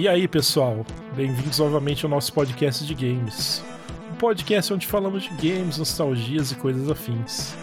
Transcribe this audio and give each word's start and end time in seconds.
E 0.00 0.08
aí, 0.08 0.26
pessoal? 0.26 0.86
Bem-vindos 1.14 1.58
novamente 1.58 2.06
ao 2.06 2.10
nosso 2.10 2.32
podcast 2.32 2.86
de 2.86 2.94
games. 2.94 3.62
Um 4.10 4.14
podcast 4.14 4.72
onde 4.72 4.86
falamos 4.86 5.24
de 5.24 5.28
games, 5.28 5.76
nostalgias 5.76 6.50
e 6.50 6.54
coisas 6.54 6.88
afins. 6.88 7.54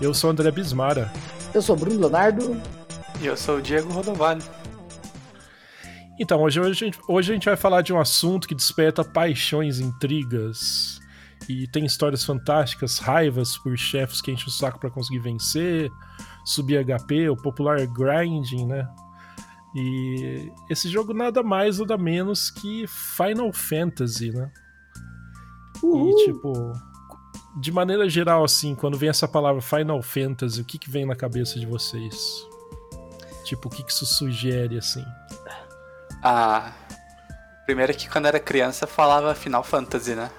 Eu 0.00 0.14
sou 0.14 0.30
André 0.30 0.50
Bismara. 0.50 1.12
Eu 1.52 1.60
sou 1.60 1.76
Bruno 1.76 2.00
Leonardo. 2.00 2.58
E 3.20 3.26
eu 3.26 3.36
sou 3.36 3.58
o 3.58 3.60
Diego 3.60 3.92
Rodovalho. 3.92 4.42
Então, 6.18 6.40
hoje, 6.40 6.58
hoje, 6.58 6.70
a 6.70 6.86
gente, 6.86 6.98
hoje 7.06 7.30
a 7.30 7.34
gente 7.34 7.44
vai 7.44 7.56
falar 7.58 7.82
de 7.82 7.92
um 7.92 8.00
assunto 8.00 8.48
que 8.48 8.54
desperta 8.54 9.04
paixões, 9.04 9.78
intrigas 9.78 10.98
e 11.46 11.68
tem 11.68 11.84
histórias 11.84 12.24
fantásticas, 12.24 12.98
raivas 12.98 13.58
por 13.58 13.76
chefes 13.76 14.22
que 14.22 14.32
enchem 14.32 14.48
o 14.48 14.50
saco 14.50 14.80
para 14.80 14.88
conseguir 14.88 15.18
vencer, 15.18 15.90
subir 16.42 16.82
HP, 16.82 17.28
o 17.28 17.36
popular 17.36 17.86
grinding, 17.86 18.64
né? 18.64 18.88
E 19.74 20.50
esse 20.70 20.88
jogo 20.88 21.12
nada 21.12 21.42
mais 21.42 21.78
nada 21.78 21.98
menos 21.98 22.50
que 22.50 22.86
Final 22.86 23.52
Fantasy, 23.52 24.30
né? 24.30 24.50
Uhul. 25.82 26.10
E 26.10 26.24
tipo, 26.24 26.72
de 27.56 27.72
maneira 27.72 28.08
geral, 28.08 28.44
assim, 28.44 28.74
quando 28.74 28.98
vem 28.98 29.08
essa 29.08 29.26
palavra 29.26 29.60
Final 29.60 30.02
Fantasy, 30.02 30.60
o 30.60 30.64
que, 30.64 30.78
que 30.78 30.90
vem 30.90 31.06
na 31.06 31.16
cabeça 31.16 31.58
de 31.58 31.66
vocês? 31.66 32.46
Tipo, 33.44 33.68
o 33.68 33.70
que, 33.70 33.82
que 33.82 33.92
isso 33.92 34.04
sugere, 34.04 34.78
assim? 34.78 35.04
Ah, 36.22 36.72
primeiro 37.64 37.94
que 37.94 38.08
quando 38.08 38.26
era 38.26 38.40
criança 38.40 38.86
falava 38.86 39.34
Final 39.34 39.62
Fantasy, 39.62 40.14
né? 40.14 40.30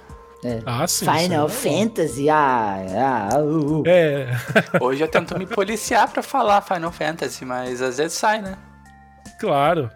É. 0.43 0.61
Ah, 0.65 0.85
sim. 0.87 1.05
Final 1.05 1.49
sim. 1.49 1.87
Fantasy, 1.87 2.29
ah, 2.29 3.31
ah 3.33 3.39
uh, 3.39 3.79
uh. 3.79 3.83
É. 3.87 4.27
Hoje 4.79 5.03
eu 5.03 5.07
tento 5.07 5.37
me 5.37 5.47
policiar 5.47 6.07
pra 6.11 6.21
falar 6.21 6.61
Final 6.61 6.91
Fantasy, 6.91 7.43
mas 7.43 7.81
às 7.81 7.97
vezes 7.97 8.17
sai, 8.17 8.41
né? 8.41 8.57
Claro. 9.39 9.89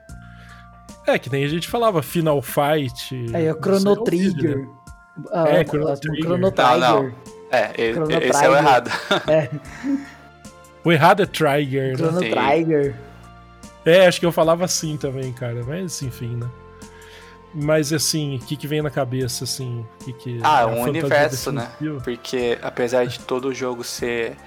É, 1.07 1.17
que 1.17 1.29
nem 1.31 1.43
a 1.43 1.47
gente 1.47 1.67
falava 1.67 2.01
Final 2.01 2.41
Fight. 2.41 3.25
É, 3.33 3.51
o 3.51 3.57
Chrono 3.57 4.03
Trigger. 4.03 4.59
Né? 4.59 4.67
Ah, 5.31 5.49
é, 5.49 5.63
Chrono 5.63 5.97
Trigger. 5.97 6.23
Chrono 6.23 6.51
Trigger. 6.51 6.79
Não, 6.79 7.03
não. 7.03 7.13
É, 7.51 7.91
Chrono 7.93 8.11
esse 8.11 8.19
Trigger. 8.19 8.43
é 8.43 8.49
o 8.49 8.55
errado. 8.55 8.91
É. 9.27 9.49
O 10.83 10.91
errado 10.91 11.21
é 11.21 11.25
Trigger, 11.25 11.91
né? 11.91 11.95
Chrono 11.95 12.19
Trigger. 12.19 12.95
É, 13.85 14.07
acho 14.07 14.19
que 14.19 14.25
eu 14.25 14.31
falava 14.31 14.65
assim 14.65 14.97
também, 14.97 15.31
cara. 15.33 15.63
Mas 15.63 16.01
enfim, 16.01 16.35
né? 16.35 16.49
Mas 17.53 17.91
assim, 17.91 18.37
o 18.37 18.39
que, 18.39 18.55
que 18.55 18.67
vem 18.67 18.81
na 18.81 18.89
cabeça, 18.89 19.43
assim? 19.43 19.85
Que 20.03 20.13
que 20.13 20.39
ah, 20.41 20.65
um 20.67 20.83
universo, 20.83 21.51
né? 21.51 21.69
Porque 22.03 22.57
apesar 22.61 23.05
de 23.05 23.19
todo 23.19 23.49
o 23.49 23.53
jogo 23.53 23.83
ser 23.83 24.37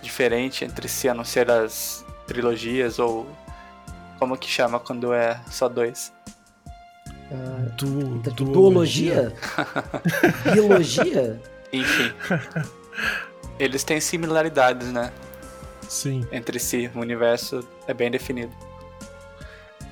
diferente 0.00 0.64
entre 0.64 0.88
si, 0.88 1.08
a 1.08 1.14
não 1.14 1.24
ser 1.24 1.50
as 1.50 2.04
trilogias 2.26 2.98
ou 2.98 3.26
como 4.22 4.38
que 4.38 4.48
chama 4.48 4.78
quando 4.78 5.12
é 5.12 5.40
só 5.50 5.68
dois? 5.68 6.12
Uh, 7.28 7.70
du, 7.76 8.18
du, 8.20 8.44
duologia? 8.44 9.34
Biologia? 10.54 11.40
Enfim. 11.72 12.12
Eles 13.58 13.82
têm 13.82 14.00
similaridades, 14.00 14.92
né? 14.92 15.12
Sim. 15.88 16.24
Entre 16.30 16.60
si. 16.60 16.88
O 16.94 17.00
universo 17.00 17.66
é 17.88 17.92
bem 17.92 18.12
definido. 18.12 18.52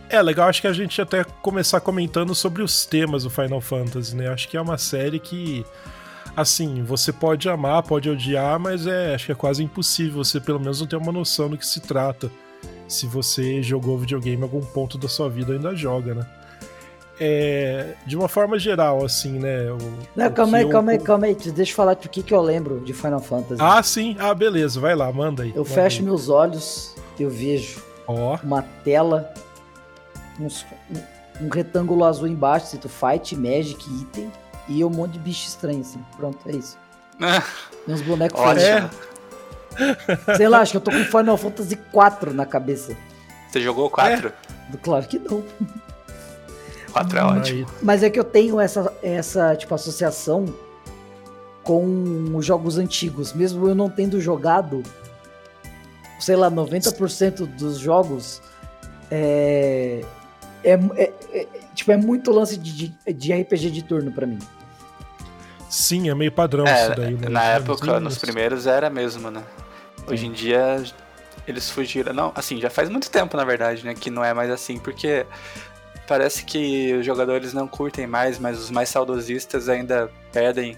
É 0.09 0.23
legal, 0.23 0.49
acho 0.49 0.61
que 0.61 0.69
a 0.69 0.73
gente 0.73 1.03
até 1.03 1.25
começar 1.25 1.81
comentando 1.81 2.33
sobre 2.33 2.63
os 2.63 2.87
temas 2.87 3.25
do 3.25 3.31
Final 3.31 3.61
Fantasy, 3.61 4.15
né? 4.15 4.29
Acho 4.29 4.49
que 4.49 4.57
é 4.57 4.61
uma 4.61 4.79
série 4.79 5.19
que, 5.19 5.67
assim, 6.37 6.85
você 6.85 7.13
pode 7.13 7.49
amar, 7.49 7.83
pode 7.83 8.09
odiar, 8.09 8.61
mas 8.61 8.87
é, 8.87 9.13
acho 9.13 9.27
que 9.27 9.33
é 9.33 9.35
quase 9.35 9.65
impossível 9.65 10.23
você 10.23 10.41
pelo 10.41 10.61
menos 10.61 10.79
não 10.79 10.87
ter 10.87 10.95
uma 10.95 11.11
noção 11.11 11.51
do 11.51 11.59
que 11.59 11.67
se 11.67 11.81
trata 11.81 12.31
se 12.91 13.07
você 13.07 13.63
jogou 13.63 13.97
videogame 13.97 14.39
em 14.39 14.43
algum 14.43 14.61
ponto 14.61 14.99
da 14.99 15.09
sua 15.09 15.29
vida 15.29 15.53
ainda 15.53 15.75
joga, 15.75 16.15
né? 16.15 16.27
É, 17.23 17.95
de 18.07 18.17
uma 18.17 18.29
forma 18.29 18.59
geral, 18.59 19.05
assim, 19.05 19.39
né? 19.39 19.71
O, 19.71 19.79
Não, 20.17 20.33
calma 20.33 20.57
aí, 20.57 20.63
eu... 20.63 20.71
calma 20.71 20.93
aí, 20.93 20.99
calma 20.99 21.27
aí. 21.27 21.35
Deixa 21.35 21.71
eu 21.71 21.77
falar 21.77 21.93
o 21.93 21.97
que, 21.97 22.23
que 22.23 22.33
eu 22.33 22.41
lembro 22.41 22.81
de 22.81 22.95
Final 22.95 23.21
Fantasy. 23.21 23.61
Ah, 23.61 23.83
sim. 23.83 24.17
Ah, 24.19 24.35
beleza. 24.35 24.81
Vai 24.81 24.95
lá, 24.95 25.13
manda 25.13 25.43
aí. 25.43 25.51
Eu 25.51 25.63
manda 25.63 25.69
fecho 25.69 25.99
aí. 25.99 26.05
meus 26.05 26.31
olhos, 26.31 26.97
eu 27.19 27.29
vejo 27.29 27.83
oh. 28.07 28.37
uma 28.43 28.63
tela, 28.63 29.33
uns, 30.41 30.65
um, 30.91 31.45
um, 31.45 31.49
retângulo 31.51 32.07
azul 32.07 32.27
embaixo, 32.27 32.65
escrito 32.67 32.89
Fight, 32.89 33.37
Magic, 33.37 33.85
Item, 34.01 34.33
e 34.67 34.83
um 34.83 34.89
monte 34.91 35.13
de 35.13 35.19
bicho 35.19 35.47
estranho, 35.47 35.83
assim. 35.83 36.03
Pronto, 36.17 36.39
é 36.47 36.53
isso. 36.53 36.79
e 37.87 37.93
uns 37.93 38.01
bonecos 38.01 38.41
Ótimo. 38.41 38.91
Sei 40.37 40.49
lá, 40.49 40.61
acho 40.61 40.73
que 40.73 40.77
eu 40.77 40.81
tô 40.81 40.91
com 40.91 41.05
Final 41.05 41.37
Fantasy 41.37 41.77
4 41.77 42.35
na 42.35 42.47
cabeça. 42.47 42.97
Você 43.49 43.61
jogou 43.61 43.91
4? 43.91 44.29
É? 44.29 44.77
Claro 44.83 45.07
que 45.07 45.19
não. 45.19 45.45
4 46.93 47.19
é 47.19 47.23
ótimo. 47.23 47.67
Mas 47.83 48.03
é 48.03 48.11
que 48.11 48.19
eu 48.19 48.25
tenho 48.25 48.61
essa, 48.61 48.93
essa 49.03 49.57
tipo, 49.57 49.75
associação 49.75 50.47
com 51.63 52.33
os 52.35 52.45
jogos 52.45 52.79
antigos. 52.79 53.33
Mesmo 53.33 53.69
eu 53.69 53.75
não 53.75 53.89
tendo 53.89 54.21
jogado, 54.21 54.83
sei 56.19 56.37
lá, 56.37 56.51
90% 56.51 57.47
dos 57.47 57.79
jogos, 57.79 58.43
é, 59.11 60.05
é, 60.65 60.73
é, 60.73 61.13
é, 61.33 61.47
tipo, 61.75 61.93
é 61.93 61.97
muito 61.97 62.31
lance 62.33 62.57
de, 62.57 62.95
de 63.07 63.33
RPG 63.33 63.71
de 63.71 63.83
turno 63.83 64.13
para 64.13 64.27
mim. 64.27 64.39
Sim, 65.69 66.11
é 66.11 66.15
meio 66.15 66.33
padrão 66.33 66.67
é, 66.67 66.83
isso 66.83 66.97
daí. 66.97 67.15
Né? 67.15 67.29
Na 67.29 67.45
época, 67.45 68.01
nos 68.01 68.19
primeiros 68.19 68.67
era 68.67 68.91
mesmo, 68.91 69.31
né? 69.31 69.43
Hoje 70.11 70.27
em 70.27 70.33
dia 70.33 70.83
eles 71.47 71.71
fugiram. 71.71 72.13
Não, 72.13 72.33
assim, 72.35 72.61
já 72.61 72.71
faz 72.71 72.89
muito 72.89 73.11
tempo, 73.11 73.37
na 73.37 73.45
verdade, 73.45 73.85
né? 73.85 73.95
Que 73.95 74.11
não 74.11 74.25
é 74.25 74.33
mais 74.33 74.51
assim, 74.51 74.79
porque 74.79 75.27
parece 76.07 76.45
que 76.45 76.95
os 76.95 77.07
jogadores 77.07 77.53
não 77.53 77.69
curtem 77.69 78.07
mais, 78.07 78.39
mas 78.39 78.59
os 78.59 78.71
mais 78.71 78.89
saudosistas 78.89 79.69
ainda 79.69 80.11
pedem. 80.33 80.77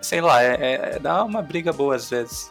Sei 0.00 0.20
lá, 0.20 0.42
é, 0.42 0.54
é, 0.54 0.74
é 0.94 0.98
dá 0.98 1.24
uma 1.24 1.42
briga 1.42 1.72
boa 1.72 1.96
às 1.96 2.08
vezes. 2.08 2.48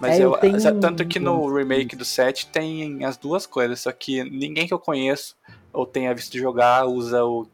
Mas 0.00 0.18
é, 0.18 0.24
eu, 0.24 0.36
eu 0.36 0.80
tanto 0.80 1.06
que 1.06 1.20
no 1.20 1.52
remake 1.54 1.94
do 1.94 2.04
7 2.04 2.48
tem 2.48 3.04
as 3.04 3.16
duas 3.16 3.46
coisas, 3.46 3.80
só 3.80 3.92
que 3.92 4.24
ninguém 4.24 4.66
que 4.66 4.74
eu 4.74 4.78
conheço 4.78 5.36
ou 5.72 5.86
tenha 5.86 6.12
visto 6.12 6.36
jogar 6.36 6.86
usa 6.86 7.24
o, 7.24 7.46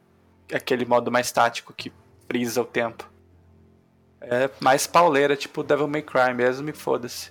aquele 0.53 0.87
modo 0.87 1.11
mais 1.11 1.31
tático 1.31 1.75
que 1.75 1.93
frisa 2.27 2.63
o 2.63 2.65
tempo. 2.65 3.09
É 4.21 4.51
mais 4.61 4.87
pauleira, 4.87 5.37
tipo 5.37 5.63
Devil 5.63 5.89
May 5.89 6.03
Cry 6.03 6.35
mesmo, 6.35 6.69
e 6.69 6.73
foda-se. 6.73 7.31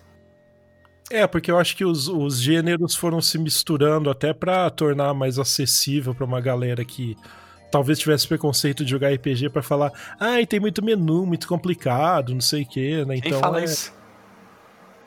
É, 1.09 1.25
porque 1.25 1.50
eu 1.50 1.57
acho 1.57 1.75
que 1.75 1.85
os, 1.85 2.07
os 2.07 2.40
gêneros 2.41 2.95
foram 2.95 3.22
se 3.22 3.38
misturando 3.38 4.09
até 4.09 4.34
para 4.34 4.69
tornar 4.69 5.13
mais 5.13 5.40
acessível 5.40 6.13
para 6.13 6.25
uma 6.25 6.41
galera 6.41 6.84
que 6.84 7.16
talvez 7.72 8.00
tivesse 8.00 8.28
preconceito 8.28 8.84
de 8.84 8.91
jogar 8.91 9.13
RPG 9.13 9.50
para 9.50 9.62
falar, 9.62 9.91
ai, 10.19 10.44
ah, 10.44 10.47
tem 10.47 10.59
muito 10.59 10.84
menu, 10.84 11.25
muito 11.25 11.47
complicado, 11.47 12.34
não 12.34 12.41
sei 12.41 12.63
o 12.63 12.68
quê, 12.68 13.06
né? 13.06 13.18
Então, 13.18 13.31
Quem 13.31 13.40
fala 13.40 13.62
é... 13.62 13.63
isso? 13.63 13.94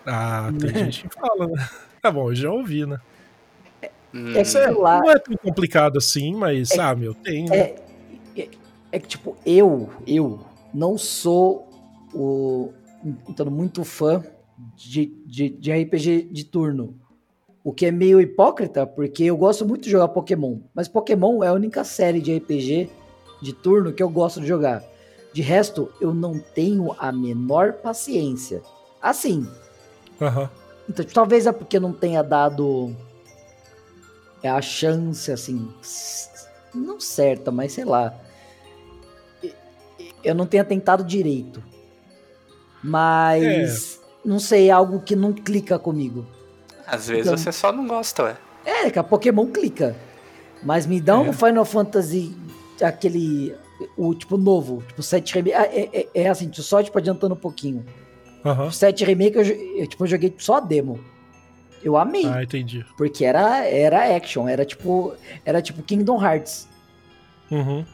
Ah, 0.07 0.51
tem 0.59 0.75
gente 0.75 1.09
que 1.09 1.15
fala, 1.15 1.47
né? 1.47 1.69
Tá 2.01 2.11
bom, 2.13 2.31
eu 2.31 2.35
já 2.35 2.51
ouvi, 2.51 2.87
né? 2.87 2.99
É, 3.83 3.91
é, 4.13 4.71
lá... 4.71 5.01
Não 5.01 5.11
é 5.11 5.19
tão 5.19 5.37
complicado 5.37 5.99
assim, 5.99 6.35
mas, 6.35 6.71
é, 6.73 6.81
ah, 6.81 6.95
meu, 6.95 7.15
tem, 7.15 7.45
né? 7.45 7.57
É, 7.57 7.83
é, 8.37 8.49
é 8.93 8.99
que, 8.99 9.09
tipo, 9.09 9.37
eu, 9.45 9.91
eu 10.07 10.45
não 10.73 10.97
sou 10.97 11.69
o, 12.13 12.73
então, 13.29 13.47
muito 13.47 13.85
fã 13.85 14.23
de, 14.77 15.07
de, 15.27 15.51
de 15.51 15.73
RPG 15.73 16.29
de 16.31 16.45
turno. 16.45 16.95
O 17.63 17.73
que 17.73 17.87
é 17.87 17.91
meio 17.91 18.21
hipócrita, 18.21 18.87
porque 18.87 19.25
eu 19.25 19.37
gosto 19.37 19.67
muito 19.67 19.85
de 19.85 19.91
jogar 19.91 20.09
Pokémon. 20.09 20.59
Mas 20.75 20.89
Pokémon 20.89 21.45
é 21.45 21.49
a 21.49 21.53
única 21.53 21.85
série 21.85 22.21
de 22.21 22.37
RPG 22.37 22.91
de 23.43 23.53
turno 23.53 23.93
que 23.93 24.03
eu 24.03 24.09
gosto 24.09 24.41
de 24.41 24.47
jogar. 24.47 24.83
De 25.33 25.43
resto, 25.43 25.93
eu 26.01 26.15
não 26.15 26.39
tenho 26.39 26.95
a 26.99 27.13
menor 27.13 27.75
paciência. 27.75 28.63
Assim. 29.01 29.47
Uhum. 30.21 30.49
Então, 30.89 31.05
talvez 31.05 31.47
é 31.47 31.53
porque 31.53 31.79
não 31.79 31.93
tenha 31.93 32.23
dado 32.23 32.97
é 34.43 34.49
a 34.49 34.63
chance, 34.63 35.31
assim. 35.31 35.69
Não 36.75 36.99
certa, 36.99 37.51
mas 37.51 37.73
sei 37.73 37.85
lá. 37.85 38.15
Eu 40.25 40.35
não 40.35 40.47
tenha 40.47 40.65
tentado 40.65 41.05
direito. 41.05 41.63
Mas. 42.83 43.97
É. 43.97 44.00
Não 44.25 44.39
sei, 44.39 44.69
é 44.69 44.71
algo 44.71 45.01
que 45.01 45.17
não 45.17 45.33
clica 45.33 45.79
comigo. 45.79 46.27
Às 46.87 47.09
vezes 47.09 47.27
então, 47.27 47.37
você 47.37 47.53
só 47.53 47.73
não 47.73 47.87
gosta, 47.87 48.25
ué. 48.25 48.37
É, 48.65 48.91
que 48.91 48.99
a 48.99 49.05
Pokémon 49.05 49.47
clica. 49.47 49.97
Mas 50.63 50.87
me 50.87 51.01
dá 51.01 51.15
é. 51.15 51.17
um 51.17 51.33
Final 51.33 51.65
Fantasy, 51.65 52.37
aquele. 52.83 53.55
O 53.97 54.15
tipo 54.15 54.37
novo, 54.37 54.83
tipo 54.89 55.03
7 55.03 55.35
Remake. 55.35 55.57
É, 55.57 55.89
é, 55.93 56.09
é, 56.15 56.29
assim, 56.29 56.51
só 56.53 56.83
tipo 56.83 56.99
adiantando 56.99 57.35
um 57.35 57.39
pouquinho. 57.39 57.85
Uhum. 58.45 58.67
O 58.67 58.73
7 58.73 59.05
Remake 59.05 59.37
eu, 59.37 59.43
eu, 59.43 59.87
tipo, 59.87 60.05
eu 60.05 60.09
joguei 60.09 60.35
só 60.39 60.57
a 60.57 60.61
demo. 60.61 61.01
Eu 61.83 61.97
amei. 61.97 62.27
Ah, 62.27 62.43
entendi. 62.43 62.85
Porque 62.97 63.25
era, 63.25 63.65
era 63.65 64.15
action, 64.15 64.47
era 64.47 64.67
tipo. 64.67 65.15
Era 65.45 65.63
tipo 65.63 65.83
Kingdom 65.83 66.23
Hearts. 66.23 66.69
Uhum. 67.51 67.87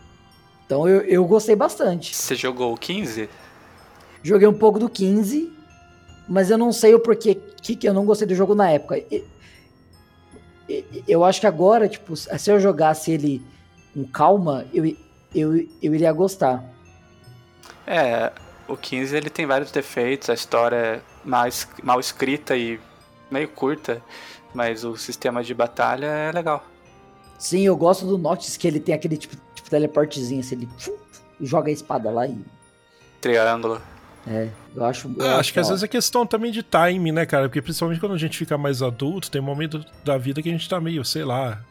Então 0.65 0.89
eu, 0.89 1.03
eu 1.03 1.25
gostei 1.25 1.55
bastante. 1.55 2.15
Você 2.15 2.35
jogou 2.35 2.75
o 2.75 2.77
15? 2.77 3.29
Joguei 4.23 4.49
um 4.49 4.53
pouco 4.53 4.81
do 4.81 4.89
15, 4.89 5.53
mas 6.29 6.51
eu 6.51 6.59
não 6.59 6.73
sei 6.73 6.95
o 6.95 7.01
porquê 7.01 7.39
que, 7.63 7.77
que 7.77 7.89
eu 7.89 7.95
não 7.95 8.05
gostei 8.05 8.27
do 8.27 8.35
jogo 8.35 8.55
na 8.55 8.71
época. 8.71 9.03
eu 11.07 11.25
acho 11.25 11.41
que 11.41 11.47
agora, 11.47 11.89
tipo, 11.89 12.17
se 12.17 12.51
eu 12.51 12.59
jogasse 12.59 13.13
ele 13.13 13.43
com 13.95 14.05
calma, 14.05 14.67
eu, 14.73 14.85
eu, 15.35 15.57
eu 15.83 15.95
iria 15.95 16.13
gostar. 16.13 16.65
É, 17.87 18.33
o 18.69 18.77
15 18.77 19.17
ele 19.17 19.31
tem 19.31 19.47
vários 19.47 19.71
defeitos, 19.71 20.29
a 20.29 20.35
história 20.35 20.77
é 20.77 21.01
mal, 21.25 21.49
mal 21.83 22.01
escrita 22.01 22.57
e 22.57 22.81
meio 23.31 23.49
curta, 23.49 24.03
mas 24.53 24.85
o 24.85 24.97
sistema 24.97 25.43
de 25.43 25.55
batalha 25.55 26.07
é 26.07 26.33
legal. 26.33 26.65
Sim, 27.39 27.63
eu 27.63 27.77
gosto 27.77 28.07
do 28.07 28.17
Noctis, 28.17 28.57
que 28.57 28.67
ele 28.67 28.81
tem 28.81 28.95
aquele 28.95 29.17
tipo, 29.17 29.37
tipo 29.55 29.69
teleportezinho, 29.69 30.41
assim, 30.41 30.57
ele 30.57 30.69
joga 31.41 31.69
a 31.69 31.73
espada 31.73 32.11
lá 32.11 32.27
e. 32.27 32.39
Triângulo. 33.21 33.81
É, 34.27 34.49
eu 34.75 34.85
acho. 34.85 35.09
Eu 35.17 35.25
é, 35.25 35.29
acho, 35.29 35.41
acho 35.41 35.53
que 35.53 35.61
às 35.61 35.69
vezes 35.69 35.83
é 35.83 35.89
questão 35.89 36.27
também 36.27 36.51
de 36.51 36.63
time, 36.63 37.13
né, 37.13 37.25
cara? 37.25 37.49
Porque 37.49 37.63
principalmente 37.63 38.01
quando 38.01 38.15
a 38.15 38.19
gente 38.19 38.37
fica 38.37 38.59
mais 38.59 38.83
adulto, 38.83 39.31
tem 39.31 39.41
um 39.41 39.45
momento 39.45 39.85
da 40.05 40.19
vida 40.19 40.43
que 40.43 40.49
a 40.49 40.53
gente 40.53 40.69
tá 40.69 40.81
meio, 40.81 41.05
sei 41.05 41.25
lá, 41.25 41.63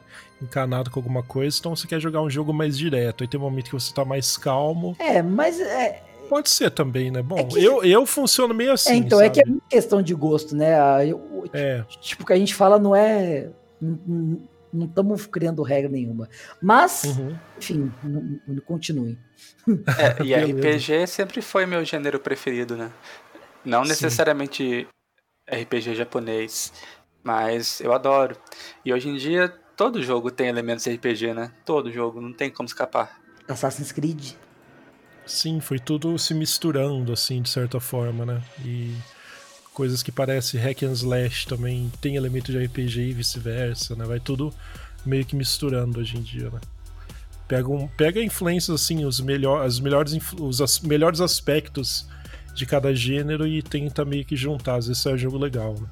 encanado 0.41 0.89
com 0.89 0.99
alguma 0.99 1.23
coisa, 1.23 1.57
então 1.59 1.75
você 1.75 1.87
quer 1.87 1.99
jogar 1.99 2.21
um 2.21 2.29
jogo 2.29 2.53
mais 2.53 2.77
direto. 2.77 3.23
Aí 3.23 3.27
tem 3.27 3.39
um 3.39 3.43
momento 3.43 3.65
que 3.65 3.73
você 3.73 3.93
tá 3.93 4.05
mais 4.05 4.37
calmo. 4.37 4.95
É, 4.99 5.21
mas 5.21 5.59
é. 5.59 6.01
Pode 6.29 6.49
ser 6.49 6.71
também, 6.71 7.11
né? 7.11 7.21
Bom, 7.21 7.37
é 7.37 7.43
que... 7.43 7.63
eu, 7.63 7.83
eu 7.83 8.05
funciono 8.05 8.53
meio 8.53 8.71
assim. 8.71 8.93
É, 8.93 8.95
então, 8.95 9.19
sabe? 9.19 9.27
é 9.27 9.29
que 9.31 9.39
é 9.41 9.53
questão 9.69 10.01
de 10.01 10.13
gosto, 10.15 10.55
né? 10.55 10.75
Eu, 11.07 11.47
é. 11.53 11.83
Tipo, 12.01 12.23
o 12.23 12.25
que 12.25 12.33
a 12.33 12.37
gente 12.37 12.55
fala 12.55 12.79
não 12.79 12.95
é 12.95 13.49
não 14.75 14.85
estamos 14.85 15.25
criando 15.25 15.61
regra 15.63 15.89
nenhuma. 15.89 16.29
Mas, 16.61 17.03
uhum. 17.03 17.35
enfim, 17.57 17.91
continue. 18.65 19.17
É, 19.97 20.21
e 20.23 20.33
RPG 20.33 21.07
sempre 21.07 21.41
foi 21.41 21.65
meu 21.65 21.83
gênero 21.83 22.19
preferido, 22.19 22.75
né? 22.75 22.91
Não 23.63 23.83
Sim. 23.83 23.89
necessariamente 23.89 24.87
RPG 25.49 25.95
japonês, 25.95 26.71
mas 27.23 27.79
eu 27.81 27.93
adoro. 27.93 28.37
E 28.83 28.93
hoje 28.93 29.09
em 29.09 29.15
dia, 29.15 29.49
todo 29.75 30.01
jogo 30.01 30.31
tem 30.31 30.47
elementos 30.47 30.85
RPG, 30.87 31.33
né? 31.33 31.51
Todo 31.65 31.91
jogo, 31.91 32.21
não 32.21 32.33
tem 32.33 32.49
como 32.49 32.67
escapar. 32.67 33.19
Assassin's 33.47 33.91
Creed. 33.91 34.33
Sim, 35.25 35.59
foi 35.59 35.79
tudo 35.79 36.17
se 36.19 36.33
misturando, 36.33 37.11
assim, 37.11 37.41
de 37.41 37.49
certa 37.49 37.79
forma, 37.79 38.25
né? 38.25 38.41
E 38.63 38.95
coisas 39.73 40.03
que 40.03 40.11
parecem 40.11 40.59
hack 40.59 40.83
and 40.83 40.93
slash 40.93 41.47
também 41.47 41.91
tem 41.99 42.15
elemento 42.15 42.51
de 42.51 42.63
RPG 42.63 43.01
e 43.01 43.13
vice-versa, 43.13 43.95
né? 43.95 44.05
Vai 44.05 44.19
tudo 44.19 44.53
meio 45.05 45.25
que 45.25 45.35
misturando 45.35 45.99
hoje 45.99 46.17
em 46.17 46.21
dia, 46.21 46.49
né? 46.49 46.59
Pega, 47.47 47.69
um, 47.69 47.87
pega 47.87 48.23
influências, 48.23 48.81
assim, 48.81 49.05
os, 49.05 49.19
melhor, 49.19 49.65
as 49.65 49.79
melhores, 49.79 50.17
os 50.39 50.61
as, 50.61 50.79
melhores 50.79 51.21
aspectos 51.21 52.07
de 52.55 52.65
cada 52.65 52.93
gênero 52.93 53.45
e 53.45 53.61
tenta 53.61 54.03
meio 54.03 54.25
que 54.25 54.35
juntar. 54.35 54.75
Às 54.75 54.87
vezes 54.87 55.05
é 55.05 55.11
um 55.11 55.17
jogo 55.17 55.37
legal, 55.37 55.75
né? 55.79 55.87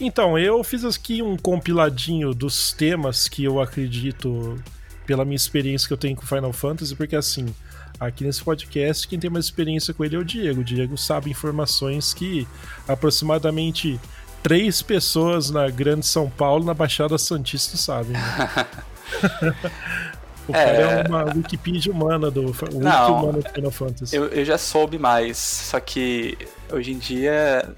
Então, 0.00 0.38
eu 0.38 0.64
fiz 0.64 0.84
aqui 0.84 1.22
um 1.22 1.36
compiladinho 1.36 2.34
dos 2.34 2.72
temas 2.72 3.28
que 3.28 3.44
eu 3.44 3.60
acredito, 3.60 4.58
pela 5.06 5.24
minha 5.24 5.36
experiência 5.36 5.86
que 5.86 5.92
eu 5.92 5.98
tenho 5.98 6.16
com 6.16 6.26
Final 6.26 6.52
Fantasy, 6.52 6.96
porque 6.96 7.14
assim, 7.14 7.54
Aqui 8.02 8.24
nesse 8.24 8.42
podcast, 8.42 9.06
quem 9.06 9.16
tem 9.16 9.30
mais 9.30 9.44
experiência 9.44 9.94
com 9.94 10.04
ele 10.04 10.16
é 10.16 10.18
o 10.18 10.24
Diego. 10.24 10.62
O 10.62 10.64
Diego 10.64 10.98
sabe 10.98 11.30
informações 11.30 12.12
que 12.12 12.48
aproximadamente 12.88 14.00
três 14.42 14.82
pessoas 14.82 15.50
na 15.50 15.70
Grande 15.70 16.04
São 16.04 16.28
Paulo, 16.28 16.64
na 16.64 16.74
Baixada 16.74 17.16
Santista, 17.16 17.76
sabem. 17.76 18.10
Né? 18.12 18.66
o 20.48 20.52
cara 20.52 20.70
é... 20.70 20.80
é 20.82 21.08
uma 21.08 21.24
Wikipedia 21.24 21.92
humana 21.92 22.30
do, 22.30 22.54
Não, 22.74 23.18
humano 23.18 23.42
do 23.42 23.48
Final 23.48 23.70
Fantasy. 23.70 24.16
Eu, 24.16 24.26
eu 24.28 24.44
já 24.44 24.58
soube 24.58 24.98
mais, 24.98 25.38
só 25.38 25.80
que 25.80 26.36
hoje 26.70 26.92
em 26.92 26.98
dia 26.98 27.74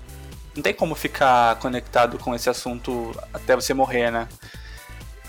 não 0.54 0.62
tem 0.62 0.72
como 0.72 0.94
ficar 0.94 1.56
conectado 1.56 2.18
com 2.18 2.34
esse 2.34 2.48
assunto 2.48 3.12
até 3.32 3.54
você 3.54 3.74
morrer, 3.74 4.10
né? 4.10 4.28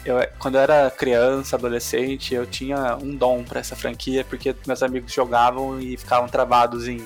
Eu, 0.05 0.17
quando 0.37 0.55
eu 0.55 0.61
era 0.61 0.91
criança, 0.91 1.55
adolescente, 1.55 2.35
eu 2.35 2.45
tinha 2.45 2.95
um 2.97 3.15
dom 3.15 3.43
para 3.43 3.59
essa 3.59 3.75
franquia, 3.75 4.23
porque 4.23 4.55
meus 4.67 4.83
amigos 4.83 5.11
jogavam 5.11 5.79
e 5.79 5.97
ficavam 5.97 6.29
travados 6.29 6.87
em, 6.87 7.01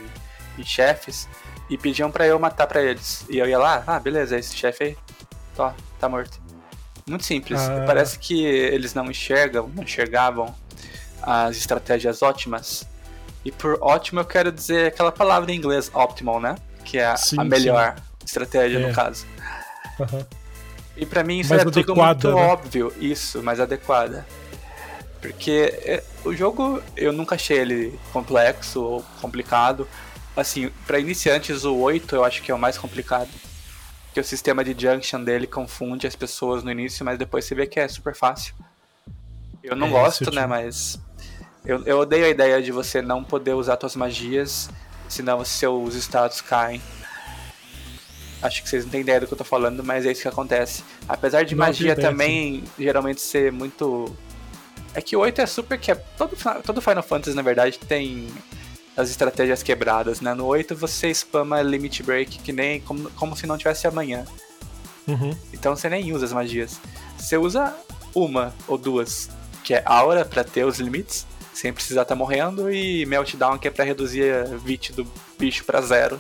em 0.58 0.64
chefes 0.66 1.30
e 1.70 1.78
pediam 1.78 2.12
para 2.12 2.28
eu 2.28 2.38
matar 2.38 2.68
para 2.68 2.84
eles. 2.84 3.26
E 3.30 3.38
eu 3.38 3.48
ia 3.48 3.58
lá, 3.58 3.84
ah, 3.88 4.00
beleza, 4.00 4.38
esse 4.38 4.54
chefe 4.54 4.84
aí, 4.84 4.98
tó, 5.56 5.74
tá 5.98 6.10
morto. 6.10 6.49
Muito 7.10 7.26
simples. 7.26 7.60
Ah. 7.60 7.84
Parece 7.86 8.20
que 8.20 8.44
eles 8.46 8.94
não 8.94 9.10
enxergam, 9.10 9.70
não 9.76 9.84
enxergavam 9.84 10.54
as 11.22 11.58
estratégias 11.58 12.22
ótimas. 12.22 12.88
E 13.44 13.52
por 13.52 13.78
ótimo 13.82 14.20
eu 14.20 14.26
quero 14.26 14.52
dizer 14.52 14.88
aquela 14.88 15.12
palavra 15.12 15.52
em 15.52 15.56
inglês, 15.56 15.90
optimal, 15.94 16.40
né? 16.40 16.56
Que 16.84 17.00
é 17.00 17.08
a, 17.08 17.18
sim, 17.18 17.40
a 17.40 17.44
melhor 17.44 17.96
sim. 17.96 18.26
estratégia 18.26 18.78
é. 18.78 18.88
no 18.88 18.94
caso. 18.94 19.26
Uhum. 20.00 20.26
E 20.96 21.06
para 21.06 21.24
mim 21.24 21.40
isso 21.40 21.50
mais 21.50 21.62
é 21.62 21.66
tudo 21.66 21.96
muito 21.96 22.28
né? 22.28 22.34
óbvio, 22.34 22.94
isso, 23.00 23.42
mais 23.42 23.60
adequada. 23.60 24.26
Porque 25.22 25.74
é, 25.84 26.04
o 26.24 26.34
jogo 26.34 26.82
eu 26.96 27.12
nunca 27.12 27.36
achei 27.36 27.58
ele 27.58 28.00
complexo 28.12 28.82
ou 28.82 29.06
complicado. 29.22 29.88
Assim, 30.36 30.70
para 30.86 31.00
iniciantes 31.00 31.64
o 31.64 31.76
8 31.76 32.16
eu 32.16 32.24
acho 32.24 32.42
que 32.42 32.52
é 32.52 32.56
o 32.56 32.60
mais 32.60 32.78
complicado. 32.78 33.30
Porque 34.20 34.22
o 34.22 34.24
sistema 34.24 34.66
de 34.66 34.76
junction 34.78 35.24
dele 35.24 35.48
confunde 35.48 36.06
as 36.06 36.16
pessoas 36.16 36.62
no 36.62 36.70
início, 36.70 37.06
mas 37.06 37.18
depois 37.18 37.46
você 37.46 37.56
vê 37.56 37.66
que 37.66 37.80
é 37.80 37.88
super 37.88 38.14
fácil. 38.14 38.54
Eu 39.64 39.78
não 39.78 39.88
é, 39.88 39.92
gosto, 39.92 40.30
né, 40.30 40.46
mas 40.46 41.00
eu, 41.66 41.84
eu 41.86 42.00
odeio 42.00 42.26
a 42.26 42.30
ideia 42.30 42.62
de 42.62 42.70
você 42.70 43.02
não 43.02 43.24
poder 43.24 43.54
usar 43.54 43.78
suas 43.80 43.96
magias, 43.96 44.70
senão 45.08 45.44
seus 45.46 45.96
status 45.96 46.42
caem. 46.42 46.82
Acho 48.42 48.62
que 48.62 48.68
vocês 48.68 48.84
não 48.84 48.92
têm 48.92 49.02
ideia 49.02 49.22
do 49.22 49.28
que 49.28 49.34
eu 49.34 49.38
tô 49.38 49.46
falando, 49.46 49.84
mas 49.86 50.06
é 50.06 50.12
isso 50.12 50.22
que 50.22 50.28
acontece. 50.28 50.84
Apesar 51.08 51.44
de 51.44 51.56
não 51.56 51.66
magia 51.66 51.96
também 51.96 52.64
geralmente 52.78 53.22
ser 53.22 53.54
muito. 53.54 54.14
É 54.94 55.02
que 55.02 55.16
o 55.16 55.20
8 55.22 55.40
é 55.40 55.46
super 55.46 55.80
que 55.80 55.96
todo, 56.18 56.36
todo 56.62 56.82
Final 56.82 57.04
Fantasy, 57.04 57.36
na 57.38 57.42
verdade, 57.42 57.80
tem 57.80 58.28
as 59.00 59.10
estratégias 59.10 59.64
quebradas, 59.64 60.20
né? 60.20 60.34
No 60.34 60.46
8 60.46 60.76
você 60.76 61.10
spama 61.14 61.62
Limit 61.62 62.04
Break 62.04 62.40
que 62.40 62.52
nem 62.52 62.82
como, 62.82 63.10
como 63.12 63.36
se 63.36 63.48
não 63.48 63.58
tivesse 63.58 63.88
amanhã. 63.88 64.26
Uhum. 65.08 65.34
Então 65.54 65.76
você 65.76 65.90
nem 65.90 66.12
usa 66.14 66.26
as 66.26 66.34
magias. 66.34 66.80
Você 67.18 67.38
usa 67.38 67.74
uma 68.14 68.54
ou 68.68 68.78
duas, 68.78 69.30
que 69.64 69.74
é 69.74 69.82
Aura 69.86 70.26
para 70.26 70.44
ter 70.44 70.66
os 70.66 70.80
limites, 70.80 71.26
sem 71.54 71.72
precisar 71.72 72.02
estar 72.02 72.14
tá 72.14 72.20
morrendo, 72.20 72.72
e 72.72 73.06
Meltdown, 73.06 73.58
que 73.58 73.70
é 73.70 73.72
para 73.72 73.86
reduzir 73.86 74.34
a 74.34 74.58
VIT 74.58 74.92
do 74.94 75.08
bicho 75.38 75.64
para 75.64 75.82
zero 75.82 76.20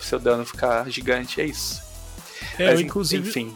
o 0.00 0.02
seu 0.02 0.18
dano 0.18 0.44
ficar 0.44 0.90
gigante, 0.90 1.40
é 1.40 1.44
isso. 1.44 1.80
É, 2.58 2.72
Mas, 2.72 2.80
inclusive. 2.80 3.28
Enfim. 3.28 3.54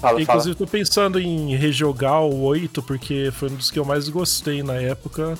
Fala, 0.00 0.20
inclusive, 0.20 0.54
fala. 0.54 0.66
tô 0.66 0.70
pensando 0.70 1.20
em 1.20 1.54
rejogar 1.56 2.22
o 2.22 2.42
8, 2.42 2.82
porque 2.82 3.30
foi 3.32 3.48
um 3.50 3.54
dos 3.54 3.70
que 3.70 3.78
eu 3.78 3.84
mais 3.84 4.08
gostei 4.08 4.62
na 4.62 4.74
época. 4.74 5.38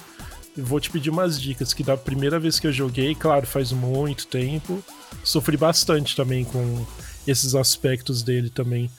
Vou 0.56 0.78
te 0.78 0.90
pedir 0.90 1.10
umas 1.10 1.40
dicas, 1.40 1.74
que 1.74 1.82
da 1.82 1.96
primeira 1.96 2.38
vez 2.38 2.60
que 2.60 2.66
eu 2.66 2.72
joguei, 2.72 3.14
claro, 3.14 3.46
faz 3.46 3.72
muito 3.72 4.26
tempo, 4.26 4.82
sofri 5.24 5.56
bastante 5.56 6.14
também 6.14 6.44
com 6.44 6.86
esses 7.26 7.54
aspectos 7.54 8.22
dele 8.22 8.50
também. 8.50 8.90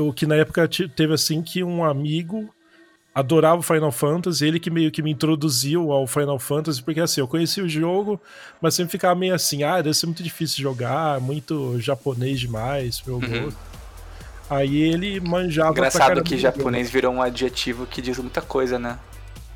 O 0.00 0.12
que 0.12 0.26
na 0.26 0.36
época 0.36 0.68
teve 0.68 1.12
assim 1.12 1.42
que 1.42 1.62
um 1.62 1.84
amigo 1.84 2.48
adorava 3.14 3.58
o 3.58 3.62
Final 3.62 3.90
Fantasy, 3.90 4.46
ele 4.46 4.60
que 4.60 4.70
meio 4.70 4.90
que 4.90 5.02
me 5.02 5.10
introduziu 5.10 5.90
ao 5.90 6.06
Final 6.06 6.38
Fantasy, 6.38 6.82
porque 6.82 7.00
assim, 7.00 7.20
eu 7.20 7.26
conheci 7.26 7.60
o 7.60 7.68
jogo, 7.68 8.20
mas 8.60 8.74
sempre 8.74 8.92
ficava 8.92 9.18
meio 9.18 9.34
assim, 9.34 9.64
ah, 9.64 9.82
deve 9.82 9.94
ser 9.94 10.06
muito 10.06 10.22
difícil 10.22 10.62
jogar, 10.62 11.20
muito 11.20 11.80
japonês 11.80 12.38
demais 12.38 13.00
pro 13.00 13.18
meu 13.18 13.28
uhum. 13.28 13.44
gosto. 13.44 13.58
Aí 14.48 14.80
ele 14.80 15.20
manjava 15.20 15.72
Engraçado 15.72 16.22
que 16.22 16.38
japonês 16.38 16.88
virou 16.88 17.12
um 17.12 17.20
adjetivo 17.20 17.86
que 17.86 18.00
diz 18.00 18.18
muita 18.18 18.40
coisa, 18.40 18.78
né? 18.78 18.98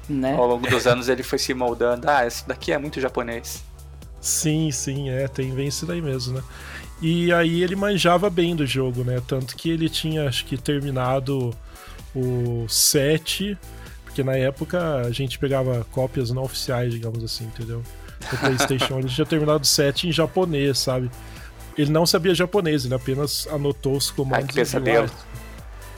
Né? 0.08 0.34
Ao 0.34 0.46
longo 0.46 0.68
dos 0.68 0.86
anos 0.86 1.08
ele 1.08 1.22
foi 1.22 1.38
se 1.38 1.54
moldando, 1.54 2.08
ah, 2.08 2.26
isso 2.26 2.46
daqui 2.46 2.72
é 2.72 2.78
muito 2.78 3.00
japonês. 3.00 3.62
Sim, 4.20 4.70
sim, 4.70 5.10
é, 5.10 5.26
tem 5.26 5.52
vem 5.52 5.66
isso 5.66 5.84
daí 5.84 6.00
mesmo, 6.00 6.34
né? 6.34 6.42
E 7.00 7.32
aí 7.32 7.62
ele 7.62 7.74
manjava 7.74 8.30
bem 8.30 8.54
do 8.54 8.64
jogo, 8.64 9.02
né? 9.02 9.20
Tanto 9.26 9.56
que 9.56 9.68
ele 9.68 9.88
tinha, 9.88 10.28
acho 10.28 10.44
que, 10.44 10.56
terminado 10.56 11.52
o 12.14 12.64
7, 12.68 13.58
porque 14.04 14.22
na 14.22 14.36
época 14.36 14.98
a 14.98 15.10
gente 15.10 15.38
pegava 15.38 15.84
cópias 15.90 16.30
não 16.30 16.44
oficiais, 16.44 16.92
digamos 16.92 17.24
assim, 17.24 17.44
entendeu? 17.44 17.82
O 18.32 18.36
PlayStation 18.36 19.00
ele 19.00 19.08
tinha 19.08 19.26
terminado 19.26 19.64
o 19.64 19.66
7 19.66 20.08
em 20.08 20.12
japonês, 20.12 20.78
sabe? 20.78 21.10
Ele 21.76 21.90
não 21.90 22.06
sabia 22.06 22.34
japonês, 22.34 22.84
ele 22.84 22.94
apenas 22.94 23.48
anotou 23.50 23.96
os 23.96 24.10
comandos. 24.10 24.44
Ai, 24.44 24.46
que 24.46 24.54
pesadelo. 24.54 25.10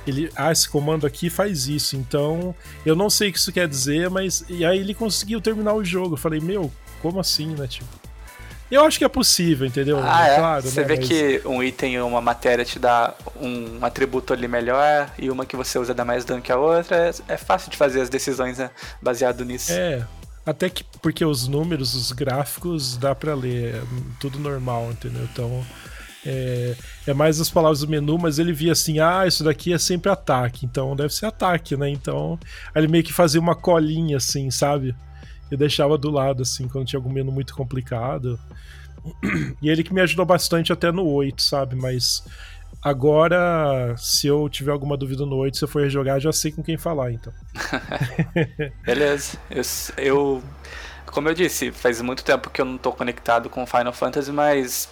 Ele, 0.06 0.30
ah, 0.36 0.52
esse 0.52 0.68
comando 0.68 1.06
aqui 1.06 1.30
faz 1.30 1.66
isso, 1.66 1.96
então 1.96 2.54
eu 2.84 2.94
não 2.94 3.08
sei 3.08 3.30
o 3.30 3.32
que 3.32 3.38
isso 3.38 3.52
quer 3.52 3.66
dizer, 3.66 4.10
mas. 4.10 4.44
E 4.48 4.64
aí 4.64 4.78
ele 4.78 4.94
conseguiu 4.94 5.40
terminar 5.40 5.74
o 5.74 5.84
jogo. 5.84 6.14
Eu 6.14 6.18
falei, 6.18 6.40
meu, 6.40 6.70
como 7.00 7.20
assim, 7.20 7.54
né? 7.54 7.66
Tipo, 7.66 7.88
eu 8.70 8.84
acho 8.84 8.98
que 8.98 9.04
é 9.04 9.08
possível, 9.08 9.66
entendeu? 9.66 10.00
Ah, 10.02 10.26
é? 10.26 10.38
Claro, 10.38 10.62
você 10.62 10.80
né? 10.80 10.86
vê 10.86 10.96
Mas... 10.96 11.08
que 11.08 11.42
um 11.44 11.62
item 11.62 12.00
uma 12.00 12.20
matéria 12.20 12.64
te 12.64 12.78
dá 12.78 13.14
um 13.40 13.84
atributo 13.84 14.32
ali 14.32 14.48
melhor 14.48 15.10
e 15.18 15.30
uma 15.30 15.46
que 15.46 15.56
você 15.56 15.78
usa 15.78 15.94
dá 15.94 16.04
mais 16.04 16.24
dano 16.24 16.42
que 16.42 16.50
a 16.50 16.56
outra. 16.56 16.96
É, 17.28 17.34
é 17.34 17.36
fácil 17.36 17.70
de 17.70 17.76
fazer 17.76 18.00
as 18.00 18.08
decisões 18.08 18.58
né? 18.58 18.70
baseado 19.00 19.44
nisso. 19.44 19.72
É, 19.72 20.04
até 20.46 20.68
que 20.68 20.84
porque 21.00 21.24
os 21.24 21.46
números, 21.46 21.94
os 21.94 22.10
gráficos, 22.10 22.96
dá 22.96 23.14
para 23.14 23.34
ler, 23.34 23.76
é 23.76 23.82
tudo 24.18 24.38
normal, 24.38 24.90
entendeu? 24.90 25.22
Então 25.32 25.64
é, 26.26 26.74
é, 27.06 27.14
mais 27.14 27.40
as 27.40 27.50
palavras 27.50 27.80
do 27.80 27.88
menu, 27.88 28.18
mas 28.18 28.38
ele 28.38 28.52
via 28.52 28.72
assim, 28.72 28.98
ah, 28.98 29.26
isso 29.26 29.44
daqui 29.44 29.72
é 29.72 29.78
sempre 29.78 30.10
ataque, 30.10 30.64
então 30.64 30.96
deve 30.96 31.14
ser 31.14 31.26
ataque, 31.26 31.76
né? 31.76 31.88
Então, 31.90 32.38
ele 32.74 32.88
meio 32.88 33.04
que 33.04 33.12
fazia 33.12 33.40
uma 33.40 33.54
colinha 33.54 34.16
assim, 34.16 34.50
sabe? 34.50 34.94
E 35.50 35.56
deixava 35.56 35.98
do 35.98 36.10
lado, 36.10 36.42
assim, 36.42 36.66
quando 36.66 36.86
tinha 36.86 36.98
algum 36.98 37.12
menu 37.12 37.30
muito 37.30 37.54
complicado. 37.54 38.38
E 39.60 39.68
ele 39.68 39.84
que 39.84 39.92
me 39.92 40.00
ajudou 40.00 40.24
bastante 40.24 40.72
até 40.72 40.90
no 40.90 41.06
8, 41.06 41.42
sabe? 41.42 41.76
Mas 41.76 42.24
agora, 42.82 43.94
se 43.98 44.26
eu 44.26 44.48
tiver 44.48 44.72
alguma 44.72 44.96
dúvida 44.96 45.26
no 45.26 45.36
8, 45.36 45.58
se 45.58 45.64
eu 45.64 45.68
for 45.68 45.86
jogar, 45.90 46.18
já 46.18 46.32
sei 46.32 46.50
com 46.50 46.62
quem 46.62 46.78
falar, 46.78 47.12
então. 47.12 47.32
Beleza. 48.82 49.38
Eu, 49.50 49.62
eu, 49.98 50.42
como 51.06 51.28
eu 51.28 51.34
disse, 51.34 51.70
faz 51.70 52.00
muito 52.00 52.24
tempo 52.24 52.48
que 52.48 52.62
eu 52.62 52.64
não 52.64 52.78
tô 52.78 52.92
conectado 52.92 53.50
com 53.50 53.66
Final 53.66 53.92
Fantasy, 53.92 54.32
mas 54.32 54.88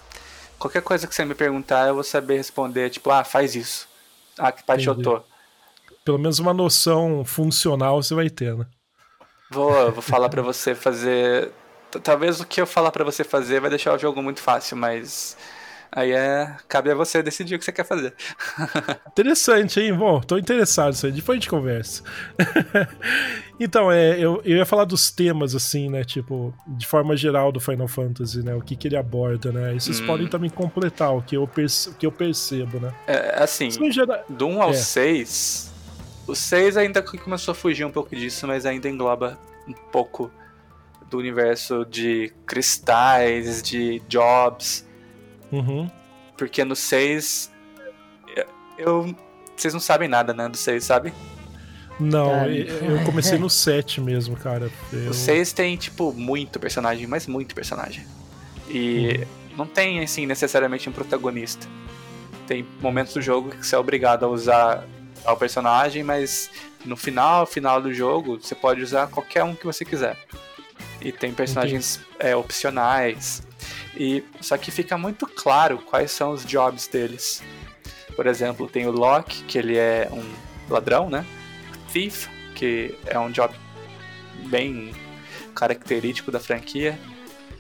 qualquer 0.63 0.83
coisa 0.83 1.07
que 1.07 1.15
você 1.15 1.25
me 1.25 1.35
perguntar, 1.35 1.89
eu 1.89 1.95
vou 1.95 2.05
saber 2.05 2.37
responder, 2.37 2.91
tipo, 2.91 3.11
ah, 3.11 3.25
faz 3.25 3.57
isso. 3.57 3.89
Ah, 4.39 4.53
que 4.53 4.63
parte 4.63 4.89
Entendi. 4.89 5.09
eu 5.09 5.19
tô. 5.19 5.25
Pelo 6.05 6.19
menos 6.19 6.39
uma 6.39 6.55
noção 6.55 7.25
funcional 7.25 8.03
você 8.03 8.15
vai 8.15 8.31
ter, 8.31 8.57
né? 8.57 8.67
Vou, 9.51 9.93
vou 9.93 10.03
falar 10.03 10.29
para 10.29 10.41
você 10.41 10.75
fazer 10.75 11.53
talvez 12.03 12.41
o 12.41 12.47
que 12.47 12.61
eu 12.61 12.67
falar 12.67 12.91
para 12.91 13.05
você 13.05 13.23
fazer 13.23 13.61
vai 13.61 13.69
deixar 13.69 13.95
o 13.95 13.99
jogo 13.99 14.23
muito 14.23 14.41
fácil, 14.41 14.77
mas 14.77 15.37
aí 15.95 16.13
é 16.13 16.57
cabe 16.67 16.91
a 16.91 16.95
você 16.95 17.23
decidir 17.23 17.55
o 17.55 17.59
que 17.59 17.65
você 17.65 17.73
quer 17.73 17.85
fazer. 17.85 18.15
Interessante, 19.13 19.79
hein? 19.79 19.95
Bom, 19.95 20.21
tô 20.21 20.39
interessado 20.39 20.89
nisso 20.89 21.07
aí. 21.07 21.13
Depois 21.13 21.37
a 21.37 21.39
gente 21.39 21.51
conversa. 21.51 22.03
então, 23.61 23.93
é, 23.93 24.19
eu, 24.19 24.41
eu 24.45 24.57
ia 24.57 24.67
falar 24.67 24.85
dos 24.85 25.11
temas, 25.11 25.55
assim, 25.55 25.91
né? 25.91 26.03
Tipo, 26.03 26.55
de 26.67 26.87
forma 26.87 27.17
geral 27.17 27.53
do 27.53 27.61
Final 27.61 27.87
Fantasy, 27.87 28.43
né? 28.43 28.55
O 28.55 28.63
que, 28.63 28.75
que 28.75 28.89
ele 28.89 28.97
aborda, 28.97 29.53
né? 29.53 29.75
E 29.75 29.81
vocês 29.81 30.01
hum. 30.01 30.07
podem 30.07 30.27
também 30.27 30.51
completar 30.51 31.15
o 31.15 31.23
que 31.23 31.37
eu, 31.37 31.47
perce, 31.47 31.91
o 31.91 31.95
que 31.95 32.07
eu 32.07 32.13
percebo, 32.13 32.81
né? 32.81 32.93
É, 33.07 33.43
assim, 33.43 33.71
geral... 33.93 34.25
do 34.29 34.47
1 34.47 34.63
ao 34.63 34.71
é. 34.71 34.75
6, 34.75 35.73
o 36.27 36.35
6 36.35 36.77
ainda 36.77 37.03
começou 37.03 37.53
a 37.53 37.55
fugir 37.55 37.85
um 37.85 37.91
pouco 37.91 38.17
disso, 38.17 38.47
mas 38.47 38.65
ainda 38.65 38.89
engloba 38.89 39.39
um 39.69 39.73
pouco 39.73 40.31
do 41.11 41.19
universo 41.19 41.85
de 41.85 42.33
cristais, 42.47 43.63
de 43.63 44.01
jobs. 44.09 44.87
Uhum. 45.53 45.89
Porque 46.37 46.65
no 46.65 46.75
6. 46.75 47.53
Eu. 48.79 49.15
Vocês 49.55 49.75
não 49.75 49.81
sabem 49.81 50.09
nada, 50.09 50.33
né? 50.33 50.49
Do 50.49 50.57
6, 50.57 50.83
sabe? 50.83 51.13
Não, 52.01 52.47
eu 52.47 53.05
comecei 53.05 53.39
no 53.39 53.51
7 53.51 54.01
mesmo, 54.01 54.35
cara. 54.35 54.71
Eu... 54.93 55.11
O 55.11 55.15
6 55.15 55.53
tem, 55.53 55.77
tipo, 55.77 56.13
muito 56.13 56.59
personagem, 56.59 57.07
mas 57.07 57.27
muito 57.27 57.55
personagem. 57.55 58.05
E 58.69 59.19
uhum. 59.19 59.57
não 59.59 59.67
tem, 59.67 60.01
assim, 60.01 60.27
necessariamente 60.27 60.89
um 60.89 60.93
protagonista. 60.93 61.69
Tem 62.47 62.67
momentos 62.81 63.13
do 63.13 63.21
jogo 63.21 63.51
que 63.51 63.65
você 63.65 63.77
é 63.77 63.79
obrigado 63.79 64.25
a 64.25 64.29
usar 64.29 64.85
o 65.25 65.37
personagem, 65.37 66.03
mas 66.03 66.51
no 66.85 66.97
final, 66.97 67.47
final 67.47 67.81
do 67.81 67.93
jogo, 67.93 68.41
você 68.41 68.55
pode 68.55 68.83
usar 68.83 69.07
qualquer 69.07 69.45
um 69.45 69.55
que 69.55 69.65
você 69.65 69.85
quiser 69.85 70.17
e 71.05 71.13
tem 71.13 71.33
personagens 71.33 72.01
é, 72.19 72.35
opcionais. 72.35 73.43
E 73.97 74.25
só 74.41 74.57
que 74.57 74.71
fica 74.71 74.97
muito 74.97 75.27
claro 75.27 75.79
quais 75.79 76.11
são 76.11 76.31
os 76.31 76.45
jobs 76.45 76.87
deles. 76.87 77.43
Por 78.17 78.27
exemplo, 78.27 78.69
tem 78.69 78.87
o 78.87 78.91
Locke, 78.91 79.45
que 79.45 79.59
ele 79.59 79.77
é 79.77 80.09
um 80.11 80.25
ladrão, 80.73 81.11
né? 81.11 81.25
Thief, 81.93 82.29
que 82.55 82.97
é 83.07 83.19
um 83.19 83.31
job 83.31 83.55
bem 84.47 84.95
característico 85.55 86.31
da 86.31 86.41
franquia. 86.41 86.99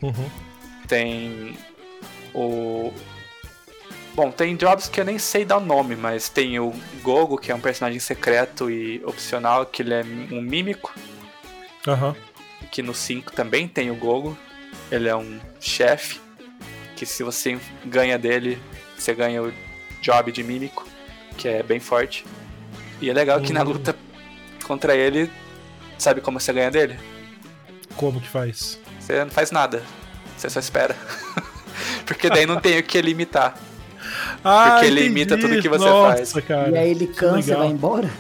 Uhum. 0.00 0.30
Tem 0.88 1.56
o 2.34 2.92
Bom, 4.14 4.30
tem 4.30 4.54
jobs 4.56 4.90
que 4.90 5.00
eu 5.00 5.06
nem 5.06 5.18
sei 5.18 5.42
dar 5.42 5.56
o 5.56 5.61
nome, 5.61 5.96
mas 5.96 6.28
tem 6.28 6.58
o 6.61 6.70
Gogo, 7.02 7.38
que 7.38 7.50
é 7.50 7.54
um 7.54 7.61
personagem 7.61 7.99
secreto 7.99 8.70
e 8.70 9.02
opcional, 9.06 9.64
que 9.64 9.80
ele 9.80 9.94
é 9.94 10.02
um 10.30 10.42
mímico. 10.42 10.94
Aham. 11.88 12.08
Uhum 12.08 12.32
que 12.73 12.83
no 12.83 12.95
5 12.95 13.33
também 13.33 13.69
tem 13.69 13.91
o 13.91 13.95
Gogo. 13.95 14.37
Ele 14.91 15.09
é 15.09 15.14
um 15.14 15.38
chefe, 15.61 16.19
que 16.97 17.05
se 17.07 17.23
você 17.23 17.61
ganha 17.85 18.19
dele, 18.19 18.59
você 18.99 19.14
ganha 19.14 19.43
o 19.43 19.52
job 20.00 20.33
de 20.33 20.43
mímico, 20.43 20.88
que 21.37 21.47
é 21.47 21.62
bem 21.62 21.79
forte. 21.79 22.25
E 23.00 23.11
é 23.11 23.12
legal 23.12 23.41
que 23.41 23.52
na 23.52 23.62
hum. 23.62 23.64
luta 23.64 23.95
contra 24.64 24.97
ele, 24.97 25.31
sabe 25.99 26.21
como 26.21 26.41
você 26.41 26.52
ganha 26.52 26.71
dele? 26.71 26.99
Como 27.95 28.21
que 28.21 28.29
faz? 28.29 28.79
Você 28.99 29.23
não 29.23 29.31
faz 29.31 29.50
nada, 29.50 29.83
você 30.37 30.49
só 30.49 30.59
espera. 30.59 30.97
Porque 32.07 32.31
daí 32.31 32.47
não 32.47 32.59
tem 32.59 32.79
o 32.79 32.83
que 32.83 33.00
limitar. 33.02 33.55
Ah, 34.43 34.73
Porque 34.73 34.87
ele 34.87 35.07
imita 35.07 35.37
tudo 35.37 35.61
que 35.61 35.69
você 35.69 35.85
Nossa, 35.85 36.17
faz. 36.17 36.47
Cara, 36.47 36.71
e 36.71 36.79
aí 36.79 36.91
ele 36.91 37.07
cansa 37.07 37.52
e 37.52 37.55
vai 37.55 37.69
embora? 37.69 38.11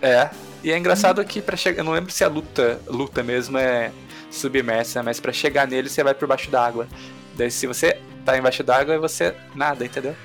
É. 0.00 0.30
E 0.64 0.72
é 0.72 0.78
engraçado 0.78 1.22
que 1.26 1.42
para 1.42 1.58
chegar, 1.58 1.82
eu 1.82 1.84
não 1.84 1.92
lembro 1.92 2.10
se 2.10 2.24
a 2.24 2.28
luta, 2.28 2.80
luta 2.86 3.22
mesmo 3.22 3.58
é 3.58 3.92
submersa, 4.30 5.02
mas 5.02 5.20
para 5.20 5.30
chegar 5.30 5.68
nele 5.68 5.90
você 5.90 6.02
vai 6.02 6.14
por 6.14 6.26
baixo 6.26 6.50
d'água. 6.50 6.88
Daí 7.36 7.50
se 7.50 7.66
você 7.66 8.00
tá 8.24 8.38
embaixo 8.38 8.64
d'água, 8.64 8.98
você 8.98 9.34
nada, 9.54 9.84
entendeu? 9.84 10.16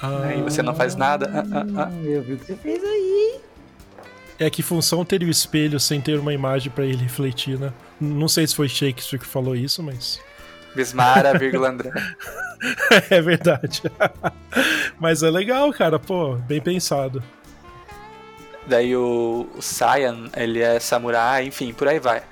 Ah, 0.00 0.22
aí 0.24 0.40
você 0.40 0.62
não 0.62 0.74
faz 0.74 0.96
nada. 0.96 1.30
Ah, 1.34 1.44
ah, 1.52 1.84
ah. 1.84 2.02
Eu 2.02 2.22
vi 2.22 2.32
o 2.32 2.38
que 2.38 2.46
você 2.46 2.56
fez 2.56 2.82
aí. 2.82 3.40
É 4.38 4.48
que 4.48 4.62
função 4.62 5.04
teria 5.04 5.28
o 5.28 5.30
espelho 5.30 5.78
sem 5.78 6.00
ter 6.00 6.18
uma 6.18 6.32
imagem 6.32 6.72
para 6.72 6.86
ele 6.86 7.02
refletir, 7.02 7.58
né? 7.58 7.74
Não 8.00 8.26
sei 8.26 8.46
se 8.46 8.56
foi 8.56 8.68
Shakespeare 8.70 9.20
que 9.20 9.26
falou 9.26 9.54
isso, 9.54 9.82
mas. 9.82 10.18
Bismara, 10.74 11.36
vírgula 11.38 11.68
André. 11.68 11.92
é 13.10 13.20
verdade. 13.20 13.82
mas 14.98 15.22
é 15.22 15.30
legal, 15.30 15.70
cara, 15.74 15.98
pô, 15.98 16.36
bem 16.36 16.60
pensado. 16.60 17.22
Daí 18.66 18.96
o, 18.96 19.48
o 19.54 19.62
Saiyan, 19.62 20.30
ele 20.36 20.60
é 20.60 20.80
samurai, 20.80 21.46
enfim, 21.46 21.72
por 21.72 21.86
aí 21.86 21.98
vai. 21.98 22.22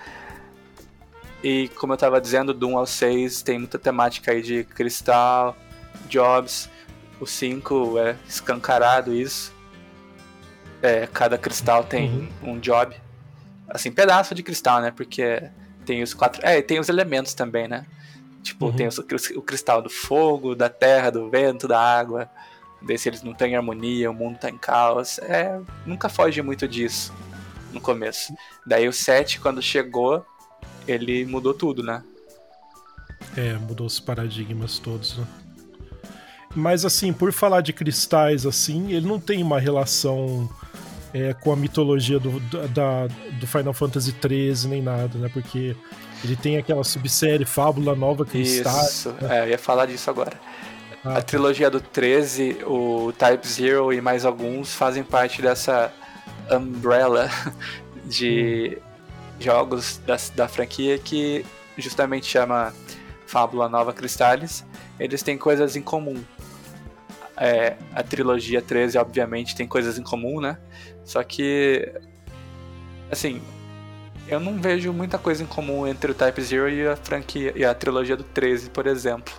E 1.43 1.69
como 1.77 1.93
eu 1.93 1.97
tava 1.97 2.21
dizendo, 2.21 2.55
do 2.55 2.69
1 2.69 2.79
ao 2.79 2.87
6 2.87 3.43
tem 3.43 3.59
muita 3.59 3.79
temática 3.79 4.33
aí 4.33 4.41
de 4.41 4.65
cristal, 4.65 5.57
jobs. 6.09 6.71
O 7.21 7.27
5 7.27 7.99
é 7.99 8.17
escancarado 8.27 9.15
isso. 9.15 9.53
É, 10.81 11.07
cada 11.07 11.37
cristal 11.37 11.85
tem 11.85 12.31
uhum. 12.43 12.55
um 12.55 12.59
job. 12.61 12.97
Assim, 13.69 13.93
pedaço 13.93 14.35
de 14.35 14.43
cristal, 14.43 14.81
né? 14.81 14.91
Porque 14.91 15.51
tem 15.85 16.03
os 16.03 16.15
quatro. 16.15 16.41
É, 16.45 16.62
tem 16.62 16.81
os 16.81 16.89
elementos 16.89 17.35
também, 17.35 17.69
né? 17.69 17.85
Tipo, 18.43 18.67
uhum. 18.67 18.73
tem 18.73 18.87
os, 18.87 18.99
o 18.99 19.43
cristal 19.43 19.83
do 19.83 19.91
fogo, 19.91 20.55
da 20.55 20.69
terra, 20.69 21.11
do 21.11 21.29
vento, 21.29 21.69
da 21.69 21.79
água 21.79 22.29
ver 22.85 22.99
se 22.99 23.09
eles 23.09 23.23
não 23.23 23.35
em 23.41 23.57
harmonia, 23.57 24.11
o 24.11 24.15
mundo 24.15 24.39
tá 24.39 24.51
em 24.51 24.59
caos. 24.59 25.19
É, 25.21 25.59
nunca 25.87 26.09
foge 26.09 26.43
muito 26.43 26.67
disso 26.69 27.12
no 27.73 27.81
começo. 27.81 28.33
Daí 28.67 28.89
o 28.89 28.93
7, 28.93 29.41
quando 29.41 29.62
chegou, 29.62 30.25
ele 30.87 31.25
mudou 31.25 31.55
tudo, 31.55 31.83
né? 31.83 32.03
É, 33.37 33.55
mudou 33.55 33.87
os 33.87 33.99
paradigmas 33.99 34.79
todos, 34.79 35.17
né? 35.17 35.27
Mas 36.55 36.85
assim, 36.85 37.12
por 37.12 37.33
falar 37.33 37.62
de 37.62 37.73
cristais 37.73 38.45
assim, 38.45 38.93
ele 38.93 39.07
não 39.07 39.19
tem 39.19 39.43
uma 39.43 39.59
relação 39.59 40.51
é, 41.15 41.33
com 41.33 41.53
a 41.53 41.57
mitologia 41.57 42.19
do, 42.19 42.41
da, 42.69 43.07
do 43.39 43.47
Final 43.47 43.73
Fantasy 43.73 44.11
XIII 44.12 44.69
nem 44.69 44.83
nada, 44.83 45.19
né? 45.19 45.31
Porque 45.33 45.75
ele 46.23 46.37
tem 46.37 46.57
aquela 46.59 46.85
subsérie 46.85 47.47
Fábula 47.47 47.95
Nova 47.97 48.25
Cristais. 48.25 48.91
Isso, 48.91 49.12
né? 49.21 49.39
é, 49.39 49.45
eu 49.45 49.49
ia 49.49 49.59
falar 49.59 49.87
disso 49.87 50.11
agora. 50.11 50.33
Ah, 51.05 51.19
a 51.19 51.23
trilogia 51.23 51.69
do 51.69 51.81
13, 51.81 52.59
o 52.65 53.13
Type 53.13 53.47
Zero 53.47 53.93
e 53.93 54.01
mais 54.01 54.25
alguns 54.25 54.75
fazem 54.75 55.03
parte 55.03 55.43
dessa 55.43 55.93
umbrella 56.51 57.29
de 58.05 58.79
hum. 58.79 58.83
jogos 59.41 59.99
da, 60.07 60.17
da 60.37 60.49
franquia 60.49 60.99
que 60.99 61.45
justamente 61.77 62.27
chama 62.27 62.73
Fábula 63.27 63.69
Nova 63.69 63.93
Cristales. 63.93 64.65
Eles 64.99 65.23
têm 65.23 65.37
coisas 65.37 65.75
em 65.75 65.83
comum. 65.83 66.23
É, 67.37 67.77
a 67.93 68.03
trilogia 68.03 68.63
13, 68.63 68.99
obviamente, 68.99 69.57
tem 69.57 69.67
coisas 69.67 69.99
em 69.99 70.03
comum, 70.03 70.41
né? 70.41 70.59
Só 71.05 71.25
que, 71.25 71.93
assim, 73.11 73.43
eu 74.28 74.40
não 74.40 74.61
vejo 74.61 74.92
muita 74.92 75.19
coisa 75.19 75.42
em 75.42 75.47
comum 75.47 75.87
entre 75.87 76.11
o 76.11 76.14
Type 76.14 76.40
Zero 76.42 76.71
e 76.71 76.87
a 76.87 76.97
franquia 76.97 77.52
e 77.57 77.64
a 77.64 77.75
trilogia 77.75 78.16
do 78.16 78.25
13, 78.25 78.71
por 78.71 78.87
exemplo. 78.87 79.35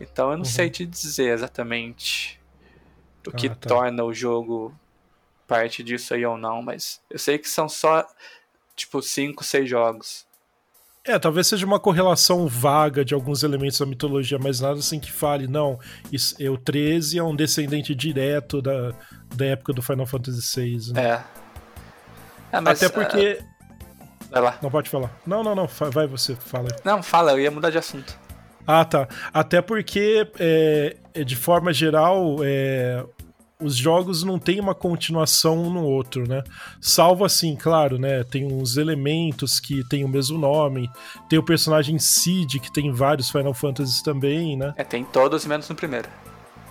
Então 0.00 0.30
eu 0.30 0.36
não 0.36 0.44
uhum. 0.44 0.44
sei 0.44 0.68
te 0.70 0.84
dizer 0.84 1.32
exatamente 1.32 2.40
o 3.26 3.32
que 3.32 3.46
ah, 3.46 3.54
tá. 3.54 3.68
torna 3.68 4.04
o 4.04 4.12
jogo 4.12 4.74
parte 5.46 5.82
disso 5.82 6.14
aí 6.14 6.24
ou 6.24 6.36
não, 6.36 6.62
mas 6.62 7.00
eu 7.10 7.18
sei 7.18 7.38
que 7.38 7.48
são 7.48 7.68
só 7.68 8.06
tipo 8.74 9.00
5, 9.00 9.44
6 9.44 9.68
jogos. 9.68 10.26
É, 11.06 11.18
talvez 11.18 11.46
seja 11.46 11.66
uma 11.66 11.78
correlação 11.78 12.46
vaga 12.46 13.04
de 13.04 13.12
alguns 13.12 13.42
elementos 13.42 13.78
da 13.78 13.84
mitologia, 13.84 14.38
mas 14.38 14.60
nada 14.60 14.78
assim 14.78 14.98
que 14.98 15.12
fale, 15.12 15.46
não, 15.46 15.78
isso, 16.10 16.34
o 16.50 16.56
13 16.56 17.18
é 17.18 17.22
um 17.22 17.36
descendente 17.36 17.94
direto 17.94 18.62
da, 18.62 18.94
da 19.34 19.44
época 19.44 19.74
do 19.74 19.82
Final 19.82 20.06
Fantasy 20.06 20.60
VI. 20.62 20.92
Né? 20.94 21.02
É. 21.02 22.56
é 22.56 22.60
mas, 22.60 22.82
Até 22.82 22.92
porque. 22.92 23.38
Uh... 23.38 23.53
Vai 24.34 24.42
lá. 24.42 24.58
Não 24.60 24.68
pode 24.68 24.90
falar. 24.90 25.16
Não, 25.24 25.44
não, 25.44 25.54
não, 25.54 25.68
vai 25.68 26.08
você, 26.08 26.34
fala. 26.34 26.68
Não, 26.84 27.04
fala, 27.04 27.30
eu 27.30 27.38
ia 27.38 27.52
mudar 27.52 27.70
de 27.70 27.78
assunto. 27.78 28.18
Ah, 28.66 28.84
tá. 28.84 29.06
Até 29.32 29.62
porque, 29.62 30.28
é, 30.40 30.96
é, 31.14 31.22
de 31.22 31.36
forma 31.36 31.72
geral, 31.72 32.38
é, 32.42 33.04
os 33.60 33.76
jogos 33.76 34.24
não 34.24 34.36
têm 34.36 34.58
uma 34.58 34.74
continuação 34.74 35.56
um 35.56 35.70
no 35.70 35.84
outro, 35.84 36.26
né? 36.28 36.42
Salvo 36.80 37.24
assim, 37.24 37.54
claro, 37.54 37.96
né? 37.96 38.24
Tem 38.24 38.44
uns 38.44 38.76
elementos 38.76 39.60
que 39.60 39.86
tem 39.88 40.04
o 40.04 40.08
mesmo 40.08 40.36
nome, 40.36 40.90
tem 41.28 41.38
o 41.38 41.42
personagem 41.44 41.96
Cid, 42.00 42.58
que 42.58 42.72
tem 42.72 42.90
vários 42.90 43.30
Final 43.30 43.54
Fantasies 43.54 44.02
também, 44.02 44.56
né? 44.56 44.74
É, 44.76 44.82
tem 44.82 45.04
todos 45.04 45.46
menos 45.46 45.68
no 45.68 45.76
primeiro. 45.76 46.08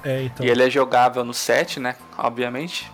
É, 0.03 0.23
então. 0.23 0.45
E 0.45 0.49
ele 0.49 0.63
é 0.63 0.69
jogável 0.69 1.23
no 1.23 1.33
7, 1.33 1.79
né? 1.79 1.95
Obviamente. 2.17 2.91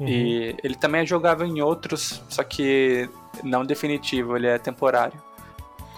Uhum. 0.00 0.08
E 0.08 0.56
ele 0.64 0.76
também 0.76 1.02
é 1.02 1.06
jogável 1.06 1.46
em 1.46 1.60
outros, 1.60 2.22
só 2.30 2.42
que 2.42 3.10
não 3.42 3.64
definitivo, 3.64 4.36
ele 4.36 4.46
é 4.46 4.58
temporário. 4.58 5.20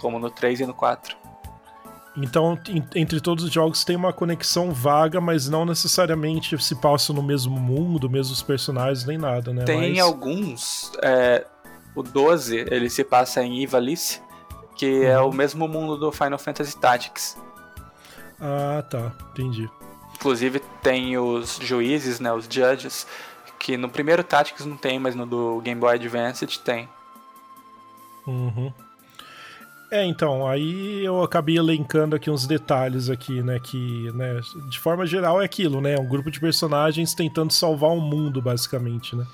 Como 0.01 0.19
no 0.19 0.31
3 0.31 0.61
e 0.61 0.67
no 0.67 0.75
4. 0.75 1.17
Então, 2.17 2.59
entre 2.95 3.21
todos 3.21 3.45
os 3.45 3.53
jogos 3.53 3.85
tem 3.85 3.95
uma 3.95 4.13
conexão 4.13 4.73
vaga, 4.73 5.21
mas 5.21 5.49
não 5.49 5.65
necessariamente 5.65 6.61
se 6.63 6.75
passa 6.75 7.13
no 7.13 7.23
mesmo 7.23 7.59
mundo, 7.59 8.11
mesmos 8.11 8.43
personagens, 8.43 9.05
nem 9.05 9.17
nada, 9.17 9.53
né? 9.53 9.65
Tem 9.65 9.93
mas... 9.93 10.01
alguns. 10.01 10.93
É, 11.03 11.47
o 11.95 12.03
12, 12.03 12.67
ele 12.71 12.91
se 12.91 13.05
passa 13.05 13.43
em 13.43 13.63
Ivalice, 13.63 14.21
que 14.77 15.05
é 15.05 15.17
uhum. 15.17 15.23
é 15.25 15.29
o 15.29 15.33
mesmo 15.33 15.69
mundo 15.69 15.97
do 15.97 16.11
Final 16.11 16.39
Fantasy 16.39 16.77
Tactics. 16.77 17.39
Ah, 18.41 18.83
tá. 18.89 19.13
Entendi. 19.33 19.71
Inclusive 20.15 20.61
tem 20.83 21.17
os 21.17 21.59
juízes, 21.63 22.19
né? 22.19 22.33
Os 22.33 22.47
judges, 22.51 23.07
que 23.59 23.77
no 23.77 23.89
primeiro 23.89 24.25
Tactics 24.25 24.67
não 24.67 24.77
tem, 24.77 24.99
mas 24.99 25.15
no 25.15 25.27
do 25.27 25.61
Game 25.61 25.81
Boy 25.81 25.95
Advance 25.95 26.47
tem. 26.59 26.89
Uhum. 28.31 28.73
É, 29.91 30.05
então, 30.05 30.47
aí 30.47 31.05
eu 31.05 31.21
acabei 31.21 31.59
elencando 31.59 32.15
aqui 32.15 32.31
uns 32.31 32.47
detalhes 32.47 33.11
aqui, 33.11 33.43
né, 33.43 33.59
que, 33.59 34.11
né, 34.13 34.41
de 34.69 34.79
forma 34.79 35.05
geral 35.05 35.43
é 35.43 35.45
aquilo, 35.45 35.81
né, 35.81 35.99
um 35.99 36.07
grupo 36.07 36.31
de 36.31 36.39
personagens 36.39 37.13
tentando 37.13 37.53
salvar 37.53 37.91
o 37.91 38.01
mundo, 38.01 38.41
basicamente, 38.41 39.17
né. 39.17 39.27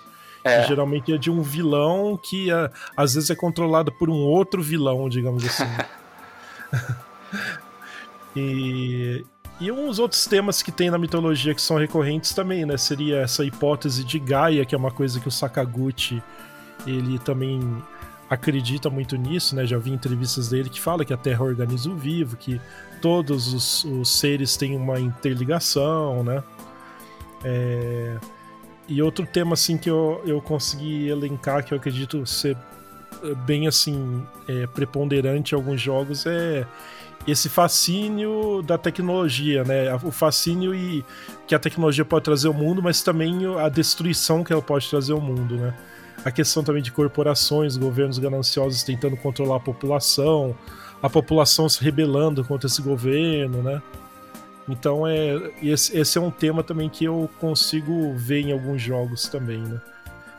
É. 0.42 0.62
Que 0.62 0.68
geralmente 0.68 1.12
é 1.12 1.18
de 1.18 1.30
um 1.30 1.42
vilão 1.42 2.16
que 2.16 2.50
a, 2.50 2.70
às 2.96 3.14
vezes 3.14 3.28
é 3.28 3.34
controlado 3.34 3.92
por 3.92 4.08
um 4.08 4.14
outro 4.14 4.62
vilão, 4.62 5.10
digamos 5.10 5.44
assim. 5.44 5.68
e, 8.34 9.26
e 9.60 9.70
uns 9.70 9.98
outros 9.98 10.24
temas 10.24 10.62
que 10.62 10.72
tem 10.72 10.88
na 10.88 10.96
mitologia 10.96 11.54
que 11.54 11.60
são 11.60 11.76
recorrentes 11.76 12.32
também, 12.32 12.64
né, 12.64 12.78
seria 12.78 13.18
essa 13.18 13.44
hipótese 13.44 14.02
de 14.02 14.18
Gaia, 14.18 14.64
que 14.64 14.74
é 14.74 14.78
uma 14.78 14.90
coisa 14.90 15.20
que 15.20 15.28
o 15.28 15.30
Sakaguchi, 15.30 16.22
ele 16.86 17.18
também 17.18 17.60
acredita 18.28 18.90
muito 18.90 19.16
nisso, 19.16 19.54
né? 19.54 19.66
Já 19.66 19.78
vi 19.78 19.92
entrevistas 19.92 20.48
dele 20.48 20.68
que 20.68 20.80
fala 20.80 21.04
que 21.04 21.12
a 21.12 21.16
Terra 21.16 21.44
organiza 21.44 21.88
o 21.90 21.96
vivo, 21.96 22.36
que 22.36 22.60
todos 23.00 23.52
os, 23.52 23.84
os 23.84 24.18
seres 24.18 24.56
têm 24.56 24.76
uma 24.76 24.98
interligação, 24.98 26.22
né? 26.22 26.42
É... 27.44 28.16
E 28.88 29.02
outro 29.02 29.26
tema 29.26 29.54
assim 29.54 29.76
que 29.76 29.90
eu, 29.90 30.22
eu 30.24 30.40
consegui 30.40 31.08
elencar 31.08 31.64
que 31.64 31.74
eu 31.74 31.78
acredito 31.78 32.24
ser 32.24 32.56
bem 33.44 33.66
assim 33.66 34.22
é, 34.46 34.66
preponderante 34.66 35.54
em 35.54 35.56
alguns 35.56 35.80
jogos 35.80 36.26
é 36.26 36.66
esse 37.26 37.48
fascínio 37.48 38.62
da 38.62 38.78
tecnologia, 38.78 39.64
né? 39.64 39.92
O 40.04 40.12
fascínio 40.12 40.72
e 40.72 41.04
que 41.46 41.56
a 41.56 41.58
tecnologia 41.58 42.04
pode 42.04 42.24
trazer 42.24 42.46
ao 42.46 42.54
mundo, 42.54 42.80
mas 42.80 43.02
também 43.02 43.44
a 43.58 43.68
destruição 43.68 44.44
que 44.44 44.52
ela 44.52 44.62
pode 44.62 44.88
trazer 44.88 45.12
ao 45.12 45.20
mundo, 45.20 45.56
né? 45.56 45.74
A 46.26 46.30
questão 46.32 46.64
também 46.64 46.82
de 46.82 46.90
corporações, 46.90 47.76
governos 47.76 48.18
gananciosos 48.18 48.82
tentando 48.82 49.16
controlar 49.16 49.58
a 49.58 49.60
população, 49.60 50.56
a 51.00 51.08
população 51.08 51.68
se 51.68 51.80
rebelando 51.80 52.44
contra 52.44 52.66
esse 52.66 52.82
governo, 52.82 53.62
né? 53.62 53.80
Então 54.68 55.06
é 55.06 55.52
esse, 55.62 55.96
esse 55.96 56.18
é 56.18 56.20
um 56.20 56.32
tema 56.32 56.64
também 56.64 56.88
que 56.88 57.04
eu 57.04 57.30
consigo 57.38 58.12
ver 58.16 58.40
em 58.40 58.52
alguns 58.52 58.82
jogos 58.82 59.28
também, 59.28 59.60
né? 59.60 59.80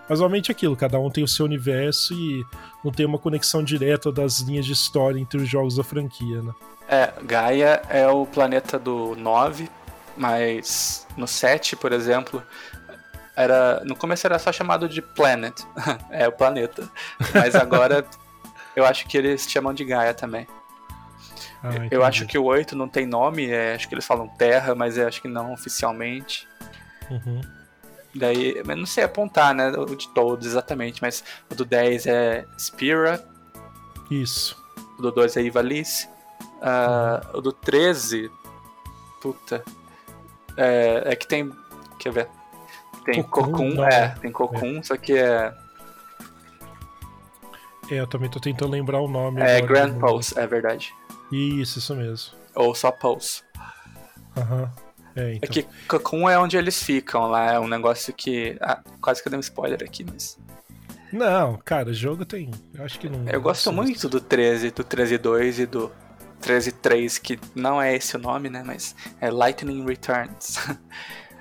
Mas 0.10 0.20
realmente 0.20 0.52
é 0.52 0.54
aquilo, 0.54 0.76
cada 0.76 1.00
um 1.00 1.10
tem 1.10 1.24
o 1.24 1.28
seu 1.28 1.46
universo 1.46 2.14
e 2.14 2.46
não 2.84 2.92
tem 2.92 3.06
uma 3.06 3.18
conexão 3.18 3.64
direta 3.64 4.12
das 4.12 4.40
linhas 4.42 4.66
de 4.66 4.74
história 4.74 5.18
entre 5.18 5.38
os 5.38 5.48
jogos 5.48 5.78
da 5.78 5.86
franquia, 5.86 6.42
né? 6.42 6.54
É, 6.90 7.14
Gaia 7.24 7.82
é 7.90 8.06
o 8.10 8.26
planeta 8.26 8.78
do 8.78 9.16
9, 9.16 9.70
mas 10.18 11.08
no 11.16 11.30
7, 11.30 11.78
por 11.78 11.94
exemplo, 11.94 12.44
era 13.38 13.84
no 13.86 13.96
começo 13.96 14.26
era 14.26 14.40
só 14.40 14.52
chamado 14.52 14.90
de 14.90 15.00
Planet, 15.00 15.62
é 16.10 16.28
o 16.28 16.32
planeta. 16.32 16.90
Mas 17.34 17.54
agora 17.54 18.04
eu 18.76 18.84
acho 18.84 19.08
que 19.08 19.16
eles 19.16 19.48
chamam 19.48 19.74
de 19.74 19.86
Gaia 19.86 20.14
também. 20.14 20.48
Ah, 21.64 21.88
eu 21.92 22.04
acho 22.04 22.26
que 22.26 22.38
o 22.38 22.44
8 22.44 22.76
não 22.76 22.90
tem 22.90 23.06
nome, 23.06 23.50
é, 23.50 23.76
acho 23.76 23.88
que 23.88 23.94
eles 23.94 24.06
falam 24.06 24.28
Terra, 24.28 24.74
mas 24.74 24.98
acho 24.98 25.22
que 25.22 25.28
não 25.28 25.54
oficialmente. 25.54 26.48
Uhum. 27.10 27.42
Daí, 28.16 28.58
eu 28.58 28.76
não 28.76 28.86
sei 28.86 29.04
apontar, 29.04 29.54
né, 29.54 29.70
o 29.70 29.96
de 29.96 30.08
todos 30.10 30.48
exatamente, 30.48 31.02
mas 31.02 31.24
o 31.52 31.56
do 31.56 31.64
10 31.64 32.08
é 32.08 32.46
Spira. 32.58 33.24
Isso. 34.10 34.58
O 34.98 35.02
do 35.02 35.12
2 35.12 35.38
é 35.38 35.42
Ivalice. 35.44 36.08
Uh, 36.60 37.34
uhum. 37.34 37.40
O 37.40 37.42
do 37.42 37.52
13, 37.52 38.32
puta, 39.22 39.64
é, 40.56 41.04
é 41.06 41.16
que 41.16 41.28
tem, 41.28 41.52
quer 42.00 42.12
ver, 42.12 42.30
tem 43.08 43.24
Cocoon, 43.24 43.84
é, 43.86 44.10
tem 44.20 44.32
Cocoon, 44.32 44.80
é. 44.80 44.84
só 44.84 44.98
que 44.98 45.14
é. 45.14 45.54
É, 47.90 47.96
eu 47.96 48.08
também 48.08 48.30
tô 48.30 48.38
tentando 48.38 48.72
lembrar 48.72 49.00
o 49.00 49.08
nome. 49.08 49.42
É 49.42 49.62
Grand 49.62 49.98
Pulse, 49.98 50.38
é 50.38 50.46
verdade. 50.46 50.94
Isso, 51.32 51.80
isso 51.80 51.96
mesmo. 51.96 52.34
Ou 52.54 52.76
só 52.76 52.92
Pulse. 52.92 53.44
Aham. 54.36 54.64
Uhum. 54.64 54.88
É, 55.16 55.34
então. 55.34 55.50
é 55.50 55.52
que 55.52 55.68
Cocoon 55.88 56.30
é 56.30 56.38
onde 56.38 56.58
eles 56.58 56.84
ficam 56.84 57.28
lá, 57.28 57.54
é 57.54 57.60
um 57.60 57.68
negócio 57.68 58.14
que. 58.14 58.58
Ah, 58.62 58.82
quase 59.02 59.22
que 59.22 59.28
eu 59.28 59.32
dei 59.32 59.38
um 59.38 59.42
spoiler 59.42 59.82
aqui, 59.82 60.04
mas. 60.04 60.38
Não, 61.12 61.58
cara, 61.64 61.90
o 61.90 61.94
jogo 61.94 62.26
tem. 62.26 62.52
Eu 62.74 62.84
acho 62.84 63.00
que 63.00 63.10
não. 63.10 63.26
Eu 63.28 63.42
gosto 63.42 63.72
muito 63.72 64.10
do 64.10 64.20
13, 64.20 64.72
do 64.72 64.84
13.2 64.84 65.60
e 65.60 65.66
do 65.66 65.92
13.3, 66.42 67.22
que 67.22 67.40
não 67.56 67.82
é 67.82 67.96
esse 67.96 68.18
o 68.18 68.20
nome, 68.20 68.50
né? 68.50 68.62
Mas 68.64 68.96
é 69.22 69.32
Lightning 69.32 69.86
Returns. 69.86 70.58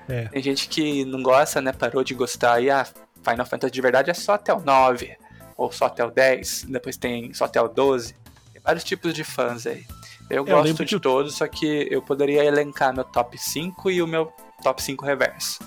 É. 0.08 0.28
Tem 0.28 0.42
gente 0.42 0.68
que 0.68 1.04
não 1.04 1.22
gosta, 1.22 1.60
né? 1.60 1.72
Parou 1.72 2.04
de 2.04 2.14
gostar 2.14 2.60
e 2.60 2.70
ah, 2.70 2.86
Final 3.28 3.46
Fantasy 3.46 3.72
de 3.72 3.80
verdade 3.80 4.10
é 4.10 4.14
só 4.14 4.34
até 4.34 4.52
o 4.52 4.60
9, 4.60 5.16
ou 5.56 5.72
só 5.72 5.86
até 5.86 6.04
o 6.04 6.10
10, 6.10 6.66
depois 6.68 6.96
tem 6.96 7.32
só 7.34 7.46
até 7.46 7.60
o 7.60 7.68
12. 7.68 8.14
Tem 8.52 8.62
vários 8.62 8.84
tipos 8.84 9.12
de 9.12 9.24
fãs 9.24 9.66
aí. 9.66 9.84
Eu 10.30 10.44
é, 10.46 10.50
gosto 10.50 10.82
eu 10.82 10.86
de 10.86 11.00
todos, 11.00 11.34
só 11.36 11.46
que 11.46 11.88
eu 11.90 12.02
poderia 12.02 12.44
elencar 12.44 12.94
meu 12.94 13.04
top 13.04 13.36
5 13.38 13.90
e 13.90 14.02
o 14.02 14.06
meu 14.06 14.32
top 14.62 14.82
5 14.82 15.04
reverso. 15.04 15.60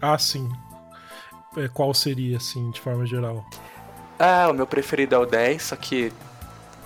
Ah, 0.00 0.18
sim. 0.18 0.48
É, 1.56 1.68
qual 1.68 1.92
seria, 1.92 2.38
assim, 2.38 2.70
de 2.70 2.80
forma 2.80 3.06
geral? 3.06 3.44
Ah, 4.18 4.48
o 4.50 4.54
meu 4.54 4.66
preferido 4.66 5.14
é 5.14 5.18
o 5.18 5.26
10, 5.26 5.62
só 5.62 5.76
que 5.76 6.12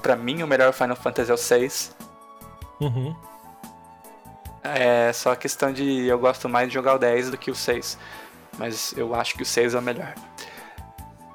pra 0.03 0.17
mim 0.17 0.43
o 0.43 0.47
melhor 0.47 0.73
Final 0.73 0.97
Fantasy 0.97 1.31
é 1.31 1.35
o 1.35 1.37
6. 1.37 1.97
Uhum. 2.81 3.15
É 4.75 5.13
só 5.13 5.33
a 5.33 5.37
questão 5.37 5.73
de 5.73 6.07
eu 6.07 6.19
gosto 6.19 6.49
mais 6.49 6.69
de 6.69 6.75
jogar 6.75 6.95
o 6.95 6.99
10 6.99 7.31
do 7.31 7.39
que 7.39 7.51
o 7.51 7.55
6. 7.55 7.99
Mas 8.59 8.95
eu 8.97 9.15
acho 9.15 9.35
que 9.35 9.43
o 9.43 9.47
6 9.47 9.75
é 9.75 9.79
o 9.79 9.83
melhor. 9.83 10.15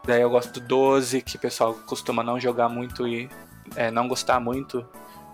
Daí 0.05 0.21
eu 0.21 0.29
gosto 0.29 0.59
do 0.59 0.67
12, 0.67 1.21
que 1.21 1.35
o 1.35 1.39
pessoal 1.39 1.75
costuma 1.85 2.23
não 2.23 2.39
jogar 2.39 2.67
muito 2.67 3.07
e 3.07 3.29
é, 3.75 3.91
não 3.91 4.07
gostar 4.07 4.39
muito, 4.39 4.85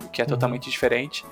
o 0.03 0.10
que 0.10 0.21
é 0.21 0.25
uhum. 0.25 0.29
totalmente 0.29 0.69
diferente. 0.69 1.25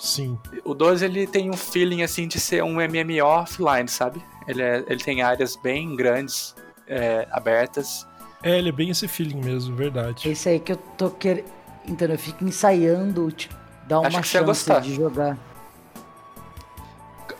Sim. 0.00 0.38
O 0.64 0.74
12 0.74 1.04
ele 1.04 1.26
tem 1.26 1.48
um 1.48 1.56
feeling 1.56 2.02
assim 2.02 2.26
de 2.26 2.40
ser 2.40 2.62
um 2.64 2.74
MMO 2.74 3.24
offline, 3.24 3.88
sabe? 3.88 4.20
Ele, 4.48 4.62
é, 4.62 4.84
ele 4.88 5.02
tem 5.02 5.22
áreas 5.22 5.54
bem 5.56 5.94
grandes, 5.94 6.54
é, 6.88 7.26
abertas. 7.30 8.06
É, 8.42 8.58
ele 8.58 8.68
é 8.70 8.72
bem 8.72 8.90
esse 8.90 9.06
feeling 9.06 9.40
mesmo, 9.40 9.76
verdade. 9.76 10.28
É 10.28 10.32
isso 10.32 10.48
aí 10.48 10.58
que 10.58 10.72
eu 10.72 10.76
tô 10.76 11.10
querendo. 11.10 11.46
Então 11.86 12.08
eu 12.08 12.18
fico 12.18 12.44
ensaiando, 12.44 13.30
tipo, 13.30 13.54
dar 13.86 14.00
uma 14.00 14.22
chance 14.22 14.80
de 14.82 14.94
jogar. 14.94 15.38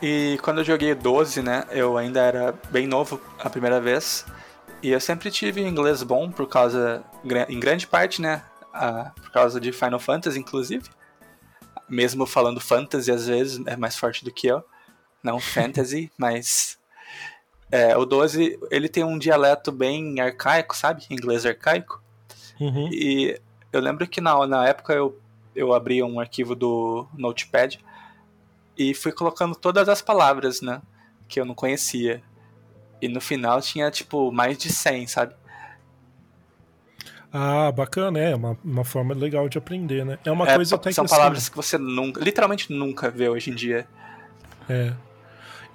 E 0.03 0.39
quando 0.43 0.59
eu 0.59 0.65
joguei 0.65 0.95
12, 0.95 1.43
né, 1.43 1.65
eu 1.71 1.97
ainda 1.97 2.21
era 2.21 2.55
bem 2.71 2.87
novo 2.87 3.21
a 3.39 3.49
primeira 3.49 3.81
vez. 3.81 4.27
E 4.83 4.91
eu 4.91 5.01
sempre 5.01 5.31
tive 5.31 5.63
inglês 5.63 6.03
bom 6.03 6.31
por 6.31 6.47
causa, 6.49 7.03
em 7.49 7.59
grande 7.59 7.87
parte, 7.87 8.21
né, 8.21 8.43
a, 8.73 9.11
por 9.15 9.31
causa 9.31 9.59
de 9.59 9.73
Final 9.73 9.99
Fantasy, 9.99 10.39
inclusive. 10.39 10.89
Mesmo 11.89 12.27
falando 12.27 12.61
fantasy 12.61 13.11
às 13.11 13.27
vezes, 13.27 13.65
é 13.67 13.77
mais 13.77 13.97
forte 13.97 14.25
do 14.25 14.33
que 14.33 14.49
eu. 14.49 14.63
Não 15.23 15.41
fantasy, 15.41 16.11
mas 16.19 16.79
é, 17.71 17.97
o 17.97 18.05
12, 18.05 18.59
ele 18.71 18.89
tem 18.89 19.03
um 19.03 19.19
dialeto 19.19 19.73
bem 19.73 20.21
arcaico, 20.21 20.77
sabe? 20.77 21.05
Inglês 21.11 21.47
arcaico. 21.47 22.03
Uhum. 22.61 22.89
E 22.93 23.41
eu 23.73 23.81
lembro 23.81 24.07
que 24.07 24.21
na, 24.21 24.47
na 24.47 24.69
época 24.69 24.93
eu, 24.93 25.19
eu 25.55 25.73
abri 25.73 26.03
um 26.03 26.21
arquivo 26.21 26.55
do 26.55 27.07
Notepad 27.15 27.79
e 28.77 28.95
fui 28.95 29.13
colocando 29.13 29.55
todas 29.55 29.89
as 29.89 30.03
palavras, 30.03 30.61
né? 30.61 30.83
Que 31.29 31.41
eu 31.41 31.45
não 31.45 31.55
conhecia. 31.55 32.23
E 33.03 33.09
no 33.09 33.21
final 33.21 33.61
tinha, 33.63 33.91
tipo, 33.91 34.33
mais 34.33 34.59
de 34.59 34.71
100, 34.73 35.07
sabe? 35.09 35.35
Ah, 37.33 37.71
bacana, 37.73 38.19
é 38.19 38.35
uma, 38.35 38.59
uma 38.65 38.85
forma 38.85 39.15
legal 39.15 39.49
de 39.49 39.59
aprender, 39.59 40.05
né? 40.05 40.19
É 40.25 40.31
uma 40.31 40.47
É, 40.47 40.53
coisa 40.55 40.77
até 40.77 40.93
são 40.93 41.05
que 41.05 41.07
palavras 41.07 41.39
assim, 41.39 41.51
que 41.51 41.57
você 41.57 41.77
nunca, 41.79 42.21
literalmente 42.23 42.73
nunca 42.73 43.11
vê 43.11 43.29
hoje 43.29 43.51
em 43.51 43.55
dia. 43.55 43.89
é. 44.69 44.97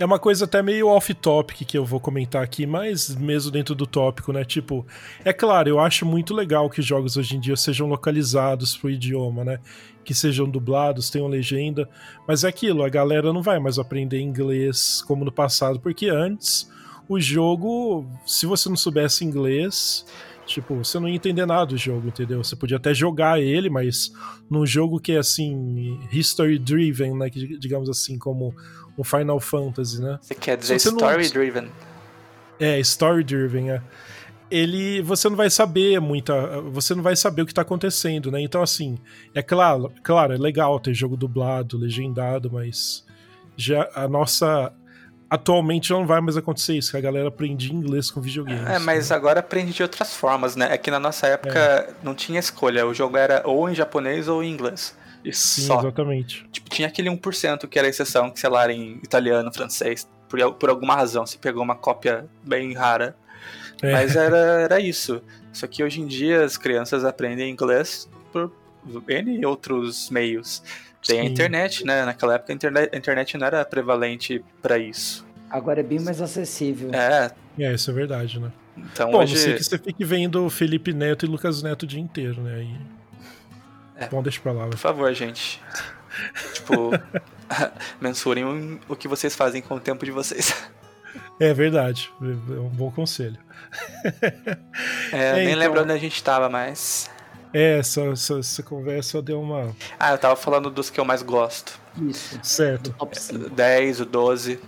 É 0.02 0.06
uma 0.06 0.18
coisa 0.18 0.46
até 0.46 0.64
meio 0.64 0.88
off-topic 0.88 1.64
que 1.64 1.78
eu 1.78 1.86
vou 1.86 2.00
comentar 2.00 2.42
aqui, 2.42 2.66
mas 2.66 3.16
mesmo 3.16 3.52
dentro 3.52 3.76
do 3.76 3.86
tópico, 3.86 4.34
né? 4.34 4.44
Tipo, 4.44 4.84
é 5.24 5.32
claro, 5.32 5.70
eu 5.70 5.80
acho 5.80 6.08
muito 6.08 6.34
legal 6.34 6.72
que 6.72 6.82
jogos 6.82 7.18
hoje 7.18 7.36
em 7.36 7.40
dia 7.40 7.56
sejam 7.56 7.88
localizados 7.88 8.76
pro 8.76 8.90
idioma, 8.90 9.44
né? 9.44 9.60
Que 10.04 10.16
sejam 10.16 10.50
dublados, 10.50 11.12
tenham 11.12 11.28
legenda, 11.28 11.88
mas 12.28 12.44
é 12.44 12.48
aquilo, 12.48 12.84
a 12.84 12.90
galera 12.90 13.32
não 13.32 13.44
vai 13.44 13.60
mais 13.60 13.78
aprender 13.78 14.20
inglês 14.20 15.04
como 15.06 15.24
no 15.24 15.32
passado, 15.32 15.80
porque 15.80 16.10
antes 16.10 16.68
o 17.08 17.20
jogo, 17.20 18.04
se 18.26 18.48
você 18.48 18.70
não 18.70 18.76
soubesse 18.78 19.24
inglês, 19.24 20.04
tipo, 20.48 20.78
você 20.78 21.00
não 21.00 21.08
ia 21.08 21.16
entender 21.16 21.46
nada 21.46 21.68
do 21.68 21.78
jogo, 21.78 22.08
entendeu? 22.08 22.44
Você 22.44 22.56
podia 22.56 22.78
até 22.78 22.92
jogar 22.92 23.40
ele, 23.40 23.70
mas 23.70 24.12
num 24.50 24.66
jogo 24.66 25.00
que 25.00 25.12
é 25.12 25.18
assim, 25.18 26.00
history 26.12 26.58
driven, 26.58 27.16
né, 27.16 27.30
que, 27.30 27.58
digamos 27.60 27.88
assim, 27.88 28.18
como 28.18 28.56
o 28.98 29.04
Final 29.04 29.40
Fantasy, 29.40 30.02
né? 30.02 30.18
Você 30.22 30.36
quer 30.36 30.58
dizer 30.58 30.80
você 30.80 30.90
não- 30.90 30.98
story 30.98 31.30
driven? 31.30 31.72
É, 32.60 32.80
story 32.80 33.24
driven, 33.24 33.72
é. 33.72 33.82
Ele, 34.50 35.02
você 35.02 35.30
não 35.30 35.36
vai 35.38 35.50
saber 35.50 36.00
muita, 36.02 36.60
você 36.64 36.94
não 36.94 37.02
vai 37.02 37.16
saber 37.16 37.42
o 37.44 37.46
que 37.46 37.54
tá 37.54 37.62
acontecendo, 37.62 38.30
né? 38.30 38.42
Então 38.42 38.62
assim, 38.62 38.98
é 39.34 39.42
claro, 39.42 39.92
claro, 40.04 40.34
é 40.34 40.38
legal 40.38 40.78
ter 40.80 40.94
jogo 40.94 41.16
dublado, 41.16 41.78
legendado, 41.78 42.52
mas 42.52 43.06
já 43.56 43.90
a 43.96 44.08
nossa 44.10 44.74
atualmente 45.30 45.92
não 45.92 46.06
vai 46.06 46.20
mais 46.20 46.36
acontecer 46.36 46.74
isso, 46.76 46.92
que 46.92 46.98
a 46.98 47.02
galera 47.02 47.30
aprende 47.30 47.74
inglês 47.74 48.12
com 48.12 48.20
videogames. 48.20 48.70
É, 48.70 48.78
mas 48.80 49.10
né? 49.10 49.16
agora 49.16 49.40
aprende 49.40 49.72
de 49.72 49.82
outras 49.82 50.14
formas, 50.14 50.58
né? 50.58 50.68
É 50.74 50.78
que 50.78 50.92
na 50.92 51.00
nossa 51.00 51.26
época 51.28 51.58
É. 51.58 51.90
não 52.04 52.14
tinha 52.14 52.38
escolha. 52.38 52.86
O 52.86 52.94
jogo 52.94 53.16
era 53.16 53.42
ou 53.46 53.70
em 53.70 53.74
japonês 53.74 54.28
ou 54.28 54.44
em 54.44 54.52
inglês. 54.52 54.94
E 55.24 55.32
Sim, 55.34 55.62
só. 55.64 55.80
exatamente. 55.80 56.46
Tipo, 56.52 56.70
tinha 56.70 56.88
aquele 56.88 57.10
1% 57.10 57.68
que 57.68 57.78
era 57.78 57.88
exceção, 57.88 58.30
que 58.32 58.40
sei 58.40 58.50
lá, 58.50 58.64
era 58.64 58.74
em 58.74 58.94
italiano, 59.04 59.52
francês. 59.54 60.10
Por, 60.28 60.54
por 60.54 60.70
alguma 60.70 60.96
razão, 60.96 61.26
se 61.26 61.38
pegou 61.38 61.62
uma 61.62 61.76
cópia 61.76 62.26
bem 62.44 62.74
rara. 62.74 63.16
É. 63.82 63.92
Mas 63.92 64.16
era, 64.16 64.38
era 64.38 64.80
isso. 64.80 65.22
Só 65.52 65.68
que 65.68 65.84
hoje 65.84 66.02
em 66.02 66.08
dia 66.08 66.44
as 66.44 66.58
crianças 66.58 67.04
aprendem 67.04 67.52
inglês 67.52 68.10
por 68.32 68.52
N 69.08 69.46
outros 69.46 70.10
meios. 70.10 70.64
Tem 71.06 71.20
a 71.20 71.24
Sim. 71.24 71.30
internet, 71.30 71.84
né? 71.86 72.06
Naquela 72.06 72.36
época 72.36 72.54
a 72.54 72.56
internet, 72.56 72.90
a 72.94 72.98
internet 72.98 73.38
não 73.38 73.48
era 73.48 73.66
prevalente 73.66 74.44
pra 74.62 74.78
isso. 74.78 75.26
Agora 75.50 75.82
é 75.82 75.84
bem 75.84 76.00
mais 76.00 76.22
acessível. 76.22 76.92
É, 76.94 77.32
É, 77.60 77.74
isso 77.74 77.92
é 77.92 77.94
verdade, 77.94 78.40
né? 78.40 78.52
então 78.78 79.12
Bom, 79.12 79.20
hoje. 79.22 79.38
você 79.38 79.54
que 79.56 79.64
você 79.64 79.78
fique 79.78 80.06
vendo 80.06 80.50
Felipe 80.50 80.94
Neto 80.94 81.26
e 81.26 81.28
Lucas 81.28 81.62
Neto 81.62 81.84
o 81.84 81.88
dia 81.88 82.00
inteiro, 82.00 82.42
né? 82.42 82.56
Aí... 82.56 82.70
É. 84.02 84.08
Bom, 84.08 84.22
deixa 84.22 84.40
pra 84.42 84.52
lá. 84.52 84.68
Por 84.68 84.78
favor, 84.78 85.14
gente. 85.14 85.62
tipo, 86.54 86.92
mensurem 88.02 88.44
o- 88.44 88.80
o 88.90 88.96
que 88.96 89.08
vocês 89.08 89.36
fazem 89.36 89.62
com 89.62 89.76
o 89.76 89.80
tempo 89.80 90.04
de 90.06 90.12
vocês. 90.12 90.54
É 91.40 91.54
verdade, 91.54 92.12
é 92.22 92.26
um 92.60 92.70
bom 92.70 92.92
conselho. 92.92 93.38
É, 94.04 94.58
É, 95.12 95.34
nem 95.36 95.48
então- 95.48 95.60
lembro 95.60 95.82
onde 95.84 95.92
a 95.92 95.98
gente 95.98 96.22
tava, 96.24 96.48
mas. 96.50 97.10
É, 97.54 97.80
essa, 97.80 98.02
essa, 98.04 98.40
essa 98.40 98.64
conversa 98.64 99.22
deu 99.22 99.42
uma. 99.42 99.76
Ah, 100.00 100.12
eu 100.12 100.18
tava 100.18 100.36
falando 100.38 100.70
dos 100.70 100.90
que 100.90 101.00
eu 101.00 101.04
mais 101.06 101.22
gosto. 101.22 101.78
Isso. 102.02 102.40
Certo. 102.44 102.94
Top 102.94 103.20
5. 103.20 103.50
10, 103.50 104.00
o 104.02 104.06
12. 104.06 104.60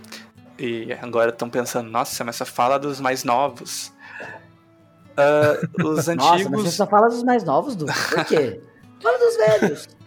E 0.58 0.92
agora 1.00 1.30
estão 1.30 1.48
pensando, 1.48 1.90
nossa, 1.90 2.22
mas 2.24 2.36
só 2.36 2.44
fala 2.44 2.78
dos 2.78 3.00
mais 3.00 3.24
novos. 3.24 3.90
Ah, 5.16 5.58
os 5.82 6.06
Nossa, 6.06 6.14
mas 6.16 6.32
antigos. 6.40 6.62
você 6.64 6.70
só 6.72 6.86
fala 6.86 7.08
dos 7.08 7.22
mais 7.22 7.42
novos, 7.44 7.74
Du. 7.76 7.86
Por 7.86 8.24
quê? 8.26 8.60
Fala 9.02 9.18
dos 9.18 9.36
velhos. 9.36 9.88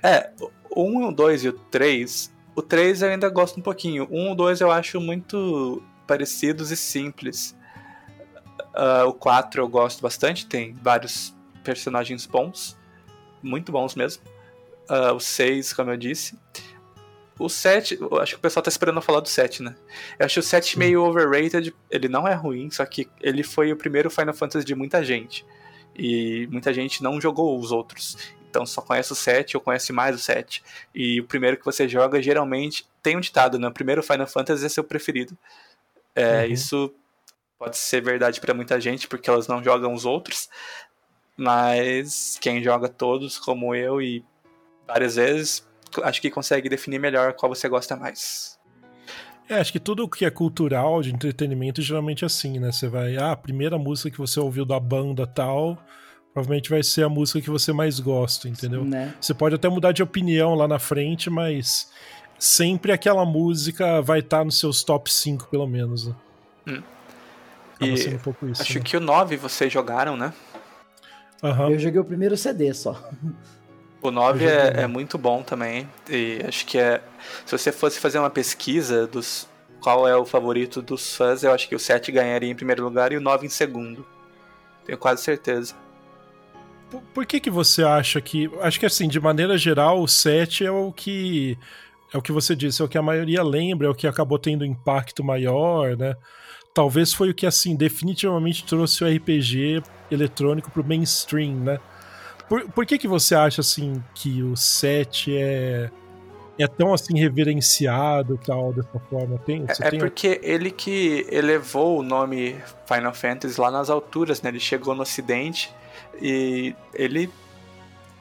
É, 0.00 0.30
o 0.70 0.84
1, 0.84 1.08
o 1.08 1.12
2 1.12 1.44
e 1.44 1.48
o 1.48 1.52
3. 1.52 2.32
O 2.54 2.62
3 2.62 3.02
eu 3.02 3.10
ainda 3.10 3.28
gosto 3.28 3.58
um 3.58 3.62
pouquinho. 3.62 4.06
O 4.08 4.16
1 4.16 4.28
e 4.28 4.30
o 4.30 4.34
2 4.36 4.60
eu 4.60 4.70
acho 4.70 5.00
muito 5.00 5.82
parecidos 6.06 6.70
e 6.70 6.76
simples. 6.76 7.56
Ah, 8.74 9.04
o 9.06 9.12
4 9.12 9.60
eu 9.60 9.68
gosto 9.68 10.00
bastante, 10.00 10.46
tem 10.46 10.72
vários 10.74 11.34
personagens 11.64 12.26
bons. 12.26 12.78
Muito 13.42 13.72
bons 13.72 13.96
mesmo. 13.96 14.22
Ah, 14.88 15.12
o 15.12 15.18
6, 15.18 15.72
como 15.72 15.90
eu 15.90 15.96
disse. 15.96 16.38
O 17.38 17.48
7, 17.48 17.98
eu 18.00 18.20
acho 18.20 18.34
que 18.34 18.38
o 18.38 18.40
pessoal 18.40 18.62
tá 18.62 18.68
esperando 18.68 18.96
eu 18.96 19.02
falar 19.02 19.20
do 19.20 19.28
7, 19.28 19.62
né? 19.62 19.76
Eu 20.18 20.26
acho 20.26 20.40
o 20.40 20.42
7 20.42 20.78
meio 20.78 21.02
overrated. 21.04 21.74
Ele 21.90 22.08
não 22.08 22.26
é 22.26 22.34
ruim, 22.34 22.70
só 22.70 22.84
que 22.84 23.08
ele 23.20 23.42
foi 23.42 23.72
o 23.72 23.76
primeiro 23.76 24.10
Final 24.10 24.34
Fantasy 24.34 24.64
de 24.64 24.74
muita 24.74 25.04
gente. 25.04 25.44
E 25.94 26.46
muita 26.50 26.72
gente 26.72 27.02
não 27.02 27.20
jogou 27.20 27.58
os 27.58 27.72
outros. 27.72 28.16
Então 28.48 28.64
só 28.64 28.80
conhece 28.80 29.12
o 29.12 29.16
7 29.16 29.56
ou 29.56 29.60
conhece 29.60 29.92
mais 29.92 30.16
o 30.16 30.18
7. 30.18 30.62
E 30.94 31.20
o 31.20 31.24
primeiro 31.24 31.56
que 31.56 31.64
você 31.64 31.88
joga, 31.88 32.22
geralmente, 32.22 32.86
tem 33.02 33.16
um 33.16 33.20
ditado, 33.20 33.58
né? 33.58 33.68
O 33.68 33.72
primeiro 33.72 34.02
Final 34.02 34.26
Fantasy 34.26 34.64
é 34.64 34.68
seu 34.68 34.84
preferido. 34.84 35.36
É, 36.14 36.44
Uhum. 36.44 36.52
Isso 36.52 36.94
pode 37.58 37.76
ser 37.76 38.00
verdade 38.00 38.40
pra 38.40 38.54
muita 38.54 38.80
gente, 38.80 39.06
porque 39.08 39.28
elas 39.28 39.48
não 39.48 39.62
jogam 39.62 39.92
os 39.92 40.04
outros. 40.04 40.48
Mas 41.36 42.38
quem 42.40 42.62
joga 42.62 42.88
todos, 42.88 43.38
como 43.38 43.74
eu 43.74 44.02
e 44.02 44.24
várias 44.86 45.16
vezes, 45.16 45.66
acho 46.02 46.20
que 46.20 46.30
consegue 46.30 46.68
definir 46.68 46.98
melhor 46.98 47.34
qual 47.34 47.54
você 47.54 47.68
gosta 47.68 47.94
mais. 47.94 48.57
É, 49.48 49.60
acho 49.60 49.72
que 49.72 49.80
tudo 49.80 50.08
que 50.08 50.24
é 50.24 50.30
cultural, 50.30 51.00
de 51.00 51.12
entretenimento, 51.12 51.80
geralmente 51.80 52.22
é 52.22 52.26
assim, 52.26 52.58
né? 52.58 52.70
Você 52.70 52.86
vai, 52.86 53.16
ah, 53.16 53.32
a 53.32 53.36
primeira 53.36 53.78
música 53.78 54.10
que 54.10 54.18
você 54.18 54.38
ouviu 54.38 54.64
da 54.64 54.78
banda 54.78 55.26
tal, 55.26 55.82
provavelmente 56.34 56.68
vai 56.68 56.82
ser 56.82 57.04
a 57.04 57.08
música 57.08 57.40
que 57.40 57.48
você 57.48 57.72
mais 57.72 57.98
gosta, 57.98 58.48
entendeu? 58.48 58.84
Né? 58.84 59.14
Você 59.18 59.32
pode 59.32 59.54
até 59.54 59.68
mudar 59.68 59.92
de 59.92 60.02
opinião 60.02 60.54
lá 60.54 60.68
na 60.68 60.78
frente, 60.78 61.30
mas 61.30 61.90
sempre 62.38 62.92
aquela 62.92 63.24
música 63.24 64.02
vai 64.02 64.18
estar 64.18 64.44
nos 64.44 64.58
seus 64.58 64.84
top 64.84 65.12
5, 65.12 65.48
pelo 65.48 65.66
menos, 65.66 66.08
né? 66.08 66.14
Hum. 66.66 66.82
E 67.80 68.14
um 68.14 68.18
pouco 68.18 68.46
isso. 68.46 68.60
acho 68.60 68.78
né? 68.78 68.84
que 68.84 68.96
o 68.96 69.00
9 69.00 69.36
vocês 69.36 69.72
jogaram, 69.72 70.16
né? 70.16 70.32
Aham. 71.42 71.70
Eu 71.70 71.78
joguei 71.78 72.00
o 72.00 72.04
primeiro 72.04 72.36
CD 72.36 72.74
só. 72.74 73.10
O 74.00 74.10
9 74.10 74.44
Eu 74.44 74.48
joguei, 74.48 74.80
é, 74.80 74.82
é 74.82 74.86
muito 74.86 75.18
bom 75.18 75.42
também. 75.42 75.88
E 76.08 76.40
acho 76.46 76.64
que 76.66 76.78
é. 76.78 77.02
Se 77.44 77.56
você 77.56 77.72
fosse 77.72 77.98
fazer 77.98 78.18
uma 78.18 78.30
pesquisa 78.30 79.06
dos 79.06 79.48
qual 79.80 80.06
é 80.06 80.16
o 80.16 80.24
favorito 80.24 80.82
dos 80.82 81.14
fãs, 81.14 81.42
eu 81.42 81.52
acho 81.52 81.68
que 81.68 81.74
o 81.74 81.78
7 81.78 82.10
ganharia 82.12 82.50
em 82.50 82.54
primeiro 82.54 82.84
lugar 82.84 83.12
e 83.12 83.16
o 83.16 83.20
9 83.20 83.46
em 83.46 83.50
segundo. 83.50 84.04
Tenho 84.84 84.98
quase 84.98 85.22
certeza. 85.22 85.74
Por, 86.90 87.02
por 87.14 87.26
que 87.26 87.40
que 87.40 87.50
você 87.50 87.82
acha 87.82 88.20
que... 88.20 88.50
Acho 88.60 88.80
que 88.80 88.86
assim, 88.86 89.08
de 89.08 89.20
maneira 89.20 89.56
geral, 89.58 90.00
o 90.00 90.08
7 90.08 90.64
é 90.64 90.70
o 90.70 90.92
que... 90.92 91.58
É 92.12 92.16
o 92.16 92.22
que 92.22 92.32
você 92.32 92.56
disse, 92.56 92.80
é 92.80 92.84
o 92.84 92.88
que 92.88 92.96
a 92.96 93.02
maioria 93.02 93.42
lembra, 93.42 93.86
é 93.86 93.90
o 93.90 93.94
que 93.94 94.06
acabou 94.06 94.38
tendo 94.38 94.64
impacto 94.64 95.22
maior, 95.22 95.94
né? 95.94 96.16
Talvez 96.72 97.12
foi 97.12 97.28
o 97.30 97.34
que, 97.34 97.44
assim, 97.44 97.76
definitivamente 97.76 98.64
trouxe 98.64 99.04
o 99.04 99.06
RPG 99.06 99.82
eletrônico 100.10 100.70
pro 100.70 100.82
mainstream, 100.82 101.56
né? 101.56 101.78
Por, 102.48 102.68
por 102.70 102.86
que 102.86 102.98
que 102.98 103.08
você 103.08 103.34
acha, 103.34 103.60
assim, 103.60 104.02
que 104.14 104.42
o 104.42 104.56
7 104.56 105.36
é... 105.36 105.90
É 106.60 106.66
tão 106.66 106.92
assim 106.92 107.16
reverenciado 107.16 108.36
tal, 108.44 108.72
dessa 108.72 108.98
forma? 109.08 109.38
Tem, 109.38 109.64
você 109.64 109.80
É 109.80 109.90
tem 109.90 110.00
porque 110.00 110.40
ele 110.42 110.72
que 110.72 111.24
elevou 111.30 112.00
o 112.00 112.02
nome 112.02 112.56
Final 112.84 113.14
Fantasy 113.14 113.60
lá 113.60 113.70
nas 113.70 113.88
alturas, 113.88 114.42
né? 114.42 114.50
Ele 114.50 114.58
chegou 114.58 114.92
no 114.92 115.02
ocidente 115.02 115.72
e 116.20 116.74
ele 116.92 117.30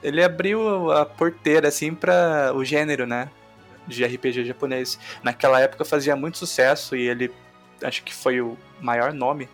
ele 0.03 0.23
abriu 0.23 0.91
a 0.91 1.05
porteira 1.05 1.67
assim 1.67 1.93
para 1.93 2.53
o 2.55 2.63
gênero, 2.63 3.05
né, 3.05 3.29
de 3.87 4.05
RPG 4.05 4.45
japonês. 4.45 4.99
Naquela 5.23 5.59
época 5.59 5.83
fazia 5.83 6.15
muito 6.15 6.37
sucesso 6.37 6.95
e 6.95 7.07
ele 7.07 7.31
acho 7.83 8.03
que 8.03 8.13
foi 8.13 8.41
o 8.41 8.57
maior 8.79 9.13
nome 9.13 9.49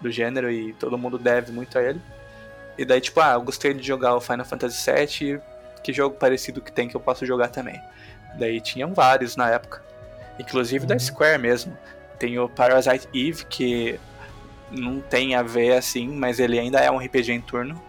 do 0.00 0.10
gênero 0.10 0.50
e 0.50 0.72
todo 0.74 0.98
mundo 0.98 1.18
deve 1.18 1.52
muito 1.52 1.78
a 1.78 1.82
ele. 1.82 2.00
E 2.78 2.84
daí 2.84 3.00
tipo, 3.00 3.20
ah, 3.20 3.32
eu 3.34 3.42
gostei 3.42 3.72
de 3.74 3.82
jogar 3.86 4.14
o 4.14 4.20
Final 4.20 4.44
Fantasy 4.44 4.90
VII, 4.90 5.40
que 5.82 5.92
jogo 5.92 6.16
parecido 6.16 6.60
que 6.60 6.70
tem 6.72 6.88
que 6.88 6.96
eu 6.96 7.00
posso 7.00 7.24
jogar 7.24 7.48
também. 7.48 7.80
Daí 8.38 8.60
tinham 8.60 8.92
vários 8.92 9.36
na 9.36 9.50
época. 9.50 9.82
Inclusive 10.38 10.84
da 10.86 10.94
Uhum. 10.94 11.00
Square 11.00 11.38
mesmo. 11.38 11.76
Tem 12.18 12.38
o 12.38 12.48
Parasite 12.48 13.08
Eve, 13.14 13.44
que 13.46 13.98
não 14.70 15.00
tem 15.00 15.34
a 15.34 15.42
ver 15.42 15.72
assim, 15.74 16.08
mas 16.08 16.38
ele 16.38 16.58
ainda 16.58 16.78
é 16.80 16.90
um 16.90 16.98
RPG 16.98 17.32
em 17.32 17.40
turno. 17.40 17.80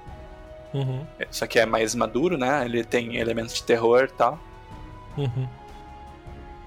Uhum, 0.73 1.06
Só 1.32 1.47
que 1.47 1.58
é 1.60 1.65
mais 1.65 1.95
maduro, 1.95 2.38
né? 2.38 2.63
Ele 2.65 2.84
tem 2.84 3.15
elementos 3.17 3.54
de 3.56 3.63
terror 3.63 4.04
e 4.04 4.13
tal. 4.15 4.39
uhum. 5.17 5.47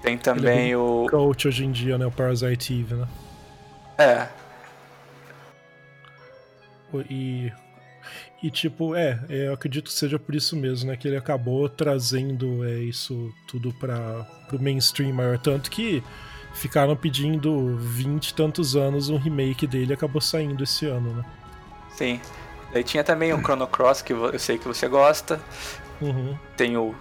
Tem 0.01 0.17
também 0.17 0.75
o. 0.75 1.05
Coach 1.09 1.47
hoje 1.47 1.63
em 1.63 1.71
dia, 1.71 1.95
né? 1.97 2.05
O 2.07 2.11
Parasite 2.11 2.73
Eve, 2.79 2.95
né? 2.95 3.07
É, 3.99 4.27
E, 7.09 7.51
e 8.43 8.49
tipo, 8.49 8.95
é, 8.95 9.19
é, 9.29 9.47
eu 9.47 9.53
acredito 9.53 9.85
que 9.85 9.93
seja 9.93 10.17
por 10.17 10.33
isso 10.33 10.55
mesmo, 10.55 10.89
né? 10.89 10.97
Que 10.97 11.07
ele 11.07 11.17
acabou 11.17 11.69
trazendo 11.69 12.65
é, 12.65 12.79
isso 12.79 13.31
tudo 13.47 13.71
para 13.73 14.25
pro 14.47 14.61
mainstream 14.61 15.13
maior. 15.13 15.37
Tanto 15.37 15.69
que 15.69 16.03
ficaram 16.53 16.95
pedindo 16.95 17.77
20 17.77 18.29
e 18.29 18.33
tantos 18.33 18.75
anos 18.75 19.09
um 19.09 19.17
remake 19.17 19.65
dele 19.67 19.93
acabou 19.93 20.21
saindo 20.21 20.63
esse 20.63 20.85
ano, 20.85 21.13
né? 21.13 21.25
sim. 21.95 22.19
Daí 22.73 22.83
tinha 22.83 23.03
também 23.03 23.33
o 23.33 23.39
Chrono 23.39 23.67
Cross, 23.67 24.01
que 24.01 24.13
eu 24.13 24.39
sei 24.39 24.57
que 24.57 24.65
você 24.65 24.87
gosta. 24.87 25.39
Uhum. 25.99 26.37
Tem 26.55 26.77
o 26.77 26.95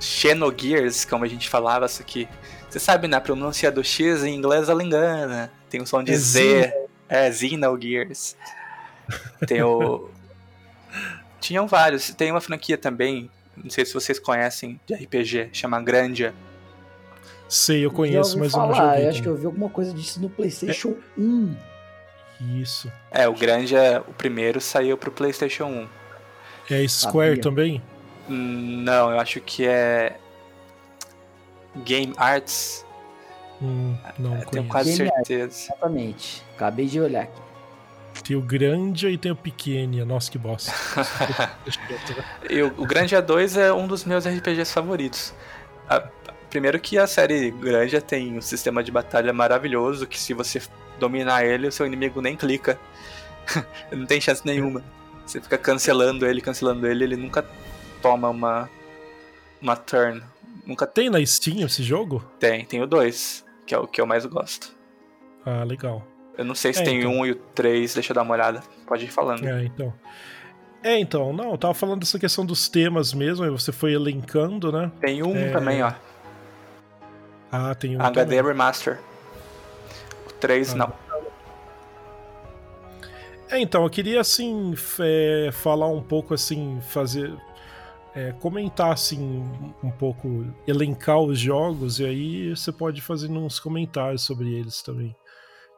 Xenogears, 0.00 1.04
como 1.04 1.24
a 1.24 1.28
gente 1.28 1.48
falava, 1.48 1.86
isso 1.86 2.02
aqui. 2.02 2.28
Você 2.68 2.80
sabe, 2.80 3.06
na 3.06 3.20
pronúncia 3.20 3.70
do 3.70 3.84
X 3.84 4.24
em 4.24 4.34
inglês 4.34 4.68
ela 4.68 4.82
engana. 4.82 5.50
Tem 5.70 5.80
o 5.80 5.86
som 5.86 6.02
de 6.02 6.12
É 6.12 6.16
Z. 6.16 6.74
É, 7.08 7.32
Xenogears. 7.32 8.36
Tem 9.46 9.62
o. 9.62 10.10
Tinham 11.42 11.66
vários. 11.66 12.08
Tem 12.14 12.30
uma 12.30 12.40
franquia 12.40 12.78
também, 12.78 13.28
não 13.56 13.68
sei 13.70 13.84
se 13.84 13.92
vocês 13.92 14.18
conhecem, 14.18 14.80
de 14.86 14.94
RPG, 14.94 15.50
chama 15.52 15.80
Grandia. 15.82 16.32
Sei, 17.48 17.84
eu 17.84 17.90
conheço, 17.90 18.30
ouvi 18.30 18.40
mas 18.44 18.54
eu 18.54 18.60
não 18.60 18.74
falar, 18.74 18.90
joguei. 18.92 19.04
eu 19.04 19.08
acho 19.10 19.18
que 19.18 19.24
também. 19.24 19.34
eu 19.36 19.40
vi 19.40 19.46
alguma 19.46 19.68
coisa 19.68 19.92
disso 19.92 20.20
no 20.20 20.30
PlayStation 20.30 20.94
1. 21.18 21.54
Isso. 22.60 22.90
É, 23.10 23.28
o 23.28 23.34
Grandia, 23.34 24.02
o 24.08 24.12
primeiro, 24.14 24.60
saiu 24.60 24.96
pro 24.96 25.10
PlayStation 25.12 25.66
1. 25.66 25.88
É 26.70 26.88
Square 26.88 27.30
Sabia. 27.36 27.42
também? 27.42 27.82
Não, 28.28 29.10
eu 29.10 29.20
acho 29.20 29.40
que 29.40 29.66
é. 29.66 30.16
Game 31.84 32.12
Arts. 32.16 32.86
Hum, 33.60 33.96
não 34.18 34.38
Eu 34.38 34.46
tenho 34.46 34.64
quase 34.68 34.96
Game 34.96 35.10
Arts. 35.10 35.26
certeza. 35.28 35.64
Exatamente. 35.72 36.42
Acabei 36.54 36.86
de 36.86 37.00
olhar 37.00 37.24
aqui. 37.24 37.40
Tem 38.24 38.36
o 38.36 38.42
Grande 38.42 39.08
e 39.08 39.18
tem 39.18 39.32
o 39.32 39.36
Pequenia. 39.36 40.04
Nossa, 40.04 40.30
que 40.30 40.38
bosta. 40.38 40.72
E 42.48 42.62
o, 42.62 42.68
o 42.78 42.86
Grandia 42.86 43.20
2 43.22 43.56
é 43.56 43.72
um 43.72 43.86
dos 43.86 44.04
meus 44.04 44.26
RPGs 44.26 44.72
favoritos. 44.72 45.34
A- 45.88 46.00
primeiro 46.50 46.78
que 46.78 46.98
a 46.98 47.06
série 47.06 47.50
Grandia 47.50 48.00
tem 48.00 48.36
um 48.36 48.40
sistema 48.42 48.82
de 48.82 48.90
batalha 48.92 49.32
maravilhoso, 49.32 50.06
que 50.06 50.18
se 50.20 50.34
você 50.34 50.60
dominar 50.98 51.44
ele, 51.44 51.66
o 51.66 51.72
seu 51.72 51.86
inimigo 51.86 52.20
nem 52.20 52.36
clica. 52.36 52.78
Não 53.90 54.06
tem 54.06 54.20
chance 54.20 54.42
nenhuma. 54.44 54.84
Você 55.26 55.40
fica 55.40 55.56
cancelando 55.58 56.26
ele, 56.26 56.40
cancelando 56.40 56.86
ele, 56.86 57.04
ele 57.04 57.16
nunca 57.16 57.44
toma 58.00 58.28
uma, 58.28 58.68
uma 59.60 59.76
turn. 59.76 60.22
Nunca 60.66 60.86
Tem 60.86 61.10
na 61.10 61.24
Steam 61.24 61.64
esse 61.66 61.82
jogo? 61.82 62.24
tem. 62.38 62.64
Tem 62.64 62.80
o 62.82 62.86
2, 62.86 63.44
que 63.66 63.74
é 63.74 63.78
o 63.78 63.86
que 63.86 64.00
eu 64.00 64.06
mais 64.06 64.24
gosto. 64.26 64.72
Ah, 65.44 65.64
legal. 65.64 66.06
Eu 66.36 66.44
não 66.44 66.54
sei 66.54 66.72
se 66.72 66.80
É, 66.80 66.84
tem 66.84 66.98
então. 67.00 67.12
um 67.12 67.26
e 67.26 67.32
o 67.32 67.34
3, 67.36 67.94
deixa 67.94 68.12
eu 68.12 68.14
dar 68.14 68.22
uma 68.22 68.32
olhada. 68.34 68.62
Pode 68.86 69.04
ir 69.04 69.08
falando. 69.08 69.46
É, 69.46 69.64
então. 69.64 69.92
É, 70.82 70.98
então, 70.98 71.32
não, 71.32 71.52
eu 71.52 71.58
tava 71.58 71.74
falando 71.74 72.00
dessa 72.00 72.18
questão 72.18 72.44
dos 72.44 72.68
temas 72.68 73.12
mesmo, 73.14 73.44
aí 73.44 73.50
você 73.50 73.70
foi 73.70 73.92
elencando, 73.92 74.72
né? 74.72 74.90
Tem 75.00 75.22
um 75.22 75.36
É, 75.36 75.50
também, 75.52 75.82
ó. 75.82 75.92
Ah, 77.50 77.74
tem 77.74 77.96
um. 77.96 78.00
HD 78.02 78.24
também. 78.36 78.42
Remaster. 78.42 78.98
O 80.26 80.32
3 80.32 80.72
Ah. 80.72 80.76
não. 80.76 80.92
É, 83.50 83.60
então, 83.60 83.84
eu 83.84 83.90
queria, 83.90 84.20
assim, 84.20 84.74
é, 85.00 85.50
falar 85.52 85.86
um 85.88 86.02
pouco, 86.02 86.32
assim, 86.34 86.80
fazer. 86.88 87.32
é, 88.14 88.32
comentar, 88.40 88.92
assim, 88.92 89.42
um 89.82 89.90
pouco, 89.90 90.44
elencar 90.66 91.18
os 91.20 91.38
jogos, 91.38 91.98
e 91.98 92.04
aí 92.04 92.50
você 92.56 92.70
pode 92.70 93.00
fazer 93.00 93.30
uns 93.30 93.58
comentários 93.58 94.20
sobre 94.22 94.52
eles 94.52 94.82
também. 94.82 95.14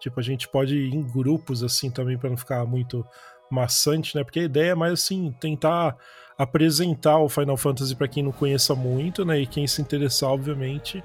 Tipo, 0.04 0.20
a 0.20 0.22
gente 0.22 0.46
pode 0.46 0.76
ir 0.76 0.94
em 0.94 1.02
grupos, 1.02 1.64
assim, 1.64 1.90
também, 1.90 2.18
pra 2.18 2.28
não 2.28 2.36
ficar 2.36 2.66
muito 2.66 3.02
maçante, 3.50 4.14
né? 4.14 4.22
Porque 4.22 4.40
a 4.40 4.42
ideia 4.42 4.72
é 4.72 4.74
mais, 4.74 4.92
assim, 4.92 5.34
tentar 5.40 5.96
apresentar 6.36 7.16
o 7.20 7.28
Final 7.30 7.56
Fantasy 7.56 7.96
pra 7.96 8.06
quem 8.06 8.22
não 8.22 8.30
conheça 8.30 8.74
muito, 8.74 9.24
né? 9.24 9.40
E 9.40 9.46
quem 9.46 9.66
se 9.66 9.80
interessar, 9.80 10.28
obviamente. 10.28 11.02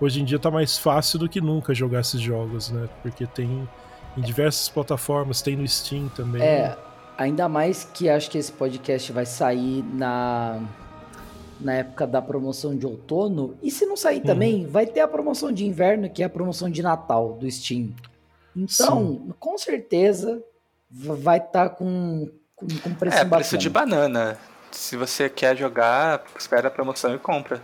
Hoje 0.00 0.20
em 0.22 0.24
dia 0.24 0.38
tá 0.38 0.52
mais 0.52 0.78
fácil 0.78 1.18
do 1.18 1.28
que 1.28 1.40
nunca 1.40 1.74
jogar 1.74 1.98
esses 1.98 2.20
jogos, 2.20 2.70
né? 2.70 2.88
Porque 3.02 3.26
tem 3.26 3.68
em 4.16 4.20
diversas 4.20 4.68
plataformas, 4.68 5.42
tem 5.42 5.56
no 5.56 5.66
Steam 5.66 6.08
também. 6.10 6.40
É, 6.40 6.78
ainda 7.16 7.48
mais 7.48 7.82
que 7.92 8.08
acho 8.08 8.30
que 8.30 8.38
esse 8.38 8.52
podcast 8.52 9.10
vai 9.10 9.26
sair 9.26 9.82
na, 9.82 10.62
na 11.60 11.74
época 11.74 12.06
da 12.06 12.22
promoção 12.22 12.76
de 12.76 12.86
outono. 12.86 13.56
E 13.60 13.68
se 13.68 13.84
não 13.84 13.96
sair 13.96 14.20
também, 14.20 14.64
vai 14.64 14.86
ter 14.86 15.00
a 15.00 15.08
promoção 15.08 15.50
de 15.50 15.66
inverno, 15.66 16.08
que 16.08 16.22
é 16.22 16.26
a 16.26 16.30
promoção 16.30 16.70
de 16.70 16.82
Natal 16.82 17.32
do 17.32 17.50
Steam. 17.50 17.88
Então, 18.56 19.34
com 19.38 19.56
certeza, 19.56 20.42
vai 20.90 21.38
estar 21.38 21.70
com, 21.70 22.30
com, 22.56 22.66
com 22.66 22.94
preço 22.94 23.16
É, 23.16 23.24
bacana. 23.24 23.36
preço 23.36 23.58
de 23.58 23.70
banana. 23.70 24.38
Se 24.70 24.96
você 24.96 25.28
quer 25.30 25.56
jogar, 25.56 26.24
espera 26.38 26.68
a 26.68 26.70
promoção 26.70 27.14
e 27.14 27.18
compra. 27.18 27.62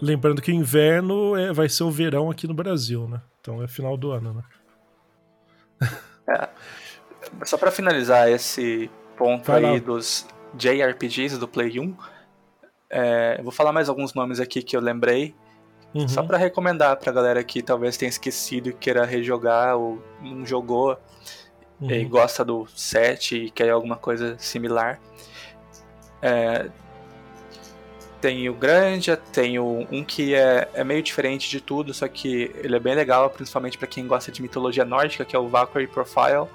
Lembrando 0.00 0.40
que 0.40 0.50
o 0.50 0.54
inverno 0.54 1.36
é, 1.36 1.52
vai 1.52 1.68
ser 1.68 1.82
o 1.84 1.90
verão 1.90 2.30
aqui 2.30 2.46
no 2.46 2.54
Brasil, 2.54 3.06
né? 3.06 3.20
Então 3.40 3.62
é 3.62 3.68
final 3.68 3.96
do 3.96 4.10
ano, 4.12 4.34
né? 4.34 4.42
Só 7.44 7.56
pra 7.58 7.70
finalizar 7.70 8.28
esse 8.30 8.90
ponto 9.16 9.46
Vai 9.46 9.64
aí 9.64 9.72
lá. 9.74 9.78
dos 9.78 10.26
JRPGs 10.54 11.38
do 11.38 11.46
Play 11.46 11.78
1, 11.78 11.94
é, 12.90 13.36
eu 13.38 13.42
vou 13.44 13.52
falar 13.52 13.72
mais 13.72 13.88
alguns 13.88 14.14
nomes 14.14 14.40
aqui 14.40 14.62
que 14.62 14.76
eu 14.76 14.80
lembrei, 14.80 15.34
Uhum. 15.92 16.08
só 16.08 16.22
pra 16.22 16.38
recomendar 16.38 16.96
pra 16.96 17.10
galera 17.10 17.42
que 17.42 17.62
talvez 17.62 17.96
tenha 17.96 18.08
esquecido 18.08 18.68
e 18.68 18.72
queira 18.72 19.04
rejogar 19.04 19.76
ou 19.76 20.00
não 20.22 20.46
jogou 20.46 20.96
Uhum. 21.80 21.90
e 21.90 22.04
gosta 22.04 22.44
do 22.44 22.66
7 22.76 23.36
e 23.46 23.50
quer 23.50 23.70
alguma 23.70 23.96
coisa 23.96 24.36
similar. 24.38 25.00
É, 26.20 26.68
tem 28.20 28.48
o 28.50 28.54
Grandia, 28.54 29.16
tem 29.16 29.58
o, 29.58 29.86
um 29.90 30.04
que 30.04 30.34
é, 30.34 30.68
é 30.74 30.84
meio 30.84 31.02
diferente 31.02 31.48
de 31.48 31.58
tudo, 31.60 31.94
só 31.94 32.06
que 32.06 32.50
ele 32.62 32.76
é 32.76 32.78
bem 32.78 32.94
legal, 32.94 33.30
principalmente 33.30 33.78
pra 33.78 33.86
quem 33.86 34.06
gosta 34.06 34.30
de 34.30 34.42
mitologia 34.42 34.84
nórdica, 34.84 35.24
que 35.24 35.34
é 35.34 35.38
o 35.38 35.48
Valkyrie 35.48 35.86
Profile. 35.86 36.46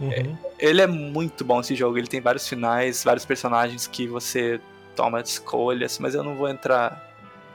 Uhum. 0.00 0.36
Ele 0.58 0.80
é 0.80 0.86
muito 0.86 1.44
bom 1.44 1.60
esse 1.60 1.74
jogo, 1.74 1.98
ele 1.98 2.06
tem 2.06 2.20
vários 2.20 2.48
finais, 2.48 3.04
vários 3.04 3.26
personagens 3.26 3.86
que 3.86 4.06
você 4.06 4.58
toma 4.96 5.20
escolhas, 5.20 5.98
mas 5.98 6.14
eu 6.14 6.22
não 6.22 6.34
vou 6.34 6.48
entrar. 6.48 7.06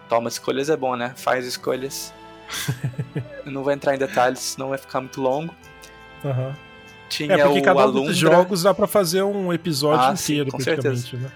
Toma 0.10 0.30
escolhas 0.30 0.70
é 0.70 0.78
bom, 0.78 0.96
né? 0.96 1.13
Faz 1.16 1.46
escolhas. 1.46 2.13
eu 3.46 3.52
não 3.52 3.63
vou 3.63 3.72
entrar 3.72 3.96
em 3.96 3.98
detalhes, 3.98 4.39
senão 4.39 4.70
vai 4.70 4.78
ficar 4.78 5.02
muito 5.02 5.22
longo. 5.22 5.54
Aham. 6.24 6.56
Tinha 7.10 7.34
É 7.36 7.44
porque 7.44 7.60
o 7.60 7.63
cada 7.63 7.80
um 7.80 7.84
Alundra, 7.84 8.10
dos 8.10 8.18
jogos 8.18 8.63
dá 8.63 8.74
pra 8.74 8.88
fazer 8.88 9.22
um 9.24 9.54
episódio 9.54 10.06
Ah, 10.06 10.16
sim, 10.16 10.34
inteiro, 10.34 10.52
com 10.52 10.58
praticamente, 10.58 11.16
né? 11.18 11.32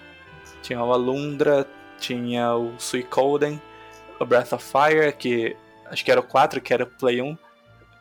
tinha 0.63 0.83
o 0.83 0.91
Alundra, 0.91 1.67
tinha 1.99 2.55
o 2.55 2.73
Suicoden, 2.79 3.61
o 4.19 4.25
Breath 4.25 4.53
of 4.53 4.65
Fire, 4.65 5.13
que 5.13 5.55
acho 5.85 6.03
que 6.03 6.11
era 6.11 6.19
o 6.19 6.23
4, 6.23 6.59
que 6.61 6.73
era 6.73 6.83
o 6.83 6.87
Play 6.87 7.21
1. 7.21 7.37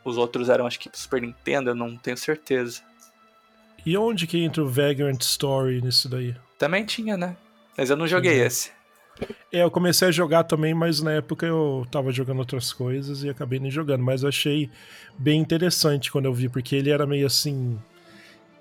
Os 0.04 0.16
outros 0.16 0.48
eram, 0.48 0.66
acho 0.66 0.78
que 0.78 0.88
Super 0.92 1.20
Nintendo, 1.20 1.70
eu 1.70 1.74
não 1.74 1.96
tenho 1.96 2.16
certeza. 2.16 2.80
E 3.84 3.96
onde 3.98 4.26
que 4.26 4.42
entra 4.42 4.62
o 4.62 4.68
Vagrant 4.68 5.20
Story 5.22 5.80
nisso 5.82 6.08
daí? 6.08 6.34
Também 6.58 6.84
tinha, 6.84 7.16
né? 7.16 7.36
Mas 7.76 7.90
eu 7.90 7.96
não 7.96 8.06
joguei 8.06 8.34
Sim. 8.36 8.40
esse. 8.40 8.75
É, 9.52 9.62
eu 9.62 9.70
comecei 9.70 10.08
a 10.08 10.10
jogar 10.12 10.44
também, 10.44 10.74
mas 10.74 11.00
na 11.00 11.12
época 11.12 11.46
eu 11.46 11.86
tava 11.90 12.12
jogando 12.12 12.38
outras 12.40 12.72
coisas 12.72 13.22
e 13.22 13.28
acabei 13.30 13.58
nem 13.58 13.70
jogando. 13.70 14.02
Mas 14.02 14.22
eu 14.22 14.28
achei 14.28 14.70
bem 15.18 15.40
interessante 15.40 16.10
quando 16.10 16.26
eu 16.26 16.34
vi, 16.34 16.48
porque 16.48 16.76
ele 16.76 16.90
era 16.90 17.06
meio 17.06 17.26
assim. 17.26 17.78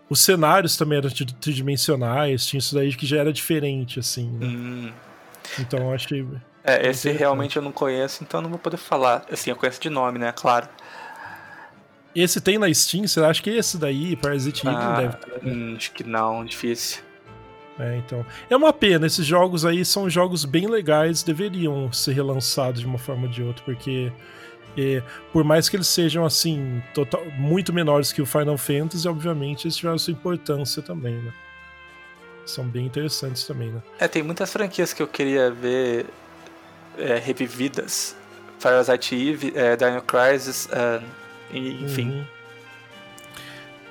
Os 0.09 0.19
cenários 0.19 0.77
também 0.77 0.99
eram 0.99 1.09
tri- 1.09 1.25
tridimensionais, 1.25 2.45
tinha 2.45 2.59
isso 2.59 2.75
daí 2.75 2.93
que 2.95 3.05
já 3.05 3.17
era 3.17 3.33
diferente, 3.33 3.99
assim. 3.99 4.29
né? 4.29 4.45
Hum. 4.45 4.91
Então 5.59 5.79
eu 5.79 5.93
achei. 5.93 6.25
É, 6.63 6.87
esse 6.89 7.11
realmente 7.11 7.57
eu 7.57 7.61
não 7.61 7.71
conheço, 7.71 8.23
então 8.23 8.39
eu 8.39 8.43
não 8.43 8.49
vou 8.49 8.59
poder 8.59 8.77
falar. 8.77 9.25
Assim, 9.31 9.49
eu 9.49 9.55
conheço 9.55 9.81
de 9.81 9.89
nome, 9.89 10.17
né? 10.19 10.31
Claro. 10.31 10.67
Esse 12.15 12.39
tem 12.39 12.57
na 12.57 12.73
Steam? 12.73 13.05
Você 13.07 13.19
acha 13.19 13.41
que 13.43 13.49
esse 13.49 13.77
daí, 13.77 14.15
Parasite 14.15 14.65
Eve, 14.67 14.85
não 14.85 14.93
Ah, 14.93 14.95
deve 14.95 15.17
ter? 15.17 15.43
né? 15.43 15.75
acho 15.75 15.91
que 15.91 16.03
não, 16.03 16.45
difícil. 16.45 17.03
É, 17.77 17.97
então. 17.97 18.25
É 18.49 18.55
uma 18.55 18.71
pena, 18.71 19.05
esses 19.05 19.25
jogos 19.25 19.65
aí 19.65 19.83
são 19.83 20.09
jogos 20.09 20.45
bem 20.45 20.67
legais, 20.67 21.23
deveriam 21.23 21.91
ser 21.91 22.13
relançados 22.13 22.79
de 22.81 22.87
uma 22.87 22.97
forma 22.97 23.23
ou 23.23 23.29
de 23.29 23.43
outra, 23.43 23.63
porque 23.65 24.11
é, 24.77 25.03
por 25.33 25.43
mais 25.43 25.67
que 25.67 25.75
eles 25.75 25.87
sejam 25.87 26.25
assim, 26.25 26.81
total- 26.93 27.25
muito 27.37 27.73
menores 27.73 28.13
que 28.13 28.21
o 28.21 28.25
Final 28.25 28.57
Fantasy, 28.57 29.07
obviamente 29.07 29.65
eles 29.65 29.75
tiveram 29.75 29.97
sua 29.97 30.13
importância 30.13 30.81
também, 30.81 31.15
né? 31.15 31.33
São 32.45 32.65
bem 32.65 32.85
interessantes 32.85 33.43
também, 33.45 33.69
né? 33.71 33.81
É, 33.99 34.07
tem 34.07 34.21
muitas 34.23 34.51
franquias 34.53 34.93
que 34.93 35.01
eu 35.01 35.07
queria 35.07 35.49
ver 35.51 36.05
é, 36.97 37.17
revividas. 37.17 38.15
Parasite 38.61 39.15
Eve, 39.15 39.51
é, 39.55 39.75
Dino 39.75 40.01
Crisis, 40.01 40.69
é, 40.71 41.01
enfim. 41.53 42.09
Uhum. 42.09 42.25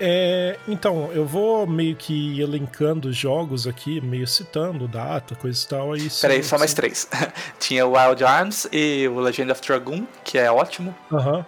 É, 0.01 0.59
então, 0.67 1.11
eu 1.13 1.25
vou 1.25 1.67
meio 1.67 1.95
que 1.95 2.41
elencando 2.41 3.09
os 3.09 3.17
jogos 3.17 3.67
aqui, 3.67 4.01
meio 4.01 4.27
citando 4.27 4.89
data, 4.89 5.35
coisa 5.37 5.65
e 5.65 5.69
tal. 5.69 5.93
Aí 5.93 6.09
Peraí, 6.21 6.43
só 6.43 6.59
mais 6.59 6.75
três. 6.75 7.09
Tinha 7.61 7.87
o 7.87 7.93
Wild 7.97 8.25
Arms 8.25 8.69
e 8.73 9.07
o 9.09 9.21
Legend 9.21 9.53
of 9.53 9.61
Dragoon, 9.63 10.05
que 10.25 10.37
é 10.39 10.51
ótimo. 10.51 10.95
Aham. 11.13 11.47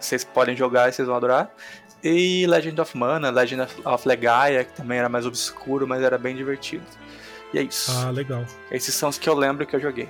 Vocês 0.00 0.24
podem 0.24 0.56
jogar 0.56 0.88
e 0.88 0.92
vocês 0.92 1.06
vão 1.06 1.16
adorar. 1.16 1.50
E 2.02 2.46
Legend 2.46 2.80
of 2.80 2.96
Mana, 2.96 3.30
Legend 3.30 3.62
of- 3.62 3.80
of 3.84 4.06
Legaia, 4.08 4.64
que 4.64 4.72
também 4.72 4.98
era 4.98 5.08
mais 5.08 5.24
obscuro, 5.26 5.86
mas 5.86 6.02
era 6.02 6.18
bem 6.18 6.36
divertido. 6.36 6.84
E 7.54 7.58
é 7.58 7.62
isso. 7.62 7.90
Ah, 7.96 8.10
legal. 8.10 8.44
Esses 8.70 8.94
são 8.94 9.08
os 9.08 9.16
que 9.18 9.28
eu 9.28 9.34
lembro 9.34 9.64
que 9.66 9.74
eu 9.74 9.80
joguei. 9.80 10.08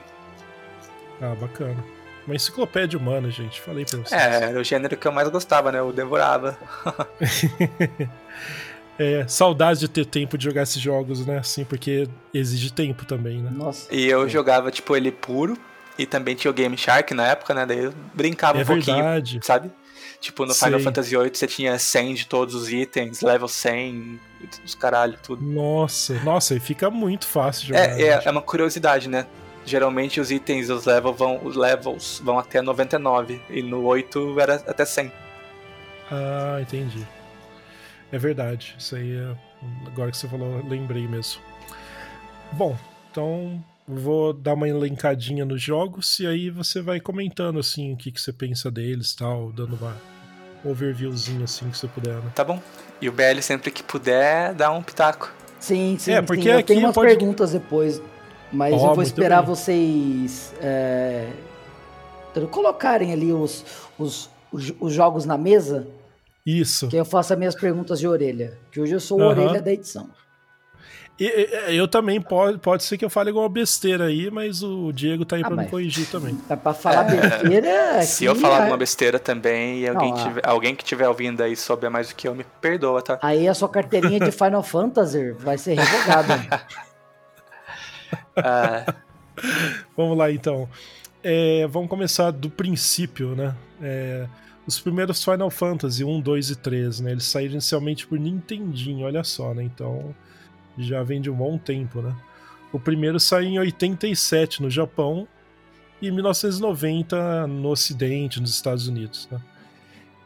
Ah, 1.20 1.34
bacana. 1.40 1.82
Uma 2.26 2.34
enciclopédia 2.34 2.98
humana, 2.98 3.30
gente. 3.30 3.60
Falei 3.60 3.84
pra 3.84 3.98
vocês. 3.98 4.20
É, 4.20 4.44
era 4.50 4.60
o 4.60 4.64
gênero 4.64 4.96
que 4.96 5.06
eu 5.06 5.12
mais 5.12 5.28
gostava, 5.28 5.70
né? 5.70 5.78
Eu 5.78 5.92
devorava. 5.92 6.58
É, 8.98 9.26
saudade 9.28 9.80
de 9.80 9.88
ter 9.88 10.06
tempo 10.06 10.38
de 10.38 10.44
jogar 10.44 10.62
esses 10.62 10.80
jogos, 10.80 11.26
né? 11.26 11.38
Assim, 11.38 11.64
porque 11.64 12.08
exige 12.32 12.72
tempo 12.72 13.04
também, 13.04 13.42
né? 13.42 13.50
Nossa. 13.54 13.94
E 13.94 14.06
eu 14.06 14.26
jogava, 14.26 14.70
tipo, 14.70 14.96
ele 14.96 15.12
puro. 15.12 15.56
E 15.98 16.04
também 16.06 16.34
tinha 16.34 16.50
o 16.50 16.54
Game 16.54 16.76
Shark 16.76 17.12
na 17.14 17.26
época, 17.26 17.52
né? 17.54 17.66
Daí 17.66 17.84
eu 17.84 17.94
brincava 18.14 18.58
É 18.58 18.62
um 18.62 18.66
pouquinho, 18.66 18.96
verdade. 18.96 19.40
sabe? 19.42 19.70
Tipo, 20.20 20.46
no 20.46 20.54
Final 20.54 20.78
Sei. 20.78 20.84
Fantasy 20.84 21.16
VIII 21.16 21.30
você 21.32 21.46
tinha 21.46 21.78
100 21.78 22.14
de 22.14 22.26
todos 22.26 22.54
os 22.54 22.72
itens, 22.72 23.20
level 23.20 23.48
100, 23.48 24.18
os 24.64 24.74
caralho, 24.74 25.18
tudo. 25.22 25.42
Nossa, 25.44 26.14
nossa, 26.24 26.54
e 26.54 26.60
fica 26.60 26.90
muito 26.90 27.26
fácil 27.26 27.68
jogar. 27.68 27.98
É, 27.98 28.02
é, 28.02 28.22
é 28.24 28.30
uma 28.30 28.42
curiosidade, 28.42 29.08
né? 29.10 29.26
Geralmente 29.66 30.20
os 30.20 30.30
itens, 30.30 30.70
os 30.70 30.86
levels 30.86 31.18
vão, 31.18 31.44
os 31.44 31.56
levels 31.56 32.22
vão 32.24 32.38
até 32.38 32.62
99. 32.62 33.40
E 33.50 33.62
no 33.62 33.82
8 33.84 34.38
era 34.40 34.54
até 34.54 34.84
100. 34.84 35.12
Ah, 36.10 36.58
entendi. 36.62 37.04
É 38.12 38.18
verdade. 38.18 38.74
Isso 38.78 38.94
aí 38.96 39.16
é. 39.16 39.36
Agora 39.86 40.10
que 40.10 40.16
você 40.16 40.28
falou, 40.28 40.64
lembrei 40.68 41.08
mesmo. 41.08 41.42
Bom, 42.52 42.78
então 43.10 43.62
vou 43.88 44.32
dar 44.32 44.54
uma 44.54 44.68
elencadinha 44.68 45.44
nos 45.44 45.60
jogos 45.60 46.18
e 46.20 46.26
aí 46.26 46.48
você 46.50 46.80
vai 46.80 47.00
comentando 47.00 47.58
assim 47.58 47.92
o 47.92 47.96
que, 47.96 48.12
que 48.12 48.20
você 48.20 48.32
pensa 48.32 48.70
deles 48.70 49.14
tal, 49.14 49.50
dando 49.52 49.74
uma 49.76 49.96
overviewzinho 50.64 51.44
assim 51.44 51.68
que 51.70 51.76
você 51.78 51.88
puder, 51.88 52.14
né? 52.14 52.30
Tá 52.34 52.44
bom? 52.44 52.60
E 53.00 53.08
o 53.08 53.12
BL 53.12 53.40
sempre 53.40 53.70
que 53.70 53.82
puder, 53.82 54.54
dá 54.54 54.70
um 54.70 54.82
pitaco. 54.82 55.32
Sim, 55.58 55.96
sim, 55.98 56.12
É, 56.12 56.20
sim. 56.20 56.26
porque 56.26 56.48
Eu 56.48 56.58
aqui 56.58 56.68
tenho 56.68 56.80
umas 56.86 56.94
pode- 56.94 57.08
perguntas 57.08 57.52
depois, 57.52 58.00
mas 58.52 58.74
Ó, 58.74 58.90
eu 58.90 58.94
vou 58.94 59.02
esperar 59.02 59.42
bem. 59.42 59.46
vocês 59.54 60.54
é, 60.60 61.28
colocarem 62.50 63.12
ali 63.12 63.32
os, 63.32 63.64
os, 63.98 64.30
os, 64.52 64.72
os 64.80 64.92
jogos 64.92 65.24
na 65.24 65.36
mesa, 65.38 65.86
Isso. 66.44 66.88
que 66.88 66.96
eu 66.96 67.04
faço 67.04 67.32
as 67.32 67.38
minhas 67.38 67.54
perguntas 67.54 67.98
de 67.98 68.06
orelha. 68.08 68.58
Que 68.70 68.80
hoje 68.80 68.94
eu 68.94 69.00
sou 69.00 69.18
o 69.18 69.22
Aham. 69.22 69.30
orelha 69.42 69.62
da 69.62 69.72
edição. 69.72 70.08
E- 71.18 71.24
e- 71.70 71.74
eu 71.76 71.88
também 71.88 72.20
pode, 72.20 72.58
pode 72.58 72.84
ser 72.84 72.98
que 72.98 73.04
eu 73.04 73.08
fale 73.08 73.30
alguma 73.30 73.48
besteira 73.48 74.04
aí, 74.04 74.30
mas 74.30 74.62
o 74.62 74.92
Diego 74.92 75.24
tá 75.24 75.36
aí 75.36 75.42
Ah, 75.42 75.46
pra 75.46 75.56
me 75.56 75.66
corrigir 75.66 76.06
também. 76.10 76.34
Tá 76.46 76.58
pra 76.58 76.74
falar 76.74 77.04
besteira. 77.04 78.02
Se 78.04 78.26
eu 78.26 78.34
falar 78.34 78.56
a- 78.56 78.58
alguma 78.58 78.76
besteira 78.76 79.18
também 79.18 79.80
e 79.80 79.88
alguém, 79.88 80.10
Não, 80.12 80.18
a- 80.18 80.22
tiver, 80.28 80.42
alguém 80.46 80.74
que 80.74 80.82
estiver 80.82 81.08
ouvindo 81.08 81.42
aí 81.42 81.56
souber 81.56 81.90
mais 81.90 82.10
do 82.10 82.14
que 82.14 82.28
eu, 82.28 82.34
me 82.34 82.44
perdoa, 82.60 83.00
tá? 83.00 83.18
Aí 83.22 83.48
a 83.48 83.54
sua 83.54 83.68
carteirinha 83.70 84.20
de 84.20 84.30
Final 84.30 84.62
Fantasy 84.62 85.30
vai 85.32 85.56
ser 85.56 85.78
revogada. 85.78 86.34
Vamos 89.96 90.16
lá 90.16 90.30
então. 90.30 90.68
É, 91.22 91.66
vamos 91.66 91.88
começar 91.88 92.30
do 92.30 92.48
princípio, 92.48 93.34
né? 93.34 93.54
É, 93.82 94.28
os 94.66 94.78
primeiros 94.78 95.22
Final 95.24 95.50
Fantasy 95.50 96.04
1, 96.04 96.20
2 96.20 96.50
e 96.50 96.56
3, 96.56 97.00
né? 97.00 97.12
Eles 97.12 97.24
saíram 97.24 97.54
inicialmente 97.54 98.06
por 98.06 98.18
Nintendinho, 98.18 99.06
olha 99.06 99.24
só, 99.24 99.52
né? 99.52 99.62
Então 99.62 100.14
já 100.78 101.02
vem 101.02 101.20
de 101.20 101.30
um 101.30 101.34
bom 101.34 101.58
tempo, 101.58 102.00
né? 102.00 102.14
O 102.72 102.78
primeiro 102.78 103.18
saiu 103.18 103.48
em 103.48 103.58
87 103.58 104.62
no 104.62 104.70
Japão 104.70 105.26
e 106.00 106.08
em 106.08 106.10
1990 106.10 107.46
no 107.46 107.70
Ocidente, 107.70 108.40
nos 108.40 108.50
Estados 108.50 108.86
Unidos, 108.86 109.28
né? 109.30 109.40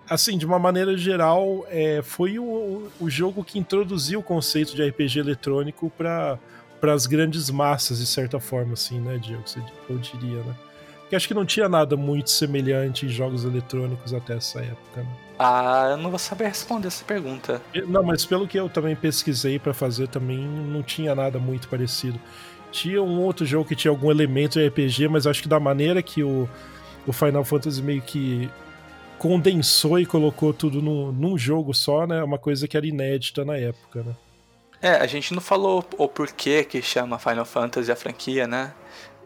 Assim, 0.09 0.37
de 0.37 0.45
uma 0.45 0.59
maneira 0.59 0.97
geral, 0.97 1.65
é, 1.69 2.03
foi 2.03 2.37
o, 2.37 2.91
o 2.99 3.09
jogo 3.09 3.45
que 3.45 3.61
introduziu 3.61 4.19
o 4.19 4.23
conceito 4.23 4.75
de 4.75 4.83
RPG 4.83 5.21
eletrônico 5.21 5.89
para 5.97 6.37
para 6.81 6.93
as 6.95 7.07
grandes 7.07 7.51
massas, 7.51 7.99
de 7.99 8.07
certa 8.07 8.41
forma, 8.41 8.75
assim, 8.75 9.01
né, 9.01 9.19
Diego? 9.19 9.43
Você- 9.47 9.61
Eu 9.89 9.99
diria, 9.99 10.43
né? 10.45 10.57
Porque 11.01 11.17
acho 11.17 11.29
que 11.29 11.35
não 11.35 11.45
tinha 11.45 11.69
nada 11.69 11.97
muito 11.97 12.31
semelhante 12.31 13.07
em 13.07 13.09
jogos 13.09 13.45
eletrônicos 13.45 14.15
até 14.15 14.37
essa 14.37 14.61
época, 14.61 15.03
né? 15.03 15.19
ah, 15.39 15.89
eu 15.93 15.97
não 15.97 16.11
vou 16.11 16.19
saber 16.19 16.49
responder 16.49 16.89
essa 16.89 17.05
pergunta. 17.05 17.63
Não, 17.89 18.03
mas 18.03 18.25
pelo 18.27 18.47
que 18.47 18.59
eu 18.59 18.69
também 18.69 18.95
pesquisei 18.95 19.59
pra 19.59 19.73
fazer, 19.75 20.09
também 20.09 20.39
não 20.39 20.83
tinha 20.83 21.15
nada 21.15 21.39
muito 21.39 21.69
parecido. 21.69 22.21
Tinha 22.71 23.03
um 23.03 23.21
outro 23.21 23.45
jogo 23.47 23.67
que 23.69 23.75
tinha 23.77 23.91
algum 23.91 24.11
elemento 24.11 24.53
de 24.59 24.67
RPG, 24.69 25.09
mas 25.09 25.27
acho 25.27 25.43
que 25.43 25.49
da 25.49 25.59
maneira 25.59 26.03
que 26.03 26.23
o, 26.23 26.49
o 27.07 27.13
Final 27.13 27.45
Fantasy 27.45 27.83
meio 27.83 28.03
que 28.03 28.51
condensou 29.19 29.99
e 29.99 30.07
colocou 30.07 30.53
tudo 30.55 30.83
num, 30.83 31.13
num 31.13 31.39
jogo 31.39 31.75
só, 31.75 32.07
né? 32.07 32.19
é 32.19 32.25
Uma 32.25 32.39
coisa 32.39 32.69
que 32.69 32.77
era 32.77 32.87
inédita 32.87 33.45
na 33.45 33.57
época, 33.57 34.03
né? 34.03 34.17
É, 34.83 34.93
a 34.93 35.07
gente 35.07 35.35
não 35.35 35.41
falou 35.41 35.85
o 35.99 36.09
porquê 36.09 36.65
que 36.65 36.81
chama 36.81 37.19
Final 37.19 37.45
Fantasy 37.45 37.93
a 37.93 37.97
franquia, 37.97 38.47
né? 38.47 38.73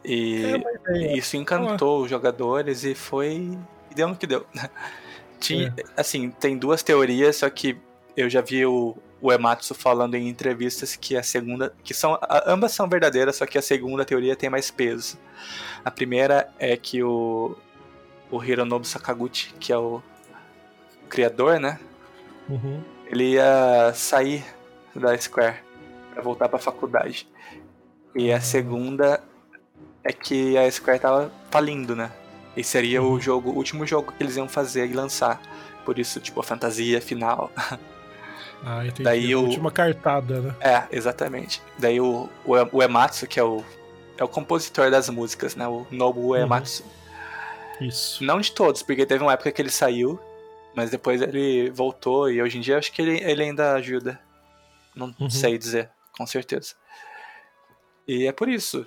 E 0.05 0.45
É, 0.45 0.63
é, 0.89 1.17
isso 1.17 1.37
encantou 1.37 2.03
os 2.03 2.11
jogadores 2.11 2.85
e 2.85 2.95
foi. 2.95 3.57
e 3.91 3.95
deu 3.95 4.09
no 4.09 4.17
que 4.17 4.27
deu. 4.27 4.47
Tinha, 5.41 5.75
Assim, 5.97 6.31
tem 6.31 6.57
duas 6.57 6.83
teorias, 6.83 7.37
só 7.37 7.51
que 7.51 7.77
eu 8.17 8.31
já 8.31 8.41
vi 8.41 8.65
o, 8.65 8.97
o 9.21 9.33
Ematsu 9.33 9.75
falando 9.75 10.15
em 10.15 10.29
entrevistas 10.29 10.97
que 10.97 11.17
a 11.17 11.23
segunda. 11.23 11.73
que 11.85 11.95
são. 11.95 12.19
ambas 12.47 12.73
são 12.73 12.89
verdadeiras, 12.89 13.37
só 13.37 13.47
que 13.47 13.57
a 13.57 13.63
segunda 13.63 14.05
teoria 14.05 14.35
tem 14.35 14.51
mais 14.51 14.71
peso. 14.71 15.19
A 15.85 15.91
primeira 15.91 16.51
é 16.59 16.77
que 16.77 17.03
o. 17.03 17.57
o 18.31 18.43
Hironobu 18.43 18.85
Sakaguchi, 18.85 19.55
que 19.61 19.73
é 19.73 19.79
o 19.79 20.03
criador, 21.09 21.61
né? 21.61 21.79
Uhum. 22.49 22.83
ele 23.07 23.33
ia 23.33 23.93
sair 23.95 24.45
da 25.01 25.17
Square 25.19 25.57
pra 26.13 26.23
voltar 26.23 26.49
pra 26.49 26.59
faculdade. 26.59 27.29
E 28.15 28.33
a 28.33 28.41
segunda 28.41 29.21
é 30.03 30.13
que 30.13 30.57
a 30.57 30.71
Square 30.71 31.01
tava 31.01 31.33
falindo, 31.51 31.95
né? 31.97 32.11
E 32.57 32.63
seria 32.63 33.03
o 33.03 33.19
jogo, 33.21 33.51
o 33.51 33.57
último 33.57 33.85
jogo 33.87 34.13
que 34.13 34.23
eles 34.23 34.37
iam 34.37 34.49
fazer 34.49 34.87
e 34.87 34.93
lançar. 34.93 35.41
Por 35.85 35.99
isso, 35.99 36.21
tipo, 36.21 36.41
a 36.41 36.43
fantasia 36.45 37.01
final. 37.01 37.51
Ah, 38.65 38.83
entendi. 38.87 39.03
Daí 39.03 39.33
a 39.33 39.39
o- 39.39 39.43
última 39.43 39.71
cartada, 39.71 40.41
né? 40.41 40.55
É, 40.61 40.85
exatamente. 40.91 41.61
Daí 41.79 42.01
o, 42.01 42.29
o, 42.45 42.53
o 42.79 42.83
Ematsu, 42.83 43.27
que 43.27 43.39
é 43.39 43.43
o, 43.45 43.63
é 44.17 44.25
o 44.25 44.29
compositor 44.29 44.91
das 44.91 45.11
músicas, 45.11 45.55
né? 45.57 45.67
O 45.69 45.87
Nobu 45.91 46.35
Ematsu. 46.37 46.85
Isso. 47.81 48.23
Não 48.25 48.41
de 48.41 48.53
todos, 48.53 48.83
porque 48.83 49.05
teve 49.05 49.23
uma 49.23 49.33
época 49.33 49.51
que 49.53 49.61
ele 49.61 49.69
saiu, 49.71 50.19
mas 50.75 50.91
depois 50.91 51.21
ele 51.21 51.71
voltou 51.71 52.31
e 52.31 52.41
hoje 52.41 52.57
em 52.57 52.61
dia 52.61 52.79
acho 52.79 52.93
que 52.93 53.03
ele, 53.03 53.21
ele 53.23 53.43
ainda 53.43 53.73
ajuda. 53.75 54.19
Não 54.95 55.15
Uhum. 55.21 55.29
sei 55.31 55.59
dizer, 55.59 55.91
com 56.17 56.27
certeza. 56.27 56.75
E 58.07 58.27
é 58.27 58.33
por 58.33 58.49
isso. 58.49 58.87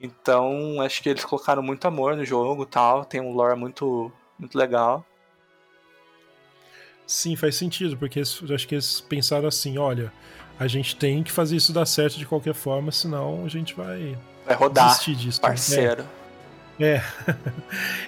Então, 0.00 0.80
acho 0.80 1.02
que 1.02 1.08
eles 1.08 1.24
colocaram 1.24 1.62
muito 1.62 1.86
amor 1.86 2.16
no 2.16 2.24
jogo 2.24 2.66
tal. 2.66 3.04
Tem 3.04 3.20
um 3.20 3.32
lore 3.32 3.58
muito, 3.58 4.12
muito 4.38 4.56
legal. 4.58 5.04
Sim, 7.06 7.36
faz 7.36 7.56
sentido, 7.56 7.96
porque 7.96 8.18
eles- 8.18 8.42
acho 8.50 8.66
que 8.66 8.74
eles 8.74 9.00
pensaram 9.02 9.46
assim: 9.46 9.76
olha, 9.78 10.12
a 10.58 10.66
gente 10.66 10.96
tem 10.96 11.22
que 11.22 11.30
fazer 11.30 11.56
isso 11.56 11.72
dar 11.72 11.84
certo 11.86 12.16
de 12.18 12.24
qualquer 12.26 12.54
forma, 12.54 12.90
senão 12.90 13.44
a 13.44 13.48
gente 13.48 13.74
vai 13.74 14.16
Vai 14.46 14.56
rodar, 14.56 14.86
desistir 14.88 15.14
disso. 15.14 15.40
né? 15.42 15.48
parceiro. 15.48 16.04
É. 16.80 17.00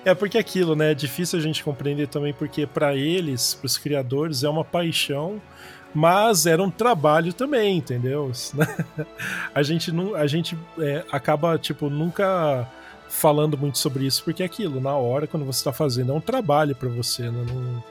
é 0.04 0.14
porque 0.14 0.38
aquilo, 0.38 0.74
né? 0.74 0.90
É 0.92 0.94
difícil 0.94 1.38
a 1.38 1.42
gente 1.42 1.62
compreender 1.62 2.08
também, 2.08 2.32
porque 2.32 2.66
para 2.66 2.94
eles, 2.96 3.54
para 3.54 3.66
os 3.66 3.78
criadores, 3.78 4.42
é 4.42 4.48
uma 4.48 4.64
paixão, 4.64 5.40
mas 5.96 6.44
era 6.44 6.62
um 6.62 6.70
trabalho 6.70 7.32
também, 7.32 7.78
entendeu? 7.78 8.30
a 9.54 9.62
gente, 9.62 9.90
não, 9.90 10.14
a 10.14 10.26
gente 10.26 10.56
é, 10.78 11.02
acaba, 11.10 11.58
tipo, 11.58 11.88
nunca 11.88 12.70
falando 13.08 13.56
muito 13.56 13.78
sobre 13.78 14.04
isso, 14.04 14.22
porque 14.22 14.42
é 14.42 14.46
aquilo, 14.46 14.78
na 14.78 14.94
hora, 14.94 15.26
quando 15.26 15.46
você 15.46 15.60
está 15.60 15.72
fazendo, 15.72 16.12
é 16.12 16.14
um 16.14 16.20
trabalho 16.20 16.76
para 16.76 16.90
você, 16.90 17.30
né? 17.30 17.46
Não, 17.48 17.82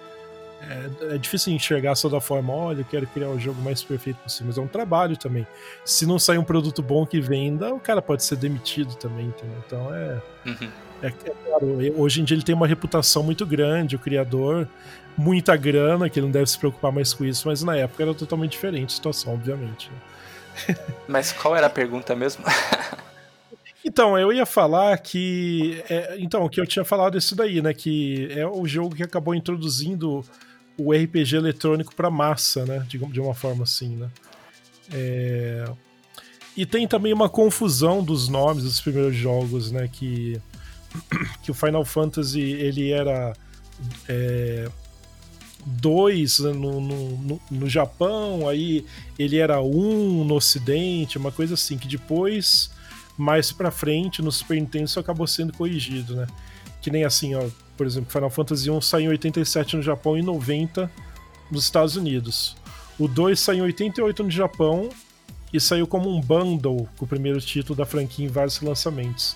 é, 0.61 1.15
é 1.15 1.17
difícil 1.17 1.53
enxergar 1.53 1.95
só 1.95 2.09
da 2.09 2.19
forma, 2.19 2.53
olha, 2.53 2.81
eu 2.81 2.85
quero 2.85 3.05
criar 3.07 3.29
o 3.29 3.39
jogo 3.39 3.61
mais 3.61 3.83
perfeito 3.83 4.17
possível, 4.17 4.47
mas 4.47 4.57
é 4.57 4.61
um 4.61 4.67
trabalho 4.67 5.15
também. 5.17 5.45
Se 5.83 6.05
não 6.05 6.17
sair 6.17 6.37
um 6.37 6.43
produto 6.43 6.81
bom 6.81 7.05
que 7.05 7.19
venda, 7.19 7.73
o 7.73 7.79
cara 7.79 8.01
pode 8.01 8.23
ser 8.23 8.37
demitido 8.37 8.95
também, 8.95 9.27
entendeu? 9.27 9.57
Então 9.65 9.93
é. 9.93 10.21
Uhum. 10.45 10.69
É, 11.01 11.07
é 11.07 11.11
claro, 11.11 12.01
hoje 12.01 12.21
em 12.21 12.23
dia 12.23 12.35
ele 12.35 12.43
tem 12.43 12.55
uma 12.55 12.67
reputação 12.67 13.21
muito 13.21 13.45
grande, 13.45 13.95
o 13.95 13.99
criador, 13.99 14.67
muita 15.17 15.55
grana, 15.55 16.09
que 16.09 16.19
ele 16.19 16.25
não 16.27 16.31
deve 16.31 16.49
se 16.49 16.57
preocupar 16.57 16.91
mais 16.91 17.13
com 17.13 17.25
isso, 17.25 17.47
mas 17.47 17.61
na 17.61 17.75
época 17.75 18.03
era 18.03 18.13
totalmente 18.13 18.51
diferente 18.51 18.91
a 18.91 18.95
situação, 18.95 19.33
obviamente. 19.33 19.91
né? 19.91 20.77
Mas 21.07 21.31
qual 21.31 21.55
era 21.55 21.67
a 21.67 21.69
pergunta 21.69 22.15
mesmo? 22.15 22.43
Então, 23.87 24.17
eu 24.17 24.33
ia 24.33 24.47
falar 24.47 24.97
que. 24.97 25.83
é, 25.87 26.15
então, 26.17 26.49
que 26.49 26.59
eu 26.59 26.65
tinha 26.65 26.83
falado 26.83 27.15
isso 27.19 27.35
daí, 27.35 27.61
né? 27.61 27.71
Que 27.71 28.27
é 28.31 28.45
o 28.47 28.65
jogo 28.65 28.95
que 28.95 29.03
acabou 29.03 29.35
introduzindo 29.35 30.25
o 30.75 30.91
RPG 30.91 31.35
eletrônico 31.35 31.93
para 31.93 32.09
massa, 32.09 32.65
né? 32.65 32.83
De, 32.89 32.97
de 32.97 33.21
uma 33.21 33.35
forma 33.35 33.63
assim, 33.63 33.95
né? 33.95 34.09
É, 34.91 35.65
E 36.57 36.65
tem 36.65 36.87
também 36.87 37.13
uma 37.13 37.29
confusão 37.29 38.03
dos 38.03 38.27
nomes 38.27 38.63
dos 38.63 38.81
primeiros 38.81 39.15
jogos, 39.15 39.71
né? 39.71 39.87
Que, 39.87 40.41
que 41.43 41.51
o 41.51 41.53
Final 41.53 41.85
Fantasy 41.85 42.41
ele 42.41 42.91
era. 42.91 43.33
É, 44.09 44.67
dois 45.67 46.37
no, 46.39 46.53
no, 46.53 47.17
no, 47.17 47.41
no 47.49 47.69
Japão, 47.69 48.47
aí 48.47 48.85
ele 49.17 49.37
era 49.37 49.61
um 49.61 50.23
no 50.23 50.35
Ocidente, 50.35 51.17
uma 51.17 51.31
coisa 51.31 51.55
assim, 51.55 51.75
que 51.75 51.87
depois 51.87 52.69
mais 53.17 53.51
pra 53.51 53.71
frente, 53.71 54.21
no 54.21 54.31
Super 54.31 54.55
Nintendo, 54.55 54.85
isso 54.85 54.99
acabou 54.99 55.27
sendo 55.27 55.53
corrigido, 55.53 56.15
né? 56.15 56.27
Que 56.81 56.91
nem 56.91 57.03
assim, 57.03 57.33
ó, 57.35 57.43
por 57.77 57.85
exemplo, 57.85 58.11
Final 58.11 58.29
Fantasy 58.29 58.69
1 58.69 58.81
saiu 58.81 59.05
em 59.05 59.09
87 59.09 59.77
no 59.77 59.81
Japão 59.81 60.17
e 60.17 60.21
90 60.21 60.91
nos 61.49 61.63
Estados 61.63 61.95
Unidos. 61.95 62.55
O 62.99 63.07
2 63.07 63.39
saiu 63.39 63.59
em 63.59 63.67
88 63.67 64.23
no 64.23 64.31
Japão 64.31 64.89
e 65.51 65.59
saiu 65.59 65.87
como 65.87 66.09
um 66.09 66.19
bundle 66.19 66.87
com 66.97 67.05
o 67.05 67.07
primeiro 67.07 67.39
título 67.39 67.75
da 67.75 67.85
franquia 67.85 68.25
em 68.25 68.29
vários 68.29 68.59
lançamentos. 68.61 69.35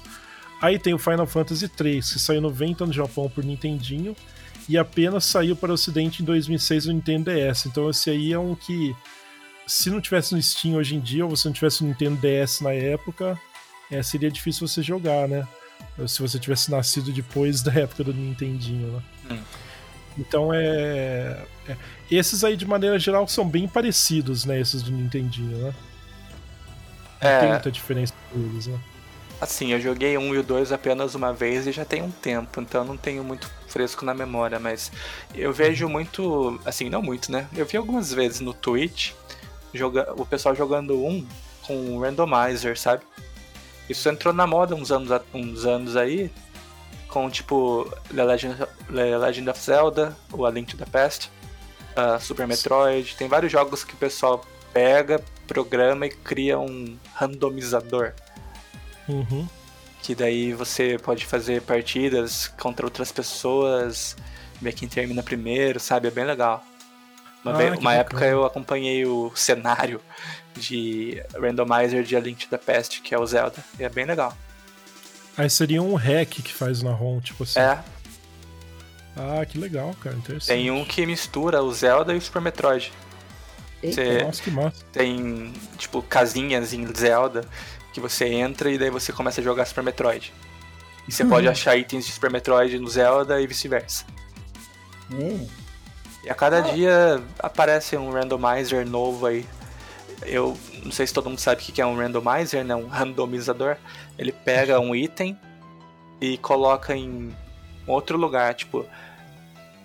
Aí 0.62 0.78
tem 0.78 0.94
o 0.94 1.00
Final 1.00 1.26
Fantasy 1.26 1.68
3, 1.70 2.14
que 2.14 2.20
saiu 2.20 2.42
90 2.42 2.86
no 2.86 2.94
Japão 2.94 3.30
por 3.30 3.44
Nintendinho 3.44 4.16
e 4.68 4.78
apenas 4.78 5.26
saiu 5.26 5.56
para 5.56 5.72
o 5.72 5.74
ocidente 5.74 6.22
em 6.22 6.26
2006 6.26 6.86
no 6.86 6.94
Nintendo 6.94 7.32
DS. 7.32 7.66
Então 7.66 7.90
esse 7.90 8.10
aí 8.10 8.34
é 8.34 8.40
um 8.40 8.56
que 8.56 8.96
se 9.66 9.90
não 9.90 10.02
tivesse 10.02 10.34
no 10.36 10.42
Steam 10.42 10.76
hoje 10.76 10.96
em 10.96 11.00
dia 11.00 11.24
ou 11.24 11.30
você 11.30 11.48
não 11.48 11.54
tivesse 11.54 11.84
no 11.84 11.90
Nintendo 11.90 12.18
DS 12.18 12.62
na 12.62 12.74
época, 12.74 13.40
é, 13.92 14.02
seria 14.04 14.30
difícil 14.30 14.68
você 14.68 14.82
jogar, 14.82 15.28
né? 15.28 15.48
Se 16.08 16.22
você 16.22 16.40
tivesse 16.40 16.72
nascido 16.72 17.12
depois 17.12 17.62
da 17.62 17.74
época 17.74 18.04
do 18.04 18.14
Nintendinho, 18.14 18.88
né? 18.94 19.04
Hum. 19.32 19.44
Então 20.18 20.54
é, 20.54 21.46
é, 21.68 21.78
Esses 22.10 22.44
aí, 22.44 22.58
de 22.58 22.66
maneira 22.66 23.00
geral, 23.00 23.28
são 23.28 23.48
bem 23.48 23.68
parecidos, 23.68 24.46
né? 24.46 24.60
Esses 24.60 24.82
do 24.82 24.92
Nintendinho, 24.92 25.58
né? 25.58 25.74
Não 27.22 27.30
é... 27.30 27.40
tem 27.40 27.50
muita 27.50 27.72
diferença 27.72 28.14
deles, 28.34 28.68
né? 28.68 28.80
Assim, 29.42 29.72
eu 29.72 29.80
joguei 29.80 30.18
um 30.18 30.36
e 30.36 30.38
o 30.38 30.44
dois 30.44 30.74
apenas 30.74 31.16
uma 31.16 31.34
vez 31.34 31.66
e 31.66 31.72
já 31.72 31.86
tem 31.86 32.02
um 32.02 32.12
tempo, 32.12 32.60
então 32.60 32.84
não 32.84 32.98
tenho 32.98 33.24
muito 33.24 33.50
fresco 33.70 34.04
na 34.04 34.14
memória, 34.14 34.60
mas 34.60 34.92
eu 35.34 35.54
vejo 35.54 35.88
muito, 35.88 36.60
assim, 36.66 36.90
não 36.90 37.02
muito, 37.02 37.32
né? 37.32 37.48
Eu 37.56 37.66
vi 37.66 37.78
algumas 37.78 38.14
vezes 38.14 38.42
no 38.42 38.54
Twitch 38.54 39.14
joga, 39.74 40.14
o 40.18 40.26
pessoal 40.26 40.56
jogando 40.56 40.98
um 41.06 41.26
com 41.62 42.00
randomizer, 42.00 42.78
sabe? 42.78 43.04
Isso 43.90 44.08
entrou 44.08 44.34
na 44.34 44.46
moda 44.46 44.76
uns 44.76 44.92
anos, 44.92 45.10
uns 45.34 45.66
anos 45.66 45.96
aí, 45.98 46.32
com 47.08 47.30
tipo 47.30 47.92
The 48.14 48.24
Legend, 48.24 48.58
The 48.94 49.18
Legend 49.18 49.50
of 49.50 49.60
Zelda, 49.60 50.16
o 50.32 50.46
A 50.46 50.52
Link 50.52 50.70
to 50.70 50.78
the 50.78 50.86
Past, 50.86 51.32
uh, 51.98 52.22
Super 52.22 52.48
Metroid. 52.48 53.16
Tem 53.16 53.28
vários 53.28 53.52
jogos 53.52 53.84
que 53.84 53.96
o 53.96 53.98
pessoal 53.98 54.46
pega, 54.72 55.24
programa 55.48 56.06
e 56.06 56.10
cria 56.10 56.60
um 56.60 56.98
randomizador. 57.16 58.14
Uhum. 59.08 59.48
Que 60.04 60.14
daí 60.14 60.54
você 60.54 60.98
pode 61.00 61.26
fazer 61.26 61.64
partidas 61.64 62.48
contra 62.48 62.86
outras 62.86 63.12
pessoas, 63.12 64.16
ver 64.62 64.74
quem 64.74 64.88
termina 64.88 65.24
primeiro, 65.24 65.80
sabe? 65.80 66.08
É 66.08 66.12
bem 66.12 66.26
legal. 66.26 66.64
Uma, 67.44 67.54
ah, 67.54 67.58
vez, 67.58 67.80
uma 67.80 67.94
época 67.94 68.26
eu 68.26 68.46
acompanhei 68.46 69.06
o 69.06 69.32
cenário 69.34 70.02
de 70.56 71.24
randomizer 71.34 72.04
de 72.04 72.16
A 72.16 72.20
Link 72.20 72.46
to 72.46 72.50
the 72.50 72.58
Past, 72.58 73.02
que 73.02 73.16
é 73.16 73.20
o 73.20 73.26
Zelda, 73.26 73.64
e 73.80 73.84
é 73.84 73.90
bem 73.90 74.06
legal. 74.06 74.36
Aí 75.38 75.50
seria 75.50 75.82
um 75.82 75.96
hack 75.96 76.30
que 76.30 76.54
faz 76.54 76.84
na 76.84 76.92
ROM, 76.92 77.22
tipo 77.22 77.44
assim. 77.44 77.60
É. 77.60 77.80
Ah, 79.16 79.46
que 79.46 79.58
legal, 79.58 79.96
cara, 80.02 80.16
interessante. 80.16 80.48
Tem 80.48 80.70
um 80.70 80.84
que 80.84 81.06
mistura 81.06 81.64
o 81.64 81.72
Zelda 81.74 82.14
e 82.14 82.18
o 82.18 82.22
Super 82.22 82.42
Metroid. 82.42 82.92
Você 83.82 84.24
Nossa, 84.24 84.44
que 84.44 84.52
massa. 84.52 84.84
Tem, 84.92 85.54
tipo, 85.78 86.02
casinhas 86.02 86.74
em 86.74 86.86
Zelda 86.94 87.46
que 87.94 88.00
você 88.00 88.26
entra 88.26 88.70
e 88.70 88.78
daí 88.78 88.90
você 88.90 89.12
começa 89.12 89.40
a 89.40 89.44
jogar 89.44 89.66
Super 89.66 89.84
Metroid. 89.84 90.34
E 91.08 91.12
você 91.12 91.24
uhum. 91.24 91.30
pode 91.30 91.48
achar 91.48 91.76
itens 91.78 92.06
de 92.06 92.12
Super 92.12 92.30
Metroid 92.30 92.78
no 92.78 92.88
Zelda 92.88 93.42
e 93.42 93.48
vice-versa. 93.48 94.06
Uhum. 95.12 95.48
E 96.24 96.30
a 96.30 96.36
cada 96.36 96.62
dia 96.62 97.22
aparece 97.40 97.96
um 97.96 98.12
randomizer 98.12 98.88
novo 98.88 99.26
aí. 99.26 99.46
Eu 100.24 100.58
não 100.84 100.92
sei 100.92 101.08
se 101.08 101.14
todo 101.14 101.30
mundo 101.30 101.40
sabe 101.40 101.62
o 101.62 101.66
que 101.66 101.82
é 101.82 101.86
um 101.86 101.96
randomizer, 101.96 102.64
né? 102.64 102.76
Um 102.76 102.88
randomizador. 102.88 103.78
Ele 104.18 104.32
pega 104.32 104.80
um 104.80 104.94
item 104.94 105.40
e 106.20 106.38
coloca 106.38 106.96
em 106.96 107.34
outro 107.88 108.18
lugar. 108.18 108.54
Tipo, 108.54 108.86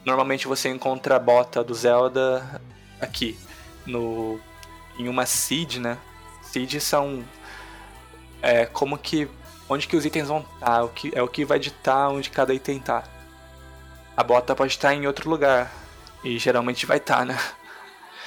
normalmente 0.04 0.48
você 0.48 0.68
encontra 0.68 1.16
a 1.16 1.20
bota 1.20 1.62
do 1.62 1.74
Zelda 1.74 2.60
aqui, 3.00 3.38
no 3.86 4.40
em 4.98 5.08
uma 5.08 5.26
seed, 5.26 5.76
né? 5.76 5.98
Seeds 6.42 6.82
são 6.82 7.24
é, 8.42 8.66
como 8.66 8.98
que 8.98 9.28
onde 9.68 9.88
que 9.88 9.96
os 9.96 10.04
itens 10.04 10.28
vão 10.28 10.38
estar, 10.40 10.66
tá, 10.66 10.84
o 10.84 10.88
que 10.88 11.12
é 11.14 11.22
o 11.22 11.28
que 11.28 11.44
vai 11.44 11.58
ditar 11.58 12.10
onde 12.10 12.30
cada 12.30 12.52
item 12.52 12.78
tá. 12.80 13.04
A 14.16 14.22
bota 14.22 14.54
pode 14.54 14.72
estar 14.72 14.94
em 14.94 15.06
outro 15.06 15.28
lugar 15.28 15.83
e 16.24 16.38
geralmente 16.38 16.86
vai 16.86 16.96
estar, 16.96 17.18
tá, 17.18 17.24
né? 17.24 17.38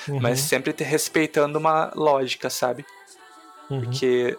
Uhum. 0.07 0.19
Mas 0.21 0.39
sempre 0.39 0.71
ter 0.71 0.85
respeitando 0.85 1.59
uma 1.59 1.91
lógica, 1.95 2.49
sabe? 2.49 2.85
Uhum. 3.69 3.81
Porque 3.81 4.37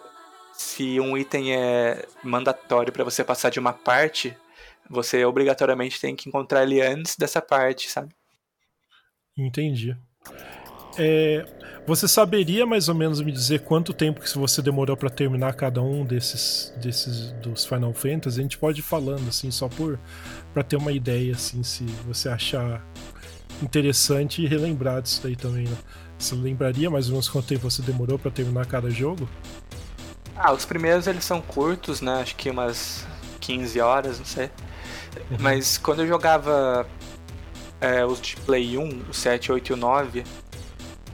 se 0.53 0.99
um 0.99 1.17
item 1.17 1.55
é 1.55 2.05
mandatório 2.23 2.91
para 2.91 3.03
você 3.03 3.23
passar 3.23 3.49
de 3.49 3.59
uma 3.59 3.73
parte, 3.73 4.35
você 4.89 5.23
obrigatoriamente 5.23 6.01
tem 6.01 6.15
que 6.15 6.27
encontrar 6.27 6.63
ele 6.63 6.81
antes 6.81 7.15
dessa 7.15 7.41
parte, 7.41 7.89
sabe? 7.89 8.13
Entendi. 9.37 9.95
É, 10.97 11.45
você 11.87 12.07
saberia 12.07 12.65
mais 12.65 12.89
ou 12.89 12.95
menos 12.95 13.21
me 13.21 13.31
dizer 13.31 13.61
quanto 13.61 13.93
tempo 13.93 14.19
que 14.19 14.37
você 14.37 14.61
demorou 14.61 14.97
para 14.97 15.09
terminar 15.09 15.53
cada 15.53 15.81
um 15.81 16.03
desses, 16.03 16.73
desses 16.77 17.31
dos 17.33 17.65
Final 17.65 17.93
Fantasy? 17.93 18.39
A 18.39 18.43
gente 18.43 18.57
pode 18.57 18.79
ir 18.81 18.83
falando 18.83 19.29
assim, 19.29 19.49
só 19.49 19.69
por 19.69 19.99
para 20.53 20.63
ter 20.63 20.75
uma 20.75 20.91
ideia 20.91 21.33
assim, 21.33 21.63
se 21.63 21.85
você 22.05 22.27
achar 22.27 22.85
interessante 23.61 24.45
relembrar 24.45 25.01
disso 25.01 25.21
daí 25.23 25.35
também, 25.35 25.67
né? 25.67 25.77
Você 26.17 26.35
lembraria 26.35 26.89
mais 26.89 27.05
ou 27.05 27.13
menos 27.13 27.29
quanto 27.29 27.47
tempo 27.47 27.69
você 27.69 27.81
demorou 27.81 28.19
para 28.19 28.29
terminar 28.29 28.65
cada 28.65 28.89
jogo? 28.89 29.27
Ah, 30.35 30.51
os 30.51 30.65
primeiros 30.65 31.07
eles 31.07 31.23
são 31.23 31.41
curtos, 31.41 32.01
né? 32.01 32.21
Acho 32.21 32.35
que 32.35 32.49
umas 32.49 33.05
15 33.39 33.79
horas, 33.79 34.19
não 34.19 34.25
sei. 34.25 34.45
Uhum. 35.31 35.37
Mas 35.39 35.77
quando 35.77 36.01
eu 36.01 36.07
jogava 36.07 36.87
é, 37.79 38.05
os 38.05 38.21
de 38.21 38.35
Play 38.37 38.77
1, 38.77 39.05
o 39.09 39.13
7, 39.13 39.51
8 39.51 39.69
e 39.69 39.73
o 39.73 39.77
9, 39.77 40.23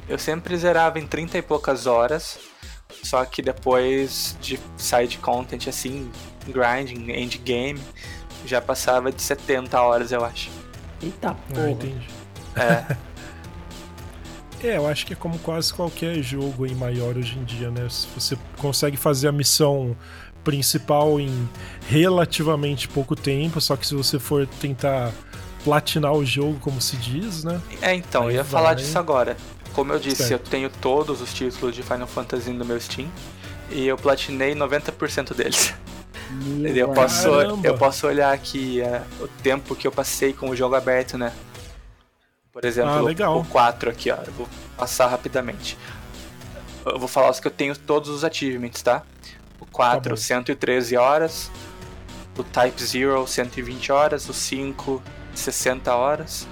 eu 0.07 0.17
sempre 0.17 0.57
zerava 0.57 0.99
em 0.99 1.07
30 1.07 1.37
e 1.37 1.41
poucas 1.41 1.85
horas. 1.85 2.39
Só 3.03 3.23
que 3.25 3.41
depois 3.41 4.35
de 4.41 4.59
side 4.77 5.17
content 5.19 5.67
assim, 5.67 6.09
grinding, 6.47 7.11
endgame, 7.11 7.81
já 8.45 8.61
passava 8.61 9.11
de 9.11 9.21
70 9.21 9.79
horas, 9.79 10.11
eu 10.11 10.23
acho. 10.23 10.49
Eita 11.01 11.29
ah, 11.29 11.35
porra. 11.35 11.65
Ah, 11.65 11.71
entendi. 11.71 12.07
É. 12.55 12.95
é, 14.67 14.77
eu 14.77 14.87
acho 14.87 15.05
que 15.05 15.13
é 15.13 15.15
como 15.15 15.37
quase 15.39 15.73
qualquer 15.73 16.21
jogo 16.21 16.65
em 16.65 16.75
maior 16.75 17.17
hoje 17.17 17.37
em 17.37 17.43
dia, 17.43 17.69
né? 17.69 17.87
Se 17.89 18.07
você 18.15 18.37
consegue 18.57 18.97
fazer 18.97 19.27
a 19.27 19.31
missão 19.31 19.95
principal 20.43 21.19
em 21.19 21.49
relativamente 21.87 22.87
pouco 22.87 23.15
tempo, 23.15 23.59
só 23.59 23.75
que 23.75 23.85
se 23.85 23.95
você 23.95 24.19
for 24.19 24.47
tentar 24.59 25.11
platinar 25.63 26.13
o 26.13 26.23
jogo, 26.23 26.59
como 26.61 26.79
se 26.79 26.95
diz, 26.95 27.43
né? 27.43 27.59
É, 27.81 27.95
então, 27.95 28.25
eu 28.25 28.31
ia 28.31 28.43
vai... 28.43 28.51
falar 28.51 28.73
disso 28.75 28.97
agora. 28.97 29.35
Como 29.73 29.91
eu 29.91 29.99
disse, 29.99 30.27
certo. 30.27 30.45
eu 30.45 30.51
tenho 30.51 30.69
todos 30.69 31.19
os 31.19 31.33
títulos 31.33 31.75
de 31.75 31.83
Final 31.83 32.07
Fantasy 32.07 32.51
no 32.51 32.63
meu 32.63 32.79
Steam 32.79 33.09
e 33.69 33.87
eu 33.87 33.97
platinei 33.97 34.55
90% 34.55 35.33
deles. 35.33 35.73
eu 36.75 36.89
posso, 36.89 37.27
eu 37.63 37.77
posso 37.77 38.07
olhar 38.07 38.31
aqui 38.31 38.79
é, 38.79 39.01
o 39.19 39.27
tempo 39.27 39.75
que 39.75 39.87
eu 39.87 39.91
passei 39.91 40.31
com 40.31 40.49
o 40.49 40.55
jogo 40.55 40.75
aberto, 40.75 41.17
né? 41.17 41.33
Por 42.55 42.63
exemplo, 42.63 42.89
ah, 43.21 43.35
o 43.35 43.43
4 43.43 43.89
aqui, 43.89 44.09
ó. 44.09 44.15
Eu 44.15 44.31
vou 44.31 44.47
passar 44.77 45.07
rapidamente. 45.07 45.77
Eu 46.85 46.97
vou 46.97 47.07
falar 47.09 47.29
os 47.29 47.37
que 47.37 47.47
eu 47.47 47.51
tenho 47.51 47.77
todos 47.77 48.09
os 48.09 48.23
achievements, 48.23 48.81
tá? 48.81 49.03
O 49.59 49.65
4, 49.65 50.11
tá 50.11 50.15
113 50.15 50.95
horas. 50.95 51.51
O 52.37 52.45
Type 52.45 52.81
0, 52.81 53.27
120 53.27 53.91
horas. 53.91 54.29
O 54.29 54.33
5, 54.33 55.03
60 55.33 55.93
horas. 55.93 56.47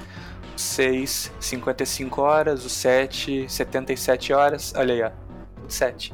O 0.53 0.59
6, 0.59 1.31
55 1.39 2.21
horas. 2.21 2.65
O 2.65 2.69
7, 2.69 3.45
77 3.47 4.33
horas. 4.33 4.73
Olha 4.75 4.93
aí, 4.93 5.03
ó. 5.03 5.65
O 5.65 5.69
7. 5.69 6.13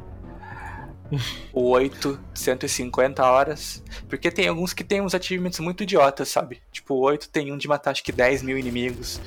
o 1.52 1.68
8, 1.68 2.20
150 2.36 3.26
horas. 3.26 3.84
Porque 4.08 4.30
tem 4.30 4.48
alguns 4.48 4.72
que 4.72 4.84
tem 4.84 5.02
uns 5.02 5.16
achievements 5.16 5.60
muito 5.60 5.82
idiotas, 5.82 6.30
sabe? 6.30 6.62
Tipo, 6.72 6.94
o 6.94 7.00
8 7.00 7.28
tem 7.30 7.52
um 7.52 7.58
de 7.58 7.68
matar 7.68 7.90
acho 7.90 8.04
que 8.04 8.12
10 8.12 8.44
mil 8.44 8.56
inimigos. 8.56 9.20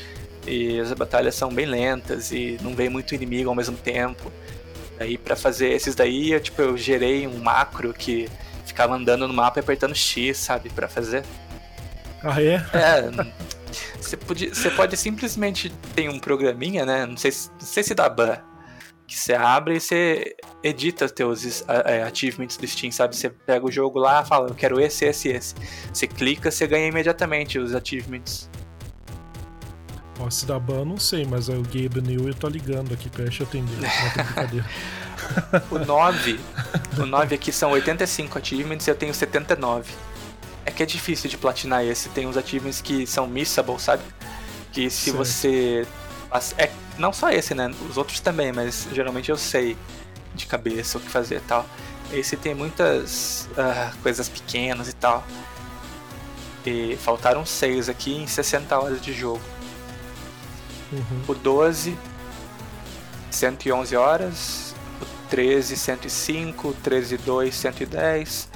E 0.46 0.80
as 0.80 0.92
batalhas 0.92 1.34
são 1.34 1.50
bem 1.52 1.66
lentas 1.66 2.32
e 2.32 2.58
não 2.62 2.74
vem 2.74 2.88
muito 2.88 3.14
inimigo 3.14 3.48
ao 3.48 3.54
mesmo 3.54 3.76
tempo. 3.76 4.32
Aí 4.98 5.16
para 5.16 5.36
fazer 5.36 5.70
esses 5.70 5.94
daí, 5.94 6.32
eu, 6.32 6.40
tipo, 6.40 6.60
eu 6.62 6.76
gerei 6.76 7.26
um 7.26 7.38
macro 7.38 7.92
que 7.92 8.28
ficava 8.64 8.94
andando 8.94 9.26
no 9.26 9.34
mapa 9.34 9.58
e 9.58 9.60
apertando 9.60 9.94
X, 9.94 10.38
sabe, 10.38 10.70
para 10.70 10.88
fazer. 10.88 11.24
Ah, 12.22 12.42
é? 12.42 12.54
É. 12.54 13.52
Você 14.00 14.16
pode, 14.16 14.48
você 14.48 14.70
pode 14.70 14.96
simplesmente 14.96 15.70
ter 15.94 16.08
um 16.08 16.18
programinha, 16.18 16.84
né? 16.84 17.06
Não 17.06 17.16
sei, 17.16 17.30
não 17.30 17.66
sei 17.66 17.82
se 17.82 17.94
dá 17.94 18.08
ban. 18.08 18.38
Que 19.06 19.18
você 19.18 19.34
abre 19.34 19.76
e 19.76 19.80
você 19.80 20.36
edita 20.62 21.08
teus 21.08 21.64
é, 21.86 22.02
achievements 22.02 22.56
do 22.56 22.66
Steam, 22.66 22.92
sabe? 22.92 23.16
Você 23.16 23.30
pega 23.30 23.64
o 23.64 23.70
jogo 23.70 23.98
lá, 23.98 24.24
fala, 24.24 24.48
eu 24.48 24.54
quero 24.54 24.80
esse, 24.80 25.04
esse, 25.04 25.28
esse. 25.28 25.54
Você 25.92 26.06
clica, 26.06 26.50
você 26.50 26.66
ganha 26.66 26.86
imediatamente 26.86 27.58
os 27.58 27.74
achievements. 27.74 28.48
Ó, 30.24 30.30
se 30.30 30.46
dá 30.46 30.58
ban, 30.58 30.84
não 30.84 30.98
sei, 30.98 31.24
mas 31.24 31.48
é 31.48 31.54
o 31.54 31.62
Gabe 31.62 32.00
New 32.00 32.28
eu 32.28 32.34
tô 32.34 32.48
ligando 32.48 32.92
aqui, 32.94 33.08
deixa 33.08 33.42
eu 33.42 33.46
atender. 33.46 33.78
o 35.70 35.78
9, 35.78 36.40
o 36.98 37.06
9 37.06 37.34
aqui 37.34 37.50
são 37.50 37.72
85 37.72 38.38
achievements 38.38 38.86
e 38.86 38.90
eu 38.90 38.94
tenho 38.94 39.12
79. 39.12 39.92
É 40.64 40.70
que 40.70 40.82
é 40.82 40.86
difícil 40.86 41.28
de 41.28 41.36
platinar 41.36 41.84
esse, 41.84 42.08
tem 42.10 42.26
uns 42.26 42.36
achievements 42.36 42.80
que 42.80 43.06
são 43.06 43.26
missable, 43.26 43.80
sabe? 43.80 44.02
Que 44.72 44.88
se 44.88 45.10
você 45.10 45.86
É, 46.56 46.70
não 46.98 47.12
só 47.12 47.30
esse, 47.30 47.54
né? 47.54 47.70
Os 47.88 47.96
outros 47.96 48.20
também, 48.20 48.52
mas 48.52 48.86
geralmente 48.92 49.30
eu 49.30 49.36
sei 49.36 49.76
de 50.34 50.46
cabeça 50.46 50.98
o 50.98 51.00
que 51.00 51.10
fazer 51.10 51.36
e 51.36 51.40
tal. 51.40 51.66
Esse 52.12 52.36
tem 52.36 52.54
muitas 52.54 53.48
uh, 53.52 53.96
coisas 54.02 54.28
pequenas 54.28 54.88
e 54.88 54.92
tal. 54.92 55.24
E 56.64 56.96
faltaram 56.96 57.44
6 57.44 57.88
aqui 57.88 58.14
em 58.14 58.26
60 58.26 58.78
horas 58.78 59.02
de 59.02 59.12
jogo. 59.12 59.42
Uhum. 60.92 61.22
O 61.28 61.34
12, 61.34 61.96
111 63.30 63.96
horas. 63.96 64.74
O 65.00 65.28
13, 65.28 65.76
105. 65.76 66.68
O 66.68 66.74
13, 66.74 67.16
2, 67.18 67.54
110. 67.54 68.48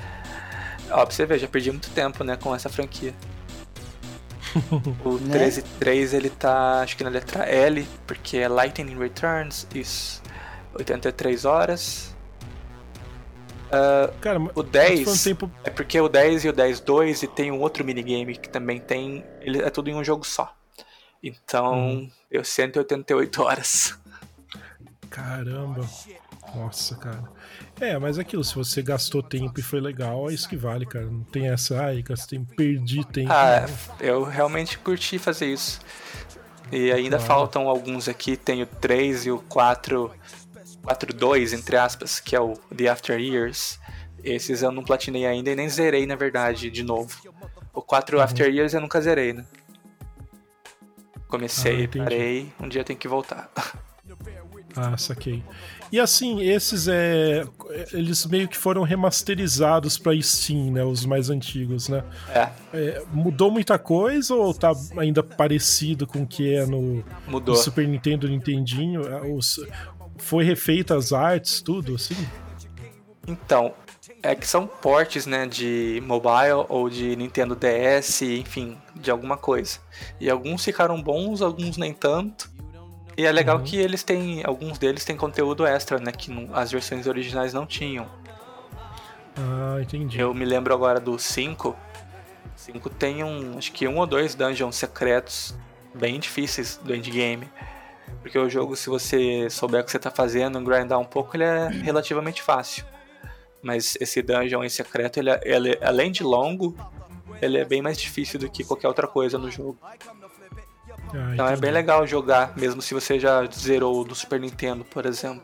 Ó, 0.90 1.04
pra 1.04 1.14
você 1.14 1.26
ver, 1.26 1.38
já 1.38 1.48
perdi 1.48 1.70
muito 1.70 1.90
tempo, 1.90 2.22
né, 2.22 2.36
com 2.36 2.54
essa 2.54 2.68
franquia. 2.68 3.14
o 5.04 5.18
13, 5.18 5.62
né? 5.62 5.68
3 5.80 6.14
ele 6.14 6.30
tá, 6.30 6.80
acho 6.80 6.96
que 6.96 7.04
na 7.04 7.10
letra 7.10 7.44
L, 7.44 7.86
porque 8.06 8.38
é 8.38 8.48
Lightning 8.48 8.96
Returns, 8.98 9.66
isso. 9.74 10.22
83 10.74 11.44
horas. 11.44 12.14
Uh, 13.66 14.12
Cara, 14.20 14.38
o 14.54 14.62
10 14.62 15.08
um 15.08 15.16
tempo... 15.16 15.50
é 15.64 15.70
porque 15.70 16.00
o 16.00 16.08
10 16.08 16.44
e 16.44 16.48
o 16.48 16.52
10 16.52 16.80
2 16.80 17.22
e 17.24 17.26
tem 17.26 17.50
um 17.50 17.60
outro 17.60 17.84
minigame 17.84 18.36
que 18.36 18.48
também 18.48 18.78
tem. 18.78 19.24
Ele 19.40 19.60
é 19.60 19.70
tudo 19.70 19.90
em 19.90 19.94
um 19.94 20.04
jogo 20.04 20.24
só. 20.24 20.54
Então, 21.22 21.74
hum. 21.74 22.10
eu 22.30 22.44
188 22.44 23.42
horas. 23.42 23.98
Caramba. 25.10 25.88
Nossa, 26.54 26.94
cara. 26.96 27.24
É, 27.80 27.98
mas 27.98 28.18
aquilo, 28.18 28.44
se 28.44 28.54
você 28.54 28.82
gastou 28.82 29.22
tempo 29.22 29.58
e 29.58 29.62
foi 29.62 29.80
legal, 29.80 30.30
é 30.30 30.34
isso 30.34 30.48
que 30.48 30.56
vale, 30.56 30.86
cara. 30.86 31.06
Não 31.06 31.24
tem 31.24 31.48
essa, 31.48 31.80
ai, 31.80 32.02
gastei, 32.02 32.38
perdi 32.56 33.04
tempo. 33.04 33.32
Ah, 33.32 33.66
eu 34.00 34.24
realmente 34.24 34.78
curti 34.78 35.18
fazer 35.18 35.52
isso. 35.52 35.80
E 36.70 36.90
ainda 36.92 37.16
ah. 37.16 37.20
faltam 37.20 37.68
alguns 37.68 38.08
aqui, 38.08 38.36
tem 38.36 38.62
o 38.62 38.66
3 38.66 39.26
e 39.26 39.30
o 39.30 39.38
4 39.40 40.10
4-2, 40.86 41.52
entre 41.52 41.76
aspas, 41.76 42.20
que 42.20 42.36
é 42.36 42.40
o 42.40 42.54
The 42.74 42.88
After 42.88 43.18
Years. 43.18 43.78
Esses 44.22 44.62
eu 44.62 44.70
não 44.70 44.84
platinei 44.84 45.26
ainda 45.26 45.50
e 45.50 45.56
nem 45.56 45.68
zerei, 45.68 46.06
na 46.06 46.14
verdade, 46.14 46.70
de 46.70 46.82
novo. 46.82 47.10
O 47.74 47.82
4 47.82 48.16
uhum. 48.16 48.22
After 48.22 48.48
Years 48.48 48.72
eu 48.72 48.80
nunca 48.80 49.00
zerei, 49.00 49.32
né? 49.32 49.44
Comecei, 51.36 51.84
ah, 51.84 51.98
parei, 51.98 52.52
um 52.58 52.66
dia 52.66 52.82
tem 52.82 52.96
que 52.96 53.06
voltar. 53.06 53.50
Ah, 54.78 54.94
saquei. 54.98 55.42
E 55.90 55.98
assim, 55.98 56.42
esses 56.42 56.86
é. 56.86 57.46
Eles 57.94 58.26
meio 58.26 58.46
que 58.46 58.58
foram 58.58 58.82
remasterizados 58.82 59.96
pra 59.96 60.12
Steam, 60.20 60.70
né? 60.70 60.84
Os 60.84 61.06
mais 61.06 61.30
antigos, 61.30 61.88
né? 61.88 62.04
É. 62.28 62.50
é 62.74 63.02
mudou 63.10 63.50
muita 63.50 63.78
coisa 63.78 64.34
ou 64.34 64.52
tá 64.52 64.72
ainda 64.98 65.22
parecido 65.22 66.06
com 66.06 66.24
o 66.24 66.26
que 66.26 66.54
é 66.54 66.66
no, 66.66 67.02
no 67.26 67.56
Super 67.56 67.88
Nintendo 67.88 68.28
Nintendinho? 68.28 69.00
Os, 69.34 69.58
foi 70.18 70.44
refeita 70.44 70.94
as 70.94 71.10
artes, 71.10 71.62
tudo 71.62 71.94
assim? 71.94 72.28
Então, 73.26 73.72
é 74.26 74.34
que 74.34 74.46
são 74.46 74.66
portes, 74.66 75.26
né, 75.26 75.46
de 75.46 76.02
mobile 76.04 76.66
ou 76.68 76.90
de 76.90 77.14
Nintendo 77.16 77.56
DS, 77.56 78.22
enfim, 78.22 78.76
de 78.94 79.10
alguma 79.10 79.36
coisa. 79.36 79.78
E 80.20 80.28
alguns 80.28 80.64
ficaram 80.64 81.00
bons, 81.00 81.40
alguns 81.40 81.76
nem 81.76 81.92
tanto. 81.92 82.50
E 83.16 83.24
é 83.24 83.32
legal 83.32 83.58
uhum. 83.58 83.64
que 83.64 83.76
eles 83.76 84.02
têm, 84.02 84.42
alguns 84.44 84.78
deles 84.78 85.04
têm 85.04 85.16
conteúdo 85.16 85.64
extra, 85.64 85.98
né, 85.98 86.12
que 86.12 86.30
não, 86.30 86.54
as 86.54 86.70
versões 86.70 87.06
originais 87.06 87.52
não 87.54 87.64
tinham. 87.64 88.06
Ah, 89.36 89.78
entendi. 89.80 90.18
Eu 90.18 90.34
me 90.34 90.44
lembro 90.44 90.74
agora 90.74 90.98
do 90.98 91.18
5. 91.18 91.76
5 92.56 92.90
tem 92.90 93.22
um, 93.22 93.56
acho 93.56 93.72
que 93.72 93.86
um 93.86 93.98
ou 93.98 94.06
dois 94.06 94.34
dungeons 94.34 94.76
secretos 94.76 95.54
bem 95.94 96.18
difíceis 96.18 96.80
do 96.82 96.94
endgame. 96.94 97.48
Porque 98.22 98.38
o 98.38 98.48
jogo, 98.48 98.76
se 98.76 98.88
você 98.88 99.48
souber 99.50 99.80
o 99.80 99.84
que 99.84 99.90
você 99.90 99.96
está 99.96 100.10
fazendo, 100.10 100.60
grindar 100.60 100.98
um 100.98 101.04
pouco, 101.04 101.36
ele 101.36 101.44
é 101.44 101.68
relativamente 101.68 102.42
fácil. 102.42 102.84
Mas 103.66 103.98
esse 104.00 104.22
dungeon 104.22 104.62
em 104.62 104.68
secreto, 104.68 105.18
ele, 105.18 105.28
é, 105.28 105.40
ele, 105.44 105.76
além 105.82 106.12
de 106.12 106.22
longo, 106.22 106.76
ele 107.42 107.58
é 107.58 107.64
bem 107.64 107.82
mais 107.82 107.98
difícil 107.98 108.38
do 108.38 108.48
que 108.48 108.62
qualquer 108.62 108.86
outra 108.86 109.08
coisa 109.08 109.36
no 109.36 109.50
jogo. 109.50 109.76
Ah, 109.82 111.30
então 111.34 111.48
é 111.48 111.56
bem 111.56 111.72
legal 111.72 112.06
jogar, 112.06 112.56
mesmo 112.56 112.80
se 112.80 112.94
você 112.94 113.18
já 113.18 113.44
zerou 113.46 114.04
do 114.04 114.14
Super 114.14 114.38
Nintendo, 114.38 114.84
por 114.84 115.04
exemplo. 115.04 115.42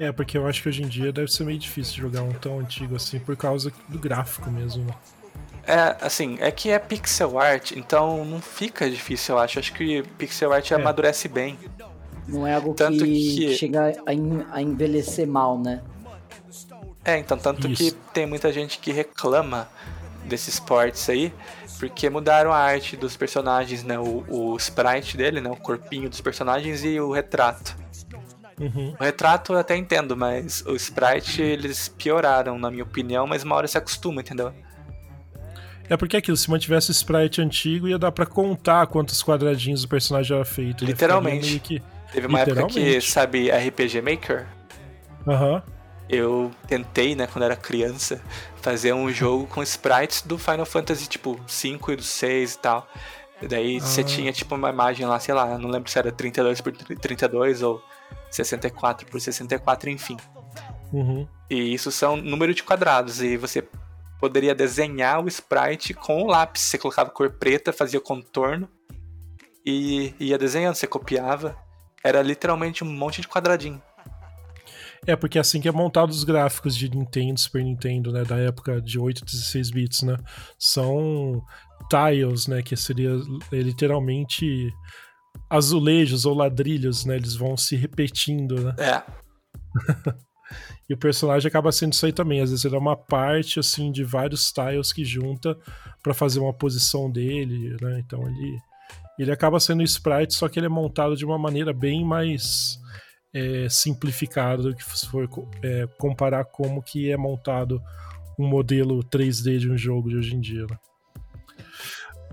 É, 0.00 0.10
porque 0.10 0.36
eu 0.36 0.48
acho 0.48 0.60
que 0.60 0.68
hoje 0.68 0.82
em 0.82 0.88
dia 0.88 1.12
deve 1.12 1.30
ser 1.30 1.44
meio 1.44 1.60
difícil 1.60 2.02
jogar 2.02 2.22
um 2.22 2.32
tão 2.32 2.58
antigo 2.58 2.96
assim 2.96 3.20
por 3.20 3.36
causa 3.36 3.72
do 3.88 3.96
gráfico 3.96 4.50
mesmo. 4.50 4.82
Né? 4.82 4.94
É, 5.64 5.96
assim, 6.00 6.36
é 6.40 6.50
que 6.50 6.70
é 6.70 6.78
pixel 6.80 7.38
art, 7.38 7.70
então 7.70 8.24
não 8.24 8.40
fica 8.40 8.90
difícil, 8.90 9.36
eu 9.36 9.38
acho. 9.40 9.60
Acho 9.60 9.72
que 9.72 10.02
pixel 10.18 10.52
art 10.52 10.72
é. 10.72 10.74
amadurece 10.74 11.28
bem. 11.28 11.56
Não 12.26 12.44
é 12.44 12.54
algo 12.54 12.74
tanto 12.74 13.04
que, 13.04 13.36
que... 13.36 13.54
chega 13.54 13.92
a, 14.04 14.56
a, 14.56 14.62
envelhecer 14.62 15.28
mal, 15.28 15.56
né? 15.56 15.80
É, 17.04 17.18
então, 17.18 17.36
tanto 17.36 17.68
Isso. 17.68 17.82
que 17.84 17.90
tem 18.12 18.26
muita 18.26 18.52
gente 18.52 18.78
que 18.78 18.90
reclama 18.90 19.68
desses 20.24 20.58
ports 20.58 21.08
aí, 21.10 21.32
porque 21.78 22.08
mudaram 22.08 22.52
a 22.52 22.56
arte 22.56 22.96
dos 22.96 23.16
personagens, 23.16 23.84
né? 23.84 23.98
O, 23.98 24.24
o 24.28 24.56
sprite 24.56 25.16
dele, 25.16 25.40
né? 25.40 25.50
O 25.50 25.56
corpinho 25.56 26.08
dos 26.08 26.20
personagens 26.20 26.82
e 26.82 26.98
o 26.98 27.12
retrato. 27.12 27.76
Uhum. 28.58 28.94
O 28.98 29.04
retrato 29.04 29.52
eu 29.52 29.58
até 29.58 29.76
entendo, 29.76 30.16
mas 30.16 30.62
o 30.66 30.74
sprite 30.76 31.42
eles 31.42 31.88
pioraram, 31.88 32.58
na 32.58 32.70
minha 32.70 32.84
opinião, 32.84 33.26
mas 33.26 33.42
uma 33.42 33.56
hora 33.56 33.66
se 33.66 33.76
acostuma, 33.76 34.20
entendeu? 34.20 34.52
É 35.88 35.96
porque 35.96 36.16
aquilo, 36.16 36.36
se 36.36 36.50
mantivesse 36.50 36.90
o 36.90 36.92
sprite 36.92 37.42
antigo, 37.42 37.86
ia 37.86 37.98
dar 37.98 38.12
para 38.12 38.24
contar 38.24 38.86
quantos 38.86 39.22
quadradinhos 39.22 39.84
o 39.84 39.88
personagem 39.88 40.34
era 40.34 40.44
feito. 40.44 40.84
Literalmente. 40.84 41.58
Que... 41.58 41.82
Teve 42.10 42.26
uma 42.26 42.40
época 42.40 42.66
que, 42.68 43.00
sabe, 43.00 43.50
RPG 43.50 44.00
Maker? 44.00 44.46
Aham. 45.26 45.54
Uhum. 45.54 45.73
Eu 46.08 46.50
tentei, 46.66 47.14
né, 47.14 47.26
quando 47.26 47.44
era 47.44 47.56
criança, 47.56 48.20
fazer 48.60 48.92
um 48.92 49.10
jogo 49.10 49.46
com 49.46 49.62
sprites 49.62 50.22
do 50.22 50.38
Final 50.38 50.66
Fantasy, 50.66 51.08
tipo, 51.08 51.40
5 51.46 51.92
e 51.92 51.96
do 51.96 52.02
6 52.02 52.54
e 52.54 52.58
tal. 52.58 52.88
E 53.40 53.48
daí 53.48 53.78
ah. 53.78 53.80
você 53.80 54.04
tinha, 54.04 54.32
tipo, 54.32 54.54
uma 54.54 54.70
imagem 54.70 55.06
lá, 55.06 55.18
sei 55.18 55.34
lá, 55.34 55.58
não 55.58 55.70
lembro 55.70 55.90
se 55.90 55.98
era 55.98 56.12
32 56.12 56.60
por 56.60 56.72
32 56.72 57.62
ou 57.62 57.82
64 58.30 59.06
por 59.06 59.20
64, 59.20 59.90
enfim. 59.90 60.16
Uhum. 60.92 61.26
E 61.50 61.74
isso 61.74 61.90
são 61.90 62.16
número 62.16 62.54
de 62.54 62.62
quadrados, 62.62 63.22
e 63.22 63.36
você 63.36 63.66
poderia 64.20 64.54
desenhar 64.54 65.22
o 65.22 65.28
sprite 65.28 65.92
com 65.92 66.22
o 66.22 66.26
lápis. 66.26 66.62
Você 66.62 66.78
colocava 66.78 67.10
cor 67.10 67.30
preta, 67.30 67.72
fazia 67.72 68.00
contorno 68.00 68.68
e 69.64 70.14
ia 70.18 70.38
desenhando. 70.38 70.74
Você 70.74 70.86
copiava. 70.86 71.56
Era 72.02 72.22
literalmente 72.22 72.82
um 72.84 72.86
monte 72.86 73.20
de 73.20 73.28
quadradinho. 73.28 73.82
É, 75.06 75.14
porque 75.16 75.38
é 75.38 75.40
assim 75.40 75.60
que 75.60 75.68
é 75.68 75.72
montado 75.72 76.10
os 76.10 76.24
gráficos 76.24 76.76
de 76.76 76.88
Nintendo, 76.88 77.38
Super 77.38 77.62
Nintendo, 77.62 78.12
né? 78.12 78.24
Da 78.24 78.36
época 78.36 78.80
de 78.80 78.98
8 78.98 79.24
16 79.24 79.70
bits, 79.70 80.02
né? 80.02 80.16
São 80.58 81.42
tiles, 81.90 82.46
né? 82.46 82.62
Que 82.62 82.76
seria 82.76 83.12
é, 83.52 83.56
literalmente 83.56 84.72
azulejos 85.50 86.24
ou 86.24 86.34
ladrilhos, 86.34 87.04
né? 87.04 87.16
Eles 87.16 87.36
vão 87.36 87.56
se 87.56 87.76
repetindo, 87.76 88.60
né? 88.62 88.74
É. 88.78 89.02
E 90.88 90.92
o 90.92 90.98
personagem 90.98 91.48
acaba 91.48 91.72
sendo 91.72 91.94
isso 91.94 92.04
aí 92.04 92.12
também. 92.12 92.40
Às 92.40 92.50
vezes 92.50 92.64
ele 92.64 92.76
é 92.76 92.78
uma 92.78 92.96
parte 92.96 93.58
assim 93.58 93.90
de 93.90 94.04
vários 94.04 94.52
tiles 94.52 94.92
que 94.92 95.04
junta 95.04 95.56
para 96.02 96.12
fazer 96.12 96.40
uma 96.40 96.52
posição 96.52 97.10
dele, 97.10 97.74
né? 97.80 98.02
Então 98.04 98.22
ele 98.22 98.58
ele 99.18 99.30
acaba 99.30 99.60
sendo 99.60 99.82
sprite, 99.82 100.34
só 100.34 100.48
que 100.48 100.58
ele 100.58 100.66
é 100.66 100.68
montado 100.68 101.16
de 101.16 101.24
uma 101.24 101.38
maneira 101.38 101.72
bem 101.72 102.04
mais 102.04 102.78
é, 103.34 103.68
simplificada 103.68 104.62
do 104.62 104.74
que 104.74 104.84
se 104.84 105.06
for 105.08 105.28
é, 105.62 105.88
comparar 105.98 106.44
como 106.44 106.80
que 106.80 107.10
é 107.10 107.16
montado 107.16 107.82
um 108.38 108.46
modelo 108.46 109.02
3D 109.02 109.58
de 109.58 109.70
um 109.70 109.76
jogo 109.76 110.08
de 110.08 110.16
hoje 110.16 110.36
em 110.36 110.40
dia. 110.40 110.66
Né? 110.66 110.78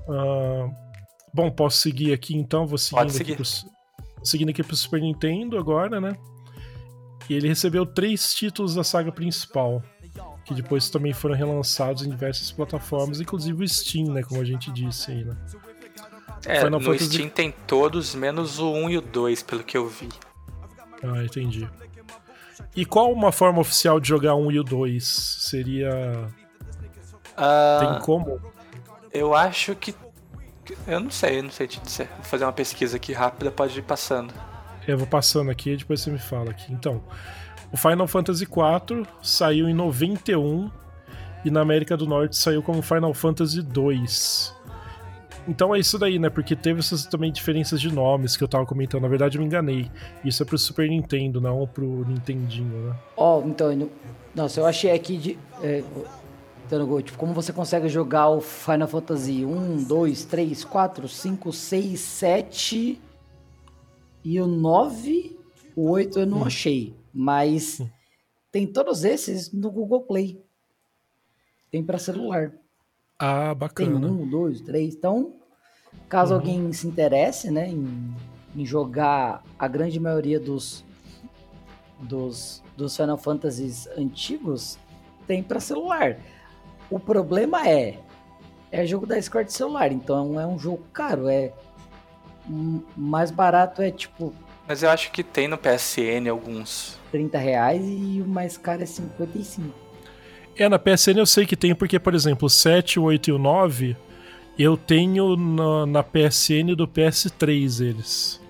Uh, 0.08 0.72
bom, 1.34 1.49
posso 1.49 1.78
seguir 1.78 2.14
aqui 2.14 2.36
então? 2.36 2.68
Vou 2.68 2.78
seguindo 2.78 3.10
seguir. 3.10 3.34
aqui 3.34 3.43
pro, 3.43 4.26
seguindo 4.26 4.49
aqui 4.49 4.64
pro 4.64 4.76
Super 4.76 5.02
Nintendo 5.02 5.58
agora, 5.58 5.99
né? 5.99 6.16
E 7.30 7.34
ele 7.34 7.47
recebeu 7.47 7.86
três 7.86 8.34
títulos 8.34 8.76
da 8.76 8.84
saga 8.84 9.12
principal, 9.12 9.82
que 10.43 10.54
depois 10.54 10.89
também 10.89 11.14
foram 11.14 11.36
relançados 11.36 12.04
em 12.04 12.10
diversas 12.10 12.52
plataformas, 12.52 13.22
inclusive 13.22 13.64
o 13.64 13.68
Steam, 13.68 14.12
né, 14.12 14.22
como 14.24 14.41
a 14.41 14.43
gente 14.43 14.72
disse 14.72 15.12
aí, 15.12 15.24
né? 15.24 15.38
É, 16.45 16.56
Final 16.58 16.80
no 16.80 16.82
Fantasy... 16.82 17.06
Steam 17.06 17.30
tem 17.30 17.54
todos, 17.68 18.16
menos 18.16 18.60
o 18.60 18.72
1 18.72 18.89
e 18.89 18.97
o 18.97 19.02
2, 19.02 19.43
pelo 19.43 19.64
que 19.64 19.78
eu 19.78 19.88
vi. 19.88 20.10
Ah, 21.04 21.24
entendi. 21.24 21.68
E 22.76 22.86
qual 22.86 23.12
uma 23.12 23.32
forma 23.32 23.60
oficial 23.60 23.99
de 23.99 24.08
jogar 24.08 24.36
um 24.36 24.52
e 24.52 24.60
o 24.60 24.64
2? 24.64 25.04
Seria. 25.04 26.28
Uh, 27.32 27.80
tem 27.80 27.99
como? 28.06 28.41
Eu 29.12 29.36
acho 29.36 29.76
que. 29.76 29.95
Eu 30.88 30.99
não 30.99 31.12
sei, 31.12 31.39
eu 31.39 31.43
não 31.43 31.52
sei 31.52 31.68
te 31.68 31.80
dizer. 31.82 32.08
Vou 32.16 32.24
fazer 32.24 32.45
uma 32.45 32.54
pesquisa 32.54 32.95
aqui 32.95 33.12
rápida, 33.12 33.52
pode 33.52 33.78
ir 33.78 33.82
passando. 33.82 34.34
Eu 34.88 34.97
vou 34.97 35.08
passando 35.08 35.52
aqui 35.52 35.72
e 35.72 35.78
depois 35.78 36.02
você 36.02 36.10
me 36.10 36.20
fala 36.20 36.52
aqui. 36.52 36.72
Então, 36.72 37.04
o 37.72 37.78
Final 37.78 38.08
Fantasy 38.08 38.43
IV 38.43 39.06
saiu 39.22 39.68
em 39.68 39.74
91 39.74 40.72
e 41.43 41.52
na 41.52 41.62
América 41.62 41.97
do 41.97 42.06
Norte 42.06 42.38
saiu 42.38 42.62
como 42.64 42.82
Final 42.82 43.14
Fantasy 43.14 43.60
II. 43.60 44.06
Então 45.48 45.74
é 45.74 45.80
isso 45.80 45.98
daí, 45.98 46.20
né? 46.20 46.30
Porque 46.30 46.56
teve 46.56 46.80
essas 46.80 47.06
também 47.06 47.32
diferenças 47.32 47.82
de 47.82 47.92
nomes 47.92 48.38
que 48.38 48.44
eu 48.44 48.48
tava 48.48 48.66
comentando. 48.66 49.02
Na 49.02 49.08
verdade, 49.08 49.38
eu 49.38 49.42
me 49.42 49.48
enganei. 49.48 49.89
Isso 50.24 50.44
é 50.44 50.46
pro 50.46 50.58
Super 50.58 50.88
Nintendo, 50.88 51.42
não 51.42 51.66
pro 51.68 52.06
Nintendinho, 52.08 52.89
né? 52.89 52.96
Ó, 53.18 53.39
oh, 53.39 53.48
então, 53.48 53.89
nossa, 54.36 54.60
eu 54.60 54.66
achei 54.66 54.92
aqui 54.92 55.18
de. 55.18 55.39
É, 55.62 55.84
tipo, 57.04 57.18
como 57.18 57.34
você 57.34 57.52
consegue 57.52 57.89
jogar 57.89 58.30
o 58.30 58.39
Final 58.39 58.88
Fantasy 58.88 59.44
1, 59.44 59.84
2, 59.84 60.26
3, 60.26 60.64
4, 60.64 61.08
5, 61.08 61.52
6, 61.52 62.00
7 62.00 63.02
e 64.24 64.39
o 64.39 64.48
9, 64.48 65.38
o 65.76 65.89
8 65.89 66.20
eu 66.20 66.26
não 66.26 66.39
hum. 66.39 66.46
achei. 66.46 66.96
Mas 67.14 67.80
hum. 67.80 67.89
tem 68.52 68.66
todos 68.68 69.04
esses 69.04 69.52
no 69.52 69.72
Google 69.72 70.02
Play. 70.02 70.42
Tem 71.72 71.84
para 71.84 71.98
celular. 71.98 72.54
Ah, 73.24 73.53
bacana. 73.53 73.99
Tem 73.99 74.09
um, 74.09 74.28
dois, 74.28 74.61
três. 74.61 74.95
Então, 74.95 75.34
caso 76.09 76.34
uhum. 76.34 76.39
alguém 76.39 76.74
se 76.74 76.88
interesse, 76.88 77.51
né, 77.51 77.69
em, 77.69 78.15
em, 78.55 78.65
jogar 78.65 79.43
a 79.59 79.67
grande 79.67 79.99
maioria 79.99 80.39
dos, 80.39 80.84
dos, 81.99 82.63
dos 82.76 82.97
Final 82.97 83.19
Fantasies 83.19 83.88
antigos, 83.95 84.80
tem 85.28 85.43
para 85.43 85.59
celular. 85.59 86.17
O 86.89 86.99
problema 86.99 87.67
é, 87.67 87.99
é 88.72 88.88
jogo 88.88 89.05
da 89.05 89.22
Square 89.22 89.45
de 89.45 89.53
celular, 89.53 89.91
então 89.91 90.39
é 90.39 90.47
um 90.47 90.57
jogo 90.57 90.84
caro, 90.91 91.30
é 91.30 91.53
mais 92.97 93.30
barato 93.30 93.84
é 93.84 93.91
tipo. 93.91 94.34
Mas 94.67 94.82
eu 94.82 94.89
acho 94.89 95.11
que 95.11 95.24
tem 95.24 95.47
no 95.47 95.59
PSN 95.59 96.28
alguns. 96.28 96.97
30 97.11 97.38
reais 97.38 97.84
e 97.86 98.19
o 98.19 98.28
mais 98.28 98.57
caro 98.57 98.82
é 98.82 98.86
55. 98.88 99.81
É, 100.58 100.68
na 100.68 100.78
PSN 100.78 101.18
eu 101.18 101.26
sei 101.26 101.45
que 101.45 101.56
tem, 101.56 101.74
porque, 101.74 101.99
por 101.99 102.14
exemplo, 102.14 102.45
o 102.45 102.49
7, 102.49 102.99
o 102.99 103.04
8 103.04 103.30
e 103.30 103.34
o 103.34 103.38
9 103.38 103.95
eu 104.60 104.78
tenho 104.78 105.36
na, 105.36 105.86
na 105.86 106.04
PSN 106.04 106.76
do 106.76 106.88
PS3 106.88 107.86
eles. 107.86 108.41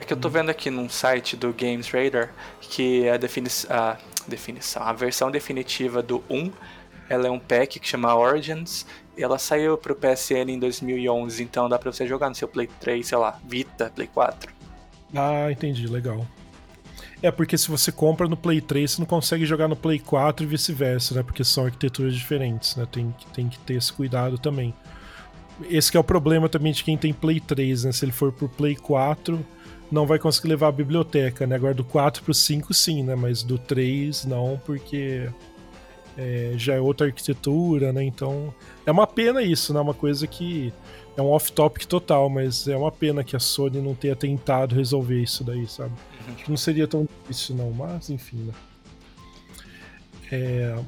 É 0.00 0.04
que 0.04 0.12
eu 0.12 0.16
tô 0.16 0.28
vendo 0.28 0.50
aqui 0.50 0.70
num 0.70 0.88
site 0.88 1.36
do 1.36 1.52
Games 1.52 1.88
Radar 1.90 2.32
que 2.60 3.08
a, 3.08 3.16
defini 3.16 3.48
a 3.68 3.96
definição, 4.26 4.82
a 4.82 4.92
versão 4.92 5.30
definitiva 5.30 6.02
do 6.02 6.24
1 6.28 6.50
ela 7.08 7.28
é 7.28 7.30
um 7.30 7.38
pack 7.38 7.78
que 7.78 7.86
chama 7.86 8.16
Origins 8.16 8.84
ela 9.22 9.38
saiu 9.38 9.78
pro 9.78 9.96
PSN 9.96 10.50
em 10.50 10.58
2011, 10.58 11.42
então 11.42 11.68
dá 11.68 11.78
pra 11.78 11.90
você 11.90 12.06
jogar 12.06 12.28
no 12.28 12.34
seu 12.34 12.46
Play 12.46 12.68
3, 12.80 13.06
sei 13.06 13.18
lá, 13.18 13.38
Vita, 13.44 13.90
Play 13.94 14.08
4. 14.08 14.52
Ah, 15.14 15.50
entendi, 15.50 15.86
legal. 15.86 16.26
É 17.22 17.30
porque 17.30 17.56
se 17.56 17.68
você 17.68 17.90
compra 17.90 18.28
no 18.28 18.36
Play 18.36 18.60
3, 18.60 18.90
você 18.90 19.00
não 19.00 19.06
consegue 19.06 19.46
jogar 19.46 19.68
no 19.68 19.76
Play 19.76 19.98
4 19.98 20.44
e 20.44 20.46
vice-versa, 20.46 21.14
né? 21.14 21.22
Porque 21.22 21.42
são 21.42 21.64
arquiteturas 21.64 22.14
diferentes, 22.14 22.76
né? 22.76 22.86
Tem, 22.90 23.14
tem 23.32 23.48
que 23.48 23.58
ter 23.60 23.74
esse 23.74 23.92
cuidado 23.92 24.38
também. 24.38 24.74
Esse 25.70 25.96
é 25.96 26.00
o 26.00 26.04
problema 26.04 26.48
também 26.48 26.72
de 26.72 26.84
quem 26.84 26.96
tem 26.96 27.12
Play 27.12 27.40
3, 27.40 27.84
né? 27.84 27.92
Se 27.92 28.04
ele 28.04 28.12
for 28.12 28.30
pro 28.30 28.48
Play 28.48 28.76
4, 28.76 29.44
não 29.90 30.06
vai 30.06 30.18
conseguir 30.18 30.48
levar 30.48 30.68
a 30.68 30.72
biblioteca, 30.72 31.46
né? 31.46 31.56
Agora 31.56 31.72
do 31.72 31.84
4 31.84 32.22
pro 32.22 32.34
5 32.34 32.74
sim, 32.74 33.02
né? 33.02 33.14
Mas 33.14 33.42
do 33.42 33.58
3 33.58 34.26
não, 34.26 34.60
porque 34.64 35.30
é, 36.18 36.52
já 36.56 36.74
é 36.74 36.80
outra 36.80 37.06
arquitetura, 37.06 37.92
né? 37.94 38.02
Então 38.02 38.52
é 38.84 38.90
uma 38.90 39.06
pena 39.06 39.42
isso, 39.42 39.72
né? 39.72 39.80
Uma 39.80 39.94
coisa 39.94 40.26
que 40.26 40.72
é 41.16 41.22
um 41.22 41.30
off-topic 41.30 41.86
total, 41.86 42.28
mas 42.28 42.68
é 42.68 42.76
uma 42.76 42.92
pena 42.92 43.24
que 43.24 43.34
a 43.34 43.40
Sony 43.40 43.80
não 43.80 43.94
tenha 43.94 44.14
tentado 44.14 44.74
resolver 44.74 45.22
isso 45.22 45.42
daí, 45.42 45.66
sabe? 45.66 45.92
Que 46.34 46.50
não 46.50 46.56
seria 46.56 46.88
tão 46.88 47.06
difícil, 47.22 47.54
não, 47.54 47.70
mas 47.70 48.10
enfim, 48.10 48.38
né? 48.38 48.54
É... 50.30 50.78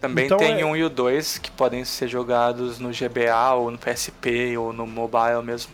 Também 0.00 0.26
então, 0.26 0.36
tem 0.36 0.60
é... 0.60 0.66
um 0.66 0.76
e 0.76 0.82
o 0.82 0.90
2 0.90 1.38
que 1.38 1.50
podem 1.50 1.84
ser 1.84 2.08
jogados 2.08 2.78
no 2.78 2.90
GBA 2.90 3.54
ou 3.54 3.70
no 3.70 3.78
PSP 3.78 4.56
ou 4.56 4.72
no 4.72 4.86
mobile 4.86 5.42
mesmo, 5.44 5.72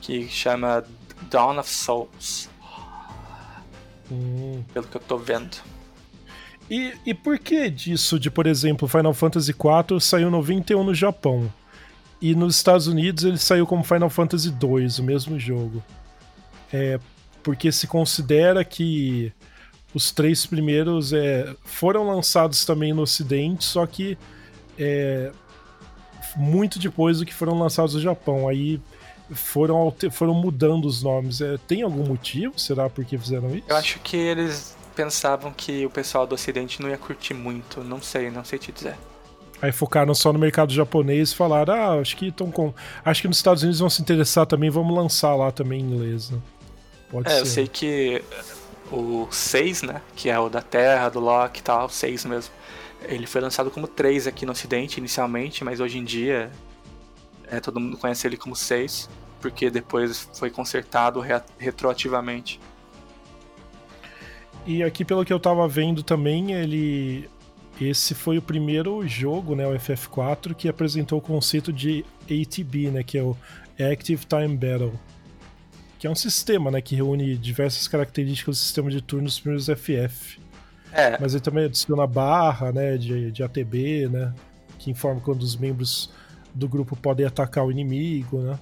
que 0.00 0.26
chama 0.28 0.82
Dawn 1.30 1.58
of 1.58 1.68
Souls. 1.68 2.48
Hum. 4.10 4.62
Pelo 4.72 4.86
que 4.86 4.96
eu 4.96 5.00
tô 5.00 5.18
vendo. 5.18 5.58
E, 6.70 6.94
e 7.04 7.14
por 7.14 7.38
que 7.38 7.68
disso 7.70 8.18
de, 8.18 8.30
por 8.30 8.46
exemplo, 8.46 8.88
Final 8.88 9.14
Fantasy 9.14 9.52
IV 9.52 10.00
saiu 10.00 10.30
91 10.30 10.82
no 10.82 10.94
Japão? 10.94 11.52
E 12.20 12.34
nos 12.34 12.56
Estados 12.56 12.86
Unidos 12.86 13.24
ele 13.24 13.38
saiu 13.38 13.66
como 13.66 13.84
Final 13.84 14.08
Fantasy 14.08 14.48
II, 14.48 14.88
o 14.98 15.02
mesmo 15.02 15.38
jogo. 15.38 15.82
É, 16.72 16.98
porque 17.46 17.70
se 17.70 17.86
considera 17.86 18.64
que 18.64 19.32
os 19.94 20.10
três 20.10 20.44
primeiros 20.44 21.12
é, 21.12 21.54
foram 21.64 22.08
lançados 22.08 22.64
também 22.64 22.92
no 22.92 23.02
Ocidente, 23.02 23.64
só 23.64 23.86
que 23.86 24.18
é, 24.76 25.30
muito 26.34 26.80
depois 26.80 27.20
do 27.20 27.24
que 27.24 27.32
foram 27.32 27.56
lançados 27.56 27.94
no 27.94 28.00
Japão. 28.00 28.48
Aí 28.48 28.80
foram, 29.30 29.94
foram 30.10 30.34
mudando 30.34 30.86
os 30.86 31.04
nomes. 31.04 31.40
É, 31.40 31.56
tem 31.68 31.82
algum 31.82 32.04
motivo? 32.04 32.58
Será 32.58 32.90
porque 32.90 33.16
fizeram 33.16 33.54
isso? 33.54 33.66
Eu 33.68 33.76
acho 33.76 34.00
que 34.00 34.16
eles 34.16 34.76
pensavam 34.96 35.52
que 35.52 35.86
o 35.86 35.90
pessoal 35.90 36.26
do 36.26 36.34
Ocidente 36.34 36.82
não 36.82 36.88
ia 36.88 36.98
curtir 36.98 37.32
muito. 37.32 37.84
Não 37.84 38.02
sei, 38.02 38.28
não 38.28 38.44
sei 38.44 38.58
te 38.58 38.72
dizer. 38.72 38.96
Aí 39.62 39.70
focaram 39.70 40.12
só 40.16 40.32
no 40.32 40.38
mercado 40.40 40.72
japonês 40.72 41.30
e 41.30 41.36
falaram: 41.36 41.72
ah, 41.72 42.00
acho 42.00 42.16
que 42.16 42.26
estão 42.26 42.50
com. 42.50 42.74
Acho 43.04 43.22
que 43.22 43.28
nos 43.28 43.36
Estados 43.36 43.62
Unidos 43.62 43.78
vão 43.78 43.88
se 43.88 44.02
interessar 44.02 44.46
também, 44.46 44.68
vamos 44.68 44.96
lançar 44.96 45.36
lá 45.36 45.52
também 45.52 45.80
em 45.80 45.84
inglês, 45.84 46.30
né? 46.30 46.40
Pode 47.10 47.28
é, 47.28 47.32
ser. 47.32 47.40
eu 47.40 47.46
sei 47.46 47.68
que 47.68 48.24
o 48.90 49.26
6, 49.30 49.82
né? 49.82 50.02
Que 50.14 50.28
é 50.28 50.38
o 50.38 50.48
da 50.48 50.62
Terra, 50.62 51.08
do 51.08 51.20
Loki 51.20 51.60
e 51.60 51.62
tal, 51.62 51.86
o 51.86 51.90
6 51.90 52.24
mesmo. 52.24 52.54
Ele 53.02 53.26
foi 53.26 53.40
lançado 53.40 53.70
como 53.70 53.86
3 53.86 54.26
aqui 54.26 54.46
no 54.46 54.52
ocidente 54.52 54.98
inicialmente, 54.98 55.62
mas 55.62 55.80
hoje 55.80 55.98
em 55.98 56.04
dia 56.04 56.50
é, 57.48 57.60
todo 57.60 57.78
mundo 57.78 57.96
conhece 57.96 58.26
ele 58.26 58.36
como 58.36 58.56
6, 58.56 59.08
porque 59.40 59.70
depois 59.70 60.28
foi 60.34 60.50
consertado 60.50 61.20
re 61.20 61.40
retroativamente. 61.58 62.60
E 64.66 64.82
aqui, 64.82 65.04
pelo 65.04 65.24
que 65.24 65.32
eu 65.32 65.38
tava 65.38 65.66
vendo 65.68 66.02
também, 66.02 66.52
ele. 66.52 67.30
Esse 67.80 68.14
foi 68.14 68.38
o 68.38 68.42
primeiro 68.42 69.06
jogo, 69.06 69.54
né, 69.54 69.66
o 69.66 69.74
FF4, 69.74 70.54
que 70.54 70.66
apresentou 70.66 71.18
o 71.18 71.20
conceito 71.20 71.70
de 71.70 72.06
ATB, 72.22 72.90
né, 72.90 73.02
que 73.02 73.18
é 73.18 73.22
o 73.22 73.36
Active 73.78 74.24
Time 74.24 74.56
Battle 74.56 74.98
que 76.06 76.08
é 76.08 76.10
um 76.10 76.14
sistema, 76.14 76.70
né, 76.70 76.80
que 76.80 76.94
reúne 76.94 77.36
diversas 77.36 77.88
características 77.88 78.56
do 78.56 78.60
sistema 78.60 78.90
de 78.90 79.00
turno 79.00 79.24
dos 79.24 79.40
primeiros 79.40 79.66
FF. 79.66 80.40
É. 80.92 81.18
Mas 81.20 81.34
ele 81.34 81.42
também 81.42 81.64
adiciona 81.64 82.06
barra, 82.06 82.70
né, 82.70 82.96
de, 82.96 83.32
de 83.32 83.42
ATB, 83.42 84.08
né, 84.08 84.32
que 84.78 84.88
informa 84.88 85.20
quando 85.20 85.42
os 85.42 85.56
membros 85.56 86.12
do 86.54 86.68
grupo 86.68 86.94
podem 86.94 87.26
atacar 87.26 87.64
o 87.64 87.72
inimigo, 87.72 88.38
né. 88.38 88.58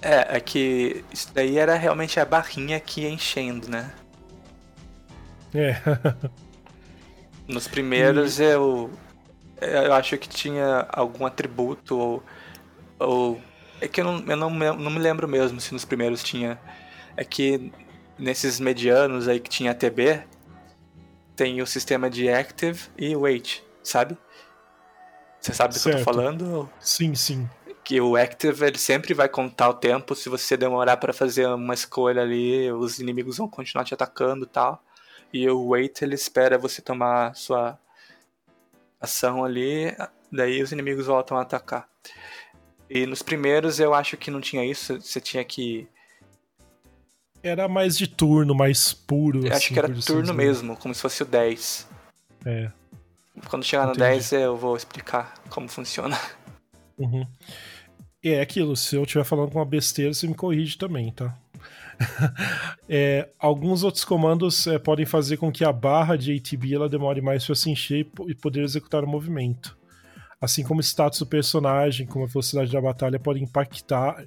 É, 0.00 0.36
é 0.36 0.40
que 0.40 1.04
isso 1.12 1.28
daí 1.34 1.58
era 1.58 1.74
realmente 1.74 2.20
a 2.20 2.24
barrinha 2.24 2.78
que 2.78 3.02
ia 3.02 3.10
enchendo, 3.10 3.68
né? 3.68 3.92
É. 5.52 5.76
Nos 7.46 7.66
primeiros 7.66 8.38
e... 8.38 8.44
eu, 8.44 8.90
eu 9.60 9.92
acho 9.92 10.16
que 10.16 10.28
tinha 10.28 10.86
algum 10.90 11.26
atributo 11.26 11.98
ou, 11.98 12.22
ou 12.98 13.40
é 13.80 13.88
que 13.88 14.00
eu 14.00 14.04
não, 14.04 14.24
eu 14.26 14.36
não, 14.36 14.50
não 14.50 14.90
me 14.90 14.98
lembro 14.98 15.26
mesmo 15.26 15.60
se 15.60 15.72
nos 15.72 15.84
primeiros 15.84 16.22
tinha. 16.22 16.60
É 17.16 17.24
que 17.24 17.72
nesses 18.18 18.60
medianos 18.60 19.26
aí 19.26 19.40
que 19.40 19.48
tinha 19.48 19.74
TB, 19.74 20.22
tem 21.34 21.62
o 21.62 21.66
sistema 21.66 22.10
de 22.10 22.28
Active 22.28 22.78
e 22.98 23.16
Wait, 23.16 23.62
sabe? 23.82 24.16
Você 25.40 25.54
sabe 25.54 25.74
do 25.74 25.80
que 25.80 25.88
eu 25.88 25.96
tô 25.96 26.04
falando? 26.04 26.70
Sim, 26.78 27.14
sim. 27.14 27.48
Que 27.82 27.98
o 27.98 28.14
Active 28.14 28.66
ele 28.66 28.78
sempre 28.78 29.14
vai 29.14 29.28
contar 29.28 29.70
o 29.70 29.74
tempo. 29.74 30.14
Se 30.14 30.28
você 30.28 30.54
demorar 30.54 30.98
para 30.98 31.14
fazer 31.14 31.46
uma 31.48 31.72
escolha 31.72 32.20
ali, 32.20 32.70
os 32.70 32.98
inimigos 32.98 33.38
vão 33.38 33.48
continuar 33.48 33.84
te 33.84 33.94
atacando 33.94 34.44
e 34.44 34.48
tal. 34.48 34.82
E 35.32 35.48
o 35.48 35.68
Wait 35.68 36.02
ele 36.02 36.14
espera 36.14 36.58
você 36.58 36.82
tomar 36.82 37.34
sua 37.34 37.78
ação 39.00 39.42
ali, 39.42 39.96
daí 40.30 40.62
os 40.62 40.72
inimigos 40.72 41.06
voltam 41.06 41.38
a 41.38 41.42
atacar. 41.42 41.88
E 42.90 43.06
nos 43.06 43.22
primeiros 43.22 43.78
eu 43.78 43.94
acho 43.94 44.16
que 44.16 44.32
não 44.32 44.40
tinha 44.40 44.64
isso, 44.64 45.00
você 45.00 45.20
tinha 45.20 45.44
que. 45.44 45.86
Era 47.40 47.68
mais 47.68 47.96
de 47.96 48.08
turno, 48.08 48.52
mais 48.52 48.92
puro. 48.92 49.38
Eu 49.38 49.44
assim, 49.44 49.56
acho 49.56 49.72
que 49.72 49.78
era 49.78 49.94
turno 49.94 50.34
mesmo, 50.34 50.76
como 50.76 50.92
se 50.92 51.00
fosse 51.00 51.22
o 51.22 51.26
10. 51.26 51.88
É. 52.44 52.70
Quando 53.48 53.64
chegar 53.64 53.86
no 53.86 53.92
Entendi. 53.92 54.10
10 54.10 54.32
eu 54.32 54.56
vou 54.56 54.76
explicar 54.76 55.34
como 55.48 55.68
funciona. 55.68 56.18
Uhum. 56.98 57.24
É 58.22 58.40
aquilo, 58.40 58.76
se 58.76 58.96
eu 58.96 59.04
estiver 59.04 59.24
falando 59.24 59.52
com 59.52 59.58
uma 59.58 59.64
besteira, 59.64 60.12
você 60.12 60.26
me 60.26 60.34
corrige 60.34 60.76
também, 60.76 61.12
tá? 61.12 61.34
é, 62.88 63.28
alguns 63.38 63.84
outros 63.84 64.04
comandos 64.04 64.66
é, 64.66 64.78
podem 64.78 65.06
fazer 65.06 65.36
com 65.36 65.52
que 65.52 65.64
a 65.64 65.72
barra 65.72 66.16
de 66.16 66.34
ATB 66.34 66.74
ela 66.74 66.88
demore 66.88 67.20
mais 67.20 67.46
para 67.46 67.54
se 67.54 67.70
encher 67.70 68.06
e 68.26 68.34
poder 68.34 68.62
executar 68.62 69.04
o 69.04 69.08
movimento 69.08 69.79
assim 70.40 70.62
como 70.62 70.80
o 70.80 70.82
status 70.82 71.18
do 71.18 71.26
personagem, 71.26 72.06
como 72.06 72.24
a 72.24 72.28
velocidade 72.28 72.72
da 72.72 72.80
batalha, 72.80 73.18
pode 73.18 73.42
impactar 73.42 74.24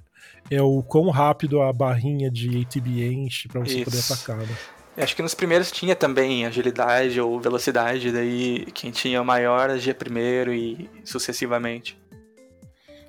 é 0.50 0.62
o 0.62 0.84
quão 0.84 1.10
rápido 1.10 1.62
a 1.62 1.74
barrinha 1.74 2.30
de 2.30 2.62
ATB 2.62 3.06
enche 3.12 3.48
para 3.48 3.62
você 3.62 3.82
Isso. 3.82 3.86
poder 3.86 4.00
atacar. 4.00 4.38
Né? 4.38 4.56
Acho 4.98 5.16
que 5.16 5.22
nos 5.22 5.34
primeiros 5.34 5.72
tinha 5.72 5.96
também 5.96 6.46
agilidade 6.46 7.20
ou 7.20 7.40
velocidade, 7.40 8.12
daí 8.12 8.66
quem 8.74 8.92
tinha 8.92 9.24
maior 9.24 9.70
agia 9.70 9.96
primeiro 9.96 10.54
e 10.54 10.90
sucessivamente. 11.04 11.98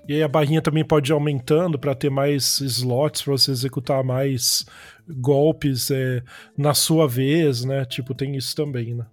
E 0.09 0.14
aí 0.14 0.22
a 0.22 0.28
barrinha 0.28 0.61
também 0.61 0.84
pode 0.84 1.11
ir 1.11 1.14
aumentando 1.14 1.78
para 1.78 1.94
ter 1.94 2.11
mais 2.11 2.61
slots 2.61 3.22
para 3.22 3.32
você 3.32 3.50
executar 3.50 4.05
mais 4.05 4.66
golpes 5.09 5.90
é, 5.90 6.22
na 6.57 6.74
sua 6.74 7.09
vez, 7.09 7.64
né? 7.64 7.84
Tipo, 7.86 8.14
tem 8.14 8.36
isso 8.36 8.55
também, 8.55 8.94
né? 8.94 9.07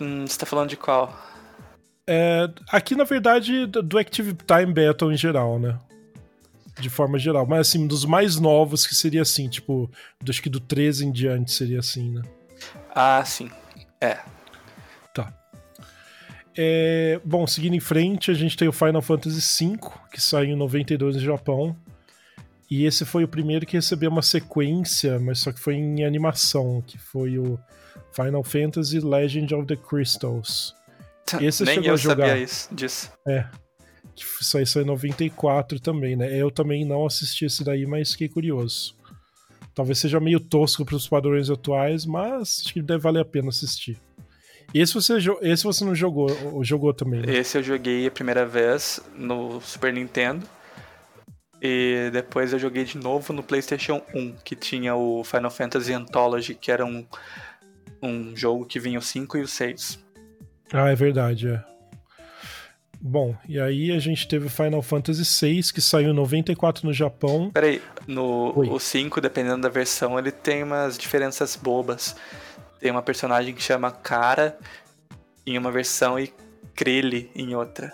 Hum, 0.00 0.24
você 0.26 0.38
tá 0.38 0.46
falando 0.46 0.70
de 0.70 0.76
qual? 0.76 1.12
É, 2.06 2.50
aqui, 2.68 2.94
na 2.94 3.04
verdade, 3.04 3.66
do 3.66 3.98
Active 3.98 4.34
Time 4.34 4.72
Battle 4.72 5.12
em 5.12 5.16
geral, 5.16 5.58
né? 5.58 5.78
De 6.80 6.90
forma 6.90 7.18
geral. 7.18 7.46
Mas, 7.46 7.68
assim, 7.68 7.86
dos 7.86 8.04
mais 8.04 8.38
novos 8.38 8.86
que 8.86 8.94
seria 8.94 9.22
assim, 9.22 9.48
tipo, 9.48 9.90
do, 10.20 10.30
acho 10.30 10.42
que 10.42 10.50
do 10.50 10.60
13 10.60 11.06
em 11.06 11.12
diante 11.12 11.52
seria 11.52 11.80
assim, 11.80 12.10
né? 12.10 12.22
Ah, 12.94 13.22
sim. 13.24 13.50
É. 14.00 14.18
Tá. 15.14 15.32
É, 16.56 17.20
bom, 17.24 17.46
seguindo 17.46 17.74
em 17.74 17.80
frente, 17.80 18.30
a 18.30 18.34
gente 18.34 18.56
tem 18.56 18.68
o 18.68 18.72
Final 18.72 19.02
Fantasy 19.02 19.64
V, 19.64 19.78
que 20.12 20.20
saiu 20.20 20.50
em 20.50 20.56
92 20.56 21.16
no 21.16 21.22
Japão. 21.22 21.76
E 22.70 22.84
esse 22.86 23.04
foi 23.04 23.22
o 23.22 23.28
primeiro 23.28 23.66
que 23.66 23.76
recebeu 23.76 24.10
uma 24.10 24.22
sequência, 24.22 25.18
mas 25.18 25.40
só 25.40 25.52
que 25.52 25.60
foi 25.60 25.74
em 25.74 26.04
animação, 26.04 26.82
que 26.86 26.96
foi 26.98 27.38
o 27.38 27.58
Final 28.12 28.42
Fantasy 28.42 28.98
Legend 28.98 29.54
of 29.54 29.66
the 29.66 29.76
Crystals. 29.76 30.74
Esse 31.40 31.64
Nem 31.64 31.84
eu 31.84 31.96
sabia 31.96 32.38
isso, 32.38 32.74
disso. 32.74 33.12
É. 33.26 33.46
Que 34.14 34.44
saiu 34.44 34.82
em 34.82 34.86
94 34.86 35.80
também, 35.80 36.16
né? 36.16 36.38
Eu 36.38 36.50
também 36.50 36.84
não 36.84 37.06
assisti 37.06 37.46
esse 37.46 37.64
daí, 37.64 37.86
mas 37.86 38.12
fiquei 38.12 38.28
curioso. 38.28 38.94
Talvez 39.74 39.98
seja 39.98 40.20
meio 40.20 40.38
tosco 40.38 40.84
para 40.84 40.96
os 40.96 41.08
padrões 41.08 41.48
atuais, 41.48 42.04
mas 42.04 42.60
acho 42.60 42.74
que 42.74 42.82
deve 42.82 43.02
valer 43.02 43.20
a 43.20 43.24
pena 43.24 43.48
assistir. 43.48 43.98
Esse 44.74 44.94
você, 44.94 45.14
esse 45.42 45.64
você 45.64 45.84
não 45.84 45.94
jogou, 45.94 46.30
ou 46.52 46.64
jogou 46.64 46.92
também, 46.92 47.20
né? 47.20 47.34
Esse 47.34 47.58
eu 47.58 47.62
joguei 47.62 48.06
a 48.06 48.10
primeira 48.10 48.44
vez 48.44 49.00
no 49.16 49.60
Super 49.60 49.92
Nintendo. 49.92 50.46
E 51.60 52.10
depois 52.12 52.52
eu 52.52 52.58
joguei 52.58 52.84
de 52.84 52.98
novo 52.98 53.32
no 53.32 53.42
PlayStation 53.42 54.02
1, 54.12 54.36
que 54.44 54.56
tinha 54.56 54.96
o 54.96 55.22
Final 55.22 55.50
Fantasy 55.50 55.92
Anthology, 55.92 56.54
que 56.54 56.72
era 56.72 56.84
um, 56.84 57.06
um 58.02 58.34
jogo 58.34 58.66
que 58.66 58.80
vinha 58.80 58.98
o 58.98 59.02
5 59.02 59.38
e 59.38 59.42
o 59.42 59.48
6. 59.48 60.01
Ah, 60.72 60.90
é 60.90 60.94
verdade, 60.94 61.48
é. 61.48 61.62
Bom, 63.04 63.34
e 63.48 63.58
aí 63.58 63.90
a 63.90 63.98
gente 63.98 64.28
teve 64.28 64.46
o 64.46 64.50
Final 64.50 64.80
Fantasy 64.80 65.24
VI, 65.24 65.72
que 65.72 65.80
saiu 65.80 66.10
em 66.10 66.14
94 66.14 66.86
no 66.86 66.92
Japão. 66.92 67.50
Peraí, 67.52 67.82
no 68.06 68.52
o 68.56 68.78
5, 68.78 69.20
dependendo 69.20 69.62
da 69.62 69.68
versão, 69.68 70.16
ele 70.18 70.30
tem 70.30 70.62
umas 70.62 70.96
diferenças 70.96 71.56
bobas. 71.56 72.14
Tem 72.78 72.92
uma 72.92 73.02
personagem 73.02 73.52
que 73.54 73.62
chama 73.62 73.90
Cara 73.90 74.56
em 75.44 75.58
uma 75.58 75.72
versão 75.72 76.16
e 76.18 76.32
Krillin 76.76 77.28
em 77.34 77.56
outra. 77.56 77.92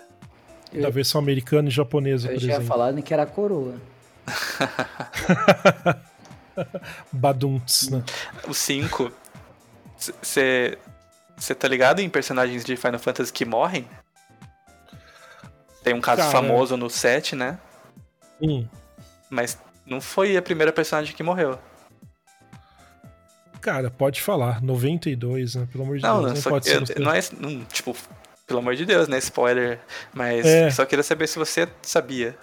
Da 0.71 0.91
versão 0.91 1.19
americana 1.19 1.69
e 1.69 1.71
japonesa, 1.71 2.27
eu 2.27 2.33
por 2.33 2.37
exemplo. 2.37 2.53
Eu 2.53 2.59
tinha 2.59 2.67
falado 2.67 3.01
que 3.01 3.11
era 3.11 3.23
a 3.23 3.25
coroa. 3.25 3.75
Badunts, 7.11 7.89
né? 7.89 8.03
O 8.47 8.53
5, 8.53 9.11
você 10.21 10.77
tá 11.55 11.67
ligado 11.67 11.99
em 11.99 12.09
personagens 12.09 12.63
de 12.63 12.75
Final 12.75 12.99
Fantasy 12.99 13.31
que 13.31 13.45
morrem? 13.45 13.87
Tem 15.83 15.93
um 15.93 16.01
caso 16.01 16.21
Cara, 16.21 16.31
famoso 16.31 16.75
no 16.75 16.89
7, 16.89 17.35
né? 17.35 17.57
Hum. 18.41 18.67
Mas 19.29 19.57
não 19.85 20.01
foi 20.01 20.35
a 20.37 20.41
primeira 20.41 20.71
personagem 20.71 21.15
que 21.15 21.23
morreu. 21.23 21.57
Cara, 23.61 23.89
pode 23.89 24.21
falar. 24.21 24.61
92, 24.61 25.55
né? 25.55 25.67
Pelo 25.71 25.83
amor 25.83 25.97
de 25.97 26.03
não, 26.03 26.23
Deus. 26.23 26.27
Não, 26.27 26.35
não 26.35 26.43
pode 26.43 26.69
eu, 26.69 26.85
ser. 26.85 26.99
Não 26.99 27.11
é. 27.11 27.19
Não, 27.37 27.63
tipo, 27.65 27.95
pelo 28.47 28.59
amor 28.59 28.75
de 28.75 28.85
Deus, 28.85 29.07
né? 29.07 29.17
Spoiler. 29.17 29.79
Mas 30.13 30.45
é. 30.45 30.69
só 30.71 30.85
queria 30.85 31.03
saber 31.03 31.27
se 31.27 31.37
você 31.37 31.67
sabia. 31.81 32.37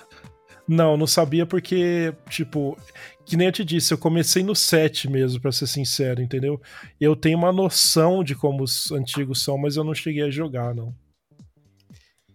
Não, 0.68 0.96
não 0.96 1.06
sabia 1.06 1.46
porque, 1.46 2.12
tipo, 2.28 2.76
que 3.24 3.36
nem 3.36 3.46
eu 3.46 3.52
te 3.52 3.64
disse, 3.64 3.94
eu 3.94 3.98
comecei 3.98 4.42
no 4.42 4.54
7 4.54 5.08
mesmo, 5.08 5.40
para 5.40 5.52
ser 5.52 5.66
sincero, 5.66 6.20
entendeu? 6.20 6.60
Eu 7.00 7.14
tenho 7.14 7.38
uma 7.38 7.52
noção 7.52 8.24
de 8.24 8.34
como 8.34 8.64
os 8.64 8.90
antigos 8.90 9.42
são, 9.42 9.56
mas 9.56 9.76
eu 9.76 9.84
não 9.84 9.94
cheguei 9.94 10.24
a 10.24 10.30
jogar, 10.30 10.74
não. 10.74 10.94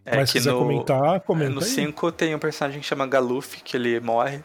É 0.05 0.15
Mas 0.15 0.29
se 0.29 0.34
quiser 0.34 0.51
no, 0.51 0.59
comentar, 0.59 1.21
comenta 1.21 1.51
No 1.51 1.61
5 1.61 2.11
tem 2.11 2.34
um 2.34 2.39
personagem 2.39 2.82
que 2.82 2.88
chama 2.88 3.05
Galuf, 3.05 3.61
que 3.61 3.77
ele 3.77 3.99
morre. 3.99 4.43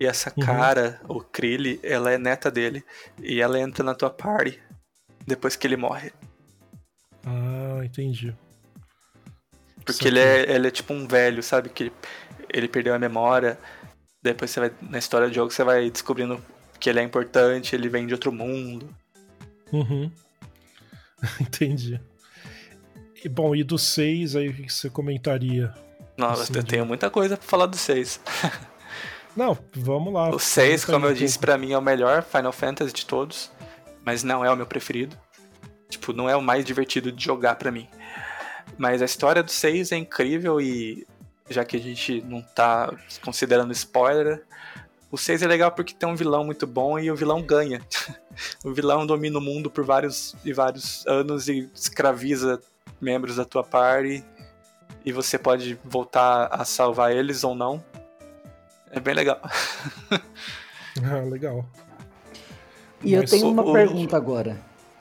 E 0.00 0.06
essa 0.06 0.32
uhum. 0.36 0.44
cara, 0.44 1.00
o 1.08 1.20
Krillin, 1.20 1.78
ela 1.82 2.10
é 2.10 2.18
neta 2.18 2.50
dele. 2.50 2.84
E 3.20 3.40
ela 3.40 3.58
entra 3.58 3.84
na 3.84 3.94
tua 3.94 4.10
party 4.10 4.60
depois 5.26 5.56
que 5.56 5.66
ele 5.66 5.76
morre. 5.76 6.12
Ah, 7.24 7.84
entendi. 7.84 8.34
Porque 9.84 10.08
ele 10.08 10.20
é, 10.20 10.54
ele 10.54 10.68
é 10.68 10.70
tipo 10.70 10.92
um 10.92 11.06
velho, 11.06 11.42
sabe? 11.42 11.68
Que 11.68 11.92
ele, 12.52 12.68
perdeu 12.68 12.94
a 12.94 12.98
memória. 12.98 13.58
Depois 14.22 14.50
você 14.50 14.60
vai, 14.60 14.72
na 14.82 14.98
história 14.98 15.28
do 15.28 15.34
jogo, 15.34 15.50
você 15.50 15.64
vai 15.64 15.90
descobrindo 15.90 16.42
que 16.78 16.90
ele 16.90 17.00
é 17.00 17.02
importante, 17.02 17.74
ele 17.74 17.88
vem 17.88 18.06
de 18.06 18.14
outro 18.14 18.32
mundo. 18.32 18.88
Uhum. 19.72 20.10
entendi. 21.40 22.00
E, 23.24 23.28
bom, 23.28 23.54
e 23.54 23.62
do 23.62 23.78
6 23.78 24.36
aí 24.36 24.48
o 24.48 24.54
que 24.54 24.72
você 24.72 24.90
comentaria? 24.90 25.72
Nossa, 26.16 26.42
assim, 26.42 26.56
eu 26.56 26.64
tenho 26.64 26.84
muita 26.84 27.08
coisa 27.08 27.36
pra 27.36 27.46
falar 27.46 27.66
do 27.66 27.76
6. 27.76 28.20
Não, 29.36 29.56
vamos 29.74 30.12
lá. 30.12 30.30
O 30.30 30.38
6, 30.38 30.84
como 30.84 31.06
eu 31.06 31.14
disse, 31.14 31.38
para 31.38 31.56
mim 31.56 31.72
é 31.72 31.78
o 31.78 31.82
melhor 31.82 32.22
Final 32.22 32.52
Fantasy 32.52 32.92
de 32.92 33.06
todos, 33.06 33.50
mas 34.04 34.22
não 34.22 34.44
é 34.44 34.52
o 34.52 34.56
meu 34.56 34.66
preferido. 34.66 35.16
Tipo, 35.88 36.12
não 36.12 36.28
é 36.28 36.36
o 36.36 36.42
mais 36.42 36.66
divertido 36.66 37.10
de 37.10 37.24
jogar 37.24 37.54
para 37.54 37.70
mim. 37.70 37.88
Mas 38.76 39.00
a 39.00 39.06
história 39.06 39.42
do 39.42 39.50
6 39.50 39.92
é 39.92 39.96
incrível 39.96 40.60
e 40.60 41.06
já 41.52 41.64
que 41.64 41.76
a 41.76 41.80
gente 41.80 42.22
não 42.22 42.42
tá 42.42 42.92
considerando 43.24 43.72
spoiler, 43.72 44.42
o 45.10 45.18
6 45.18 45.42
é 45.42 45.46
legal 45.46 45.70
porque 45.70 45.94
tem 45.94 46.08
um 46.08 46.16
vilão 46.16 46.44
muito 46.44 46.66
bom 46.66 46.98
e 46.98 47.10
o 47.10 47.14
vilão 47.14 47.42
ganha. 47.42 47.82
o 48.64 48.72
vilão 48.72 49.06
domina 49.06 49.38
o 49.38 49.42
mundo 49.42 49.70
por 49.70 49.84
vários 49.84 50.34
e 50.44 50.52
vários 50.52 51.06
anos 51.06 51.48
e 51.48 51.70
escraviza 51.74 52.60
membros 53.00 53.36
da 53.36 53.44
tua 53.44 53.62
party 53.62 54.24
e 55.04 55.12
você 55.12 55.38
pode 55.38 55.78
voltar 55.84 56.46
a 56.46 56.64
salvar 56.64 57.12
eles 57.12 57.44
ou 57.44 57.54
não. 57.54 57.84
É 58.90 59.00
bem 59.00 59.14
legal. 59.14 59.40
ah, 61.02 61.20
legal. 61.28 61.64
E 63.02 63.16
Mas 63.16 63.32
eu 63.32 63.38
tenho 63.38 63.52
uma 63.52 63.62
o... 63.62 63.72
pergunta 63.72 64.16
agora. 64.16 64.58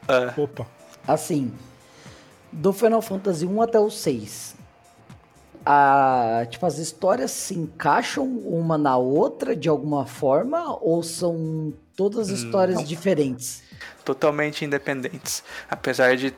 É. 0.07 0.41
Opa. 0.41 0.65
Assim, 1.07 1.53
do 2.51 2.73
Final 2.73 3.01
Fantasy 3.01 3.45
1 3.45 3.61
até 3.61 3.79
o 3.79 3.89
6, 3.89 4.55
a, 5.73 6.45
tipo, 6.47 6.65
as 6.65 6.77
histórias 6.77 7.31
se 7.31 7.53
encaixam 7.57 8.25
uma 8.25 8.77
na 8.77 8.97
outra 8.97 9.55
de 9.55 9.69
alguma 9.69 10.05
forma 10.05 10.77
ou 10.81 11.01
são 11.01 11.73
todas 11.95 12.29
hum, 12.29 12.33
histórias 12.33 12.85
diferentes? 12.85 13.63
Totalmente 14.03 14.65
independentes. 14.65 15.41
Apesar 15.69 16.17
de 16.17 16.35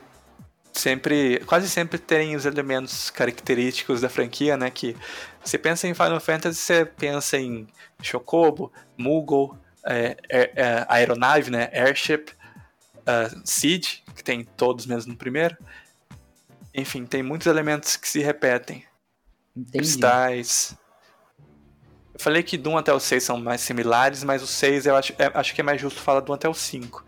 sempre, 0.72 1.42
quase 1.46 1.68
sempre 1.68 1.98
terem 1.98 2.36
os 2.36 2.46
elementos 2.46 3.10
característicos 3.10 4.00
da 4.00 4.08
franquia, 4.08 4.56
né? 4.56 4.70
Que 4.70 4.96
você 5.44 5.58
pensa 5.58 5.88
em 5.88 5.94
Final 5.94 6.20
Fantasy, 6.20 6.60
você 6.60 6.84
pensa 6.84 7.36
em 7.36 7.66
Chocobo, 8.00 8.72
Moogle, 8.96 9.58
é, 9.84 10.16
é, 10.28 10.52
é, 10.54 10.86
aeronave, 10.88 11.50
né? 11.50 11.70
Airship, 11.72 12.26
uh, 13.00 13.42
Seed, 13.44 13.98
que 14.14 14.22
tem 14.22 14.44
todos 14.44 14.86
mesmo 14.86 15.10
no 15.10 15.18
primeiro. 15.18 15.56
Enfim, 16.72 17.04
tem 17.04 17.20
muitos 17.20 17.48
elementos 17.48 17.96
que 17.96 18.08
se 18.08 18.20
repetem. 18.20 18.84
Entendi. 19.56 19.78
Cristais. 19.78 20.76
Eu 22.12 22.20
falei 22.20 22.42
que 22.42 22.56
do 22.56 22.70
1 22.70 22.78
até 22.78 22.92
o 22.92 23.00
6 23.00 23.22
são 23.22 23.40
mais 23.40 23.60
similares, 23.60 24.22
mas 24.22 24.42
o 24.42 24.46
6 24.46 24.86
eu 24.86 24.96
acho, 24.96 25.12
é, 25.18 25.30
acho 25.34 25.54
que 25.54 25.60
é 25.60 25.64
mais 25.64 25.80
justo 25.80 26.00
falar 26.00 26.20
do 26.20 26.32
1 26.32 26.34
até 26.34 26.48
o 26.48 26.54
5. 26.54 27.04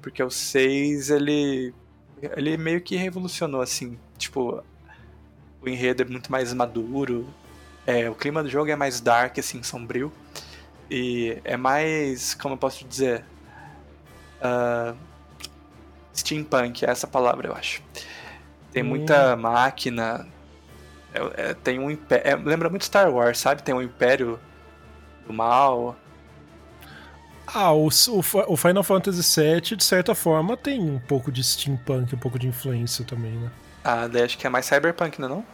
Porque 0.00 0.22
o 0.22 0.30
6 0.30 1.10
ele 1.10 1.74
ele 2.36 2.56
meio 2.56 2.80
que 2.80 2.96
revolucionou, 2.96 3.60
assim, 3.60 3.98
tipo, 4.16 4.62
o 5.60 5.68
enredo 5.68 6.02
é 6.02 6.06
muito 6.06 6.30
mais 6.30 6.52
maduro, 6.52 7.28
é, 7.86 8.08
o 8.08 8.14
clima 8.14 8.42
do 8.42 8.48
jogo 8.48 8.70
é 8.70 8.76
mais 8.76 9.00
dark, 9.00 9.38
assim, 9.38 9.62
sombrio, 9.62 10.12
e 10.90 11.38
é 11.44 11.56
mais, 11.56 12.34
como 12.34 12.54
eu 12.54 12.58
posso 12.58 12.84
dizer, 12.86 13.24
uh, 14.40 14.96
steampunk, 16.14 16.84
é 16.84 16.90
essa 16.90 17.06
palavra, 17.06 17.48
eu 17.48 17.54
acho. 17.54 17.82
Tem 18.72 18.82
hum. 18.82 18.86
muita 18.86 19.36
máquina, 19.36 20.26
é, 21.14 21.50
é, 21.50 21.54
tem 21.54 21.78
um 21.78 21.90
império, 21.90 22.26
é, 22.26 22.36
lembra 22.36 22.68
muito 22.68 22.84
Star 22.84 23.10
Wars, 23.10 23.38
sabe? 23.38 23.62
Tem 23.62 23.74
um 23.74 23.80
império 23.80 24.38
do 25.26 25.32
mal, 25.32 25.96
ah, 27.46 27.72
o, 27.72 27.88
o, 27.88 28.52
o, 28.52 28.56
Final 28.56 28.82
Fantasy 28.82 29.40
VII, 29.40 29.76
de 29.76 29.84
certa 29.84 30.14
forma, 30.14 30.56
tem 30.56 30.80
um 30.80 30.98
pouco 30.98 31.30
de 31.30 31.44
steampunk, 31.44 32.14
um 32.14 32.18
pouco 32.18 32.38
de 32.38 32.48
influência 32.48 33.04
também, 33.04 33.32
né? 33.32 33.50
Ah, 33.82 34.06
daí 34.06 34.22
acho 34.22 34.38
que 34.38 34.46
é 34.46 34.50
mais 34.50 34.64
cyberpunk, 34.64 35.20
não 35.20 35.26
é 35.26 35.30
não? 35.30 35.44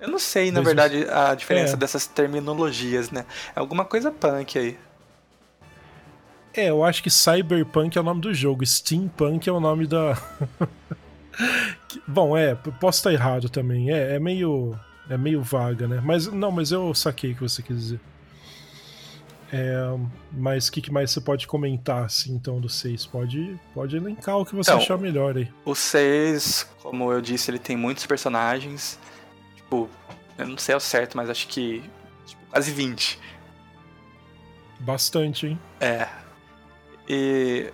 Eu 0.00 0.08
não 0.08 0.18
sei, 0.18 0.50
na 0.52 0.60
verdade, 0.60 1.06
a 1.08 1.34
diferença 1.34 1.74
é. 1.74 1.76
dessas 1.76 2.06
terminologias, 2.06 3.10
né? 3.10 3.24
É 3.56 3.60
alguma 3.60 3.86
coisa 3.86 4.10
punk 4.10 4.58
aí. 4.58 4.78
É, 6.52 6.68
eu 6.68 6.84
acho 6.84 7.02
que 7.02 7.10
cyberpunk 7.10 7.96
é 7.96 8.00
o 8.00 8.04
nome 8.04 8.20
do 8.20 8.34
jogo, 8.34 8.66
steampunk 8.66 9.48
é 9.48 9.52
o 9.52 9.60
nome 9.60 9.86
da... 9.86 10.16
Bom, 12.06 12.36
é, 12.36 12.54
posso 12.54 12.98
estar 12.98 13.12
errado 13.12 13.48
também, 13.48 13.90
é, 13.90 14.16
é 14.16 14.18
meio... 14.18 14.78
É 15.06 15.18
meio 15.18 15.42
vaga, 15.42 15.86
né? 15.86 16.00
Mas 16.02 16.26
não, 16.28 16.50
mas 16.50 16.72
eu 16.72 16.94
saquei 16.94 17.32
o 17.32 17.34
que 17.34 17.42
você 17.42 17.62
quis 17.62 17.76
dizer. 17.78 18.00
É, 19.56 19.76
mas 20.32 20.66
o 20.66 20.72
que, 20.72 20.80
que, 20.80 20.90
mais 20.90 21.12
você 21.12 21.20
pode 21.20 21.46
comentar, 21.46 22.04
assim, 22.04 22.34
então, 22.34 22.60
do 22.60 22.68
6? 22.68 23.06
Pode, 23.06 23.56
pode 23.72 23.96
elencar 23.96 24.36
o 24.36 24.44
que 24.44 24.52
você 24.52 24.70
então, 24.70 24.82
achar 24.82 24.98
melhor 24.98 25.36
aí. 25.36 25.48
O 25.64 25.76
6, 25.76 26.68
como 26.82 27.12
eu 27.12 27.20
disse, 27.20 27.52
ele 27.52 27.60
tem 27.60 27.76
muitos 27.76 28.04
personagens. 28.04 28.98
Tipo, 29.54 29.88
eu 30.36 30.48
não 30.48 30.58
sei 30.58 30.74
ao 30.74 30.80
certo, 30.80 31.16
mas 31.16 31.30
acho 31.30 31.46
que 31.46 31.84
tipo, 32.26 32.42
quase 32.50 32.72
20. 32.72 33.16
Bastante, 34.80 35.46
hein? 35.46 35.60
É. 35.80 36.08
E 37.08 37.70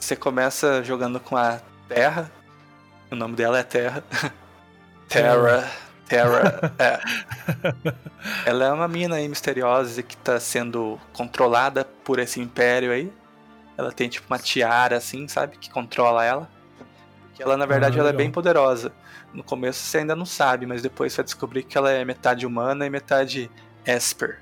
você 0.00 0.16
começa 0.16 0.82
jogando 0.82 1.20
com 1.20 1.36
a 1.36 1.60
Terra. 1.88 2.28
O 3.12 3.14
nome 3.14 3.36
dela 3.36 3.58
é 3.58 3.62
Terra. 3.62 4.02
Terra. 5.06 5.70
Terra. 6.08 6.72
É. 6.78 6.98
Ela 8.48 8.64
é 8.64 8.72
uma 8.72 8.88
mina 8.88 9.16
aí 9.16 9.28
misteriosa 9.28 10.02
que 10.02 10.16
tá 10.16 10.40
sendo 10.40 10.98
controlada 11.12 11.84
por 12.04 12.18
esse 12.18 12.40
império 12.40 12.90
aí. 12.90 13.12
Ela 13.76 13.92
tem 13.92 14.08
tipo 14.08 14.26
uma 14.30 14.38
tiara 14.38 14.96
assim, 14.96 15.28
sabe? 15.28 15.58
Que 15.58 15.70
controla 15.70 16.24
ela. 16.24 16.48
Que 17.34 17.42
ela, 17.42 17.54
na 17.56 17.66
verdade, 17.66 17.98
ah, 17.98 18.00
ela 18.00 18.10
é 18.10 18.12
bem 18.14 18.30
poderosa. 18.30 18.92
No 19.34 19.42
começo 19.42 19.80
você 19.80 19.98
ainda 19.98 20.16
não 20.16 20.26
sabe, 20.26 20.64
mas 20.64 20.80
depois 20.80 21.12
você 21.12 21.18
vai 21.18 21.24
descobrir 21.24 21.62
que 21.64 21.76
ela 21.76 21.90
é 21.90 22.04
metade 22.04 22.46
humana 22.46 22.86
e 22.86 22.90
metade 22.90 23.50
Esper. 23.84 24.40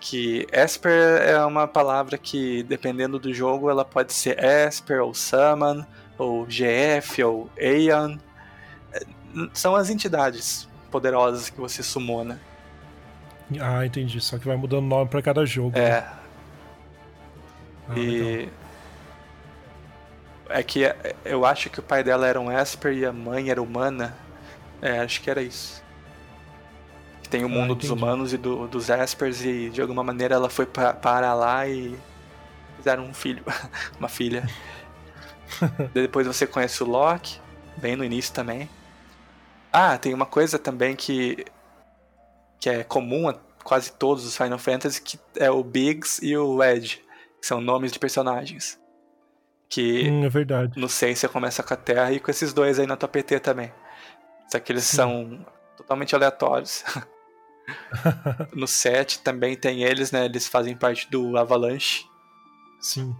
Que 0.00 0.46
Esper 0.52 1.22
é 1.22 1.44
uma 1.44 1.68
palavra 1.68 2.18
que, 2.18 2.64
dependendo 2.64 3.18
do 3.18 3.32
jogo, 3.32 3.70
ela 3.70 3.84
pode 3.84 4.12
ser 4.12 4.38
Esper 4.42 5.02
ou 5.02 5.14
Summon, 5.14 5.84
ou 6.18 6.46
GF, 6.46 7.22
ou 7.22 7.50
Aeon. 7.58 8.16
É, 8.92 9.00
são 9.52 9.74
as 9.74 9.90
entidades 9.90 10.68
poderosas 10.90 11.50
que 11.50 11.60
você 11.60 11.82
sumona. 11.82 12.40
Ah, 13.60 13.84
entendi. 13.84 14.20
Só 14.20 14.38
que 14.38 14.46
vai 14.46 14.56
mudando 14.56 14.86
nome 14.86 15.08
para 15.08 15.22
cada 15.22 15.44
jogo. 15.44 15.76
É. 15.76 16.00
Né? 16.00 16.12
Ah, 17.88 17.98
e. 17.98 18.20
Legal. 18.20 18.48
É 20.48 20.62
que 20.62 20.82
eu 21.24 21.44
acho 21.44 21.68
que 21.70 21.80
o 21.80 21.82
pai 21.82 22.04
dela 22.04 22.26
era 22.26 22.40
um 22.40 22.52
Esper 22.52 22.92
e 22.92 23.04
a 23.04 23.12
mãe 23.12 23.50
era 23.50 23.60
humana. 23.60 24.14
É, 24.80 25.00
acho 25.00 25.20
que 25.20 25.28
era 25.28 25.42
isso. 25.42 25.82
Tem 27.28 27.42
o 27.42 27.46
ah, 27.46 27.50
mundo 27.50 27.72
ah, 27.72 27.76
dos 27.76 27.90
humanos 27.90 28.32
e 28.32 28.36
do, 28.36 28.68
dos 28.68 28.88
Espers 28.88 29.44
e 29.44 29.70
de 29.70 29.80
alguma 29.80 30.04
maneira 30.04 30.36
ela 30.36 30.48
foi 30.48 30.64
pra, 30.64 30.92
para 30.92 31.34
lá 31.34 31.66
e 31.66 31.98
fizeram 32.76 33.04
um 33.04 33.14
filho, 33.14 33.42
uma 33.98 34.08
filha. 34.08 34.48
Depois 35.92 36.26
você 36.26 36.46
conhece 36.46 36.82
o 36.82 36.86
Loki, 36.86 37.40
bem 37.76 37.96
no 37.96 38.04
início 38.04 38.34
também. 38.34 38.68
Ah, 39.72 39.98
tem 39.98 40.14
uma 40.14 40.26
coisa 40.26 40.58
também 40.58 40.96
que, 40.96 41.44
que 42.58 42.70
é 42.70 42.84
comum 42.84 43.28
a 43.28 43.34
quase 43.62 43.92
todos 43.92 44.24
os 44.24 44.36
Final 44.36 44.58
Fantasy, 44.58 45.02
que 45.02 45.18
é 45.36 45.50
o 45.50 45.62
Biggs 45.62 46.24
e 46.24 46.36
o 46.36 46.62
Edge, 46.62 47.02
que 47.40 47.46
são 47.46 47.60
nomes 47.60 47.90
de 47.90 47.98
personagens. 47.98 48.80
Que 49.68 50.08
hum, 50.08 50.24
é 50.24 50.28
verdade. 50.28 50.78
no 50.78 50.88
6 50.88 51.18
você 51.18 51.28
começa 51.28 51.62
com 51.62 51.74
a 51.74 51.76
Terra 51.76 52.12
e 52.12 52.20
com 52.20 52.30
esses 52.30 52.52
dois 52.52 52.78
aí 52.78 52.86
na 52.86 52.96
tua 52.96 53.08
PT 53.08 53.40
também. 53.40 53.72
Só 54.48 54.60
que 54.60 54.70
eles 54.70 54.84
Sim. 54.84 54.96
são 54.96 55.46
totalmente 55.76 56.14
aleatórios. 56.14 56.84
no 58.54 58.68
7 58.68 59.18
também 59.20 59.56
tem 59.56 59.82
eles, 59.82 60.12
né? 60.12 60.24
Eles 60.24 60.46
fazem 60.46 60.76
parte 60.76 61.10
do 61.10 61.36
Avalanche. 61.36 62.06
Sim. 62.80 63.14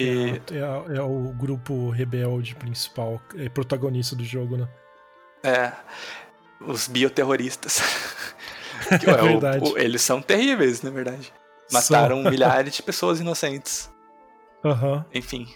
E... 0.00 0.40
É, 0.52 0.56
é, 0.56 0.96
é, 0.96 1.02
o 1.02 1.32
grupo 1.36 1.90
rebelde 1.90 2.54
principal, 2.54 3.20
é 3.36 3.48
protagonista 3.48 4.16
do 4.16 4.24
jogo, 4.24 4.56
né? 4.56 4.68
É. 5.42 5.72
Os 6.60 6.88
bioterroristas. 6.88 7.80
é 8.90 8.96
verdade. 8.98 9.68
O, 9.68 9.74
o, 9.74 9.78
eles 9.78 10.00
são 10.02 10.22
terríveis, 10.22 10.80
na 10.82 10.90
verdade. 10.90 11.32
Mataram 11.70 12.22
milhares 12.30 12.74
de 12.74 12.82
pessoas 12.82 13.20
inocentes. 13.20 13.90
Uhum. 14.64 15.04
Enfim, 15.14 15.48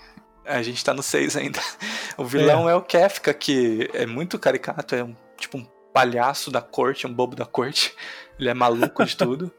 a 0.44 0.62
gente 0.62 0.84
tá 0.84 0.92
no 0.92 1.02
6 1.02 1.36
ainda. 1.36 1.60
O 2.16 2.24
vilão 2.24 2.68
é. 2.68 2.72
é, 2.72 2.76
o 2.76 2.80
Kefka, 2.80 3.34
que 3.34 3.90
é 3.92 4.06
muito 4.06 4.38
caricato, 4.38 4.94
é 4.94 5.02
um, 5.02 5.16
tipo 5.36 5.58
um 5.58 5.66
palhaço 5.92 6.48
da 6.48 6.62
corte, 6.62 7.08
um 7.08 7.12
bobo 7.12 7.34
da 7.34 7.44
corte. 7.44 7.92
Ele 8.38 8.48
é 8.48 8.54
maluco 8.54 9.04
de 9.04 9.16
tudo. 9.16 9.52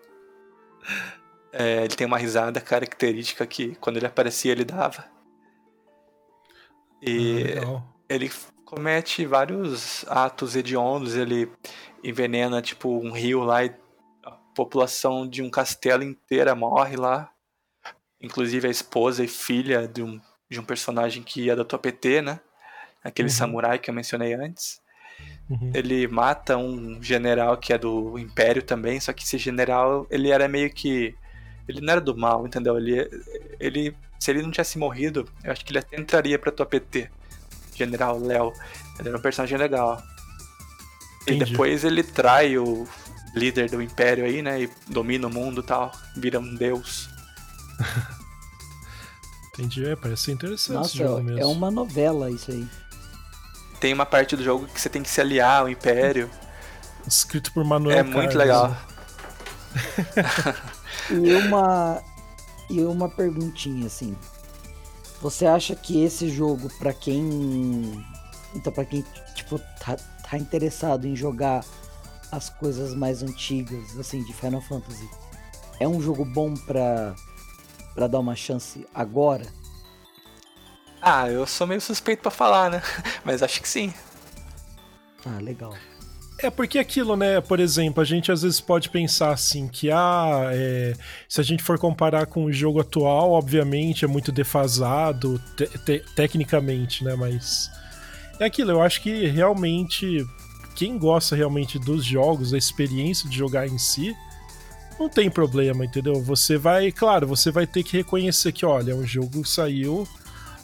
É, 1.57 1.85
ele 1.85 1.95
tem 1.95 2.05
uma 2.05 2.17
risada 2.17 2.59
característica 2.59 3.47
que 3.47 3.75
quando 3.75 3.95
ele 3.95 4.05
aparecia 4.05 4.51
ele 4.51 4.65
dava. 4.65 5.05
E 7.01 7.53
ah, 7.65 7.81
ele 8.09 8.29
comete 8.65 9.25
vários 9.25 10.03
atos 10.09 10.57
hediondos, 10.57 11.15
ele 11.15 11.49
envenena 12.03 12.61
tipo 12.61 12.89
um 12.89 13.11
rio 13.11 13.41
lá 13.41 13.63
e 13.63 13.73
a 14.25 14.31
população 14.53 15.25
de 15.25 15.41
um 15.41 15.49
castelo 15.49 16.03
inteira 16.03 16.53
morre 16.53 16.97
lá. 16.97 17.31
Inclusive 18.21 18.67
a 18.67 18.71
esposa 18.71 19.23
e 19.23 19.27
filha 19.27 19.87
de 19.87 20.03
um, 20.03 20.19
de 20.49 20.59
um 20.59 20.63
personagem 20.63 21.23
que 21.23 21.49
é 21.49 21.55
da 21.55 21.63
tua 21.63 21.79
PT, 21.79 22.21
né? 22.21 22.41
Aquele 23.01 23.29
uhum. 23.29 23.33
samurai 23.33 23.79
que 23.79 23.89
eu 23.89 23.93
mencionei 23.93 24.33
antes. 24.33 24.81
Uhum. 25.49 25.71
Ele 25.73 26.05
mata 26.05 26.57
um 26.57 27.01
general 27.01 27.55
que 27.55 27.71
é 27.71 27.77
do 27.77 28.19
Império 28.19 28.61
também, 28.61 28.99
só 28.99 29.13
que 29.13 29.23
esse 29.23 29.37
general, 29.37 30.05
ele 30.09 30.31
era 30.31 30.49
meio 30.49 30.69
que 30.69 31.15
ele 31.67 31.81
não 31.81 31.91
era 31.91 32.01
do 32.01 32.15
mal, 32.15 32.45
entendeu? 32.45 32.77
Ele, 32.77 33.09
ele 33.59 33.95
se 34.19 34.31
ele 34.31 34.41
não 34.41 34.51
tivesse 34.51 34.77
morrido, 34.77 35.27
eu 35.43 35.51
acho 35.51 35.63
que 35.63 35.71
ele 35.71 35.79
até 35.79 35.99
entraria 35.99 36.39
pra 36.39 36.51
tua 36.51 36.65
PT. 36.65 37.09
General 37.75 38.17
Léo. 38.17 38.53
Ele 38.97 39.09
era 39.09 39.17
um 39.17 39.21
personagem 39.21 39.57
legal. 39.57 40.01
Entendi. 41.23 41.43
E 41.43 41.45
depois 41.45 41.83
ele 41.83 42.03
trai 42.03 42.57
o 42.57 42.87
líder 43.35 43.69
do 43.69 43.81
império 43.81 44.25
aí, 44.25 44.41
né? 44.41 44.63
E 44.63 44.69
domina 44.87 45.27
o 45.27 45.29
mundo 45.33 45.61
e 45.61 45.63
tal. 45.63 45.91
Vira 46.15 46.39
um 46.39 46.55
deus. 46.55 47.09
Entendi, 49.53 49.85
é, 49.85 49.95
parece 49.95 50.31
interessante 50.31 50.75
Nossa, 50.75 50.89
esse 50.89 50.97
jogo 50.97 51.23
mesmo. 51.23 51.41
É 51.41 51.45
uma 51.45 51.71
novela 51.71 52.29
isso 52.29 52.51
aí. 52.51 52.67
Tem 53.79 53.93
uma 53.93 54.05
parte 54.05 54.35
do 54.35 54.43
jogo 54.43 54.65
que 54.67 54.79
você 54.79 54.89
tem 54.89 55.03
que 55.03 55.09
se 55.09 55.21
aliar 55.21 55.61
ao 55.61 55.69
império. 55.69 56.29
Escrito 57.07 57.53
por 57.53 57.63
Manuel 57.63 57.99
É 57.99 58.03
muito 58.03 58.37
legal. 58.37 58.75
E 61.09 61.33
uma 61.33 62.01
e 62.69 62.81
uma 62.81 63.09
perguntinha 63.09 63.87
assim. 63.87 64.15
Você 65.21 65.45
acha 65.45 65.75
que 65.75 66.03
esse 66.03 66.29
jogo 66.29 66.69
para 66.77 66.93
quem 66.93 68.03
então 68.55 68.71
para 68.71 68.85
quem 68.85 69.03
tipo 69.33 69.59
tá, 69.79 69.95
tá 69.95 70.37
interessado 70.37 71.05
em 71.07 71.15
jogar 71.15 71.63
as 72.31 72.49
coisas 72.49 72.93
mais 72.93 73.23
antigas 73.23 73.97
assim 73.99 74.23
de 74.23 74.33
Final 74.33 74.61
Fantasy, 74.61 75.09
é 75.79 75.87
um 75.87 76.01
jogo 76.01 76.25
bom 76.25 76.53
para 76.53 77.15
para 77.93 78.07
dar 78.07 78.19
uma 78.19 78.35
chance 78.35 78.85
agora? 78.93 79.45
Ah, 81.01 81.29
eu 81.29 81.45
sou 81.45 81.67
meio 81.67 81.79
suspeito 81.79 82.23
para 82.23 82.31
falar, 82.31 82.69
né? 82.69 82.81
Mas 83.23 83.41
acho 83.43 83.61
que 83.61 83.69
sim. 83.69 83.93
Ah, 85.25 85.39
legal. 85.39 85.73
É 86.37 86.49
porque 86.49 86.77
aquilo, 86.77 87.15
né? 87.15 87.39
Por 87.39 87.59
exemplo, 87.59 88.01
a 88.01 88.05
gente 88.05 88.31
às 88.31 88.41
vezes 88.41 88.59
pode 88.59 88.89
pensar 88.89 89.31
assim 89.31 89.67
que 89.67 89.89
ah, 89.89 90.49
é, 90.51 90.93
se 91.29 91.39
a 91.39 91.43
gente 91.43 91.63
for 91.63 91.79
comparar 91.79 92.25
com 92.25 92.43
o 92.45 92.51
jogo 92.51 92.81
atual, 92.81 93.31
obviamente 93.31 94.03
é 94.03 94.07
muito 94.07 94.31
defasado 94.31 95.41
te 95.55 95.65
te 95.79 96.03
tecnicamente, 96.13 97.03
né? 97.03 97.15
Mas 97.15 97.71
é 98.39 98.45
aquilo. 98.45 98.71
Eu 98.71 98.81
acho 98.81 99.01
que 99.01 99.27
realmente 99.27 100.25
quem 100.75 100.97
gosta 100.97 101.35
realmente 101.35 101.79
dos 101.79 102.03
jogos, 102.03 102.51
da 102.51 102.57
experiência 102.57 103.29
de 103.29 103.37
jogar 103.37 103.65
em 103.65 103.77
si, 103.77 104.13
não 104.99 105.09
tem 105.09 105.29
problema, 105.29 105.85
entendeu? 105.85 106.21
Você 106.21 106.57
vai, 106.57 106.91
claro, 106.91 107.27
você 107.27 107.49
vai 107.49 107.65
ter 107.65 107.83
que 107.83 107.97
reconhecer 107.97 108.51
que, 108.51 108.65
olha, 108.65 108.95
um 108.95 109.05
jogo 109.05 109.45
saiu 109.45 110.07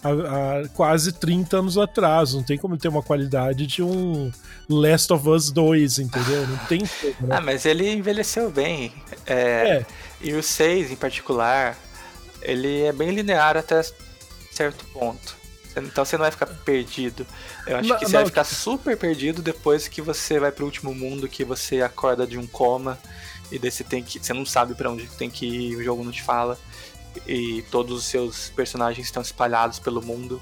há, 0.03 0.09
há, 0.09 0.67
quase 0.69 1.11
30 1.11 1.57
anos 1.57 1.77
atrás. 1.77 2.33
Não 2.33 2.43
tem 2.43 2.57
como 2.57 2.77
ter 2.77 2.87
uma 2.87 3.01
qualidade 3.01 3.65
de 3.67 3.83
um 3.83 4.31
Last 4.69 5.11
of 5.13 5.27
Us 5.27 5.51
2, 5.51 5.99
entendeu? 5.99 6.47
Não 6.47 6.57
tem 6.65 6.79
como. 6.79 7.27
Né? 7.27 7.35
Ah, 7.35 7.41
mas 7.41 7.65
ele 7.65 7.91
envelheceu 7.91 8.49
bem. 8.49 8.93
É, 9.25 9.35
é. 9.35 9.85
E 10.19 10.33
o 10.33 10.43
6 10.43 10.91
em 10.91 10.95
particular, 10.95 11.77
ele 12.41 12.81
é 12.83 12.91
bem 12.91 13.11
linear 13.11 13.57
até 13.57 13.81
certo 14.51 14.85
ponto. 14.93 15.41
Então 15.75 16.03
você 16.03 16.17
não 16.17 16.23
vai 16.23 16.31
ficar 16.31 16.47
perdido. 16.47 17.25
Eu 17.65 17.77
acho 17.77 17.89
não, 17.89 17.97
que 17.97 18.05
você 18.05 18.11
não, 18.11 18.19
vai 18.19 18.25
ficar 18.25 18.43
super 18.43 18.97
perdido 18.97 19.41
depois 19.41 19.87
que 19.87 20.01
você 20.01 20.39
vai 20.39 20.51
pro 20.51 20.65
último 20.65 20.93
mundo, 20.93 21.29
que 21.29 21.45
você 21.45 21.81
acorda 21.81 22.27
de 22.27 22.37
um 22.37 22.45
coma 22.45 22.99
e 23.49 23.57
daí 23.57 23.71
você 23.71 23.83
tem 23.83 24.03
que. 24.03 24.19
Você 24.19 24.33
não 24.33 24.45
sabe 24.45 24.75
para 24.75 24.91
onde 24.91 25.07
tem 25.07 25.29
que 25.29 25.45
ir, 25.45 25.75
o 25.77 25.83
jogo 25.83 26.03
não 26.03 26.11
te 26.11 26.21
fala 26.21 26.57
e 27.27 27.61
todos 27.71 27.97
os 27.97 28.05
seus 28.05 28.49
personagens 28.49 29.05
estão 29.05 29.21
espalhados 29.21 29.79
pelo 29.79 30.01
mundo. 30.01 30.41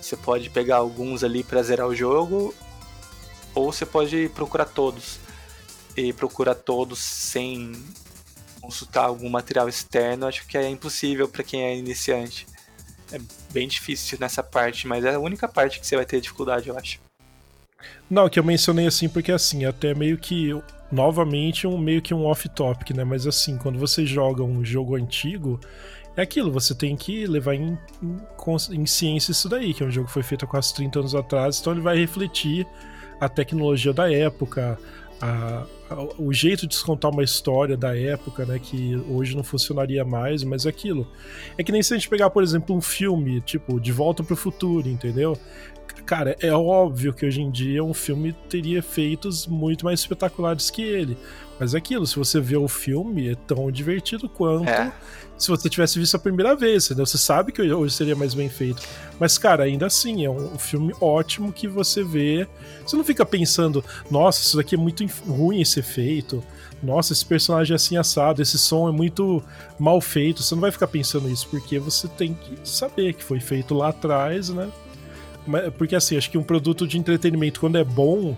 Você 0.00 0.16
pode 0.16 0.50
pegar 0.50 0.76
alguns 0.76 1.22
ali 1.22 1.44
para 1.44 1.62
zerar 1.62 1.86
o 1.86 1.94
jogo, 1.94 2.54
ou 3.54 3.72
você 3.72 3.84
pode 3.84 4.30
procurar 4.34 4.66
todos. 4.66 5.18
E 5.96 6.12
procurar 6.12 6.54
todos 6.54 6.98
sem 6.98 7.72
consultar 8.60 9.06
algum 9.06 9.28
material 9.28 9.68
externo, 9.68 10.26
acho 10.26 10.46
que 10.46 10.56
é 10.56 10.68
impossível 10.68 11.28
para 11.28 11.42
quem 11.42 11.64
é 11.64 11.76
iniciante. 11.76 12.46
É 13.12 13.18
bem 13.52 13.66
difícil 13.66 14.16
nessa 14.20 14.42
parte, 14.42 14.86
mas 14.86 15.04
é 15.04 15.14
a 15.14 15.18
única 15.18 15.48
parte 15.48 15.80
que 15.80 15.86
você 15.86 15.96
vai 15.96 16.04
ter 16.04 16.20
dificuldade, 16.20 16.68
eu 16.68 16.78
acho. 16.78 17.00
Não, 18.08 18.28
que 18.28 18.38
eu 18.38 18.44
mencionei 18.44 18.86
assim 18.86 19.08
porque 19.08 19.32
assim, 19.32 19.64
até 19.64 19.94
meio 19.94 20.18
que 20.18 20.50
novamente 20.90 21.66
um 21.66 21.78
meio 21.78 22.02
que 22.02 22.12
um 22.12 22.24
off 22.24 22.48
topic, 22.48 22.90
né? 22.90 23.04
Mas 23.04 23.26
assim, 23.26 23.56
quando 23.56 23.78
você 23.78 24.04
joga 24.04 24.42
um 24.42 24.64
jogo 24.64 24.96
antigo, 24.96 25.60
é 26.20 26.24
aquilo, 26.24 26.50
você 26.50 26.74
tem 26.74 26.96
que 26.96 27.26
levar 27.26 27.54
em, 27.54 27.78
em, 28.02 28.18
em 28.72 28.86
ciência 28.86 29.32
isso 29.32 29.48
daí, 29.48 29.74
que 29.74 29.82
é 29.82 29.86
um 29.86 29.90
jogo 29.90 30.06
que 30.06 30.12
foi 30.12 30.22
feito 30.22 30.44
há 30.44 30.48
quase 30.48 30.74
30 30.74 30.98
anos 31.00 31.14
atrás, 31.14 31.60
então 31.60 31.72
ele 31.72 31.82
vai 31.82 31.96
refletir 31.96 32.66
a 33.20 33.28
tecnologia 33.28 33.92
da 33.92 34.10
época, 34.10 34.78
a, 35.20 35.66
a, 35.90 36.02
o 36.18 36.32
jeito 36.32 36.66
de 36.66 36.82
contar 36.82 37.10
uma 37.10 37.22
história 37.22 37.76
da 37.76 37.96
época, 37.96 38.46
né, 38.46 38.58
que 38.58 38.96
hoje 39.08 39.36
não 39.36 39.44
funcionaria 39.44 40.04
mais, 40.04 40.42
mas 40.42 40.64
é 40.64 40.70
aquilo. 40.70 41.06
É 41.58 41.62
que 41.62 41.70
nem 41.70 41.82
se 41.82 41.92
a 41.92 41.96
gente 41.96 42.08
pegar, 42.08 42.30
por 42.30 42.42
exemplo, 42.42 42.74
um 42.74 42.80
filme, 42.80 43.40
tipo, 43.42 43.78
De 43.78 43.92
Volta 43.92 44.22
para 44.22 44.34
o 44.34 44.36
Futuro, 44.36 44.88
entendeu? 44.88 45.36
Cara, 46.06 46.36
é 46.40 46.52
óbvio 46.52 47.12
que 47.12 47.26
hoje 47.26 47.40
em 47.40 47.50
dia 47.50 47.82
um 47.84 47.94
filme 47.94 48.32
teria 48.48 48.78
efeitos 48.78 49.46
muito 49.46 49.84
mais 49.84 50.00
espetaculares 50.00 50.70
que 50.70 50.82
ele. 50.82 51.16
Mas 51.60 51.74
é 51.74 51.78
aquilo, 51.78 52.06
se 52.06 52.16
você 52.16 52.40
vê 52.40 52.56
o 52.56 52.66
filme, 52.66 53.28
é 53.28 53.34
tão 53.34 53.70
divertido 53.70 54.30
quanto 54.30 54.66
é. 54.66 54.90
se 55.36 55.48
você 55.48 55.68
tivesse 55.68 55.98
visto 55.98 56.14
a 56.14 56.18
primeira 56.18 56.56
vez, 56.56 56.86
entendeu? 56.86 57.04
Você 57.04 57.18
sabe 57.18 57.52
que 57.52 57.60
hoje 57.60 57.94
seria 57.94 58.16
mais 58.16 58.32
bem 58.32 58.48
feito. 58.48 58.80
Mas, 59.18 59.36
cara, 59.36 59.64
ainda 59.64 59.84
assim, 59.84 60.24
é 60.24 60.30
um 60.30 60.58
filme 60.58 60.94
ótimo 60.98 61.52
que 61.52 61.68
você 61.68 62.02
vê. 62.02 62.48
Você 62.82 62.96
não 62.96 63.04
fica 63.04 63.26
pensando, 63.26 63.84
nossa, 64.10 64.40
isso 64.40 64.56
daqui 64.56 64.74
é 64.74 64.78
muito 64.78 65.04
ruim 65.28 65.60
esse 65.60 65.80
efeito. 65.80 66.42
Nossa, 66.82 67.12
esse 67.12 67.26
personagem 67.26 67.74
é 67.74 67.76
assim 67.76 67.98
assado, 67.98 68.40
esse 68.40 68.58
som 68.58 68.88
é 68.88 68.92
muito 68.92 69.42
mal 69.78 70.00
feito. 70.00 70.42
Você 70.42 70.54
não 70.54 70.62
vai 70.62 70.72
ficar 70.72 70.86
pensando 70.86 71.28
isso, 71.28 71.46
porque 71.48 71.78
você 71.78 72.08
tem 72.08 72.32
que 72.32 72.58
saber 72.66 73.12
que 73.12 73.22
foi 73.22 73.38
feito 73.38 73.74
lá 73.74 73.88
atrás, 73.88 74.48
né? 74.48 74.66
Porque 75.78 75.96
assim, 75.96 76.16
acho 76.16 76.30
que 76.30 76.38
um 76.38 76.42
produto 76.42 76.86
de 76.86 76.98
entretenimento, 76.98 77.60
quando 77.60 77.78
é 77.78 77.84
bom, 77.84 78.36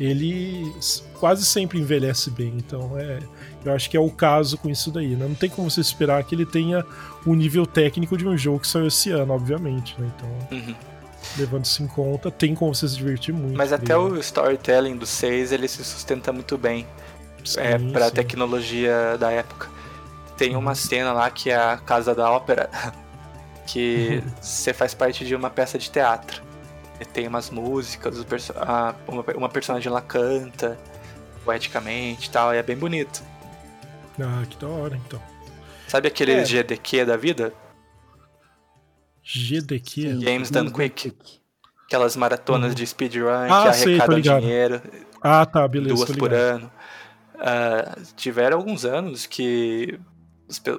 ele 0.00 0.72
quase 1.14 1.44
sempre 1.44 1.78
envelhece 1.78 2.30
bem. 2.30 2.54
Então, 2.56 2.98
é, 2.98 3.18
eu 3.64 3.72
acho 3.72 3.90
que 3.90 3.96
é 3.96 4.00
o 4.00 4.10
caso 4.10 4.56
com 4.56 4.70
isso 4.70 4.90
daí. 4.90 5.16
Né? 5.16 5.26
Não 5.26 5.34
tem 5.34 5.50
como 5.50 5.70
você 5.70 5.80
esperar 5.80 6.22
que 6.24 6.34
ele 6.34 6.46
tenha 6.46 6.84
o 7.26 7.34
nível 7.34 7.66
técnico 7.66 8.16
de 8.16 8.26
um 8.26 8.36
jogo 8.36 8.60
que 8.60 8.68
saiu 8.68 8.86
esse 8.86 9.10
ano, 9.10 9.34
obviamente. 9.34 9.96
Né? 9.98 10.10
Então, 10.16 10.28
uhum. 10.52 10.74
levando 11.36 11.64
isso 11.64 11.82
em 11.82 11.88
conta, 11.88 12.30
tem 12.30 12.54
como 12.54 12.74
você 12.74 12.88
se 12.88 12.96
divertir 12.96 13.34
muito. 13.34 13.56
Mas 13.56 13.72
até 13.72 13.96
o 13.96 14.16
storytelling 14.16 14.96
do 14.96 15.06
6 15.06 15.52
ele 15.52 15.66
se 15.66 15.84
sustenta 15.84 16.32
muito 16.32 16.56
bem 16.56 16.86
sim, 17.44 17.60
é, 17.60 17.78
para 17.78 18.06
a 18.06 18.10
tecnologia 18.10 19.16
da 19.18 19.30
época. 19.30 19.68
Tem 20.36 20.54
uma 20.54 20.76
cena 20.76 21.12
lá 21.12 21.28
que 21.30 21.50
é 21.50 21.56
a 21.56 21.76
Casa 21.76 22.14
da 22.14 22.30
Ópera, 22.30 22.70
que 23.68 24.22
você 24.40 24.72
faz 24.72 24.94
parte 24.94 25.24
de 25.26 25.34
uma 25.34 25.50
peça 25.50 25.78
de 25.78 25.90
teatro. 25.90 26.42
Tem 27.12 27.28
umas 27.28 27.50
músicas, 27.50 28.16
uma 29.36 29.48
personagem 29.48 29.92
lá 29.92 30.00
canta 30.00 30.76
poeticamente 31.44 32.28
e 32.28 32.30
tal, 32.30 32.52
e 32.52 32.56
é 32.56 32.62
bem 32.62 32.76
bonito. 32.76 33.22
Ah, 34.20 34.44
que 34.48 34.56
da 34.56 34.66
hora 34.66 34.96
então. 34.96 35.22
Sabe 35.86 36.08
aquele 36.08 36.32
é. 36.32 36.44
GDQ 36.44 37.04
da 37.04 37.16
vida? 37.16 37.52
GDQ? 39.22 40.18
Games 40.24 40.50
Done 40.50 40.72
Quick. 40.72 41.12
Aquelas 41.84 42.16
maratonas 42.16 42.70
uhum. 42.70 42.74
de 42.74 42.86
speedrun 42.86 43.28
ah, 43.28 43.62
que 43.62 43.68
arrecadam 43.68 44.20
dinheiro. 44.20 44.82
Ah, 45.22 45.46
tá, 45.46 45.66
beleza. 45.68 45.94
Duas 45.94 46.16
por 46.16 46.34
ano. 46.34 46.70
Uh, 47.34 48.14
tiveram 48.16 48.58
alguns 48.58 48.84
anos 48.84 49.26
que 49.26 49.98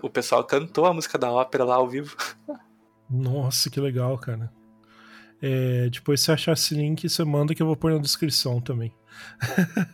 o 0.01 0.09
pessoal 0.09 0.43
cantou 0.43 0.85
a 0.85 0.93
música 0.93 1.17
da 1.17 1.31
ópera 1.31 1.63
lá 1.63 1.75
ao 1.75 1.87
vivo. 1.87 2.15
Nossa, 3.09 3.69
que 3.69 3.79
legal, 3.79 4.17
cara. 4.17 4.51
É, 5.41 5.89
depois 5.89 6.19
se 6.21 6.31
achar 6.31 6.53
esse 6.53 6.75
link, 6.75 7.07
você 7.07 7.23
manda 7.23 7.55
que 7.55 7.61
eu 7.61 7.67
vou 7.67 7.75
pôr 7.75 7.91
na 7.91 7.97
descrição 7.97 8.59
também. 8.59 8.93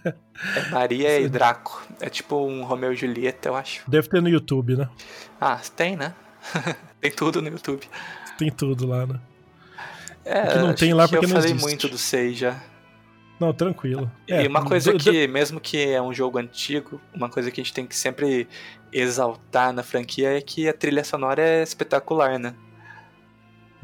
é 0.05 0.69
Maria 0.71 1.19
e 1.19 1.29
Draco. 1.29 1.85
É 2.01 2.09
tipo 2.09 2.35
um 2.45 2.63
Romeu 2.63 2.93
e 2.93 2.95
Julieta, 2.95 3.49
eu 3.49 3.55
acho. 3.55 3.89
Deve 3.89 4.09
ter 4.09 4.21
no 4.21 4.29
YouTube, 4.29 4.75
né? 4.75 4.89
Ah, 5.39 5.59
tem, 5.75 5.95
né? 5.95 6.13
tem 6.99 7.11
tudo 7.11 7.41
no 7.41 7.49
YouTube. 7.49 7.87
Tem 8.37 8.51
tudo 8.51 8.87
lá, 8.87 9.05
né? 9.05 9.19
É, 10.23 10.47
que 10.47 10.57
não 10.57 10.73
tem 10.73 10.93
lá 10.93 11.07
porque 11.07 11.25
eu 11.25 11.29
não 11.29 11.35
falei 11.35 11.51
existe. 11.51 11.67
muito 11.67 11.87
do 11.87 11.97
6 11.97 12.37
já. 12.37 12.61
Não, 13.39 13.53
tranquilo. 13.53 14.09
É, 14.27 14.43
e 14.43 14.47
uma 14.47 14.63
coisa 14.63 14.93
que, 14.93 15.27
mesmo 15.27 15.59
que 15.59 15.77
é 15.89 16.01
um 16.01 16.13
jogo 16.13 16.39
antigo, 16.39 17.01
uma 17.13 17.29
coisa 17.29 17.51
que 17.51 17.59
a 17.59 17.63
gente 17.63 17.73
tem 17.73 17.85
que 17.85 17.95
sempre 17.95 18.47
exaltar 18.91 19.73
na 19.73 19.83
franquia 19.83 20.37
é 20.37 20.41
que 20.41 20.67
a 20.67 20.73
trilha 20.73 21.03
sonora 21.03 21.41
é 21.41 21.61
espetacular, 21.61 22.39
né? 22.39 22.55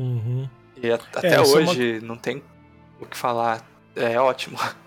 Uhum. 0.02 0.50
E 0.82 0.88
é, 0.88 0.94
até 0.94 1.36
é, 1.36 1.42
hoje 1.42 1.96
é 1.96 2.00
uma... 2.00 2.08
não 2.08 2.18
tem 2.18 2.42
o 3.00 3.06
que 3.06 3.16
falar. 3.16 3.66
É 3.96 4.20
ótimo. 4.20 4.58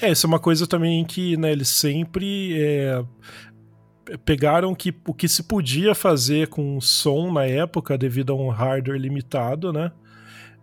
É, 0.00 0.10
isso 0.10 0.26
é 0.26 0.28
uma 0.28 0.38
coisa 0.38 0.66
também 0.66 1.04
que 1.04 1.36
né, 1.36 1.52
eles 1.52 1.68
sempre 1.68 2.58
é, 2.58 3.04
pegaram 4.24 4.74
que, 4.74 4.94
o 5.06 5.12
que 5.12 5.28
se 5.28 5.42
podia 5.42 5.94
fazer 5.94 6.48
com 6.48 6.80
som 6.80 7.30
na 7.32 7.44
época 7.44 7.98
devido 7.98 8.32
a 8.32 8.36
um 8.36 8.48
hardware 8.48 8.98
limitado, 8.98 9.72
né? 9.72 9.92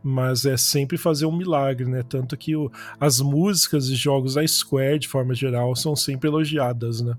Mas 0.03 0.45
é 0.45 0.57
sempre 0.57 0.97
fazer 0.97 1.25
um 1.25 1.35
milagre, 1.35 1.87
né? 1.87 2.03
Tanto 2.03 2.35
que 2.35 2.55
o, 2.55 2.71
as 2.99 3.19
músicas 3.19 3.89
e 3.89 3.95
jogos 3.95 4.35
da 4.35 4.47
Square, 4.47 4.99
de 4.99 5.07
forma 5.07 5.33
geral, 5.33 5.75
são 5.75 5.95
sempre 5.95 6.29
elogiadas, 6.29 7.01
né? 7.01 7.15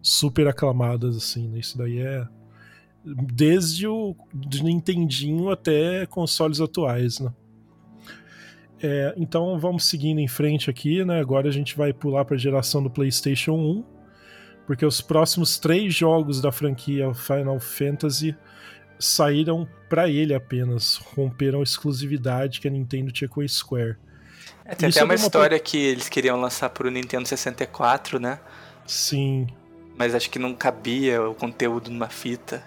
Super 0.00 0.48
aclamadas, 0.48 1.16
assim, 1.16 1.48
né? 1.48 1.58
Isso 1.58 1.76
daí 1.76 1.98
é 1.98 2.26
desde 3.04 3.86
o 3.86 4.14
de 4.34 4.62
Nintendinho 4.62 5.50
até 5.50 6.06
consoles 6.06 6.60
atuais, 6.60 7.20
né? 7.20 7.32
É, 8.80 9.12
então 9.16 9.58
vamos 9.58 9.86
seguindo 9.86 10.20
em 10.20 10.28
frente 10.28 10.70
aqui, 10.70 11.04
né? 11.04 11.20
Agora 11.20 11.48
a 11.48 11.52
gente 11.52 11.76
vai 11.76 11.92
pular 11.92 12.24
para 12.24 12.36
a 12.36 12.38
geração 12.38 12.82
do 12.82 12.90
PlayStation 12.90 13.54
1, 13.54 13.84
porque 14.66 14.86
os 14.86 15.00
próximos 15.00 15.58
três 15.58 15.94
jogos 15.94 16.40
da 16.40 16.52
franquia 16.52 17.12
Final 17.12 17.58
Fantasy 17.58 18.36
saíram 18.98 19.68
para 19.88 20.08
ele 20.08 20.34
apenas, 20.34 20.96
romperam 20.96 21.60
a 21.60 21.62
exclusividade 21.62 22.60
que 22.60 22.68
a 22.68 22.70
Nintendo 22.70 23.10
tinha 23.10 23.28
com 23.28 23.40
a 23.40 23.48
Square. 23.48 23.96
É, 24.64 24.74
tem 24.74 24.88
Isso 24.88 24.98
até 24.98 25.04
uma, 25.04 25.12
uma 25.12 25.14
história 25.14 25.58
que 25.58 25.76
eles 25.76 26.08
queriam 26.08 26.40
lançar 26.40 26.70
para 26.70 26.86
o 26.86 26.90
Nintendo 26.90 27.26
64, 27.26 28.20
né? 28.20 28.38
Sim. 28.86 29.46
Mas 29.96 30.14
acho 30.14 30.30
que 30.30 30.38
não 30.38 30.54
cabia 30.54 31.22
o 31.22 31.34
conteúdo 31.34 31.90
numa 31.90 32.08
fita. 32.08 32.62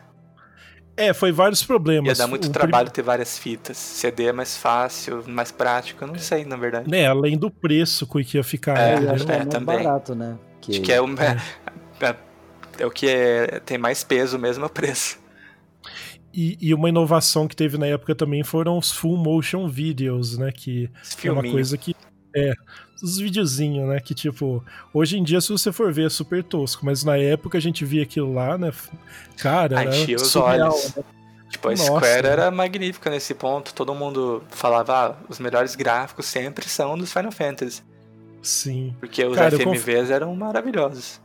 É, 0.95 1.13
foi 1.13 1.31
vários 1.31 1.63
problemas. 1.63 2.17
Ia 2.17 2.25
dar 2.25 2.27
muito 2.27 2.45
o 2.47 2.51
trabalho 2.51 2.87
prim... 2.87 2.95
ter 2.95 3.01
várias 3.01 3.37
fitas. 3.37 3.77
CD 3.77 4.25
é 4.25 4.33
mais 4.33 4.57
fácil, 4.57 5.23
mais 5.27 5.51
prático, 5.51 6.03
eu 6.03 6.07
não 6.07 6.17
sei, 6.17 6.45
na 6.45 6.55
verdade. 6.55 6.93
É, 6.93 7.07
além 7.07 7.37
do 7.37 7.49
preço 7.49 8.05
que 8.07 8.37
ia 8.37 8.43
ficar. 8.43 8.77
É, 8.77 8.99
né? 8.99 9.11
acho 9.11 9.25
que 9.25 9.31
é, 9.31 9.35
é 9.35 9.45
também. 9.45 9.83
barato, 9.83 10.13
né? 10.13 10.37
Que... 10.59 10.71
Acho 10.71 10.81
que 10.81 10.91
é, 10.91 11.01
o, 11.01 11.07
é. 11.19 11.37
é, 12.01 12.15
é 12.79 12.85
o 12.85 12.91
que 12.91 13.07
é, 13.07 13.59
tem 13.65 13.77
mais 13.77 14.03
peso 14.03 14.37
mesmo, 14.37 14.63
é 14.63 14.67
o 14.67 14.69
preço. 14.69 15.19
E, 16.33 16.57
e, 16.61 16.73
uma 16.73 16.87
inovação 16.87 17.45
que 17.45 17.55
teve 17.55 17.77
na 17.77 17.87
época 17.87 18.15
também 18.15 18.41
foram 18.41 18.77
os 18.77 18.89
full 18.89 19.17
motion 19.17 19.67
videos, 19.67 20.37
né? 20.37 20.51
Que 20.51 20.89
é 21.23 21.31
uma 21.31 21.43
coisa 21.43 21.77
que 21.77 21.93
é, 22.35 22.53
os 23.01 23.17
videozinhos, 23.17 23.89
né? 23.89 23.99
Que 23.99 24.13
tipo, 24.13 24.63
hoje 24.93 25.17
em 25.17 25.23
dia, 25.23 25.41
se 25.41 25.49
você 25.49 25.71
for 25.71 25.91
ver, 25.91 26.07
é 26.07 26.09
super 26.09 26.43
tosco, 26.43 26.85
mas 26.85 27.03
na 27.03 27.17
época 27.17 27.57
a 27.57 27.61
gente 27.61 27.83
via 27.83 28.03
aquilo 28.03 28.33
lá, 28.33 28.57
né? 28.57 28.71
Cara, 29.37 29.83
Enchia 29.85 30.17
os 30.17 30.27
surreal, 30.27 30.71
olhos. 30.71 30.95
Né? 30.95 31.03
Tipo, 31.49 31.67
a 31.67 31.71
Nossa, 31.71 31.83
Square 31.83 32.27
era 32.27 32.51
magnífica 32.51 33.09
nesse 33.09 33.33
ponto. 33.33 33.73
Todo 33.73 33.93
mundo 33.93 34.41
falava, 34.49 34.93
ah, 34.93 35.15
os 35.27 35.37
melhores 35.37 35.75
gráficos 35.75 36.25
sempre 36.25 36.67
são 36.69 36.97
dos 36.97 37.11
Final 37.11 37.31
Fantasy. 37.31 37.83
Sim. 38.41 38.95
Porque 38.99 39.23
os 39.25 39.35
Cara, 39.35 39.57
FMVs 39.57 39.83
conf... 39.83 40.11
eram 40.11 40.35
maravilhosos. 40.35 41.19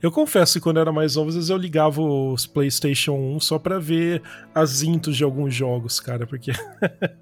Eu 0.00 0.10
confesso 0.10 0.54
que 0.54 0.60
quando 0.60 0.78
eu 0.78 0.80
era 0.80 0.92
mais 0.92 1.14
novo, 1.14 1.28
às 1.28 1.36
vezes 1.36 1.50
eu 1.50 1.56
ligava 1.56 2.00
os 2.02 2.44
PlayStation 2.44 3.12
1 3.12 3.40
só 3.40 3.58
pra 3.58 3.78
ver 3.78 4.20
as 4.52 4.82
intos 4.82 5.16
de 5.16 5.22
alguns 5.22 5.54
jogos, 5.54 6.00
cara, 6.00 6.26
porque 6.26 6.50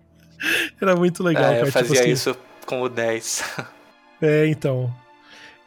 era 0.80 0.96
muito 0.96 1.22
legal. 1.22 1.44
É, 1.44 1.46
cara, 1.46 1.58
eu 1.58 1.64
tipo 1.66 1.72
fazia 1.72 1.96
tipo 1.96 2.02
assim... 2.04 2.12
isso 2.12 2.36
com 2.66 2.82
o 2.82 2.88
10. 2.88 3.42
é, 4.20 4.46
então. 4.46 4.94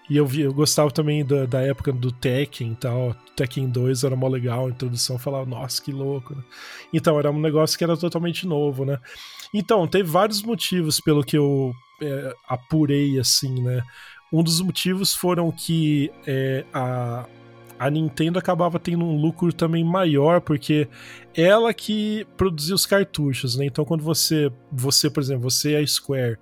E 0.09 0.17
eu, 0.17 0.27
vi, 0.27 0.41
eu 0.41 0.53
gostava 0.53 0.91
também 0.91 1.25
da, 1.25 1.45
da 1.45 1.61
época 1.61 1.91
do 1.91 2.11
Tekken 2.11 2.73
e 2.73 2.75
tal. 2.75 3.15
Tekken 3.35 3.69
2 3.69 4.03
era 4.03 4.15
mó 4.15 4.27
legal, 4.27 4.67
a 4.67 4.69
introdução 4.69 5.17
falava, 5.17 5.45
nossa, 5.45 5.81
que 5.81 5.91
louco? 5.91 6.35
Então, 6.93 7.17
era 7.17 7.31
um 7.31 7.39
negócio 7.39 7.77
que 7.77 7.83
era 7.83 7.95
totalmente 7.95 8.45
novo, 8.45 8.85
né? 8.85 8.99
Então, 9.53 9.87
teve 9.87 10.09
vários 10.09 10.43
motivos 10.43 10.99
pelo 10.99 11.23
que 11.23 11.37
eu 11.37 11.73
é, 12.01 12.35
apurei, 12.47 13.17
assim, 13.17 13.63
né? 13.63 13.81
Um 14.31 14.43
dos 14.43 14.59
motivos 14.61 15.13
foram 15.13 15.51
que 15.51 16.11
é, 16.27 16.65
a, 16.73 17.25
a 17.79 17.89
Nintendo 17.89 18.37
acabava 18.37 18.79
tendo 18.79 19.05
um 19.05 19.15
lucro 19.15 19.53
também 19.53 19.83
maior, 19.85 20.41
porque 20.41 20.87
ela 21.35 21.73
que 21.73 22.25
produzia 22.35 22.75
os 22.75 22.85
cartuchos, 22.85 23.55
né? 23.55 23.65
Então, 23.65 23.85
quando 23.85 24.03
você, 24.03 24.51
você 24.71 25.09
por 25.09 25.21
exemplo, 25.21 25.49
você 25.49 25.73
é 25.73 25.79
a 25.79 25.87
Square 25.87 26.37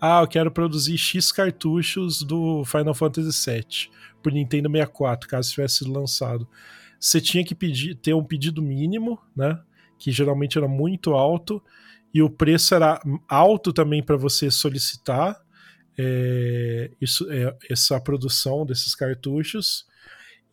ah, 0.00 0.22
eu 0.22 0.28
quero 0.28 0.50
produzir 0.50 0.96
X 0.96 1.30
cartuchos 1.30 2.22
do 2.22 2.64
Final 2.64 2.94
Fantasy 2.94 3.50
VII 3.50 3.90
por 4.22 4.32
Nintendo 4.32 4.70
64, 4.70 5.28
caso 5.28 5.50
tivesse 5.50 5.76
sido 5.76 5.92
lançado. 5.92 6.48
Você 6.98 7.20
tinha 7.20 7.44
que 7.44 7.54
pedir, 7.54 7.94
ter 7.94 8.14
um 8.14 8.24
pedido 8.24 8.62
mínimo, 8.62 9.18
né? 9.34 9.58
Que 9.98 10.10
geralmente 10.10 10.58
era 10.58 10.68
muito 10.68 11.12
alto, 11.12 11.62
e 12.12 12.22
o 12.22 12.30
preço 12.30 12.74
era 12.74 13.00
alto 13.28 13.72
também 13.72 14.02
para 14.02 14.16
você 14.16 14.50
solicitar. 14.50 15.40
é, 15.98 16.90
isso, 17.00 17.30
é, 17.30 17.54
essa 17.68 18.00
produção 18.00 18.64
desses 18.64 18.94
cartuchos 18.94 19.84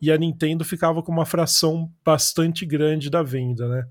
e 0.00 0.10
a 0.12 0.18
Nintendo 0.18 0.64
ficava 0.64 1.02
com 1.02 1.10
uma 1.10 1.26
fração 1.26 1.90
bastante 2.04 2.64
grande 2.64 3.10
da 3.10 3.22
venda, 3.22 3.68
né? 3.68 3.84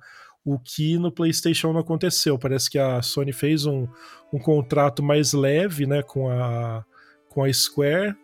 O 0.48 0.58
que 0.58 0.98
no 0.98 1.12
PlayStation 1.12 1.74
não 1.74 1.82
aconteceu. 1.82 2.40
Parece 2.40 2.70
que 2.70 2.80
a 2.80 3.02
Sony 3.02 3.34
fez 3.34 3.66
um, 3.66 3.86
um 4.32 4.40
contrato 4.40 5.04
mais 5.04 5.34
leve, 5.34 5.86
né, 5.86 6.02
com 6.02 6.30
a, 6.30 6.86
com 7.28 7.44
a 7.44 7.52
Square. 7.52 8.16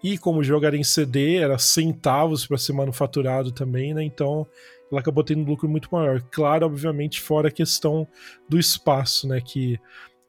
E 0.00 0.16
como 0.16 0.44
jogar 0.44 0.72
em 0.72 0.84
CD 0.84 1.36
era 1.38 1.58
centavos 1.58 2.46
para 2.46 2.58
ser 2.58 2.74
manufaturado 2.74 3.50
também, 3.50 3.92
né? 3.92 4.04
Então 4.04 4.46
ela 4.92 5.00
acabou 5.00 5.24
tendo 5.24 5.40
um 5.40 5.46
lucro 5.46 5.68
muito 5.68 5.88
maior. 5.90 6.22
Claro, 6.30 6.66
obviamente, 6.66 7.20
fora 7.20 7.48
a 7.48 7.50
questão 7.50 8.06
do 8.48 8.56
espaço, 8.56 9.26
né? 9.26 9.40
Que 9.40 9.80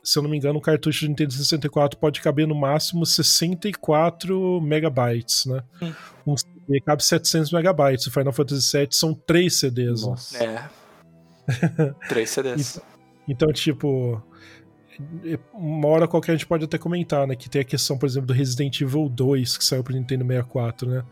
se 0.01 0.17
eu 0.17 0.23
não 0.23 0.29
me 0.31 0.37
engano, 0.37 0.57
um 0.57 0.61
cartucho 0.61 1.01
de 1.01 1.09
Nintendo 1.09 1.33
64 1.33 1.99
pode 1.99 2.21
caber 2.21 2.47
no 2.47 2.55
máximo 2.55 3.05
64 3.05 4.61
megabytes, 4.61 5.45
né? 5.45 5.61
Hum. 5.79 5.93
Um 6.25 6.37
CD 6.37 6.81
cabe 6.83 7.03
700 7.03 7.51
megabytes. 7.51 8.07
O 8.07 8.11
Final 8.11 8.33
Fantasy 8.33 8.77
VII 8.79 8.87
são 8.91 9.13
três 9.13 9.59
CDs. 9.59 10.01
Né? 10.01 10.07
Nossa. 10.07 10.39
Né? 10.39 10.45
É. 10.81 10.84
três 12.09 12.29
CDs. 12.29 12.81
Então, 13.27 13.51
tipo, 13.51 14.21
uma 15.53 15.87
hora 15.87 16.07
qualquer 16.07 16.33
a 16.33 16.35
gente 16.35 16.47
pode 16.47 16.65
até 16.65 16.77
comentar, 16.77 17.27
né? 17.27 17.35
Que 17.35 17.49
tem 17.49 17.61
a 17.61 17.65
questão, 17.65 17.97
por 17.97 18.05
exemplo, 18.05 18.27
do 18.27 18.33
Resident 18.33 18.79
Evil 18.81 19.09
2, 19.09 19.57
que 19.57 19.65
saiu 19.65 19.83
pro 19.83 19.93
Nintendo 19.93 20.25
64, 20.25 20.89
né? 20.89 21.03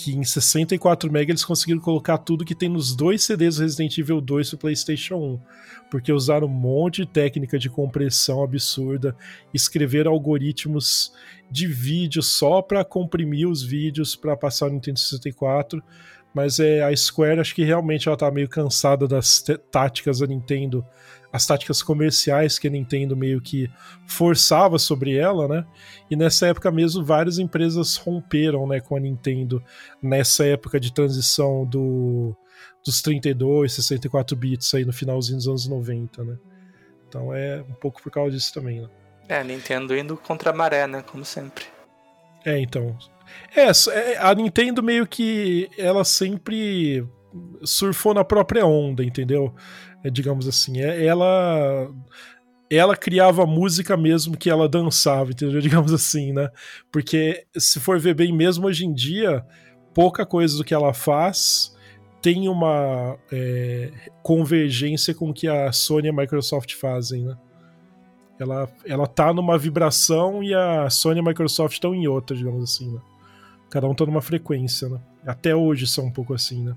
que 0.00 0.14
em 0.14 0.22
64 0.22 1.10
MB 1.10 1.30
eles 1.30 1.44
conseguiram 1.44 1.80
colocar 1.80 2.18
tudo 2.18 2.44
que 2.44 2.54
tem 2.54 2.68
nos 2.68 2.94
dois 2.94 3.24
CDs 3.24 3.56
do 3.56 3.62
Resident 3.62 3.98
Evil 3.98 4.20
2 4.20 4.50
pro 4.50 4.58
PlayStation 4.58 5.16
1. 5.16 5.40
Porque 5.90 6.12
usaram 6.12 6.46
um 6.46 6.50
monte 6.50 7.02
de 7.02 7.08
técnica 7.08 7.58
de 7.58 7.68
compressão 7.68 8.44
absurda, 8.44 9.16
escreveram 9.52 10.12
algoritmos 10.12 11.12
de 11.50 11.66
vídeo 11.66 12.22
só 12.22 12.62
para 12.62 12.84
comprimir 12.84 13.48
os 13.48 13.60
vídeos 13.60 14.14
para 14.14 14.36
passar 14.36 14.66
no 14.66 14.74
Nintendo 14.74 15.00
64. 15.00 15.82
Mas 16.34 16.60
é, 16.60 16.82
a 16.82 16.94
Square 16.94 17.40
acho 17.40 17.54
que 17.54 17.64
realmente 17.64 18.08
ela 18.08 18.16
tá 18.16 18.30
meio 18.30 18.48
cansada 18.48 19.08
das 19.08 19.44
táticas 19.70 20.18
da 20.20 20.26
Nintendo 20.26 20.84
as 21.32 21.46
táticas 21.46 21.82
comerciais 21.82 22.58
que 22.58 22.68
a 22.68 22.70
Nintendo 22.70 23.16
meio 23.16 23.40
que 23.40 23.70
forçava 24.06 24.78
sobre 24.78 25.16
ela, 25.16 25.46
né? 25.46 25.66
E 26.10 26.16
nessa 26.16 26.46
época 26.46 26.70
mesmo 26.70 27.04
várias 27.04 27.38
empresas 27.38 27.96
romperam, 27.96 28.66
né, 28.66 28.80
com 28.80 28.96
a 28.96 29.00
Nintendo 29.00 29.62
nessa 30.02 30.46
época 30.46 30.80
de 30.80 30.92
transição 30.92 31.64
do 31.66 32.34
dos 32.84 33.02
32, 33.02 33.74
64 33.74 34.36
bits 34.36 34.72
aí 34.72 34.84
no 34.84 34.92
finalzinho 34.92 35.36
dos 35.36 35.48
anos 35.48 35.68
90, 35.68 36.24
né? 36.24 36.38
Então 37.06 37.34
é 37.34 37.60
um 37.60 37.74
pouco 37.74 38.02
por 38.02 38.10
causa 38.10 38.30
disso 38.30 38.52
também, 38.54 38.80
né? 38.80 38.88
É, 39.28 39.38
a 39.38 39.44
Nintendo 39.44 39.96
indo 39.96 40.16
contra 40.16 40.50
a 40.50 40.54
maré, 40.54 40.86
né, 40.86 41.02
como 41.02 41.24
sempre. 41.24 41.66
É, 42.44 42.58
então. 42.58 42.96
É, 43.54 43.70
é, 43.90 44.18
a 44.18 44.34
Nintendo 44.34 44.82
meio 44.82 45.06
que 45.06 45.68
ela 45.76 46.04
sempre 46.04 47.06
surfou 47.62 48.14
na 48.14 48.24
própria 48.24 48.66
onda, 48.66 49.04
entendeu? 49.04 49.54
É, 50.04 50.10
digamos 50.10 50.46
assim. 50.46 50.80
É, 50.80 51.04
ela 51.04 51.90
ela 52.70 52.94
criava 52.94 53.46
música 53.46 53.96
mesmo 53.96 54.36
que 54.36 54.50
ela 54.50 54.68
dançava, 54.68 55.30
entendeu? 55.30 55.60
Digamos 55.62 55.92
assim, 55.92 56.32
né? 56.32 56.50
Porque 56.92 57.46
se 57.56 57.80
for 57.80 57.98
ver 57.98 58.14
bem 58.14 58.32
mesmo 58.32 58.66
hoje 58.66 58.84
em 58.84 58.92
dia, 58.92 59.44
pouca 59.94 60.26
coisa 60.26 60.56
do 60.56 60.64
que 60.64 60.74
ela 60.74 60.92
faz 60.92 61.76
tem 62.20 62.48
uma 62.48 63.16
é, 63.32 63.92
convergência 64.22 65.14
com 65.14 65.30
o 65.30 65.34
que 65.34 65.46
a 65.46 65.70
Sony 65.72 66.08
e 66.08 66.10
a 66.10 66.12
Microsoft 66.12 66.74
fazem, 66.74 67.24
né? 67.24 67.36
Ela, 68.38 68.68
ela 68.84 69.06
tá 69.06 69.32
numa 69.32 69.58
vibração 69.58 70.42
e 70.42 70.54
a 70.54 70.88
Sony 70.90 71.20
e 71.20 71.22
a 71.22 71.24
Microsoft 71.24 71.74
estão 71.74 71.94
em 71.94 72.06
outra, 72.06 72.36
digamos 72.36 72.62
assim, 72.62 72.92
né? 72.92 73.00
Cada 73.70 73.86
um 73.86 73.94
tá 73.94 74.06
numa 74.06 74.22
frequência, 74.22 74.88
né? 74.88 75.00
Até 75.26 75.54
hoje 75.54 75.86
são 75.86 76.06
um 76.06 76.10
pouco 76.10 76.34
assim, 76.34 76.64
né? 76.64 76.74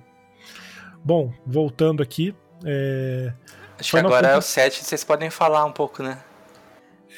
Bom, 1.03 1.33
voltando 1.45 2.03
aqui, 2.03 2.35
é... 2.63 3.33
Acho 3.79 3.91
que 3.91 3.97
agora 3.97 4.27
é 4.27 4.37
o 4.37 4.41
7, 4.41 4.83
vocês 4.83 5.03
podem 5.03 5.29
falar 5.29 5.65
um 5.65 5.71
pouco, 5.71 6.03
né? 6.03 6.19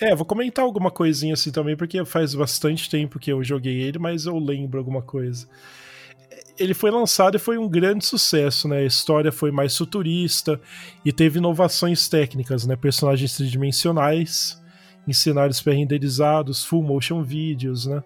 É, 0.02 0.16
vou 0.16 0.26
comentar 0.26 0.64
alguma 0.64 0.90
coisinha 0.90 1.34
assim 1.34 1.52
também, 1.52 1.76
porque 1.76 2.04
faz 2.06 2.34
bastante 2.34 2.90
tempo 2.90 3.20
que 3.20 3.32
eu 3.32 3.44
joguei 3.44 3.82
ele, 3.82 4.00
mas 4.00 4.26
eu 4.26 4.38
lembro 4.38 4.80
alguma 4.80 5.02
coisa. 5.02 5.48
Ele 6.58 6.74
foi 6.74 6.90
lançado 6.90 7.36
e 7.36 7.40
foi 7.40 7.58
um 7.58 7.68
grande 7.68 8.06
sucesso, 8.06 8.68
né? 8.68 8.78
A 8.80 8.86
história 8.86 9.32
foi 9.32 9.52
mais 9.52 9.76
futurista 9.76 10.60
e 11.04 11.12
teve 11.12 11.40
inovações 11.40 12.08
técnicas, 12.08 12.66
né? 12.66 12.76
Personagens 12.76 13.36
tridimensionais, 13.36 14.62
em 15.08 15.14
cenários 15.14 15.62
pré-renderizados, 15.62 16.64
full 16.64 16.84
motion 16.84 17.24
videos, 17.24 17.86
né? 17.86 18.04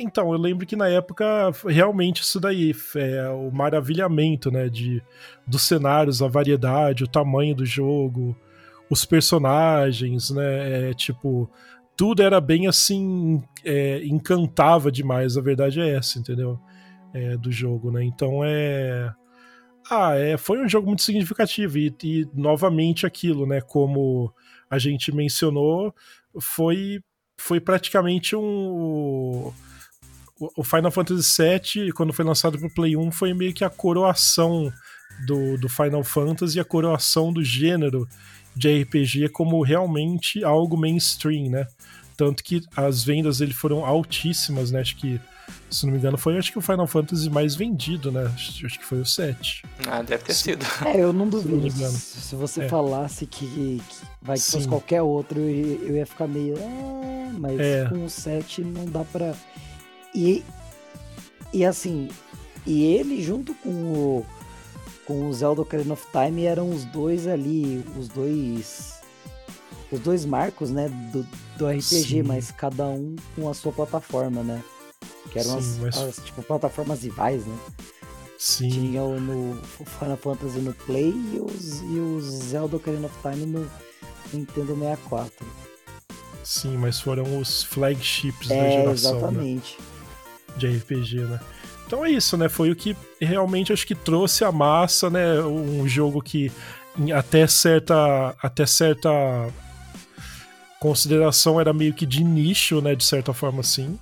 Então, 0.00 0.32
eu 0.32 0.38
lembro 0.38 0.66
que 0.66 0.76
na 0.76 0.88
época, 0.88 1.50
realmente 1.66 2.22
isso 2.22 2.38
daí, 2.38 2.74
é 2.94 3.28
o 3.28 3.50
maravilhamento, 3.50 4.50
né, 4.50 4.68
de, 4.68 5.02
dos 5.46 5.62
cenários, 5.62 6.22
a 6.22 6.28
variedade, 6.28 7.04
o 7.04 7.08
tamanho 7.08 7.54
do 7.54 7.66
jogo, 7.66 8.36
os 8.88 9.04
personagens, 9.04 10.30
né, 10.30 10.90
é, 10.90 10.94
tipo, 10.94 11.50
tudo 11.96 12.22
era 12.22 12.40
bem 12.40 12.68
assim, 12.68 13.42
é, 13.64 14.04
encantava 14.04 14.90
demais, 14.90 15.36
a 15.36 15.40
verdade 15.40 15.80
é 15.80 15.96
essa, 15.96 16.18
entendeu? 16.18 16.58
É, 17.12 17.36
do 17.36 17.50
jogo, 17.50 17.90
né, 17.90 18.04
então 18.04 18.44
é... 18.44 19.12
Ah, 19.90 20.14
é, 20.14 20.36
foi 20.36 20.62
um 20.62 20.68
jogo 20.68 20.86
muito 20.86 21.02
significativo 21.02 21.78
e, 21.78 21.94
e 22.04 22.28
novamente 22.34 23.06
aquilo, 23.06 23.46
né, 23.46 23.60
como 23.62 24.32
a 24.70 24.78
gente 24.78 25.10
mencionou, 25.14 25.94
foi, 26.38 27.00
foi 27.38 27.58
praticamente 27.58 28.36
um 28.36 29.50
o 30.40 30.62
Final 30.62 30.90
Fantasy 30.90 31.42
VII, 31.42 31.92
quando 31.92 32.12
foi 32.12 32.24
lançado 32.24 32.58
pro 32.58 32.70
Play 32.70 32.96
1, 32.96 33.10
foi 33.10 33.34
meio 33.34 33.52
que 33.52 33.64
a 33.64 33.70
coroação 33.70 34.72
do, 35.26 35.58
do 35.58 35.68
Final 35.68 36.04
Fantasy, 36.04 36.60
a 36.60 36.64
coroação 36.64 37.32
do 37.32 37.42
gênero 37.42 38.08
de 38.54 38.82
RPG 38.82 39.28
como 39.30 39.62
realmente 39.62 40.44
algo 40.44 40.76
mainstream, 40.76 41.50
né? 41.50 41.66
Tanto 42.16 42.42
que 42.42 42.64
as 42.76 43.04
vendas 43.04 43.38
dele 43.38 43.52
foram 43.52 43.86
altíssimas, 43.86 44.72
né? 44.72 44.80
Acho 44.80 44.96
que, 44.96 45.20
se 45.70 45.86
não 45.86 45.92
me 45.92 45.98
engano, 45.98 46.18
foi 46.18 46.36
acho 46.36 46.50
que 46.50 46.58
o 46.58 46.60
Final 46.60 46.88
Fantasy 46.88 47.30
mais 47.30 47.54
vendido, 47.54 48.10
né? 48.10 48.24
Acho, 48.34 48.78
que 48.78 48.84
foi 48.84 49.00
o 49.00 49.06
7. 49.06 49.62
Ah, 49.86 50.02
deve 50.02 50.24
ter 50.24 50.34
sido. 50.34 50.66
É, 50.84 51.00
eu 51.00 51.12
não 51.12 51.28
duvido. 51.30 51.70
Se, 51.70 52.20
se 52.20 52.34
você 52.34 52.62
é. 52.62 52.68
falasse 52.68 53.24
que, 53.24 53.46
que 53.46 53.82
vai 54.20 54.36
que 54.36 54.42
fosse 54.42 54.66
qualquer 54.66 55.02
outro, 55.02 55.38
eu, 55.38 55.80
eu 55.84 55.96
ia 55.96 56.06
ficar 56.06 56.26
meio. 56.26 56.58
É, 56.58 57.30
mas 57.38 57.60
é. 57.60 57.86
com 57.88 58.04
o 58.04 58.10
7 58.10 58.62
não 58.62 58.86
dá 58.86 59.04
pra. 59.04 59.32
E, 60.14 60.44
e 61.52 61.64
assim, 61.64 62.08
e 62.66 62.84
ele 62.84 63.22
junto 63.22 63.54
com 63.54 63.70
o, 63.70 64.26
com 65.06 65.28
o 65.28 65.32
Zelda 65.32 65.62
Ocarina 65.62 65.94
of 65.94 66.06
Time 66.10 66.44
eram 66.44 66.70
os 66.70 66.84
dois 66.84 67.26
ali, 67.26 67.84
os 67.96 68.08
dois 68.08 68.98
os 69.90 70.00
dois 70.00 70.24
marcos, 70.24 70.70
né, 70.70 70.88
do, 71.12 71.26
do 71.56 71.66
RPG, 71.66 71.82
Sim. 71.82 72.22
mas 72.22 72.50
cada 72.50 72.86
um 72.86 73.16
com 73.34 73.48
a 73.48 73.54
sua 73.54 73.72
plataforma, 73.72 74.42
né? 74.42 74.62
Que 75.30 75.38
eram 75.38 75.52
Sim, 75.52 75.58
as, 75.58 75.78
mas... 75.78 75.96
as, 75.96 76.16
tipo 76.24 76.42
plataformas 76.42 77.02
rivais, 77.02 77.46
né? 77.46 77.58
Sim. 78.38 78.68
Tinha 78.68 79.02
o 79.02 79.18
no 79.18 79.60
Final 79.98 80.16
Fantasy 80.16 80.58
no 80.60 80.72
Play 80.72 81.10
e 81.10 81.40
os, 81.40 81.80
e 81.80 81.98
os 81.98 82.24
Zelda 82.24 82.76
Ocarina 82.76 83.06
of 83.06 83.16
Time 83.20 83.46
no 83.46 83.70
Nintendo 84.32 84.76
64. 84.76 85.46
Sim, 86.44 86.76
mas 86.76 87.00
foram 87.00 87.38
os 87.38 87.64
flagships 87.64 88.50
é, 88.50 88.56
da 88.56 88.70
geração. 88.70 89.12
Né? 89.12 89.18
Exatamente. 89.18 89.78
Né? 89.78 89.97
De 90.56 90.66
RPG, 90.66 91.20
né? 91.22 91.40
Então 91.86 92.04
é 92.04 92.10
isso, 92.10 92.36
né? 92.36 92.48
Foi 92.48 92.70
o 92.70 92.76
que 92.76 92.96
realmente 93.20 93.72
acho 93.72 93.86
que 93.86 93.94
trouxe 93.94 94.44
a 94.44 94.52
massa, 94.52 95.08
né? 95.08 95.40
Um 95.40 95.88
jogo 95.88 96.20
que 96.20 96.52
até 97.14 97.46
certa 97.46 98.34
até 98.42 98.66
certa 98.66 99.08
consideração 100.80 101.60
era 101.60 101.72
meio 101.72 101.94
que 101.94 102.06
de 102.06 102.22
nicho, 102.22 102.80
né, 102.80 102.94
de 102.94 103.04
certa 103.04 103.32
forma 103.32 103.60
assim. 103.60 103.98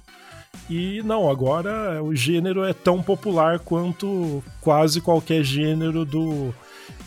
E 0.68 1.02
não, 1.04 1.30
agora 1.30 2.02
o 2.02 2.14
gênero 2.14 2.64
é 2.64 2.72
tão 2.72 3.02
popular 3.02 3.58
quanto 3.60 4.42
quase 4.60 5.00
qualquer 5.00 5.44
gênero 5.44 6.04
do, 6.04 6.54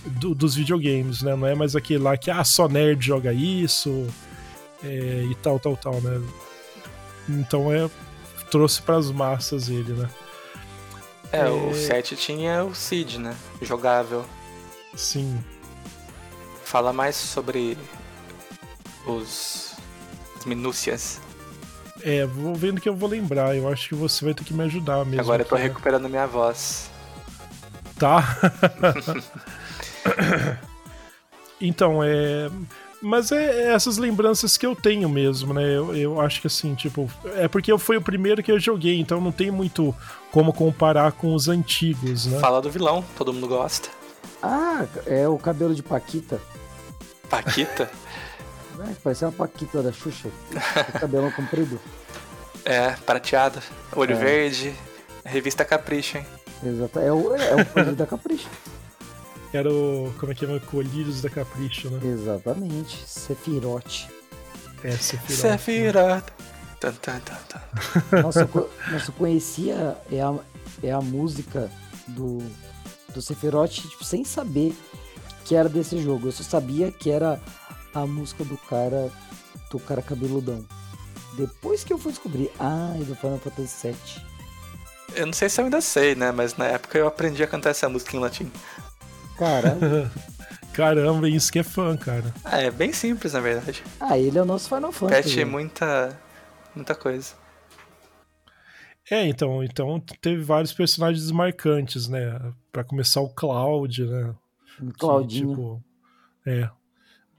do 0.06 0.34
dos 0.34 0.56
videogames, 0.56 1.22
né? 1.22 1.36
Não 1.36 1.48
é 1.48 1.56
mais 1.56 1.76
aquele 1.76 2.04
lá 2.04 2.16
que 2.16 2.32
ah, 2.32 2.44
só 2.44 2.70
nerd 2.70 3.06
joga 3.06 3.34
isso 3.34 4.08
é, 4.84 5.28
e 5.30 5.36
tal, 5.36 5.60
tal, 5.60 5.76
tal, 5.76 6.00
né? 6.02 6.22
Então 7.28 7.72
é 7.72 7.90
trouxe 8.50 8.82
para 8.82 8.98
as 8.98 9.12
massas 9.12 9.70
ele, 9.70 9.94
né? 9.94 10.10
É, 11.32 11.42
é, 11.42 11.50
o 11.50 11.74
7 11.74 12.16
tinha 12.16 12.64
o 12.64 12.74
Cid, 12.74 13.20
né? 13.20 13.36
Jogável. 13.62 14.26
Sim. 14.96 15.44
Fala 16.64 16.92
mais 16.92 17.16
sobre 17.16 17.78
os 19.06 19.70
as 20.40 20.46
minúcias. 20.46 21.20
É, 22.02 22.26
vou 22.26 22.56
vendo 22.56 22.80
que 22.80 22.88
eu 22.88 22.96
vou 22.96 23.10
lembrar. 23.10 23.56
Eu 23.56 23.68
acho 23.68 23.90
que 23.90 23.96
você 23.96 24.24
vai 24.24 24.34
ter 24.34 24.44
que 24.44 24.54
me 24.54 24.64
ajudar 24.64 25.06
mesmo. 25.06 25.22
Agora 25.22 25.42
eu 25.42 25.46
tô 25.46 25.56
recuperando 25.56 26.08
minha 26.08 26.26
voz. 26.26 26.90
Tá. 27.98 28.24
então, 31.60 32.02
é. 32.02 32.50
Mas 33.02 33.32
é, 33.32 33.68
é 33.68 33.74
essas 33.74 33.98
lembranças 33.98 34.58
que 34.58 34.66
eu 34.66 34.76
tenho 34.76 35.08
mesmo, 35.08 35.54
né? 35.54 35.64
Eu, 35.64 35.96
eu 35.96 36.22
acho 36.22 36.42
que 36.42 36.48
assim, 36.48 36.76
tipo. 36.76 37.10
É 37.36 37.48
porque 37.48 37.76
foi 37.78 37.98
o 37.98 38.02
primeiro 38.02 38.44
que 38.44 38.52
eu 38.52 38.60
joguei, 38.60 39.00
então 39.00 39.22
não 39.22 39.32
tem 39.32 39.50
muito 39.50 39.96
como 40.32 40.52
comparar 40.52 41.12
com 41.14 41.34
os 41.34 41.48
antigos, 41.48 42.26
né? 42.26 42.40
Fala 42.40 42.62
do 42.62 42.70
vilão, 42.70 43.04
todo 43.18 43.34
mundo 43.34 43.48
gosta. 43.48 43.90
Ah, 44.42 44.86
é 45.06 45.28
o 45.28 45.38
cabelo 45.38 45.74
de 45.74 45.84
Paquita. 45.84 46.42
Paquita? 47.30 47.90
É, 48.80 48.96
parece 49.04 49.26
uma 49.26 49.32
Paquita 49.34 49.84
da 49.84 49.92
Xuxa. 49.92 50.30
o 50.88 51.00
cabelo 51.00 51.30
comprido. 51.34 51.80
É, 52.66 52.92
prateado, 53.06 53.60
olho 53.96 54.14
é. 54.14 54.16
verde, 54.16 54.76
revista 55.26 55.66
Capricho, 55.66 56.18
hein? 56.18 56.26
Exato, 56.64 57.00
é 57.00 57.12
o, 57.12 57.34
é 57.36 57.56
o 57.56 57.96
da 57.96 58.06
Capricho. 58.06 58.50
Era 59.54 59.72
o. 59.72 60.14
Como 60.20 60.32
é 60.32 60.36
que 60.36 60.46
é? 60.46 60.60
Colírios 60.60 61.22
da 61.22 61.30
Capricho, 61.30 61.90
né? 61.90 62.00
Exatamente. 62.04 62.98
Sefirote. 63.08 64.10
É, 64.84 64.92
Sefirote. 64.92 65.42
Sefirote. 65.42 66.32
Tan, 66.80 66.94
tan, 66.94 67.20
tan, 67.20 67.38
tan. 67.48 68.22
Nossa, 68.24 68.42
eu, 68.42 68.70
nossa, 68.90 69.12
eu 69.12 69.16
conhecia 69.16 69.98
é 70.10 70.22
a, 70.22 70.34
é 70.82 70.92
a 70.92 71.02
música 71.02 71.70
do, 72.08 72.38
do 73.14 73.22
Sephiroth, 73.22 73.72
tipo, 73.72 74.04
sem 74.06 74.24
saber 74.24 74.74
que 75.44 75.56
era 75.56 75.68
desse 75.68 76.02
jogo. 76.02 76.28
Eu 76.28 76.32
só 76.32 76.44
sabia 76.44 76.90
que 76.90 77.10
era 77.10 77.42
a 77.94 78.06
música 78.06 78.46
do 78.46 78.56
cara 78.58 79.12
do 79.70 79.80
cara 79.80 80.02
cabeludão. 80.02 80.66
Depois 81.34 81.84
que 81.84 81.94
eu 81.94 81.98
fui 81.98 82.12
descobrir, 82.12 82.52
ah, 82.60 82.94
é 82.96 83.04
do 83.04 83.16
Final 83.16 83.40
Fantasy 83.40 83.88
VII. 83.88 84.24
Eu 85.16 85.26
não 85.26 85.34
sei 85.34 85.50
se 85.50 85.60
eu 85.60 85.66
ainda 85.66 85.82
sei, 85.82 86.16
né? 86.16 86.32
Mas 86.32 86.56
na 86.56 86.66
época 86.66 86.98
eu 86.98 87.08
aprendi 87.08 87.44
a 87.44 87.48
cantar 87.48 87.72
essa 87.72 87.90
música 87.90 88.16
em 88.16 88.20
latim. 88.20 88.52
Caramba. 89.40 90.12
Caramba, 90.74 91.28
isso 91.28 91.52
que 91.52 91.60
é 91.60 91.64
fã, 91.64 91.98
cara. 91.98 92.34
Ah, 92.44 92.62
é 92.62 92.70
bem 92.70 92.94
simples, 92.94 93.34
na 93.34 93.40
verdade. 93.40 93.84
Ah, 94.00 94.18
ele 94.18 94.38
é 94.38 94.42
o 94.42 94.46
nosso 94.46 94.70
Final 94.70 94.92
Fantasy. 94.92 95.36
Pete 95.36 95.46
muita, 95.46 96.18
muita 96.76 96.94
coisa. 96.94 97.34
É, 99.10 99.26
então, 99.26 99.64
então 99.64 100.00
teve 100.22 100.44
vários 100.44 100.72
personagens 100.72 101.32
marcantes, 101.32 102.08
né? 102.08 102.54
Para 102.72 102.84
começar 102.84 103.22
o 103.22 103.30
Cloud, 103.30 104.06
né? 104.06 104.36
Claudinho. 104.98 105.48
Que, 105.48 105.56
tipo, 105.56 105.84
é. 106.46 106.70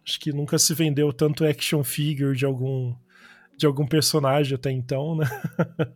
Acho 0.07 0.19
que 0.19 0.33
nunca 0.33 0.59
se 0.59 0.75
vendeu 0.75 1.13
tanto 1.13 1.45
action 1.45 1.85
figure 1.85 2.37
de 2.37 2.45
algum 2.45 2.95
de 3.57 3.67
algum 3.67 3.87
personagem 3.87 4.55
até 4.55 4.71
então, 4.71 5.15
né? 5.15 5.27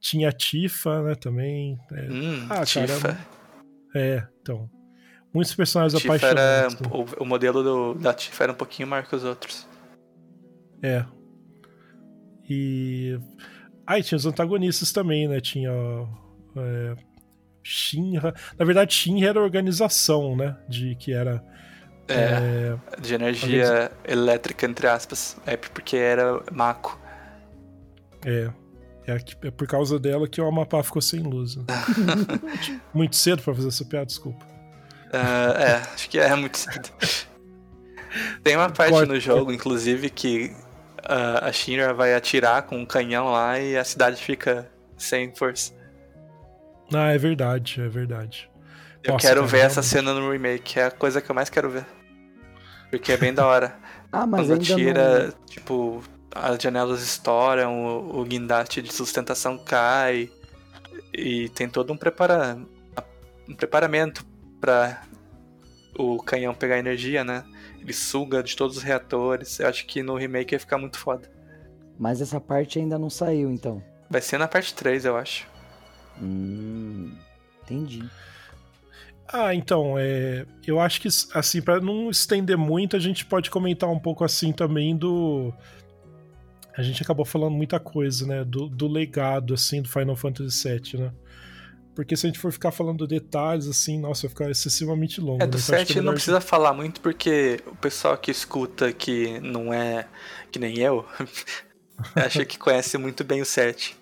Tinha 0.00 0.30
a 0.30 0.32
Tifa, 0.32 1.02
né, 1.02 1.14
também. 1.14 1.78
É. 1.92 2.10
Hum, 2.10 2.46
ah, 2.50 2.64
Tifa. 2.64 3.00
Cara, 3.00 3.26
é, 3.94 4.26
então. 4.40 4.68
Muitos 5.32 5.54
personagens 5.54 6.00
Tifa 6.00 6.14
apaixonantes. 6.14 6.76
Era, 6.80 6.94
o, 6.94 7.06
o, 7.22 7.24
modelo 7.24 7.62
do, 7.62 7.94
da 7.94 8.12
Tifa 8.12 8.44
era 8.44 8.52
um 8.52 8.56
pouquinho 8.56 8.86
maior 8.86 9.04
que 9.06 9.16
os 9.16 9.24
outros. 9.24 9.66
É. 10.82 11.04
E. 12.48 13.18
Aí 13.86 14.00
ah, 14.00 14.02
tinha 14.02 14.16
os 14.16 14.26
antagonistas 14.26 14.92
também, 14.92 15.26
né? 15.26 15.40
Tinha. 15.40 15.70
É, 16.56 16.96
Shinra. 17.62 18.34
Na 18.58 18.64
verdade, 18.64 18.92
Shinra 18.92 19.30
era 19.30 19.40
a 19.40 19.42
organização, 19.42 20.36
né? 20.36 20.56
De 20.68 20.94
que 20.96 21.12
era. 21.12 21.42
É, 22.08 22.76
é 22.96 23.00
de 23.00 23.14
energia 23.14 23.90
elétrica, 24.06 24.66
entre 24.66 24.86
aspas. 24.86 25.36
É 25.46 25.56
porque 25.56 25.96
era 25.96 26.42
Mako. 26.52 27.00
É. 28.26 28.50
É, 29.06 29.16
é 29.46 29.50
por 29.50 29.66
causa 29.66 29.98
dela 29.98 30.28
que 30.28 30.40
o 30.40 30.46
Amapá 30.46 30.82
ficou 30.82 31.02
sem 31.02 31.20
luz. 31.20 31.56
Né? 31.56 31.64
Muito 32.94 33.16
cedo 33.16 33.42
para 33.42 33.54
fazer 33.54 33.68
essa 33.68 33.84
piada, 33.84 34.06
desculpa. 34.06 34.51
Uh, 35.12 35.58
é, 35.58 35.74
acho 35.94 36.08
que 36.08 36.18
é 36.18 36.34
muito 36.34 36.56
cedo. 36.56 36.88
Tem 38.42 38.56
uma 38.56 38.70
parte 38.70 38.92
Corta. 38.92 39.12
no 39.12 39.20
jogo, 39.20 39.52
inclusive, 39.52 40.08
que 40.10 40.54
uh, 41.00 41.44
a 41.44 41.52
Shinra 41.52 41.92
vai 41.92 42.14
atirar 42.14 42.62
com 42.62 42.78
um 42.78 42.86
canhão 42.86 43.30
lá 43.30 43.58
e 43.58 43.76
a 43.76 43.84
cidade 43.84 44.22
fica 44.22 44.70
sem 44.96 45.34
força. 45.34 45.72
Ah, 46.94 47.12
é 47.12 47.18
verdade, 47.18 47.80
é 47.80 47.88
verdade. 47.88 48.50
Eu 49.02 49.14
Nossa, 49.14 49.26
quero 49.26 49.46
ver 49.46 49.60
essa 49.60 49.82
cena 49.82 50.14
no 50.14 50.30
remake, 50.30 50.78
é 50.78 50.84
a 50.86 50.90
coisa 50.90 51.20
que 51.20 51.30
eu 51.30 51.34
mais 51.34 51.50
quero 51.50 51.70
ver. 51.70 51.86
Porque 52.90 53.12
é 53.12 53.16
bem 53.16 53.34
da 53.34 53.46
hora. 53.46 53.76
ah, 54.12 54.26
mas 54.26 54.46
Quando 54.46 54.52
ainda 54.52 54.64
tira, 54.64 55.26
não... 55.26 55.46
tipo, 55.46 56.02
as 56.34 56.62
janelas 56.62 57.02
estouram, 57.02 57.84
o, 57.84 58.20
o 58.20 58.24
guindaste 58.24 58.80
de 58.80 58.92
sustentação 58.92 59.58
cai. 59.58 60.30
E 61.12 61.48
tem 61.50 61.68
todo 61.68 61.92
um, 61.92 61.96
prepara, 61.96 62.58
um 63.48 63.54
preparamento 63.54 64.24
para 64.62 65.02
o 65.98 66.22
canhão 66.22 66.54
pegar 66.54 66.78
energia, 66.78 67.24
né? 67.24 67.44
Ele 67.80 67.92
suga 67.92 68.44
de 68.44 68.56
todos 68.56 68.76
os 68.76 68.82
reatores. 68.84 69.58
Eu 69.58 69.66
acho 69.66 69.84
que 69.86 70.04
no 70.04 70.14
remake 70.14 70.54
ia 70.54 70.60
ficar 70.60 70.78
muito 70.78 70.98
foda. 70.98 71.28
Mas 71.98 72.20
essa 72.20 72.40
parte 72.40 72.78
ainda 72.78 72.96
não 72.96 73.10
saiu, 73.10 73.50
então. 73.50 73.82
Vai 74.08 74.20
ser 74.20 74.38
na 74.38 74.46
parte 74.46 74.72
3, 74.72 75.04
eu 75.04 75.16
acho. 75.16 75.48
Hum, 76.20 77.12
entendi. 77.62 78.08
Ah, 79.26 79.52
então, 79.52 79.98
é, 79.98 80.46
eu 80.64 80.78
acho 80.78 81.00
que, 81.00 81.08
assim, 81.34 81.60
para 81.60 81.80
não 81.80 82.08
estender 82.08 82.56
muito, 82.56 82.94
a 82.96 83.00
gente 83.00 83.24
pode 83.24 83.50
comentar 83.50 83.90
um 83.90 83.98
pouco, 83.98 84.22
assim, 84.24 84.52
também 84.52 84.96
do... 84.96 85.52
A 86.76 86.82
gente 86.82 87.02
acabou 87.02 87.24
falando 87.24 87.54
muita 87.54 87.80
coisa, 87.80 88.26
né, 88.26 88.44
do, 88.44 88.68
do 88.68 88.86
legado, 88.86 89.54
assim, 89.54 89.82
do 89.82 89.88
Final 89.88 90.16
Fantasy 90.16 90.68
VII, 90.68 91.00
né? 91.00 91.12
Porque 91.94 92.16
se 92.16 92.26
a 92.26 92.28
gente 92.28 92.38
for 92.38 92.50
ficar 92.50 92.70
falando 92.70 93.06
detalhes, 93.06 93.66
assim, 93.66 93.98
nossa, 93.98 94.22
vai 94.22 94.30
ficar 94.30 94.50
excessivamente 94.50 95.20
longo. 95.20 95.42
É, 95.42 95.46
do 95.46 95.58
né? 95.58 95.62
7 95.62 96.00
não 96.00 96.14
precisa 96.14 96.40
falar 96.40 96.72
muito, 96.72 97.00
porque 97.00 97.60
o 97.66 97.76
pessoal 97.76 98.16
que 98.16 98.30
escuta 98.30 98.92
que 98.92 99.38
não 99.40 99.72
é 99.72 100.06
que 100.50 100.58
nem 100.58 100.78
eu, 100.78 101.04
acha 102.16 102.44
que 102.44 102.58
conhece 102.58 102.96
muito 102.96 103.22
bem 103.22 103.42
o 103.42 103.44
7. 103.44 103.96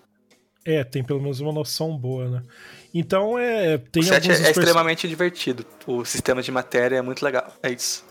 É, 0.63 0.83
tem 0.83 1.03
pelo 1.03 1.21
menos 1.21 1.39
uma 1.39 1.51
noção 1.51 1.97
boa, 1.97 2.29
né? 2.29 2.43
Então 2.93 3.37
é. 3.37 3.77
Tem 3.77 4.03
o 4.03 4.05
7 4.05 4.31
é, 4.31 4.33
é 4.33 4.51
extremamente 4.51 5.07
divertido. 5.07 5.65
O 5.85 6.05
sistema 6.05 6.41
de 6.41 6.51
matéria 6.51 6.97
é 6.97 7.01
muito 7.01 7.23
legal. 7.23 7.53
É 7.61 7.71
isso. 7.71 8.05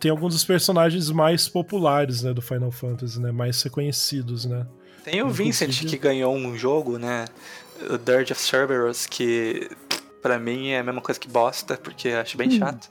Tem 0.00 0.10
alguns 0.10 0.34
dos 0.34 0.44
personagens 0.44 1.10
mais 1.10 1.48
populares, 1.48 2.22
né, 2.22 2.32
do 2.32 2.42
Final 2.42 2.72
Fantasy, 2.72 3.20
né? 3.20 3.30
Mais 3.30 3.62
reconhecidos, 3.62 4.44
né? 4.44 4.66
Tem 5.04 5.22
o 5.22 5.30
Vincent 5.30 5.86
que 5.86 5.96
ganhou 5.96 6.34
um 6.34 6.56
jogo, 6.56 6.98
né? 6.98 7.26
O 7.90 7.98
Dirge 7.98 8.32
of 8.32 8.40
Cerberus, 8.40 9.06
que 9.06 9.70
para 10.22 10.38
mim 10.38 10.68
é 10.68 10.80
a 10.80 10.82
mesma 10.82 11.00
coisa 11.00 11.18
que 11.18 11.28
bosta, 11.28 11.76
porque 11.76 12.10
acho 12.10 12.36
bem 12.36 12.48
hum. 12.48 12.58
chato. 12.58 12.90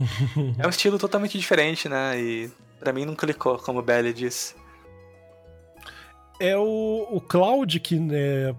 é 0.58 0.66
um 0.66 0.70
estilo 0.70 0.98
totalmente 0.98 1.38
diferente, 1.38 1.88
né? 1.88 2.20
E 2.20 2.50
para 2.80 2.92
mim 2.92 3.04
não 3.04 3.14
clicou, 3.14 3.58
como 3.58 3.78
o 3.78 3.82
Belly 3.82 4.12
disse. 4.12 4.54
É 6.40 6.56
o, 6.56 7.08
o 7.10 7.20
Cloud 7.20 7.78
que 7.80 7.98
né, 7.98 8.54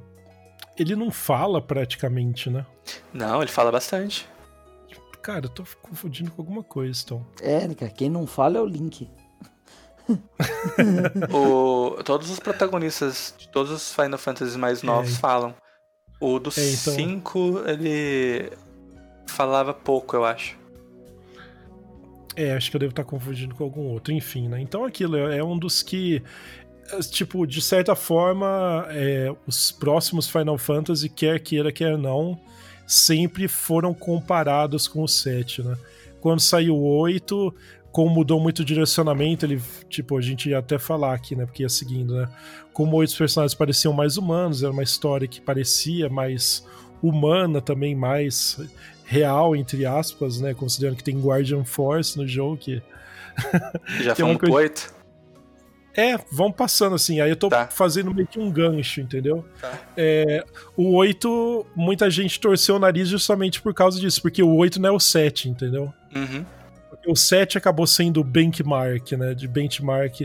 ele 0.77 0.95
não 0.95 1.11
fala 1.11 1.61
praticamente, 1.61 2.49
né? 2.49 2.65
Não, 3.13 3.41
ele 3.41 3.51
fala 3.51 3.71
bastante. 3.71 4.27
Cara, 5.21 5.45
eu 5.45 5.49
tô 5.49 5.63
confundindo 5.81 6.29
com 6.29 6.41
alguma 6.41 6.63
coisa, 6.63 7.01
então. 7.03 7.25
É, 7.41 7.67
cara, 7.73 7.91
quem 7.91 8.09
não 8.09 8.27
fala 8.27 8.59
é 8.59 8.61
o 8.61 8.65
Link. 8.65 9.09
o, 11.33 12.03
todos 12.03 12.29
os 12.29 12.39
protagonistas 12.39 13.33
de 13.37 13.47
todos 13.49 13.71
os 13.71 13.93
Final 13.93 14.17
Fantasy 14.17 14.57
mais 14.57 14.83
é. 14.83 14.85
novos 14.85 15.15
é. 15.15 15.19
falam. 15.19 15.53
O 16.19 16.39
do 16.39 16.49
5, 16.49 16.59
é, 16.59 17.11
então... 17.11 17.69
ele 17.69 18.51
falava 19.27 19.73
pouco, 19.73 20.15
eu 20.15 20.23
acho. 20.23 20.57
É, 22.35 22.53
acho 22.53 22.69
que 22.69 22.75
eu 22.75 22.79
devo 22.79 22.91
estar 22.91 23.03
confundindo 23.03 23.55
com 23.55 23.63
algum 23.63 23.87
outro. 23.87 24.13
Enfim, 24.13 24.47
né? 24.47 24.61
Então 24.61 24.85
aquilo 24.85 25.15
é 25.17 25.43
um 25.43 25.57
dos 25.57 25.81
que. 25.81 26.21
Tipo, 27.09 27.47
de 27.47 27.61
certa 27.61 27.95
forma, 27.95 28.85
é, 28.91 29.33
os 29.47 29.71
próximos 29.71 30.29
Final 30.29 30.57
Fantasy, 30.57 31.09
quer 31.09 31.39
queira, 31.39 31.71
quer 31.71 31.97
não, 31.97 32.39
sempre 32.85 33.47
foram 33.47 33.91
comparados 33.91 34.87
com 34.87 35.01
o 35.01 35.07
7, 35.07 35.63
né? 35.63 35.75
Quando 36.21 36.41
saiu 36.41 36.75
o 36.75 36.99
8, 36.99 37.53
como 37.95 38.09
mudou 38.09 38.41
muito 38.41 38.59
o 38.59 38.65
direcionamento, 38.65 39.45
ele, 39.45 39.61
tipo, 39.87 40.17
a 40.17 40.21
gente 40.21 40.49
ia 40.49 40.59
até 40.59 40.77
falar 40.77 41.13
aqui, 41.13 41.33
né, 41.33 41.45
porque 41.45 41.63
ia 41.63 41.69
seguindo, 41.69 42.13
né, 42.13 42.27
como 42.73 43.01
os 43.01 43.15
personagens 43.15 43.53
pareciam 43.55 43.93
mais 43.93 44.17
humanos, 44.17 44.63
era 44.63 44.73
uma 44.73 44.83
história 44.83 45.25
que 45.29 45.39
parecia 45.39 46.09
mais 46.09 46.67
humana 47.01 47.61
também, 47.61 47.95
mais 47.95 48.59
real, 49.05 49.55
entre 49.55 49.85
aspas, 49.85 50.41
né, 50.41 50.53
considerando 50.53 50.97
que 50.97 51.05
tem 51.05 51.17
Guardian 51.17 51.63
Force 51.63 52.17
no 52.17 52.27
jogo, 52.27 52.57
que... 52.57 52.83
Já 54.03 54.11
é 54.27 54.37
coisa... 54.37 54.53
oito? 54.53 54.93
É, 55.95 56.17
vão 56.29 56.51
passando 56.51 56.95
assim. 56.95 57.21
Aí 57.21 57.29
eu 57.29 57.37
tô 57.37 57.47
tá. 57.47 57.67
fazendo 57.67 58.13
meio 58.13 58.27
que 58.27 58.37
um 58.37 58.51
gancho, 58.51 58.99
entendeu? 58.99 59.45
Tá. 59.61 59.71
É, 59.95 60.43
o 60.75 60.93
8, 60.95 61.65
muita 61.73 62.09
gente 62.09 62.37
torceu 62.41 62.75
o 62.75 62.79
nariz 62.79 63.07
justamente 63.07 63.61
por 63.61 63.73
causa 63.73 63.97
disso, 63.97 64.21
porque 64.21 64.43
o 64.43 64.53
8 64.57 64.81
não 64.81 64.89
é 64.89 64.91
o 64.91 64.99
7, 64.99 65.47
entendeu? 65.47 65.93
Uhum 66.13 66.43
o 67.07 67.15
7 67.15 67.57
acabou 67.57 67.87
sendo 67.87 68.23
benchmark, 68.23 69.11
né? 69.13 69.33
De 69.33 69.47
benchmark. 69.47 70.21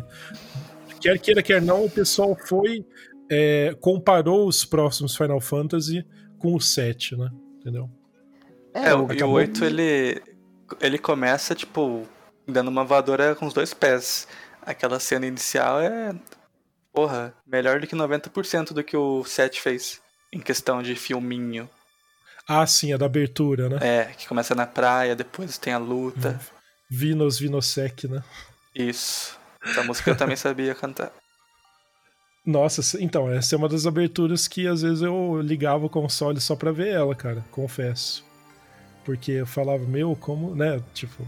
Quer 1.00 1.18
queira, 1.18 1.42
quer 1.42 1.62
não, 1.62 1.84
o 1.84 1.90
pessoal 1.90 2.36
foi. 2.46 2.84
É, 3.30 3.76
comparou 3.80 4.48
os 4.48 4.64
próximos 4.64 5.16
Final 5.16 5.40
Fantasy 5.40 6.04
com 6.38 6.54
o 6.54 6.60
7, 6.60 7.16
né? 7.16 7.30
Entendeu? 7.60 7.88
É, 8.74 8.94
o, 8.94 9.12
e 9.12 9.22
o 9.22 9.30
8 9.30 9.64
ele 9.64 10.22
ele 10.80 10.98
começa, 10.98 11.54
tipo, 11.54 12.06
dando 12.46 12.68
uma 12.68 12.84
voadora 12.84 13.34
com 13.34 13.46
os 13.46 13.54
dois 13.54 13.74
pés. 13.74 14.28
Aquela 14.62 15.00
cena 15.00 15.26
inicial 15.26 15.80
é. 15.80 16.14
Porra, 16.92 17.34
melhor 17.46 17.80
do 17.80 17.86
que 17.86 17.96
90% 17.96 18.72
do 18.72 18.84
que 18.84 18.96
o 18.96 19.24
7 19.24 19.60
fez. 19.60 20.00
Em 20.32 20.40
questão 20.40 20.82
de 20.82 20.94
filminho. 20.94 21.68
Ah, 22.46 22.66
sim, 22.66 22.92
a 22.92 22.96
da 22.96 23.06
abertura, 23.06 23.68
né? 23.68 23.78
É, 23.80 24.04
que 24.16 24.28
começa 24.28 24.54
na 24.54 24.66
praia, 24.66 25.16
depois 25.16 25.58
tem 25.58 25.72
a 25.72 25.78
luta. 25.78 26.38
Vinos 26.90 27.38
Vinosec, 27.38 28.08
né? 28.08 28.22
Isso. 28.74 29.38
Essa 29.64 29.82
música 29.84 30.10
eu 30.10 30.16
também 30.16 30.36
sabia 30.36 30.74
cantar. 30.74 31.12
Nossa, 32.44 33.00
então, 33.02 33.30
essa 33.30 33.54
é 33.54 33.58
uma 33.58 33.68
das 33.68 33.86
aberturas 33.86 34.48
que 34.48 34.66
às 34.66 34.82
vezes 34.82 35.02
eu 35.02 35.40
ligava 35.40 35.86
o 35.86 35.90
console 35.90 36.40
só 36.40 36.56
pra 36.56 36.72
ver 36.72 36.88
ela, 36.88 37.14
cara, 37.14 37.44
confesso. 37.50 38.24
Porque 39.04 39.32
eu 39.32 39.46
falava, 39.46 39.84
meu, 39.84 40.16
como, 40.16 40.54
né, 40.54 40.82
tipo, 40.94 41.26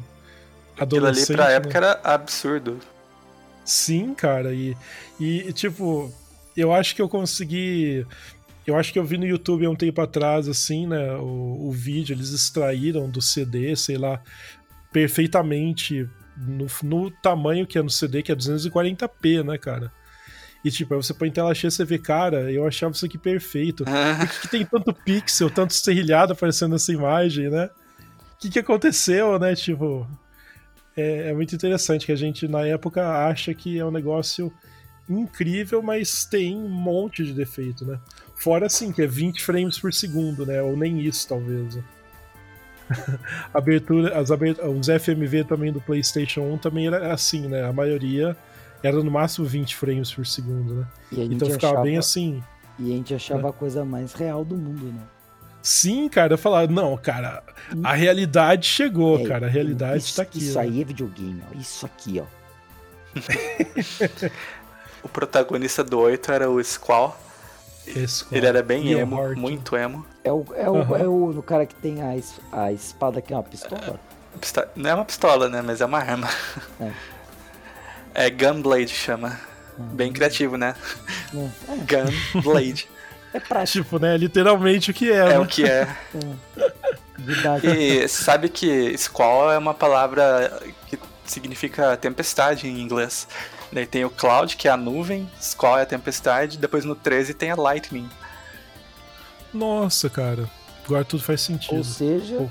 Aquilo 0.77 1.07
ali 1.07 1.27
pra 1.27 1.49
né? 1.49 1.55
época 1.55 1.77
era 1.77 2.01
absurdo. 2.03 2.81
Sim, 3.65 4.15
cara, 4.15 4.53
e, 4.53 4.77
e 5.21 5.53
tipo, 5.53 6.13
eu 6.57 6.73
acho 6.73 6.95
que 6.97 7.03
eu 7.03 7.09
consegui. 7.09 8.07
Eu 8.67 8.77
acho 8.77 8.93
que 8.93 8.99
eu 8.99 9.05
vi 9.05 9.19
no 9.19 9.27
YouTube 9.27 9.67
há 9.67 9.71
um 9.71 9.77
tempo 9.77 10.01
atrás, 10.01 10.49
assim, 10.49 10.87
né, 10.87 11.15
o, 11.17 11.69
o 11.69 11.73
vídeo, 11.73 12.15
eles 12.15 12.31
extraíram 12.31 13.11
do 13.11 13.21
CD, 13.21 13.75
sei 13.77 13.99
lá, 13.99 14.23
perfeitamente 14.93 16.09
no, 16.37 16.67
no 16.83 17.11
tamanho 17.11 17.67
que 17.67 17.79
é 17.79 17.83
no 17.83 17.91
CD, 17.91 18.23
que 18.23 18.33
é 18.33 18.37
240p, 18.37 19.45
né, 19.45 19.59
cara? 19.59 19.93
E 20.65 20.71
tipo, 20.71 20.95
aí 20.95 21.03
você 21.03 21.13
põe 21.13 21.29
em 21.29 21.33
tela 21.33 21.55
cheia 21.55 21.71
você 21.71 21.85
vê, 21.85 21.99
cara, 21.99 22.53
eu 22.53 22.67
achava 22.67 22.93
isso 22.93 23.05
aqui 23.05 23.19
perfeito. 23.19 23.85
Por 23.85 23.93
que, 24.29 24.41
que 24.41 24.49
tem 24.49 24.65
tanto 24.65 24.95
pixel, 24.95 25.51
tanto 25.51 25.75
serrilhado 25.75 26.33
aparecendo 26.33 26.73
nessa 26.73 26.93
imagem, 26.93 27.51
né? 27.51 27.69
O 28.35 28.39
que, 28.39 28.51
que 28.51 28.59
aconteceu, 28.59 29.39
né? 29.39 29.57
Tipo, 29.57 30.07
é, 30.97 31.31
é, 31.31 31.33
muito 31.33 31.55
interessante 31.55 32.07
que 32.07 32.13
a 32.13 32.17
gente, 32.17 32.47
na 32.47 32.67
época, 32.67 33.27
acha 33.27 33.53
que 33.55 33.79
é 33.79 33.85
um 33.85 33.91
negócio 33.91 34.53
incrível, 35.09 35.83
mas 35.83 36.25
tem 36.25 36.57
um 36.57 36.69
monte 36.69 37.25
de 37.25 37.33
defeito, 37.33 37.85
né? 37.85 37.99
Fora 38.37 38.67
assim, 38.67 38.93
que 38.93 39.03
é 39.03 39.07
20 39.07 39.43
frames 39.43 39.79
por 39.79 39.93
segundo, 39.93 40.47
né? 40.47 40.63
Ou 40.63 40.77
nem 40.77 41.01
isso, 41.01 41.29
talvez. 41.29 41.79
Abertura, 43.53 44.19
as 44.19 44.31
abertura, 44.31 44.71
os 44.71 44.87
FMV 44.87 45.45
também 45.45 45.73
do 45.73 45.81
PlayStation 45.81 46.43
1 46.43 46.59
também 46.59 46.87
era 46.87 47.13
assim, 47.13 47.49
né? 47.49 47.65
A 47.65 47.73
maioria 47.73 48.37
era 48.83 49.03
no 49.03 49.11
máximo 49.11 49.47
20 49.47 49.77
frames 49.77 50.13
por 50.13 50.27
segundo, 50.27 50.75
né? 50.75 50.87
Então 51.13 51.49
ficava 51.49 51.75
achava, 51.75 51.83
bem 51.83 51.99
assim. 51.99 52.43
E 52.79 52.93
a 52.93 52.97
gente 52.97 53.15
achava 53.15 53.43
né? 53.43 53.49
a 53.49 53.53
coisa 53.53 53.85
mais 53.85 54.13
real 54.13 54.45
do 54.45 54.57
mundo, 54.57 54.87
né? 54.87 55.03
Sim, 55.63 56.09
cara, 56.09 56.35
eu 56.35 56.39
falava, 56.39 56.67
não, 56.67 56.97
cara, 56.97 57.43
a 57.85 57.95
realidade 57.95 58.67
chegou, 58.67 59.21
é, 59.21 59.25
cara, 59.25 59.47
a 59.47 59.49
realidade 59.49 59.99
isso, 59.99 60.17
tá 60.17 60.23
aqui. 60.23 60.39
Isso 60.39 60.59
né? 60.59 60.65
aí 60.65 60.81
é 60.81 60.85
videogame, 60.85 61.41
ó, 61.49 61.57
isso 61.57 61.87
aqui, 61.87 62.21
ó. 62.21 62.25
o 65.05 65.09
protagonista 65.09 65.85
do 65.85 66.01
8 66.01 66.33
era 66.33 66.51
o 66.51 66.63
Squall. 66.63 67.17
Squall. 68.09 68.37
Ele 68.37 68.47
era 68.47 68.63
bem 68.63 68.89
e 68.89 68.95
emo, 68.95 69.37
muito 69.37 69.77
emo. 69.77 70.05
É 70.25 70.33
o, 70.33 70.45
é, 70.55 70.69
o, 70.69 70.73
uhum. 70.73 70.97
é 70.97 71.09
o, 71.09 71.39
o 71.39 71.43
cara 71.43 71.67
que 71.67 71.75
tem 71.75 72.01
a, 72.01 72.15
a 72.53 72.73
espada 72.73 73.21
que 73.21 73.33
é 73.33 73.37
uma 73.37 73.43
pistola? 73.43 73.99
É, 74.57 74.69
não 74.77 74.91
é 74.91 74.95
uma 74.95 75.05
pistola, 75.05 75.49
né, 75.49 75.63
mas 75.63 75.81
é 75.81 75.85
uma 75.85 75.99
arma. 75.99 76.29
É. 76.81 76.93
É 78.15 78.31
Gunblade 78.31 78.89
chama. 78.89 79.41
Uhum. 79.79 79.87
Bem 79.87 80.13
criativo, 80.13 80.57
né? 80.57 80.75
É. 81.35 82.35
Gunblade. 82.35 82.89
É 83.33 83.41
prático. 83.41 83.85
Tipo, 83.85 83.99
né? 83.99 84.17
Literalmente 84.17 84.91
o 84.91 84.95
que 84.95 85.11
é. 85.11 85.17
É 85.17 85.29
né? 85.31 85.39
o 85.39 85.47
que 85.47 85.65
é. 85.65 85.89
é. 87.65 87.75
E 87.75 88.09
sabe 88.09 88.49
que 88.49 88.97
squall 88.99 89.51
é 89.51 89.57
uma 89.57 89.73
palavra 89.73 90.61
que 90.87 90.99
significa 91.25 91.97
tempestade 91.97 92.69
em 92.69 92.81
inglês. 92.81 93.27
Daí 93.73 93.87
tem 93.87 94.05
o 94.05 94.11
cloud, 94.11 94.55
que 94.57 94.69
é 94.69 94.71
a 94.71 94.77
nuvem, 94.77 95.31
squall 95.41 95.79
é 95.79 95.83
a 95.83 95.87
tempestade, 95.87 96.59
depois 96.59 96.85
no 96.85 96.95
13 96.95 97.33
tem 97.33 97.51
a 97.51 97.57
lightning. 97.57 98.09
Nossa, 99.53 100.09
cara. 100.09 100.49
Agora 100.85 101.05
tudo 101.05 101.23
faz 101.23 101.41
sentido. 101.41 101.77
Ou 101.77 101.85
seja, 101.85 102.39
oh. 102.39 102.49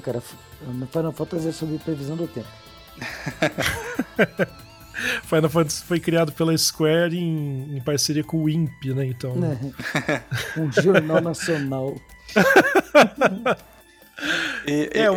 cara, 0.00 0.20
Final 0.20 1.12
Fantasy 1.12 1.48
é 1.48 1.52
sobre 1.52 1.78
previsão 1.78 2.16
do 2.16 2.28
tempo. 2.28 2.48
Final 5.24 5.50
Fantasy 5.50 5.84
foi 5.84 6.00
criado 6.00 6.32
pela 6.32 6.56
Square 6.56 7.14
em, 7.16 7.76
em 7.76 7.80
parceria 7.82 8.24
com 8.24 8.42
o 8.42 8.48
INPE, 8.48 8.94
né? 8.94 9.06
Então. 9.06 9.34
É. 9.44 9.58
Um 10.60 10.72
jornal 10.72 11.20
nacional. 11.20 11.94
e, 14.66 14.90
é, 14.92 15.10
o... 15.10 15.16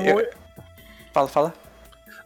Fala, 1.14 1.28
fala. 1.28 1.54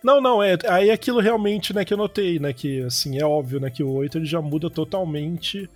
Não, 0.03 0.19
não, 0.19 0.43
é. 0.43 0.57
Aí 0.67 0.91
aquilo 0.91 1.21
realmente, 1.21 1.73
né, 1.73 1.85
que 1.85 1.93
eu 1.93 1.97
notei, 1.97 2.39
né? 2.39 2.51
Que 2.51 2.83
assim, 2.83 3.19
é 3.19 3.25
óbvio, 3.25 3.59
né? 3.59 3.69
Que 3.69 3.83
o 3.83 3.91
8 3.91 4.17
ele 4.17 4.25
já 4.25 4.41
muda 4.41 4.69
totalmente 4.69 5.69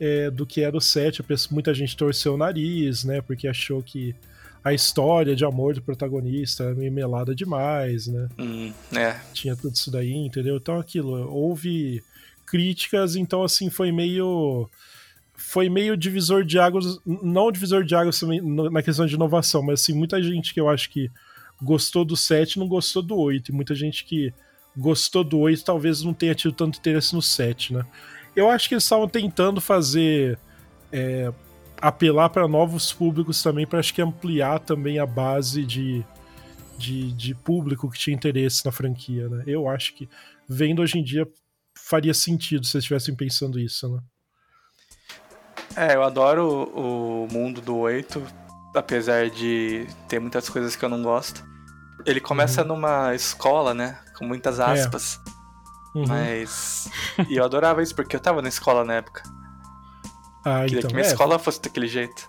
é, 0.00 0.30
do 0.30 0.46
que 0.46 0.60
era 0.60 0.76
o 0.76 0.80
7. 0.80 1.22
Muita 1.50 1.72
gente 1.74 1.96
torceu 1.96 2.34
o 2.34 2.38
nariz, 2.38 3.04
né? 3.04 3.20
Porque 3.20 3.48
achou 3.48 3.82
que 3.82 4.14
a 4.64 4.72
história 4.72 5.36
de 5.36 5.44
amor 5.44 5.74
do 5.74 5.82
protagonista 5.82 6.64
era 6.64 6.74
meio 6.74 6.90
melada 6.90 7.34
demais, 7.34 8.06
né? 8.06 8.28
Hum, 8.38 8.72
é. 8.96 9.20
Tinha 9.34 9.54
tudo 9.54 9.74
isso 9.74 9.90
daí, 9.90 10.12
entendeu? 10.12 10.56
Então 10.56 10.78
aquilo, 10.78 11.30
houve 11.30 12.02
críticas, 12.46 13.14
então 13.14 13.42
assim, 13.42 13.68
foi 13.68 13.92
meio 13.92 14.68
foi 15.36 15.68
meio 15.68 15.96
divisor 15.96 16.44
de 16.44 16.58
águas, 16.58 16.98
não 17.04 17.52
divisor 17.52 17.84
de 17.84 17.94
águas 17.94 18.22
na 18.72 18.82
questão 18.82 19.04
de 19.04 19.14
inovação, 19.14 19.62
mas 19.62 19.82
assim, 19.82 19.92
muita 19.92 20.22
gente 20.22 20.54
que 20.54 20.60
eu 20.60 20.68
acho 20.68 20.88
que 20.88 21.10
gostou 21.60 22.04
do 22.04 22.16
7 22.16 22.58
não 22.58 22.66
gostou 22.66 23.02
do 23.02 23.16
8, 23.16 23.50
e 23.50 23.54
muita 23.54 23.74
gente 23.74 24.04
que 24.04 24.32
gostou 24.76 25.22
do 25.22 25.38
8 25.38 25.64
talvez 25.64 26.02
não 26.02 26.14
tenha 26.14 26.34
tido 26.34 26.54
tanto 26.54 26.78
interesse 26.78 27.14
no 27.14 27.20
7, 27.20 27.74
né? 27.74 27.84
Eu 28.34 28.50
acho 28.50 28.68
que 28.68 28.74
eles 28.74 28.84
estavam 28.84 29.08
tentando 29.08 29.60
fazer 29.60 30.38
é, 30.92 31.32
apelar 31.80 32.30
para 32.30 32.48
novos 32.48 32.92
públicos 32.92 33.42
também, 33.42 33.66
para 33.66 33.78
acho 33.78 33.92
que 33.92 34.02
ampliar 34.02 34.60
também 34.60 34.98
a 34.98 35.06
base 35.06 35.64
de, 35.64 36.04
de, 36.78 37.12
de, 37.12 37.34
público 37.34 37.90
que 37.90 37.98
tinha 37.98 38.14
interesse 38.14 38.64
na 38.64 38.72
franquia, 38.72 39.28
né? 39.28 39.44
Eu 39.46 39.68
acho 39.68 39.94
que, 39.94 40.08
vendo 40.48 40.82
hoje 40.82 40.98
em 40.98 41.04
dia, 41.04 41.28
faria 41.76 42.14
sentido 42.14 42.64
se 42.64 42.76
eles 42.76 42.84
estivessem 42.84 43.14
pensando 43.14 43.58
isso, 43.58 43.88
né? 43.88 44.00
É, 45.76 45.94
eu 45.94 46.02
adoro 46.02 46.70
o, 46.74 47.24
o 47.24 47.28
mundo 47.32 47.60
do 47.60 47.76
8, 47.76 48.22
apesar 48.74 49.28
de 49.28 49.86
ter 50.08 50.20
muitas 50.20 50.48
coisas 50.48 50.76
que 50.76 50.84
eu 50.84 50.88
não 50.88 51.02
gosto. 51.02 51.44
Ele 52.06 52.20
começa 52.20 52.62
uhum. 52.62 52.68
numa 52.68 53.14
escola, 53.14 53.74
né? 53.74 53.98
Com 54.16 54.24
muitas 54.24 54.58
é. 54.58 54.64
aspas. 54.64 55.20
É. 55.26 55.43
Uhum. 55.94 56.06
Mas. 56.08 56.88
e 57.28 57.36
eu 57.36 57.44
adorava 57.44 57.82
isso, 57.82 57.94
porque 57.94 58.16
eu 58.16 58.20
tava 58.20 58.42
na 58.42 58.48
escola 58.48 58.84
na 58.84 58.94
época. 58.94 59.22
Ah, 60.44 60.62
Queria 60.64 60.78
então, 60.78 60.88
que 60.88 60.94
minha 60.94 61.06
é. 61.06 61.10
escola 61.10 61.38
fosse 61.38 61.62
daquele 61.62 61.86
jeito. 61.86 62.28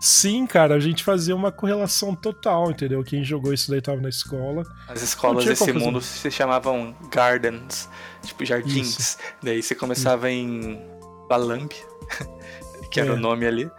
Sim, 0.00 0.46
cara, 0.46 0.74
a 0.74 0.80
gente 0.80 1.02
fazia 1.02 1.34
uma 1.34 1.50
correlação 1.50 2.14
total, 2.14 2.70
entendeu? 2.70 3.02
Quem 3.02 3.24
jogou 3.24 3.52
isso 3.52 3.70
daí 3.70 3.80
tava 3.80 4.00
na 4.00 4.08
escola. 4.08 4.64
As 4.86 5.02
escolas 5.02 5.44
desse 5.44 5.72
mundo 5.72 6.00
se 6.00 6.30
chamavam 6.30 6.94
gardens, 7.10 7.88
tipo 8.22 8.44
jardins. 8.44 8.98
Isso. 8.98 9.18
Daí 9.42 9.60
você 9.60 9.74
começava 9.74 10.30
isso. 10.30 10.40
em 10.40 10.80
Balamb, 11.28 11.68
que 12.92 13.00
era 13.00 13.10
é. 13.10 13.12
o 13.12 13.16
nome 13.16 13.44
ali. 13.44 13.70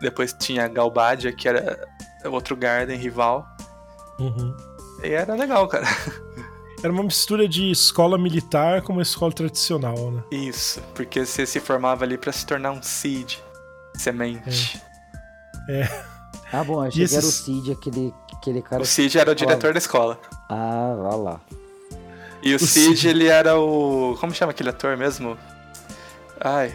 Depois 0.00 0.32
tinha 0.32 0.66
Galbadia, 0.66 1.32
que 1.32 1.48
era 1.48 1.86
outro 2.24 2.56
garden 2.56 2.98
rival. 2.98 3.46
Uhum. 4.18 4.56
E 5.04 5.10
era 5.10 5.34
legal, 5.34 5.68
cara. 5.68 5.86
Era 6.82 6.92
uma 6.92 7.02
mistura 7.02 7.48
de 7.48 7.70
escola 7.70 8.16
militar 8.16 8.82
com 8.82 8.92
uma 8.92 9.02
escola 9.02 9.32
tradicional, 9.32 10.10
né? 10.10 10.22
Isso, 10.30 10.80
porque 10.94 11.26
você 11.26 11.44
se 11.44 11.58
formava 11.58 12.04
ali 12.04 12.16
para 12.16 12.30
se 12.32 12.46
tornar 12.46 12.70
um 12.70 12.82
Seed, 12.82 13.36
semente. 13.94 14.80
É. 15.68 15.80
é. 15.80 16.04
Ah, 16.52 16.64
bom, 16.64 16.80
achei 16.80 17.04
esses... 17.04 17.10
que 17.10 17.16
era 17.16 17.26
o 17.26 17.62
Seed, 17.62 17.76
aquele, 17.76 18.14
aquele 18.32 18.62
cara. 18.62 18.82
O 18.82 18.86
Seed 18.86 19.16
era 19.16 19.32
o 19.32 19.34
diretor 19.34 19.72
da 19.72 19.78
escola. 19.78 20.20
Ah, 20.48 20.94
vá 20.96 21.16
lá. 21.16 21.40
E 22.42 22.52
o, 22.52 22.56
o 22.56 22.58
Seed, 22.58 23.04
ele 23.04 23.26
era 23.26 23.58
o. 23.58 24.16
Como 24.20 24.32
chama 24.32 24.52
aquele 24.52 24.70
ator 24.70 24.96
mesmo? 24.96 25.36
Ai. 26.40 26.74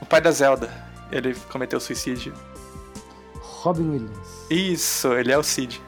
O 0.00 0.06
pai 0.06 0.20
da 0.20 0.30
Zelda. 0.30 0.70
Ele 1.10 1.34
cometeu 1.48 1.78
suicídio. 1.78 2.34
Robin 3.40 3.88
Williams. 3.88 4.46
Isso, 4.50 5.12
ele 5.12 5.32
é 5.32 5.38
o 5.38 5.42
Cid. 5.42 5.80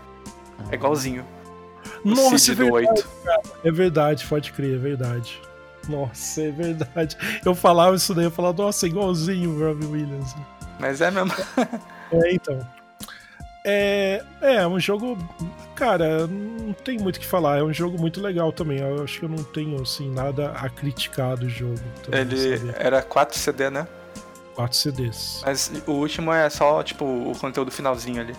É 0.70 0.74
igualzinho. 0.74 1.24
Nossa, 2.04 2.52
é 2.52 2.54
verdade, 2.54 3.04
é 3.64 3.72
verdade, 3.72 4.26
pode 4.26 4.52
crer, 4.52 4.74
é 4.74 4.78
verdade. 4.78 5.40
Nossa, 5.88 6.42
é 6.42 6.50
verdade. 6.50 7.16
Eu 7.44 7.54
falava 7.54 7.96
isso 7.96 8.14
daí, 8.14 8.24
eu 8.24 8.30
falava, 8.30 8.62
nossa, 8.62 8.86
é 8.86 8.88
igualzinho 8.88 9.50
o 9.50 9.58
Robin 9.58 9.86
Williams. 9.86 10.34
Mas 10.78 11.00
é 11.00 11.10
mesmo. 11.10 11.32
é, 12.12 12.32
então. 12.32 12.66
É, 13.64 14.22
é 14.40 14.66
um 14.66 14.78
jogo. 14.78 15.18
Cara, 15.74 16.26
não 16.26 16.72
tem 16.72 16.98
muito 16.98 17.16
o 17.16 17.20
que 17.20 17.26
falar. 17.26 17.58
É 17.58 17.62
um 17.62 17.72
jogo 17.72 17.98
muito 17.98 18.20
legal 18.20 18.52
também. 18.52 18.78
Eu 18.78 19.02
acho 19.02 19.18
que 19.18 19.24
eu 19.24 19.28
não 19.28 19.42
tenho 19.42 19.80
assim, 19.82 20.10
nada 20.10 20.52
a 20.52 20.68
criticar 20.68 21.36
do 21.36 21.48
jogo. 21.48 21.78
Também, 22.02 22.20
Ele 22.20 22.58
sabe? 22.58 22.74
era 22.78 23.02
4 23.02 23.38
CD, 23.38 23.70
né? 23.70 23.86
4 24.54 24.76
CDs. 24.76 25.42
Mas 25.44 25.70
o 25.86 25.92
último 25.92 26.32
é 26.32 26.48
só, 26.50 26.82
tipo, 26.82 27.04
o 27.04 27.32
conteúdo 27.38 27.70
finalzinho 27.70 28.20
ali. 28.20 28.34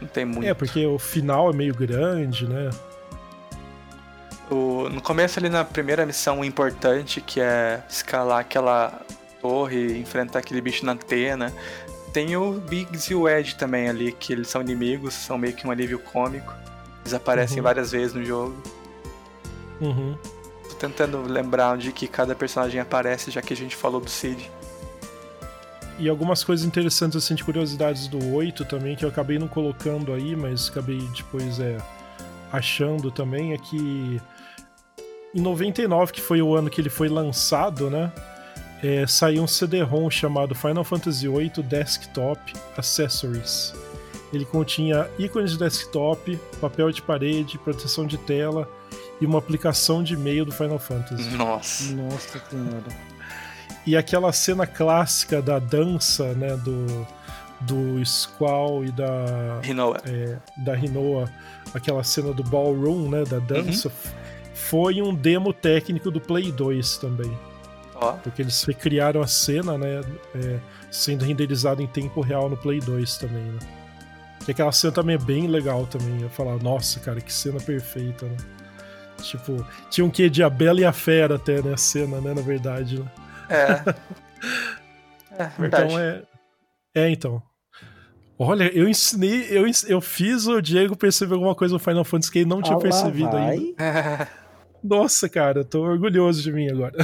Não 0.00 0.08
tem 0.08 0.24
muito. 0.24 0.46
É, 0.46 0.54
porque 0.54 0.86
o 0.86 0.98
final 0.98 1.50
é 1.50 1.52
meio 1.52 1.74
grande, 1.74 2.46
né? 2.48 2.70
O, 4.50 4.88
no 4.88 5.02
começo 5.02 5.38
ali 5.38 5.48
na 5.48 5.64
primeira 5.64 6.06
missão 6.06 6.42
importante, 6.44 7.20
que 7.20 7.40
é 7.40 7.82
escalar 7.88 8.38
aquela 8.40 9.00
torre, 9.42 9.98
enfrentar 9.98 10.38
aquele 10.38 10.60
bicho 10.60 10.86
na 10.86 10.92
antena. 10.92 11.52
Tem 12.12 12.36
o 12.36 12.52
Biggs 12.52 13.12
e 13.12 13.14
o 13.14 13.28
Ed 13.28 13.56
também 13.56 13.88
ali, 13.88 14.12
que 14.12 14.32
eles 14.32 14.48
são 14.48 14.62
inimigos, 14.62 15.12
são 15.14 15.36
meio 15.36 15.54
que 15.54 15.66
um 15.66 15.70
alívio 15.70 15.98
cômico. 15.98 16.54
Eles 17.02 17.12
aparecem 17.12 17.58
Uhum. 17.58 17.62
várias 17.64 17.92
vezes 17.92 18.14
no 18.14 18.24
jogo. 18.24 18.56
Uhum. 19.80 20.16
Tô 20.68 20.74
tentando 20.76 21.22
lembrar 21.22 21.74
onde 21.74 21.92
que 21.92 22.08
cada 22.08 22.34
personagem 22.34 22.80
aparece, 22.80 23.30
já 23.30 23.42
que 23.42 23.52
a 23.52 23.56
gente 23.56 23.76
falou 23.76 24.00
do 24.00 24.08
Cid. 24.10 24.50
E 25.98 26.08
algumas 26.08 26.44
coisas 26.44 26.64
interessantes, 26.64 27.16
assim, 27.16 27.34
de 27.34 27.42
curiosidades 27.42 28.06
do 28.06 28.34
8 28.34 28.64
também, 28.64 28.94
que 28.94 29.04
eu 29.04 29.08
acabei 29.08 29.38
não 29.38 29.48
colocando 29.48 30.12
aí, 30.12 30.36
mas 30.36 30.68
acabei 30.68 31.00
depois 31.16 31.58
é, 31.58 31.76
achando 32.52 33.10
também, 33.10 33.52
é 33.52 33.58
que 33.58 34.20
em 35.34 35.40
99, 35.40 36.12
que 36.12 36.20
foi 36.20 36.40
o 36.40 36.54
ano 36.54 36.70
que 36.70 36.80
ele 36.80 36.88
foi 36.88 37.08
lançado, 37.08 37.90
né? 37.90 38.12
é, 38.82 39.06
saiu 39.06 39.42
um 39.42 39.46
CD-ROM 39.46 40.10
chamado 40.10 40.54
Final 40.54 40.84
Fantasy 40.84 41.28
VIII 41.28 41.62
Desktop 41.64 42.52
Accessories. 42.76 43.74
Ele 44.32 44.44
continha 44.44 45.08
ícones 45.18 45.52
de 45.52 45.58
desktop, 45.58 46.38
papel 46.60 46.90
de 46.92 47.00
parede, 47.00 47.58
proteção 47.58 48.06
de 48.06 48.18
tela 48.18 48.68
e 49.20 49.26
uma 49.26 49.38
aplicação 49.38 50.02
de 50.02 50.14
e-mail 50.14 50.44
do 50.44 50.52
Final 50.52 50.78
Fantasy. 50.78 51.30
Nossa. 51.30 51.92
Nossa 51.94 52.38
senhora. 52.38 53.07
E 53.88 53.96
aquela 53.96 54.32
cena 54.32 54.66
clássica 54.66 55.40
da 55.40 55.58
dança, 55.58 56.34
né, 56.34 56.56
do, 56.56 57.06
do 57.60 58.04
Squall 58.04 58.84
e 58.84 58.92
da, 58.92 59.60
Rinoa. 59.62 59.96
é, 60.04 60.36
da 60.58 60.74
Rinoa, 60.74 61.30
aquela 61.72 62.04
cena 62.04 62.32
do 62.34 62.42
ballroom, 62.44 63.08
né, 63.08 63.24
da 63.24 63.38
dança, 63.38 63.88
f- 63.88 64.10
foi 64.54 65.00
um 65.00 65.14
demo 65.14 65.52
técnico 65.54 66.10
do 66.10 66.20
Play 66.20 66.52
2 66.52 66.98
também. 66.98 67.32
Porque 68.22 68.42
eles 68.42 68.62
recriaram 68.64 69.22
a 69.22 69.26
cena, 69.26 69.78
né, 69.78 70.02
é, 70.34 70.58
sendo 70.90 71.24
renderizada 71.24 71.82
em 71.82 71.86
tempo 71.86 72.20
real 72.20 72.48
no 72.50 72.56
Play 72.56 72.80
2 72.80 73.16
também, 73.16 73.42
né. 73.42 73.58
Que 74.44 74.50
aquela 74.52 74.70
cena 74.72 74.92
também 74.92 75.14
é 75.16 75.18
bem 75.18 75.46
legal 75.46 75.86
também. 75.86 76.20
Eu 76.22 76.28
falar, 76.30 76.56
nossa, 76.62 77.00
cara, 77.00 77.20
que 77.20 77.32
cena 77.32 77.58
perfeita, 77.60 78.26
né. 78.26 78.36
Tipo, 79.22 79.66
tinha 79.90 80.04
um 80.04 80.10
quê 80.10 80.28
de 80.30 80.42
A 80.42 80.50
Bela 80.50 80.80
e 80.80 80.84
a 80.84 80.92
Fera 80.92 81.36
até, 81.36 81.60
né, 81.62 81.72
a 81.72 81.76
cena, 81.78 82.20
né, 82.20 82.34
na 82.34 82.42
verdade, 82.42 82.98
né. 83.00 83.06
É. 83.48 83.94
É, 85.42 85.46
verdade. 85.58 85.84
Então 85.86 85.98
é. 85.98 86.22
É, 86.94 87.10
então. 87.10 87.42
Olha, 88.38 88.70
eu 88.76 88.88
ensinei, 88.88 89.46
eu, 89.50 89.66
ens- 89.66 89.88
eu 89.88 90.00
fiz 90.00 90.46
o 90.46 90.60
Diego 90.60 90.96
perceber 90.96 91.34
alguma 91.34 91.54
coisa 91.54 91.74
no 91.74 91.80
Final 91.80 92.04
Fantasy 92.04 92.30
que 92.30 92.38
ele 92.40 92.48
não 92.48 92.62
tinha 92.62 92.74
Ah 92.74 92.76
lá 92.78 92.82
percebido 92.82 93.30
vai. 93.32 93.50
ainda. 93.50 94.28
Nossa, 94.82 95.28
cara, 95.28 95.60
eu 95.60 95.64
tô 95.64 95.82
orgulhoso 95.82 96.40
de 96.42 96.52
mim 96.52 96.68
agora. 96.70 96.94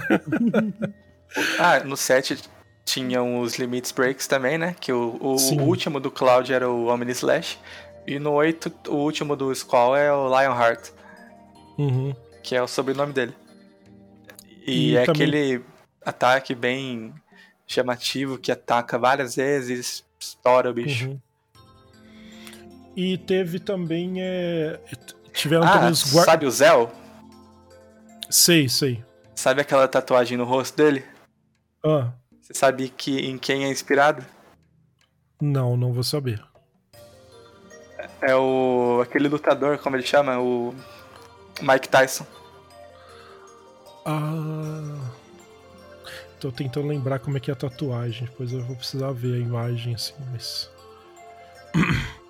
ah, 1.58 1.80
no 1.80 1.96
7 1.96 2.38
tinham 2.84 3.40
os 3.40 3.56
Limits 3.56 3.90
Breaks 3.90 4.26
também, 4.28 4.58
né? 4.58 4.76
Que 4.78 4.92
o, 4.92 5.18
o 5.20 5.38
Sim. 5.38 5.60
último 5.60 5.98
do 5.98 6.10
Cloud 6.10 6.52
era 6.52 6.68
o 6.70 6.86
Omni 6.86 7.10
Slash. 7.12 7.58
E 8.06 8.18
no 8.18 8.32
8, 8.32 8.72
o 8.88 8.94
último 8.96 9.34
do 9.34 9.52
Squall 9.54 9.96
é 9.96 10.12
o 10.12 10.28
Lionheart, 10.28 10.90
Uhum. 11.78 12.14
que 12.42 12.54
é 12.54 12.62
o 12.62 12.68
sobrenome 12.68 13.12
dele. 13.12 13.34
E, 14.66 14.92
E 14.92 14.96
é 14.96 15.04
também- 15.04 15.22
aquele 15.26 15.64
ataque 16.04 16.54
bem 16.54 17.14
chamativo 17.66 18.38
que 18.38 18.52
ataca 18.52 18.98
várias 18.98 19.36
vezes, 19.36 20.04
estoura 20.18 20.70
o 20.70 20.74
bicho. 20.74 21.08
uhum. 21.08 21.20
E 22.96 23.18
teve 23.18 23.58
também. 23.58 24.22
É... 24.22 24.78
Tiveram 25.32 25.66
também 25.66 25.88
Ah, 25.88 25.90
os 25.90 26.12
guardas. 26.12 26.24
sabe 26.32 26.46
o 26.46 26.50
Zell? 26.50 26.92
Sei, 28.30 28.68
sei. 28.68 29.04
Sabe 29.34 29.60
aquela 29.60 29.88
tatuagem 29.88 30.38
no 30.38 30.44
rosto 30.44 30.76
dele? 30.76 31.04
Ah, 31.84 32.12
Você 32.40 32.54
sabe 32.54 32.88
que, 32.88 33.18
em 33.18 33.36
quem 33.36 33.64
é 33.64 33.68
inspirado? 33.70 34.24
não, 35.42 35.76
não 35.76 35.92
vou 35.92 36.02
saber. 36.04 36.42
É 38.22 38.34
o 38.36 39.00
aquele 39.02 39.28
lutador, 39.28 39.76
como 39.78 39.96
ele 39.96 40.06
chama, 40.06 40.38
o 40.38 40.72
Mike 41.60 41.88
Tyson. 41.88 42.24
Ah. 44.06 45.10
Tô 46.40 46.52
tentando 46.52 46.88
lembrar 46.88 47.18
como 47.18 47.36
é 47.36 47.40
que 47.40 47.50
é 47.50 47.54
a 47.54 47.56
tatuagem. 47.56 48.26
Depois 48.26 48.52
eu 48.52 48.62
vou 48.62 48.76
precisar 48.76 49.10
ver 49.12 49.34
a 49.34 49.38
imagem 49.38 49.94
assim, 49.94 50.14
mas. 50.30 50.70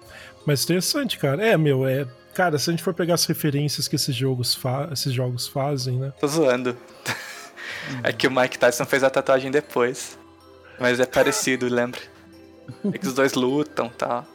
Mas 0.46 0.62
interessante, 0.62 1.16
cara. 1.18 1.42
É, 1.42 1.56
meu, 1.56 1.86
é. 1.86 2.06
Cara, 2.34 2.58
se 2.58 2.68
a 2.68 2.72
gente 2.72 2.82
for 2.82 2.92
pegar 2.92 3.14
as 3.14 3.24
referências 3.24 3.88
que 3.88 3.96
esses 3.96 4.14
jogos, 4.14 4.54
fa... 4.54 4.90
esses 4.92 5.10
jogos 5.10 5.48
fazem, 5.48 5.96
né? 5.96 6.12
Tô 6.20 6.26
zoando. 6.26 6.76
é 8.04 8.12
que 8.12 8.26
o 8.26 8.30
Mike 8.30 8.58
Tyson 8.58 8.84
fez 8.84 9.02
a 9.02 9.08
tatuagem 9.08 9.50
depois. 9.50 10.18
Mas 10.78 11.00
é 11.00 11.06
parecido, 11.06 11.66
lembra? 11.66 12.00
É 12.92 12.98
que 12.98 13.06
os 13.06 13.14
dois 13.14 13.32
lutam 13.32 13.86
e 13.86 13.90
tal. 13.90 14.26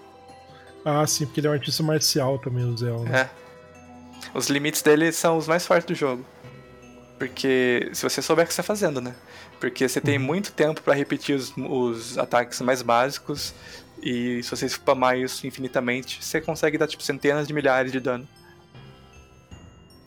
Ah, 0.83 1.05
sim, 1.05 1.25
porque 1.25 1.41
ele 1.41 1.47
é 1.47 1.49
um 1.51 1.53
artista 1.53 1.83
marcial 1.83 2.39
também, 2.39 2.63
o 2.63 2.77
Zé, 2.77 2.89
né? 2.91 3.21
É. 3.21 3.29
Os 4.33 4.49
limites 4.49 4.81
dele 4.81 5.11
são 5.11 5.37
os 5.37 5.47
mais 5.47 5.65
fortes 5.65 5.85
do 5.85 5.95
jogo. 5.95 6.25
Porque 7.19 7.89
se 7.93 8.01
você 8.01 8.21
souber 8.21 8.45
o 8.45 8.47
que 8.47 8.53
você 8.53 8.61
tá 8.61 8.65
fazendo, 8.65 9.01
né? 9.01 9.13
Porque 9.59 9.87
você 9.87 9.99
tem 9.99 10.17
muito 10.17 10.53
tempo 10.53 10.81
pra 10.81 10.93
repetir 10.93 11.35
os, 11.35 11.53
os 11.57 12.17
ataques 12.17 12.61
mais 12.61 12.81
básicos. 12.81 13.53
E 14.01 14.41
se 14.41 14.49
você 14.49 14.67
spamar 14.69 15.17
isso 15.17 15.45
infinitamente, 15.45 16.23
você 16.23 16.39
consegue 16.39 16.77
dar 16.77 16.87
tipo 16.87 17.03
centenas 17.03 17.45
de 17.45 17.53
milhares 17.53 17.91
de 17.91 17.99
dano. 17.99 18.25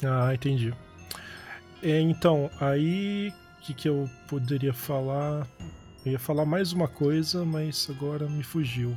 Ah, 0.02 0.32
entendi. 0.32 0.74
É, 1.82 2.00
então, 2.00 2.50
aí. 2.58 3.32
O 3.58 3.64
que, 3.64 3.74
que 3.74 3.88
eu 3.88 4.10
poderia 4.26 4.72
falar? 4.72 5.46
Eu 6.04 6.12
ia 6.12 6.18
falar 6.18 6.44
mais 6.44 6.72
uma 6.72 6.88
coisa, 6.88 7.44
mas 7.44 7.86
agora 7.88 8.26
me 8.26 8.42
fugiu. 8.42 8.96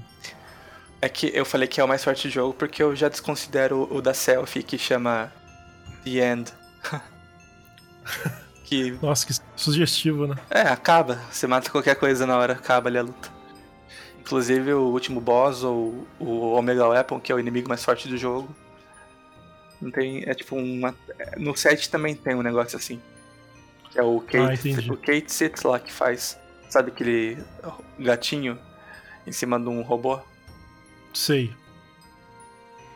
É 0.99 1.07
que 1.07 1.29
eu 1.35 1.45
falei 1.45 1.67
que 1.67 1.79
é 1.79 1.83
o 1.83 1.87
mais 1.87 2.03
forte 2.03 2.27
do 2.27 2.33
jogo 2.33 2.53
porque 2.55 2.81
eu 2.81 2.95
já 2.95 3.07
desconsidero 3.07 3.87
o 3.91 4.01
da 4.01 4.13
selfie 4.13 4.63
que 4.63 4.75
chama 4.75 5.31
The 6.03 6.31
End. 6.31 6.51
que 8.63 8.91
Nossa, 9.01 9.25
que 9.25 9.33
sugestivo, 9.55 10.27
né? 10.27 10.35
é, 10.49 10.61
acaba. 10.61 11.15
Você 11.31 11.47
mata 11.47 11.69
qualquer 11.69 11.95
coisa 11.95 12.25
na 12.25 12.37
hora, 12.37 12.53
acaba 12.53 12.89
ali 12.89 12.97
a 12.97 13.03
luta. 13.03 13.29
Inclusive 14.19 14.73
o 14.73 14.85
último 14.91 15.21
boss, 15.21 15.63
ou 15.63 16.07
o 16.19 16.53
Omega 16.53 16.87
Weapon, 16.87 17.19
que 17.19 17.31
é 17.31 17.35
o 17.35 17.39
inimigo 17.39 17.69
mais 17.69 17.83
forte 17.85 18.07
do 18.07 18.17
jogo. 18.17 18.49
Não 19.79 19.91
tem. 19.91 20.23
É 20.25 20.33
tipo 20.33 20.55
uma. 20.55 20.95
No 21.37 21.55
7 21.55 21.89
também 21.89 22.15
tem 22.15 22.33
um 22.33 22.41
negócio 22.41 22.75
assim. 22.77 22.99
Que 23.91 23.99
é 23.99 24.03
o 24.03 24.23
Ah, 24.27 24.31
Kate. 24.31 24.69
entendi. 24.69 24.91
o 24.91 24.97
Kate 24.97 25.31
Sits 25.31 25.61
lá 25.63 25.79
que 25.79 25.91
faz. 25.91 26.39
Sabe 26.69 26.89
aquele 26.91 27.37
gatinho 27.99 28.57
em 29.27 29.31
cima 29.31 29.59
de 29.59 29.69
um 29.69 29.81
robô? 29.83 30.19
Sei. 31.13 31.53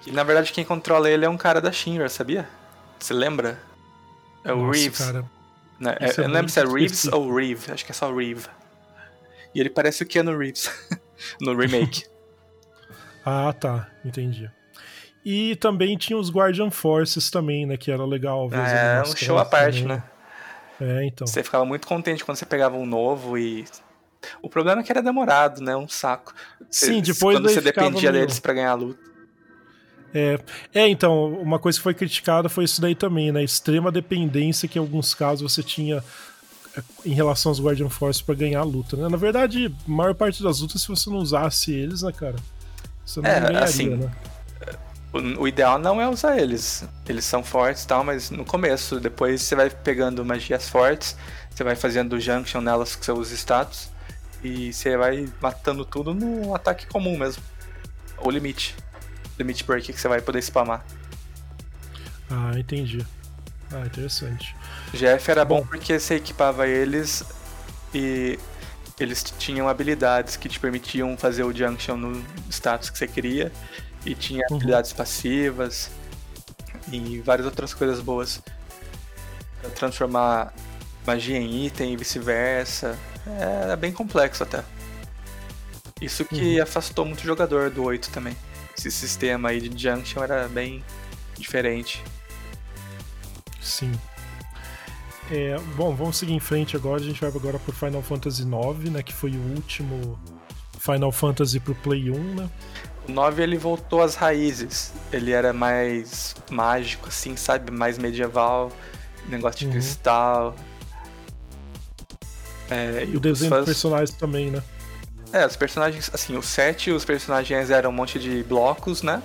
Que 0.02 0.12
na 0.12 0.24
verdade 0.24 0.52
quem 0.52 0.66
controla 0.66 1.10
ele 1.10 1.26
é 1.26 1.30
um 1.30 1.38
cara 1.38 1.62
da 1.62 1.72
Shinra, 1.72 2.10
sabia? 2.10 2.50
Você 2.98 3.14
lembra? 3.14 3.60
É 4.44 4.54
o 4.54 4.58
Nossa, 4.58 4.80
Reeves. 4.80 4.98
cara. 4.98 5.26
né? 5.80 5.98
isso 6.02 6.22
eu 6.22 6.26
é 6.26 6.28
não 6.28 6.34
lembro 6.36 6.50
se 6.52 6.60
é 6.60 6.66
Reeves 6.66 7.06
ou 7.06 7.34
Reeve, 7.34 7.72
acho 7.72 7.86
que 7.86 7.92
é 7.92 7.96
só 7.96 8.14
Reeve. 8.14 8.48
E 9.54 9.60
ele 9.60 9.70
parece 9.70 10.04
o 10.04 10.06
Keanu 10.06 10.38
Reeves 10.38 10.70
no 11.42 11.56
remake. 11.56 12.06
Ah, 13.26 13.54
tá. 13.54 13.88
Entendi. 14.04 14.50
E 15.24 15.56
também 15.58 15.98
tinha 15.98 16.18
os 16.18 16.32
Guardian 16.32 16.72
Forces 16.72 17.30
também, 17.30 17.66
né? 17.66 17.78
Que 17.78 17.92
era 17.92 18.04
legal 18.06 18.48
as 18.52 18.72
é 18.72 19.02
um 19.02 19.16
show 19.16 19.38
à 19.38 19.46
parte, 19.46 19.84
também. 19.84 19.98
né? 19.98 20.04
É, 20.82 21.06
então. 21.06 21.28
Você 21.28 21.44
ficava 21.44 21.66
muito 21.66 21.86
contente 21.86 22.24
quando 22.24 22.38
você 22.38 22.46
pegava 22.46 22.78
um 22.78 22.86
novo 22.86 23.38
e. 23.38 23.66
O 24.42 24.50
problema 24.50 24.82
é 24.82 24.84
que 24.84 24.92
era 24.92 25.04
demorado, 25.04 25.62
né? 25.62 25.76
Um 25.76 25.88
saco. 25.88 26.34
Sim, 26.72 27.02
depois 27.02 27.38
Quando 27.38 27.50
você 27.50 27.62
dependia 27.62 28.12
deles 28.12 28.40
pra 28.40 28.54
ganhar 28.54 28.72
a 28.72 28.76
luta. 28.76 29.09
É, 30.14 30.40
é, 30.74 30.88
então, 30.88 31.34
uma 31.34 31.60
coisa 31.60 31.78
que 31.78 31.84
foi 31.84 31.94
criticada 31.94 32.50
foi 32.50 32.64
isso 32.64 32.82
daí 32.82 32.96
também, 32.96 33.32
né? 33.32 33.44
Extrema 33.44 33.92
dependência 33.92 34.68
que 34.68 34.80
em 34.80 34.82
alguns 34.82 35.14
casos 35.14 35.54
você 35.54 35.62
tinha 35.62 36.04
é, 36.76 36.82
em 37.06 37.14
relação 37.14 37.52
aos 37.52 37.60
Guardian 37.60 37.90
Force 37.90 38.24
pra 38.24 38.36
ganhar 38.36 38.62
a 38.62 38.64
luta, 38.64 38.98
né? 38.98 39.08
Na 39.08 39.18
verdade, 39.18 39.74
a 39.88 39.92
maior 39.92 40.16
parte 40.16 40.42
das 40.42 40.60
lutas, 40.62 40.82
se 40.82 40.88
você 40.88 41.10
não 41.10 41.18
usasse 41.18 41.72
eles, 41.72 42.02
né, 42.02 42.12
cara? 42.12 42.36
Você 43.06 43.22
não 43.22 43.30
É, 43.30 43.40
ganharia, 43.40 43.64
assim, 43.64 43.90
né? 43.90 44.12
O, 45.12 45.42
o 45.42 45.48
ideal 45.48 45.80
não 45.80 46.00
é 46.00 46.08
usar 46.08 46.38
eles. 46.38 46.88
Eles 47.08 47.26
são 47.26 47.44
fortes 47.44 47.84
e 47.84 47.88
tal, 47.88 48.04
mas 48.04 48.30
no 48.30 48.46
começo, 48.46 49.00
depois 49.00 49.42
você 49.42 49.56
vai 49.56 49.70
pegando 49.70 50.24
magias 50.24 50.70
fortes, 50.70 51.16
você 51.50 51.64
vai 51.64 51.76
fazendo 51.76 52.20
junction 52.20 52.62
nelas 52.62 52.96
com 52.96 53.04
seus 53.04 53.32
status 53.32 53.90
e 54.44 54.72
você 54.72 54.96
vai 54.96 55.28
matando 55.42 55.84
tudo 55.84 56.14
no 56.14 56.56
ataque 56.56 56.88
comum 56.88 57.18
mesmo. 57.18 57.44
Ou 58.18 58.30
limite. 58.30 58.76
Limite 59.40 59.64
break 59.64 59.92
que 59.94 60.00
você 60.00 60.08
vai 60.08 60.22
poder 60.22 60.40
spamar. 60.44 60.86
Ah, 62.30 62.52
entendi. 62.58 63.06
Ah, 63.72 63.86
interessante. 63.86 64.56
GF 64.94 65.32
era 65.32 65.46
bom 65.46 65.66
porque 65.66 65.98
você 66.00 66.16
equipava 66.16 66.68
eles 66.68 67.24
e 67.94 68.38
eles 69.00 69.24
tinham 69.40 69.70
habilidades 69.70 70.36
que 70.36 70.50
te 70.50 70.60
permitiam 70.60 71.16
fazer 71.18 71.44
o 71.44 71.56
junction 71.56 71.96
no 71.96 72.24
status 72.50 72.90
que 72.90 72.98
você 72.98 73.08
queria. 73.08 73.52
E 74.06 74.14
tinha 74.16 74.46
Uhum. 74.50 74.58
habilidades 74.58 74.94
passivas 74.94 75.90
e 76.92 77.20
várias 77.22 77.46
outras 77.46 77.74
coisas 77.74 78.00
boas. 78.00 78.42
Pra 79.62 79.70
transformar 79.72 80.54
magia 81.06 81.38
em 81.38 81.66
item 81.66 81.94
e 81.94 81.98
vice-versa. 81.98 82.98
Era 83.40 83.76
bem 83.76 83.92
complexo 83.92 84.44
até. 84.44 84.64
Isso 86.02 86.24
que 86.26 86.60
afastou 86.62 87.06
muito 87.06 87.20
o 87.20 87.26
jogador 87.26 87.70
do 87.70 87.84
8 87.84 88.10
também. 88.10 88.36
Esse 88.80 88.92
sistema 88.92 89.50
aí 89.50 89.60
de 89.60 89.82
Junction 89.82 90.24
era 90.24 90.48
bem 90.48 90.82
diferente. 91.38 92.02
Sim. 93.62 93.92
É, 95.30 95.58
bom, 95.76 95.94
vamos 95.94 96.18
seguir 96.18 96.34
em 96.34 96.40
frente 96.40 96.76
agora. 96.78 97.02
A 97.02 97.04
gente 97.04 97.20
vai 97.20 97.30
agora 97.30 97.60
pro 97.60 97.74
Final 97.74 98.02
Fantasy 98.02 98.44
IX, 98.44 98.90
né? 98.92 99.04
Que 99.04 99.14
foi 99.14 99.32
o 99.32 99.42
último 99.54 100.18
Final 100.80 101.12
Fantasy 101.12 101.60
pro 101.60 101.76
Play 101.76 102.10
1, 102.10 102.36
né? 102.36 102.50
O 103.08 103.12
9 103.12 103.44
ele 103.44 103.58
voltou 103.58 104.02
às 104.02 104.16
raízes. 104.16 104.94
Ele 105.12 105.32
era 105.32 105.52
mais 105.52 106.36
mágico, 106.50 107.10
assim, 107.10 107.36
sabe? 107.36 107.72
Mais 107.72 107.98
medieval. 107.98 108.72
Negócio 109.28 109.60
de 109.60 109.66
Uhum. 109.66 109.72
cristal. 109.74 110.56
É, 112.70 113.06
E 113.06 113.16
o 113.18 113.20
desenho 113.20 113.50
dos 113.50 113.58
fãs- 113.60 113.66
personagens 113.66 114.12
também, 114.12 114.50
né? 114.52 114.64
É, 115.32 115.46
os 115.46 115.56
personagens, 115.56 116.10
assim, 116.14 116.36
o 116.38 116.42
7, 116.42 116.92
os 116.92 117.06
personagens 117.06 117.70
eram 117.70 117.92
um 117.92 117.94
monte 117.94 118.18
de 118.18 118.44
blocos, 118.44 119.04
né? 119.04 119.22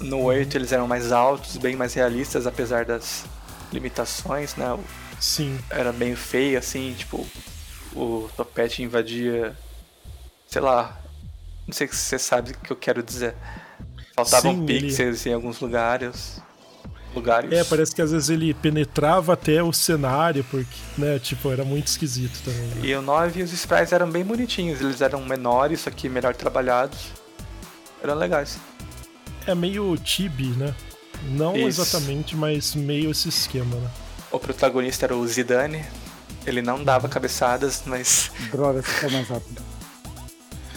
No 0.00 0.20
8 0.22 0.56
eles 0.56 0.72
eram 0.72 0.86
mais 0.88 1.12
altos, 1.12 1.56
bem 1.56 1.76
mais 1.76 1.94
realistas, 1.94 2.46
apesar 2.46 2.84
das 2.84 3.24
limitações, 3.72 4.56
né? 4.56 4.66
Sim. 5.20 5.58
Era 5.70 5.92
bem 5.92 6.16
feio, 6.16 6.58
assim, 6.58 6.94
tipo, 6.98 7.24
o 7.94 8.28
topete 8.36 8.82
invadia. 8.82 9.56
Sei 10.48 10.60
lá. 10.60 10.98
Não 11.66 11.72
sei 11.72 11.86
se 11.88 11.96
você 11.96 12.18
sabe 12.18 12.50
o 12.52 12.58
que 12.58 12.72
eu 12.72 12.76
quero 12.76 13.02
dizer. 13.02 13.34
Faltavam 14.14 14.52
Sim, 14.52 14.64
ele- 14.68 14.80
pixels 14.88 15.24
em 15.26 15.32
alguns 15.34 15.60
lugares. 15.60 16.40
Lugares. 17.14 17.52
É, 17.52 17.62
parece 17.62 17.94
que 17.94 18.02
às 18.02 18.10
vezes 18.10 18.28
ele 18.28 18.52
penetrava 18.54 19.34
até 19.34 19.62
o 19.62 19.72
cenário, 19.72 20.44
porque, 20.50 20.66
né, 20.98 21.18
tipo, 21.18 21.50
era 21.50 21.64
muito 21.64 21.86
esquisito 21.86 22.40
também. 22.44 22.62
né? 22.62 22.80
E 22.82 22.94
o 22.94 23.00
9 23.02 23.42
os 23.42 23.52
sprites 23.52 23.92
eram 23.92 24.10
bem 24.10 24.24
bonitinhos, 24.24 24.80
eles 24.80 25.00
eram 25.00 25.24
menores, 25.24 25.80
só 25.80 25.90
que 25.90 26.08
melhor 26.08 26.34
trabalhados. 26.34 26.98
Eram 28.02 28.16
legais. 28.16 28.58
É 29.46 29.54
meio 29.54 29.96
chibi, 30.04 30.48
né? 30.48 30.74
Não 31.30 31.56
Isso. 31.56 31.80
exatamente, 31.82 32.36
mas 32.36 32.74
meio 32.74 33.10
esse 33.10 33.28
esquema, 33.28 33.76
né? 33.76 33.88
O 34.30 34.38
protagonista 34.38 35.06
era 35.06 35.16
o 35.16 35.26
Zidane. 35.26 35.84
Ele 36.46 36.60
não 36.60 36.82
dava 36.82 37.08
cabeçadas, 37.08 37.82
mas 37.86 38.30
Droga, 38.50 38.82
você 38.82 39.06
tá 39.06 39.12
mais 39.12 39.28
rápido. 39.28 39.62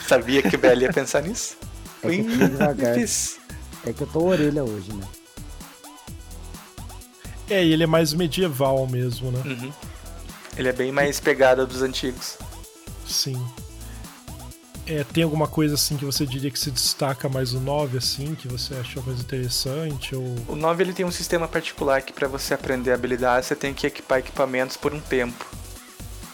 sabia 0.08 0.42
que 0.42 0.56
o 0.56 0.60
BL 0.60 0.84
ia 0.84 0.94
pensar 0.94 1.22
nisso. 1.24 1.58
É 2.04 2.10
que 2.10 2.20
eu 2.20 2.24
fui 2.26 2.48
devagar. 2.48 2.98
É 2.98 3.94
que 3.94 4.02
eu 4.02 4.08
tô 4.08 4.24
orelha 4.24 4.64
hoje, 4.64 4.94
né? 4.94 5.04
É, 7.50 7.64
e 7.64 7.72
ele 7.72 7.84
é 7.84 7.88
mais 7.88 8.14
medieval 8.14 8.86
mesmo, 8.88 9.32
né? 9.32 9.42
Uhum. 9.46 9.74
Ele 10.58 10.70
é 10.70 10.74
bem 10.74 10.92
mais 10.92 11.20
pegada 11.20 11.66
dos 11.66 11.82
antigos. 11.82 12.38
Sim. 13.06 13.42
É, 14.86 15.04
tem 15.04 15.24
alguma 15.24 15.48
coisa 15.48 15.76
assim 15.76 15.98
que 15.98 16.06
você 16.06 16.26
diria 16.26 16.50
que 16.50 16.58
se 16.58 16.72
destaca 16.72 17.28
mais 17.28 17.54
o 17.54 17.60
9, 17.60 17.98
assim, 17.98 18.36
que 18.36 18.48
você 18.48 18.74
achou 18.76 19.04
mais 19.04 19.20
interessante? 19.20 20.16
Ou. 20.16 20.36
O 20.48 20.56
9 20.56 20.84
ele 20.84 20.94
tem 20.94 21.06
um 21.06 21.12
sistema 21.12 21.48
particular 21.48 22.02
que 22.02 22.14
para 22.14 22.28
você 22.28 22.54
aprender 22.54 22.94
habilidades 22.94 23.48
você 23.48 23.56
tem 23.56 23.74
que 23.74 23.86
equipar 23.86 24.20
equipamentos 24.20 24.78
por 24.78 24.94
um 24.94 25.00
tempo. 25.00 25.46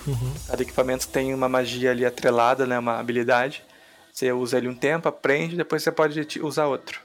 Uhum. 0.06 0.34
Cada 0.48 0.62
equipamento 0.62 1.08
tem 1.08 1.34
uma 1.34 1.50
magia 1.50 1.92
ali 1.92 2.06
atrelada, 2.06 2.68
né, 2.68 2.78
uma 2.78 3.00
habilidade. 3.00 3.64
Você 4.12 4.32
usa 4.32 4.60
ele 4.60 4.68
um 4.68 4.76
tempo, 4.76 5.10
aprende, 5.10 5.58
depois 5.58 5.82
você 5.82 5.92
pode 5.92 6.40
usar 6.42 6.68
outro. 6.68 7.02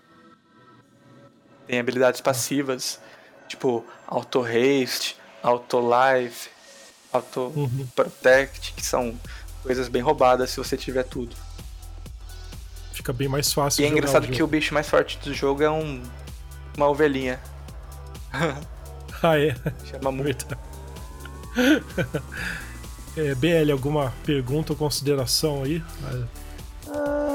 Tem 1.66 1.78
habilidades 1.78 2.20
passivas, 2.20 3.00
tipo 3.48 3.84
auto 4.08 4.42
haste, 4.42 5.16
auto 5.42 5.78
life, 5.80 6.48
auto 7.12 7.52
Uhum. 7.54 7.86
protect, 7.94 8.72
que 8.72 8.84
são 8.84 9.14
coisas 9.62 9.88
bem 9.88 10.02
roubadas 10.02 10.50
se 10.50 10.56
você 10.56 10.76
tiver 10.76 11.04
tudo. 11.04 11.36
Fica 12.92 13.12
bem 13.12 13.28
mais 13.28 13.52
fácil 13.52 13.82
E 13.82 13.84
é 13.84 13.88
jogar 13.88 13.98
engraçado 13.98 14.24
o 14.24 14.28
que 14.28 14.42
o 14.42 14.46
bicho 14.46 14.74
mais 14.74 14.88
forte 14.88 15.18
do 15.20 15.32
jogo 15.32 15.62
é 15.62 15.70
um 15.70 16.02
uma 16.76 16.88
ovelhinha. 16.88 17.38
Ah, 19.20 19.36
é. 19.36 19.52
Chama 19.84 20.12
Mu. 20.12 20.22
Verdade. 20.22 20.60
é, 23.16 23.34
BL, 23.34 23.72
alguma 23.72 24.12
pergunta 24.24 24.72
ou 24.72 24.76
consideração 24.78 25.64
aí? 25.64 25.82
Ah, 26.86 27.27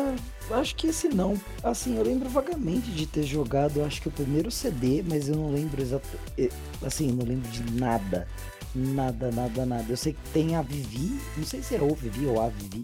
acho 0.52 0.76
que 0.76 0.88
esse 0.88 1.07
não. 1.10 1.40
Assim, 1.64 1.98
eu 1.98 2.03
lembro 2.03 2.30
vagamente 2.30 2.91
de 2.91 3.06
ter 3.06 3.24
jogado, 3.24 3.80
eu 3.80 3.86
acho 3.86 4.02
que 4.02 4.07
o 4.07 4.11
primeiro 4.11 4.49
CD, 4.52 5.03
mas 5.07 5.28
eu 5.30 5.36
não 5.36 5.52
lembro 5.52 5.82
exatamente. 5.82 6.52
Assim, 6.86 7.10
eu 7.10 7.15
não 7.15 7.26
lembro 7.26 7.49
de 7.49 7.72
nada. 7.74 8.28
Nada, 8.76 9.30
nada, 9.32 9.65
nada. 9.65 9.86
Eu 9.88 9.98
sei 9.98 10.14
que 10.14 10.30
tem 10.34 10.56
a 10.56 10.61
Vivi, 10.61 11.20
não 11.38 11.45
sei 11.45 11.61
se 11.61 11.76
é 11.76 11.82
o 11.82 11.94
Vivi 11.94 12.26
ou 12.26 12.41
a 12.41 12.49
Vivi. 12.49 12.82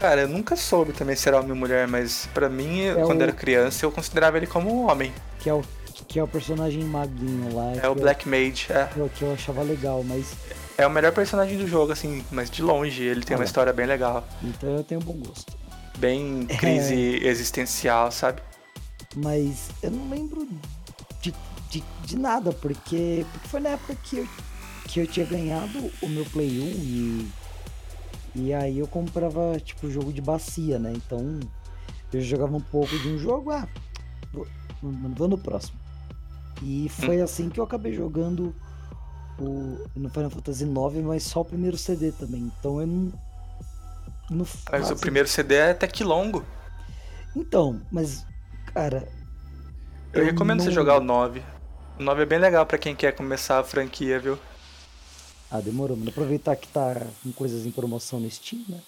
Cara, 0.00 0.22
eu 0.22 0.28
nunca 0.28 0.56
soube 0.56 0.92
também 0.92 1.14
se 1.14 1.28
era 1.28 1.38
homem 1.38 1.50
ou 1.52 1.56
mulher, 1.56 1.86
mas 1.86 2.26
pra 2.32 2.48
mim, 2.48 2.84
quando 3.04 3.20
o- 3.20 3.22
era 3.22 3.32
criança, 3.32 3.84
eu 3.84 3.92
considerava 3.92 4.36
ele 4.38 4.46
como 4.46 4.72
um 4.74 4.90
homem. 4.90 5.12
Que 5.38 5.50
é 5.50 5.54
o, 5.54 5.62
que 6.08 6.18
é 6.18 6.22
o 6.22 6.26
personagem 6.28 6.82
maguinho 6.84 7.54
lá. 7.54 7.72
É 7.82 7.88
o 7.88 7.94
que 7.94 8.00
Black 8.00 8.26
Mage, 8.28 8.66
é. 8.72 8.88
Eu, 8.96 9.08
que 9.10 9.22
eu 9.22 9.32
achava 9.32 9.62
legal, 9.62 10.02
mas. 10.02 10.32
É 10.78 10.86
o 10.86 10.90
melhor 10.90 11.12
personagem 11.12 11.58
do 11.58 11.66
jogo, 11.68 11.92
assim, 11.92 12.24
mas 12.30 12.50
de 12.50 12.62
longe, 12.62 13.02
ele 13.04 13.20
tem 13.22 13.36
uma 13.36 13.42
Olha. 13.42 13.46
história 13.46 13.72
bem 13.72 13.84
legal. 13.86 14.26
Então 14.42 14.70
eu 14.76 14.82
tenho 14.82 15.00
bom 15.02 15.12
gosto. 15.12 15.52
Bem 15.98 16.46
crise 16.46 16.94
existencial, 17.24 18.10
sabe? 18.10 18.42
Mas 19.16 19.70
eu 19.82 19.90
não 19.90 20.08
lembro 20.08 20.48
de, 21.20 21.34
de, 21.68 21.84
de 22.04 22.18
nada, 22.18 22.52
porque, 22.52 23.26
porque 23.32 23.48
foi 23.48 23.60
na 23.60 23.70
época 23.70 23.94
que 23.96 24.18
eu, 24.18 24.28
que 24.86 25.00
eu 25.00 25.06
tinha 25.06 25.26
ganhado 25.26 25.90
o 26.00 26.08
meu 26.08 26.24
Play 26.26 26.60
1 26.60 26.62
e, 26.64 27.30
e 28.36 28.54
aí 28.54 28.78
eu 28.78 28.86
comprava 28.86 29.58
tipo 29.60 29.90
jogo 29.90 30.12
de 30.12 30.20
bacia, 30.20 30.78
né? 30.78 30.92
Então 30.94 31.40
eu 32.12 32.20
jogava 32.20 32.56
um 32.56 32.60
pouco 32.60 32.96
de 32.98 33.08
um 33.08 33.18
jogo, 33.18 33.50
ah, 33.50 33.68
vou, 34.32 34.46
vou 34.82 35.28
no 35.28 35.38
próximo. 35.38 35.78
E 36.62 36.88
foi 36.88 37.20
assim 37.20 37.48
que 37.48 37.58
eu 37.58 37.64
acabei 37.64 37.92
jogando 37.92 38.54
o, 39.38 39.78
no 39.96 40.10
Final 40.10 40.30
Fantasy 40.30 40.64
IX, 40.64 41.04
mas 41.04 41.22
só 41.22 41.40
o 41.40 41.44
primeiro 41.44 41.76
CD 41.76 42.12
também. 42.12 42.50
Então 42.58 42.80
eu 42.80 42.86
não. 42.86 43.12
Não 44.30 44.46
Mas 44.70 44.90
o 44.90 44.96
primeiro 44.96 45.28
CD 45.28 45.56
é 45.56 45.70
até 45.72 45.86
que 45.86 46.04
longo. 46.04 46.44
Então, 47.34 47.80
mas, 47.90 48.24
cara. 48.72 49.08
Eu, 50.12 50.24
recomendo 50.24 50.60
você 50.60 50.68
não- 50.68 50.74
jogar 50.74 50.98
o 50.98 51.00
9. 51.00 51.42
O 51.98 52.02
9 52.02 52.22
é 52.22 52.26
bem 52.26 52.38
legal 52.38 52.64
pra 52.64 52.78
quem 52.78 52.94
quer 52.94 53.12
começar 53.12 53.58
a 53.58 53.64
franquia, 53.64 54.18
viu? 54.18 54.38
Ah, 55.50 55.60
demorou, 55.60 55.96
mano. 55.96 56.10
Aproveitar 56.10 56.56
que 56.56 56.68
tá 56.68 56.94
com 57.22 57.32
coisas 57.32 57.66
em 57.66 57.70
promoção 57.70 58.20
no 58.20 58.30
Steam, 58.30 58.62
né? 58.68 58.80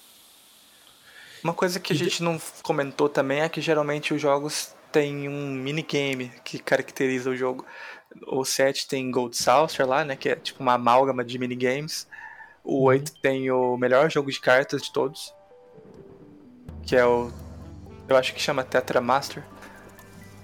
Uma 1.42 1.52
coisa 1.52 1.80
que 1.80 1.92
a 1.92 1.96
gente 1.96 2.22
não 2.22 2.40
comentou 2.62 3.08
também 3.08 3.40
é 3.40 3.48
que 3.48 3.60
geralmente 3.60 4.14
os 4.14 4.20
jogos 4.22 4.74
têm 4.92 5.28
um 5.28 5.50
minigame 5.50 6.30
que 6.44 6.58
caracteriza 6.58 7.30
o 7.30 7.36
jogo. 7.36 7.66
O 8.28 8.44
7 8.44 8.86
tem 8.86 9.10
Gold 9.10 9.36
Saucer 9.36 9.86
lá, 9.86 10.04
né? 10.04 10.14
Que 10.14 10.28
é 10.28 10.36
tipo 10.36 10.62
uma 10.62 10.74
amálgama 10.74 11.24
de 11.24 11.36
minigames. 11.38 12.06
O 12.64 12.84
8 12.84 13.20
tem 13.20 13.50
o 13.50 13.76
melhor 13.76 14.10
jogo 14.10 14.30
de 14.30 14.40
cartas 14.40 14.82
de 14.82 14.92
todos. 14.92 15.34
Que 16.82 16.96
é 16.96 17.04
o. 17.04 17.30
Eu 18.08 18.16
acho 18.16 18.34
que 18.34 18.40
chama 18.40 18.62
Tetra 18.64 19.00
Master. 19.00 19.42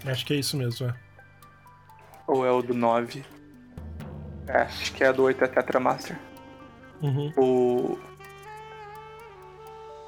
acho 0.04 0.24
que 0.24 0.34
é 0.34 0.36
isso 0.36 0.56
mesmo, 0.56 0.88
é. 0.88 0.94
Ou 2.26 2.44
é 2.44 2.50
o 2.50 2.62
do 2.62 2.74
9? 2.74 3.24
É, 4.46 4.62
acho 4.62 4.92
que 4.92 5.04
é 5.04 5.12
do 5.12 5.24
8 5.24 5.44
é 5.44 5.48
Tetra 5.48 5.80
Master. 5.80 6.18
Uhum. 7.02 7.32
O. 7.36 7.98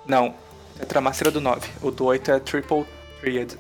Não, 0.07 0.35
Tetra 0.79 1.01
Master 1.01 1.29
é 1.29 1.31
do 1.31 1.41
9. 1.41 1.71
O 1.83 1.91
do 1.91 2.05
8 2.07 2.31
é 2.33 2.41
Triple 2.41 2.87
Triad. 3.21 3.57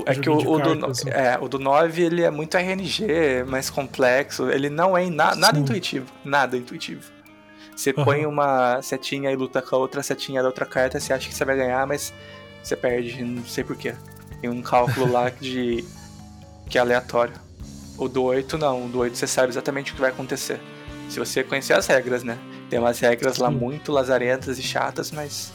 O- 0.00 0.10
É 0.10 0.14
que 0.14 0.28
o, 0.30 0.36
o 0.36 0.58
do, 0.58 0.78
cartas, 0.78 1.04
né? 1.04 1.12
é, 1.14 1.38
o 1.40 1.48
do 1.48 1.58
9 1.58 2.02
ele 2.02 2.22
é 2.22 2.30
muito 2.30 2.56
RNG, 2.56 3.44
mais 3.46 3.68
complexo. 3.70 4.50
Ele 4.50 4.68
não 4.70 4.96
é 4.96 5.08
na- 5.10 5.34
nada 5.34 5.56
Sim. 5.56 5.62
intuitivo. 5.62 6.06
Nada 6.24 6.56
intuitivo. 6.56 7.10
Você 7.76 7.90
Aham. 7.96 8.04
põe 8.04 8.26
uma 8.26 8.82
setinha 8.82 9.30
e 9.30 9.36
luta 9.36 9.62
com 9.62 9.74
a 9.76 9.78
outra 9.78 10.02
setinha 10.02 10.42
da 10.42 10.48
outra 10.48 10.66
carta, 10.66 11.00
você 11.00 11.12
acha 11.12 11.28
que 11.28 11.34
você 11.34 11.44
vai 11.44 11.56
ganhar, 11.56 11.86
mas 11.86 12.12
você 12.62 12.76
perde, 12.76 13.22
não 13.24 13.44
sei 13.44 13.64
porquê. 13.64 13.94
Tem 14.40 14.50
um 14.50 14.60
cálculo 14.62 15.10
lá 15.10 15.30
de. 15.40 15.84
que 16.68 16.76
é 16.78 16.80
aleatório. 16.80 17.34
O 17.96 18.08
do 18.08 18.22
8 18.22 18.56
não, 18.58 18.86
o 18.86 18.88
do 18.88 18.98
8 19.00 19.16
você 19.16 19.26
sabe 19.26 19.48
exatamente 19.50 19.92
o 19.92 19.94
que 19.94 20.00
vai 20.00 20.10
acontecer. 20.10 20.58
Se 21.08 21.18
você 21.18 21.42
conhecer 21.42 21.72
as 21.74 21.86
regras, 21.86 22.22
né? 22.22 22.38
Tem 22.70 22.78
umas 22.78 22.98
regras 23.00 23.36
lá 23.38 23.50
muito 23.50 23.90
lazarentas 23.92 24.58
e 24.58 24.62
chatas, 24.62 25.10
mas. 25.10 25.52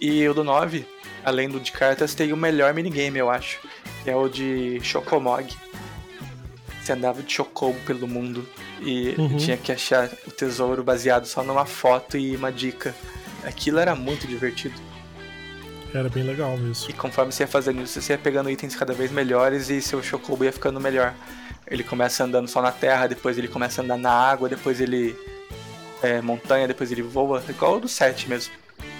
E 0.00 0.26
o 0.28 0.34
do 0.34 0.44
9, 0.44 0.86
além 1.24 1.48
do 1.48 1.60
de 1.60 1.72
cartas, 1.72 2.14
tem 2.14 2.32
o 2.32 2.36
melhor 2.36 2.72
minigame, 2.74 3.18
eu 3.18 3.30
acho. 3.30 3.58
Que 4.02 4.10
é 4.10 4.16
o 4.16 4.28
de 4.28 4.80
Chocomog. 4.82 5.54
Você 6.82 6.92
andava 6.92 7.22
de 7.22 7.32
Chocobo 7.32 7.78
pelo 7.80 8.08
mundo 8.08 8.46
e 8.80 9.14
Uhum. 9.18 9.36
tinha 9.36 9.56
que 9.56 9.70
achar 9.70 10.10
o 10.26 10.30
tesouro 10.30 10.82
baseado 10.82 11.26
só 11.26 11.42
numa 11.42 11.66
foto 11.66 12.16
e 12.16 12.34
uma 12.34 12.50
dica. 12.50 12.94
Aquilo 13.44 13.78
era 13.78 13.94
muito 13.94 14.26
divertido. 14.26 14.74
Era 15.92 16.08
bem 16.08 16.22
legal 16.22 16.56
mesmo. 16.56 16.88
E 16.88 16.92
conforme 16.92 17.32
você 17.32 17.42
ia 17.42 17.46
fazendo 17.48 17.82
isso, 17.82 18.00
você 18.00 18.12
ia 18.14 18.18
pegando 18.18 18.48
itens 18.50 18.74
cada 18.76 18.92
vez 18.92 19.10
melhores 19.10 19.68
e 19.70 19.82
seu 19.82 20.02
Chocobo 20.02 20.44
ia 20.44 20.52
ficando 20.52 20.80
melhor. 20.80 21.14
Ele 21.66 21.84
começa 21.84 22.24
andando 22.24 22.48
só 22.48 22.62
na 22.62 22.72
terra, 22.72 23.06
depois 23.06 23.36
ele 23.36 23.48
começa 23.48 23.80
a 23.80 23.84
andar 23.84 23.96
na 23.98 24.10
água, 24.10 24.48
depois 24.48 24.80
ele 24.80 25.16
é, 26.02 26.20
montanha, 26.22 26.66
depois 26.66 26.90
ele 26.90 27.02
voa, 27.02 27.42
igual 27.48 27.76
o 27.76 27.80
do 27.80 27.88
7 27.88 28.28
mesmo. 28.28 28.52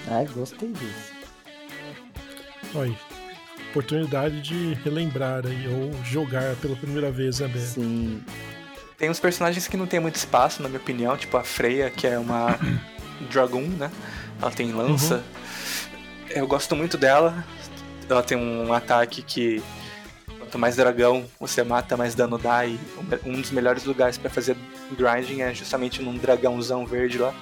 Ah, 0.07 0.23
gostei 0.33 0.69
disso. 0.69 1.10
Olha, 2.73 2.95
oportunidade 3.71 4.41
de 4.41 4.73
relembrar 4.83 5.45
aí, 5.45 5.67
ou 5.67 6.03
jogar 6.03 6.55
pela 6.57 6.75
primeira 6.75 7.11
vez, 7.11 7.39
né, 7.39 7.47
Bé? 7.47 7.59
Sim. 7.59 8.23
Tem 8.97 9.09
uns 9.09 9.19
personagens 9.19 9.67
que 9.67 9.75
não 9.75 9.87
tem 9.87 9.99
muito 9.99 10.15
espaço, 10.15 10.61
na 10.61 10.69
minha 10.69 10.79
opinião, 10.79 11.17
tipo 11.17 11.35
a 11.35 11.43
Freya, 11.43 11.89
que 11.89 12.05
é 12.05 12.19
uma 12.19 12.59
Dragoon, 13.31 13.67
né? 13.67 13.91
Ela 14.41 14.51
tem 14.51 14.71
lança. 14.71 15.23
Eu 16.29 16.47
gosto 16.47 16.75
muito 16.75 16.97
dela. 16.97 17.43
Ela 18.09 18.23
tem 18.23 18.37
um 18.37 18.73
ataque 18.73 19.21
que 19.21 19.61
quanto 20.37 20.59
mais 20.59 20.75
dragão 20.75 21.25
você 21.39 21.63
mata, 21.63 21.95
mais 21.95 22.13
dano 22.13 22.37
dá. 22.37 22.65
E 22.65 22.79
um 23.25 23.39
dos 23.39 23.51
melhores 23.51 23.85
lugares 23.85 24.17
pra 24.17 24.29
fazer 24.29 24.55
grinding 24.91 25.41
é 25.41 25.53
justamente 25.53 26.01
num 26.01 26.17
dragãozão 26.17 26.85
verde 26.85 27.17
lá. 27.17 27.33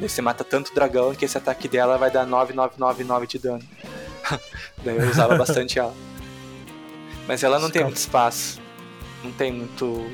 Você 0.00 0.22
mata 0.22 0.44
tanto 0.44 0.74
dragão 0.74 1.14
que 1.14 1.24
esse 1.24 1.36
ataque 1.36 1.68
dela 1.68 1.98
vai 1.98 2.10
dar 2.10 2.24
9999 2.26 3.26
de 3.26 3.38
dano. 3.38 3.62
Daí 4.84 4.96
eu 4.96 5.08
usava 5.10 5.36
bastante 5.36 5.78
ela. 5.78 5.94
Mas 7.26 7.42
ela 7.42 7.58
não 7.58 7.70
tem 7.70 7.82
muito 7.84 7.96
espaço. 7.96 8.60
Não 9.22 9.32
tem 9.32 9.52
muito. 9.52 10.10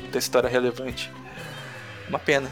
muita 0.00 0.18
história 0.18 0.48
relevante. 0.48 1.10
Uma 2.08 2.18
pena. 2.18 2.50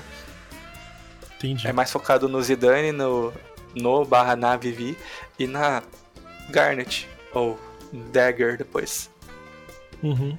Entendi. 1.37 1.67
É 1.69 1.73
mais 1.73 1.91
focado 1.93 2.29
no 2.29 2.43
Zidane, 2.43 2.91
no, 2.93 3.33
no 3.75 4.05
barra 4.05 4.35
na 4.35 4.57
Vivi 4.57 4.97
e 5.39 5.47
na 5.47 5.83
Garnet. 6.51 7.09
Ou 7.33 7.59
Dagger 8.13 8.57
depois. 8.59 9.11
Uhum. 10.03 10.37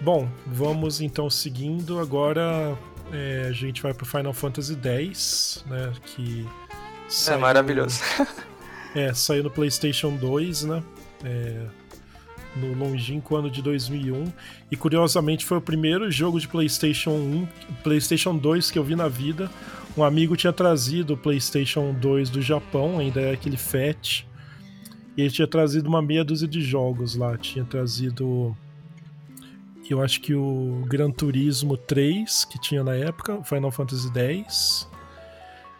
Bom, 0.00 0.28
vamos 0.46 1.00
então 1.00 1.28
seguindo. 1.30 1.98
Agora 1.98 2.76
é, 3.12 3.46
a 3.48 3.52
gente 3.52 3.82
vai 3.82 3.94
pro 3.94 4.04
Final 4.06 4.32
Fantasy 4.34 4.76
X, 4.82 5.64
né? 5.66 5.92
Que 6.04 6.46
É 7.06 7.10
saiu- 7.10 7.40
maravilhoso. 7.40 8.00
É, 8.94 9.12
saiu 9.12 9.44
no 9.44 9.50
PlayStation 9.50 10.16
2, 10.16 10.64
né? 10.64 10.82
É, 11.24 11.66
no 12.56 12.74
longínquo 12.74 13.36
ano 13.36 13.50
de 13.50 13.62
2001. 13.62 14.32
E 14.70 14.76
curiosamente 14.76 15.44
foi 15.44 15.58
o 15.58 15.60
primeiro 15.60 16.10
jogo 16.10 16.40
de 16.40 16.48
PlayStation 16.48 17.10
1, 17.10 17.48
PlayStation 17.82 18.36
2 18.36 18.70
que 18.70 18.78
eu 18.78 18.84
vi 18.84 18.96
na 18.96 19.08
vida. 19.08 19.50
Um 19.96 20.04
amigo 20.04 20.36
tinha 20.36 20.52
trazido 20.52 21.14
o 21.14 21.16
PlayStation 21.16 21.92
2 21.92 22.30
do 22.30 22.42
Japão, 22.42 22.98
ainda 22.98 23.20
é 23.20 23.32
aquele 23.32 23.56
FAT. 23.56 24.26
E 25.16 25.22
ele 25.22 25.30
tinha 25.30 25.48
trazido 25.48 25.88
uma 25.88 26.00
meia 26.00 26.24
dúzia 26.24 26.46
de 26.46 26.60
jogos 26.60 27.16
lá. 27.16 27.36
Tinha 27.36 27.64
trazido. 27.64 28.56
Eu 29.90 30.02
acho 30.02 30.20
que 30.20 30.34
o 30.34 30.84
Gran 30.86 31.10
Turismo 31.10 31.76
3, 31.76 32.44
que 32.44 32.60
tinha 32.60 32.84
na 32.84 32.94
época, 32.94 33.42
Final 33.42 33.70
Fantasy 33.72 34.08
X. 34.14 34.88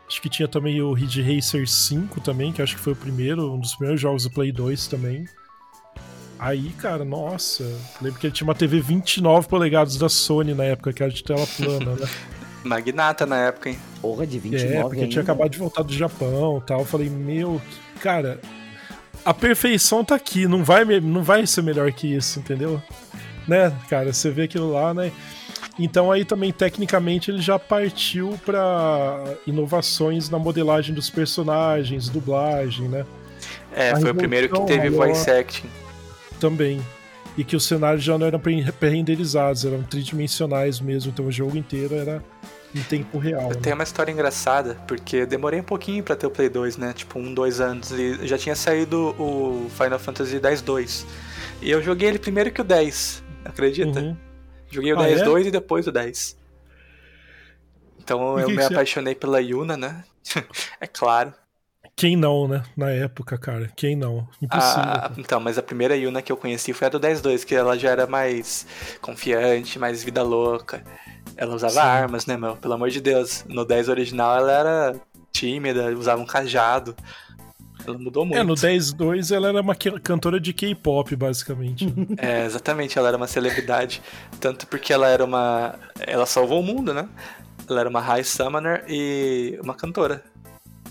Acho 0.08 0.22
que 0.22 0.30
tinha 0.30 0.48
também 0.48 0.80
o 0.80 0.94
Ridge 0.94 1.20
Racer 1.20 1.68
5 1.68 2.22
também, 2.22 2.50
que 2.50 2.62
acho 2.62 2.74
que 2.74 2.80
foi 2.80 2.94
o 2.94 2.96
primeiro, 2.96 3.52
um 3.52 3.60
dos 3.60 3.74
primeiros 3.74 4.00
jogos 4.00 4.24
do 4.24 4.30
Play 4.30 4.50
2 4.50 4.86
também. 4.86 5.26
Aí, 6.38 6.70
cara, 6.78 7.04
nossa, 7.04 7.64
lembro 8.00 8.18
que 8.18 8.26
ele 8.26 8.32
tinha 8.32 8.46
uma 8.46 8.54
TV 8.54 8.80
29 8.80 9.48
polegadas 9.48 9.98
da 9.98 10.08
Sony 10.08 10.54
na 10.54 10.64
época, 10.64 10.92
que 10.92 11.02
era 11.02 11.12
de 11.12 11.22
tela 11.22 11.46
plana, 11.56 11.94
né? 11.96 12.08
Magnata 12.64 13.26
na 13.26 13.36
época, 13.36 13.70
hein? 13.70 13.78
Porra, 14.00 14.26
de 14.26 14.38
29 14.38 14.74
é, 14.74 14.82
porque 14.82 14.96
ainda. 14.96 15.10
tinha 15.10 15.22
acabado 15.22 15.50
de 15.50 15.58
voltar 15.58 15.82
do 15.82 15.92
Japão 15.92 16.58
e 16.62 16.66
tal. 16.66 16.80
Eu 16.80 16.84
falei, 16.86 17.08
meu, 17.10 17.60
cara, 18.00 18.40
a 19.24 19.34
perfeição 19.34 20.04
tá 20.04 20.14
aqui, 20.14 20.46
não 20.46 20.64
vai, 20.64 20.84
não 21.00 21.22
vai 21.22 21.46
ser 21.46 21.62
melhor 21.62 21.92
que 21.92 22.14
isso, 22.14 22.38
entendeu? 22.38 22.82
Né, 23.46 23.72
cara, 23.88 24.12
você 24.12 24.30
vê 24.30 24.42
aquilo 24.42 24.72
lá, 24.72 24.94
né? 24.94 25.12
Então 25.78 26.10
aí 26.10 26.24
também, 26.24 26.52
tecnicamente, 26.52 27.30
ele 27.30 27.40
já 27.40 27.58
partiu 27.58 28.38
pra 28.44 29.22
inovações 29.46 30.28
na 30.28 30.38
modelagem 30.38 30.94
dos 30.94 31.08
personagens, 31.08 32.08
dublagem, 32.08 32.88
né? 32.88 33.06
É, 33.74 33.92
A 33.92 34.00
foi 34.00 34.10
o 34.10 34.14
primeiro 34.14 34.48
que 34.48 34.60
teve 34.66 34.90
maior. 34.90 35.12
voice 35.14 35.30
acting. 35.30 35.68
Também. 36.40 36.80
E 37.36 37.44
que 37.44 37.54
os 37.54 37.64
cenários 37.64 38.02
já 38.02 38.18
não 38.18 38.26
eram 38.26 38.40
pré-renderizados, 38.40 39.64
eram 39.64 39.82
tridimensionais 39.84 40.80
mesmo, 40.80 41.12
então 41.12 41.26
o 41.26 41.30
jogo 41.30 41.56
inteiro 41.56 41.94
era 41.94 42.20
em 42.74 42.82
tempo 42.82 43.16
real. 43.18 43.50
né? 43.50 43.54
Tem 43.62 43.72
uma 43.72 43.84
história 43.84 44.10
engraçada, 44.10 44.74
porque 44.88 45.18
eu 45.18 45.26
demorei 45.26 45.60
um 45.60 45.64
pouquinho 45.64 46.02
pra 46.02 46.16
ter 46.16 46.26
o 46.26 46.30
Play 46.30 46.48
2, 46.48 46.76
né? 46.76 46.92
Tipo, 46.92 47.20
um, 47.20 47.32
dois 47.32 47.60
anos. 47.60 47.92
E 47.92 48.26
já 48.26 48.36
tinha 48.36 48.56
saído 48.56 49.14
o 49.18 49.70
Final 49.70 50.00
Fantasy 50.00 50.36
X-2. 50.42 51.04
E 51.62 51.70
eu 51.70 51.80
joguei 51.80 52.08
ele 52.08 52.18
primeiro 52.18 52.50
que 52.50 52.60
o 52.60 52.64
10, 52.64 53.22
acredita? 53.44 54.00
Uhum. 54.00 54.16
Joguei 54.70 54.92
o 54.92 54.96
Ah, 54.96 55.02
10 55.04 55.20
é? 55.20 55.22
2 55.22 55.46
e 55.46 55.50
depois 55.50 55.86
o 55.86 55.92
10. 55.92 56.36
Então 57.98 58.38
eu 58.38 58.46
que 58.46 58.52
me 58.52 58.62
apaixonei 58.64 59.14
pela 59.14 59.40
Yuna, 59.40 59.76
né? 59.76 60.04
é 60.80 60.86
claro. 60.86 61.32
Quem 61.94 62.16
não, 62.16 62.48
né? 62.48 62.62
Na 62.76 62.90
época, 62.90 63.36
cara. 63.38 63.68
Quem 63.76 63.94
não? 63.94 64.26
Impossível. 64.40 64.90
A- 64.90 65.12
então, 65.18 65.40
mas 65.40 65.58
a 65.58 65.62
primeira 65.62 65.96
Yuna 65.96 66.22
que 66.22 66.32
eu 66.32 66.36
conheci 66.36 66.72
foi 66.72 66.86
a 66.86 66.90
do 66.90 66.98
10 66.98 67.20
2, 67.20 67.44
que 67.44 67.54
ela 67.54 67.78
já 67.78 67.90
era 67.90 68.06
mais 68.06 68.66
confiante, 69.00 69.78
mais 69.78 70.02
vida 70.02 70.22
louca. 70.22 70.82
Ela 71.36 71.54
usava 71.54 71.80
Sim. 71.80 71.80
armas, 71.82 72.24
né, 72.26 72.36
meu? 72.36 72.56
Pelo 72.56 72.74
amor 72.74 72.88
de 72.90 73.00
Deus. 73.00 73.44
No 73.48 73.64
10 73.64 73.88
original 73.88 74.36
ela 74.38 74.52
era 74.52 75.00
tímida, 75.32 75.90
usava 75.96 76.20
um 76.22 76.26
cajado. 76.26 76.96
Ela 77.88 77.98
mudou 77.98 78.24
muito. 78.24 78.38
É, 78.38 78.42
no 78.44 78.54
10.2 78.54 79.34
ela 79.34 79.48
era 79.48 79.60
uma 79.60 79.74
cantora 79.74 80.38
de 80.40 80.52
K-pop, 80.52 81.14
basicamente. 81.16 81.86
É, 82.18 82.44
exatamente, 82.44 82.98
ela 82.98 83.08
era 83.08 83.16
uma 83.16 83.26
celebridade. 83.26 84.02
Tanto 84.40 84.66
porque 84.66 84.92
ela 84.92 85.08
era 85.08 85.24
uma. 85.24 85.74
Ela 86.00 86.26
salvou 86.26 86.60
o 86.60 86.62
mundo, 86.62 86.92
né? 86.92 87.08
Ela 87.68 87.80
era 87.80 87.88
uma 87.88 88.00
High 88.00 88.24
Summoner 88.24 88.84
e 88.88 89.58
uma 89.62 89.74
cantora. 89.74 90.22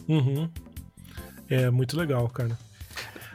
uhum. 0.08 0.50
É, 1.50 1.70
muito 1.70 1.98
legal, 1.98 2.28
cara. 2.30 2.58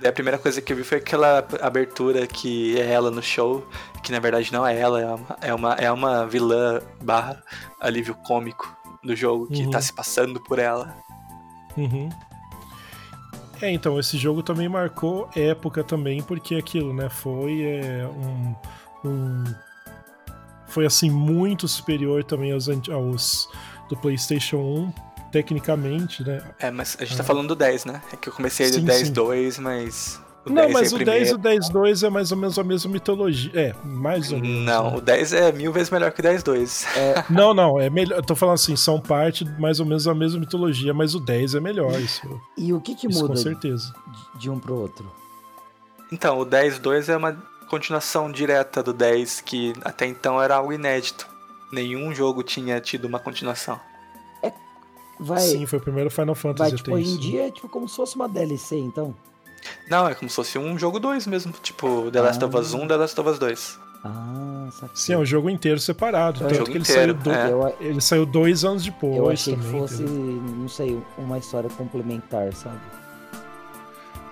Daí 0.00 0.10
a 0.10 0.12
primeira 0.12 0.36
coisa 0.38 0.60
que 0.60 0.72
eu 0.72 0.76
vi 0.76 0.84
foi 0.84 0.98
aquela 0.98 1.46
abertura 1.62 2.26
que 2.26 2.78
é 2.78 2.90
ela 2.92 3.10
no 3.10 3.22
show, 3.22 3.66
que 4.02 4.12
na 4.12 4.18
verdade 4.18 4.52
não 4.52 4.66
é 4.66 4.78
ela, 4.78 5.00
é 5.00 5.06
uma, 5.06 5.36
é 5.40 5.54
uma, 5.54 5.74
é 5.74 5.92
uma 5.92 6.26
vilã 6.26 6.80
barra 7.02 7.42
alívio 7.80 8.14
cômico 8.16 8.76
do 9.02 9.14
jogo 9.16 9.46
que 9.46 9.62
Uhum. 9.64 9.70
tá 9.70 9.80
se 9.80 9.94
passando 9.94 10.40
por 10.42 10.58
ela. 10.58 10.94
Uhum. 11.76 12.08
É, 13.62 13.70
então, 13.70 13.98
esse 13.98 14.18
jogo 14.18 14.42
também 14.42 14.68
marcou 14.68 15.30
época 15.36 15.84
também, 15.84 16.20
porque 16.20 16.56
aquilo, 16.56 16.92
né, 16.92 17.08
foi 17.08 17.62
é, 17.62 18.04
um, 18.06 18.54
um- 19.08 19.44
Foi, 20.66 20.84
assim, 20.86 21.08
muito 21.10 21.68
superior 21.68 22.24
também 22.24 22.50
aos, 22.52 22.68
aos 22.88 23.48
do 23.88 23.96
PlayStation 23.96 24.56
1, 24.56 24.92
tecnicamente, 25.30 26.24
né? 26.24 26.42
É, 26.58 26.70
mas 26.70 26.96
a 26.98 27.04
gente 27.04 27.16
tá 27.18 27.22
falando 27.22 27.48
do 27.48 27.54
10, 27.54 27.84
né? 27.84 28.00
É 28.12 28.16
que 28.16 28.28
eu 28.28 28.32
comecei 28.32 28.66
Sim, 28.66 28.80
do 28.80 28.86
10 28.86 29.06
sim. 29.08 29.12
2, 29.12 29.58
mas. 29.58 30.20
O 30.44 30.50
Não, 30.50 30.62
10 30.62 30.72
mas 30.72 30.92
é 30.92 30.94
o 30.94 30.98
primeiro. 30.98 31.38
10 31.38 31.66
e 31.66 31.70
o 31.70 31.72
10.2 31.72 32.06
é 32.06 32.10
mais 32.10 32.32
ou 32.32 32.38
menos 32.38 32.58
a 32.58 32.64
mesma 32.64 32.90
mitologia. 32.90 33.52
É, 33.54 33.74
mais 33.84 34.32
ou 34.32 34.40
menos. 34.40 34.64
Não, 34.64 34.90
né? 34.90 34.96
o 34.96 35.00
10 35.00 35.32
é 35.34 35.52
mil 35.52 35.72
vezes 35.72 35.90
melhor 35.90 36.10
que 36.10 36.20
o 36.20 36.22
10 36.22 36.42
2. 36.42 36.86
Não, 37.30 37.54
não, 37.54 37.80
é 37.80 37.88
melhor. 37.88 38.16
Eu 38.16 38.22
tô 38.22 38.34
falando 38.34 38.54
assim, 38.54 38.74
são 38.74 39.00
parte 39.00 39.44
mais 39.58 39.78
ou 39.78 39.86
menos 39.86 40.04
da 40.04 40.14
mesma 40.14 40.40
mitologia, 40.40 40.92
mas 40.92 41.14
o 41.14 41.20
10 41.20 41.54
é 41.54 41.60
melhor, 41.60 41.92
isso, 42.00 42.22
E 42.56 42.72
o 42.72 42.80
que 42.80 42.94
que 42.94 43.06
isso 43.06 43.20
muda 43.20 43.28
com 43.28 43.34
de, 43.34 43.42
certeza. 43.42 43.92
de 44.34 44.50
um 44.50 44.58
pro 44.58 44.74
outro? 44.74 45.06
Então, 46.10 46.38
o 46.38 46.44
10 46.44 46.78
2 46.80 47.08
é 47.08 47.16
uma 47.16 47.32
continuação 47.68 48.30
direta 48.30 48.82
do 48.82 48.92
10, 48.92 49.40
que 49.42 49.72
até 49.82 50.06
então 50.06 50.42
era 50.42 50.56
algo 50.56 50.72
inédito. 50.72 51.26
Nenhum 51.72 52.12
jogo 52.14 52.42
tinha 52.42 52.80
tido 52.80 53.06
uma 53.06 53.18
continuação. 53.18 53.80
Vai, 55.18 55.40
Sim, 55.40 55.66
foi 55.66 55.78
o 55.78 55.82
primeiro 55.82 56.10
Final 56.10 56.34
Fantasy 56.34 56.70
vai 56.70 56.76
tipo, 56.76 56.94
hoje 56.94 57.10
em 57.10 57.16
dia 57.16 57.46
é 57.46 57.50
tipo 57.50 57.68
como 57.68 57.88
se 57.88 57.94
fosse 57.94 58.16
uma 58.16 58.28
DLC, 58.28 58.76
então. 58.76 59.14
Não, 59.88 60.08
é 60.08 60.14
como 60.14 60.28
se 60.28 60.36
fosse 60.36 60.58
um 60.58 60.78
jogo 60.78 60.98
2 60.98 61.26
mesmo. 61.26 61.52
Tipo, 61.62 62.10
The 62.10 62.20
Last 62.20 62.44
of 62.44 62.56
Us 62.56 62.74
Ah. 62.74 62.76
1, 62.78 62.88
The 62.88 62.96
Last 62.96 63.20
of 63.20 63.30
Us 63.30 63.38
2. 63.38 63.78
Ah, 64.04 64.68
saquei. 64.72 64.90
Sim, 64.96 65.12
é 65.12 65.18
um 65.18 65.24
jogo 65.24 65.48
inteiro 65.48 65.78
separado. 65.78 66.42
É 66.42 66.46
o 66.46 66.48
tanto 66.48 66.54
jogo 66.58 66.70
que 66.70 66.76
ele 66.78 66.82
inteiro, 66.84 67.18
saiu, 67.22 67.58
do- 67.58 67.66
é. 67.68 67.74
Ele 67.80 68.00
saiu 68.00 68.26
dois 68.26 68.64
anos 68.64 68.84
depois. 68.84 69.16
eu 69.16 69.30
achei 69.30 69.54
que 69.54 69.62
também, 69.62 69.80
fosse, 69.80 70.02
entendeu? 70.02 70.42
não 70.56 70.68
sei, 70.68 71.02
uma 71.16 71.38
história 71.38 71.70
complementar, 71.70 72.52
sabe? 72.52 72.80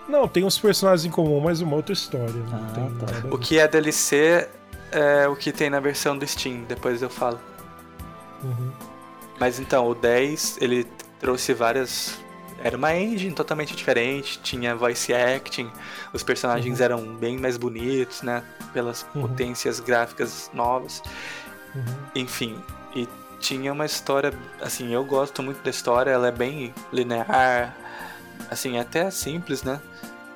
Não, 0.08 0.26
tem 0.26 0.42
uns 0.44 0.58
personagens 0.58 1.04
em 1.06 1.10
comum, 1.10 1.38
mas 1.40 1.60
uma 1.60 1.76
outra 1.76 1.92
história. 1.92 2.26
Não 2.32 2.52
Ah, 2.58 2.72
tem 2.74 2.90
tá. 2.98 3.28
O 3.34 3.38
que 3.38 3.58
é 3.60 3.68
DLC 3.68 4.48
é 4.90 5.28
o 5.28 5.36
que 5.36 5.52
tem 5.52 5.70
na 5.70 5.78
versão 5.78 6.18
do 6.18 6.26
Steam, 6.26 6.64
depois 6.66 7.00
eu 7.00 7.08
falo. 7.10 7.38
Uhum. 8.42 8.70
Mas 9.38 9.60
então, 9.60 9.86
o 9.88 9.94
10, 9.94 10.58
ele 10.60 10.84
trouxe 11.20 11.54
várias. 11.54 12.18
Era 12.62 12.76
uma 12.76 12.94
engine 12.94 13.34
totalmente 13.34 13.74
diferente, 13.74 14.38
tinha 14.42 14.74
voice 14.76 15.12
acting, 15.14 15.70
os 16.12 16.22
personagens 16.22 16.78
Uhum. 16.78 16.84
eram 16.84 17.16
bem 17.16 17.38
mais 17.38 17.56
bonitos, 17.56 18.22
né? 18.22 18.42
Pelas 18.72 19.06
Uhum. 19.14 19.22
potências 19.22 19.80
gráficas 19.80 20.50
novas. 20.52 21.02
Uhum. 21.74 21.82
Enfim, 22.14 22.62
e 22.94 23.08
tinha 23.38 23.72
uma 23.72 23.86
história, 23.86 24.32
assim, 24.60 24.92
eu 24.92 25.04
gosto 25.04 25.42
muito 25.42 25.62
da 25.62 25.70
história, 25.70 26.10
ela 26.10 26.28
é 26.28 26.32
bem 26.32 26.74
linear, 26.92 27.74
Assim, 28.50 28.76
é 28.76 28.80
até 28.80 29.10
simples, 29.10 29.62
né? 29.62 29.80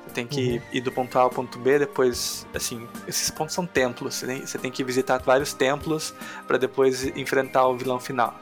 Você 0.05 0.13
tem 0.13 0.27
que 0.27 0.57
uhum. 0.57 0.61
ir 0.71 0.81
do 0.81 0.91
ponto 0.91 1.17
A 1.17 1.23
ao 1.23 1.29
ponto 1.29 1.57
B, 1.59 1.79
depois, 1.79 2.45
assim, 2.53 2.87
esses 3.07 3.29
pontos 3.29 3.53
são 3.55 3.65
templos. 3.65 4.15
Você 4.15 4.25
tem, 4.27 4.45
você 4.45 4.57
tem 4.57 4.71
que 4.71 4.83
visitar 4.83 5.17
vários 5.19 5.53
templos 5.53 6.13
para 6.47 6.57
depois 6.57 7.03
enfrentar 7.17 7.67
o 7.67 7.75
vilão 7.75 7.99
final. 7.99 8.39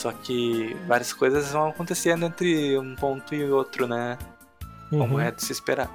Só 0.00 0.12
que 0.12 0.74
várias 0.88 1.12
coisas 1.12 1.52
vão 1.52 1.68
acontecendo 1.68 2.24
entre 2.24 2.78
um 2.78 2.96
ponto 2.96 3.34
e 3.34 3.44
outro, 3.50 3.86
né? 3.86 4.16
Como 4.88 5.16
uhum. 5.16 5.20
é 5.20 5.30
de 5.30 5.44
se 5.44 5.52
esperar. 5.52 5.90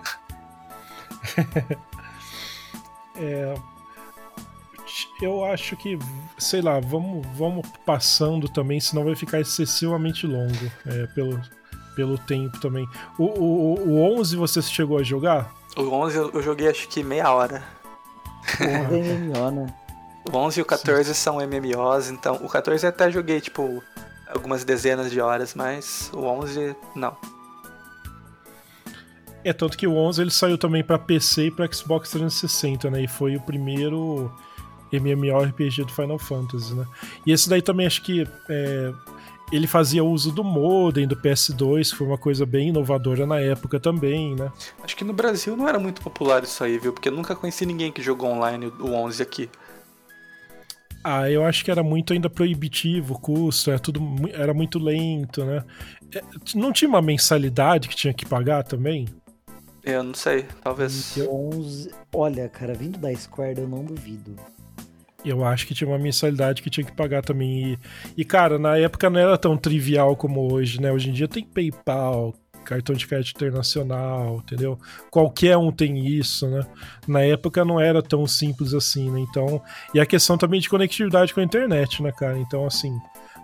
é, 3.18 3.56
eu 5.20 5.44
acho 5.44 5.76
que, 5.76 5.98
sei 6.38 6.62
lá, 6.62 6.80
vamos, 6.80 7.26
vamos 7.36 7.68
passando 7.84 8.48
também, 8.48 8.80
senão 8.80 9.04
vai 9.04 9.16
ficar 9.16 9.40
excessivamente 9.40 10.28
longo 10.28 10.72
é, 10.86 11.08
pelo, 11.08 11.42
pelo 11.96 12.16
tempo 12.16 12.60
também. 12.60 12.88
O, 13.18 13.24
o, 13.24 13.90
o 13.90 14.20
11 14.20 14.36
você 14.36 14.62
chegou 14.62 15.00
a 15.00 15.04
jogar? 15.04 15.52
O 15.76 15.82
11 15.82 16.18
eu 16.32 16.44
joguei 16.44 16.68
acho 16.68 16.88
que 16.90 17.04
meia 17.04 17.32
hora. 17.32 17.64
O 18.62 18.96
11 18.96 19.00
é 19.00 19.18
MMO, 19.18 19.52
né? 19.52 19.85
O 20.32 20.38
11 20.38 20.60
e 20.60 20.64
o 20.64 20.66
14 20.66 21.08
Sim. 21.08 21.14
são 21.14 21.38
MMOs, 21.38 22.10
então 22.10 22.36
o 22.36 22.50
14 22.50 22.86
até 22.88 23.12
joguei 23.12 23.40
tipo 23.40 23.84
algumas 24.28 24.64
dezenas 24.64 25.12
de 25.12 25.22
horas, 25.22 25.54
mas 25.54 26.10
o 26.14 26.24
11 26.24 26.76
não. 26.96 27.16
É, 29.44 29.54
tanto 29.54 29.78
que 29.78 29.86
o 29.86 29.96
11 29.96 30.22
ele 30.22 30.32
saiu 30.32 30.58
também 30.58 30.84
para 30.84 30.98
PC 30.98 31.48
e 31.48 31.52
para 31.52 31.72
Xbox 31.72 32.10
360, 32.10 32.90
né? 32.90 33.04
E 33.04 33.08
foi 33.08 33.36
o 33.36 33.42
primeiro 33.42 34.34
MMORPG 34.92 35.84
do 35.84 35.94
Final 35.94 36.18
Fantasy, 36.18 36.74
né? 36.74 36.86
E 37.26 37.32
esse 37.32 37.48
daí 37.48 37.62
também 37.62 37.86
acho 37.86 38.02
que 38.02 38.28
é, 38.50 38.92
ele 39.52 39.68
fazia 39.68 40.04
uso 40.04 40.32
do 40.32 40.44
modem 40.44 41.08
do 41.08 41.16
PS2, 41.16 41.92
que 41.92 41.98
foi 41.98 42.08
uma 42.08 42.18
coisa 42.18 42.46
bem 42.46 42.70
inovadora 42.70 43.28
na 43.28 43.40
época 43.40 43.80
também, 43.80 44.36
né? 44.36 44.52
Acho 44.84 44.96
que 44.96 45.04
no 45.04 45.14
Brasil 45.14 45.56
não 45.56 45.68
era 45.68 45.78
muito 45.78 46.02
popular 46.02 46.44
isso 46.44 46.64
aí, 46.64 46.80
viu? 46.80 46.92
Porque 46.92 47.10
eu 47.10 47.14
nunca 47.14 47.36
conheci 47.36 47.66
ninguém 47.66 47.92
que 47.92 48.02
jogou 48.02 48.32
online 48.32 48.74
o 48.80 48.94
11 48.94 49.22
aqui. 49.22 49.50
Ah, 51.08 51.30
eu 51.30 51.46
acho 51.46 51.64
que 51.64 51.70
era 51.70 51.84
muito 51.84 52.14
ainda 52.14 52.32
proibitivo 52.32 53.14
o 53.14 53.20
custo, 53.20 53.70
era, 53.70 53.78
tudo, 53.78 54.02
era 54.34 54.56
muito 54.56 54.80
lento, 54.80 55.46
né? 55.46 55.64
É, 56.12 56.24
não 56.56 56.74
tinha 56.74 56.90
uma 56.90 57.00
mensalidade 57.00 57.88
que 57.88 57.96
tinha 57.96 58.12
que 58.12 58.26
pagar 58.26 58.64
também? 58.64 59.06
Eu 59.84 60.02
não 60.02 60.16
sei, 60.16 60.48
talvez. 60.64 61.16
11... 61.20 61.92
Olha, 62.12 62.50
cara, 62.50 62.74
vindo 62.74 62.98
da 62.98 63.14
Square 63.14 63.62
eu 63.62 63.68
não 63.68 63.86
duvido. 63.86 64.36
Eu 65.24 65.46
acho 65.46 65.68
que 65.68 65.76
tinha 65.76 65.88
uma 65.88 66.00
mensalidade 66.00 66.64
que 66.64 66.72
tinha 66.72 66.84
que 66.84 66.92
pagar 66.92 67.22
também. 67.22 67.74
E, 67.74 67.80
e, 68.18 68.26
cara, 68.26 68.58
na 68.58 68.76
época 68.76 69.08
não 69.08 69.20
era 69.20 69.38
tão 69.38 69.56
trivial 69.56 70.16
como 70.16 70.52
hoje, 70.52 70.82
né? 70.82 70.92
Hoje 70.92 71.12
em 71.12 71.14
dia 71.14 71.28
tem 71.28 71.44
PayPal, 71.44 72.34
cartão 72.66 72.96
de 72.96 73.08
crédito 73.08 73.38
internacional, 73.38 74.38
entendeu? 74.38 74.78
Qualquer 75.10 75.58
um 75.58 75.72
tem 75.72 76.06
isso, 76.06 76.48
né? 76.48 76.66
Na 77.08 77.22
época 77.22 77.64
não 77.64 77.80
era 77.80 78.02
tão 78.02 78.28
simples 78.28 78.74
assim, 78.74 79.10
né? 79.10 79.22
Então, 79.22 79.62
e 79.94 80.00
a 80.00 80.06
questão 80.06 80.38
também 80.38 80.60
de 80.60 80.70
conectividade 80.70 81.34
com 81.34 81.40
a 81.40 81.44
internet, 81.44 82.04
né, 82.04 82.12
cara? 82.12 82.38
Então, 82.38 82.66
assim, 82.66 83.00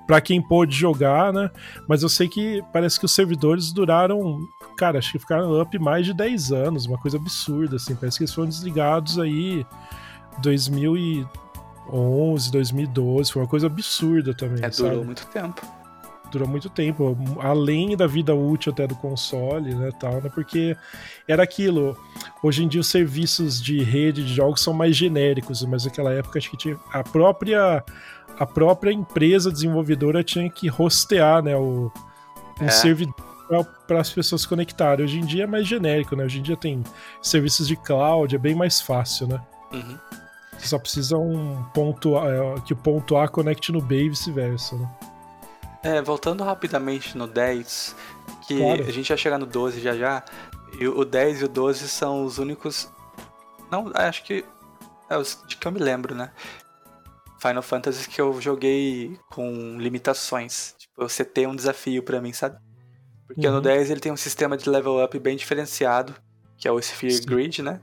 para 0.06 0.20
quem 0.20 0.42
pôde 0.42 0.76
jogar, 0.76 1.32
né? 1.32 1.50
Mas 1.88 2.04
eu 2.04 2.10
sei 2.10 2.28
que 2.28 2.62
parece 2.74 3.00
que 3.00 3.06
os 3.06 3.14
servidores 3.14 3.72
duraram, 3.72 4.40
cara, 4.78 5.00
acho 5.00 5.14
que 5.14 5.20
ficaram 5.20 5.62
up 5.62 5.80
mais 5.80 6.06
de 6.06 6.14
10 6.14 6.52
anos, 6.52 6.86
uma 6.86 6.98
coisa 6.98 7.16
absurda, 7.18 7.78
assim. 7.78 7.96
Parece 7.96 8.18
que 8.18 8.24
eles 8.24 8.34
foram 8.34 8.50
desligados 8.50 9.20
aí 9.20 9.66
2011, 10.42 12.52
2012, 12.52 13.32
foi 13.32 13.42
uma 13.42 13.48
coisa 13.48 13.68
absurda 13.68 14.34
também. 14.34 14.66
É, 14.66 14.72
sabe? 14.72 14.90
durou 14.90 15.06
muito 15.06 15.26
tempo 15.28 15.81
durou 16.32 16.48
muito 16.48 16.70
tempo, 16.70 17.18
além 17.40 17.96
da 17.96 18.08
vida 18.08 18.34
útil 18.34 18.72
até 18.72 18.88
do 18.88 18.96
console, 18.96 19.76
né, 19.76 19.92
tal, 20.00 20.22
né, 20.22 20.30
porque 20.34 20.76
era 21.28 21.44
aquilo, 21.44 21.98
hoje 22.42 22.64
em 22.64 22.68
dia 22.68 22.82
os 22.82 22.88
serviços 22.88 23.62
de 23.62 23.84
rede 23.84 24.26
de 24.26 24.34
jogos 24.34 24.62
são 24.62 24.74
mais 24.74 24.96
genéricos, 24.96 25.64
mas 25.64 25.86
naquela 25.86 26.12
época 26.14 26.40
acho 26.40 26.50
que 26.50 26.58
tinha 26.58 26.78
a 26.92 27.04
própria 27.04 27.84
a 28.40 28.46
própria 28.46 28.92
empresa 28.92 29.52
desenvolvedora 29.52 30.24
tinha 30.24 30.50
que 30.50 30.72
hostear, 30.72 31.44
né, 31.44 31.56
o 31.56 31.92
um 32.60 32.66
é. 32.66 32.70
servidor 32.70 33.16
para 33.88 34.00
as 34.00 34.10
pessoas 34.10 34.42
se 34.42 34.48
conectarem. 34.48 35.04
Hoje 35.04 35.20
em 35.20 35.26
dia 35.26 35.44
é 35.44 35.48
mais 35.48 35.68
genérico, 35.68 36.16
né? 36.16 36.24
Hoje 36.24 36.40
em 36.40 36.42
dia 36.42 36.56
tem 36.56 36.84
serviços 37.22 37.68
de 37.68 37.76
cloud, 37.76 38.34
é 38.34 38.40
bem 38.40 38.56
mais 38.56 38.80
fácil, 38.80 39.28
né? 39.28 39.42
Uhum. 39.74 39.98
Você 40.58 40.68
só 40.68 40.80
precisa 40.80 41.18
um 41.18 41.64
ponto 41.74 42.18
é, 42.18 42.62
que 42.66 42.74
o 42.74 42.76
ponto 42.76 43.18
A 43.18 43.28
conecte 43.28 43.72
no 43.72 43.82
B 43.82 44.06
e 44.06 44.10
vice-versa, 44.10 44.76
né? 44.78 44.90
É, 45.84 46.02
voltando 46.02 46.44
rapidamente 46.44 47.18
no 47.18 47.28
10, 47.28 47.96
que 48.48 48.58
claro. 48.58 48.84
a 48.84 48.92
gente 48.92 49.10
vai 49.10 49.18
chegar 49.18 49.38
no 49.40 49.46
12 49.46 49.82
já 49.82 49.96
já, 49.96 50.24
e 50.80 50.88
o 50.88 51.04
10 51.04 51.42
e 51.42 51.46
o 51.46 51.48
12 51.48 51.90
são 51.90 52.24
os 52.24 52.38
únicos. 52.38 52.90
Não, 53.72 53.92
acho 53.96 54.24
que. 54.24 54.46
É 55.10 55.18
os 55.18 55.44
de 55.48 55.58
que 55.58 55.68
eu 55.68 55.72
me 55.72 55.80
lembro, 55.80 56.16
né? 56.16 56.32
Final 57.40 57.64
Fantasy 57.64 58.08
que 58.08 58.22
eu 58.22 58.40
joguei 58.40 59.20
com 59.30 59.78
limitações. 59.80 60.76
Tipo, 60.78 60.94
você 60.98 61.26
tem 61.26 61.48
um 61.48 61.56
desafio 61.56 62.04
para 62.04 62.22
mim, 62.22 62.32
sabe? 62.32 62.58
Porque 63.26 63.48
uhum. 63.48 63.56
no 63.56 63.62
10 63.62 63.90
ele 63.90 64.00
tem 64.00 64.12
um 64.12 64.18
sistema 64.18 64.56
de 64.56 64.70
level 64.70 65.04
up 65.04 65.18
bem 65.20 65.36
diferenciado, 65.36 66.14
que 66.58 66.68
é 66.68 66.72
o 66.72 66.80
Sphere 66.80 67.14
Sim. 67.14 67.26
Grid, 67.26 67.64
né? 67.64 67.82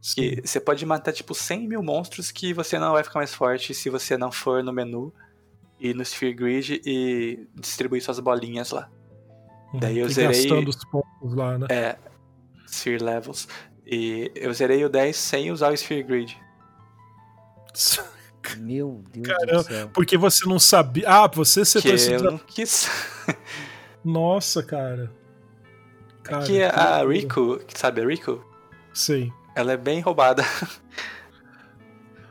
Sim. 0.00 0.14
Que 0.14 0.46
você 0.46 0.60
pode 0.60 0.86
matar 0.86 1.12
tipo 1.12 1.34
100 1.34 1.66
mil 1.66 1.82
monstros 1.82 2.30
que 2.30 2.52
você 2.52 2.78
não 2.78 2.92
vai 2.92 3.02
ficar 3.02 3.18
mais 3.18 3.34
forte 3.34 3.74
se 3.74 3.90
você 3.90 4.16
não 4.16 4.30
for 4.30 4.62
no 4.62 4.72
menu 4.72 5.12
ir 5.84 5.94
no 5.94 6.04
Sphere 6.04 6.32
Grid 6.32 6.80
e 6.84 7.46
distribuir 7.54 8.02
suas 8.02 8.18
bolinhas 8.18 8.70
lá. 8.70 8.90
Uhum, 9.72 9.80
Daí 9.80 9.98
eu 9.98 10.08
zerei. 10.08 10.48
Gastando 10.48 10.68
os 10.68 10.84
pontos 10.84 11.34
lá, 11.34 11.58
né? 11.58 11.66
É. 11.70 11.96
Sphere 12.66 13.04
Levels. 13.04 13.46
E 13.86 14.32
eu 14.34 14.52
zerei 14.54 14.84
o 14.84 14.88
10 14.88 15.14
sem 15.14 15.52
usar 15.52 15.70
o 15.70 15.76
Sphere 15.76 16.02
Grid. 16.02 16.38
Meu 18.58 19.02
Deus 19.12 19.26
Caramba, 19.26 19.62
do 19.62 19.62
céu. 19.62 19.90
Porque 19.92 20.16
você 20.16 20.48
não 20.48 20.58
sabia. 20.58 21.04
Ah, 21.06 21.26
você 21.26 21.64
setou 21.64 21.92
esse 21.92 22.12
eu 22.12 22.22
não 22.22 22.38
quis. 22.38 22.88
Nossa, 24.04 24.62
cara. 24.62 25.10
cara 26.22 26.44
que 26.44 26.62
a 26.62 27.04
Rico, 27.04 27.60
sabe 27.74 28.02
a 28.02 28.06
Rico? 28.06 28.44
Sim. 28.92 29.32
Ela 29.54 29.72
é 29.72 29.76
bem 29.76 30.00
roubada. 30.00 30.44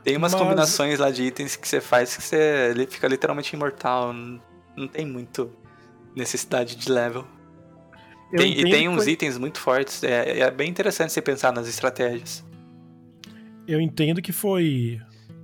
Tem 0.04 0.16
umas 0.16 0.32
Mas... 0.32 0.42
combinações 0.42 0.98
lá 0.98 1.10
de 1.10 1.22
itens 1.22 1.56
que 1.56 1.66
você 1.66 1.80
faz 1.80 2.14
que 2.14 2.22
você 2.22 2.70
ele 2.70 2.86
fica 2.86 3.08
literalmente 3.08 3.56
imortal. 3.56 4.12
Não, 4.12 4.86
tem 4.86 5.06
muito 5.06 5.50
necessidade 6.14 6.76
de 6.76 6.92
level. 6.92 7.26
Tem, 8.36 8.52
e 8.52 8.70
tem 8.70 8.88
uns 8.88 9.04
foi... 9.04 9.12
itens 9.12 9.38
muito 9.38 9.58
fortes. 9.58 10.04
É, 10.04 10.40
é 10.40 10.50
bem 10.50 10.68
interessante 10.68 11.12
você 11.12 11.22
pensar 11.22 11.52
nas 11.52 11.66
estratégias. 11.66 12.44
Eu 13.66 13.80
entendo 13.80 14.20
que 14.20 14.30
foi 14.30 15.00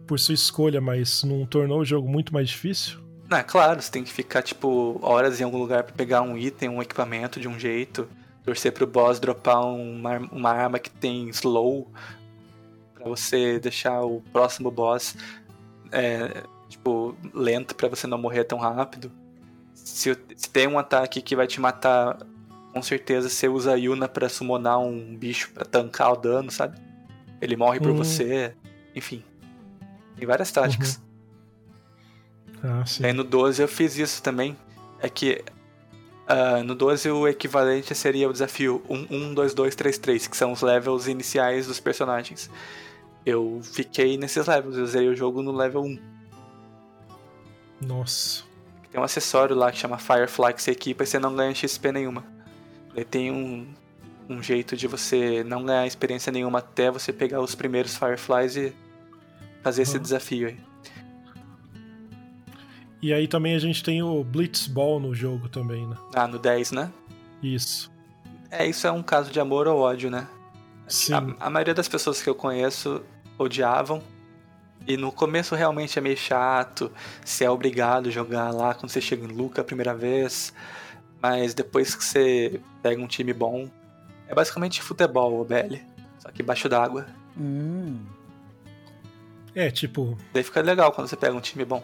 por 0.06 0.18
sua 0.18 0.34
escolha, 0.34 0.80
mas 0.80 1.24
não 1.24 1.46
tornou 1.46 1.80
o 1.80 1.84
jogo 1.84 2.08
muito 2.08 2.34
mais 2.34 2.48
difícil? 2.48 2.98
Não, 3.30 3.42
claro, 3.44 3.80
você 3.80 3.90
tem 3.90 4.02
que 4.02 4.12
ficar, 4.12 4.42
tipo, 4.42 4.98
horas 5.02 5.40
em 5.40 5.44
algum 5.44 5.56
lugar 5.56 5.84
para 5.84 5.94
pegar 5.94 6.20
um 6.20 6.36
item, 6.36 6.68
um 6.68 6.82
equipamento 6.82 7.38
de 7.38 7.46
um 7.46 7.56
jeito, 7.56 8.08
torcer 8.44 8.72
pro 8.72 8.88
boss 8.88 9.20
dropar 9.20 9.64
uma, 9.64 10.18
uma 10.32 10.50
arma 10.50 10.80
que 10.80 10.90
tem 10.90 11.28
slow, 11.28 11.88
para 13.00 13.08
você 13.08 13.58
deixar 13.58 14.02
o 14.02 14.20
próximo 14.32 14.70
boss 14.70 15.16
é, 15.90 16.44
tipo 16.68 17.16
lento 17.34 17.74
para 17.74 17.88
você 17.88 18.06
não 18.06 18.18
morrer 18.18 18.44
tão 18.44 18.58
rápido. 18.58 19.10
Se, 19.74 20.16
se, 20.36 20.50
tem 20.50 20.68
um 20.68 20.78
ataque 20.78 21.22
que 21.22 21.34
vai 21.34 21.46
te 21.46 21.60
matar, 21.60 22.18
com 22.72 22.82
certeza 22.82 23.28
você 23.28 23.48
usa 23.48 23.72
a 23.72 23.74
Yuna 23.74 24.08
para 24.08 24.28
summonar 24.28 24.78
um 24.78 25.16
bicho 25.16 25.50
para 25.52 25.64
tancar 25.64 26.12
o 26.12 26.16
dano, 26.16 26.50
sabe? 26.50 26.78
Ele 27.40 27.56
morre 27.56 27.80
por 27.80 27.90
uhum. 27.90 27.96
você, 27.96 28.54
enfim. 28.94 29.24
Tem 30.16 30.26
várias 30.26 30.52
táticas. 30.52 31.00
Uhum. 32.62 32.80
Ah, 32.80 32.86
sim. 32.86 33.04
Aí 33.04 33.12
no 33.12 33.24
12 33.24 33.62
eu 33.62 33.68
fiz 33.68 33.96
isso 33.96 34.22
também. 34.22 34.56
É 35.00 35.08
que 35.08 35.42
uh, 36.28 36.62
no 36.62 36.74
12 36.74 37.10
o 37.10 37.26
equivalente 37.26 37.94
seria 37.94 38.28
o 38.28 38.32
desafio 38.32 38.82
1, 38.88 39.06
1, 39.10 39.34
2, 39.34 39.54
2, 39.54 39.74
3, 39.74 39.98
3, 39.98 40.26
que 40.26 40.36
são 40.36 40.52
os 40.52 40.60
levels 40.60 41.08
iniciais 41.08 41.66
dos 41.66 41.80
personagens 41.80 42.50
eu 43.30 43.60
fiquei 43.62 44.16
nesses 44.16 44.46
levels, 44.46 44.76
eu 44.76 44.84
usei 44.84 45.08
o 45.08 45.16
jogo 45.16 45.42
no 45.42 45.52
level 45.52 45.82
1. 45.82 45.98
Nossa. 47.86 48.44
Tem 48.90 49.00
um 49.00 49.04
acessório 49.04 49.54
lá 49.56 49.70
que 49.70 49.78
chama 49.78 49.98
Firefly 49.98 50.52
que 50.52 50.62
você 50.62 50.72
equipa 50.72 51.04
e 51.04 51.06
você 51.06 51.18
não 51.18 51.34
ganha 51.34 51.54
XP 51.54 51.92
nenhuma. 51.92 52.24
Ele 52.94 53.04
tem 53.04 53.30
um, 53.30 53.66
um 54.28 54.42
jeito 54.42 54.76
de 54.76 54.86
você 54.86 55.44
não 55.44 55.64
ganhar 55.64 55.86
experiência 55.86 56.32
nenhuma 56.32 56.58
até 56.58 56.90
você 56.90 57.12
pegar 57.12 57.40
os 57.40 57.54
primeiros 57.54 57.96
Fireflies 57.96 58.56
e 58.56 58.74
fazer 59.62 59.82
esse 59.82 59.98
desafio 59.98 60.48
aí. 60.48 60.58
E 63.02 63.14
aí 63.14 63.26
também 63.26 63.54
a 63.54 63.58
gente 63.58 63.82
tem 63.82 64.02
o 64.02 64.22
Blitzball 64.22 65.00
no 65.00 65.14
jogo 65.14 65.48
também, 65.48 65.86
né? 65.86 65.96
Ah, 66.14 66.26
no 66.26 66.38
10, 66.38 66.72
né? 66.72 66.92
Isso. 67.42 67.90
É, 68.50 68.66
isso 68.66 68.86
é 68.86 68.92
um 68.92 69.02
caso 69.02 69.30
de 69.30 69.40
amor 69.40 69.66
ou 69.66 69.80
ódio, 69.80 70.10
né? 70.10 70.26
Sim. 70.86 71.14
A, 71.14 71.46
a 71.46 71.50
maioria 71.50 71.72
das 71.72 71.88
pessoas 71.88 72.20
que 72.20 72.28
eu 72.28 72.34
conheço 72.34 73.02
odiavam. 73.42 74.02
E 74.86 74.96
no 74.96 75.12
começo 75.12 75.54
realmente 75.54 75.98
é 75.98 76.02
meio 76.02 76.16
chato, 76.16 76.90
se 77.24 77.44
é 77.44 77.50
obrigado 77.50 78.08
a 78.08 78.10
jogar 78.12 78.50
lá 78.50 78.72
quando 78.74 78.90
você 78.90 79.00
chega 79.00 79.24
em 79.24 79.28
Luca 79.28 79.60
a 79.60 79.64
primeira 79.64 79.94
vez. 79.94 80.52
Mas 81.20 81.52
depois 81.52 81.94
que 81.94 82.02
você 82.04 82.60
pega 82.82 83.00
um 83.00 83.06
time 83.06 83.32
bom, 83.34 83.68
é 84.26 84.34
basicamente 84.34 84.80
futebol, 84.82 85.40
o 85.40 85.44
BL. 85.44 85.76
Só 86.18 86.30
que 86.30 86.40
embaixo 86.42 86.68
d'água. 86.68 87.06
Hum. 87.38 87.98
É, 89.54 89.70
tipo, 89.70 90.16
Daí 90.32 90.42
fica 90.42 90.60
legal 90.62 90.92
quando 90.92 91.08
você 91.08 91.16
pega 91.16 91.34
um 91.34 91.40
time 91.40 91.64
bom. 91.64 91.82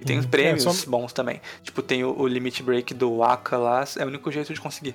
E 0.00 0.04
tem 0.04 0.16
Uhum. 0.16 0.20
os 0.20 0.26
prêmios 0.26 0.66
É, 0.66 0.70
só- 0.70 0.90
bons 0.90 1.12
também. 1.12 1.40
Tipo, 1.62 1.82
tem 1.82 2.04
o, 2.04 2.18
o 2.18 2.26
Limit 2.26 2.62
Break 2.62 2.92
do 2.94 3.22
Aka 3.22 3.56
lá, 3.56 3.84
é 3.98 4.04
o 4.04 4.08
único 4.08 4.30
jeito 4.30 4.52
de 4.52 4.60
conseguir. 4.60 4.94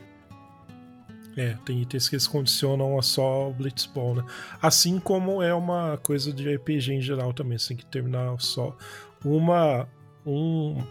É, 1.38 1.58
tem 1.66 1.82
itens 1.82 2.08
que 2.08 2.16
eles 2.16 2.28
condicionam 2.28 2.98
a 2.98 3.02
só 3.02 3.50
o 3.50 3.54
Blitzball, 3.54 4.16
né? 4.16 4.26
Assim 4.62 5.00
como 5.00 5.42
é 5.42 5.54
uma 5.54 5.98
coisa 5.98 6.32
de 6.32 6.56
RPG 6.56 6.94
em 6.94 7.02
geral 7.02 7.34
também, 7.34 7.58
você 7.58 7.70
tem 7.70 7.78
que 7.78 7.86
terminar 7.86 8.40
só 8.40 8.76
uma 9.24 9.88
um 10.26 10.82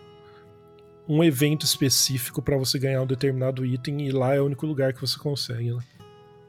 um 1.06 1.22
evento 1.22 1.64
específico 1.64 2.40
pra 2.40 2.56
você 2.56 2.78
ganhar 2.78 3.02
um 3.02 3.06
determinado 3.06 3.64
item 3.64 4.06
e 4.06 4.10
lá 4.10 4.34
é 4.34 4.40
o 4.40 4.46
único 4.46 4.66
lugar 4.66 4.92
que 4.92 5.00
você 5.00 5.18
consegue, 5.18 5.72
né? 5.72 5.82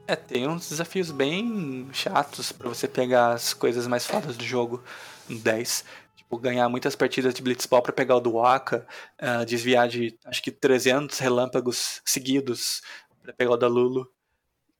É, 0.06 0.14
tem 0.14 0.46
uns 0.46 0.68
desafios 0.68 1.10
bem 1.10 1.88
chatos 1.92 2.52
pra 2.52 2.68
você 2.68 2.86
pegar 2.86 3.32
as 3.32 3.52
coisas 3.52 3.86
mais 3.86 4.06
fodas 4.06 4.36
do 4.36 4.44
jogo 4.44 4.82
no 5.28 5.38
10. 5.38 5.84
Tipo, 6.14 6.38
ganhar 6.38 6.68
muitas 6.68 6.94
partidas 6.94 7.34
de 7.34 7.42
Blitzball 7.42 7.82
pra 7.82 7.92
pegar 7.92 8.16
o 8.16 8.20
do 8.20 8.40
Aka, 8.40 8.86
ah, 9.18 9.44
desviar 9.44 9.88
de 9.88 10.16
acho 10.24 10.42
que 10.42 10.50
300 10.50 11.18
relâmpagos 11.18 12.00
seguidos 12.04 12.82
pra 13.26 13.34
pegar 13.34 13.52
o 13.52 13.56
da 13.56 13.68
Lulu. 13.68 14.10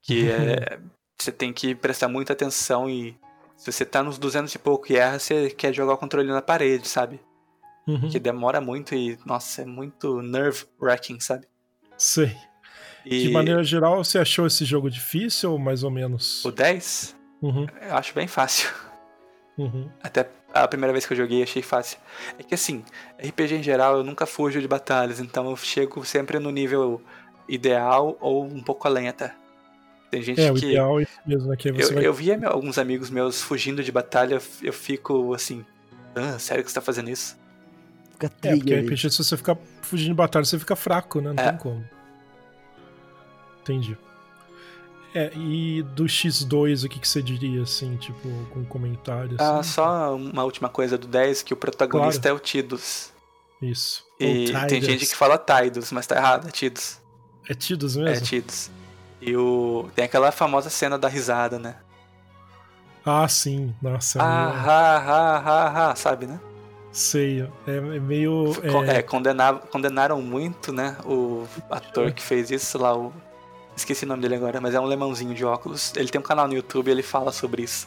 Que 0.03 0.31
é. 0.31 0.79
Você 1.19 1.33
tem 1.33 1.53
que 1.53 1.75
prestar 1.75 2.09
muita 2.09 2.33
atenção 2.33 2.89
e. 2.89 3.17
Se 3.57 3.73
você 3.73 3.87
tá 3.87 4.03
nos 4.03 4.19
200 4.19 4.55
e 4.55 4.59
pouco 4.59 4.93
e 4.93 4.97
erra, 4.97 5.19
você 5.19 5.49
quer 5.49 5.73
jogar 5.73 5.95
o 5.95 5.99
controle 5.99 6.29
na 6.29 6.43
parede, 6.43 6.87
sabe? 6.87 7.19
Uhum. 7.87 8.11
Que 8.11 8.19
demora 8.19 8.61
muito 8.61 8.95
e, 8.95 9.19
nossa, 9.25 9.63
é 9.63 9.65
muito 9.65 10.21
nerve-wracking, 10.21 11.21
sabe? 11.21 11.47
Sei. 11.97 12.37
E 13.05 13.23
De 13.23 13.31
maneira 13.31 13.65
geral, 13.65 14.05
você 14.05 14.19
achou 14.19 14.47
esse 14.47 14.65
jogo 14.65 14.91
difícil 14.91 15.53
ou 15.53 15.59
mais 15.59 15.83
ou 15.83 15.91
menos? 15.91 16.45
o 16.45 16.51
10, 16.51 17.17
Uhum, 17.41 17.67
eu 17.83 17.95
acho 17.95 18.15
bem 18.15 18.27
fácil. 18.27 18.69
uhum. 19.57 19.89
Até 20.03 20.29
a 20.53 20.67
primeira 20.67 20.93
vez 20.93 21.07
que 21.07 21.13
eu 21.13 21.17
joguei, 21.17 21.43
achei 21.43 21.63
fácil. 21.63 21.99
É 22.39 22.43
que 22.43 22.55
assim, 22.55 22.85
RPG 23.19 23.57
em 23.57 23.63
geral, 23.63 23.99
eu 23.99 24.05
nunca 24.05 24.27
fujo 24.27 24.61
de 24.61 24.67
batalhas, 24.67 25.21
então 25.21 25.49
eu 25.51 25.57
chego 25.57 26.05
sempre 26.05 26.39
no 26.39 26.51
nível 26.51 27.01
ideal 27.49 28.17
ou 28.21 28.45
um 28.45 28.63
pouco 28.63 28.87
além 28.89 29.09
até. 29.09 29.35
Tem 30.11 30.23
gente 30.23 30.41
É, 30.41 30.51
o 30.51 30.55
que. 30.55 30.67
ideal 30.67 31.01
é 31.01 31.03
isso 31.03 31.21
mesmo, 31.27 31.49
né? 31.49 31.57
Que 31.57 31.69
aí 31.69 31.75
você 31.75 31.91
Eu, 31.91 31.95
vai 31.95 32.07
eu 32.07 32.15
via 32.15 32.37
meu- 32.39 32.51
alguns 32.51 32.79
amigos 32.79 33.11
meus 33.11 33.43
fugindo 33.43 33.83
de 33.83 33.91
batalha, 33.93 34.41
eu 34.63 34.73
fico 34.73 35.35
assim. 35.35 35.65
Ah, 36.15 36.39
sério 36.39 36.63
que 36.65 36.71
você 36.71 36.75
tá 36.77 36.81
fazendo 36.81 37.11
isso? 37.11 37.37
Fica 38.13 38.27
É, 38.43 38.57
porque. 38.57 38.75
RPG, 38.75 39.11
se 39.11 39.19
você 39.19 39.37
ficar 39.37 39.57
fugindo 39.83 40.09
de 40.09 40.15
batalha, 40.15 40.45
você 40.45 40.59
fica 40.59 40.75
fraco, 40.77 41.21
né? 41.21 41.33
Não 41.33 41.43
É. 41.45 41.49
tem 41.51 41.59
como. 41.59 41.85
Entendi. 43.63 43.97
É, 45.15 45.33
e 45.35 45.83
do 45.83 46.05
X2, 46.05 46.85
o 46.85 46.89
que, 46.89 47.01
que 47.01 47.09
você 47.09 47.23
diria, 47.23 47.63
assim, 47.63 47.97
tipo, 47.97 48.29
com 48.53 48.65
comentários? 48.67 49.41
Ah, 49.41 49.63
só 49.63 50.15
uma 50.15 50.45
última 50.45 50.69
coisa 50.69 50.99
do 50.99 51.07
10, 51.07 51.43
que 51.43 51.55
o 51.55 51.57
protagonista 51.57 52.29
é 52.29 52.33
o 52.33 52.39
Tidus. 52.39 53.11
Isso. 53.63 54.05
E 54.21 54.53
tem 54.69 54.81
gente 54.83 55.07
que 55.07 55.17
fala 55.17 55.39
Tidus, 55.39 55.91
mas 55.91 56.07
tá 56.07 56.17
errado, 56.17 56.49
é 56.49 56.51
Tidus. 56.51 57.01
É 57.49 57.55
Tidus 57.55 57.97
É 57.97 58.01
mesmo? 58.03 58.27
Tidus. 58.27 58.71
E 59.21 59.37
o... 59.37 59.89
tem 59.95 60.05
aquela 60.05 60.31
famosa 60.33 60.69
cena 60.71 60.99
da 60.99 61.09
risada, 61.09 61.59
né? 61.59 61.77
Ah, 63.05 63.27
sim. 63.29 63.75
Nossa, 63.81 64.19
é 64.19 64.23
Ah, 64.23 64.27
meio... 64.27 64.69
ha, 64.69 64.99
ha, 64.99 65.39
ha, 65.39 65.91
ha, 65.91 65.95
sabe, 65.97 66.27
né? 66.27 66.41
sei. 66.93 67.43
É, 67.67 67.77
é 67.77 67.81
meio... 67.81 68.53
É, 68.89 68.97
é, 68.99 69.03
condena- 69.03 69.55
condenaram 69.55 70.21
muito, 70.23 70.73
né? 70.73 70.97
O 71.05 71.47
ator 71.71 72.11
que 72.13 72.23
fez 72.23 72.51
isso 72.51 72.79
lá, 72.79 72.97
o. 72.97 73.13
Esqueci 73.77 74.07
o 74.07 74.09
nome 74.09 74.23
dele 74.23 74.35
agora, 74.37 74.61
mas 74.61 74.75
é 74.75 74.81
um 74.81 74.87
lemãozinho 74.87 75.35
de 75.35 75.45
óculos. 75.45 75.93
Ele 75.95 76.09
tem 76.09 76.19
um 76.19 76.25
canal 76.25 76.49
no 76.49 76.55
YouTube 76.55 76.89
e 76.89 76.91
ele 76.91 77.03
fala 77.03 77.31
sobre 77.33 77.63
isso. 77.63 77.87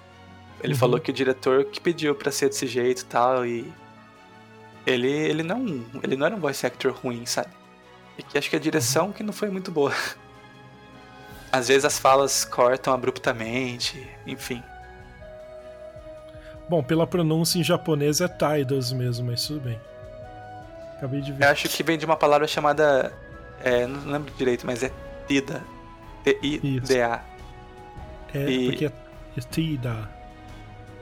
Ele 0.62 0.74
Uhum. 0.74 0.80
falou 0.80 1.00
que 1.00 1.10
o 1.10 1.14
diretor 1.14 1.66
que 1.66 1.82
pediu 1.82 2.14
pra 2.14 2.32
ser 2.32 2.50
desse 2.50 2.68
jeito 2.68 3.02
e 3.02 3.06
tal, 3.06 3.46
e. 3.46 3.72
Ele, 4.86 5.10
ele 5.12 5.42
não. 5.44 5.84
Ele 6.04 6.16
não 6.16 6.26
era 6.28 6.36
um 6.36 6.40
voice 6.40 6.66
actor 6.66 6.94
ruim, 6.94 7.26
sabe? 7.26 7.50
E 8.20 8.24
que 8.24 8.38
acho 8.38 8.50
que 8.50 8.56
a 8.56 8.60
direção 8.60 9.12
que 9.12 9.24
não 9.24 9.34
foi 9.34 9.50
muito 9.50 9.72
boa. 9.72 9.94
Às 11.52 11.70
vezes 11.70 11.86
as 11.86 11.98
falas 11.98 12.46
cortam 12.46 12.94
abruptamente, 12.94 14.08
enfim. 14.28 14.62
Bom, 16.70 16.84
pela 16.84 17.08
pronúncia 17.08 17.58
em 17.58 17.64
japonês 17.64 18.22
é 18.22 18.28
Tidus 18.28 18.92
mesmo, 18.92 19.32
mas 19.32 19.48
tudo 19.48 19.62
bem. 19.62 19.80
Acabei 20.98 21.22
de 21.22 21.32
ver. 21.32 21.46
Eu 21.46 21.50
acho 21.50 21.68
que 21.70 21.82
vem 21.82 21.98
de 21.98 22.06
uma 22.06 22.16
palavra 22.16 22.46
chamada. 22.46 23.12
É, 23.64 23.88
não 23.88 24.12
lembro 24.12 24.32
direito, 24.36 24.68
mas 24.68 24.84
é 24.84 24.92
Tida. 25.28 25.64
T-I-D-A. 26.24 27.24
É, 28.34 28.50
e- 28.50 28.70
porque 28.70 28.86
é, 28.86 28.92
Tida. 29.50 30.10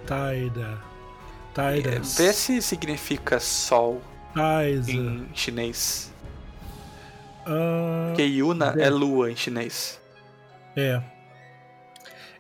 Tida. 0.05 0.77
É, 1.57 1.75
Tidas. 1.81 2.17
Vê 2.17 2.31
se 2.31 2.61
significa 2.61 3.39
sol 3.39 4.01
Taisa. 4.33 4.91
em 4.91 5.27
chinês. 5.33 6.13
Ah, 7.47 8.07
Porque 8.09 8.23
Yuna 8.23 8.75
é. 8.77 8.83
é 8.83 8.89
lua 8.89 9.31
em 9.31 9.35
chinês. 9.35 9.99
é. 10.75 11.01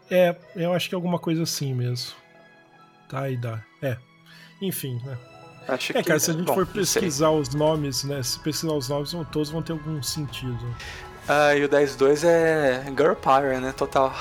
É, 0.09 0.33
eu 0.55 0.71
acho 0.73 0.87
que 0.87 0.95
é 0.95 0.97
alguma 0.97 1.19
coisa 1.19 1.43
assim 1.43 1.73
mesmo. 1.73 2.13
Taida. 3.09 3.61
É. 3.81 3.97
Enfim, 4.61 5.01
né? 5.05 5.17
Acho 5.67 5.91
É, 5.97 6.01
que, 6.01 6.07
cara, 6.07 6.17
se 6.17 6.31
a 6.31 6.33
gente 6.33 6.45
bom, 6.45 6.53
for 6.53 6.65
pesquisar 6.65 7.29
os 7.31 7.53
nomes, 7.53 8.05
né? 8.05 8.23
Se 8.23 8.39
pesquisar 8.39 8.71
os 8.73 8.87
nomes, 8.87 9.11
todos 9.33 9.49
vão 9.49 9.61
ter 9.61 9.73
algum 9.73 10.01
sentido. 10.01 10.75
Ah, 11.27 11.53
e 11.55 11.63
o 11.65 11.67
10-2 11.67 12.23
é 12.25 12.85
Girl 12.97 13.15
Power, 13.15 13.59
né? 13.59 13.73
Total. 13.73 14.13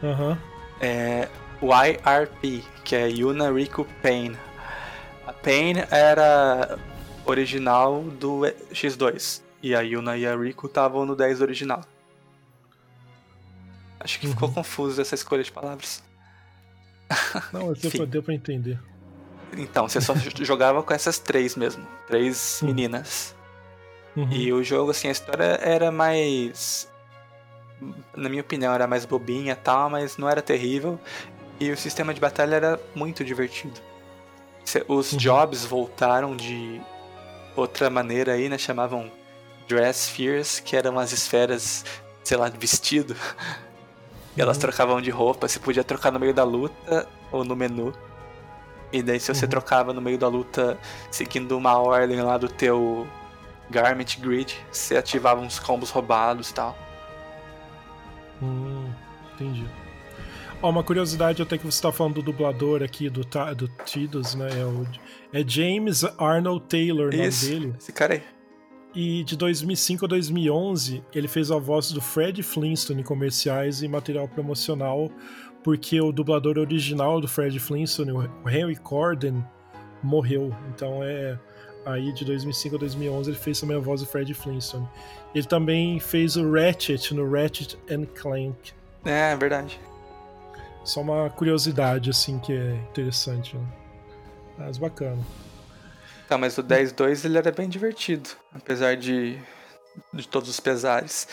Aham. 0.00 0.38
É 0.80 1.28
YRP, 1.60 2.64
que 2.84 2.94
é 2.94 3.08
Yuna 3.08 3.50
Riku 3.50 3.84
Pain. 4.00 4.36
A 5.26 5.32
Pain 5.32 5.74
era 5.90 6.78
original 7.26 8.00
do 8.02 8.42
X2. 8.72 9.42
E 9.64 9.74
a 9.74 9.80
Yuna 9.80 10.14
e 10.18 10.26
a 10.26 10.36
Riku 10.36 10.66
estavam 10.66 11.06
no 11.06 11.16
10 11.16 11.40
original. 11.40 11.80
Acho 13.98 14.20
que 14.20 14.28
ficou 14.28 14.48
Uhum. 14.48 14.54
confuso 14.56 15.00
essa 15.00 15.14
escolha 15.14 15.42
de 15.42 15.50
palavras. 15.50 16.02
Não, 17.50 17.72
deu 17.72 17.76
Enfim. 17.88 17.96
pra, 17.96 18.06
deu 18.06 18.22
pra 18.22 18.34
entender. 18.34 18.78
Então, 19.56 19.88
você 19.88 20.02
só 20.02 20.14
jogava 20.44 20.82
com 20.82 20.92
essas 20.92 21.18
três 21.18 21.56
mesmo. 21.56 21.86
Três 22.06 22.60
Uhum. 22.60 22.68
meninas. 22.68 23.34
Uhum. 24.14 24.30
E 24.30 24.52
o 24.52 24.62
jogo, 24.62 24.90
assim, 24.90 25.08
a 25.08 25.12
história 25.12 25.58
era 25.62 25.90
mais. 25.90 26.86
Na 28.14 28.28
minha 28.28 28.42
opinião, 28.42 28.74
era 28.74 28.86
mais 28.86 29.06
bobinha 29.06 29.52
e 29.52 29.56
tal, 29.56 29.88
mas 29.88 30.18
não 30.18 30.28
era 30.28 30.42
terrível. 30.42 31.00
E 31.58 31.70
o 31.70 31.76
sistema 31.78 32.12
de 32.12 32.20
batalha 32.20 32.54
era 32.56 32.80
muito 32.94 33.24
divertido. 33.24 33.80
Os 34.88 35.12
Uhum. 35.12 35.18
jobs 35.18 35.64
voltaram 35.64 36.36
de 36.36 36.82
outra 37.56 37.88
maneira 37.88 38.32
aí, 38.34 38.48
né? 38.50 38.58
Chamavam 38.58 39.10
Dress 39.68 40.06
Spheres, 40.10 40.60
que 40.60 40.76
eram 40.76 40.98
as 40.98 41.12
esferas, 41.12 41.84
sei 42.22 42.36
lá, 42.36 42.48
de 42.48 42.58
vestido. 42.58 43.16
E 44.36 44.40
elas 44.42 44.56
Uhum. 44.56 44.60
trocavam 44.62 45.00
de 45.00 45.10
roupa. 45.10 45.46
Você 45.48 45.58
podia 45.58 45.84
trocar 45.84 46.10
no 46.10 46.18
meio 46.20 46.34
da 46.34 46.44
luta 46.44 47.08
ou 47.32 47.44
no 47.44 47.54
menu. 47.56 47.92
E 48.92 49.02
daí, 49.02 49.18
se 49.18 49.34
você 49.34 49.44
Uhum. 49.44 49.50
trocava 49.50 49.92
no 49.92 50.00
meio 50.00 50.18
da 50.18 50.28
luta, 50.28 50.78
seguindo 51.10 51.56
uma 51.56 51.78
ordem 51.78 52.20
lá 52.22 52.38
do 52.38 52.48
teu 52.48 53.06
Garment 53.70 54.18
Grid, 54.20 54.54
você 54.70 54.96
ativava 54.96 55.40
uns 55.40 55.58
combos 55.58 55.90
roubados 55.90 56.50
e 56.50 56.54
tal. 56.54 56.76
Hum, 58.42 58.90
entendi. 59.34 59.66
Ó, 60.62 60.70
uma 60.70 60.82
curiosidade 60.82 61.42
até 61.42 61.58
que 61.58 61.64
você 61.66 61.80
tá 61.82 61.92
falando 61.92 62.14
do 62.14 62.22
dublador 62.22 62.82
aqui, 62.82 63.08
do, 63.10 63.22
do 63.56 63.68
Tidus, 63.84 64.34
né? 64.34 64.48
É, 64.60 64.64
o, 64.64 64.86
é 65.32 65.44
James 65.46 66.04
Arnold 66.18 66.64
Taylor 66.66 67.08
o 67.08 67.16
nome 67.16 67.28
dele. 67.30 67.74
esse 67.78 67.92
cara 67.92 68.14
aí. 68.14 68.22
E 68.94 69.24
de 69.24 69.36
2005 69.36 70.04
a 70.04 70.08
2011, 70.08 71.02
ele 71.12 71.26
fez 71.26 71.50
a 71.50 71.58
voz 71.58 71.90
do 71.90 72.00
Fred 72.00 72.42
Flintstone 72.44 73.00
em 73.00 73.04
comerciais 73.04 73.82
e 73.82 73.88
material 73.88 74.28
promocional, 74.28 75.10
porque 75.64 76.00
o 76.00 76.12
dublador 76.12 76.58
original 76.58 77.20
do 77.20 77.26
Fred 77.26 77.58
Flintstone, 77.58 78.12
o 78.12 78.48
Henry 78.48 78.76
Corden, 78.76 79.44
morreu. 80.00 80.54
Então 80.68 81.02
é 81.02 81.36
aí 81.84 82.12
de 82.12 82.24
2005 82.24 82.76
a 82.76 82.78
2011 82.78 83.30
ele 83.30 83.38
fez 83.38 83.60
também 83.60 83.76
a 83.76 83.80
voz 83.80 84.00
do 84.00 84.06
Fred 84.06 84.32
Flintstone. 84.32 84.88
Ele 85.34 85.46
também 85.46 85.98
fez 85.98 86.36
o 86.36 86.52
Ratchet 86.52 87.12
no 87.12 87.28
Ratchet 87.28 87.76
and 87.90 88.06
Clank. 88.14 88.72
É, 89.04 89.32
é 89.32 89.36
verdade. 89.36 89.80
Só 90.84 91.00
uma 91.00 91.30
curiosidade 91.30 92.10
assim 92.10 92.38
que 92.38 92.52
é 92.52 92.74
interessante, 92.90 93.56
né? 93.56 93.66
Mas 94.56 94.78
bacana. 94.78 95.18
Tá, 96.28 96.38
mas 96.38 96.56
o 96.56 96.62
10-2 96.62 97.24
ele 97.24 97.36
era 97.38 97.52
bem 97.52 97.68
divertido, 97.68 98.30
apesar 98.54 98.96
de, 98.96 99.38
de 100.12 100.26
todos 100.26 100.48
os 100.48 100.58
pesares. 100.58 101.28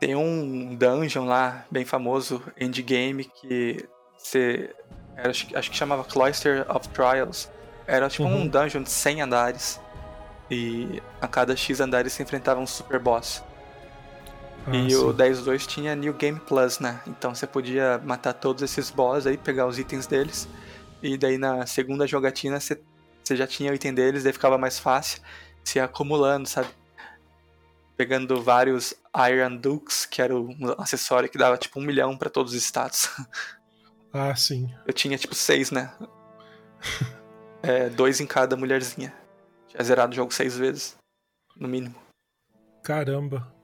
Tem 0.00 0.16
um 0.16 0.74
dungeon 0.74 1.26
lá, 1.26 1.64
bem 1.70 1.84
famoso, 1.84 2.42
endgame, 2.58 3.24
que 3.24 3.86
você. 4.16 4.74
era- 5.16 5.30
acho, 5.30 5.46
que- 5.46 5.56
acho 5.56 5.70
que 5.70 5.76
chamava 5.76 6.02
Cloister 6.04 6.64
of 6.74 6.88
Trials. 6.88 7.48
Era 7.86 8.08
tipo 8.08 8.24
Uhum. 8.24 8.42
um 8.42 8.48
dungeon 8.48 8.82
de 8.82 8.90
100 8.90 9.20
andares. 9.22 9.80
E 10.50 11.02
a 11.20 11.28
cada 11.28 11.54
X 11.56 11.80
andares 11.80 12.12
se 12.12 12.22
enfrentava 12.22 12.60
um 12.60 12.66
super 12.66 12.98
boss. 12.98 13.42
Ah, 14.66 14.74
e 14.76 14.90
sim. 14.90 14.96
o 14.96 15.12
10.2 15.12 15.66
tinha 15.66 15.94
New 15.94 16.12
Game 16.14 16.38
Plus, 16.40 16.78
né? 16.78 17.00
Então 17.06 17.34
você 17.34 17.46
podia 17.46 18.00
matar 18.04 18.32
todos 18.32 18.62
esses 18.62 18.90
boss 18.90 19.26
aí, 19.26 19.36
pegar 19.36 19.66
os 19.66 19.78
itens 19.78 20.06
deles. 20.06 20.48
E 21.02 21.16
daí 21.18 21.36
na 21.38 21.66
segunda 21.66 22.06
jogatina 22.06 22.60
você, 22.60 22.80
você 23.22 23.36
já 23.36 23.46
tinha 23.46 23.70
o 23.70 23.74
item 23.74 23.94
deles, 23.94 24.24
daí 24.24 24.32
ficava 24.32 24.58
mais 24.58 24.78
fácil. 24.78 25.22
Se 25.64 25.78
acumulando, 25.78 26.48
sabe? 26.48 26.68
Pegando 27.96 28.42
vários 28.42 28.94
Iron 29.30 29.56
Dukes, 29.56 30.06
que 30.06 30.20
era 30.20 30.34
um 30.34 30.56
acessório 30.78 31.28
que 31.28 31.38
dava 31.38 31.56
tipo 31.56 31.78
um 31.78 31.82
milhão 31.82 32.16
pra 32.16 32.30
todos 32.30 32.52
os 32.52 32.62
status. 32.62 33.08
Ah, 34.14 34.36
sim. 34.36 34.70
Eu 34.86 34.92
tinha 34.92 35.16
tipo 35.16 35.34
seis, 35.34 35.70
né? 35.70 35.90
É, 37.64 37.88
dois 37.88 38.20
em 38.20 38.26
cada 38.26 38.56
mulherzinha. 38.56 39.14
Tinha 39.68 39.82
zerado 39.84 40.12
o 40.12 40.16
jogo 40.16 40.34
seis 40.34 40.56
vezes, 40.56 40.98
no 41.56 41.68
mínimo. 41.68 41.94
Caramba. 42.82 43.54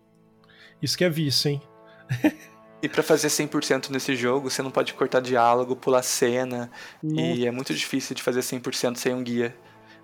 Isso 0.80 0.97
que 0.97 1.05
é 1.05 1.10
vício, 1.10 1.51
hein? 1.51 1.62
E 2.80 2.88
pra 2.88 3.02
fazer 3.02 3.28
100% 3.28 3.90
nesse 3.90 4.14
jogo, 4.14 4.48
você 4.50 4.62
não 4.62 4.70
pode 4.70 4.94
cortar 4.94 5.20
diálogo, 5.20 5.74
pular 5.74 6.02
cena, 6.02 6.70
Nossa. 7.02 7.20
e 7.20 7.46
é 7.46 7.50
muito 7.50 7.74
difícil 7.74 8.14
de 8.14 8.22
fazer 8.22 8.40
100% 8.40 8.96
sem 8.96 9.12
um 9.12 9.22
guia. 9.22 9.56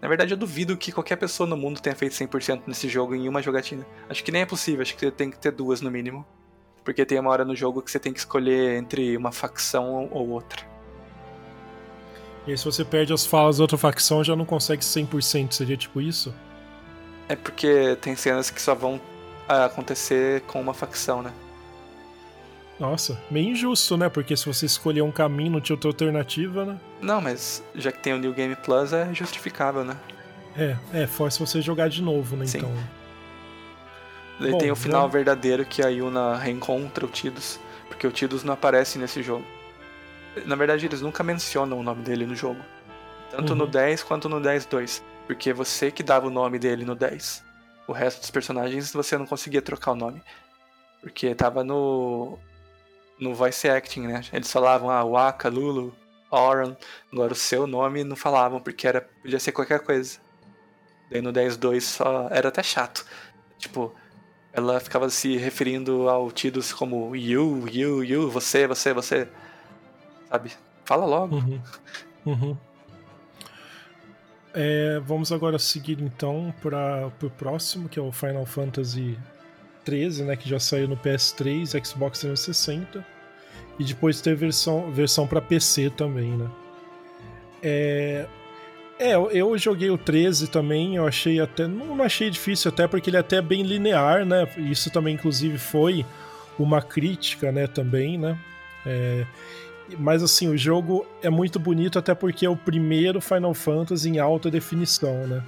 Na 0.02 0.08
verdade, 0.08 0.34
eu 0.34 0.36
duvido 0.36 0.76
que 0.76 0.90
qualquer 0.90 1.16
pessoa 1.16 1.48
no 1.48 1.56
mundo 1.56 1.80
tenha 1.80 1.94
feito 1.94 2.14
100% 2.14 2.62
nesse 2.66 2.88
jogo 2.88 3.14
em 3.14 3.28
uma 3.28 3.40
jogatina. 3.40 3.86
Acho 4.08 4.24
que 4.24 4.32
nem 4.32 4.42
é 4.42 4.46
possível, 4.46 4.82
acho 4.82 4.94
que 4.94 5.00
você 5.00 5.10
tem 5.10 5.30
que 5.30 5.38
ter 5.38 5.52
duas 5.52 5.80
no 5.80 5.90
mínimo. 5.90 6.26
Porque 6.84 7.06
tem 7.06 7.18
uma 7.18 7.30
hora 7.30 7.44
no 7.44 7.56
jogo 7.56 7.80
que 7.80 7.90
você 7.90 7.98
tem 7.98 8.12
que 8.12 8.18
escolher 8.18 8.76
entre 8.76 9.16
uma 9.16 9.32
facção 9.32 10.08
ou 10.10 10.28
outra. 10.28 10.62
E 12.46 12.50
aí, 12.50 12.58
se 12.58 12.64
você 12.64 12.84
perde 12.84 13.12
as 13.12 13.24
falas 13.24 13.56
da 13.56 13.64
outra 13.64 13.78
facção, 13.78 14.22
já 14.22 14.36
não 14.36 14.44
consegue 14.44 14.82
100%. 14.82 15.52
Seria 15.52 15.76
tipo 15.76 16.00
isso? 16.00 16.34
É 17.26 17.34
porque 17.34 17.96
tem 18.02 18.14
cenas 18.14 18.50
que 18.50 18.60
só 18.60 18.74
vão 18.74 19.00
ah, 19.48 19.64
acontecer 19.64 20.42
com 20.42 20.60
uma 20.60 20.74
facção, 20.74 21.22
né? 21.22 21.32
Nossa, 22.78 23.20
meio 23.30 23.50
injusto, 23.50 23.96
né? 23.96 24.08
Porque 24.08 24.36
se 24.36 24.46
você 24.46 24.66
escolher 24.66 25.02
um 25.02 25.12
caminho, 25.12 25.52
não 25.52 25.60
tinha 25.60 25.74
outra 25.76 25.88
alternativa, 25.88 26.64
né? 26.64 26.80
Não, 27.00 27.20
mas 27.20 27.62
já 27.74 27.92
que 27.92 27.98
tem 28.00 28.12
o 28.12 28.18
New 28.18 28.32
Game 28.32 28.56
Plus, 28.56 28.92
é 28.92 29.12
justificável, 29.14 29.84
né? 29.84 29.96
É, 30.56 30.76
é, 30.92 31.06
força 31.06 31.44
você 31.44 31.60
jogar 31.62 31.88
de 31.88 32.02
novo, 32.02 32.36
né? 32.36 32.46
Sim. 32.46 32.58
Então. 32.58 32.72
Daí 34.40 34.50
Bom, 34.50 34.58
tem 34.58 34.70
o 34.70 34.76
final 34.76 35.02
vamos- 35.02 35.12
verdadeiro 35.12 35.64
que 35.64 35.82
a 35.82 35.88
Yuna 35.88 36.36
reencontra 36.36 37.04
o 37.04 37.08
Tidus, 37.08 37.60
porque 37.88 38.06
o 38.06 38.10
Tidus 38.10 38.42
não 38.42 38.54
aparece 38.54 38.98
nesse 38.98 39.22
jogo. 39.22 39.44
Na 40.44 40.56
verdade, 40.56 40.84
eles 40.86 41.00
nunca 41.00 41.22
mencionam 41.22 41.78
o 41.78 41.82
nome 41.82 42.02
dele 42.02 42.26
no 42.26 42.34
jogo. 42.34 42.60
Tanto 43.30 43.54
no 43.54 43.64
Uhum. 43.64 43.70
10 43.70 44.02
quanto 44.02 44.28
no 44.28 44.40
10.2. 44.40 45.00
Porque 45.28 45.52
você 45.52 45.90
que 45.92 46.02
dava 46.02 46.26
o 46.26 46.30
nome 46.30 46.58
dele 46.58 46.84
no 46.84 46.96
10. 46.96 47.44
O 47.86 47.92
resto 47.92 48.20
dos 48.20 48.30
personagens 48.32 48.92
você 48.92 49.16
não 49.16 49.26
conseguia 49.26 49.62
trocar 49.62 49.92
o 49.92 49.96
nome. 49.96 50.20
Porque 51.00 51.32
tava 51.36 51.62
no. 51.62 52.36
No 53.18 53.34
voice 53.34 53.68
acting, 53.68 54.06
né? 54.06 54.22
Eles 54.32 54.50
falavam, 54.50 54.90
ah, 54.90 55.04
Waka, 55.04 55.48
Lulu, 55.48 55.94
Oran. 56.30 56.76
Agora 57.12 57.32
o 57.32 57.36
seu 57.36 57.66
nome 57.66 58.02
não 58.02 58.16
falavam, 58.16 58.60
porque 58.60 58.86
era, 58.86 59.00
podia 59.22 59.38
ser 59.38 59.52
qualquer 59.52 59.80
coisa. 59.80 60.18
Daí 61.10 61.22
no 61.22 61.32
10.2 61.32 61.80
só. 61.80 62.28
Era 62.30 62.48
até 62.48 62.62
chato. 62.62 63.04
Tipo, 63.58 63.94
ela 64.52 64.80
ficava 64.80 65.08
se 65.10 65.36
referindo 65.36 66.08
ao 66.08 66.30
Tidus 66.30 66.72
como 66.72 67.14
you, 67.14 67.68
you, 67.68 68.04
you, 68.04 68.30
você, 68.30 68.66
você, 68.66 68.92
você. 68.92 69.28
Sabe? 70.28 70.52
Fala 70.84 71.06
logo. 71.06 71.36
Uhum. 71.36 71.60
Uhum. 72.26 72.56
É, 74.52 75.00
vamos 75.00 75.32
agora 75.32 75.58
seguir 75.58 76.00
então 76.00 76.54
para 76.62 77.10
o 77.22 77.30
próximo, 77.30 77.88
que 77.88 77.98
é 77.98 78.02
o 78.02 78.12
Final 78.12 78.46
Fantasy 78.46 79.18
13, 79.84 80.24
né, 80.24 80.36
que 80.36 80.48
já 80.48 80.58
saiu 80.58 80.88
no 80.88 80.96
PS3, 80.96 81.84
Xbox 81.84 82.20
360 82.20 83.04
e 83.78 83.84
depois 83.84 84.20
teve 84.20 84.36
versão 84.36 84.90
versão 84.90 85.26
para 85.26 85.40
PC 85.40 85.90
também, 85.90 86.30
né? 86.36 86.48
É, 87.62 88.26
é, 88.98 89.14
eu- 89.14 89.56
joguei 89.58 89.90
o 89.90 89.98
13 89.98 90.48
também, 90.48 90.96
eu 90.96 91.06
achei 91.06 91.40
até 91.40 91.66
não 91.66 92.02
achei 92.02 92.30
difícil 92.30 92.70
até 92.70 92.86
porque 92.86 93.10
ele 93.10 93.16
é 93.16 93.20
até 93.20 93.40
bem 93.42 93.62
linear, 93.62 94.24
né? 94.24 94.46
Isso 94.56 94.90
também 94.90 95.14
inclusive 95.14 95.58
foi 95.58 96.04
uma 96.58 96.80
crítica, 96.80 97.50
né, 97.50 97.66
também, 97.66 98.16
né? 98.18 98.38
É, 98.86 99.24
mas 99.98 100.22
assim, 100.22 100.48
o 100.48 100.56
jogo 100.56 101.06
é 101.22 101.28
muito 101.30 101.58
bonito 101.58 101.98
até 101.98 102.14
porque 102.14 102.46
é 102.46 102.48
o 102.50 102.56
primeiro 102.56 103.20
Final 103.20 103.54
Fantasy 103.54 104.08
em 104.10 104.18
alta 104.18 104.50
definição, 104.50 105.26
né? 105.26 105.42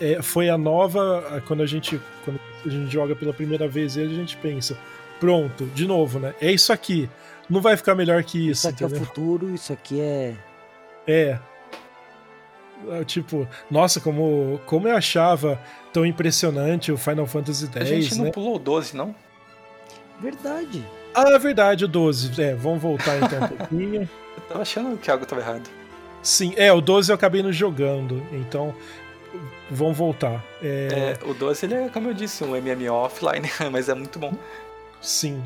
É, 0.00 0.20
foi 0.22 0.48
a 0.50 0.58
nova. 0.58 1.42
Quando 1.46 1.62
a 1.62 1.66
gente 1.66 2.00
quando 2.24 2.38
a 2.64 2.68
gente 2.68 2.92
joga 2.92 3.14
pela 3.16 3.32
primeira 3.32 3.66
vez 3.66 3.96
ele, 3.96 4.12
a 4.12 4.16
gente 4.16 4.36
pensa, 4.36 4.76
pronto, 5.18 5.64
de 5.66 5.86
novo, 5.86 6.18
né? 6.18 6.34
É 6.40 6.50
isso 6.52 6.72
aqui. 6.72 7.08
Não 7.48 7.60
vai 7.60 7.76
ficar 7.76 7.94
melhor 7.94 8.22
que 8.22 8.38
isso, 8.50 8.66
Isso 8.66 8.68
aqui 8.68 8.82
é 8.82 8.86
o 8.86 8.88
entendeu? 8.90 9.06
futuro, 9.06 9.54
isso 9.54 9.72
aqui 9.72 10.00
é. 10.00 10.34
É. 11.06 11.38
É, 12.90 13.04
Tipo, 13.04 13.46
nossa, 13.70 14.00
como, 14.00 14.60
como 14.66 14.88
eu 14.88 14.96
achava 14.96 15.60
tão 15.92 16.04
impressionante 16.06 16.92
o 16.92 16.96
Final 16.96 17.26
Fantasy 17.26 17.68
A 17.74 17.84
gente 17.84 18.06
X, 18.06 18.16
não 18.16 18.26
né? 18.26 18.30
pulou 18.30 18.56
o 18.56 18.58
12, 18.58 18.96
não? 18.96 19.14
Verdade. 20.20 20.84
Ah, 21.14 21.30
é 21.30 21.38
verdade, 21.38 21.84
o 21.84 21.88
12. 21.88 22.40
É, 22.40 22.54
vamos 22.54 22.80
voltar 22.80 23.16
então 23.18 23.42
um 23.42 23.48
pouquinho. 23.56 24.02
Eu 24.36 24.42
tava 24.48 24.62
achando 24.62 24.96
que 24.96 25.10
algo 25.10 25.26
tava 25.26 25.40
errado. 25.42 25.68
Sim, 26.22 26.52
é, 26.56 26.72
o 26.72 26.80
12 26.80 27.10
eu 27.10 27.14
acabei 27.16 27.42
não 27.42 27.50
jogando, 27.52 28.22
então 28.30 28.74
vamos 29.70 29.96
voltar. 29.96 30.44
É, 30.62 31.16
É, 31.20 31.24
o 31.26 31.34
12 31.34 31.66
ele 31.66 31.74
é, 31.74 31.88
como 31.88 32.08
eu 32.08 32.14
disse, 32.14 32.42
um 32.44 32.54
MMO 32.60 32.92
offline, 32.92 33.48
mas 33.70 33.88
é 33.88 33.94
muito 33.94 34.18
bom. 34.18 34.32
Sim. 35.00 35.42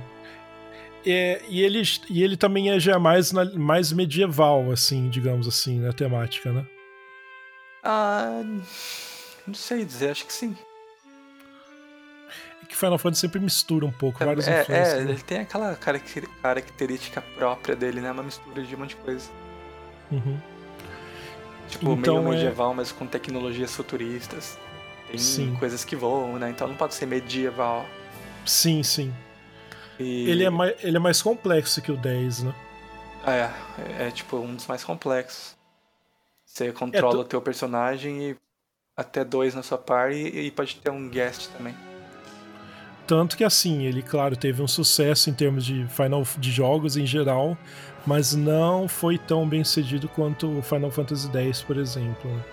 É, 1.06 1.42
e, 1.48 1.62
ele, 1.62 1.82
e 2.08 2.22
ele 2.22 2.36
também 2.36 2.70
é 2.70 2.80
já 2.80 2.98
mais, 2.98 3.30
na- 3.30 3.44
mais 3.54 3.92
medieval, 3.92 4.70
assim, 4.72 5.08
digamos 5.10 5.46
assim, 5.46 5.78
na 5.80 5.92
temática, 5.92 6.50
né? 6.50 6.64
Ah. 7.82 8.42
Não 9.46 9.52
sei 9.54 9.84
dizer, 9.84 10.10
acho 10.10 10.24
que 10.24 10.32
sim. 10.32 10.56
É 12.62 12.66
que 12.66 12.74
Final 12.74 12.96
Fantasy 12.96 13.20
sempre 13.20 13.38
mistura 13.40 13.84
um 13.84 13.90
pouco, 13.92 14.24
várias 14.24 14.48
É, 14.48 14.62
influências. 14.62 14.88
é, 14.94 15.04
né? 15.04 15.10
ele 15.12 15.20
tem 15.22 15.40
aquela 15.40 15.76
caracter- 15.76 16.26
característica 16.40 17.20
própria 17.20 17.76
dele, 17.76 18.00
né? 18.00 18.10
Uma 18.10 18.22
mistura 18.22 18.62
de 18.62 18.74
um 18.74 18.78
monte 18.78 18.90
de 18.90 18.96
coisa. 18.96 19.28
Uhum. 20.10 20.38
Tipo, 21.68 21.92
Então, 21.92 22.22
meio 22.22 22.28
é- 22.28 22.30
medieval, 22.36 22.74
mas 22.74 22.92
com 22.92 23.06
tecnologias 23.06 23.74
futuristas. 23.74 24.58
Tem 25.08 25.18
Sim. 25.18 25.56
coisas 25.56 25.84
que 25.84 25.94
voam, 25.94 26.38
né? 26.38 26.50
Então 26.50 26.66
não 26.66 26.76
pode 26.76 26.94
ser 26.94 27.06
medieval. 27.06 27.86
Sim, 28.44 28.82
sim. 28.82 29.12
E... 29.98 30.28
Ele, 30.28 30.44
é 30.44 30.50
mais, 30.50 30.74
ele 30.82 30.96
é 30.96 31.00
mais 31.00 31.22
complexo 31.22 31.80
que 31.80 31.92
o 31.92 31.96
10, 31.96 32.42
né? 32.42 32.54
É, 33.26 33.50
é, 34.02 34.08
é, 34.08 34.10
tipo 34.10 34.36
um 34.36 34.54
dos 34.54 34.66
mais 34.66 34.82
complexos. 34.84 35.56
Você 36.44 36.72
controla 36.72 37.14
tu- 37.16 37.20
o 37.20 37.24
teu 37.24 37.40
personagem 37.40 38.30
e 38.30 38.36
até 38.96 39.24
dois 39.24 39.54
na 39.54 39.62
sua 39.62 39.78
party 39.78 40.16
e, 40.16 40.46
e 40.46 40.50
pode 40.50 40.76
ter 40.76 40.90
um 40.90 41.08
guest 41.08 41.48
também. 41.56 41.74
Tanto 43.06 43.36
que 43.36 43.44
assim, 43.44 43.82
ele, 43.84 44.02
claro, 44.02 44.34
teve 44.36 44.62
um 44.62 44.68
sucesso 44.68 45.28
em 45.28 45.34
termos 45.34 45.64
de 45.64 45.86
Final 45.88 46.22
de 46.38 46.50
jogos 46.50 46.96
em 46.96 47.04
geral, 47.06 47.56
mas 48.06 48.34
não 48.34 48.86
foi 48.88 49.18
tão 49.18 49.48
bem 49.48 49.64
sucedido 49.64 50.08
quanto 50.08 50.58
o 50.58 50.62
Final 50.62 50.90
Fantasy 50.90 51.28
X, 51.32 51.62
por 51.62 51.76
exemplo. 51.76 52.44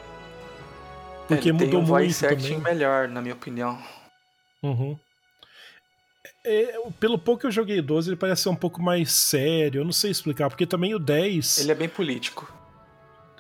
Porque 1.28 1.50
Ele 1.50 1.54
mudou 1.54 1.68
tem 1.70 1.78
um 1.78 1.82
muito 1.82 1.88
voice 1.88 2.26
acting 2.26 2.56
também. 2.56 2.60
melhor, 2.74 3.08
na 3.08 3.22
minha 3.22 3.34
opinião. 3.34 3.78
Uhum. 4.64 4.98
É, 6.44 6.74
pelo 7.00 7.18
pouco 7.20 7.42
que 7.42 7.48
eu 7.48 7.52
joguei 7.52 7.80
o 7.80 7.84
12, 7.84 8.10
ele 8.10 8.16
parece 8.18 8.44
ser 8.44 8.50
um 8.50 8.56
pouco 8.56 8.82
mais 8.82 9.12
sério. 9.12 9.82
Eu 9.82 9.86
não 9.86 9.92
sei 9.92 10.12
explicar, 10.12 10.50
porque 10.50 10.66
também 10.66 10.94
o 10.96 11.00
10. 11.00 11.60
Ele 11.60 11.72
é 11.72 11.76
bem 11.76 11.90
político. 11.90 12.52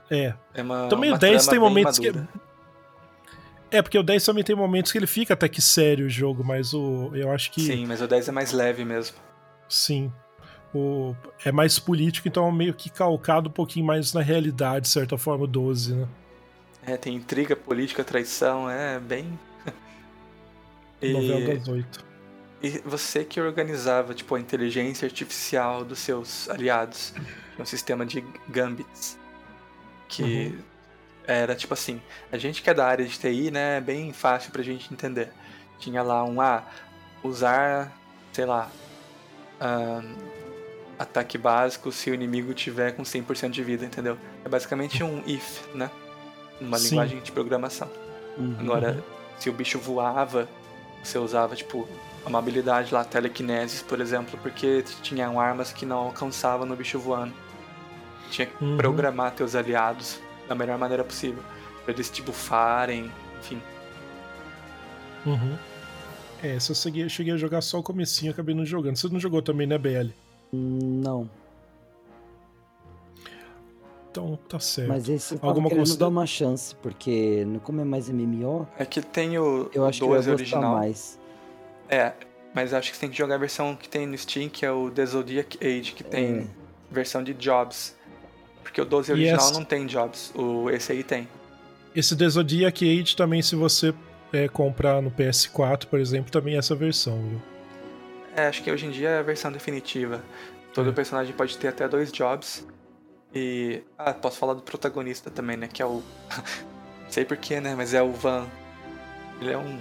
É. 0.09 0.33
É 0.53 0.61
uma, 0.61 0.87
Também 0.87 1.09
uma 1.09 1.15
o 1.15 1.19
10 1.19 1.45
trama 1.45 1.51
tem 1.51 1.59
momentos 1.59 1.97
que. 1.99 2.07
madura. 2.07 2.27
É, 3.71 3.81
porque 3.81 3.97
o 3.97 4.03
10 4.03 4.25
também 4.25 4.43
tem 4.43 4.55
momentos 4.55 4.91
que 4.91 4.97
ele 4.97 5.07
fica 5.07 5.33
até 5.33 5.47
que 5.47 5.61
sério 5.61 6.05
o 6.05 6.09
jogo, 6.09 6.43
mas 6.43 6.73
o. 6.73 7.11
Eu 7.13 7.31
acho 7.31 7.49
que. 7.51 7.61
Sim, 7.61 7.85
mas 7.85 8.01
o 8.01 8.07
10 8.07 8.27
é 8.27 8.31
mais 8.31 8.51
leve 8.51 8.83
mesmo. 8.83 9.17
Sim. 9.69 10.11
O, 10.73 11.15
é 11.43 11.51
mais 11.51 11.77
político, 11.77 12.27
então 12.27 12.47
é 12.47 12.51
meio 12.51 12.73
que 12.73 12.89
calcado 12.89 13.49
um 13.49 13.51
pouquinho 13.51 13.85
mais 13.85 14.13
na 14.13 14.21
realidade, 14.21 14.85
de 14.85 14.91
certa 14.91 15.17
forma, 15.17 15.43
o 15.43 15.47
12, 15.47 15.93
né? 15.93 16.07
É, 16.83 16.97
tem 16.97 17.15
intriga, 17.15 17.55
política, 17.55 18.03
traição, 18.03 18.69
é 18.69 18.99
bem. 18.99 19.37
Novela 21.01 21.39
e, 21.39 21.57
das 21.57 21.67
oito. 21.67 22.05
e 22.63 22.69
você 22.85 23.23
que 23.23 23.39
organizava 23.39 24.13
tipo, 24.13 24.33
a 24.33 24.39
inteligência 24.39 25.05
artificial 25.05 25.83
dos 25.83 25.99
seus 25.99 26.49
aliados, 26.49 27.13
um 27.59 27.65
sistema 27.65 28.05
de 28.05 28.21
gambits. 28.49 29.19
Que 30.07 30.57
era 31.25 31.55
tipo 31.55 31.73
assim, 31.73 32.01
a 32.31 32.37
gente 32.37 32.61
que 32.61 32.69
é 32.69 32.73
da 32.73 32.85
área 32.85 33.05
de 33.05 33.17
TI, 33.17 33.51
né, 33.51 33.77
é 33.77 33.81
bem 33.81 34.11
fácil 34.11 34.51
pra 34.51 34.63
gente 34.63 34.91
entender. 34.93 35.31
Tinha 35.79 36.01
lá 36.01 36.23
um 36.23 36.41
A, 36.41 36.63
usar, 37.23 37.95
sei 38.33 38.45
lá, 38.45 38.69
ahn, 39.59 40.15
ataque 41.01 41.37
básico 41.37 41.91
se 41.91 42.11
o 42.11 42.13
inimigo 42.13 42.53
tiver 42.53 42.91
com 42.91 43.03
100% 43.03 43.49
de 43.49 43.63
vida, 43.63 43.85
entendeu? 43.85 44.17
É 44.45 44.49
basicamente 44.49 45.03
um 45.03 45.23
if, 45.25 45.61
né? 45.73 45.89
Uma 46.59 46.77
Sim. 46.77 46.89
linguagem 46.89 47.19
de 47.21 47.31
programação. 47.31 47.89
Uhum. 48.37 48.55
Agora, 48.59 49.03
se 49.39 49.49
o 49.49 49.53
bicho 49.53 49.79
voava, 49.79 50.47
você 51.03 51.17
usava, 51.17 51.55
tipo, 51.55 51.87
uma 52.25 52.37
habilidade 52.39 52.93
lá, 52.93 53.03
telekinesis, 53.03 53.81
por 53.81 53.99
exemplo, 53.99 54.39
porque 54.41 54.83
tinham 55.01 55.39
armas 55.39 55.73
que 55.73 55.85
não 55.85 55.97
alcançavam 55.97 56.65
no 56.65 56.75
bicho 56.75 56.99
voando. 56.99 57.33
Tinha 58.29 58.45
que 58.45 58.63
uhum. 58.63 58.77
programar 58.77 59.31
teus 59.31 59.55
aliados 59.55 60.19
da 60.47 60.53
melhor 60.53 60.77
maneira 60.77 61.03
possível. 61.03 61.43
Pra 61.83 61.93
eles 61.93 62.09
te 62.09 62.21
bufarem, 62.21 63.11
enfim. 63.39 63.59
Uhum. 65.25 65.57
É, 66.43 66.59
se 66.59 66.71
eu 66.71 66.75
cheguei, 66.75 67.09
cheguei 67.09 67.33
a 67.33 67.37
jogar 67.37 67.61
só 67.61 67.79
o 67.79 67.83
comecinho, 67.83 68.31
acabei 68.31 68.53
não 68.53 68.65
jogando. 68.65 68.95
Você 68.95 69.07
não 69.09 69.19
jogou 69.19 69.41
também, 69.41 69.65
né, 69.65 69.77
BL? 69.77 70.11
Não. 70.51 71.29
Então 74.11 74.37
tá 74.49 74.59
certo. 74.59 74.89
Mas 74.89 75.07
esse 75.07 75.35
eu 75.35 75.39
Alguma 75.41 75.69
coisa 75.69 75.97
dar 75.97 76.09
uma 76.09 76.25
chance, 76.25 76.75
porque 76.75 77.45
no 77.45 77.61
como 77.61 77.79
é 77.79 77.85
mais 77.85 78.09
MMO. 78.09 78.67
É 78.77 78.85
que 78.85 79.01
tem 79.01 79.37
o 79.37 79.69
eu 79.73 79.85
acho 79.85 80.01
12 80.01 80.23
que 80.23 80.29
eu 80.29 80.33
original. 80.33 80.75
Mais. 80.75 81.17
É, 81.87 82.13
mas 82.53 82.73
acho 82.73 82.91
que 82.91 82.97
você 82.97 83.01
tem 83.01 83.09
que 83.09 83.17
jogar 83.17 83.35
a 83.35 83.37
versão 83.37 83.75
que 83.75 83.87
tem 83.87 84.05
no 84.05 84.17
Steam, 84.17 84.49
que 84.49 84.65
é 84.65 84.71
o 84.71 84.91
The 84.91 85.05
Zodiac 85.05 85.57
Age, 85.65 85.93
que 85.93 86.03
tem 86.03 86.39
é. 86.39 86.47
versão 86.91 87.23
de 87.23 87.33
Jobs. 87.33 87.95
Porque 88.61 88.81
o 88.81 88.85
12 88.85 89.13
original 89.13 89.39
esse... 89.39 89.53
não 89.53 89.63
tem 89.63 89.85
Jobs, 89.85 90.33
o 90.35 90.69
esse 90.69 90.91
aí 90.91 91.03
tem. 91.03 91.27
Esse 91.95 92.15
The 92.15 92.27
Zodiac 92.27 92.99
Age 92.99 93.15
também, 93.15 93.41
se 93.41 93.55
você 93.55 93.93
é, 94.33 94.47
comprar 94.47 95.01
no 95.01 95.11
PS4, 95.11 95.85
por 95.85 95.99
exemplo, 95.99 96.31
também 96.31 96.55
é 96.55 96.57
essa 96.57 96.75
versão, 96.75 97.17
viu? 97.29 97.50
É, 98.35 98.47
acho 98.47 98.63
que 98.63 98.71
hoje 98.71 98.85
em 98.85 98.91
dia 98.91 99.09
é 99.09 99.19
a 99.19 99.23
versão 99.23 99.51
definitiva. 99.51 100.23
Todo 100.73 100.89
é. 100.89 100.93
personagem 100.93 101.33
pode 101.33 101.57
ter 101.57 101.67
até 101.67 101.87
dois 101.87 102.11
jobs. 102.11 102.65
E. 103.33 103.83
Ah, 103.97 104.13
posso 104.13 104.37
falar 104.37 104.53
do 104.53 104.61
protagonista 104.61 105.29
também, 105.29 105.57
né? 105.57 105.67
Que 105.67 105.81
é 105.81 105.85
o. 105.85 106.01
Não 107.03 107.11
sei 107.11 107.25
porquê, 107.25 107.59
né? 107.59 107.75
Mas 107.75 107.93
é 107.93 108.01
o 108.01 108.11
Van. 108.11 108.47
Ele 109.41 109.51
é 109.51 109.57
um 109.57 109.79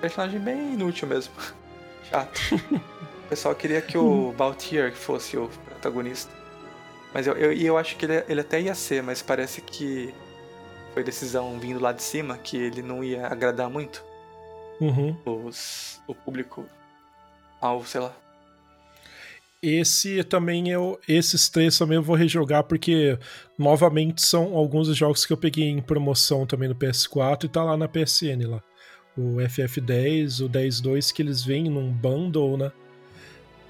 personagem 0.00 0.40
bem 0.40 0.74
inútil 0.74 1.06
mesmo. 1.08 1.32
Chato. 2.10 2.40
o 3.24 3.28
pessoal 3.28 3.54
queria 3.54 3.80
que 3.80 3.96
o 3.96 4.32
Baltier 4.36 4.92
fosse 4.94 5.36
o 5.36 5.48
protagonista. 5.66 6.32
Mas 7.14 7.26
eu, 7.26 7.34
eu, 7.34 7.52
eu 7.52 7.78
acho 7.78 7.96
que 7.96 8.06
ele, 8.06 8.24
ele 8.28 8.40
até 8.40 8.60
ia 8.60 8.74
ser, 8.74 9.02
mas 9.02 9.22
parece 9.22 9.60
que 9.60 10.12
foi 10.94 11.04
decisão 11.04 11.58
vindo 11.58 11.80
lá 11.80 11.92
de 11.92 12.02
cima 12.02 12.36
que 12.38 12.56
ele 12.56 12.82
não 12.82 13.04
ia 13.04 13.26
agradar 13.26 13.68
muito 13.68 14.04
uhum. 14.80 15.16
os, 15.24 16.02
o 16.06 16.14
público 16.14 16.66
ao, 17.62 17.82
sei 17.86 18.02
lá, 18.02 18.14
esse 19.62 20.24
também 20.24 20.70
eu. 20.70 20.98
Esses 21.06 21.48
três 21.48 21.78
também 21.78 21.94
eu 21.94 22.02
vou 22.02 22.16
rejogar, 22.16 22.64
porque 22.64 23.16
novamente 23.56 24.20
são 24.20 24.56
alguns 24.56 24.88
dos 24.88 24.96
jogos 24.96 25.24
que 25.24 25.32
eu 25.32 25.36
peguei 25.36 25.68
em 25.68 25.80
promoção 25.80 26.44
também 26.44 26.68
no 26.68 26.74
PS4 26.74 27.44
e 27.44 27.48
tá 27.48 27.62
lá 27.62 27.76
na 27.76 27.86
PSN 27.86 28.44
lá. 28.48 28.60
O 29.16 29.36
FF10, 29.36 30.44
o 30.44 30.48
10.2, 30.48 31.12
que 31.12 31.22
eles 31.22 31.44
vêm 31.44 31.70
num 31.70 31.92
bundle, 31.92 32.56
né? 32.56 32.72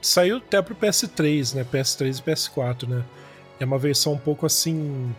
Saiu 0.00 0.38
até 0.38 0.62
pro 0.62 0.74
PS3, 0.74 1.56
né? 1.56 1.64
PS3 1.70 2.20
e 2.20 2.22
PS4, 2.22 2.88
né? 2.88 3.04
É 3.60 3.64
uma 3.66 3.78
versão 3.78 4.14
um 4.14 4.18
pouco 4.18 4.46
assim. 4.46 5.14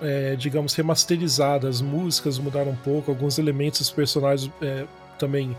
É, 0.00 0.34
digamos, 0.34 0.74
remasterizada. 0.74 1.68
As 1.68 1.82
músicas 1.82 2.38
mudaram 2.38 2.72
um 2.72 2.76
pouco, 2.76 3.10
alguns 3.10 3.38
elementos 3.38 3.80
dos 3.80 3.90
personagens 3.90 4.50
é, 4.62 4.86
também 5.18 5.54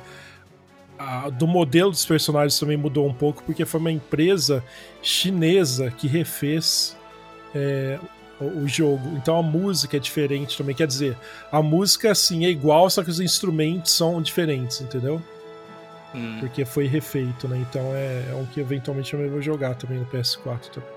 a, 0.97 1.29
do 1.29 1.47
modelo 1.47 1.91
dos 1.91 2.05
personagens 2.05 2.59
também 2.59 2.77
mudou 2.77 3.07
um 3.07 3.13
pouco, 3.13 3.43
porque 3.43 3.65
foi 3.65 3.79
uma 3.79 3.91
empresa 3.91 4.63
chinesa 5.01 5.91
que 5.91 6.07
refez 6.07 6.95
é, 7.53 7.99
o, 8.39 8.63
o, 8.63 8.67
jogo. 8.67 9.15
Então 9.15 9.37
a 9.37 9.43
música 9.43 9.97
é 9.97 9.99
diferente 9.99 10.57
também. 10.57 10.75
Quer 10.75 10.87
dizer, 10.87 11.17
a 11.51 11.61
música 11.61 12.11
assim 12.11 12.45
é 12.45 12.49
igual, 12.49 12.89
só 12.89 13.03
que 13.03 13.09
os 13.09 13.19
instrumentos 13.19 13.91
são 13.91 14.21
diferentes, 14.21 14.81
entendeu? 14.81 15.21
Hum. 16.13 16.37
Porque 16.39 16.63
foi 16.63 16.87
refeito, 16.87 17.47
né? 17.47 17.57
Então 17.69 17.81
é, 17.93 18.29
é 18.31 18.35
um 18.35 18.45
que 18.45 18.59
eventualmente 18.59 19.13
eu 19.13 19.29
vou 19.29 19.41
jogar 19.41 19.75
também 19.75 19.99
no 19.99 20.05
PS4 20.05 20.69
também. 20.69 20.89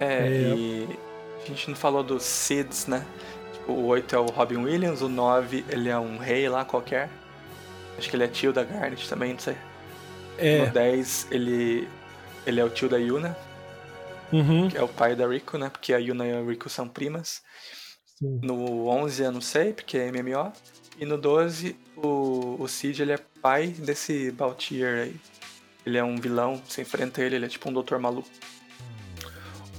É, 0.00 0.06
é, 0.06 0.54
e 0.54 0.98
a 1.42 1.46
gente 1.46 1.68
não 1.68 1.76
falou 1.76 2.02
dos 2.02 2.22
Seeds, 2.22 2.86
né? 2.86 3.04
Tipo, 3.52 3.72
o 3.72 3.86
8 3.86 4.14
é 4.14 4.18
o 4.18 4.26
Robin 4.26 4.58
Williams, 4.58 5.02
o 5.02 5.08
9 5.08 5.64
ele 5.68 5.88
é 5.88 5.98
um 5.98 6.16
rei 6.16 6.48
lá 6.48 6.64
qualquer. 6.64 7.10
Acho 7.98 8.08
que 8.08 8.16
ele 8.16 8.24
é 8.24 8.28
tio 8.28 8.52
da 8.52 8.62
Garnet 8.62 9.08
também, 9.08 9.32
não 9.32 9.40
sei. 9.40 9.56
É. 10.38 10.66
No 10.66 10.72
10, 10.72 11.26
ele, 11.32 11.88
ele 12.46 12.60
é 12.60 12.64
o 12.64 12.70
tio 12.70 12.88
da 12.88 12.96
Yuna. 12.96 13.36
Uhum. 14.32 14.68
Que 14.68 14.78
é 14.78 14.82
o 14.82 14.88
pai 14.88 15.16
da 15.16 15.26
Rico, 15.26 15.58
né? 15.58 15.68
Porque 15.68 15.92
a 15.92 15.98
Yuna 15.98 16.26
e 16.26 16.32
a 16.32 16.40
Rico 16.40 16.68
são 16.68 16.88
primas. 16.88 17.42
Sim. 18.18 18.40
No 18.42 18.86
11 18.86 19.22
eu 19.22 19.32
não 19.32 19.40
sei, 19.40 19.72
porque 19.72 19.98
é 19.98 20.12
MMO. 20.12 20.52
E 21.00 21.04
no 21.04 21.18
12, 21.18 21.76
o, 21.96 22.56
o 22.58 22.68
Cid 22.68 23.02
ele 23.02 23.12
é 23.12 23.18
pai 23.42 23.68
desse 23.68 24.30
Baltier 24.30 25.04
aí. 25.04 25.16
Ele 25.84 25.98
é 25.98 26.04
um 26.04 26.16
vilão, 26.16 26.60
você 26.68 26.82
enfrenta 26.82 27.22
ele, 27.22 27.36
ele 27.36 27.46
é 27.46 27.48
tipo 27.48 27.68
um 27.68 27.72
doutor 27.72 27.98
maluco. 27.98 28.28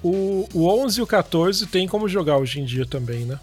O, 0.03 0.47
o 0.53 0.67
11 0.67 0.99
e 0.99 1.03
o 1.03 1.07
14 1.07 1.67
tem 1.67 1.87
como 1.87 2.07
jogar 2.07 2.37
hoje 2.37 2.59
em 2.59 2.65
dia 2.65 2.85
também, 2.85 3.25
né? 3.25 3.39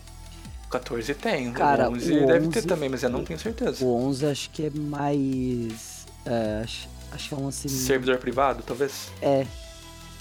14 0.79 1.15
tem. 1.15 1.53
Cara, 1.53 1.89
o 1.89 1.95
11 1.95 2.13
o 2.13 2.27
deve 2.27 2.47
11, 2.47 2.51
ter 2.51 2.63
também, 2.67 2.89
mas 2.89 3.03
eu 3.03 3.11
não 3.11 3.25
tenho 3.25 3.39
certeza. 3.39 3.85
O 3.85 3.95
11 4.07 4.27
acho 4.27 4.51
que 4.51 4.67
é 4.67 4.71
mais. 4.71 6.07
É, 6.25 6.63
acho, 6.63 6.89
acho 7.13 7.29
que 7.29 7.35
é 7.35 7.39
um 7.39 7.49
assim. 7.49 7.69
Servidor 7.69 8.19
privado, 8.19 8.63
talvez? 8.65 9.11
É. 9.21 9.47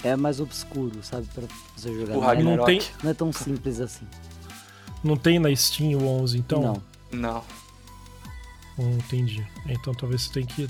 É 0.04 0.14
mais 0.14 0.40
obscuro, 0.40 1.02
sabe? 1.02 1.26
Pra 1.34 1.44
você 1.76 1.92
jogar. 1.92 2.16
O 2.16 2.20
Ragnarok. 2.20 2.58
Não, 2.58 2.64
tem... 2.64 2.80
não 3.02 3.10
é 3.10 3.14
tão 3.14 3.32
simples 3.32 3.80
assim. 3.80 4.06
Não 5.02 5.16
tem 5.16 5.38
na 5.38 5.54
Steam 5.54 5.98
o 5.98 6.06
11, 6.06 6.38
então? 6.38 6.62
Não. 6.62 6.82
Não. 7.10 7.44
Hum, 8.78 8.98
entendi. 8.98 9.46
Então 9.66 9.94
talvez 9.94 10.22
você 10.22 10.32
tenha 10.32 10.46
que 10.46 10.68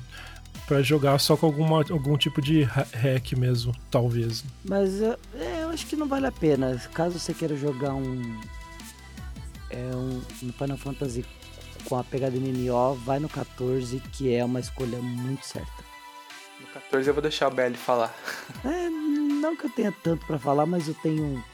para 0.66 0.82
jogar 0.82 1.18
só 1.18 1.36
com 1.36 1.46
alguma, 1.46 1.78
algum 1.78 2.16
tipo 2.16 2.42
de 2.42 2.62
hack 2.62 3.32
mesmo, 3.36 3.74
talvez. 3.90 4.44
Mas 4.64 5.00
é, 5.00 5.16
eu 5.62 5.70
acho 5.70 5.86
que 5.86 5.96
não 5.96 6.08
vale 6.08 6.26
a 6.26 6.32
pena. 6.32 6.80
Caso 6.92 7.18
você 7.18 7.32
queira 7.32 7.56
jogar 7.56 7.94
um, 7.94 8.40
é 9.70 9.94
um, 9.94 10.22
um 10.43 10.52
Final 10.52 10.76
Fantasy 10.76 11.24
com 11.88 11.97
a 11.97 12.05
pegada 12.05 12.36
MMO, 12.36 12.94
vai 13.05 13.18
no 13.18 13.28
14, 13.28 14.01
que 14.12 14.34
é 14.34 14.44
uma 14.44 14.60
escolha 14.60 14.98
muito 14.98 15.44
certa. 15.47 15.84
No 16.60 16.66
14 16.68 17.09
eu 17.09 17.14
vou 17.14 17.22
deixar 17.22 17.48
o 17.48 17.55
BL 17.55 17.74
falar. 17.74 18.14
É, 18.64 18.88
não 18.88 19.56
que 19.56 19.66
eu 19.66 19.70
tenha 19.70 19.93
tanto 19.93 20.26
para 20.26 20.38
falar, 20.38 20.66
mas 20.66 20.88
eu 20.88 20.94
tenho 20.94 21.44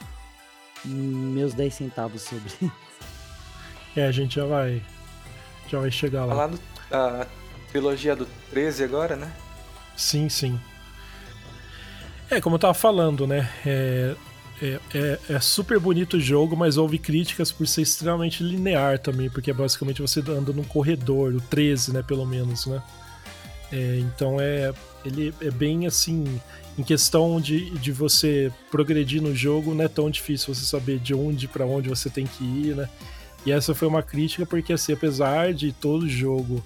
meus 0.85 1.53
10 1.53 1.75
centavos 1.75 2.23
sobre. 2.23 2.51
É, 3.95 4.07
a 4.07 4.13
gente 4.13 4.37
já 4.37 4.47
vai 4.47 4.83
já 5.69 5.79
vai 5.79 5.91
chegar 5.91 6.25
lá. 6.25 6.35
Falar 6.35 6.51
da 6.91 7.27
trilogia 7.71 8.17
do 8.17 8.27
13 8.51 8.85
agora, 8.85 9.17
né? 9.17 9.31
Sim, 9.97 10.29
sim. 10.29 10.59
É, 12.31 12.41
como 12.41 12.57
eu 12.57 12.59
tava 12.61 12.75
falando, 12.75 13.27
né? 13.27 13.51
É, 13.67 14.15
é, 14.63 14.79
é, 14.95 15.19
é, 15.29 15.41
super 15.41 15.81
bonito 15.81 16.19
o 16.19 16.21
jogo, 16.21 16.57
mas 16.57 16.77
houve 16.77 16.97
críticas 16.97 17.51
por 17.51 17.67
ser 17.67 17.83
extremamente 17.83 18.45
linear 18.45 18.97
também, 18.97 19.29
porque 19.29 19.53
basicamente 19.53 20.01
você 20.01 20.21
anda 20.21 20.53
num 20.53 20.63
corredor, 20.63 21.35
o 21.35 21.41
13, 21.41 21.93
né, 21.93 22.03
pelo 22.03 22.25
menos, 22.25 22.67
né? 22.67 22.81
É, 23.73 23.99
então 23.99 24.41
é 24.41 24.73
ele 25.05 25.35
é 25.41 25.51
bem 25.51 25.85
assim, 25.87 26.41
em 26.79 26.83
questão 26.85 27.41
de, 27.41 27.71
de 27.71 27.91
você 27.91 28.53
progredir 28.71 29.21
no 29.21 29.35
jogo, 29.35 29.75
não 29.75 29.85
é 29.85 29.89
tão 29.89 30.09
difícil 30.09 30.55
você 30.55 30.65
saber 30.65 31.01
de 31.01 31.13
onde 31.13 31.49
para 31.49 31.67
onde 31.67 31.89
você 31.89 32.09
tem 32.09 32.25
que 32.25 32.45
ir, 32.45 32.77
né? 32.77 32.89
E 33.45 33.51
essa 33.51 33.75
foi 33.75 33.89
uma 33.89 34.03
crítica 34.03 34.47
porque 34.47 34.73
assim, 34.73 34.93
apesar 34.93 35.53
de 35.53 35.73
todo 35.73 36.09
jogo 36.09 36.63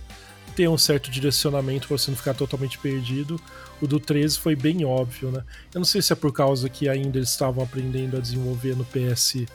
ter 0.55 0.69
um 0.69 0.77
certo 0.77 1.11
direcionamento 1.11 1.89
para 1.89 1.97
você 1.97 2.11
não 2.11 2.19
ficar 2.19 2.35
totalmente 2.35 2.79
perdido, 2.79 3.41
o 3.81 3.87
do 3.87 4.01
13 4.01 4.39
foi 4.39 4.57
bem 4.57 4.85
óbvio, 4.85 5.31
né? 5.31 5.45
Eu 5.75 5.79
não 5.81 5.85
sei 5.85 6.01
se 6.01 6.13
é 6.13 6.17
por 6.17 6.33
causa 6.33 6.69
que 6.69 6.89
ainda 6.89 7.19
eles 7.19 7.31
estavam 7.31 7.63
aprendendo 7.63 8.17
a 8.17 8.21
desenvolver 8.21 8.75
no 8.75 8.85
PS3 8.85 9.49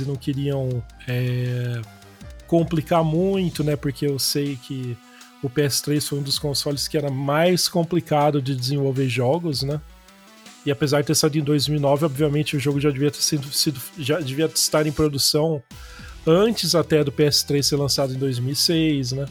e 0.00 0.04
não 0.06 0.16
queriam 0.16 0.82
é, 1.06 1.82
complicar 2.46 3.04
muito, 3.04 3.62
né? 3.62 3.76
Porque 3.76 4.06
eu 4.06 4.18
sei 4.18 4.56
que 4.56 4.96
o 5.42 5.50
PS3 5.50 6.08
foi 6.08 6.18
um 6.20 6.22
dos 6.22 6.38
consoles 6.38 6.88
que 6.88 6.96
era 6.96 7.10
mais 7.10 7.68
complicado 7.68 8.40
de 8.40 8.54
desenvolver 8.54 9.08
jogos, 9.08 9.62
né? 9.62 9.80
E 10.64 10.70
apesar 10.70 11.00
de 11.00 11.08
ter 11.08 11.14
saído 11.16 11.38
em 11.38 11.42
2009, 11.42 12.04
obviamente 12.04 12.56
o 12.56 12.60
jogo 12.60 12.80
já 12.80 12.90
devia 12.90 13.10
ter 13.10 13.20
sido, 13.20 13.52
sido 13.52 13.80
já 13.98 14.20
devia 14.20 14.46
estar 14.46 14.86
em 14.86 14.92
produção 14.92 15.62
antes 16.24 16.74
até 16.74 17.02
do 17.02 17.10
PS3 17.10 17.62
ser 17.62 17.76
lançado 17.76 18.14
em 18.14 18.18
2006, 18.18 19.12
né? 19.12 19.26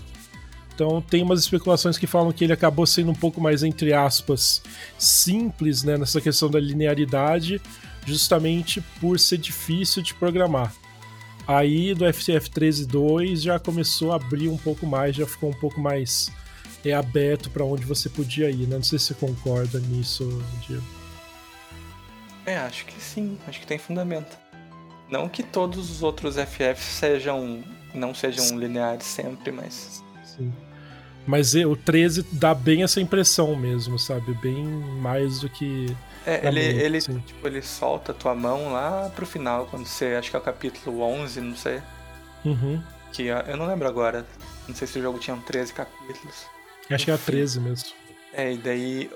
Então 0.74 1.02
tem 1.02 1.22
umas 1.22 1.40
especulações 1.40 1.98
que 1.98 2.08
falam 2.08 2.32
que 2.32 2.44
ele 2.44 2.54
acabou 2.54 2.86
sendo 2.86 3.12
um 3.12 3.16
pouco 3.16 3.40
mais, 3.40 3.64
entre 3.64 3.94
aspas, 3.94 4.62
simples 4.98 5.84
né, 5.84 5.98
nessa 5.98 6.20
questão 6.20 6.50
da 6.50 6.60
linearidade, 6.60 7.62
justamente 8.06 8.82
por 9.00 9.20
ser 9.20 9.38
difícil 9.38 10.02
de 10.02 10.14
programar. 10.14 10.74
Aí 11.48 11.94
do 11.94 12.12
FTF 12.12 12.50
13.2 12.50 13.38
já 13.38 13.60
começou 13.60 14.12
a 14.12 14.16
abrir 14.16 14.48
um 14.48 14.58
pouco 14.58 14.86
mais, 14.86 15.16
já 15.16 15.26
ficou 15.26 15.50
um 15.50 15.60
pouco 15.60 15.80
mais 15.82 16.32
é, 16.86 16.94
aberto 16.94 17.50
para 17.50 17.64
onde 17.64 17.86
você 17.86 18.10
podia 18.10 18.50
ir. 18.50 18.68
Né? 18.68 18.76
Não 18.76 18.84
sei 18.84 19.00
se 19.00 19.06
você 19.06 19.14
concorda 19.16 19.80
nisso, 19.80 20.42
Diego. 20.66 20.84
É, 22.46 22.58
acho 22.58 22.86
que 22.86 23.02
sim, 23.02 23.38
acho 23.48 23.60
que 23.60 23.68
tem 23.68 23.78
fundamento. 23.78 24.38
Não 25.10 25.28
que 25.28 25.44
todos 25.44 25.92
os 25.92 26.02
outros 26.02 26.36
FF 26.38 26.82
sejam. 26.82 27.64
não 27.94 28.16
sejam 28.16 28.58
lineares 28.58 29.06
sempre, 29.06 29.52
mas. 29.52 30.04
Sim. 30.38 30.54
Mas 31.26 31.54
o 31.54 31.76
13 31.76 32.24
dá 32.32 32.54
bem 32.54 32.84
essa 32.84 33.00
impressão 33.00 33.56
mesmo, 33.56 34.00
sabe? 34.00 34.34
Bem 34.36 34.64
mais 34.66 35.40
do 35.40 35.50
que. 35.50 35.96
É, 36.26 36.48
ele, 36.48 36.60
ele, 36.60 37.00
tipo, 37.00 37.48
ele 37.48 37.62
solta 37.62 38.12
a 38.12 38.16
tua 38.16 38.36
mão 38.36 38.74
lá 38.74 39.12
pro 39.16 39.26
final, 39.26 39.68
quando 39.68 39.86
você. 39.86 40.16
Acho 40.16 40.30
que 40.30 40.36
é 40.36 40.40
o 40.40 40.42
capítulo 40.42 41.02
11, 41.02 41.42
não 41.42 41.56
sei. 41.56 41.82
Uhum. 42.44 42.82
Que 43.14 43.28
eu 43.28 43.58
não 43.58 43.68
lembro 43.68 43.88
agora. 43.88 44.26
Não 44.68 44.76
sei 44.76 44.88
se 44.88 45.00
o 45.00 45.02
jogo 45.02 45.20
tinha 45.20 45.36
13 45.38 45.74
capítulos. 45.74 46.46
Acho 46.90 47.06
que 47.06 47.12
era 47.12 47.20
13 47.20 47.60
mesmo. 47.60 47.90
É, 48.34 48.54
e 48.54 48.58
daí. 48.58 49.12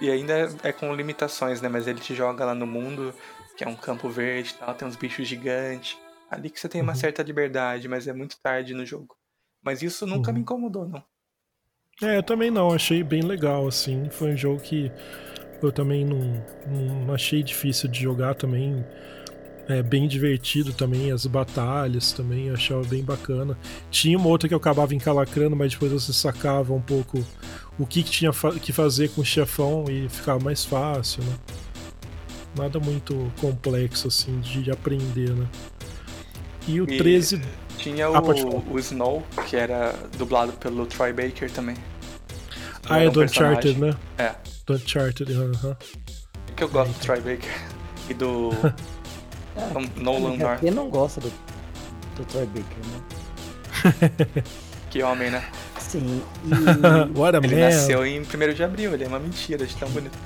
E 0.00 0.10
ainda 0.10 0.48
é 0.64 0.72
com 0.72 0.92
limitações, 0.92 1.60
né? 1.60 1.68
Mas 1.68 1.86
ele 1.86 2.00
te 2.00 2.14
joga 2.14 2.44
lá 2.44 2.54
no 2.54 2.66
mundo, 2.66 3.14
que 3.56 3.62
é 3.62 3.68
um 3.68 3.76
campo 3.76 4.08
verde 4.08 4.50
e 4.50 4.54
tal, 4.54 4.74
tem 4.74 4.88
uns 4.88 4.96
bichos 4.96 5.28
gigantes. 5.28 5.96
Ali 6.28 6.50
que 6.50 6.58
você 6.58 6.68
tem 6.68 6.82
uma 6.82 6.92
uhum. 6.92 6.98
certa 6.98 7.22
liberdade, 7.22 7.88
mas 7.88 8.06
é 8.06 8.12
muito 8.12 8.36
tarde 8.42 8.74
no 8.74 8.84
jogo. 8.84 9.17
Mas 9.68 9.82
isso 9.82 10.06
nunca 10.06 10.30
uhum. 10.30 10.36
me 10.36 10.40
incomodou, 10.40 10.88
não. 10.88 11.04
É, 12.02 12.16
eu 12.16 12.22
também 12.22 12.50
não, 12.50 12.72
achei 12.72 13.02
bem 13.02 13.20
legal, 13.20 13.68
assim. 13.68 14.08
Foi 14.08 14.32
um 14.32 14.36
jogo 14.36 14.62
que 14.62 14.90
eu 15.62 15.70
também 15.70 16.06
não, 16.06 16.42
não 17.04 17.12
achei 17.12 17.42
difícil 17.42 17.86
de 17.90 18.00
jogar 18.00 18.34
também. 18.34 18.82
É 19.68 19.82
bem 19.82 20.08
divertido 20.08 20.72
também, 20.72 21.12
as 21.12 21.26
batalhas 21.26 22.12
também, 22.12 22.46
eu 22.46 22.54
achava 22.54 22.82
bem 22.84 23.04
bacana. 23.04 23.58
Tinha 23.90 24.16
uma 24.16 24.30
outra 24.30 24.48
que 24.48 24.54
eu 24.54 24.58
acabava 24.58 24.94
encalacrando, 24.94 25.54
mas 25.54 25.74
depois 25.74 25.92
você 25.92 26.14
sacava 26.14 26.72
um 26.72 26.80
pouco 26.80 27.22
o 27.78 27.84
que, 27.84 28.02
que 28.02 28.10
tinha 28.10 28.30
que 28.62 28.72
fazer 28.72 29.10
com 29.10 29.20
o 29.20 29.24
chefão 29.24 29.84
e 29.90 30.08
ficava 30.08 30.42
mais 30.42 30.64
fácil, 30.64 31.22
né? 31.24 31.36
Nada 32.56 32.80
muito 32.80 33.30
complexo 33.38 34.08
assim 34.08 34.40
de 34.40 34.70
aprender, 34.70 35.34
né? 35.34 35.46
E 36.66 36.80
o 36.80 36.84
e 36.84 36.96
13 36.96 37.42
tinha 37.92 38.06
ah, 38.06 38.20
o, 38.20 38.74
o 38.74 38.78
Snow, 38.78 39.22
que 39.48 39.56
era 39.56 39.94
dublado 40.16 40.52
pelo 40.52 40.86
Troy 40.86 41.12
Baker 41.12 41.50
também. 41.50 41.76
Ah, 42.88 43.02
é 43.02 43.08
um 43.08 43.12
do 43.12 43.22
Uncharted, 43.22 43.78
né? 43.78 43.94
É. 44.16 44.34
Do 44.66 44.74
Uncharted, 44.74 45.32
aham. 45.32 45.44
Uh 45.44 45.52
-huh. 45.52 45.76
que 46.56 46.64
eu 46.64 46.68
gosto 46.68 46.92
do 46.92 47.00
Troy 47.00 47.20
Baker 47.20 47.60
e 48.08 48.14
do 48.14 48.50
é, 49.56 50.00
Nolan 50.00 50.36
North. 50.36 50.60
Quem 50.60 50.70
não 50.70 50.88
gosta 50.88 51.20
do, 51.20 51.32
do 52.16 52.24
Troy 52.24 52.46
Baker, 52.46 52.78
né? 52.86 54.44
que 54.90 55.02
homem, 55.02 55.30
né? 55.30 55.44
Sim. 55.78 56.22
E... 56.44 56.50
What 57.18 57.36
a 57.36 57.40
ele 57.40 57.54
man. 57.54 57.68
nasceu 57.68 58.06
em 58.06 58.20
1 58.20 58.54
de 58.54 58.62
abril, 58.62 58.94
ele 58.94 59.04
é 59.04 59.08
uma 59.08 59.18
mentira 59.18 59.66
de 59.66 59.74
tão 59.76 59.88
bonito. 59.90 60.18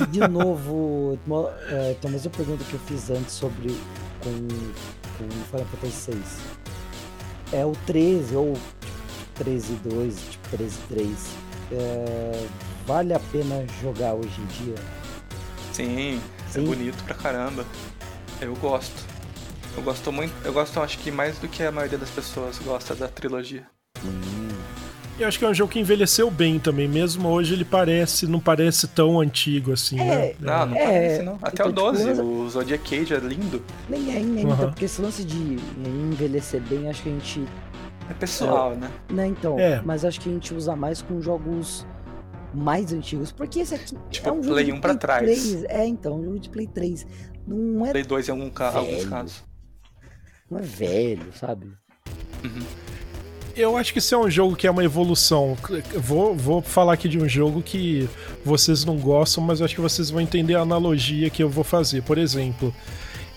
E 0.00 0.06
de 0.06 0.28
novo, 0.28 1.18
é, 1.70 1.92
então, 1.92 2.10
mas 2.10 2.24
eu 2.24 2.30
pergunta 2.30 2.62
que 2.64 2.74
eu 2.74 2.80
fiz 2.80 3.10
antes 3.10 3.32
sobre 3.32 3.74
com, 4.20 4.48
com 5.28 5.44
Final 5.44 5.66
Fantasy 5.66 6.12
VI. 6.12 6.22
É 7.52 7.64
o 7.64 7.72
13 7.86 8.36
ou 8.36 8.54
13.2, 9.38 10.14
tipo 10.30 10.56
13.3. 10.56 11.16
É, 11.72 12.46
vale 12.86 13.14
a 13.14 13.20
pena 13.20 13.64
jogar 13.82 14.14
hoje 14.14 14.40
em 14.40 14.46
dia? 14.46 14.74
Sim, 15.72 16.20
é 16.48 16.50
Sim, 16.50 16.62
é 16.62 16.66
bonito 16.66 17.04
pra 17.04 17.14
caramba. 17.14 17.64
Eu 18.40 18.54
gosto. 18.56 19.08
Eu 19.76 19.82
gosto 19.82 20.10
muito, 20.10 20.32
eu 20.44 20.52
gosto 20.52 20.80
acho 20.80 20.98
que 20.98 21.10
mais 21.10 21.38
do 21.38 21.48
que 21.48 21.62
a 21.62 21.70
maioria 21.70 21.96
das 21.96 22.10
pessoas 22.10 22.58
gosta 22.58 22.94
da 22.94 23.06
trilogia. 23.06 23.66
Hum. 24.04 24.39
Eu 25.20 25.28
acho 25.28 25.38
que 25.38 25.44
é 25.44 25.48
um 25.48 25.52
jogo 25.52 25.70
que 25.70 25.78
envelheceu 25.78 26.30
bem 26.30 26.58
também, 26.58 26.88
mesmo 26.88 27.28
hoje 27.28 27.52
ele 27.52 27.64
parece, 27.64 28.26
não 28.26 28.40
parece 28.40 28.88
tão 28.88 29.20
antigo 29.20 29.70
assim, 29.70 30.00
é, 30.00 30.04
né? 30.04 30.34
Não, 30.40 30.66
não 30.66 30.76
é, 30.76 30.84
parece 30.84 31.22
não. 31.22 31.34
Até 31.42 31.62
então, 31.62 31.66
o 31.68 31.72
12, 31.72 32.04
tipo, 32.06 32.22
o 32.22 32.48
Zodiac 32.48 32.90
Cage 32.90 33.12
é 33.12 33.18
lindo. 33.18 33.62
Nem 33.86 34.16
é, 34.16 34.20
nem 34.20 34.46
uhum. 34.46 34.54
então, 34.54 34.70
porque 34.70 34.86
esse 34.86 35.02
lance 35.02 35.22
de 35.22 35.58
envelhecer 35.86 36.62
bem, 36.62 36.88
acho 36.88 37.02
que 37.02 37.10
a 37.10 37.12
gente 37.12 37.46
é 38.08 38.14
pessoal, 38.14 38.72
é, 38.72 38.76
né? 38.76 38.90
Né, 39.10 39.26
então. 39.26 39.58
É. 39.58 39.82
Mas 39.84 40.06
acho 40.06 40.20
que 40.20 40.30
a 40.30 40.32
gente 40.32 40.54
usa 40.54 40.74
mais 40.74 41.02
com 41.02 41.20
jogos 41.20 41.86
mais 42.54 42.90
antigos. 42.92 43.30
Porque 43.30 43.60
esse 43.60 43.74
aqui 43.74 43.94
tipo, 44.10 44.28
é 44.28 44.32
um 44.32 44.42
jogo 44.42 44.54
Play 44.54 44.64
de 44.64 44.72
1 44.72 44.80
pra 44.80 44.94
trás. 44.96 45.22
3. 45.22 45.64
É, 45.64 45.86
então, 45.86 46.18
um 46.18 46.24
jogo 46.24 46.40
de 46.40 46.48
Play 46.48 46.66
3. 46.66 47.06
Não 47.46 47.86
é. 47.86 47.90
Play 47.90 48.04
2 48.04 48.28
em 48.28 48.30
algum 48.32 48.50
ca... 48.50 48.70
alguns 48.70 49.04
casos. 49.04 49.44
Não 50.50 50.58
é 50.58 50.62
velho, 50.62 51.32
sabe? 51.34 51.66
Uhum. 52.42 52.89
Eu 53.60 53.76
acho 53.76 53.92
que 53.92 53.98
isso 53.98 54.14
é 54.14 54.18
um 54.18 54.30
jogo 54.30 54.56
que 54.56 54.66
é 54.66 54.70
uma 54.70 54.82
evolução. 54.82 55.54
Vou, 55.94 56.34
vou 56.34 56.62
falar 56.62 56.94
aqui 56.94 57.08
de 57.08 57.18
um 57.18 57.28
jogo 57.28 57.60
que 57.60 58.08
vocês 58.42 58.86
não 58.86 58.96
gostam, 58.96 59.44
mas 59.44 59.60
eu 59.60 59.66
acho 59.66 59.74
que 59.74 59.80
vocês 59.82 60.08
vão 60.08 60.20
entender 60.20 60.54
a 60.54 60.60
analogia 60.60 61.28
que 61.28 61.42
eu 61.42 61.48
vou 61.48 61.62
fazer. 61.62 62.02
Por 62.02 62.16
exemplo, 62.16 62.74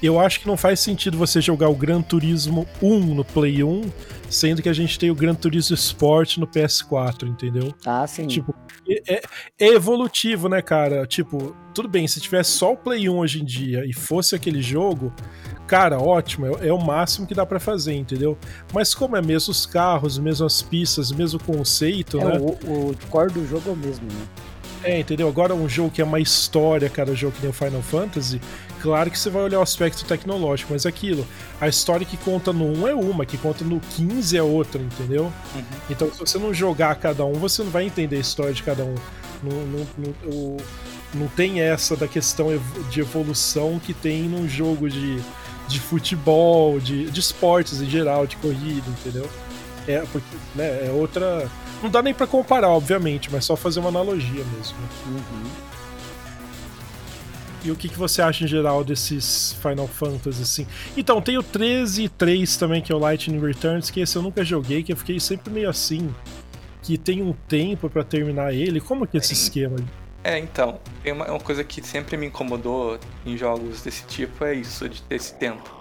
eu 0.05 0.19
acho 0.19 0.41
que 0.41 0.47
não 0.47 0.57
faz 0.57 0.81
sentido 0.81 1.17
você 1.17 1.39
jogar 1.39 1.69
o 1.69 1.75
Gran 1.75 2.01
Turismo 2.01 2.67
1 2.81 3.15
no 3.15 3.23
Play 3.23 3.63
1, 3.63 3.89
sendo 4.29 4.61
que 4.61 4.67
a 4.67 4.73
gente 4.73 4.99
tem 4.99 5.09
o 5.09 5.15
Gran 5.15 5.33
Turismo 5.33 5.75
Sport 5.75 6.37
no 6.37 6.45
PS4, 6.45 7.27
entendeu? 7.27 7.73
Ah, 7.85 8.05
sim. 8.05 8.27
Tipo, 8.27 8.53
é, 9.07 9.21
é, 9.59 9.67
evolutivo, 9.67 10.49
né, 10.49 10.61
cara? 10.61 11.07
Tipo, 11.07 11.55
tudo 11.73 11.87
bem, 11.87 12.05
se 12.05 12.19
tivesse 12.19 12.51
só 12.51 12.73
o 12.73 12.77
Play 12.77 13.07
1 13.07 13.17
hoje 13.17 13.41
em 13.41 13.45
dia 13.45 13.85
e 13.85 13.93
fosse 13.93 14.35
aquele 14.35 14.61
jogo, 14.61 15.13
cara, 15.67 15.97
ótimo, 15.97 16.47
é, 16.47 16.67
é 16.67 16.73
o 16.73 16.79
máximo 16.79 17.25
que 17.25 17.33
dá 17.33 17.45
para 17.45 17.59
fazer, 17.59 17.93
entendeu? 17.93 18.37
Mas 18.73 18.93
como 18.93 19.15
é 19.15 19.21
mesmo 19.21 19.51
os 19.51 19.65
carros, 19.65 20.19
mesmo 20.19 20.45
as 20.45 20.61
pistas, 20.61 21.13
mesmo 21.13 21.39
o 21.39 21.43
conceito, 21.43 22.19
é, 22.19 22.25
né? 22.25 22.39
O, 22.39 22.89
o 22.89 22.95
core 23.09 23.31
do 23.31 23.47
jogo 23.47 23.69
é 23.69 23.71
o 23.71 23.77
mesmo, 23.77 24.05
né? 24.05 24.27
É, 24.83 24.99
entendeu? 24.99 25.29
Agora 25.29 25.55
um 25.55 25.67
jogo 25.69 25.89
que 25.89 26.01
é 26.01 26.03
uma 26.03 26.19
história, 26.19 26.89
cara, 26.89 27.09
um 27.09 27.15
jogo 27.15 27.33
que 27.33 27.41
nem 27.41 27.49
o 27.49 27.53
Final 27.53 27.81
Fantasy, 27.81 28.41
claro 28.83 29.09
que 29.09 29.17
você 29.17 29.29
vai 29.29 29.43
olhar 29.43 29.59
o 29.59 29.61
aspecto 29.61 30.03
tecnológico, 30.03 30.73
mas 30.73 30.85
aquilo, 30.85 31.25
a 31.61 31.69
história 31.69 32.05
que 32.05 32.17
conta 32.17 32.51
no 32.51 32.65
1 32.65 32.87
é 32.89 32.93
uma, 32.93 33.25
que 33.25 33.37
conta 33.37 33.63
no 33.63 33.79
15 33.79 34.35
é 34.37 34.43
outra, 34.43 34.81
entendeu? 34.81 35.31
Uhum. 35.55 35.63
Então, 35.89 36.11
se 36.11 36.19
você 36.19 36.37
não 36.37 36.53
jogar 36.53 36.93
cada 36.95 37.23
um, 37.23 37.31
você 37.35 37.63
não 37.63 37.71
vai 37.71 37.85
entender 37.85 38.17
a 38.17 38.19
história 38.19 38.53
de 38.53 38.61
cada 38.61 38.83
um. 38.83 38.95
Não, 39.41 39.55
não, 39.65 39.87
não, 39.97 40.57
não 41.13 41.27
tem 41.29 41.61
essa 41.61 41.95
da 41.95 42.09
questão 42.09 42.47
de 42.89 42.99
evolução 42.99 43.79
que 43.79 43.93
tem 43.93 44.23
num 44.23 44.49
jogo 44.49 44.89
de, 44.89 45.17
de 45.69 45.79
futebol, 45.79 46.77
de, 46.77 47.09
de 47.09 47.19
esportes 47.21 47.81
em 47.81 47.89
geral, 47.89 48.27
de 48.27 48.35
corrida, 48.35 48.83
entendeu? 48.89 49.29
É, 49.87 50.03
porque, 50.11 50.35
né, 50.55 50.87
é 50.87 50.91
outra. 50.91 51.49
Não 51.81 51.89
dá 51.89 52.01
nem 52.01 52.13
para 52.13 52.27
comparar, 52.27 52.69
obviamente, 52.69 53.29
mas 53.31 53.45
só 53.45 53.55
fazer 53.55 53.79
uma 53.79 53.89
analogia 53.89 54.43
mesmo. 54.57 54.77
Uhum. 55.07 55.72
E 57.63 57.71
o 57.71 57.75
que, 57.75 57.87
que 57.87 57.97
você 57.97 58.21
acha 58.21 58.43
em 58.43 58.47
geral 58.47 58.83
desses 58.83 59.53
Final 59.61 59.87
Fantasy, 59.87 60.41
assim? 60.41 60.67
Então, 60.97 61.21
tem 61.21 61.37
o 61.37 61.43
13 61.43 62.03
e 62.03 62.09
3 62.09 62.57
também, 62.57 62.81
que 62.81 62.91
é 62.91 62.95
o 62.95 62.99
Lightning 62.99 63.39
Returns, 63.39 63.89
que 63.89 64.01
esse 64.01 64.15
eu 64.17 64.21
nunca 64.21 64.43
joguei, 64.43 64.83
que 64.83 64.91
eu 64.91 64.97
fiquei 64.97 65.17
sempre 65.19 65.49
meio 65.49 65.69
assim, 65.69 66.13
que 66.81 66.97
tem 66.97 67.21
um 67.21 67.31
tempo 67.47 67.89
para 67.89 68.03
terminar 68.03 68.53
ele. 68.53 68.81
Como 68.81 69.07
que 69.07 69.15
é 69.15 69.19
esse 69.19 69.31
é, 69.31 69.35
esquema? 69.35 69.77
É, 70.25 70.37
então, 70.37 70.79
tem 71.01 71.13
uma, 71.13 71.25
uma, 71.29 71.39
coisa 71.39 71.63
que 71.63 71.81
sempre 71.81 72.17
me 72.17 72.27
incomodou 72.27 72.99
em 73.25 73.37
jogos 73.37 73.81
desse 73.81 74.05
tipo, 74.07 74.43
é 74.43 74.53
isso, 74.53 74.89
de 74.89 75.01
ter 75.03 75.15
esse 75.15 75.33
tempo. 75.35 75.73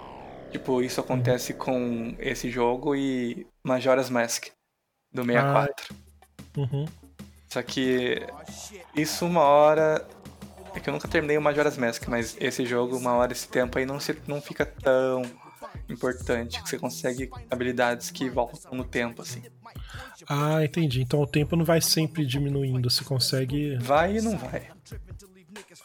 Tipo, 0.51 0.81
isso 0.81 1.01
acontece 1.01 1.51
uhum. 1.51 1.59
com 1.59 2.15
esse 2.19 2.49
jogo 2.49 2.95
e 2.95 3.45
Majora's 3.61 4.09
Mask, 4.09 4.47
do 5.11 5.25
64. 5.25 5.85
Ah, 5.89 6.59
uhum. 6.59 6.85
Só 7.49 7.61
que 7.61 8.25
isso 8.95 9.25
uma 9.25 9.41
hora 9.41 10.07
é 10.75 10.79
que 10.79 10.89
eu 10.89 10.93
nunca 10.93 11.07
terminei 11.07 11.37
o 11.37 11.41
Majora's 11.41 11.77
Mask, 11.77 12.07
mas 12.07 12.35
esse 12.39 12.65
jogo, 12.65 12.97
uma 12.97 13.13
hora, 13.13 13.31
esse 13.31 13.47
tempo 13.47 13.77
aí 13.77 13.85
não, 13.85 13.99
se, 13.99 14.15
não 14.27 14.41
fica 14.41 14.65
tão 14.65 15.23
importante, 15.89 16.61
que 16.61 16.69
você 16.69 16.77
consegue 16.77 17.29
habilidades 17.49 18.11
que 18.11 18.29
voltam 18.29 18.71
no 18.73 18.83
tempo, 18.83 19.21
assim. 19.21 19.41
Ah, 20.27 20.63
entendi. 20.63 21.01
Então 21.01 21.21
o 21.21 21.27
tempo 21.27 21.55
não 21.55 21.65
vai 21.65 21.81
sempre 21.81 22.25
diminuindo, 22.25 22.89
você 22.89 23.03
consegue. 23.03 23.77
Vai 23.77 24.17
e 24.17 24.21
não 24.21 24.37
vai. 24.37 24.67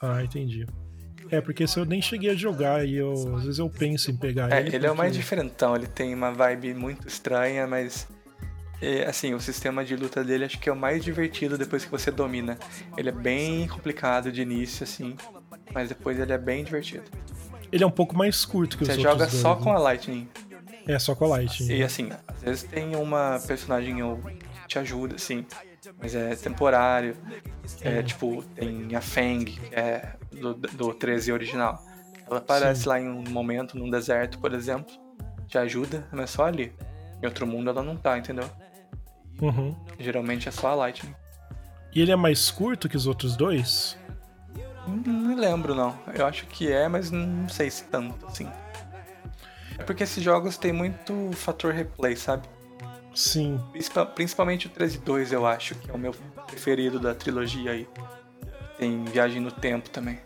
Ah, 0.01 0.23
entendi. 0.23 0.67
É, 1.31 1.41
porque 1.41 1.67
se 1.67 1.79
eu 1.79 1.85
nem 1.85 2.01
cheguei 2.01 2.31
a 2.31 2.35
jogar 2.35 2.87
e 2.87 2.97
eu, 2.97 3.13
às 3.37 3.43
vezes 3.43 3.59
eu 3.59 3.69
penso 3.69 4.11
em 4.11 4.17
pegar 4.17 4.51
é, 4.51 4.61
ele. 4.61 4.69
Ele 4.69 4.71
porque... 4.71 4.87
é 4.87 4.91
o 4.91 4.97
mais 4.97 5.15
diferentão, 5.15 5.77
ele 5.77 5.87
tem 5.87 6.15
uma 6.15 6.31
vibe 6.31 6.73
muito 6.75 7.07
estranha, 7.07 7.67
mas 7.67 8.09
e, 8.81 9.03
assim, 9.03 9.35
o 9.35 9.41
sistema 9.41 9.85
de 9.85 9.97
luta 9.97 10.23
dele 10.23 10.45
acho 10.45 10.59
que 10.59 10.69
é 10.69 10.73
o 10.73 10.77
mais 10.77 11.03
divertido 11.03 11.59
depois 11.59 11.85
que 11.85 11.91
você 11.91 12.11
domina. 12.11 12.59
Ele 12.97 13.09
é 13.09 13.13
bem 13.13 13.67
complicado 13.67 14.31
de 14.31 14.43
início, 14.43 14.85
assim, 14.85 15.17
mas 15.73 15.89
depois 15.89 16.19
ele 16.19 16.33
é 16.33 16.39
bem 16.39 16.65
divertido. 16.65 17.05
Ele 17.73 17.83
é 17.83 17.87
um 17.87 17.91
pouco 17.91 18.17
mais 18.17 18.45
curto 18.45 18.79
que 18.79 18.85
você 18.85 18.93
os 18.93 18.99
outros 18.99 19.15
Você 19.15 19.39
joga 19.39 19.43
só 19.43 19.57
com 19.57 19.73
a 19.73 19.79
Lightning. 19.79 20.29
É, 20.87 20.99
só 20.99 21.15
com 21.15 21.25
a 21.25 21.29
Lightning. 21.29 21.71
E 21.71 21.83
assim, 21.83 22.11
às 22.27 22.41
vezes 22.41 22.63
tem 22.63 22.95
uma 22.97 23.41
personagem 23.47 23.97
que 23.97 24.69
te 24.69 24.79
ajuda, 24.79 25.17
assim, 25.17 25.45
mas 26.01 26.15
é 26.15 26.35
temporário. 26.37 27.17
É, 27.83 28.03
tipo, 28.03 28.43
tem 28.55 28.95
a 28.95 29.01
Fang, 29.01 29.45
que 29.45 29.75
é 29.75 30.15
do, 30.31 30.55
do 30.55 30.95
13 30.95 31.33
original. 31.33 31.83
Ela 32.27 32.39
aparece 32.39 32.83
Sim. 32.83 32.89
lá 32.89 33.01
em 33.01 33.09
um 33.09 33.23
momento, 33.29 33.77
num 33.77 33.91
deserto, 33.91 34.39
por 34.39 34.55
exemplo, 34.55 34.93
te 35.47 35.59
ajuda, 35.59 36.07
mas 36.13 36.31
só 36.31 36.45
ali. 36.45 36.73
Em 37.23 37.27
outro 37.27 37.47
mundo 37.47 37.69
ela 37.71 37.83
não 37.83 37.97
tá, 37.97 38.17
entendeu? 38.17 38.49
Uhum. 39.41 39.75
Geralmente 39.99 40.49
é 40.49 40.53
só 40.53 40.69
a 40.69 40.75
Lightning. 40.75 41.15
E 41.95 42.01
ele 42.01 42.13
é 42.13 42.17
mais 42.17 42.51
curto 42.51 42.89
que 42.89 42.97
os 42.97 43.07
outros 43.07 43.37
dois? 43.37 43.97
Hum, 44.87 45.35
lembro, 45.37 45.75
não. 45.75 45.99
Eu 46.15 46.27
acho 46.27 46.47
que 46.47 46.71
é, 46.71 46.89
mas 46.89 47.11
não 47.11 47.49
sei 47.49 47.71
se 47.71 47.85
tanto, 47.85 48.27
assim. 48.27 48.49
É 49.79 49.83
porque 49.85 50.03
esses 50.03 50.23
jogos 50.23 50.57
têm 50.57 50.73
muito 50.73 51.31
fator 51.33 51.73
replay, 51.73 52.17
sabe? 52.17 52.49
Sim. 53.15 53.61
Principalmente 54.15 54.67
o 54.67 54.71
13-2, 54.71 55.33
eu 55.33 55.47
acho, 55.47 55.75
que 55.77 55.91
é 55.91 55.95
o 55.95 55.99
meu 55.99 56.15
preferido 56.47 56.99
da 56.99 57.15
trilogia 57.15 57.73
aí. 57.73 57.89
Tem 58.77 59.05
viagem 59.05 59.41
no 59.41 59.51
tempo 59.51 59.91
também. 59.91 60.21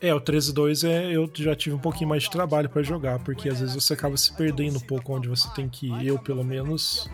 É, 0.00 0.14
o 0.14 0.20
13-2 0.20 0.86
é, 0.86 1.16
eu 1.16 1.30
já 1.34 1.54
tive 1.54 1.74
um 1.74 1.78
pouquinho 1.78 2.08
mais 2.10 2.24
de 2.24 2.30
trabalho 2.30 2.68
para 2.68 2.82
jogar, 2.82 3.18
porque 3.20 3.48
às 3.48 3.60
vezes 3.60 3.74
você 3.74 3.94
acaba 3.94 4.16
se 4.16 4.32
perdendo 4.34 4.76
um 4.76 4.80
pouco 4.80 5.14
onde 5.14 5.28
você 5.28 5.48
tem 5.54 5.68
que 5.68 5.88
ir. 5.88 6.06
Eu, 6.06 6.18
pelo 6.18 6.44
menos, 6.44 7.08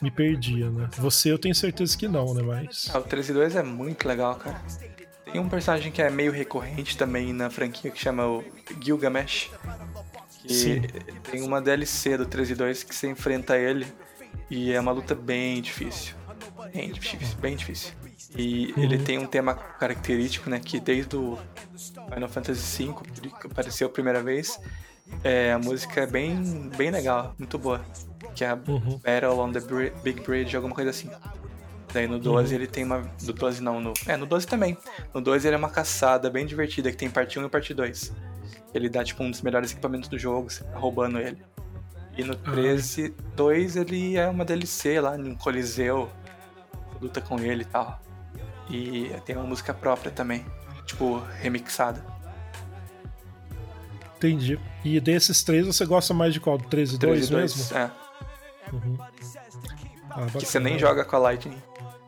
me 0.00 0.10
perdia, 0.10 0.70
né? 0.70 0.88
Você 0.98 1.32
eu 1.32 1.38
tenho 1.38 1.54
certeza 1.54 1.96
que 1.96 2.06
não, 2.06 2.32
né? 2.32 2.42
Mas. 2.42 2.88
Ah, 2.92 2.98
o 2.98 3.04
13-2 3.04 3.56
é 3.56 3.62
muito 3.62 4.06
legal, 4.06 4.36
cara. 4.36 4.62
Tem 5.32 5.40
um 5.40 5.48
personagem 5.48 5.90
que 5.90 6.00
é 6.00 6.10
meio 6.10 6.30
recorrente 6.30 6.96
também 6.96 7.32
na 7.32 7.50
franquia 7.50 7.90
que 7.90 7.98
chama 7.98 8.26
o 8.26 8.44
Gilgamesh. 8.80 9.50
Que 10.42 10.54
Sim. 10.54 10.82
tem 11.30 11.42
uma 11.42 11.60
DLC 11.60 12.18
do 12.18 12.26
13 12.26 12.54
2 12.54 12.82
que 12.82 12.94
você 12.94 13.08
enfrenta 13.08 13.56
ele 13.56 13.86
e 14.50 14.72
é 14.72 14.80
uma 14.80 14.92
luta 14.92 15.14
bem 15.14 15.62
difícil. 15.62 16.14
Bem 16.72 16.92
difícil, 16.92 17.38
bem 17.38 17.56
difícil. 17.56 17.92
E 18.36 18.72
uhum. 18.76 18.82
ele 18.82 18.98
tem 18.98 19.18
um 19.18 19.26
tema 19.26 19.54
característico, 19.54 20.48
né? 20.48 20.58
Que 20.58 20.80
desde 20.80 21.16
o 21.16 21.38
Final 22.12 22.28
Fantasy 22.28 22.86
V, 22.86 22.94
que 23.40 23.46
apareceu 23.46 23.86
a 23.88 23.90
primeira 23.90 24.22
vez, 24.22 24.58
é, 25.22 25.52
a 25.52 25.58
música 25.58 26.02
é 26.02 26.06
bem, 26.06 26.70
bem 26.76 26.90
legal, 26.90 27.34
muito 27.38 27.58
boa. 27.58 27.84
Que 28.34 28.44
é 28.44 28.50
a 28.50 28.54
uhum. 28.54 28.98
Battle 28.98 29.38
on 29.38 29.52
the 29.52 29.60
Big 30.02 30.20
Bridge, 30.22 30.56
alguma 30.56 30.74
coisa 30.74 30.90
assim. 30.90 31.10
Daí 31.92 32.06
no 32.06 32.18
12 32.18 32.48
uhum. 32.48 32.60
ele 32.60 32.66
tem 32.66 32.84
uma. 32.84 33.10
No 33.22 33.32
12 33.32 33.62
não, 33.62 33.80
no. 33.80 33.92
É, 34.06 34.16
no 34.16 34.24
12 34.24 34.46
também. 34.46 34.78
No 35.12 35.20
12 35.20 35.46
ele 35.46 35.54
é 35.54 35.58
uma 35.58 35.68
caçada 35.68 36.30
bem 36.30 36.46
divertida, 36.46 36.90
que 36.90 36.96
tem 36.96 37.10
parte 37.10 37.38
1 37.38 37.44
e 37.44 37.48
parte 37.50 37.74
2. 37.74 38.12
Ele 38.72 38.88
dá 38.88 39.04
tipo 39.04 39.22
um 39.22 39.30
dos 39.30 39.42
melhores 39.42 39.72
equipamentos 39.72 40.08
do 40.08 40.18
jogo, 40.18 40.48
você 40.48 40.64
tá 40.64 40.78
roubando 40.78 41.18
ele. 41.18 41.42
E 42.16 42.24
no 42.24 42.34
13, 42.34 43.14
ah. 43.18 43.22
2 43.36 43.76
ele 43.76 44.16
é 44.16 44.26
uma 44.26 44.44
DLC 44.44 45.00
lá, 45.00 45.18
num 45.18 45.34
coliseu. 45.34 46.10
Luta 47.00 47.20
com 47.20 47.38
ele 47.38 47.62
e 47.62 47.66
tal. 47.66 48.00
E 48.68 49.12
tem 49.24 49.36
uma 49.36 49.46
música 49.46 49.74
própria 49.74 50.10
também, 50.10 50.44
tipo, 50.86 51.18
remixada. 51.40 52.04
Entendi. 54.16 54.58
E 54.84 55.00
desses 55.00 55.42
três 55.42 55.66
você 55.66 55.84
gosta 55.84 56.14
mais 56.14 56.32
de 56.32 56.40
qual? 56.40 56.56
Do 56.56 56.68
13 56.68 56.94
e 56.94 56.98
2 56.98 57.30
mesmo? 57.30 57.76
É. 57.76 57.90
Uhum. 58.72 58.96
Ah, 60.10 60.26
que 60.26 60.46
você 60.46 60.60
nem 60.60 60.78
joga 60.78 61.04
com 61.04 61.16
a 61.16 61.18
Lightning. 61.18 61.60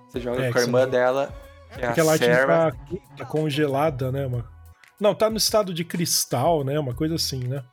Você 0.09 0.21
joga 0.21 0.45
é, 0.45 0.53
com 0.53 0.59
a 0.59 0.61
irmã 0.61 0.89
dela, 0.89 1.35
que 1.73 1.85
é 1.85 1.87
Porque 1.87 2.01
a, 2.01 2.03
a 2.03 2.07
Lightning 2.07 2.35
Sarah. 2.35 2.71
Tá, 2.71 2.79
tá, 3.17 3.25
congelada, 3.25 4.13
né? 4.13 4.27
Uma... 4.27 4.49
Não, 5.01 5.15
tá 5.15 5.29
no 5.29 5.37
estado 5.37 5.75
de 5.75 5.85
cristal, 5.85 6.63
né? 6.63 6.79
Uma 6.79 6.95
coisa 6.95 7.17
assim, 7.17 7.45
né? 7.45 7.65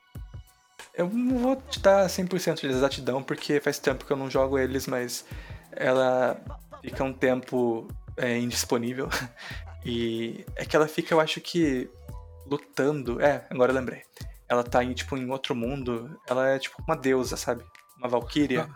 Eu 0.94 1.08
não 1.10 1.38
vou 1.38 1.56
te 1.56 1.80
dar 1.80 2.08
100% 2.08 2.62
de 2.62 2.68
exatidão, 2.68 3.22
porque 3.22 3.60
faz 3.60 3.78
tempo 3.78 4.06
que 4.06 4.12
eu 4.12 4.18
não 4.18 4.30
jogo 4.30 4.58
eles, 4.58 4.88
mas 4.88 5.24
ela 5.72 6.42
fica 6.82 7.04
um 7.04 7.14
tempo 7.14 7.88
é, 8.22 8.38
indisponível. 8.38 9.10
E 9.84 10.46
é 10.56 10.64
que 10.64 10.76
ela 10.76 10.88
fica, 10.88 11.12
eu 11.12 11.20
acho 11.20 11.42
que, 11.42 11.90
lutando. 12.46 13.20
É, 13.20 13.48
agora 13.50 13.72
eu 13.72 13.76
lembrei. 13.76 14.04
Ela 14.48 14.64
tá 14.64 14.84
em, 14.84 14.94
tipo, 14.94 15.18
em 15.18 15.28
outro 15.32 15.56
mundo. 15.56 16.20
Ela 16.30 16.50
é 16.50 16.60
tipo 16.60 16.76
uma 16.88 16.96
deusa, 16.96 17.36
sabe? 17.36 17.64
Uma 17.98 18.08
valquíria. 18.08 18.70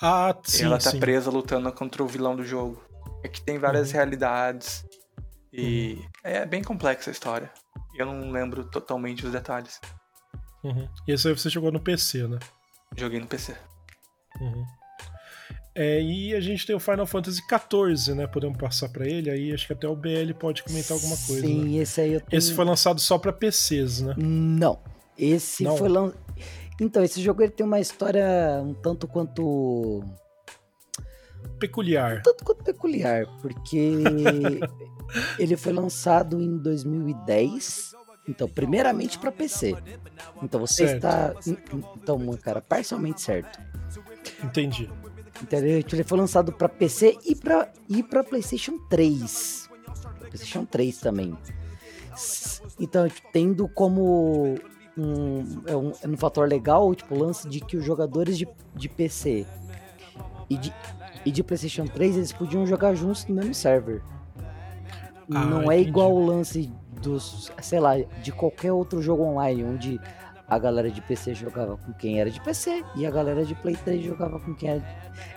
Ah, 0.00 0.28
ah 0.28 0.36
sim. 0.44 0.62
E 0.62 0.66
ela 0.66 0.78
tá 0.78 0.92
sim. 0.92 1.00
presa 1.00 1.32
lutando 1.32 1.72
contra 1.72 2.00
o 2.00 2.06
vilão 2.06 2.36
do 2.36 2.44
jogo. 2.44 2.80
É 3.24 3.28
que 3.28 3.40
tem 3.40 3.58
várias 3.58 3.88
uhum. 3.88 3.94
realidades. 3.94 4.84
E 5.52 5.94
uhum. 5.94 6.06
é 6.22 6.46
bem 6.46 6.62
complexa 6.62 7.10
a 7.10 7.12
história. 7.12 7.50
Eu 7.96 8.06
não 8.06 8.30
lembro 8.30 8.64
totalmente 8.70 9.26
os 9.26 9.32
detalhes. 9.32 9.80
Uhum. 10.62 10.88
E 11.08 11.12
esse 11.12 11.26
aí 11.26 11.36
você 11.36 11.48
jogou 11.48 11.72
no 11.72 11.80
PC, 11.80 12.28
né? 12.28 12.38
Joguei 12.96 13.18
no 13.18 13.26
PC. 13.26 13.56
Uhum. 14.40 14.64
É, 15.78 16.00
e 16.00 16.34
a 16.34 16.40
gente 16.40 16.66
tem 16.66 16.74
o 16.74 16.80
Final 16.80 17.06
Fantasy 17.06 17.42
XIV, 17.42 18.14
né? 18.14 18.26
Podemos 18.26 18.56
passar 18.56 18.88
para 18.88 19.06
ele, 19.06 19.28
aí 19.28 19.52
acho 19.52 19.66
que 19.66 19.74
até 19.74 19.86
o 19.86 19.94
BL 19.94 20.32
pode 20.38 20.62
comentar 20.62 20.92
alguma 20.92 21.16
coisa. 21.18 21.46
Sim, 21.46 21.64
né? 21.64 21.82
esse 21.82 22.00
aí 22.00 22.14
eu 22.14 22.20
tenho... 22.22 22.38
Esse 22.38 22.54
foi 22.54 22.64
lançado 22.64 22.98
só 22.98 23.18
para 23.18 23.30
PCs, 23.30 24.00
né? 24.00 24.14
Não. 24.16 24.78
Esse 25.18 25.64
Não. 25.64 25.76
foi 25.76 25.90
lançado. 25.90 26.18
Então, 26.80 27.04
esse 27.04 27.20
jogo 27.22 27.42
ele 27.42 27.52
tem 27.52 27.66
uma 27.66 27.78
história 27.78 28.24
um 28.62 28.72
tanto 28.72 29.06
quanto. 29.06 30.02
Peculiar. 31.58 32.18
Um 32.18 32.22
tanto 32.22 32.44
quanto 32.44 32.64
peculiar, 32.64 33.26
porque 33.42 33.92
ele 35.38 35.56
foi 35.56 35.72
lançado 35.74 36.40
em 36.40 36.56
2010. 36.56 37.92
Então, 38.28 38.48
primeiramente 38.48 39.18
para 39.18 39.30
PC. 39.30 39.74
Então 40.42 40.58
você 40.58 40.88
certo. 40.88 40.96
está. 40.96 41.34
Então, 41.96 42.18
cara, 42.42 42.60
parcialmente 42.60 43.20
certo. 43.20 43.58
Entendi. 44.42 44.90
Entendeu? 45.42 45.78
Ele 45.92 46.04
foi 46.04 46.18
lançado 46.18 46.52
para 46.52 46.68
PC 46.68 47.18
e 47.24 47.34
para 47.34 47.70
e 47.88 48.02
para 48.02 48.24
PlayStation 48.24 48.78
3. 48.88 49.68
PlayStation 50.18 50.64
3 50.64 50.98
também. 50.98 51.36
Então, 52.80 53.06
tendo 53.32 53.68
como 53.68 54.54
um, 54.96 55.62
é 55.66 55.76
um, 55.76 55.92
é 56.02 56.08
um 56.08 56.16
fator 56.16 56.48
legal, 56.48 56.94
tipo, 56.94 57.14
o 57.14 57.18
lance 57.18 57.48
de 57.48 57.60
que 57.60 57.76
os 57.76 57.84
jogadores 57.84 58.38
de, 58.38 58.48
de 58.74 58.88
PC 58.88 59.46
e 60.48 60.56
de, 60.56 60.72
e 61.24 61.30
de 61.30 61.42
PlayStation 61.42 61.86
3 61.86 62.16
eles 62.16 62.32
podiam 62.32 62.66
jogar 62.66 62.94
juntos 62.94 63.26
no 63.26 63.34
mesmo 63.34 63.54
server. 63.54 64.02
Ah, 65.30 65.44
Não 65.44 65.70
é 65.70 65.76
entendi. 65.76 65.88
igual 65.90 66.14
o 66.14 66.24
lance 66.24 66.72
dos, 67.02 67.52
sei 67.60 67.80
lá, 67.80 67.98
de 67.98 68.32
qualquer 68.32 68.72
outro 68.72 69.02
jogo 69.02 69.24
online, 69.24 69.64
onde 69.64 70.00
a 70.48 70.58
galera 70.58 70.90
de 70.90 71.00
PC 71.00 71.34
jogava 71.34 71.76
com 71.76 71.92
quem 71.92 72.20
era 72.20 72.30
de 72.30 72.40
PC 72.40 72.84
e 72.94 73.04
a 73.04 73.10
galera 73.10 73.44
de 73.44 73.54
Play 73.54 73.76
3 73.76 74.04
jogava 74.04 74.38
com 74.38 74.54
quem 74.54 74.82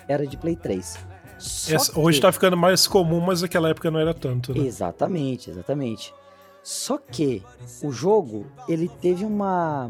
era 0.08 0.28
de 0.28 0.38
Play 0.38 0.56
3. 0.56 1.00
Essa, 1.38 1.94
que... 1.94 2.00
Hoje 2.00 2.20
tá 2.20 2.32
ficando 2.32 2.58
mais 2.58 2.86
comum, 2.86 3.20
mas 3.20 3.42
naquela 3.42 3.70
época 3.70 3.90
não 3.90 4.00
era 4.00 4.14
tanto, 4.14 4.54
né? 4.54 4.66
Exatamente, 4.66 5.50
exatamente. 5.50 6.14
Só 6.62 6.98
que 6.98 7.42
o 7.82 7.92
jogo, 7.92 8.46
ele 8.68 8.90
teve 9.02 9.24
uma 9.26 9.90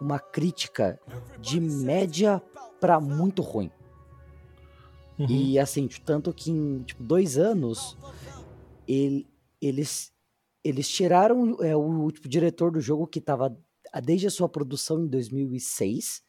uma 0.00 0.18
crítica 0.18 1.00
de 1.40 1.60
média 1.60 2.42
para 2.80 3.00
muito 3.00 3.42
ruim. 3.42 3.70
Uhum. 5.18 5.26
E 5.28 5.58
assim, 5.58 5.88
tanto 6.04 6.32
que 6.32 6.50
em 6.50 6.82
tipo, 6.82 7.02
dois 7.02 7.38
anos 7.38 7.96
ele, 8.88 9.26
eles 9.62 10.12
eles 10.64 10.88
tiraram 10.88 11.58
é, 11.60 11.76
o, 11.76 12.04
o 12.04 12.10
tipo, 12.10 12.28
diretor 12.28 12.70
do 12.70 12.80
jogo 12.80 13.06
que 13.06 13.18
estava 13.18 13.56
desde 14.00 14.26
a 14.26 14.30
sua 14.30 14.48
produção 14.48 15.04
em 15.04 15.06
2006, 15.06 16.22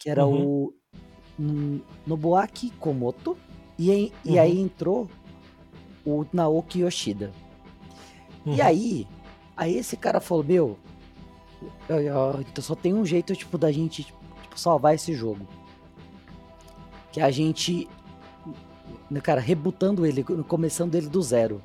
que 0.00 0.08
era 0.08 0.26
uhum. 0.26 0.72
o 1.38 1.84
Nobuaki 2.06 2.70
Komoto, 2.78 3.36
e, 3.78 3.90
uhum. 3.90 4.10
e 4.24 4.38
aí 4.38 4.58
entrou 4.58 5.08
o 6.04 6.24
Naoki 6.32 6.80
Yoshida. 6.80 7.32
Uhum. 8.46 8.54
E 8.54 8.60
aí, 8.60 9.06
aí 9.56 9.76
esse 9.76 9.96
cara 9.96 10.20
falou, 10.20 10.44
meu, 10.44 10.78
eu, 11.88 12.00
eu, 12.00 12.40
então 12.40 12.62
só 12.62 12.74
tem 12.74 12.94
um 12.94 13.04
jeito, 13.04 13.34
tipo, 13.34 13.56
da 13.56 13.72
gente 13.72 14.04
tipo, 14.04 14.58
salvar 14.58 14.94
esse 14.94 15.14
jogo. 15.14 15.46
Que 17.12 17.20
a 17.20 17.30
gente, 17.30 17.88
né, 19.10 19.20
cara, 19.20 19.40
rebutando 19.40 20.04
ele, 20.04 20.22
começando 20.22 20.94
ele 20.94 21.08
do 21.08 21.22
zero. 21.22 21.62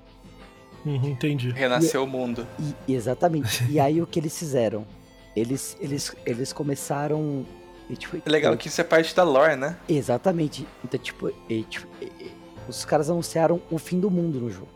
Uhum, 0.86 1.10
entendi. 1.10 1.50
Renasceu 1.50 2.02
e, 2.02 2.04
o 2.04 2.08
mundo. 2.08 2.48
E, 2.88 2.94
exatamente. 2.94 3.66
e 3.70 3.80
aí 3.80 4.02
o 4.02 4.08
que 4.08 4.20
eles 4.20 4.38
fizeram? 4.38 4.86
Eles, 5.40 5.78
eles, 5.80 6.16
eles 6.26 6.54
começaram. 6.54 7.46
E, 7.90 7.96
tipo, 7.96 8.18
é 8.18 8.30
legal 8.30 8.56
que 8.56 8.68
isso 8.68 8.80
é 8.80 8.84
parte 8.84 9.16
da 9.16 9.24
lore, 9.24 9.56
né? 9.56 9.78
Exatamente. 9.88 10.68
Então, 10.84 11.00
tipo, 11.00 11.32
e, 11.50 11.64
tipo 11.64 11.88
e, 12.02 12.32
os 12.68 12.86
caras 12.86 13.10
anunciaram 13.10 13.62
o 13.72 13.78
fim 13.78 14.00
do 14.00 14.12
mundo 14.12 14.40
no 14.40 14.50
jogo. 14.50 14.72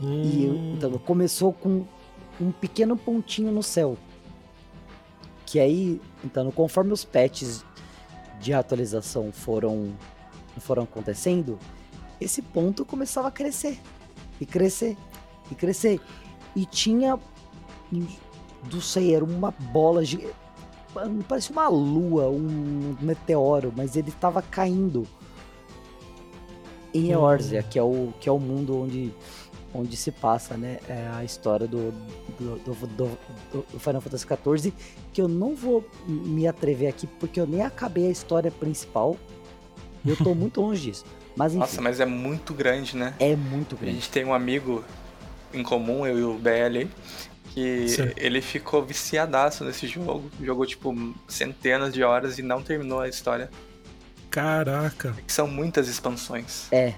Hum. 0.00 0.22
E 0.22 0.74
então, 0.76 0.92
começou 0.98 1.52
com 1.52 1.84
um 2.40 2.52
pequeno 2.52 2.96
pontinho 2.96 3.50
no 3.52 3.62
céu. 3.62 3.96
Que 5.44 5.58
aí, 5.58 6.00
então, 6.24 6.50
conforme 6.52 6.92
os 6.92 7.04
patches 7.04 7.64
de 8.40 8.52
atualização 8.52 9.32
foram, 9.32 9.92
foram 10.58 10.84
acontecendo, 10.84 11.58
esse 12.20 12.40
ponto 12.40 12.84
começava 12.84 13.28
a 13.28 13.30
crescer. 13.30 13.78
E 14.40 14.46
crescer. 14.46 14.96
E 15.50 15.54
crescer. 15.54 16.00
E 16.54 16.64
tinha 16.64 17.18
do 18.64 18.80
sei, 18.80 19.14
era 19.14 19.24
uma 19.24 19.50
bola 19.50 20.04
de. 20.04 20.26
Parecia 21.28 21.52
uma 21.52 21.68
lua, 21.68 22.28
um 22.28 22.96
meteoro, 23.00 23.72
mas 23.76 23.96
ele 23.96 24.08
estava 24.08 24.42
caindo 24.42 25.06
em 26.92 27.10
Eorzea, 27.10 27.60
hum. 27.60 27.64
que 27.70 27.78
é 27.78 27.82
o 27.82 28.12
que 28.20 28.28
é 28.28 28.32
o 28.32 28.38
mundo 28.38 28.76
onde 28.76 29.12
onde 29.72 29.96
se 29.96 30.10
passa, 30.10 30.56
né, 30.56 30.78
é 30.88 31.08
a 31.14 31.22
história 31.22 31.66
do 31.66 31.92
do, 32.38 32.58
do, 32.58 32.86
do, 32.88 33.18
do, 33.52 33.78
Final 33.78 34.00
Fantasy 34.00 34.26
XIV, 34.26 34.74
que 35.12 35.22
eu 35.22 35.28
não 35.28 35.54
vou 35.54 35.88
me 36.06 36.48
atrever 36.48 36.88
aqui 36.88 37.06
porque 37.06 37.40
eu 37.40 37.46
nem 37.46 37.62
acabei 37.62 38.08
a 38.08 38.10
história 38.10 38.50
principal. 38.50 39.16
Eu 40.04 40.16
tô 40.16 40.34
muito 40.34 40.58
longe 40.62 40.90
disso. 40.90 41.04
Mas, 41.36 41.52
enfim, 41.52 41.60
Nossa, 41.60 41.80
mas 41.80 42.00
é 42.00 42.06
muito 42.06 42.52
grande, 42.52 42.96
né? 42.96 43.14
É 43.20 43.36
muito 43.36 43.76
grande. 43.76 43.90
A 43.90 43.94
gente 43.94 44.10
tem 44.10 44.24
um 44.24 44.34
amigo 44.34 44.84
em 45.52 45.62
comum, 45.62 46.06
eu 46.06 46.18
e 46.18 46.22
o 46.24 46.34
BL, 46.34 46.88
que 47.54 47.88
Sim. 47.88 48.10
ele 48.16 48.40
ficou 48.40 48.84
viciadaço 48.84 49.64
nesse 49.64 49.86
jogo. 49.86 50.30
Jogou, 50.42 50.64
tipo, 50.66 50.94
centenas 51.28 51.92
de 51.92 52.02
horas 52.02 52.38
e 52.38 52.42
não 52.42 52.62
terminou 52.62 53.00
a 53.00 53.08
história. 53.08 53.50
Caraca. 54.30 55.14
Que 55.26 55.32
são 55.32 55.46
muitas 55.48 55.88
expansões. 55.88 56.66
É, 56.72 56.94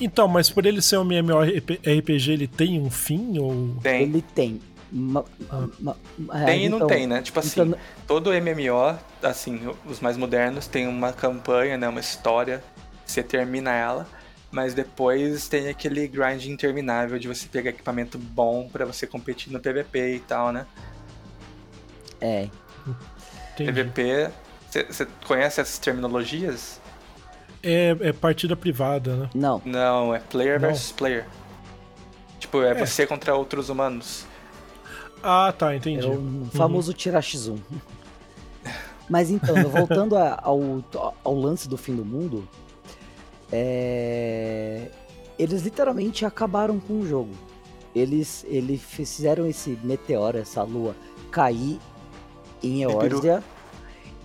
Então, 0.00 0.28
mas 0.28 0.48
por 0.48 0.64
ele 0.64 0.80
ser 0.80 0.96
um 0.98 1.04
MMORPG, 1.04 2.30
ele 2.32 2.46
tem 2.46 2.80
um 2.80 2.88
fim? 2.90 3.36
Ou. 3.38 3.74
Tem, 3.82 4.02
ele 4.02 4.22
tem. 4.34 4.60
Ma- 4.92 5.24
Ah. 5.50 5.66
ma- 5.80 5.96
ma- 6.18 6.44
tem 6.44 6.64
e 6.66 6.68
não 6.68 6.76
então- 6.78 6.88
tem, 6.88 7.06
né? 7.06 7.20
Tipo 7.20 7.40
assim, 7.40 7.60
então- 7.62 7.78
todo 8.06 8.32
MMO, 8.32 8.96
assim, 9.22 9.60
os 9.84 9.98
mais 10.00 10.16
modernos, 10.16 10.66
tem 10.68 10.86
uma 10.86 11.12
campanha, 11.12 11.76
né? 11.76 11.88
Uma 11.88 11.98
história. 12.00 12.62
Você 13.04 13.22
termina 13.24 13.72
ela. 13.72 14.06
Mas 14.50 14.72
depois 14.72 15.46
tem 15.48 15.68
aquele 15.68 16.08
grind 16.08 16.46
interminável 16.46 17.18
de 17.18 17.28
você 17.28 17.46
pegar 17.46 17.70
equipamento 17.70 18.16
bom 18.18 18.68
pra 18.68 18.86
você 18.86 19.06
competir 19.06 19.52
no 19.52 19.60
PVP 19.60 20.14
e 20.16 20.20
tal, 20.20 20.52
né? 20.52 20.66
é, 22.20 22.48
Entendi. 23.54 23.72
PVP, 23.84 24.30
você 24.70 25.06
conhece 25.26 25.60
essas 25.60 25.78
terminologias? 25.78 26.80
É, 27.62 27.96
é 28.00 28.12
partida 28.12 28.56
privada, 28.56 29.16
né? 29.16 29.30
não. 29.34 29.60
Não, 29.64 30.14
é 30.14 30.18
player 30.20 30.60
Não. 30.60 30.68
versus 30.68 30.92
player. 30.92 31.26
Tipo, 32.38 32.62
é, 32.62 32.70
É. 32.70 32.74
você 32.86 33.06
contra 33.06 33.34
outros 33.34 33.68
humanos. 33.68 34.24
Ah, 35.22 35.52
tá, 35.56 35.72
É 35.72 35.76
entendi. 35.76 36.06
o 36.06 36.48
famoso 36.54 36.92
tirar 36.94 37.20
X1. 37.20 37.58
Mas 39.10 39.30
então, 39.30 39.54
voltando 39.68 40.16
a- 40.16 40.38
ao, 40.42 40.84
ao 41.24 41.34
lance 41.34 41.68
do 41.68 41.76
fim 41.76 41.94
do 41.96 42.04
mundo, 42.04 42.48
é, 43.52 44.88
eles 45.38 45.62
literalmente 45.62 46.24
acabaram 46.24 46.78
com 46.78 47.00
o 47.00 47.06
jogo. 47.06 47.32
Eles, 47.94 48.44
eles 48.48 48.80
fizeram 48.82 49.46
esse 49.46 49.78
meteoro, 49.82 50.38
essa 50.38 50.62
lua, 50.62 50.94
cair 51.30 51.78
em. 52.62 52.82
Eorzea. 52.82 53.42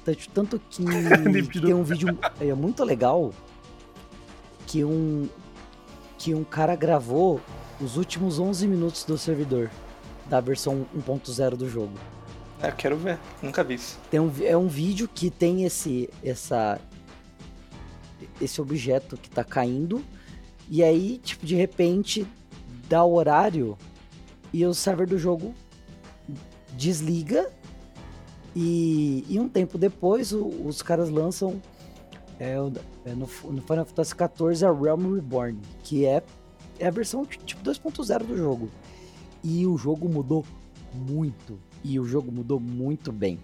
Tanto, 0.04 0.30
tanto 0.32 0.62
que 0.70 0.84
tem 1.62 1.74
um 1.74 1.84
vídeo 1.84 2.18
é, 2.40 2.54
muito 2.54 2.84
legal 2.84 3.32
que 4.68 4.84
um, 4.84 5.30
que 6.18 6.34
um 6.34 6.44
cara 6.44 6.76
gravou 6.76 7.40
os 7.80 7.95
últimos 7.95 8.38
11 8.38 8.68
minutos 8.68 9.06
do 9.06 9.18
servidor 9.18 9.70
da 10.26 10.41
versão 10.41 10.86
1.0 10.95 11.56
do 11.56 11.70
jogo. 11.70 11.94
É, 12.62 12.68
eu 12.68 12.74
quero 12.74 12.98
ver, 12.98 13.20
nunca 13.41 13.64
vi 13.64 13.76
isso. 13.76 14.00
Tem 14.10 14.20
um, 14.20 14.32
é 14.41 14.58
um 14.58 14.68
vídeo 14.68 15.10
que 15.14 15.30
tem 15.30 15.64
esse 15.64 16.10
essa 16.24 16.80
esse 18.41 18.61
objeto 18.61 19.18
que 19.18 19.30
tá 19.30 19.43
caindo 19.43 20.03
e 20.69 20.84
aí 20.84 21.18
tipo 21.23 21.45
de 21.45 21.55
repente 21.55 22.26
dá 22.89 23.03
o 23.03 23.14
horário 23.14 23.77
e 24.51 24.65
o 24.65 24.73
server 24.73 25.07
do 25.07 25.18
jogo 25.18 25.53
desliga 26.76 27.49
e, 28.55 29.26
e 29.27 29.39
um 29.39 29.47
tempo 29.49 29.77
depois 29.77 30.31
o- 30.31 30.47
os 30.65 30.81
caras 30.81 31.10
lançam 31.10 31.61
é, 32.39 32.53
é 33.05 33.11
no, 33.14 33.27
no 33.51 33.61
Final 33.61 33.85
Fantasy 33.85 34.14
XIV 34.15 34.65
a 34.65 34.72
Realm 34.72 35.14
Reborn 35.15 35.60
que 35.84 36.05
é, 36.05 36.23
é 36.80 36.88
a 36.88 36.91
versão 36.91 37.26
tipo 37.26 37.64
2.0 37.64 38.23
do 38.26 38.38
jogo. 38.38 38.69
E 39.43 39.68
o 39.68 39.77
jogo 39.77 40.07
mudou 40.07 40.45
muito 40.93 41.60
e 41.84 41.99
o 41.99 42.05
jogo 42.05 42.31
mudou 42.31 42.60
muito 42.60 43.11
bem 43.11 43.38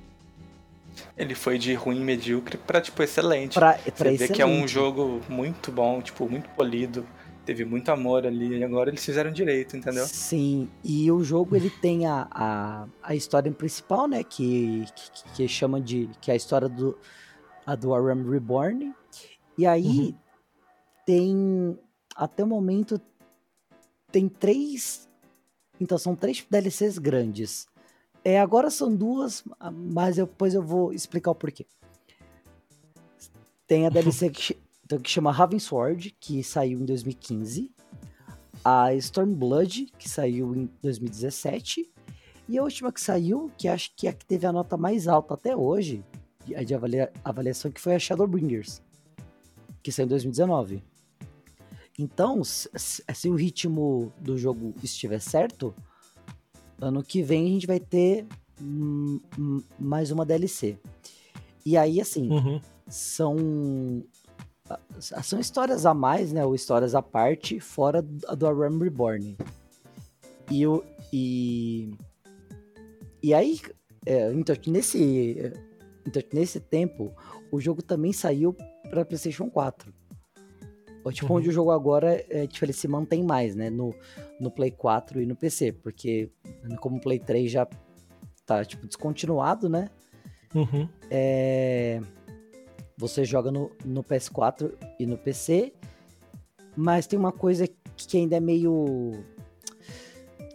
Ele 1.19 1.35
foi 1.35 1.57
de 1.57 1.73
ruim 1.73 1.99
medíocre 2.03 2.57
pra, 2.57 2.79
tipo, 2.79 3.03
excelente. 3.03 3.53
Pra, 3.55 3.77
Você 3.77 3.91
pra 3.91 4.11
vê 4.11 4.27
que 4.29 4.41
é 4.41 4.45
um 4.45 4.49
excelente. 4.63 4.71
jogo 4.71 5.21
muito 5.27 5.71
bom, 5.71 6.01
tipo, 6.01 6.27
muito 6.29 6.49
polido. 6.51 7.05
Teve 7.45 7.65
muito 7.65 7.89
amor 7.89 8.25
ali 8.27 8.59
e 8.59 8.63
agora 8.63 8.89
eles 8.89 9.03
fizeram 9.03 9.31
direito, 9.31 9.75
entendeu? 9.75 10.05
Sim, 10.05 10.69
e 10.83 11.11
o 11.11 11.23
jogo 11.23 11.55
ele 11.55 11.69
tem 11.69 12.05
a, 12.05 12.27
a, 12.31 12.87
a 13.03 13.15
história 13.15 13.51
principal, 13.51 14.07
né? 14.07 14.23
Que, 14.23 14.85
que, 14.95 15.23
que 15.35 15.47
chama 15.47 15.81
de. 15.81 16.09
que 16.21 16.29
é 16.31 16.35
a 16.35 16.37
história 16.37 16.69
do, 16.69 16.97
a 17.65 17.75
do 17.75 17.93
Aram 17.93 18.29
Reborn. 18.29 18.93
E 19.57 19.65
aí 19.65 19.83
Uhum. 19.83 20.13
tem. 21.05 21.79
Até 22.15 22.43
o 22.43 22.47
momento 22.47 23.01
tem 24.11 24.29
três. 24.29 25.07
Então 25.81 25.97
são 25.97 26.15
três 26.15 26.45
DLCs 26.49 26.97
grandes. 26.97 27.67
É, 28.29 28.39
agora 28.39 28.69
são 28.69 28.95
duas, 28.95 29.43
mas 29.73 30.19
eu- 30.19 30.27
depois 30.27 30.53
eu 30.53 30.61
vou 30.61 30.93
explicar 30.93 31.31
o 31.31 31.35
porquê. 31.35 31.65
Tem 33.65 33.87
a 33.87 33.89
DLC 33.89 34.29
que, 34.29 34.55
então, 34.85 34.99
que 34.99 35.09
chama 35.09 35.31
Ravensword, 35.31 36.15
que 36.19 36.43
saiu 36.43 36.79
em 36.79 36.85
2015. 36.85 37.71
A 38.63 38.93
Stormblood, 38.93 39.87
que 39.97 40.07
saiu 40.07 40.53
em 40.55 40.69
2017. 40.79 41.89
E 42.47 42.57
a 42.59 42.61
última 42.63 42.91
que 42.91 43.01
saiu, 43.01 43.49
que 43.57 43.67
acho 43.67 43.95
que 43.95 44.05
é 44.05 44.11
a 44.11 44.13
que 44.13 44.25
teve 44.27 44.45
a 44.45 44.51
nota 44.51 44.77
mais 44.77 45.07
alta 45.07 45.33
até 45.33 45.55
hoje, 45.55 46.05
de, 46.45 46.53
de 46.65 46.75
avalia- 46.75 47.11
avaliação, 47.25 47.71
que 47.71 47.81
foi 47.81 47.95
a 47.95 47.99
Shadowbringers, 47.99 48.79
que 49.81 49.91
saiu 49.91 50.05
em 50.05 50.09
2019. 50.09 50.83
Então, 51.97 52.43
se- 52.43 52.69
se 53.11 53.27
o 53.27 53.33
ritmo 53.33 54.13
do 54.21 54.37
jogo 54.37 54.75
estiver 54.83 55.19
certo, 55.19 55.73
ano 56.81 57.03
que 57.03 57.21
vem 57.21 57.45
a 57.47 57.49
gente 57.49 57.67
vai 57.67 57.79
ter 57.79 58.25
hum, 58.61 59.19
hum, 59.37 59.61
mais 59.79 60.11
uma 60.11 60.25
DLC. 60.25 60.77
E 61.65 61.77
aí, 61.77 61.99
assim, 61.99 62.29
Uhum. 62.29 62.61
são 62.87 64.03
são 64.99 65.39
histórias 65.39 65.85
a 65.85 65.93
mais, 65.95 66.31
né, 66.31 66.45
ou 66.45 66.53
histórias 66.53 66.93
à 66.93 67.01
parte, 67.01 67.59
fora 67.59 68.01
do 68.03 68.47
Aram 68.47 68.77
Reborn. 68.77 69.35
E 70.51 70.65
o 70.67 70.83
e 71.11 71.91
e 73.21 73.33
aí, 73.33 73.59
é, 74.05 74.31
então 74.33 74.55
nesse 74.67 75.51
então, 76.05 76.23
nesse 76.33 76.59
tempo, 76.59 77.11
o 77.51 77.59
jogo 77.59 77.81
também 77.81 78.13
saiu 78.13 78.55
para 78.89 79.05
PlayStation 79.05 79.49
4. 79.49 79.93
Tipo, 81.11 81.33
Uhum. 81.33 81.39
onde 81.39 81.49
o 81.49 81.51
jogo 81.51 81.71
agora 81.71 82.23
é, 82.29 82.47
tipo, 82.47 82.65
ele 82.65 82.73
se 82.73 82.87
mantém 82.87 83.23
mais, 83.23 83.55
né? 83.55 83.69
No, 83.69 83.93
no 84.39 84.49
Play 84.51 84.71
4 84.71 85.21
e 85.21 85.25
no 85.25 85.35
PC. 85.35 85.71
Porque 85.71 86.29
como 86.79 86.97
o 86.97 87.01
Play 87.01 87.19
3 87.19 87.51
já 87.51 87.67
tá, 88.45 88.63
tipo, 88.65 88.87
descontinuado, 88.87 89.69
né? 89.69 89.89
Uhum. 90.53 90.87
É, 91.09 92.01
você 92.97 93.23
joga 93.23 93.51
no, 93.51 93.71
no 93.85 94.03
PS4 94.03 94.73
e 94.99 95.05
no 95.05 95.17
PC, 95.17 95.71
mas 96.75 97.07
tem 97.07 97.17
uma 97.17 97.31
coisa 97.31 97.67
que 97.95 98.17
ainda 98.17 98.35
é 98.37 98.39
meio. 98.39 99.11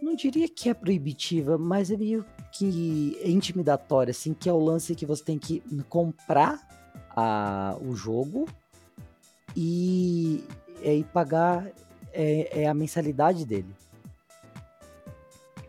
Não 0.01 0.15
diria 0.15 0.47
que 0.47 0.69
é 0.69 0.73
proibitiva, 0.73 1.57
mas 1.57 1.89
é 1.89 1.97
meio 1.97 2.25
que 2.51 3.17
é 3.21 3.29
intimidatória, 3.29 4.11
assim, 4.11 4.33
que 4.33 4.47
é 4.49 4.53
o 4.53 4.59
lance 4.59 4.93
que 4.95 5.05
você 5.05 5.23
tem 5.23 5.37
que 5.39 5.61
comprar 5.89 6.59
a, 7.15 7.77
o 7.81 7.95
jogo 7.95 8.45
e, 9.55 10.43
e 10.83 11.03
pagar 11.13 11.67
é, 12.11 12.63
é 12.63 12.67
a 12.67 12.73
mensalidade 12.73 13.45
dele. 13.45 13.73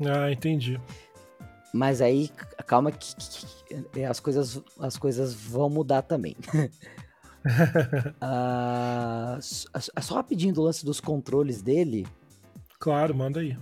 Ah, 0.04 0.30
entendi. 0.30 0.80
Mas 1.72 2.00
aí, 2.00 2.30
calma 2.66 2.90
que, 2.92 3.14
que- 3.16 3.82
que- 3.92 4.04
as, 4.04 4.20
coisas, 4.20 4.62
as 4.80 4.96
coisas 4.96 5.34
vão 5.34 5.68
mudar 5.68 6.02
também. 6.02 6.36
S- 9.38 9.66
só 10.00 10.14
rapidinho 10.16 10.54
do 10.54 10.62
lance 10.62 10.84
dos 10.84 11.00
controles 11.00 11.62
dele. 11.62 12.06
Claro, 12.78 13.14
manda 13.14 13.40
aí. 13.40 13.56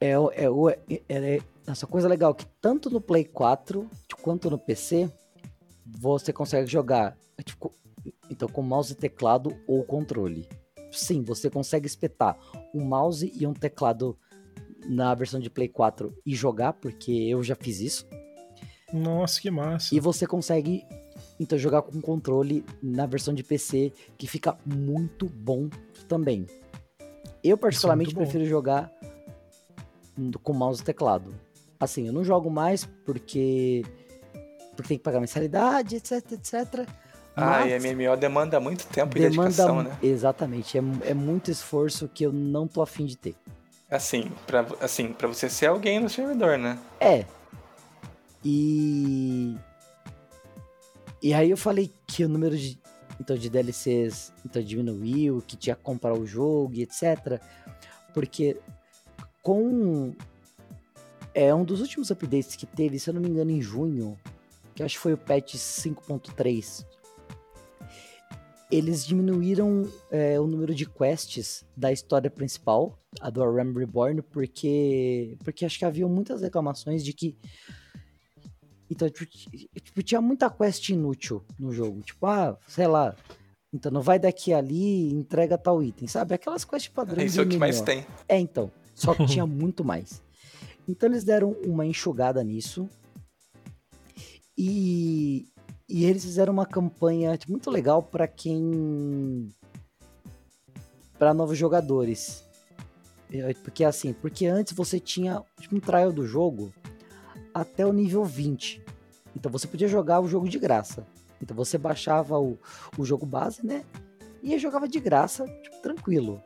É, 0.00 0.10
é, 0.10 0.50
o- 0.50 0.70
é, 0.70 0.78
é- 1.08 1.40
essa 1.66 1.86
coisa 1.86 2.08
legal 2.08 2.34
que 2.34 2.46
tanto 2.60 2.90
no 2.90 3.00
Play 3.00 3.24
4 3.24 3.88
quanto 4.22 4.50
no 4.50 4.58
PC 4.58 5.10
você 5.86 6.32
consegue 6.32 6.70
jogar 6.70 7.16
é, 7.38 7.42
tipo, 7.42 7.72
então 8.30 8.48
com 8.48 8.62
mouse 8.62 8.92
e 8.92 8.96
teclado 8.96 9.56
ou 9.66 9.84
controle. 9.84 10.48
Sim, 10.90 11.22
você 11.22 11.50
consegue 11.50 11.86
espetar 11.86 12.38
um 12.74 12.84
mouse 12.84 13.32
e 13.34 13.46
um 13.46 13.52
teclado 13.52 14.16
na 14.86 15.14
versão 15.14 15.40
de 15.40 15.50
Play 15.50 15.68
4 15.68 16.14
e 16.24 16.34
jogar, 16.34 16.74
porque 16.74 17.12
eu 17.12 17.42
já 17.42 17.54
fiz 17.54 17.80
isso. 17.80 18.06
Nossa, 18.92 19.40
que 19.40 19.50
massa. 19.50 19.94
E 19.94 19.98
você 19.98 20.26
consegue 20.26 20.84
então 21.38 21.58
jogar 21.58 21.82
com 21.82 22.00
controle 22.00 22.64
na 22.82 23.06
versão 23.06 23.34
de 23.34 23.42
PC, 23.42 23.92
que 24.16 24.26
fica 24.26 24.56
muito 24.64 25.26
bom 25.28 25.68
também. 26.08 26.46
Eu 27.42 27.58
particularmente 27.58 28.14
bom. 28.14 28.22
prefiro 28.22 28.44
jogar 28.44 28.92
com 30.42 30.52
mouse 30.52 30.80
e 30.80 30.84
teclado. 30.84 31.34
Assim, 31.78 32.06
eu 32.06 32.12
não 32.12 32.24
jogo 32.24 32.50
mais 32.50 32.84
porque 33.04 33.82
porque 34.74 34.88
tem 34.88 34.98
que 34.98 35.04
pagar 35.04 35.20
mensalidade, 35.20 35.96
etc, 35.96 36.32
etc. 36.32 36.88
Ah, 37.36 37.66
e 37.66 37.78
MMO 37.78 38.16
demanda 38.16 38.60
muito 38.60 38.86
tempo 38.86 39.16
e 39.16 39.20
demanda 39.20 39.48
dedicação, 39.48 39.82
né? 39.82 39.96
exatamente, 40.02 40.78
é, 40.78 40.82
é 41.04 41.14
muito 41.14 41.50
esforço 41.50 42.08
que 42.08 42.24
eu 42.24 42.32
não 42.32 42.68
tô 42.68 42.80
afim 42.80 43.04
de 43.06 43.16
ter. 43.16 43.34
Assim, 43.90 44.30
pra, 44.46 44.64
assim, 44.80 45.12
pra 45.12 45.28
você 45.28 45.48
ser 45.48 45.66
alguém 45.66 46.00
no 46.00 46.08
servidor, 46.08 46.58
né? 46.58 46.78
É. 47.00 47.24
E. 48.44 49.56
E 51.22 51.32
aí 51.32 51.50
eu 51.50 51.56
falei 51.56 51.90
que 52.06 52.24
o 52.24 52.28
número 52.28 52.56
de, 52.56 52.78
então, 53.20 53.36
de 53.36 53.48
DLCs 53.48 54.32
então, 54.44 54.62
diminuiu, 54.62 55.42
que 55.46 55.56
tinha 55.56 55.74
que 55.74 55.82
comprar 55.82 56.12
o 56.12 56.26
jogo 56.26 56.74
e 56.74 56.82
etc. 56.82 57.40
Porque 58.12 58.58
com 59.42 60.14
é 61.34 61.54
um 61.54 61.64
dos 61.64 61.80
últimos 61.80 62.10
updates 62.10 62.54
que 62.54 62.66
teve, 62.66 62.98
se 62.98 63.10
eu 63.10 63.14
não 63.14 63.20
me 63.20 63.28
engano, 63.28 63.50
em 63.50 63.60
junho, 63.60 64.16
que 64.74 64.82
acho 64.82 64.94
que 64.96 65.00
foi 65.00 65.12
o 65.12 65.18
patch 65.18 65.54
5.3. 65.54 66.86
Eles 68.70 69.06
diminuíram 69.06 69.88
é, 70.10 70.40
o 70.40 70.46
número 70.46 70.74
de 70.74 70.86
quests 70.86 71.64
da 71.76 71.92
história 71.92 72.30
principal, 72.30 72.98
a 73.20 73.30
do 73.30 73.42
Aram 73.42 73.72
Reborn, 73.72 74.22
porque 74.22 75.36
porque 75.44 75.64
acho 75.64 75.78
que 75.78 75.84
havia 75.84 76.08
muitas 76.08 76.40
reclamações 76.40 77.04
de 77.04 77.12
que 77.12 77.36
então 78.90 79.08
tipo, 79.08 79.26
tipo, 79.80 80.02
tinha 80.02 80.20
muita 80.20 80.50
quest 80.50 80.88
inútil 80.88 81.44
no 81.58 81.72
jogo, 81.72 82.00
tipo 82.00 82.26
ah, 82.26 82.58
sei 82.66 82.86
lá, 82.86 83.14
então 83.74 83.90
não 83.90 84.00
vai 84.00 84.20
daqui 84.20 84.52
ali, 84.52 85.12
entrega 85.12 85.58
tal 85.58 85.82
item, 85.82 86.06
sabe? 86.06 86.34
Aquelas 86.34 86.64
quests 86.64 86.92
padrões. 86.92 87.32
Isso 87.32 87.40
é 87.40 87.44
o 87.44 87.48
que 87.48 87.58
mais 87.58 87.80
tem. 87.80 88.06
É, 88.28 88.38
então. 88.38 88.70
Só 88.94 89.12
que 89.12 89.26
tinha 89.26 89.44
muito 89.46 89.84
mais. 89.84 90.22
Então 90.88 91.08
eles 91.08 91.24
deram 91.24 91.50
uma 91.66 91.84
enxugada 91.84 92.42
nisso. 92.44 92.88
E, 94.56 95.48
e 95.94 96.04
eles 96.04 96.24
fizeram 96.24 96.52
uma 96.52 96.66
campanha 96.66 97.38
muito 97.48 97.70
legal 97.70 98.02
para 98.02 98.26
quem. 98.26 99.48
para 101.16 101.32
novos 101.32 101.56
jogadores. 101.56 102.44
Porque 103.62 103.84
assim, 103.84 104.12
porque 104.12 104.44
antes 104.44 104.72
você 104.72 104.98
tinha 104.98 105.40
tipo, 105.60 105.76
um 105.76 105.78
trial 105.78 106.12
do 106.12 106.26
jogo 106.26 106.74
até 107.54 107.86
o 107.86 107.92
nível 107.92 108.24
20. 108.24 108.82
Então 109.36 109.52
você 109.52 109.68
podia 109.68 109.86
jogar 109.86 110.18
o 110.18 110.26
jogo 110.26 110.48
de 110.48 110.58
graça. 110.58 111.06
Então 111.40 111.56
você 111.56 111.78
baixava 111.78 112.40
o, 112.40 112.58
o 112.98 113.04
jogo 113.04 113.24
base, 113.24 113.64
né? 113.64 113.84
E 114.42 114.58
jogava 114.58 114.88
de 114.88 114.98
graça, 114.98 115.46
tipo, 115.62 115.80
tranquilo. 115.80 116.42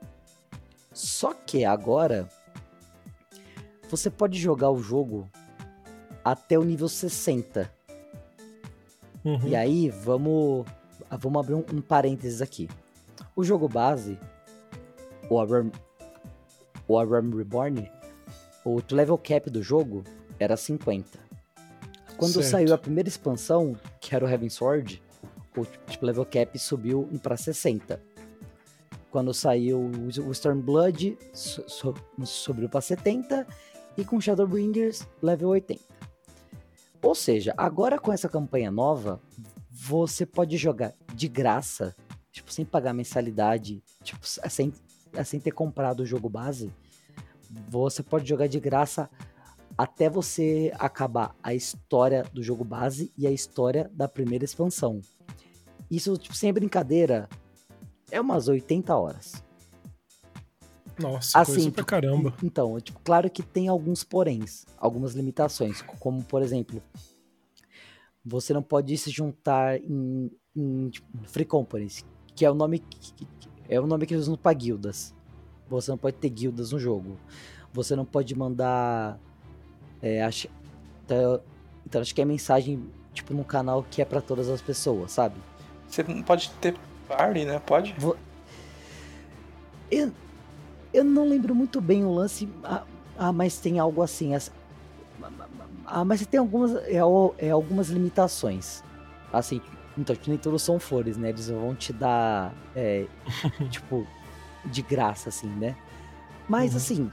Só 0.92 1.32
que 1.32 1.64
agora 1.64 2.28
você 3.88 4.10
pode 4.10 4.38
jogar 4.38 4.70
o 4.70 4.82
jogo 4.82 5.26
até 6.22 6.58
o 6.58 6.64
nível 6.64 6.86
60. 6.86 7.77
Uhum. 9.24 9.48
E 9.48 9.56
aí, 9.56 9.90
vamos, 9.90 10.66
vamos 11.10 11.40
abrir 11.40 11.54
um, 11.54 11.64
um, 11.72 11.80
parênteses 11.80 12.40
aqui. 12.40 12.68
O 13.34 13.44
jogo 13.44 13.68
base, 13.68 14.18
o 15.28 15.38
Aram, 15.38 15.70
o 16.86 16.98
Aram 16.98 17.30
Reborn, 17.30 17.90
o 18.64 18.80
level 18.90 19.18
cap 19.18 19.50
do 19.50 19.62
jogo 19.62 20.04
era 20.38 20.56
50. 20.56 21.18
Quando 22.16 22.34
certo. 22.34 22.50
saiu 22.50 22.74
a 22.74 22.78
primeira 22.78 23.08
expansão, 23.08 23.76
que 24.00 24.14
era 24.14 24.24
o 24.24 24.28
Heaven 24.28 24.50
Sword, 24.50 25.02
o 25.56 25.64
tipo, 25.64 26.04
level 26.04 26.24
cap 26.24 26.58
subiu 26.58 27.08
para 27.22 27.36
60. 27.36 28.00
Quando 29.10 29.32
saiu 29.32 29.90
o 30.26 30.32
Stormblood, 30.32 31.16
subiu 32.24 32.68
para 32.68 32.80
70 32.80 33.46
e 33.96 34.04
com 34.04 34.20
Shadowbringers, 34.20 35.06
level 35.22 35.48
80. 35.48 35.97
Ou 37.02 37.14
seja, 37.14 37.54
agora 37.56 37.98
com 37.98 38.12
essa 38.12 38.28
campanha 38.28 38.70
nova, 38.70 39.20
você 39.70 40.26
pode 40.26 40.56
jogar 40.56 40.92
de 41.14 41.28
graça, 41.28 41.94
tipo, 42.32 42.52
sem 42.52 42.64
pagar 42.64 42.92
mensalidade, 42.92 43.82
tipo, 44.02 44.26
sem, 44.26 44.72
sem 45.24 45.40
ter 45.40 45.52
comprado 45.52 46.00
o 46.00 46.06
jogo 46.06 46.28
base. 46.28 46.72
Você 47.68 48.02
pode 48.02 48.28
jogar 48.28 48.48
de 48.48 48.58
graça 48.58 49.08
até 49.76 50.10
você 50.10 50.72
acabar 50.78 51.36
a 51.42 51.54
história 51.54 52.24
do 52.32 52.42
jogo 52.42 52.64
base 52.64 53.12
e 53.16 53.26
a 53.26 53.30
história 53.30 53.88
da 53.94 54.08
primeira 54.08 54.44
expansão. 54.44 55.00
Isso, 55.88 56.16
tipo, 56.18 56.34
sem 56.34 56.52
brincadeira, 56.52 57.28
é 58.10 58.20
umas 58.20 58.48
80 58.48 58.94
horas. 58.96 59.47
Nossa, 60.98 61.38
assim, 61.38 61.52
coisa 61.52 61.70
pra 61.70 61.82
tipo, 61.82 61.86
caramba. 61.86 62.34
Então, 62.42 62.80
tipo, 62.80 63.00
claro 63.04 63.30
que 63.30 63.42
tem 63.42 63.68
alguns 63.68 64.04
poréns, 64.04 64.66
algumas 64.76 65.14
limitações, 65.14 65.82
como 65.82 66.22
por 66.24 66.42
exemplo, 66.42 66.82
você 68.24 68.52
não 68.52 68.62
pode 68.62 68.96
se 68.96 69.10
juntar 69.10 69.80
em, 69.80 70.30
em 70.54 70.90
tipo, 70.90 71.06
free 71.24 71.44
companies, 71.44 72.04
que 72.34 72.44
é 72.44 72.50
o 72.50 72.54
nome 72.54 72.78
que, 72.78 73.26
é 73.68 73.80
o 73.80 73.86
nome 73.86 74.06
que 74.06 74.14
eles 74.14 74.24
usam 74.24 74.36
para 74.36 74.52
guildas. 74.52 75.14
Você 75.68 75.90
não 75.90 75.98
pode 75.98 76.16
ter 76.16 76.30
guildas 76.30 76.72
no 76.72 76.78
jogo. 76.78 77.18
Você 77.72 77.94
não 77.94 78.04
pode 78.04 78.34
mandar 78.34 79.20
é, 80.00 80.22
acho, 80.22 80.48
então, 81.04 81.40
então 81.86 82.00
acho 82.00 82.14
que 82.14 82.22
é 82.22 82.24
mensagem 82.24 82.88
tipo 83.12 83.34
num 83.34 83.42
canal 83.42 83.84
que 83.90 84.00
é 84.00 84.04
para 84.04 84.20
todas 84.20 84.48
as 84.48 84.62
pessoas, 84.62 85.12
sabe? 85.12 85.36
Você 85.88 86.02
não 86.02 86.22
pode 86.22 86.50
ter 86.60 86.74
party, 87.08 87.44
né? 87.44 87.58
Pode? 87.58 87.94
Vou... 87.98 88.16
Eu, 89.90 90.12
eu 90.92 91.04
não 91.04 91.28
lembro 91.28 91.54
muito 91.54 91.80
bem 91.80 92.04
o 92.04 92.12
lance. 92.12 92.48
Ah, 92.64 92.82
ah 93.18 93.32
mas 93.32 93.58
tem 93.58 93.78
algo 93.78 94.02
assim. 94.02 94.32
Ah, 95.86 96.04
mas 96.04 96.24
tem 96.26 96.38
algumas, 96.38 96.74
é, 96.84 97.00
é 97.38 97.50
algumas 97.50 97.88
limitações. 97.88 98.82
Assim, 99.32 99.60
então, 99.96 100.16
nem 100.26 100.38
todos 100.38 100.62
são 100.62 100.78
flores, 100.78 101.16
né? 101.16 101.30
Eles 101.30 101.48
vão 101.48 101.74
te 101.74 101.92
dar, 101.92 102.54
é, 102.74 103.06
tipo, 103.68 104.06
de 104.64 104.80
graça, 104.82 105.28
assim, 105.28 105.48
né? 105.48 105.76
Mas, 106.48 106.70
uhum. 106.70 106.76
assim, 106.76 107.12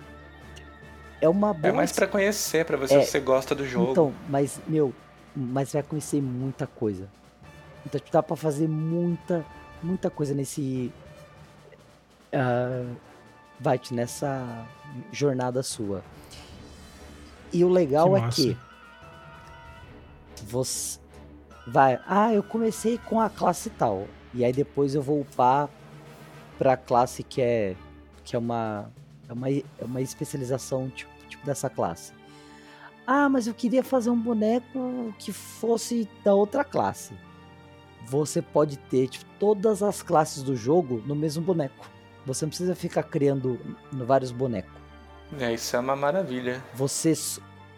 é 1.19 1.27
uma 1.27 1.53
boa... 1.53 1.67
É 1.67 1.71
mais 1.71 1.91
para 1.91 2.07
conhecer, 2.07 2.63
para 2.65 2.77
ver 2.77 2.87
se 2.87 2.95
é, 2.95 3.01
você 3.01 3.19
gosta 3.19 3.55
do 3.55 3.65
jogo. 3.65 3.91
Então, 3.91 4.13
mas, 4.29 4.61
meu, 4.67 4.93
mas 5.35 5.73
vai 5.73 5.83
conhecer 5.83 6.21
muita 6.21 6.67
coisa. 6.67 7.09
Então, 7.85 7.99
tipo, 7.99 8.11
dá 8.11 8.21
pra 8.21 8.35
fazer 8.35 8.67
muita, 8.67 9.43
muita 9.81 10.09
coisa 10.09 10.33
nesse... 10.33 10.91
Uh, 12.33 12.95
vai 13.59 13.79
nessa 13.91 14.67
jornada 15.11 15.63
sua. 15.63 16.03
E 17.51 17.63
o 17.63 17.69
legal 17.69 18.13
que 18.29 18.51
é 18.51 18.55
que 20.35 20.43
você 20.43 20.99
vai, 21.67 21.99
ah, 22.07 22.33
eu 22.33 22.43
comecei 22.43 22.97
com 22.97 23.19
a 23.19 23.29
classe 23.29 23.69
tal, 23.69 24.07
e 24.33 24.43
aí 24.43 24.53
depois 24.53 24.93
eu 24.93 25.01
vou 25.01 25.21
upar 25.21 25.69
pra 26.57 26.77
classe 26.77 27.23
que 27.23 27.41
é 27.41 27.75
que 28.23 28.35
é 28.35 28.39
uma 28.39 28.91
é 29.27 29.33
uma, 29.33 29.49
é 29.49 29.63
uma 29.81 30.01
especialização 30.01 30.89
tipo, 30.89 31.11
tipo 31.27 31.45
dessa 31.45 31.69
classe. 31.69 32.13
Ah, 33.07 33.29
mas 33.29 33.47
eu 33.47 33.53
queria 33.53 33.83
fazer 33.83 34.09
um 34.09 34.19
boneco 34.19 35.13
que 35.19 35.31
fosse 35.31 36.09
da 36.23 36.33
outra 36.33 36.63
classe. 36.63 37.13
Você 38.07 38.41
pode 38.41 38.77
ter 38.77 39.07
tipo, 39.07 39.25
todas 39.39 39.83
as 39.83 40.01
classes 40.01 40.43
do 40.43 40.55
jogo 40.55 41.03
no 41.05 41.15
mesmo 41.15 41.43
boneco. 41.43 41.94
Você 42.25 42.45
não 42.45 42.49
precisa 42.49 42.75
ficar 42.75 43.03
criando 43.03 43.59
vários 43.91 44.31
bonecos. 44.31 44.73
É, 45.39 45.53
isso 45.53 45.75
é 45.75 45.79
uma 45.79 45.95
maravilha. 45.95 46.63
Você. 46.73 47.13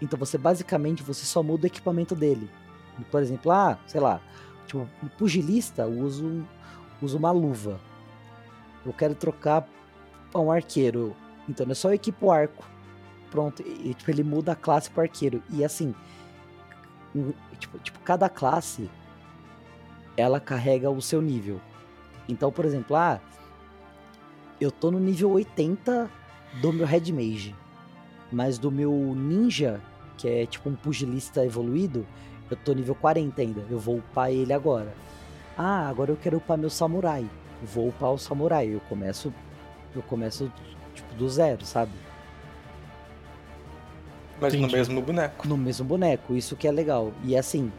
Então 0.02 0.18
você 0.18 0.38
basicamente 0.38 1.04
você 1.04 1.26
só 1.26 1.42
muda 1.42 1.64
o 1.64 1.68
equipamento 1.68 2.16
dele. 2.16 2.50
Por 3.12 3.22
exemplo, 3.22 3.52
ah, 3.52 3.78
sei 3.88 4.02
lá, 4.02 4.22
tipo, 4.66 4.88
um 5.04 5.08
pugilista 5.08 5.86
uso, 5.86 6.46
uso 7.02 7.18
uma 7.18 7.32
luva. 7.32 7.80
Eu 8.86 8.94
quero 8.94 9.16
trocar 9.16 9.68
para 10.32 10.42
um 10.42 10.52
arqueiro. 10.52 11.16
Então 11.48 11.66
é 11.70 11.74
só 11.74 11.94
equipo 11.94 12.32
arco. 12.32 12.66
Pronto. 13.30 13.62
E, 13.62 13.94
tipo, 13.94 14.10
ele 14.10 14.24
muda 14.24 14.54
a 14.54 14.56
classe 14.56 14.90
pro 14.90 15.02
arqueiro. 15.02 15.44
E 15.50 15.64
assim. 15.64 15.94
Tipo, 17.60 17.80
tipo, 17.80 18.00
cada 18.00 18.30
classe 18.30 18.90
ela 20.16 20.40
carrega 20.40 20.90
o 20.90 21.02
seu 21.02 21.22
nível. 21.22 21.60
Então, 22.28 22.52
por 22.52 22.66
exemplo, 22.66 22.96
ah, 22.96 23.20
eu 24.60 24.72
tô 24.72 24.92
no 24.92 25.00
nível 25.00 25.32
80 25.32 26.10
do 26.62 26.74
meu 26.74 26.86
Red 26.86 27.12
Mage. 27.12 27.56
Mas 28.32 28.58
do 28.58 28.72
meu 28.72 28.92
Ninja, 29.16 29.80
que 30.18 30.28
é 30.28 30.46
tipo 30.46 30.70
um 30.70 30.76
pugilista 30.76 31.46
evoluído, 31.46 32.06
eu 32.50 32.58
tô 32.58 32.74
nível 32.74 32.96
40 32.96 33.42
ainda. 33.42 33.64
Eu 33.70 33.80
vou 33.80 33.98
upar 33.98 34.32
ele 34.32 34.52
agora. 34.52 34.94
Ah, 35.58 35.88
agora 35.88 36.12
eu 36.12 36.18
quero 36.18 36.38
upar 36.38 36.58
meu 36.58 36.70
Samurai. 36.70 37.26
vou 37.64 37.90
upar 37.90 38.12
o 38.12 38.18
Samurai. 38.18 38.68
Eu 38.68 38.80
começo. 38.82 39.34
Eu 39.96 40.02
começo 40.04 40.52
tipo 40.94 41.14
do 41.16 41.30
zero, 41.30 41.66
sabe? 41.66 41.92
Mas 44.40 44.54
Entendi. 44.54 44.72
no 44.72 44.78
mesmo 44.78 45.02
boneco. 45.02 45.48
No 45.48 45.58
mesmo 45.58 45.86
boneco, 45.86 46.36
isso 46.36 46.56
que 46.56 46.68
é 46.68 46.72
legal. 46.72 47.12
E 47.24 47.36
assim, 47.36 47.72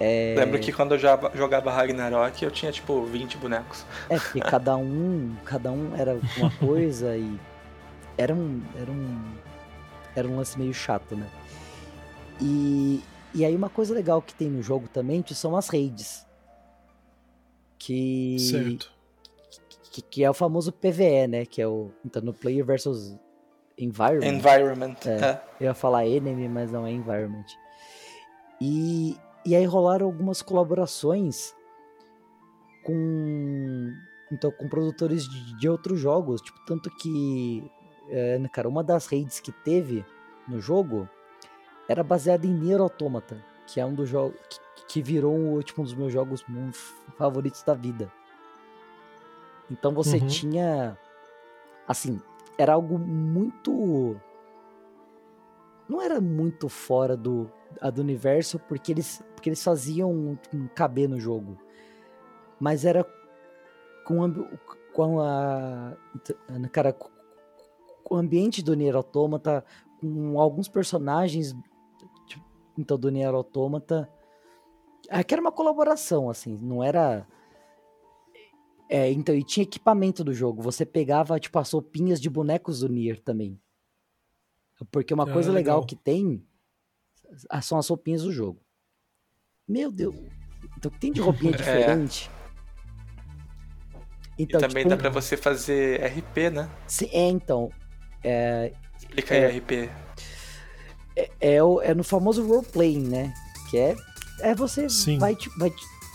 é... 0.00 0.34
Lembro 0.36 0.60
que 0.60 0.72
quando 0.72 0.94
eu 0.94 0.98
já 0.98 1.18
jogava 1.34 1.72
Ragnarok 1.72 2.42
eu 2.42 2.50
tinha 2.50 2.70
tipo 2.70 3.02
20 3.02 3.36
bonecos. 3.38 3.84
É, 4.08 4.18
porque 4.18 4.40
cada 4.40 4.76
um, 4.76 5.34
cada 5.44 5.72
um 5.72 5.94
era 5.96 6.18
uma 6.36 6.50
coisa 6.58 7.16
e 7.16 7.38
era 8.16 8.34
um, 8.34 8.62
era 8.80 8.90
um, 8.90 9.34
era 10.14 10.28
um 10.28 10.36
lance 10.36 10.58
meio 10.58 10.72
chato, 10.72 11.16
né? 11.16 11.28
E, 12.40 13.02
e 13.34 13.44
aí 13.44 13.54
uma 13.54 13.68
coisa 13.68 13.92
legal 13.92 14.22
que 14.22 14.34
tem 14.34 14.48
no 14.48 14.62
jogo 14.62 14.88
também 14.88 15.24
são 15.28 15.56
as 15.56 15.68
raids. 15.68 16.26
Que, 17.78 18.36
certo. 18.38 18.92
Que, 19.92 20.02
que 20.02 20.24
é 20.24 20.30
o 20.30 20.34
famoso 20.34 20.72
PVE, 20.72 21.26
né? 21.28 21.46
Que 21.46 21.62
é 21.62 21.66
o 21.66 21.90
então, 22.04 22.22
no 22.22 22.32
Player 22.32 22.64
versus 22.64 23.16
Environment. 23.76 24.26
Environment. 24.26 24.96
É, 25.06 25.24
é. 25.24 25.42
Eu 25.60 25.66
ia 25.66 25.74
falar 25.74 26.06
enemy, 26.06 26.48
mas 26.48 26.70
não 26.72 26.86
é 26.86 26.90
environment. 26.90 27.46
E, 28.60 29.16
e 29.44 29.54
aí 29.54 29.64
rolaram 29.64 30.06
algumas 30.06 30.42
colaborações 30.42 31.54
com 32.82 33.92
então 34.30 34.50
com 34.50 34.68
produtores 34.68 35.28
de, 35.28 35.58
de 35.58 35.68
outros 35.68 35.98
jogos, 35.98 36.40
tipo 36.40 36.58
tanto 36.66 36.90
que 36.90 37.70
é, 38.08 38.40
cara, 38.52 38.68
uma 38.68 38.82
das 38.82 39.06
raids 39.06 39.40
que 39.40 39.52
teve 39.52 40.04
no 40.46 40.60
jogo 40.60 41.08
era 41.88 42.02
baseada 42.02 42.46
em 42.46 42.52
Nier 42.52 42.80
Automata, 42.80 43.42
que 43.66 43.80
é 43.80 43.86
um 43.86 43.94
dos 43.94 44.08
jogos 44.08 44.38
que, 44.48 44.86
que 44.86 45.02
virou 45.02 45.62
tipo, 45.62 45.80
um 45.80 45.84
dos 45.84 45.94
meus 45.94 46.12
jogos 46.12 46.44
favoritos 47.16 47.62
da 47.62 47.74
vida. 47.74 48.12
Então 49.70 49.92
você 49.92 50.18
uhum. 50.18 50.26
tinha. 50.26 50.98
Assim, 51.86 52.20
era 52.56 52.74
algo 52.74 52.98
muito. 52.98 54.16
Não 55.88 56.02
era 56.02 56.20
muito 56.20 56.68
fora 56.68 57.16
do, 57.16 57.50
do 57.92 58.00
universo, 58.00 58.58
porque 58.58 58.92
eles, 58.92 59.22
porque 59.34 59.48
eles 59.48 59.62
faziam 59.62 60.10
um, 60.10 60.38
um 60.54 60.68
caber 60.68 61.08
no 61.08 61.20
jogo. 61.20 61.58
Mas 62.58 62.84
era 62.84 63.06
com, 64.04 64.48
com 64.92 65.20
a. 65.20 65.96
Cara, 66.72 66.92
com 66.92 68.14
o 68.14 68.16
ambiente 68.16 68.62
do 68.62 68.74
Nier 68.74 68.96
Automata, 68.96 69.64
com 70.00 70.40
alguns 70.40 70.68
personagens 70.68 71.54
tipo, 72.26 72.44
então, 72.76 72.98
do 72.98 73.10
Nier 73.10 73.34
Automata. 73.34 74.08
Aqui 75.10 75.34
era 75.34 75.40
uma 75.40 75.52
colaboração, 75.52 76.28
assim, 76.28 76.58
não 76.60 76.82
era 76.82 77.26
é, 78.88 79.12
então, 79.12 79.34
e 79.34 79.44
tinha 79.44 79.64
equipamento 79.64 80.24
do 80.24 80.32
jogo. 80.32 80.62
Você 80.62 80.86
pegava, 80.86 81.38
tipo, 81.38 81.58
as 81.58 81.70
roupinhas 81.70 82.20
de 82.20 82.30
bonecos 82.30 82.80
do 82.80 82.88
Nier 82.88 83.20
também. 83.20 83.60
Porque 84.90 85.12
uma 85.12 85.24
ah, 85.24 85.32
coisa 85.32 85.52
legal. 85.52 85.76
legal 85.76 85.86
que 85.86 85.94
tem 85.94 86.42
são 87.62 87.78
as 87.78 87.88
roupinhas 87.88 88.22
do 88.22 88.32
jogo. 88.32 88.60
Meu 89.66 89.92
Deus. 89.92 90.16
Então, 90.76 90.90
tem 90.90 91.12
de 91.12 91.20
roupinha 91.20 91.52
é. 91.54 91.56
diferente. 91.56 92.30
É. 92.34 92.38
Então, 94.38 94.60
e 94.60 94.62
também 94.62 94.84
tipo, 94.84 94.90
dá 94.90 94.96
pra 94.96 95.10
você 95.10 95.36
fazer 95.36 96.00
RP, 96.00 96.50
né? 96.52 96.70
Sim, 96.86 97.08
é, 97.12 97.28
então. 97.28 97.70
É, 98.22 98.72
Explica 98.96 99.34
é, 99.34 99.46
aí 99.46 99.58
RP. 99.58 99.72
É, 101.16 101.30
é, 101.40 101.56
é, 101.56 101.94
no 101.94 102.04
famoso 102.04 102.46
roleplaying, 102.46 103.08
né? 103.08 103.34
Que 103.68 103.78
é, 103.78 103.96
é 104.40 104.54
você 104.54 104.88
Sim. 104.88 105.18
vai, 105.18 105.36
vai 105.58 105.72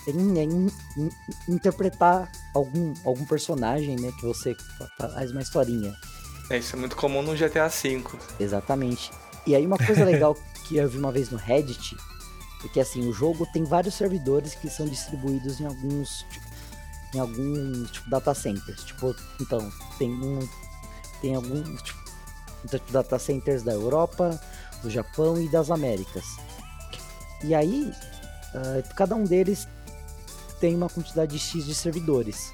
em, 0.07 0.69
interpretar 1.49 2.31
algum, 2.55 2.93
algum 3.05 3.25
personagem, 3.25 3.97
né? 3.99 4.11
Que 4.19 4.25
você 4.25 4.55
faz 4.97 5.31
uma 5.31 5.41
historinha. 5.41 5.93
É, 6.49 6.57
isso 6.57 6.75
é 6.75 6.79
muito 6.79 6.95
comum 6.95 7.21
no 7.21 7.35
GTA 7.35 7.67
V. 7.67 8.03
Exatamente. 8.39 9.11
E 9.45 9.55
aí 9.55 9.65
uma 9.65 9.77
coisa 9.77 10.03
legal 10.05 10.37
que 10.63 10.77
eu 10.77 10.89
vi 10.89 10.97
uma 10.97 11.11
vez 11.11 11.29
no 11.29 11.37
Reddit, 11.37 11.95
é 12.63 12.67
que 12.67 12.79
assim, 12.79 13.07
o 13.07 13.13
jogo 13.13 13.45
tem 13.51 13.63
vários 13.63 13.95
servidores 13.95 14.55
que 14.55 14.69
são 14.69 14.87
distribuídos 14.87 15.59
em 15.59 15.65
alguns 15.65 16.25
em 17.13 17.19
alguns 17.19 17.91
tipo, 17.91 18.09
data 18.09 18.33
centers. 18.33 18.83
Tipo, 18.83 19.15
então, 19.39 19.71
tem 19.97 20.11
um 20.11 20.39
tem 21.21 21.35
alguns 21.35 21.81
tipo, 21.81 21.99
tipo, 22.67 22.91
data 22.91 23.19
centers 23.19 23.63
da 23.63 23.73
Europa, 23.73 24.39
do 24.81 24.89
Japão 24.89 25.39
e 25.41 25.47
das 25.49 25.69
Américas. 25.69 26.25
E 27.43 27.53
aí, 27.53 27.91
uh, 28.53 28.95
cada 28.95 29.15
um 29.15 29.23
deles 29.23 29.67
tem 30.59 30.75
uma 30.75 30.89
quantidade 30.89 31.37
X 31.37 31.65
de 31.65 31.75
servidores. 31.75 32.53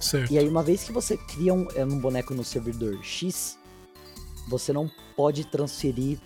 Certo. 0.00 0.32
E 0.32 0.38
aí, 0.38 0.48
uma 0.48 0.62
vez 0.62 0.84
que 0.84 0.92
você 0.92 1.16
cria 1.16 1.52
um, 1.52 1.68
é, 1.74 1.84
um 1.84 1.98
boneco 1.98 2.32
no 2.32 2.44
servidor 2.44 3.02
X, 3.02 3.58
você 4.48 4.72
não 4.72 4.90
pode 5.16 5.44
transferir 5.44 6.18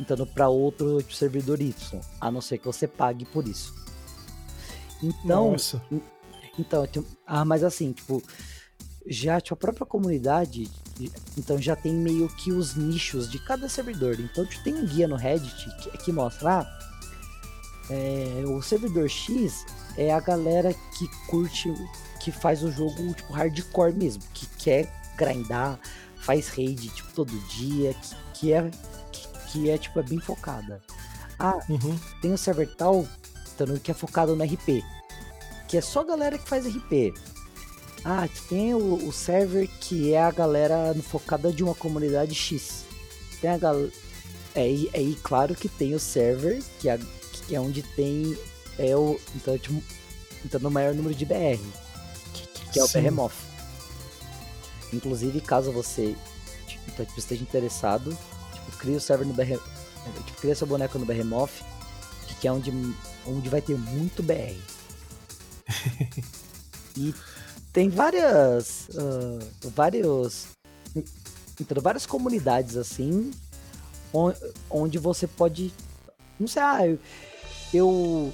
então, 0.00 0.26
para 0.26 0.48
outro 0.48 1.00
servidor 1.12 1.60
Y, 1.60 2.00
a 2.20 2.30
não 2.30 2.40
ser 2.40 2.58
que 2.58 2.66
você 2.66 2.86
pague 2.86 3.24
por 3.24 3.46
isso. 3.46 3.74
Então, 5.02 5.52
Nossa. 5.52 5.82
então, 6.58 6.86
ah, 7.26 7.44
mas 7.44 7.64
assim, 7.64 7.92
tipo, 7.92 8.22
já 9.06 9.40
tipo, 9.40 9.54
a 9.54 9.56
própria 9.56 9.86
comunidade, 9.86 10.70
então 11.36 11.58
já 11.58 11.74
tem 11.74 11.92
meio 11.92 12.28
que 12.36 12.52
os 12.52 12.74
nichos 12.76 13.30
de 13.30 13.38
cada 13.38 13.68
servidor. 13.68 14.18
Então, 14.20 14.46
tipo, 14.46 14.62
tem 14.62 14.74
um 14.74 14.86
guia 14.86 15.08
no 15.08 15.16
Reddit 15.16 15.66
que, 15.82 15.98
que 15.98 16.12
mostra, 16.12 16.60
ah, 16.60 16.78
é, 17.90 18.44
o 18.46 18.62
servidor 18.62 19.08
X 19.08 19.64
é 19.96 20.12
a 20.12 20.20
galera 20.20 20.72
que 20.72 21.08
curte, 21.26 21.72
que 22.20 22.30
faz 22.30 22.62
o 22.62 22.70
jogo 22.70 23.12
tipo 23.12 23.32
hardcore 23.32 23.92
mesmo, 23.92 24.22
que 24.32 24.46
quer 24.56 24.92
grindar, 25.16 25.78
faz 26.16 26.48
raid 26.48 26.88
tipo 26.88 27.12
todo 27.12 27.32
dia, 27.48 27.94
que, 27.94 28.16
que 28.34 28.52
é 28.52 28.70
que, 29.52 29.70
é 29.70 29.76
tipo 29.76 30.00
é 30.00 30.02
bem 30.02 30.18
focada. 30.18 30.80
Ah, 31.38 31.58
uhum. 31.68 31.98
tem 32.20 32.32
o 32.32 32.38
server 32.38 32.68
tal 32.74 33.06
que 33.82 33.90
é 33.90 33.94
focado 33.94 34.34
no 34.34 34.42
RP, 34.42 34.82
que 35.68 35.76
é 35.76 35.80
só 35.80 36.02
galera 36.02 36.38
que 36.38 36.48
faz 36.48 36.66
RP. 36.66 37.14
Ah, 38.04 38.28
tem 38.48 38.74
o, 38.74 39.06
o 39.06 39.12
server 39.12 39.68
que 39.80 40.12
é 40.12 40.20
a 40.20 40.30
galera 40.30 40.94
focada 41.02 41.52
de 41.52 41.62
uma 41.62 41.74
comunidade 41.74 42.34
X. 42.34 42.84
Tem 43.40 43.50
a 43.50 43.58
galera. 43.58 43.92
É, 44.54 44.66
é, 44.92 45.02
e 45.02 45.14
claro 45.22 45.54
que 45.54 45.68
tem 45.68 45.94
o 45.94 46.00
server 46.00 46.62
que 46.78 46.88
é 46.88 46.98
que 47.46 47.54
é 47.54 47.60
onde 47.60 47.82
tem 47.82 48.36
é 48.78 48.94
o 48.96 49.18
então, 49.34 49.56
tipo, 49.56 49.82
então 50.44 50.60
no 50.60 50.70
maior 50.70 50.94
número 50.94 51.14
de 51.14 51.24
BR, 51.24 51.58
que, 52.34 52.72
que 52.72 52.80
é 52.80 52.84
o 52.84 52.88
Behemoth. 52.88 53.32
Inclusive, 54.92 55.40
caso 55.40 55.72
você 55.72 56.14
tipo, 56.66 57.02
esteja 57.16 57.42
interessado, 57.42 58.16
tipo, 58.64 58.78
cria 58.78 58.96
o 58.96 59.00
server 59.00 59.26
no 59.26 59.34
BR, 59.34 59.58
tipo, 60.24 60.40
cria 60.40 60.54
seu 60.54 60.66
boneco 60.66 60.98
no 60.98 61.06
Behemoth, 61.06 61.50
que 62.40 62.48
é 62.48 62.52
onde, 62.52 62.72
onde 63.26 63.48
vai 63.48 63.60
ter 63.60 63.76
muito 63.76 64.22
BR. 64.22 64.56
e 66.96 67.14
tem 67.72 67.88
várias 67.88 68.88
uh, 68.90 69.70
vários 69.70 70.48
então, 71.60 71.80
várias 71.80 72.04
comunidades 72.04 72.76
assim 72.76 73.30
onde 74.68 74.98
você 74.98 75.26
pode 75.26 75.72
não 76.38 76.46
sei 76.46 76.60
ah, 76.60 76.86
eu, 76.86 76.98
eu 77.72 78.32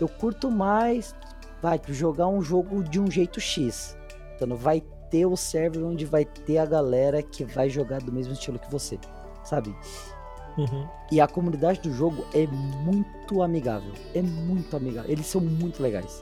eu 0.00 0.08
curto 0.08 0.50
mais 0.50 1.14
vai 1.62 1.80
jogar 1.88 2.28
um 2.28 2.42
jogo 2.42 2.82
de 2.82 3.00
um 3.00 3.10
jeito 3.10 3.40
X. 3.40 3.96
Então 4.36 4.54
vai 4.54 4.82
ter 5.10 5.24
o 5.24 5.34
server 5.34 5.82
onde 5.82 6.04
vai 6.04 6.24
ter 6.24 6.58
a 6.58 6.66
galera 6.66 7.22
que 7.22 7.42
vai 7.42 7.70
jogar 7.70 8.00
do 8.00 8.12
mesmo 8.12 8.34
estilo 8.34 8.58
que 8.58 8.70
você, 8.70 8.98
sabe? 9.44 9.74
Uhum. 10.56 10.86
E 11.10 11.20
a 11.20 11.26
comunidade 11.26 11.80
do 11.80 11.92
jogo 11.92 12.24
é 12.32 12.46
muito 12.46 13.42
amigável. 13.42 13.92
É 14.14 14.22
muito 14.22 14.76
amigável. 14.76 15.10
Eles 15.10 15.26
são 15.26 15.40
muito 15.40 15.82
legais. 15.82 16.20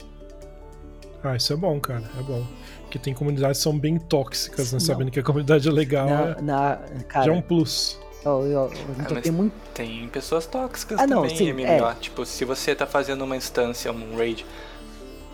Ah, 1.23 1.36
isso 1.36 1.52
é 1.52 1.57
bom, 1.57 1.78
cara. 1.78 2.02
É 2.18 2.23
bom. 2.23 2.44
Porque 2.83 2.99
tem 2.99 3.15
comunidades 3.15 3.59
que 3.59 3.62
são 3.62 3.78
bem 3.78 3.99
tóxicas, 3.99 4.73
né? 4.73 4.81
Sabendo 4.81 5.10
que 5.10 5.20
a 5.20 5.23
comunidade 5.23 5.68
é 5.68 5.73
legal. 5.73 6.09
Na, 6.09 6.23
é... 6.23 6.42
na, 6.42 6.76
cara, 7.09 7.26
já 7.26 7.33
é 7.33 7.34
um 7.34 7.42
plus. 7.42 8.01
Eu, 8.25 8.47
eu, 8.47 8.73
então 9.01 9.20
tem, 9.20 9.33
muito... 9.33 9.52
tem 9.75 10.09
pessoas 10.09 10.47
tóxicas 10.47 10.99
ah, 10.99 11.07
também, 11.07 11.31
não, 11.31 11.36
sim, 11.36 11.52
MMO. 11.52 11.67
É. 11.67 11.94
Tipo, 12.01 12.25
se 12.25 12.44
você 12.44 12.75
tá 12.75 12.86
fazendo 12.86 13.23
uma 13.25 13.36
instância, 13.36 13.92
um 13.92 14.17
raid, 14.17 14.47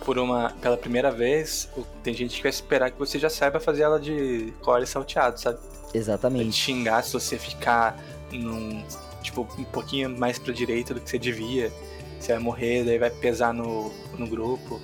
por 0.09 0.17
uma 0.17 0.49
pela 0.59 0.75
primeira 0.75 1.11
vez, 1.11 1.69
tem 2.01 2.15
gente 2.15 2.37
que 2.37 2.41
vai 2.41 2.49
esperar 2.49 2.89
que 2.89 2.97
você 2.97 3.19
já 3.19 3.29
saiba 3.29 3.59
fazer 3.59 3.83
ela 3.83 3.99
de 3.99 4.51
core 4.59 4.87
salteado, 4.87 5.39
sabe? 5.39 5.59
Exatamente. 5.93 6.45
Vai 6.45 6.51
te 6.51 6.57
xingar 6.57 7.03
se 7.03 7.13
você 7.13 7.37
ficar 7.37 7.95
num, 8.31 8.83
tipo, 9.21 9.47
um 9.55 9.63
pouquinho 9.65 10.09
mais 10.09 10.39
pra 10.39 10.51
direita 10.51 10.95
do 10.95 10.99
que 10.99 11.11
você 11.11 11.19
devia. 11.19 11.71
Você 12.19 12.31
vai 12.31 12.41
morrer, 12.41 12.83
daí 12.85 12.97
vai 12.97 13.11
pesar 13.11 13.53
no, 13.53 13.91
no 14.17 14.25
grupo. 14.25 14.81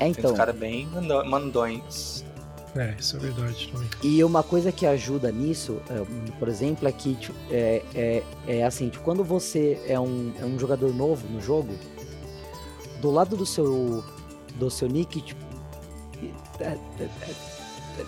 É, 0.00 0.08
então. 0.08 0.24
Tem 0.24 0.32
uns 0.32 0.36
caras 0.36 0.56
bem 0.56 0.88
mandões. 1.28 2.24
É, 2.74 2.96
isso 2.98 3.18
é 3.18 3.20
verdade 3.20 3.70
também. 3.70 3.88
E 4.02 4.24
uma 4.24 4.42
coisa 4.42 4.72
que 4.72 4.84
ajuda 4.84 5.30
nisso, 5.30 5.80
é, 5.88 6.34
por 6.40 6.48
exemplo, 6.48 6.88
é 6.88 6.92
que 6.92 7.14
tipo, 7.14 7.38
é, 7.52 7.84
é, 7.94 8.22
é 8.48 8.64
assim, 8.64 8.88
tipo, 8.88 9.04
quando 9.04 9.22
você 9.22 9.80
é 9.86 10.00
um, 10.00 10.32
é 10.40 10.44
um 10.44 10.58
jogador 10.58 10.92
novo 10.92 11.28
no 11.28 11.40
jogo, 11.40 11.72
do 13.00 13.12
lado 13.12 13.36
do 13.36 13.46
seu 13.46 14.02
do 14.54 14.70
seu 14.70 14.88
nick, 14.88 15.20
tipo, 15.20 15.44
é, 16.60 16.76
é, 16.98 17.08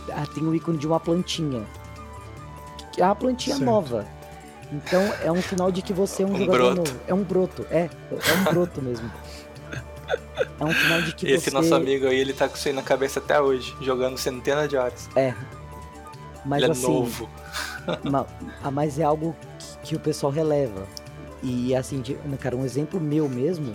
é, 0.09 0.27
tem 0.35 0.43
o 0.43 0.51
um 0.51 0.55
ícone 0.55 0.79
de 0.79 0.87
uma 0.87 1.01
plantinha. 1.01 1.65
Que 2.93 3.01
é 3.01 3.05
uma 3.05 3.15
plantinha 3.15 3.57
certo. 3.57 3.71
nova. 3.71 4.07
Então 4.71 5.03
é 5.23 5.31
um 5.31 5.43
sinal 5.43 5.71
de 5.71 5.83
que 5.83 5.93
você 5.93 6.23
é 6.23 6.27
um, 6.27 6.33
um 6.33 6.39
jogador 6.39 6.75
broto. 6.75 6.77
novo. 6.77 7.01
É 7.07 7.15
um 7.15 7.23
broto, 7.23 7.67
é. 7.71 7.91
É 8.11 8.33
um 8.35 8.45
broto 8.45 8.83
mesmo. 8.83 9.11
É 10.59 10.65
um 10.65 10.73
sinal 10.73 11.03
de 11.03 11.15
que 11.15 11.27
Esse 11.27 11.51
você... 11.51 11.51
nosso 11.51 11.75
amigo 11.75 12.07
aí, 12.07 12.19
ele 12.19 12.33
tá 12.33 12.49
com 12.49 12.57
isso 12.57 12.69
aí 12.69 12.75
na 12.75 12.83
cabeça 12.83 13.21
até 13.21 13.41
hoje, 13.41 13.75
jogando 13.81 14.19
centenas 14.19 14.69
de 14.69 14.77
horas. 14.77 15.09
É. 15.17 15.35
Mas 16.45 16.63
ele 16.63 16.71
é 16.71 16.73
assim, 16.73 16.87
é 16.87 16.89
novo. 16.89 17.29
mas 18.73 18.99
é 18.99 19.05
algo 19.05 19.37
que, 19.59 19.89
que, 19.89 19.97
o 19.97 20.01
pessoal 20.01 20.33
releva. 20.33 20.87
E 21.43 21.75
assim, 21.75 22.01
de, 22.01 22.15
cara, 22.41 22.57
um 22.57 22.65
exemplo 22.65 23.01
meu 23.01 23.29
mesmo, 23.29 23.75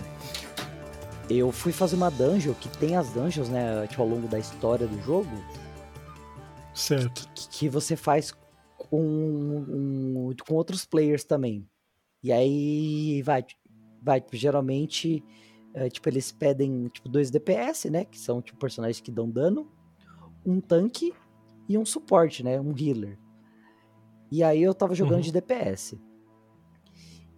eu 1.28 1.52
fui 1.52 1.72
fazer 1.72 1.96
uma 1.96 2.10
dungeon, 2.10 2.54
que 2.54 2.68
tem 2.78 2.96
as 2.96 3.10
dungeons, 3.12 3.48
né, 3.48 3.86
tipo, 3.86 4.02
ao 4.02 4.08
longo 4.08 4.28
da 4.28 4.38
história 4.38 4.86
do 4.86 5.00
jogo. 5.02 5.30
Certo. 6.74 7.28
Que, 7.34 7.48
que 7.48 7.68
você 7.68 7.96
faz 7.96 8.32
com, 8.76 9.00
um, 9.02 10.34
com 10.46 10.54
outros 10.54 10.84
players 10.84 11.24
também. 11.24 11.68
E 12.22 12.32
aí 12.32 13.22
vai, 13.22 13.44
vai 14.02 14.24
geralmente 14.32 15.22
é, 15.74 15.88
tipo, 15.88 16.08
eles 16.08 16.32
pedem, 16.32 16.88
tipo, 16.88 17.08
dois 17.08 17.30
DPS, 17.30 17.90
né? 17.90 18.04
Que 18.04 18.18
são, 18.18 18.40
tipo, 18.40 18.58
personagens 18.58 19.00
que 19.00 19.10
dão 19.10 19.28
dano. 19.28 19.70
Um 20.44 20.60
tanque 20.60 21.12
e 21.68 21.76
um 21.76 21.84
suporte, 21.84 22.42
né? 22.42 22.60
Um 22.60 22.74
healer. 22.76 23.18
E 24.30 24.42
aí 24.42 24.62
eu 24.62 24.74
tava 24.74 24.94
jogando 24.94 25.16
Uhum. 25.16 25.20
de 25.20 25.32
DPS. 25.32 25.98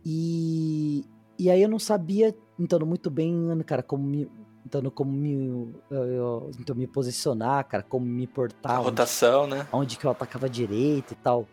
E, 0.05 1.05
e 1.39 1.51
aí 1.51 1.62
eu 1.62 1.69
não 1.69 1.78
sabia, 1.78 2.35
então, 2.61 2.79
muito 2.81 3.11
bem, 3.11 3.35
cara, 3.67 3.83
como 3.83 4.05
me. 4.07 4.31
Então, 4.65 4.83
como 4.91 5.11
me, 5.11 5.73
eu- 5.91 6.05
eu- 6.05 6.51
então, 6.61 6.77
me 6.77 6.87
posicionar, 6.87 7.65
cara, 7.67 7.83
como 7.83 8.05
me 8.05 8.25
A 8.25 8.29
portar, 8.29 8.77
onde, 8.79 8.85
rotação, 8.91 9.47
né? 9.47 9.67
onde 9.73 9.97
que 9.97 10.05
eu 10.07 10.11
atacava 10.11 10.49
direito 10.51 11.13
e 11.13 11.17
tal. 11.17 11.49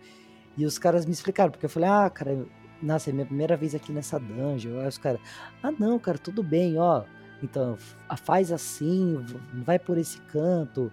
E 0.57 0.65
os 0.65 0.77
caras 0.77 1.05
me 1.05 1.13
explicaram, 1.13 1.49
porque 1.51 1.65
eu 1.65 1.69
falei, 1.69 1.87
ah, 1.89 2.09
cara, 2.09 2.45
nossa, 2.81 3.09
é 3.09 3.13
minha 3.13 3.25
primeira 3.25 3.55
vez 3.55 3.73
aqui 3.73 3.91
nessa 3.93 4.19
dungeon. 4.19 4.79
Aí 4.81 4.87
os 4.87 4.97
caras, 4.97 5.21
ah, 5.63 5.71
não, 5.71 5.97
cara, 5.97 6.17
tudo 6.17 6.43
bem, 6.43 6.77
ó. 6.77 7.03
Então, 7.41 7.75
f- 7.75 7.95
faz 8.25 8.51
assim, 8.51 9.23
vai 9.65 9.79
por 9.79 9.97
esse 9.97 10.19
canto, 10.23 10.91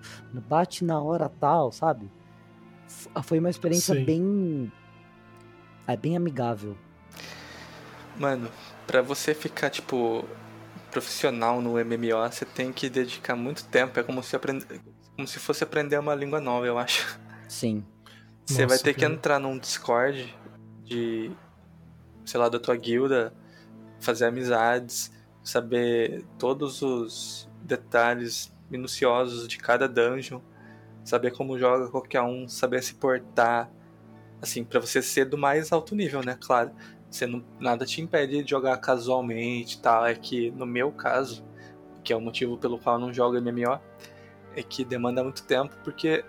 bate 0.48 0.84
na 0.84 1.00
hora 1.02 1.28
tal, 1.28 1.72
sabe? 1.72 2.10
F- 2.86 3.08
Foi 3.24 3.38
uma 3.38 3.50
experiência 3.50 3.94
Sim. 3.94 4.04
bem. 4.04 4.72
É 5.86 5.96
bem 5.96 6.16
amigável. 6.16 6.76
Mano, 8.18 8.48
pra 8.86 9.02
você 9.02 9.34
ficar, 9.34 9.70
tipo, 9.70 10.24
profissional 10.90 11.60
no 11.60 11.72
MMO, 11.72 12.30
você 12.30 12.44
tem 12.44 12.72
que 12.72 12.88
dedicar 12.88 13.34
muito 13.34 13.64
tempo. 13.64 13.98
É 13.98 14.02
como 14.02 14.22
se, 14.22 14.36
aprend... 14.36 14.64
como 15.16 15.26
se 15.26 15.38
fosse 15.38 15.64
aprender 15.64 15.98
uma 15.98 16.14
língua 16.14 16.40
nova, 16.40 16.66
eu 16.66 16.78
acho. 16.78 17.18
Sim. 17.48 17.84
Você 18.46 18.66
vai 18.66 18.76
Nossa, 18.76 18.84
ter 18.84 18.94
que 18.94 19.04
entrar 19.04 19.38
num 19.38 19.58
Discord 19.58 20.34
de, 20.84 21.30
sei 22.24 22.38
lá, 22.38 22.48
da 22.48 22.60
tua 22.60 22.76
guilda, 22.76 23.34
fazer 24.00 24.26
amizades, 24.26 25.10
saber 25.42 26.24
todos 26.38 26.82
os 26.82 27.48
detalhes 27.62 28.54
minuciosos 28.70 29.48
de 29.48 29.58
cada 29.58 29.88
dungeon, 29.88 30.40
saber 31.04 31.32
como 31.32 31.58
joga 31.58 31.88
qualquer 31.88 32.22
um, 32.22 32.46
saber 32.46 32.82
se 32.82 32.94
portar, 32.94 33.70
assim, 34.40 34.62
pra 34.62 34.78
você 34.78 35.00
ser 35.00 35.24
do 35.24 35.38
mais 35.38 35.72
alto 35.72 35.94
nível, 35.94 36.22
né? 36.22 36.36
Claro, 36.40 36.70
você 37.14 37.26
não, 37.26 37.42
nada 37.60 37.84
te 37.86 38.00
impede 38.00 38.42
de 38.42 38.50
jogar 38.50 38.76
casualmente, 38.78 39.76
e 39.76 39.80
tal. 39.80 40.04
É 40.06 40.14
que 40.14 40.50
no 40.52 40.66
meu 40.66 40.90
caso, 40.92 41.44
que 42.02 42.12
é 42.12 42.16
o 42.16 42.20
motivo 42.20 42.56
pelo 42.58 42.78
qual 42.78 42.96
eu 42.96 43.00
não 43.00 43.12
jogo 43.12 43.36
MMO, 43.40 43.78
é 44.56 44.62
que 44.62 44.84
demanda 44.84 45.22
muito 45.22 45.42
tempo, 45.44 45.74
porque 45.84 46.24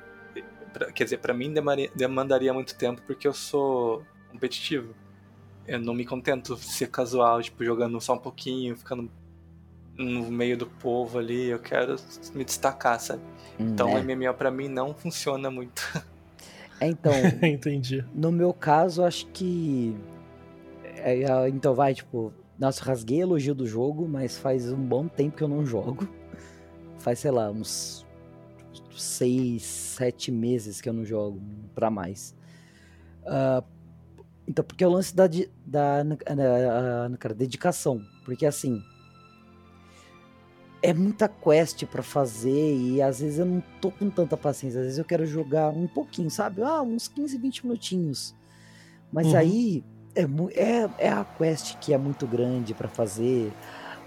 pra- 0.74 0.92
quer 0.92 1.04
dizer, 1.06 1.18
pra 1.18 1.34
mim 1.34 1.52
demaria- 1.54 1.92
demandaria 1.96 2.54
muito 2.54 2.76
tempo 2.76 3.02
porque 3.08 3.28
eu 3.28 3.34
sou 3.34 4.04
competitivo. 4.32 4.94
Eu 5.68 5.80
não 5.80 5.94
me 5.96 6.06
contento 6.06 6.56
de 6.56 6.62
ser 6.64 6.90
casual, 6.92 7.42
tipo, 7.42 7.64
jogando 7.64 8.00
só 8.00 8.14
um 8.14 8.20
pouquinho, 8.20 8.76
ficando 8.76 9.10
no 9.98 10.30
meio 10.30 10.58
do 10.58 10.68
povo 10.68 11.18
ali, 11.18 11.46
eu 11.48 11.58
quero 11.60 11.96
me 12.34 12.44
destacar, 12.44 13.00
sabe? 13.00 13.22
Então 13.58 13.90
é. 13.90 13.96
o 14.00 14.04
MMO 14.04 14.34
pra 14.34 14.52
mim 14.52 14.68
não 14.68 14.94
funciona 14.94 15.50
muito. 15.50 15.82
É, 16.80 16.88
então, 16.88 17.12
Entendi. 17.42 18.04
no 18.14 18.32
meu 18.32 18.54
caso, 18.54 19.04
acho 19.04 19.26
que. 19.28 19.96
É, 21.12 21.50
então 21.50 21.74
vai, 21.76 21.94
tipo, 21.94 22.34
nossa, 22.58 22.84
rasguei 22.84 23.22
elogio 23.22 23.54
do 23.54 23.68
jogo, 23.68 24.08
mas 24.08 24.38
faz 24.38 24.72
um 24.72 24.84
bom 24.86 25.08
tempo 25.08 25.36
que 25.38 25.44
eu 25.44 25.48
não 25.48 25.66
jogo. 25.66 26.08
Faz, 27.00 27.20
sei 27.20 27.32
lá, 27.32 27.52
uns 27.52 28.06
seis, 28.96 29.64
sete 29.64 30.32
meses 30.32 30.82
que 30.82 30.90
eu 30.90 30.94
não 30.94 31.06
jogo, 31.06 31.40
pra 31.74 31.90
mais. 31.90 32.36
Ah, 33.26 33.64
então, 34.48 34.64
porque 34.64 34.84
é 34.84 34.88
o 34.88 34.92
lance 34.92 35.16
da, 35.16 35.28
da, 35.66 36.04
da- 36.04 37.08
da- 37.08 37.18
cara, 37.18 37.34
dedicação. 37.34 38.02
Porque 38.24 38.46
assim. 38.46 38.82
É 40.82 40.94
muita 40.94 41.28
quest 41.28 41.84
pra 41.88 42.04
fazer 42.04 42.76
e 42.78 43.02
às 43.02 43.20
vezes 43.20 43.40
eu 43.40 43.46
não 43.46 43.64
tô 43.82 43.90
com 43.90 44.08
tanta 44.08 44.38
paciência. 44.38 44.80
Às 44.80 44.86
vezes 44.86 45.00
eu 45.00 45.06
quero 45.06 45.26
jogar 45.26 45.70
um 45.70 45.88
pouquinho, 45.88 46.30
sabe? 46.30 46.62
Ah, 46.62 46.82
uns 46.84 47.08
15, 47.08 47.38
20 47.40 47.66
minutinhos. 47.66 48.36
Mas 49.12 49.28
Uhum. 49.28 49.38
aí 49.38 49.84
é, 50.16 50.22
é, 50.56 50.90
é 50.98 51.10
a 51.10 51.26
quest 51.38 51.78
que 51.80 51.94
é 51.94 51.98
muito 51.98 52.26
grande 52.26 52.74
pra 52.74 52.88
fazer. 52.88 53.52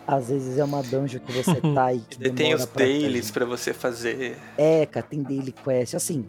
Às 0.07 0.31
vezes 0.31 0.57
é 0.57 0.65
uma 0.65 0.83
dungeon 0.83 1.21
que 1.21 1.33
você 1.33 1.61
tá 1.75 1.93
e 1.93 2.01
que 2.01 2.31
tem 2.31 2.55
os 2.55 2.65
dailies 2.65 3.31
pra 3.31 3.45
você 3.45 3.75
fazer. 3.75 4.39
É, 4.57 4.87
cara, 4.87 5.07
tem 5.07 5.23
daily 5.23 5.53
quest. 5.53 5.95
Assim, 5.95 6.27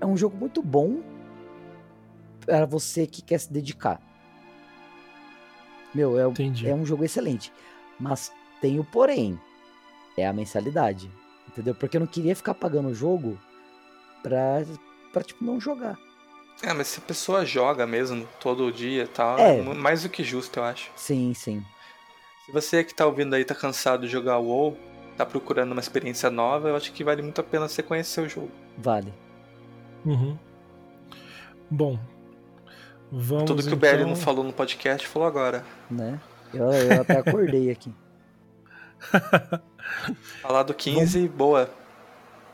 é 0.00 0.06
um 0.06 0.16
jogo 0.16 0.36
muito 0.36 0.62
bom 0.62 1.02
para 2.46 2.64
você 2.64 3.06
que 3.06 3.20
quer 3.20 3.38
se 3.38 3.52
dedicar. 3.52 4.00
Meu, 5.94 6.18
é, 6.18 6.26
Entendi. 6.26 6.68
é 6.68 6.74
um 6.74 6.84
jogo 6.84 7.04
excelente. 7.04 7.52
Mas 8.00 8.32
tem 8.60 8.80
o 8.80 8.84
porém. 8.84 9.38
É 10.16 10.26
a 10.26 10.32
mensalidade. 10.32 11.10
Entendeu? 11.48 11.74
Porque 11.74 11.96
eu 11.96 12.00
não 12.00 12.06
queria 12.06 12.34
ficar 12.34 12.54
pagando 12.54 12.88
o 12.88 12.94
jogo 12.94 13.38
pra, 14.22 14.62
pra 15.12 15.22
tipo, 15.22 15.44
não 15.44 15.60
jogar. 15.60 15.98
É, 16.62 16.72
mas 16.72 16.86
se 16.88 16.98
a 16.98 17.02
pessoa 17.02 17.44
joga 17.44 17.86
mesmo 17.86 18.26
todo 18.40 18.70
dia 18.72 19.04
e 19.04 19.08
tal, 19.08 19.38
É. 19.38 19.58
é 19.58 19.62
mais 19.62 20.02
do 20.02 20.08
que 20.08 20.22
justo, 20.24 20.58
eu 20.58 20.64
acho. 20.64 20.90
Sim, 20.96 21.34
sim. 21.34 21.64
Se 22.46 22.52
você 22.52 22.82
que 22.84 22.94
tá 22.94 23.06
ouvindo 23.06 23.34
aí 23.34 23.44
tá 23.44 23.54
cansado 23.54 24.02
de 24.06 24.12
jogar 24.12 24.38
WoW, 24.38 24.76
tá 25.16 25.24
procurando 25.26 25.72
uma 25.72 25.80
experiência 25.80 26.30
nova, 26.30 26.68
eu 26.68 26.76
acho 26.76 26.92
que 26.92 27.04
vale 27.04 27.22
muito 27.22 27.40
a 27.40 27.44
pena 27.44 27.68
você 27.68 27.82
conhecer 27.82 28.20
o 28.20 28.28
jogo. 28.28 28.50
Vale. 28.78 29.12
Uhum. 30.04 30.38
Bom, 31.70 31.98
vamos 33.10 33.44
Tudo 33.44 33.62
que 33.62 33.68
o 33.70 33.74
então... 33.74 33.78
BL 33.98 34.04
não 34.06 34.16
falou 34.16 34.44
no 34.44 34.52
podcast, 34.52 35.06
falou 35.06 35.26
agora. 35.26 35.64
Né? 35.90 36.20
Eu, 36.52 36.70
eu 36.70 37.00
até 37.00 37.18
acordei 37.18 37.70
aqui. 37.70 37.92
Falar 40.40 40.62
do 40.62 40.72
15, 40.74 41.28
boa. 41.28 41.68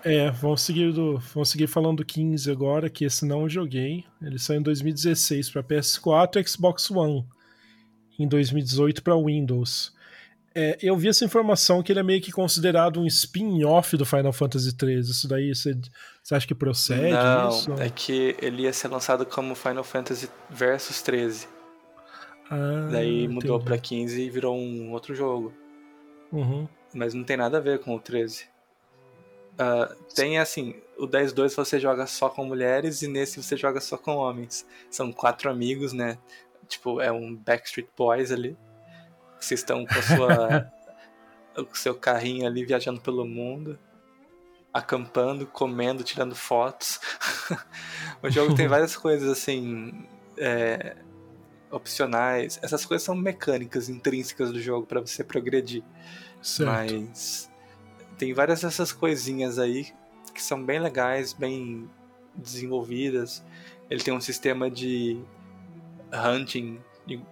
É, 0.05 0.31
vamos 0.31 0.63
seguir, 0.63 0.93
do, 0.93 1.19
vamos 1.19 1.51
seguir 1.51 1.67
falando 1.67 1.99
do 1.99 2.05
15 2.05 2.51
agora, 2.51 2.89
que 2.89 3.05
esse 3.05 3.25
não 3.25 3.49
joguei. 3.49 4.05
Ele 4.23 4.39
saiu 4.39 4.61
em 4.61 4.63
2016 4.63 5.51
para 5.51 5.63
PS4 5.63 6.37
e 6.37 6.49
Xbox 6.49 6.91
One. 6.91 7.27
Em 8.19 8.27
2018 8.27 9.03
para 9.03 9.17
Windows. 9.17 9.95
É, 10.55 10.77
eu 10.83 10.97
vi 10.97 11.09
essa 11.09 11.25
informação 11.25 11.83
que 11.83 11.93
ele 11.93 12.01
é 12.01 12.03
meio 12.03 12.21
que 12.21 12.33
considerado 12.33 13.01
um 13.01 13.07
spin-off 13.07 13.97
do 13.97 14.05
Final 14.05 14.33
Fantasy 14.33 14.71
XIII. 14.71 14.99
Isso 14.99 15.29
daí 15.29 15.55
você, 15.55 15.79
você 16.23 16.35
acha 16.35 16.47
que 16.47 16.55
procede? 16.55 17.13
não, 17.13 17.49
isso? 17.49 17.73
é 17.75 17.89
que 17.89 18.37
ele 18.43 18.63
ia 18.63 18.73
ser 18.73 18.89
lançado 18.89 19.25
como 19.25 19.55
Final 19.55 19.85
Fantasy 19.85 20.29
Versus 20.51 21.03
13. 21.03 21.47
Ah, 22.51 22.89
Daí 22.91 23.29
mudou 23.29 23.61
pra 23.61 23.79
15 23.79 24.21
e 24.21 24.29
virou 24.29 24.57
um 24.57 24.91
outro 24.91 25.15
jogo. 25.15 25.55
Uhum. 26.33 26.67
Mas 26.93 27.15
não 27.15 27.23
tem 27.23 27.37
nada 27.37 27.59
a 27.59 27.61
ver 27.61 27.79
com 27.79 27.95
o 27.95 28.01
13. 28.01 28.47
Ah, 29.63 29.95
tem 30.15 30.39
assim, 30.39 30.75
o 30.97 31.07
10-2 31.07 31.55
você 31.55 31.79
joga 31.79 32.07
só 32.07 32.31
com 32.31 32.47
mulheres 32.47 33.03
e 33.03 33.09
nesse 33.09 33.43
você 33.43 33.59
joga 33.59 33.79
só 33.79 33.99
com 33.99 34.17
homens. 34.17 34.67
São 34.91 35.13
quatro 35.13 35.51
amigos, 35.51 35.93
né? 35.93 36.17
Tipo, 36.67 36.99
é 36.99 37.13
um 37.13 37.37
Backstreet 37.37 37.87
Boys 37.95 38.33
ali. 38.33 38.57
Vocês 39.39 39.61
estão 39.61 39.85
com 39.85 39.99
a 39.99 40.03
sua. 40.03 40.73
com 41.55 41.61
o 41.73 41.77
seu 41.77 41.95
carrinho 41.95 42.47
ali 42.47 42.65
viajando 42.65 43.03
pelo 43.03 43.27
mundo. 43.27 43.79
Acampando, 44.73 45.47
comendo, 45.47 46.03
tirando 46.03 46.35
fotos. 46.35 46.99
o 48.23 48.31
jogo 48.31 48.55
tem 48.55 48.67
várias 48.67 48.97
coisas 48.97 49.29
assim. 49.29 50.07
é, 50.39 50.97
opcionais. 51.71 52.59
Essas 52.63 52.87
coisas 52.87 53.05
são 53.05 53.15
mecânicas 53.15 53.91
intrínsecas 53.91 54.51
do 54.53 54.61
jogo 54.61 54.87
para 54.87 55.03
você 55.03 55.23
progredir. 55.23 55.85
Certo. 56.41 56.71
Mas 56.71 57.50
tem 58.21 58.35
várias 58.35 58.61
dessas 58.61 58.93
coisinhas 58.93 59.59
aí 59.59 59.87
que 60.35 60.43
são 60.43 60.63
bem 60.63 60.79
legais, 60.79 61.33
bem 61.33 61.89
desenvolvidas. 62.35 63.43
Ele 63.89 64.03
tem 64.03 64.13
um 64.13 64.21
sistema 64.21 64.71
de 64.71 65.19
hunting 66.13 66.79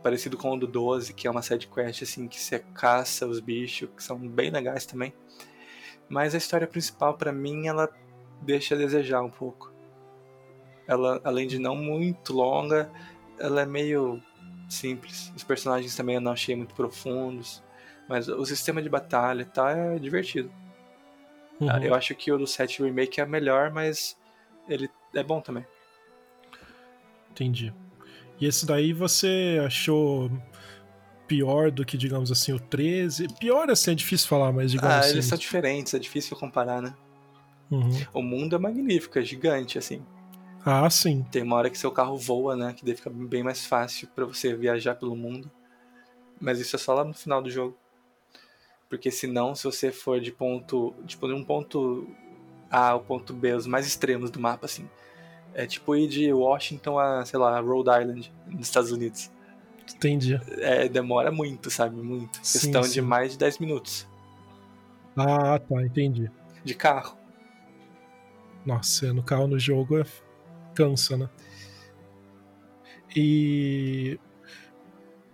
parecido 0.03 0.39
com 0.39 0.55
o 0.55 0.59
do 0.59 0.67
12, 0.67 1.13
que 1.13 1.29
é 1.29 1.31
uma 1.31 1.43
side 1.43 1.69
quest 1.69 2.03
assim 2.03 2.27
que 2.27 2.41
você 2.41 2.61
caça 2.73 3.27
os 3.27 3.39
bichos, 3.39 3.91
que 3.95 4.03
são 4.03 4.19
bem 4.19 4.51
legais 4.51 4.87
também. 4.87 5.13
Mas 6.09 6.35
a 6.35 6.39
história 6.39 6.67
principal 6.67 7.19
pra 7.19 7.33
mim 7.33 7.69
ela 7.69 7.91
deixa 8.41 8.75
a 8.75 8.79
desejar 8.79 9.21
um 9.21 9.31
pouco. 9.31 9.71
Ela, 10.87 11.21
além 11.23 11.47
de 11.47 11.59
não 11.59 11.77
muito 11.77 12.33
longa, 12.33 12.91
ela 13.39 13.61
é 13.61 13.67
meio 13.67 14.23
simples. 14.71 15.31
Os 15.37 15.45
personagens 15.45 15.95
também 15.95 16.15
eu 16.15 16.21
não 16.23 16.33
achei 16.33 16.57
muito 16.57 16.75
profundos. 16.75 17.63
Mas 18.09 18.27
o 18.27 18.47
sistema 18.47 18.81
de 18.81 18.89
batalha 18.89 19.45
tal 19.45 19.69
é 19.69 19.99
divertido. 19.99 20.51
Uhum. 21.61 21.83
Eu 21.83 21.95
acho 21.95 22.15
que 22.15 22.31
o 22.31 22.39
do 22.39 22.47
7 22.47 22.83
Remake 22.83 23.21
é 23.21 23.27
melhor, 23.27 23.71
mas 23.71 24.17
ele 24.69 24.89
é 25.15 25.23
bom 25.23 25.41
também. 25.41 25.67
Entendi. 27.31 27.73
E 28.41 28.47
esse 28.47 28.65
daí 28.65 28.93
você 28.93 29.61
achou 29.65 30.31
pior 31.27 31.71
do 31.71 31.85
que, 31.85 31.97
digamos 31.97 32.31
assim, 32.31 32.53
o 32.53 32.61
13? 32.61 33.29
Pior 33.39 33.71
assim, 33.71 33.93
é 33.93 33.95
difícil 33.95 34.29
falar, 34.29 34.53
mas 34.53 34.71
digamos 34.71 34.95
ah, 34.95 35.01
assim. 35.01 35.11
eles 35.11 35.27
são 35.27 35.37
diferentes, 35.37 35.95
é 35.95 35.99
difícil 35.99 36.37
comparar, 36.37 36.81
né? 36.81 36.95
Uhum. 37.71 37.91
O 38.15 38.23
mundo 38.23 38.57
é 38.57 38.59
magnífico, 38.59 39.19
é 39.19 39.23
gigante, 39.23 39.77
assim. 39.77 40.03
Ah, 40.65 40.89
sim. 40.89 41.25
Tem 41.31 41.43
uma 41.43 41.57
hora 41.57 41.71
que 41.71 41.79
seu 41.79 41.91
carro 41.91 42.17
voa, 42.17 42.57
né? 42.57 42.73
Que 42.73 42.85
daí 42.85 42.97
fica 42.97 43.11
bem 43.11 43.43
mais 43.43 43.67
fácil 43.67 44.09
pra 44.09 44.25
você 44.25 44.55
viajar 44.55 44.95
pelo 44.95 45.15
mundo. 45.15 45.51
Mas 46.41 46.61
isso 46.61 46.77
é 46.77 46.79
só 46.79 46.95
lá 46.95 47.05
no 47.05 47.15
final 47.15 47.43
do 47.43 47.51
jogo. 47.51 47.77
Porque 48.89 49.11
senão, 49.11 49.55
se 49.55 49.65
você 49.65 49.93
for 49.93 50.21
de 50.21 50.33
ponto. 50.33 50.95
Tipo, 51.07 51.29
de 51.29 51.35
um 51.35 51.45
ponto 51.45 52.09
A 52.71 52.91
ao 52.91 53.01
ponto 53.01 53.33
B, 53.33 53.53
os 53.53 53.67
mais 53.67 53.87
extremos 53.87 54.31
do 54.31 54.41
mapa, 54.41 54.67
assim. 54.67 54.89
É 55.55 55.67
tipo 55.67 55.95
ir 55.97 56.09
de 56.09 56.33
Washington 56.33 56.99
a, 56.99 57.25
sei 57.25 57.39
lá, 57.39 57.61
Rhode 57.61 57.91
Island, 57.91 58.33
nos 58.47 58.67
Estados 58.67 58.93
Unidos. 58.93 59.31
Entendi. 59.95 60.39
É, 60.59 60.89
demora 60.89 61.31
muito, 61.33 61.71
sabe? 61.71 61.97
Muito. 61.97 62.39
Sim, 62.43 62.59
Questão 62.61 62.83
sim. 62.83 62.93
de 62.93 63.03
mais 63.03 63.33
de 63.33 63.39
10 63.39 63.59
minutos. 63.59 64.07
Ah, 65.17 65.59
tá, 65.59 65.83
entendi. 65.83 66.31
De 66.65 66.75
carro. 66.75 67.17
Nossa, 68.65 69.07
é, 69.07 69.13
no 69.13 69.23
carro 69.23 69.47
no 69.47 69.59
jogo 69.59 69.99
é... 69.99 70.05
cansa, 70.75 71.17
né? 71.17 71.29
E. 73.17 74.19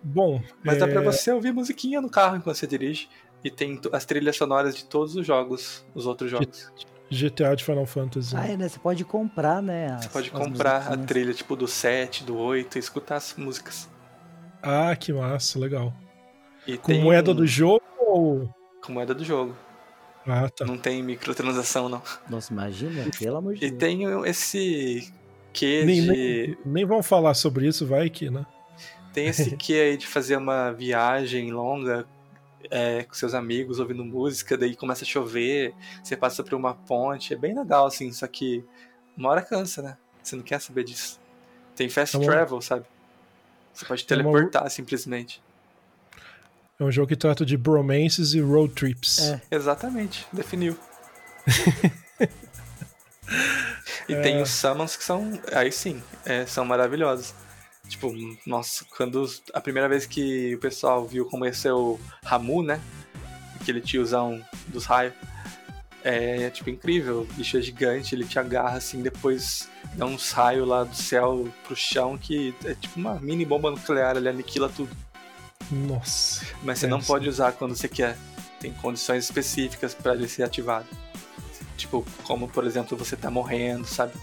Bom. 0.01 0.41
Mas 0.63 0.79
dá 0.79 0.87
é, 0.87 0.91
pra 0.91 1.01
você 1.01 1.31
ouvir 1.31 1.51
musiquinha 1.51 1.99
no 1.99 2.09
carro 2.09 2.37
enquanto 2.37 2.55
você 2.55 2.67
dirige. 2.67 3.09
E 3.45 3.51
tem 3.51 3.79
as 3.93 4.03
trilhas 4.05 4.35
sonoras 4.35 4.75
de 4.75 4.85
todos 4.85 5.15
os 5.15 5.25
jogos, 5.25 5.85
os 5.93 6.05
outros 6.07 6.31
jogos. 6.31 6.71
GTA 7.11 7.55
de 7.55 7.63
Final 7.63 7.85
Fantasy. 7.85 8.35
Ah, 8.35 8.47
é, 8.47 8.57
né? 8.57 8.67
Você 8.67 8.79
pode 8.79 9.05
comprar, 9.05 9.61
né? 9.61 9.91
as- 9.93 10.05
Você 10.05 10.09
pode 10.09 10.31
comprar 10.31 10.91
a 10.91 10.97
trilha 10.97 11.31
tipo 11.33 11.55
do 11.55 11.67
7, 11.67 12.23
do 12.23 12.35
8 12.35 12.77
e 12.77 12.79
escutar 12.79 13.17
as 13.17 13.35
músicas. 13.37 13.87
Ah, 14.63 14.95
que 14.95 15.13
massa, 15.13 15.59
legal. 15.59 15.93
E 16.65 16.75
Com 16.77 16.87
tem 16.87 17.03
moeda 17.03 17.29
um- 17.29 17.35
do 17.35 17.45
jogo 17.45 17.83
ou. 17.99 18.49
Com 18.83 18.93
moeda 18.93 19.13
do 19.13 19.23
jogo. 19.23 19.55
Ah, 20.25 20.49
tá. 20.49 20.65
Não 20.65 20.79
tem 20.79 21.03
microtransação, 21.03 21.87
não. 21.87 22.01
Nossa, 22.27 22.51
imagina, 22.51 23.05
pelo 23.19 23.37
amor 23.37 23.53
de 23.53 23.63
E 23.63 23.69
Deus. 23.69 23.79
tem 23.79 24.03
esse 24.27 25.13
que 25.53 25.85
Nem, 25.85 26.01
de. 26.01 26.07
nem, 26.07 26.57
nem 26.65 26.85
vamos 26.85 27.05
falar 27.05 27.35
sobre 27.35 27.67
isso, 27.67 27.85
vai 27.85 28.09
que, 28.09 28.31
né? 28.31 28.43
Tem 29.13 29.27
esse 29.27 29.55
que 29.55 29.79
aí 29.79 29.95
de 29.95 30.07
fazer 30.07 30.35
uma 30.37 30.71
viagem 30.71 31.51
longa 31.51 32.07
é, 32.71 33.03
com 33.03 33.13
seus 33.13 33.33
amigos, 33.33 33.79
ouvindo 33.79 34.03
música, 34.03 34.57
daí 34.57 34.75
começa 34.75 35.03
a 35.03 35.07
chover, 35.07 35.73
você 36.03 36.15
passa 36.17 36.43
por 36.43 36.53
uma 36.53 36.73
ponte, 36.73 37.33
é 37.33 37.37
bem 37.37 37.57
legal, 37.57 37.85
assim, 37.85 38.11
só 38.11 38.27
que 38.27 38.63
uma 39.17 39.29
hora 39.29 39.41
cansa, 39.41 39.81
né? 39.81 39.97
Você 40.23 40.35
não 40.35 40.43
quer 40.43 40.59
saber 40.59 40.83
disso. 40.83 41.19
Tem 41.75 41.89
fast 41.89 42.15
É 42.15 42.19
uma- 42.19 42.25
travel, 42.31 42.61
sabe? 42.61 42.85
Você 43.73 43.85
pode 43.85 44.05
É 44.09 44.13
uma- 44.15 44.23
teleportar 44.23 44.69
simplesmente. 44.69 45.41
É 46.79 46.83
um 46.83 46.91
jogo 46.91 47.07
que 47.07 47.15
trata 47.15 47.45
de 47.45 47.55
bromances 47.55 48.33
e 48.33 48.41
road 48.41 48.73
trips. 48.73 49.19
É. 49.19 49.41
Exatamente, 49.51 50.25
definiu. 50.33 50.77
e 54.09 54.13
É. 54.13 54.21
tem 54.21 54.41
os 54.41 54.49
summons 54.49 54.95
que 54.95 55.03
são, 55.03 55.39
aí 55.53 55.71
sim, 55.71 56.01
é, 56.25 56.45
são 56.45 56.65
maravilhosos. 56.65 57.33
Tipo, 57.87 58.11
nossa, 58.45 58.85
quando 58.97 59.29
a 59.53 59.61
primeira 59.61 59.87
vez 59.87 60.05
que 60.05 60.55
o 60.55 60.59
pessoal 60.59 61.05
viu 61.07 61.25
como 61.25 61.45
esse 61.45 61.67
é 61.67 61.73
o 61.73 61.99
Ramu, 62.23 62.63
né? 62.63 62.81
Aquele 63.61 63.79
tiozão 63.81 64.43
dos 64.67 64.85
raios. 64.85 65.13
É, 66.03 66.49
tipo, 66.51 66.69
incrível. 66.69 67.21
O 67.21 67.33
bicho 67.33 67.57
é 67.57 67.61
gigante, 67.61 68.13
ele 68.13 68.25
te 68.25 68.37
agarra 68.37 68.77
assim, 68.77 69.01
depois 69.01 69.69
dá 69.95 70.05
uns 70.05 70.31
raios 70.31 70.67
lá 70.67 70.83
do 70.83 70.95
céu 70.95 71.47
pro 71.65 71.75
chão 71.75 72.17
que 72.17 72.53
é 72.63 72.75
tipo 72.75 72.99
uma 72.99 73.19
mini 73.19 73.43
bomba 73.45 73.71
nuclear, 73.71 74.15
ele 74.17 74.29
aniquila 74.29 74.69
tudo. 74.69 74.95
Nossa. 75.71 76.45
Mas 76.63 76.79
você 76.79 76.85
É, 76.85 76.89
não 76.89 77.01
sim. 77.01 77.07
pode 77.07 77.27
usar 77.27 77.53
quando 77.53 77.75
você 77.75 77.87
quer. 77.87 78.17
Tem 78.59 78.71
condições 78.73 79.23
específicas 79.25 79.93
para 79.95 80.13
ele 80.13 80.27
ser 80.27 80.43
ativado. 80.43 80.85
Tipo, 81.77 82.05
como 82.23 82.47
por 82.47 82.65
exemplo, 82.65 82.95
você 82.97 83.15
tá 83.15 83.31
morrendo, 83.31 83.85
sabe? 83.85 84.13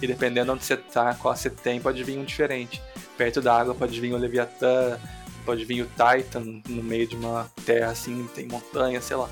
E 0.00 0.06
dependendo 0.06 0.52
onde 0.52 0.64
você 0.64 0.76
tá, 0.76 1.14
qual 1.14 1.34
você 1.34 1.50
tem, 1.50 1.80
pode 1.80 2.02
vir 2.04 2.18
um 2.18 2.24
diferente. 2.24 2.80
Perto 3.16 3.40
da 3.40 3.58
água 3.58 3.74
pode 3.74 4.00
vir 4.00 4.12
o 4.12 4.16
Leviatã, 4.16 4.98
pode 5.44 5.64
vir 5.64 5.82
o 5.82 5.86
Titan 5.88 6.60
no 6.68 6.82
meio 6.82 7.06
de 7.06 7.16
uma 7.16 7.50
terra 7.66 7.90
assim, 7.90 8.28
tem 8.34 8.46
montanha, 8.46 9.00
sei 9.00 9.16
lá. 9.16 9.30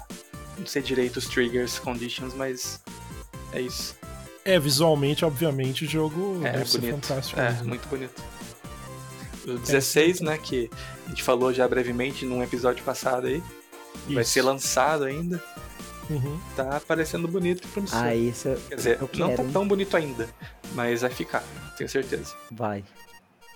Não 0.58 0.66
sei 0.66 0.82
direito 0.82 1.18
os 1.18 1.26
triggers, 1.28 1.78
conditions, 1.78 2.34
mas 2.34 2.80
é 3.52 3.60
isso. 3.60 3.94
É, 4.44 4.58
visualmente, 4.58 5.24
obviamente, 5.24 5.84
o 5.84 5.88
jogo 5.88 6.40
É 6.44 6.52
deve 6.52 6.78
bonito. 6.78 6.94
fantástico. 6.94 7.40
É, 7.40 7.50
mesmo. 7.50 7.68
muito 7.68 7.88
bonito. 7.88 8.22
O 9.46 9.58
16, 9.58 10.20
né, 10.20 10.38
que 10.38 10.68
a 11.06 11.08
gente 11.10 11.22
falou 11.22 11.52
já 11.52 11.68
brevemente 11.68 12.24
num 12.24 12.42
episódio 12.42 12.82
passado 12.84 13.26
aí, 13.28 13.42
vai 14.08 14.22
Isso. 14.22 14.32
ser 14.32 14.42
lançado 14.42 15.04
ainda. 15.04 15.42
Uhum. 16.08 16.38
Tá 16.54 16.80
parecendo 16.86 17.26
bonito 17.26 17.64
e 17.64 17.68
promissor. 17.68 17.98
Ah, 17.98 18.14
isso 18.14 18.48
eu- 18.48 18.60
Quer 18.68 18.74
dizer, 18.76 18.94
eu 18.96 19.00
não 19.02 19.08
quero, 19.28 19.36
tá 19.36 19.42
hein? 19.42 19.50
tão 19.52 19.66
bonito 19.68 19.96
ainda, 19.96 20.28
mas 20.74 21.00
vai 21.02 21.10
ficar, 21.10 21.42
tenho 21.76 21.88
certeza. 21.90 22.34
vai. 22.50 22.84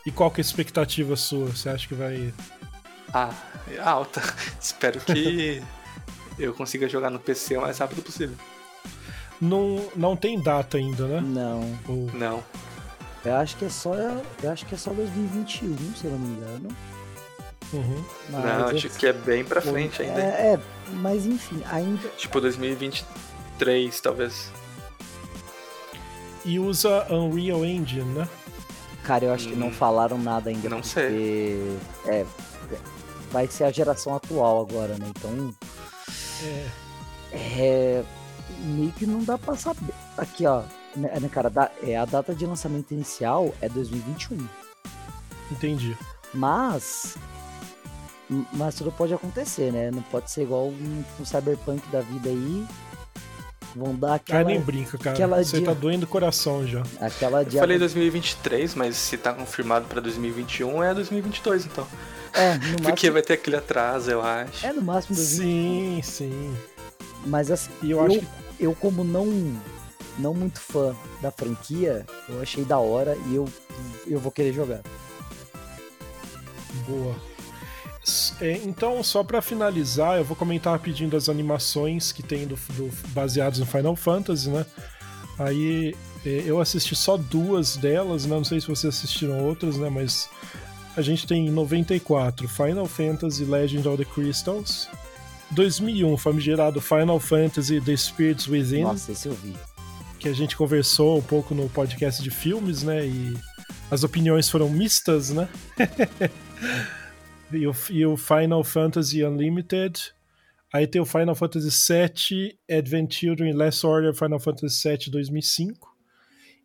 E 0.06 0.10
qual 0.10 0.30
que 0.30 0.40
é 0.40 0.42
a 0.42 0.46
expectativa 0.46 1.14
sua? 1.14 1.46
Você 1.48 1.68
acha 1.68 1.86
que 1.86 1.94
vai. 1.94 2.32
Ah, 3.12 3.32
é 3.70 3.78
alta. 3.78 4.22
Espero 4.60 4.98
que 5.00 5.62
eu 6.38 6.54
consiga 6.54 6.88
jogar 6.88 7.10
no 7.10 7.18
PC 7.20 7.56
o 7.58 7.60
mais 7.60 7.78
rápido 7.78 8.02
possível. 8.02 8.34
Não, 9.40 9.88
não 9.96 10.16
tem 10.16 10.40
data 10.40 10.76
ainda, 10.78 11.06
né? 11.06 11.20
Não. 11.20 11.78
Ou- 11.88 12.10
Não. 12.14 12.42
Eu 13.24 13.36
acho 13.36 13.56
que 13.58 13.66
é 13.66 13.68
só. 13.68 13.94
Eu 14.42 14.50
acho 14.50 14.64
que 14.64 14.74
é 14.74 14.78
só 14.78 14.90
2021, 14.92 15.76
se 15.94 16.06
eu 16.06 16.10
não 16.12 16.18
me 16.18 16.28
engano. 16.36 16.68
Uhum. 17.72 18.04
Mas 18.30 18.44
não, 18.44 18.66
acho 18.68 18.88
que 18.90 19.06
é 19.06 19.12
bem 19.12 19.44
pra 19.44 19.60
frente 19.60 20.02
ainda. 20.02 20.20
É, 20.20 20.54
é, 20.54 20.60
mas 20.94 21.24
enfim, 21.26 21.62
ainda. 21.70 22.08
Tipo 22.16 22.40
2023, 22.40 24.00
talvez. 24.00 24.50
E 26.44 26.58
usa 26.58 27.06
Unreal 27.12 27.64
Engine, 27.64 28.02
né? 28.12 28.28
Cara, 29.04 29.26
eu 29.26 29.32
acho 29.32 29.48
que 29.48 29.56
não 29.56 29.68
Hum, 29.68 29.72
falaram 29.72 30.18
nada 30.18 30.50
ainda. 30.50 30.68
não 30.68 30.80
porque, 30.80 31.76
É. 32.06 32.24
Vai 33.30 33.46
ser 33.46 33.64
a 33.64 33.70
geração 33.70 34.14
atual 34.16 34.60
agora, 34.60 34.96
né? 34.98 35.06
Então. 35.08 35.54
É. 36.42 36.66
É. 37.32 38.04
Meio 38.62 38.90
que 38.92 39.06
não 39.06 39.22
dá 39.22 39.38
pra 39.38 39.54
saber. 39.56 39.94
Aqui, 40.18 40.44
ó. 40.46 40.62
Né, 40.96 41.08
né, 41.20 41.28
cara, 41.28 41.48
da- 41.48 41.70
é, 41.84 41.96
a 41.96 42.04
data 42.04 42.34
de 42.34 42.44
lançamento 42.44 42.90
inicial 42.92 43.54
é 43.60 43.68
2021. 43.68 44.38
Entendi. 45.52 45.96
Mas. 46.34 47.16
Mas 48.52 48.74
tudo 48.76 48.92
pode 48.92 49.12
acontecer, 49.12 49.72
né? 49.72 49.90
Não 49.90 50.02
pode 50.02 50.30
ser 50.30 50.42
igual 50.42 50.68
um, 50.68 51.04
um 51.18 51.24
cyberpunk 51.24 51.86
da 51.90 52.00
vida 52.00 52.28
aí. 52.30 52.64
Vão 53.74 53.94
dar 53.94 54.12
Ah, 54.12 54.14
aquela. 54.16 54.44
nem 54.44 54.60
brinca, 54.60 54.98
cara. 54.98 55.14
aquela 55.14 55.42
Você 55.44 55.58
dia- 55.58 55.66
tá 55.66 55.72
doendo 55.74 56.04
o 56.04 56.08
coração 56.08 56.66
já. 56.66 56.82
aquela 57.00 57.42
Eu 57.42 57.46
dia- 57.46 57.60
falei 57.60 57.78
2023, 57.78 58.74
mas 58.74 58.96
se 58.96 59.16
tá 59.16 59.32
confirmado 59.32 59.86
pra 59.86 60.00
2021 60.00 60.82
é 60.82 60.92
2022, 60.94 61.66
então. 61.66 61.86
É, 62.32 62.54
no 62.54 62.60
Porque 62.82 62.90
máximo. 62.90 63.12
vai 63.14 63.22
ter 63.22 63.32
aquele 63.34 63.56
atraso, 63.56 64.10
eu 64.10 64.22
acho. 64.22 64.64
É 64.66 64.72
no 64.72 64.82
máximo 64.82 65.14
2021. 65.16 65.96
Sim, 65.96 66.02
sim. 66.02 66.56
Mas 67.26 67.50
assim, 67.50 67.70
eu 67.82 67.90
eu, 67.98 68.04
acho 68.06 68.18
que 68.20 68.26
eu 68.60 68.74
como 68.74 69.02
não 69.04 69.26
não 70.18 70.34
muito 70.34 70.60
fã 70.60 70.94
da 71.22 71.30
franquia, 71.30 72.04
eu 72.28 72.40
achei 72.42 72.64
da 72.64 72.78
hora 72.78 73.16
e 73.28 73.34
eu, 73.36 73.48
eu 74.06 74.18
vou 74.18 74.30
querer 74.32 74.52
jogar. 74.52 74.80
Boa. 76.88 77.14
É, 78.40 78.60
então, 78.64 79.02
só 79.02 79.22
pra 79.24 79.40
finalizar, 79.42 80.18
eu 80.18 80.24
vou 80.24 80.36
comentar 80.36 80.72
rapidinho 80.72 81.08
das 81.10 81.28
animações 81.28 82.12
que 82.12 82.22
tem 82.22 82.46
do, 82.46 82.56
do- 82.74 82.90
baseadas 83.08 83.58
no 83.58 83.66
Final 83.66 83.96
Fantasy, 83.96 84.48
né? 84.50 84.64
Aí 85.38 85.94
é, 86.24 86.42
eu 86.46 86.60
assisti 86.60 86.94
só 86.94 87.16
duas 87.16 87.76
delas, 87.76 88.26
né? 88.26 88.36
Não 88.36 88.44
sei 88.44 88.60
se 88.60 88.66
vocês 88.68 88.94
assistiram 88.94 89.44
outras, 89.44 89.76
né? 89.76 89.88
Mas 89.88 90.28
a 90.96 91.02
gente 91.02 91.26
tem 91.26 91.46
em 91.46 91.50
94 91.50 92.48
Final 92.48 92.86
Fantasy 92.86 93.44
Legend 93.44 93.88
of 93.88 94.04
the 94.04 94.10
Crystals. 94.10 94.88
2001, 95.52 96.16
famigerado 96.16 96.80
Final 96.80 97.18
Fantasy 97.18 97.80
The 97.80 97.96
Spirits 97.96 98.46
Within 98.46 98.82
Nossa, 98.84 99.10
esse 99.12 99.26
eu 99.26 99.34
vi. 99.34 99.54
que 100.18 100.28
a 100.28 100.32
gente 100.32 100.56
conversou 100.56 101.18
um 101.18 101.22
pouco 101.22 101.54
no 101.54 101.68
podcast 101.68 102.22
de 102.22 102.30
filmes, 102.30 102.82
né? 102.82 103.04
E 103.06 103.36
as 103.90 104.04
opiniões 104.04 104.48
foram 104.48 104.68
mistas, 104.68 105.30
né? 105.30 105.48
e, 107.52 107.66
o, 107.66 107.72
e 107.90 108.06
o 108.06 108.16
Final 108.16 108.62
Fantasy 108.64 109.24
Unlimited. 109.24 110.12
Aí 110.72 110.86
tem 110.86 111.00
o 111.00 111.06
Final 111.06 111.34
Fantasy 111.34 111.68
VII 111.68 112.58
Advent 112.70 113.12
Children 113.12 113.54
Last 113.54 113.84
Order 113.84 114.14
Final 114.14 114.38
Fantasy 114.38 114.88
VII 114.88 115.10
2005. 115.10 115.90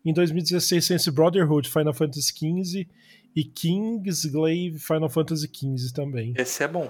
Em 0.05 0.13
2016 0.13 0.87
tem 0.87 0.95
esse 0.97 1.09
Brotherhood 1.09 1.67
Final 1.67 1.93
Fantasy 1.93 2.31
XV 2.31 2.87
e 3.35 3.43
Kingsglaive 3.43 4.77
Final 4.79 5.09
Fantasy 5.09 5.47
XV 5.51 5.93
também. 5.93 6.33
Esse 6.37 6.63
é 6.63 6.67
bom. 6.67 6.89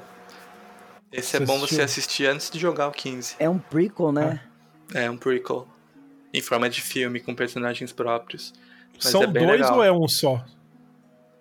Esse 1.11 1.37
é 1.37 1.39
Você 1.39 1.45
bom 1.45 1.55
assistiu? 1.55 1.77
você 1.77 1.81
assistir 1.83 2.25
antes 2.27 2.49
de 2.49 2.59
jogar 2.59 2.89
o 2.89 2.91
15. 2.91 3.35
É 3.39 3.49
um 3.49 3.57
prequel, 3.57 4.11
né? 4.11 4.41
É 4.93 5.09
um 5.09 5.15
prequel. 5.15 5.65
Em 6.33 6.41
forma 6.41 6.69
de 6.69 6.81
filme, 6.81 7.21
com 7.21 7.33
personagens 7.33 7.93
próprios. 7.93 8.53
Mas 8.95 9.05
São 9.05 9.23
é 9.23 9.27
bem 9.27 9.45
dois 9.47 9.61
legal. 9.61 9.77
ou 9.77 9.83
é 9.83 9.91
um 9.91 10.07
só? 10.09 10.45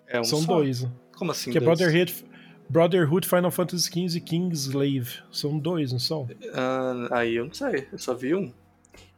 É 0.07 0.19
um 0.19 0.23
São 0.23 0.39
só. 0.41 0.55
dois. 0.55 0.87
Como 1.17 1.31
assim? 1.31 1.51
Que 1.51 1.57
é 1.57 1.61
dois? 1.61 1.77
Brotherhood, 1.77 2.25
Brotherhood 2.69 3.27
Final 3.27 3.51
Fantasy 3.51 3.89
XV 3.89 4.17
e 4.17 4.21
Kingslave. 4.21 5.19
São 5.31 5.57
dois, 5.57 5.91
não 5.91 5.99
são? 5.99 6.27
Ah, 6.53 7.07
aí 7.11 7.35
eu 7.35 7.45
não 7.45 7.53
sei, 7.53 7.87
eu 7.91 7.97
só 7.97 8.13
vi 8.13 8.35
um. 8.35 8.51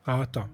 Ah, 0.06 0.26
tá. 0.26 0.48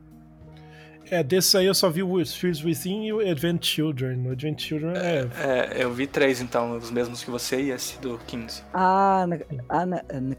É, 1.09 1.21
desse 1.21 1.55
aí 1.57 1.65
eu 1.65 1.75
só 1.75 1.89
vi 1.89 2.01
o 2.01 2.25
Spirits 2.25 2.63
Within 2.63 3.05
e 3.05 3.13
o 3.13 3.19
Advent 3.19 3.63
Children. 3.63 4.27
O 4.27 4.31
Advent 4.31 4.61
Children 4.61 4.93
é. 4.95 5.27
É, 5.39 5.83
eu 5.83 5.93
vi 5.93 6.07
três 6.07 6.41
então, 6.41 6.77
os 6.77 6.89
mesmos 6.89 7.23
que 7.23 7.29
você 7.29 7.61
e 7.61 7.71
esse 7.71 7.99
do 7.99 8.17
15. 8.25 8.63
Ah, 8.73 9.25
ah 9.69 9.85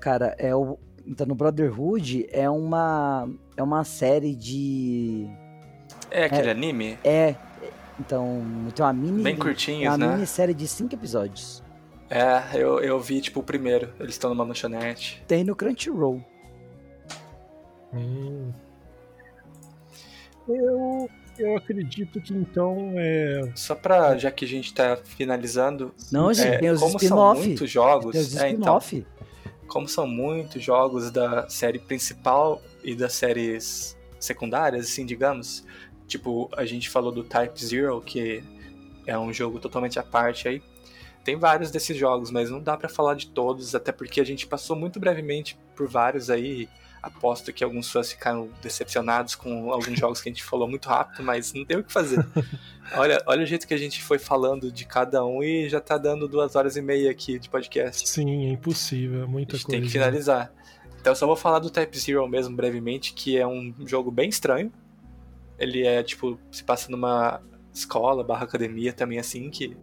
cara, 0.00 0.34
é 0.39 0.55
o 0.55 0.78
então, 1.07 1.26
no 1.26 1.34
Brotherhood 1.34 2.26
é 2.33 2.49
uma 2.49 3.28
é 3.57 3.62
uma 3.62 3.84
série 3.84 4.34
de 4.34 5.28
É 6.10 6.24
aquele 6.24 6.50
anime? 6.50 6.99
é 7.05 7.36
então 8.00 8.42
tem 8.74 8.84
uma 8.84 8.92
mini 8.92 9.23
Bem 9.23 9.34
é 9.34 9.36
curtinhos, 9.36 9.94
uma 9.94 9.99
né? 9.99 10.15
minissérie 10.15 10.55
de 10.55 10.66
cinco 10.66 10.94
episódios. 10.94 11.62
É, 12.10 12.42
eu, 12.58 12.81
eu 12.81 13.00
vi, 13.00 13.20
tipo, 13.20 13.41
o 13.41 13.42
primeiro. 13.42 13.92
Eles 13.99 14.15
estão 14.15 14.31
numa 14.31 14.44
lanchonete. 14.44 15.23
Tem 15.26 15.42
no 15.42 15.57
Crunchyroll. 15.57 16.23
Hum. 17.92 18.52
Eu, 20.49 21.08
eu 21.39 21.57
acredito 21.57 22.20
que 22.20 22.34
então 22.34 22.92
é. 22.97 23.50
Só 23.55 23.74
pra, 23.74 24.16
já 24.18 24.31
que 24.31 24.44
a 24.44 24.49
gente 24.49 24.74
tá 24.74 24.97
finalizando, 24.97 25.94
Não, 26.12 26.33
gente, 26.33 26.47
é, 26.49 26.58
tem 26.58 26.70
os 26.70 26.81
como 26.81 26.92
são 26.92 26.99
spin-off. 27.00 27.47
muitos 27.47 27.70
jogos, 27.70 28.12
Tem 28.12 28.20
os 28.20 28.36
é, 28.36 28.50
então, 28.50 28.78
spin-off. 28.78 29.07
como 29.66 29.89
são 29.89 30.07
muitos 30.07 30.62
jogos 30.62 31.10
da 31.10 31.49
série 31.49 31.78
principal 31.78 32.60
e 32.83 32.94
das 32.94 33.15
séries 33.15 33.97
secundárias, 34.20 34.86
assim, 34.86 35.07
digamos, 35.07 35.65
tipo, 36.07 36.50
a 36.57 36.65
gente 36.66 36.91
falou 36.91 37.10
do 37.12 37.24
Type 37.24 37.65
Zero, 37.65 38.00
que 38.00 38.44
é 39.07 39.18
um 39.18 39.33
jogo 39.33 39.58
totalmente 39.58 39.99
à 39.99 40.02
parte 40.02 40.49
aí. 40.49 40.62
Tem 41.24 41.36
vários 41.36 41.70
desses 41.70 41.96
jogos, 41.96 42.30
mas 42.30 42.50
não 42.50 42.60
dá 42.60 42.76
pra 42.76 42.88
falar 42.88 43.14
de 43.14 43.28
todos, 43.28 43.74
até 43.74 43.90
porque 43.90 44.20
a 44.20 44.24
gente 44.24 44.46
passou 44.46 44.76
muito 44.76 45.00
brevemente 45.00 45.58
por 45.74 45.88
vários 45.88 46.28
aí. 46.30 46.68
Aposto 47.02 47.52
que 47.52 47.62
alguns 47.62 47.90
fãs 47.90 48.10
ficaram 48.12 48.48
decepcionados 48.62 49.34
com 49.34 49.70
alguns 49.70 49.98
jogos 49.98 50.22
que 50.22 50.28
a 50.30 50.32
gente 50.32 50.42
falou 50.42 50.66
muito 50.66 50.88
rápido, 50.88 51.22
mas 51.22 51.52
não 51.52 51.62
tem 51.64 51.76
o 51.76 51.84
que 51.84 51.92
fazer. 51.92 52.26
Olha, 52.92 53.22
olha 53.26 53.42
o 53.42 53.46
jeito 53.46 53.66
que 53.66 53.72
a 53.72 53.78
gente 53.78 54.02
foi 54.02 54.18
falando 54.18 54.70
de 54.70 54.84
cada 54.84 55.24
um 55.24 55.42
e 55.42 55.70
já 55.70 55.80
tá 55.80 55.96
dando 55.96 56.28
duas 56.28 56.54
horas 56.54 56.76
e 56.76 56.82
meia 56.82 57.10
aqui 57.10 57.38
de 57.38 57.48
podcast. 57.48 58.06
Sim, 58.06 58.46
é 58.46 58.50
impossível, 58.52 59.20
é 59.20 59.24
A 59.24 59.26
muita 59.26 59.56
gente 59.56 59.66
coisa. 59.66 59.80
tem 59.80 59.86
que 59.86 59.90
finalizar. 59.90 60.52
Então 61.00 61.12
eu 61.12 61.16
só 61.16 61.26
vou 61.26 61.34
falar 61.34 61.60
do 61.60 61.70
Type 61.70 61.98
Zero 61.98 62.28
mesmo 62.28 62.54
brevemente, 62.54 63.14
que 63.14 63.38
é 63.38 63.46
um 63.46 63.74
jogo 63.86 64.10
bem 64.10 64.28
estranho. 64.28 64.70
Ele 65.58 65.86
é 65.86 66.02
tipo, 66.02 66.38
se 66.52 66.62
passa 66.62 66.90
numa 66.90 67.40
escola 67.72 68.22
barra 68.22 68.44
academia 68.44 68.92
também 68.92 69.18
assim, 69.18 69.48
que 69.48 69.74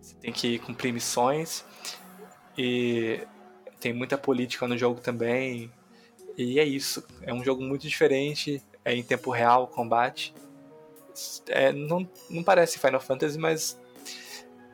você 0.00 0.14
tem 0.16 0.32
que 0.32 0.58
cumprir 0.58 0.92
missões. 0.92 1.64
E 2.56 3.20
tem 3.80 3.92
muita 3.92 4.18
política 4.18 4.66
no 4.66 4.76
jogo 4.76 5.00
também. 5.00 5.70
E 6.36 6.58
é 6.58 6.64
isso. 6.64 7.04
É 7.22 7.32
um 7.32 7.44
jogo 7.44 7.62
muito 7.62 7.88
diferente. 7.88 8.62
É 8.84 8.94
em 8.94 9.02
tempo 9.02 9.30
real 9.30 9.64
o 9.64 9.66
combate. 9.66 10.34
É, 11.48 11.72
não, 11.72 12.08
não 12.28 12.42
parece 12.42 12.78
Final 12.78 13.00
Fantasy, 13.00 13.38
mas. 13.38 13.78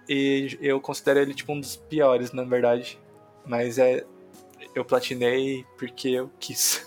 E 0.09 0.57
eu 0.61 0.81
considero 0.81 1.19
ele 1.19 1.35
tipo 1.35 1.53
um 1.53 1.61
dos 1.61 1.77
piores, 1.77 2.33
na 2.33 2.45
verdade. 2.45 2.99
Mas 3.45 3.79
é. 3.79 4.05
Eu 4.75 4.85
platinei 4.85 5.65
porque 5.79 6.09
eu 6.09 6.31
quis. 6.39 6.87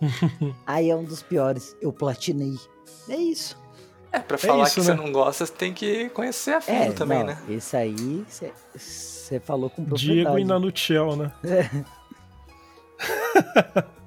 Aí 0.66 0.90
é 0.90 0.96
um 0.96 1.04
dos 1.04 1.22
piores. 1.22 1.76
Eu 1.80 1.92
platinei. 1.92 2.54
É 3.08 3.16
isso. 3.16 3.56
É, 4.10 4.18
pra 4.20 4.38
falar 4.38 4.64
isso, 4.64 4.74
que 4.74 4.80
né? 4.80 4.86
você 4.86 4.94
não 4.94 5.12
gosta, 5.12 5.44
você 5.44 5.52
tem 5.52 5.72
que 5.74 6.08
conhecer 6.10 6.52
a 6.54 6.60
fundo 6.60 6.82
É, 6.82 6.92
também, 6.92 7.18
não, 7.18 7.26
né? 7.26 7.38
Esse 7.48 7.76
aí 7.76 8.24
você 8.74 9.38
falou 9.40 9.68
com 9.68 9.84
propriedade. 9.84 10.14
Diego 10.22 10.38
e 10.38 10.44
Nanuchel, 10.44 11.16
né? 11.16 11.32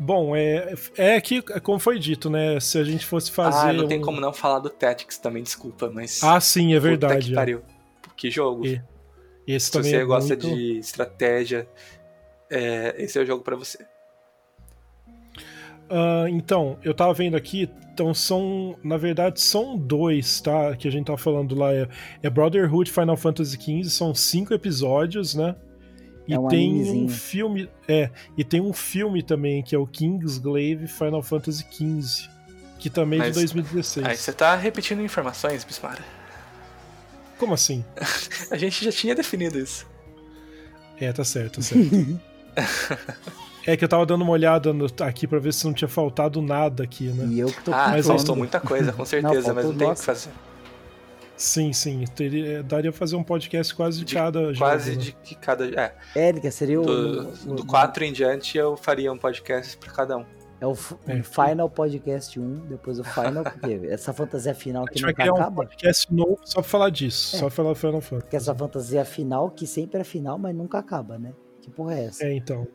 Bom, 0.00 0.34
é, 0.36 0.74
é 0.96 1.20
que, 1.20 1.42
como 1.60 1.78
foi 1.78 1.98
dito, 1.98 2.30
né? 2.30 2.60
Se 2.60 2.78
a 2.78 2.84
gente 2.84 3.04
fosse 3.04 3.30
fazer. 3.32 3.68
ah, 3.70 3.72
não 3.72 3.88
tem 3.88 3.98
um- 3.98 4.02
como 4.02 4.20
não 4.20 4.32
falar 4.32 4.60
do 4.60 4.70
Tactics 4.70 5.18
também, 5.18 5.42
desculpa, 5.42 5.90
mas. 5.92 6.22
Ah, 6.22 6.40
sim, 6.40 6.72
é 6.72 6.76
puta 6.76 6.88
verdade. 6.88 7.26
que 7.26 7.32
é. 7.32 7.34
pariu. 7.34 7.62
Que 8.16 8.30
jogo. 8.30 8.64
E- 8.64 8.80
Esse 9.46 9.66
Se 9.66 9.72
também 9.72 9.90
você 9.90 9.96
é 9.96 10.04
gosta 10.04 10.28
muito... 10.36 10.46
de 10.54 10.78
estratégia, 10.78 11.66
é, 12.50 12.94
esse 12.98 13.18
é 13.18 13.22
o 13.22 13.26
jogo 13.26 13.42
pra 13.42 13.56
você. 13.56 13.78
Ah, 15.90 16.26
então, 16.28 16.76
eu 16.82 16.92
tava 16.94 17.12
vendo 17.14 17.36
aqui, 17.36 17.68
então 17.94 18.12
são, 18.12 18.76
na 18.84 18.96
verdade, 18.96 19.40
são 19.40 19.76
dois, 19.76 20.40
tá? 20.40 20.76
Que 20.76 20.86
a 20.86 20.90
gente 20.92 21.06
tá 21.06 21.16
falando 21.16 21.54
lá, 21.54 21.72
é, 21.72 21.88
é 22.22 22.28
Brotherhood 22.30 22.90
Final 22.90 23.16
Fantasy 23.16 23.56
XV, 23.56 23.84
são 23.90 24.14
cinco 24.14 24.52
episódios, 24.54 25.34
né? 25.34 25.54
E 26.26 26.34
É 26.34 26.38
um 26.38 26.46
tem 26.48 26.68
animezinho. 26.70 27.04
um 27.04 27.08
filme, 27.08 27.68
é, 27.88 28.10
e 28.36 28.44
tem 28.44 28.60
um 28.60 28.72
filme 28.72 29.22
também, 29.22 29.62
que 29.62 29.74
é 29.74 29.78
o 29.78 29.86
Kingsglaive 29.86 30.86
Final 30.86 31.22
Fantasy 31.22 31.64
XV, 31.70 32.28
que 32.78 32.90
também 32.90 33.18
é 33.18 33.22
Mas- 33.22 33.34
de 33.34 33.40
2016. 33.40 34.06
Aí 34.06 34.16
você 34.16 34.32
tá 34.32 34.54
repetindo 34.54 35.00
informações, 35.02 35.64
Bismara. 35.64 36.04
Como 37.38 37.54
assim? 37.54 37.82
A 38.50 38.56
gente 38.58 38.84
já 38.84 38.92
tinha 38.92 39.14
definido 39.14 39.58
isso. 39.58 39.86
É, 41.00 41.12
tá 41.12 41.24
certo, 41.24 41.56
tá 41.56 41.62
certo. 41.62 42.20
é 43.72 43.76
que 43.76 43.84
eu 43.84 43.88
tava 43.88 44.04
dando 44.06 44.22
uma 44.22 44.32
olhada 44.32 44.72
no- 44.72 44.86
aqui 45.00 45.26
pra 45.26 45.38
ver 45.38 45.52
se 45.52 45.64
não 45.66 45.72
tinha 45.72 45.88
faltado 45.88 46.40
nada 46.42 46.82
aqui, 46.84 47.04
né? 47.08 47.26
E 47.26 47.40
eu 47.40 47.48
que 47.48 47.62
tô 47.62 47.72
Ah, 47.72 47.88
Mas 47.90 48.06
faltou 48.06 48.34
muita 48.36 48.58
coisa, 48.60 48.92
com 48.92 49.04
certeza, 49.06 49.52
mas 49.54 49.64
faltou 49.64 49.72
não 49.72 49.78
tem 49.78 49.88
o 49.90 49.94
que 49.94 50.04
fazer. 50.04 50.30
Sim, 51.36 51.72
sim. 51.72 52.04
Teria, 52.16 52.62
daria 52.64 52.90
pra 52.90 52.98
fazer 52.98 53.14
um 53.14 53.22
podcast 53.22 53.72
quase 53.74 54.00
de, 54.00 54.04
De 54.06 54.14
cada 54.14 54.40
jogo. 54.52 54.58
Quase 54.58 54.90
né? 54.92 54.96
de 54.96 55.12
que 55.12 55.34
cada. 55.36 55.66
É, 55.80 55.94
Érica, 56.16 56.50
seria 56.50 56.80
o. 56.80 56.84
do, 56.84 57.28
o- 57.46 57.54
do 57.54 57.64
4 57.66 58.04
em 58.04 58.12
diante 58.12 58.58
eu 58.58 58.76
faria 58.76 59.12
um 59.12 59.16
podcast 59.18 59.76
pra 59.76 59.92
cada 59.92 60.16
um. 60.18 60.24
É 60.60 60.66
o 60.66 60.72
É. 61.06 61.22
Final 61.22 61.70
Podcast 61.70 62.40
1, 62.40 62.66
depois 62.66 62.98
o 62.98 63.04
Final, 63.04 63.44
porque 63.44 63.78
essa 63.88 64.12
fantasia 64.12 64.52
final 64.52 64.82
A 64.82 64.88
que 64.88 64.94
gente 64.94 65.02
vai 65.02 65.12
nunca 65.12 65.22
criar 65.22 65.32
um 65.34 65.36
acaba. 65.36 65.54
podcast 65.54 66.12
novo 66.12 66.40
só 66.44 66.60
pra 66.60 66.68
falar 66.68 66.90
disso. 66.90 67.36
É. 67.36 67.38
Só 67.38 67.46
pra 67.46 67.54
falar 67.54 67.74
Final 67.76 68.00
Fantasy. 68.00 68.28
Que 68.30 68.36
essa 68.36 68.52
fantasia 68.52 69.04
final, 69.04 69.50
que 69.50 69.68
sempre 69.68 70.00
é 70.00 70.04
final, 70.04 70.36
mas 70.36 70.52
nunca 70.56 70.78
acaba, 70.80 71.16
né? 71.16 71.32
Que 71.62 71.70
porra 71.70 71.94
é 71.94 72.04
essa? 72.06 72.24
É, 72.24 72.34
então. 72.34 72.66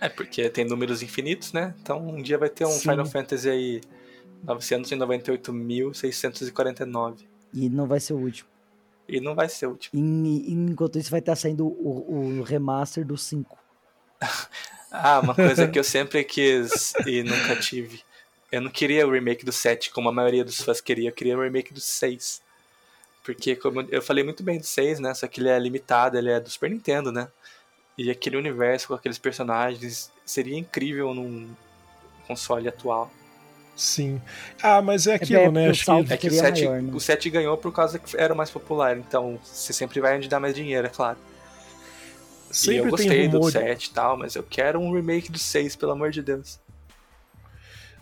É, 0.00 0.08
porque 0.08 0.48
tem 0.48 0.64
números 0.64 1.02
infinitos, 1.02 1.52
né? 1.52 1.74
Então 1.82 2.06
um 2.06 2.22
dia 2.22 2.38
vai 2.38 2.48
ter 2.48 2.64
um 2.64 2.70
Sim. 2.70 2.90
Final 2.90 3.06
Fantasy 3.06 3.48
aí 3.48 3.80
998.649. 4.46 7.16
E 7.52 7.68
não 7.68 7.86
vai 7.86 8.00
ser 8.00 8.14
o 8.14 8.18
último. 8.18 8.48
E 9.08 9.20
não 9.20 9.34
vai 9.34 9.48
ser 9.48 9.66
o 9.66 9.70
último. 9.70 10.00
E- 10.00 10.52
enquanto 10.52 10.98
isso 10.98 11.10
vai 11.10 11.20
estar 11.20 11.36
saindo 11.36 11.66
o, 11.66 12.38
o 12.38 12.42
remaster 12.42 13.04
do 13.04 13.16
5. 13.16 13.58
Ah, 14.96 15.18
uma 15.18 15.34
coisa 15.34 15.66
que 15.66 15.76
eu 15.76 15.82
sempre 15.82 16.22
quis 16.22 16.92
e 17.04 17.24
nunca 17.24 17.56
tive. 17.56 18.00
Eu 18.52 18.60
não 18.60 18.70
queria 18.70 19.04
o 19.04 19.10
remake 19.10 19.44
do 19.44 19.50
7, 19.50 19.90
como 19.90 20.08
a 20.08 20.12
maioria 20.12 20.44
dos 20.44 20.60
fãs 20.60 20.80
queria. 20.80 21.08
Eu 21.08 21.12
queria 21.12 21.36
o 21.36 21.42
remake 21.42 21.74
do 21.74 21.80
6. 21.80 22.40
Porque, 23.24 23.56
como 23.56 23.80
eu 23.90 24.00
falei 24.00 24.22
muito 24.22 24.44
bem 24.44 24.56
do 24.56 24.64
6, 24.64 25.00
né? 25.00 25.12
Só 25.12 25.26
que 25.26 25.40
ele 25.40 25.48
é 25.48 25.58
limitado, 25.58 26.16
ele 26.16 26.30
é 26.30 26.38
do 26.38 26.48
Super 26.48 26.70
Nintendo, 26.70 27.10
né? 27.10 27.26
E 27.96 28.10
aquele 28.10 28.36
universo 28.36 28.88
com 28.88 28.94
aqueles 28.94 29.18
personagens 29.18 30.10
seria 30.24 30.58
incrível 30.58 31.14
num 31.14 31.48
console 32.26 32.68
atual. 32.68 33.10
Sim. 33.76 34.20
Ah, 34.62 34.80
mas 34.80 35.06
é 35.06 35.14
aquilo, 35.14 35.40
é, 35.40 35.50
né? 35.50 35.70
Acho 35.70 35.84
que 35.84 36.12
É 36.12 36.16
que 36.16 36.28
o 36.28 36.30
Seria 36.30 36.54
7, 36.54 36.64
maior, 36.64 36.82
né? 36.82 36.92
o 36.94 37.00
7 37.00 37.30
ganhou 37.30 37.56
por 37.56 37.72
causa 37.72 37.98
que 37.98 38.16
era 38.16 38.32
o 38.32 38.36
mais 38.36 38.50
popular. 38.50 38.96
Então, 38.96 39.38
você 39.42 39.72
sempre 39.72 40.00
vai 40.00 40.16
onde 40.16 40.28
dá 40.28 40.38
mais 40.38 40.54
dinheiro, 40.54 40.86
é 40.86 40.90
claro. 40.90 41.18
e 41.18 42.50
eu 42.50 42.54
sempre 42.54 42.90
gostei 42.90 43.08
tem 43.08 43.30
do 43.30 43.38
rumor. 43.38 43.52
7 43.52 43.84
e 43.84 43.90
tal, 43.90 44.16
mas 44.16 44.34
eu 44.36 44.42
quero 44.42 44.78
um 44.80 44.92
remake 44.92 45.30
do 45.30 45.38
6, 45.38 45.76
pelo 45.76 45.92
amor 45.92 46.10
de 46.10 46.22
Deus. 46.22 46.60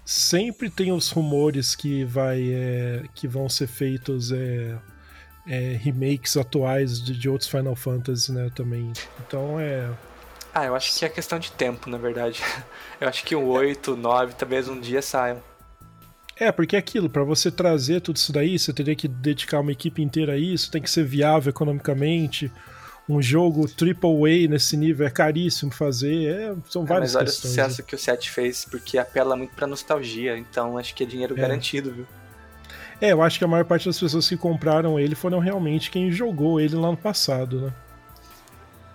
Sempre 0.05 0.69
tem 0.69 0.93
os 0.93 1.11
rumores 1.11 1.75
que 1.75 2.05
vai 2.05 2.43
é, 2.53 3.05
que 3.15 3.29
vão 3.29 3.49
ser 3.49 3.69
feitos 3.69 4.33
é, 4.33 4.77
é, 5.47 5.77
remakes 5.81 6.37
atuais 6.37 7.03
de, 7.03 7.17
de 7.19 7.29
outros 7.29 7.49
Final 7.51 7.75
Fantasy, 7.77 8.33
né? 8.33 8.51
Também. 8.55 8.93
Então 9.27 9.59
é. 9.59 9.89
Ah, 10.55 10.67
eu 10.67 10.75
acho 10.75 10.99
que 10.99 11.05
é 11.05 11.09
questão 11.09 11.39
de 11.39 11.51
tempo, 11.53 11.89
na 11.89 11.97
verdade. 11.99 12.41
Eu 13.01 13.09
acho 13.09 13.25
que 13.25 13.35
o 13.35 13.47
8, 13.49 13.95
o 13.95 13.97
9 13.97 14.35
talvez 14.35 14.69
um 14.69 14.79
dia 14.79 15.01
saiam. 15.03 15.43
É, 16.37 16.53
porque 16.53 16.77
é 16.77 16.79
aquilo, 16.79 17.11
pra 17.11 17.25
você 17.25 17.51
trazer 17.51 18.01
tudo 18.01 18.17
isso 18.17 18.33
daí, 18.33 18.59
você 18.59 18.73
teria 18.73 18.95
que 18.95 19.09
dedicar 19.09 19.59
uma 19.61 19.73
equipe 19.73 20.01
inteira 20.03 20.35
a 20.35 20.37
isso, 20.37 20.71
tem 20.71 20.81
que 20.81 20.91
ser 20.91 21.05
viável 21.05 21.51
economicamente. 21.51 22.51
Um 23.09 23.21
jogo 23.21 23.67
AAA 23.67 24.49
nesse 24.49 24.77
nível 24.77 25.05
é 25.07 25.11
caríssimo 25.11 25.73
fazer, 25.73 26.27
é, 26.27 26.55
são 26.69 26.83
Ah, 26.83 26.87
várias 26.87 27.15
mas 27.15 27.17
olha 27.17 27.25
o 27.25 27.27
questões. 27.27 27.57
né? 27.57 27.63
sucesso 27.65 27.83
que 27.83 27.95
o 27.95 27.99
7 27.99 28.31
fez, 28.31 28.65
porque 28.65 28.99
apela 28.99 29.35
muito 29.37 29.55
pra 29.55 29.67
nostalgia. 29.67 30.37
Então 30.39 30.79
acho 30.79 30.95
que 30.95 31.03
é 31.03 31.07
dinheiro 31.07 31.35
É. 31.37 31.41
garantido, 31.41 31.93
viu? 31.93 32.07
É, 33.03 33.11
eu 33.11 33.21
acho 33.21 33.37
que 33.37 33.45
a 33.45 33.49
maior 33.49 33.65
parte 33.65 33.87
das 33.87 33.99
pessoas 33.99 34.29
que 34.29 34.37
compraram 34.37 34.97
ele 34.97 35.17
foram 35.17 35.41
realmente 35.41 35.91
quem 35.91 36.13
jogou 36.13 36.61
ele 36.61 36.77
lá 36.77 36.89
no 36.89 36.97
passado, 36.97 37.63
né? 37.63 37.73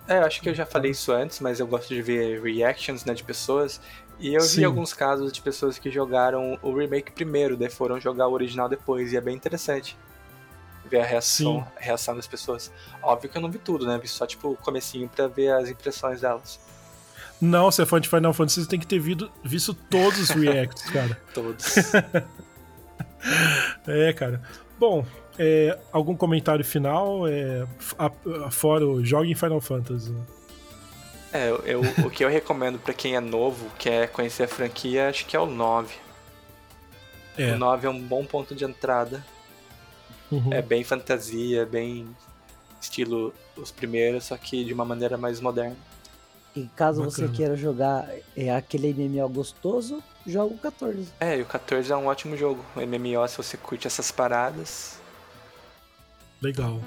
É, 0.08 0.16
eu 0.16 0.24
acho 0.24 0.40
que 0.40 0.48
eu 0.48 0.54
já 0.54 0.64
falei 0.64 0.92
isso 0.92 1.12
antes, 1.12 1.40
mas 1.40 1.60
eu 1.60 1.66
gosto 1.66 1.94
de 1.94 2.00
ver 2.00 2.40
reactions 2.40 3.04
né, 3.04 3.12
de 3.12 3.22
pessoas. 3.22 3.78
E 4.18 4.32
eu 4.32 4.40
Sim. 4.40 4.60
vi 4.60 4.64
alguns 4.64 4.94
casos 4.94 5.30
de 5.30 5.42
pessoas 5.42 5.78
que 5.78 5.90
jogaram 5.90 6.58
o 6.62 6.74
remake 6.74 7.12
primeiro, 7.12 7.54
daí 7.54 7.68
foram 7.68 8.00
jogar 8.00 8.28
o 8.28 8.32
original 8.32 8.66
depois, 8.66 9.12
e 9.12 9.18
é 9.18 9.20
bem 9.20 9.36
interessante 9.36 9.94
ver 10.88 11.00
a 11.00 11.04
reação, 11.04 11.68
a 11.76 11.80
reação 11.80 12.16
das 12.16 12.26
pessoas. 12.26 12.72
Óbvio 13.02 13.28
que 13.28 13.36
eu 13.36 13.42
não 13.42 13.50
vi 13.50 13.58
tudo, 13.58 13.86
né? 13.86 13.98
Vi 13.98 14.08
só 14.08 14.26
tipo 14.26 14.52
o 14.52 14.56
comecinho 14.56 15.06
pra 15.06 15.26
ver 15.26 15.52
as 15.52 15.68
impressões 15.68 16.22
delas. 16.22 16.58
Não, 17.38 17.70
se 17.70 17.82
é 17.82 17.84
fã 17.84 18.00
de 18.00 18.08
Final 18.08 18.32
Fantasy, 18.32 18.62
você 18.62 18.68
tem 18.70 18.80
que 18.80 18.86
ter 18.86 18.98
visto, 18.98 19.30
visto 19.44 19.74
todos 19.74 20.18
os 20.18 20.30
reacts, 20.30 20.84
cara. 20.90 21.20
Todos. 21.34 21.74
É, 23.86 24.12
cara. 24.12 24.40
Bom, 24.78 25.04
é, 25.38 25.78
algum 25.92 26.14
comentário 26.16 26.64
final? 26.64 27.26
É, 27.26 27.66
a- 27.98 28.10
a- 28.46 28.50
fora 28.50 28.86
o 28.86 29.04
jogue 29.04 29.30
em 29.30 29.34
Final 29.34 29.60
Fantasy. 29.60 30.14
É, 31.32 31.50
eu, 31.64 31.80
o 32.06 32.10
que 32.10 32.24
eu 32.24 32.28
recomendo 32.28 32.78
pra 32.78 32.94
quem 32.94 33.16
é 33.16 33.20
novo, 33.20 33.66
quer 33.78 34.08
conhecer 34.10 34.44
a 34.44 34.48
franquia, 34.48 35.08
acho 35.08 35.26
que 35.26 35.36
é 35.36 35.40
o 35.40 35.46
9. 35.46 35.94
É. 37.36 37.52
O 37.52 37.58
9 37.58 37.86
é 37.86 37.90
um 37.90 38.00
bom 38.00 38.24
ponto 38.24 38.54
de 38.54 38.64
entrada. 38.64 39.24
Uhum. 40.30 40.52
É 40.52 40.60
bem 40.60 40.84
fantasia, 40.84 41.64
bem 41.64 42.06
estilo 42.80 43.32
os 43.56 43.70
primeiros, 43.70 44.24
só 44.24 44.36
que 44.36 44.64
de 44.64 44.72
uma 44.72 44.84
maneira 44.84 45.16
mais 45.16 45.40
moderna. 45.40 45.76
E 46.54 46.68
caso 46.76 47.02
você 47.02 47.22
Bacana. 47.22 47.36
queira 47.36 47.56
jogar 47.56 48.08
é 48.36 48.54
aquele 48.54 48.92
MMO 48.92 49.28
gostoso, 49.28 50.02
Jogo 50.28 50.54
o 50.56 50.58
14. 50.58 51.08
É, 51.18 51.38
e 51.38 51.42
o 51.42 51.46
14 51.46 51.90
é 51.90 51.96
um 51.96 52.06
ótimo 52.06 52.36
jogo. 52.36 52.62
MMO, 52.76 53.26
se 53.26 53.38
você 53.38 53.56
curte 53.56 53.86
essas 53.86 54.10
paradas. 54.10 55.00
Legal. 56.42 56.78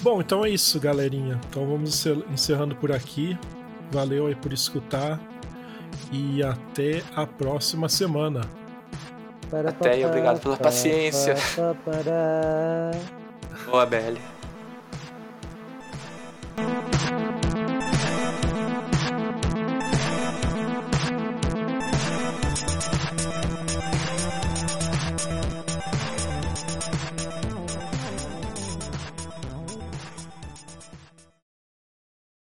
Bom, 0.00 0.20
então 0.20 0.44
é 0.44 0.50
isso, 0.50 0.78
galerinha. 0.78 1.40
Então 1.50 1.66
vamos 1.66 2.06
encerrando 2.30 2.76
por 2.76 2.92
aqui. 2.92 3.36
Valeu 3.90 4.28
aí 4.28 4.36
por 4.36 4.52
escutar. 4.52 5.20
E 6.12 6.40
até 6.40 7.02
a 7.16 7.26
próxima 7.26 7.88
semana. 7.88 8.42
Até 9.66 9.98
e 9.98 10.04
obrigado 10.06 10.40
pela 10.40 10.56
paciência. 10.56 11.34
Boa, 13.66 13.86
Belle. 13.86 14.20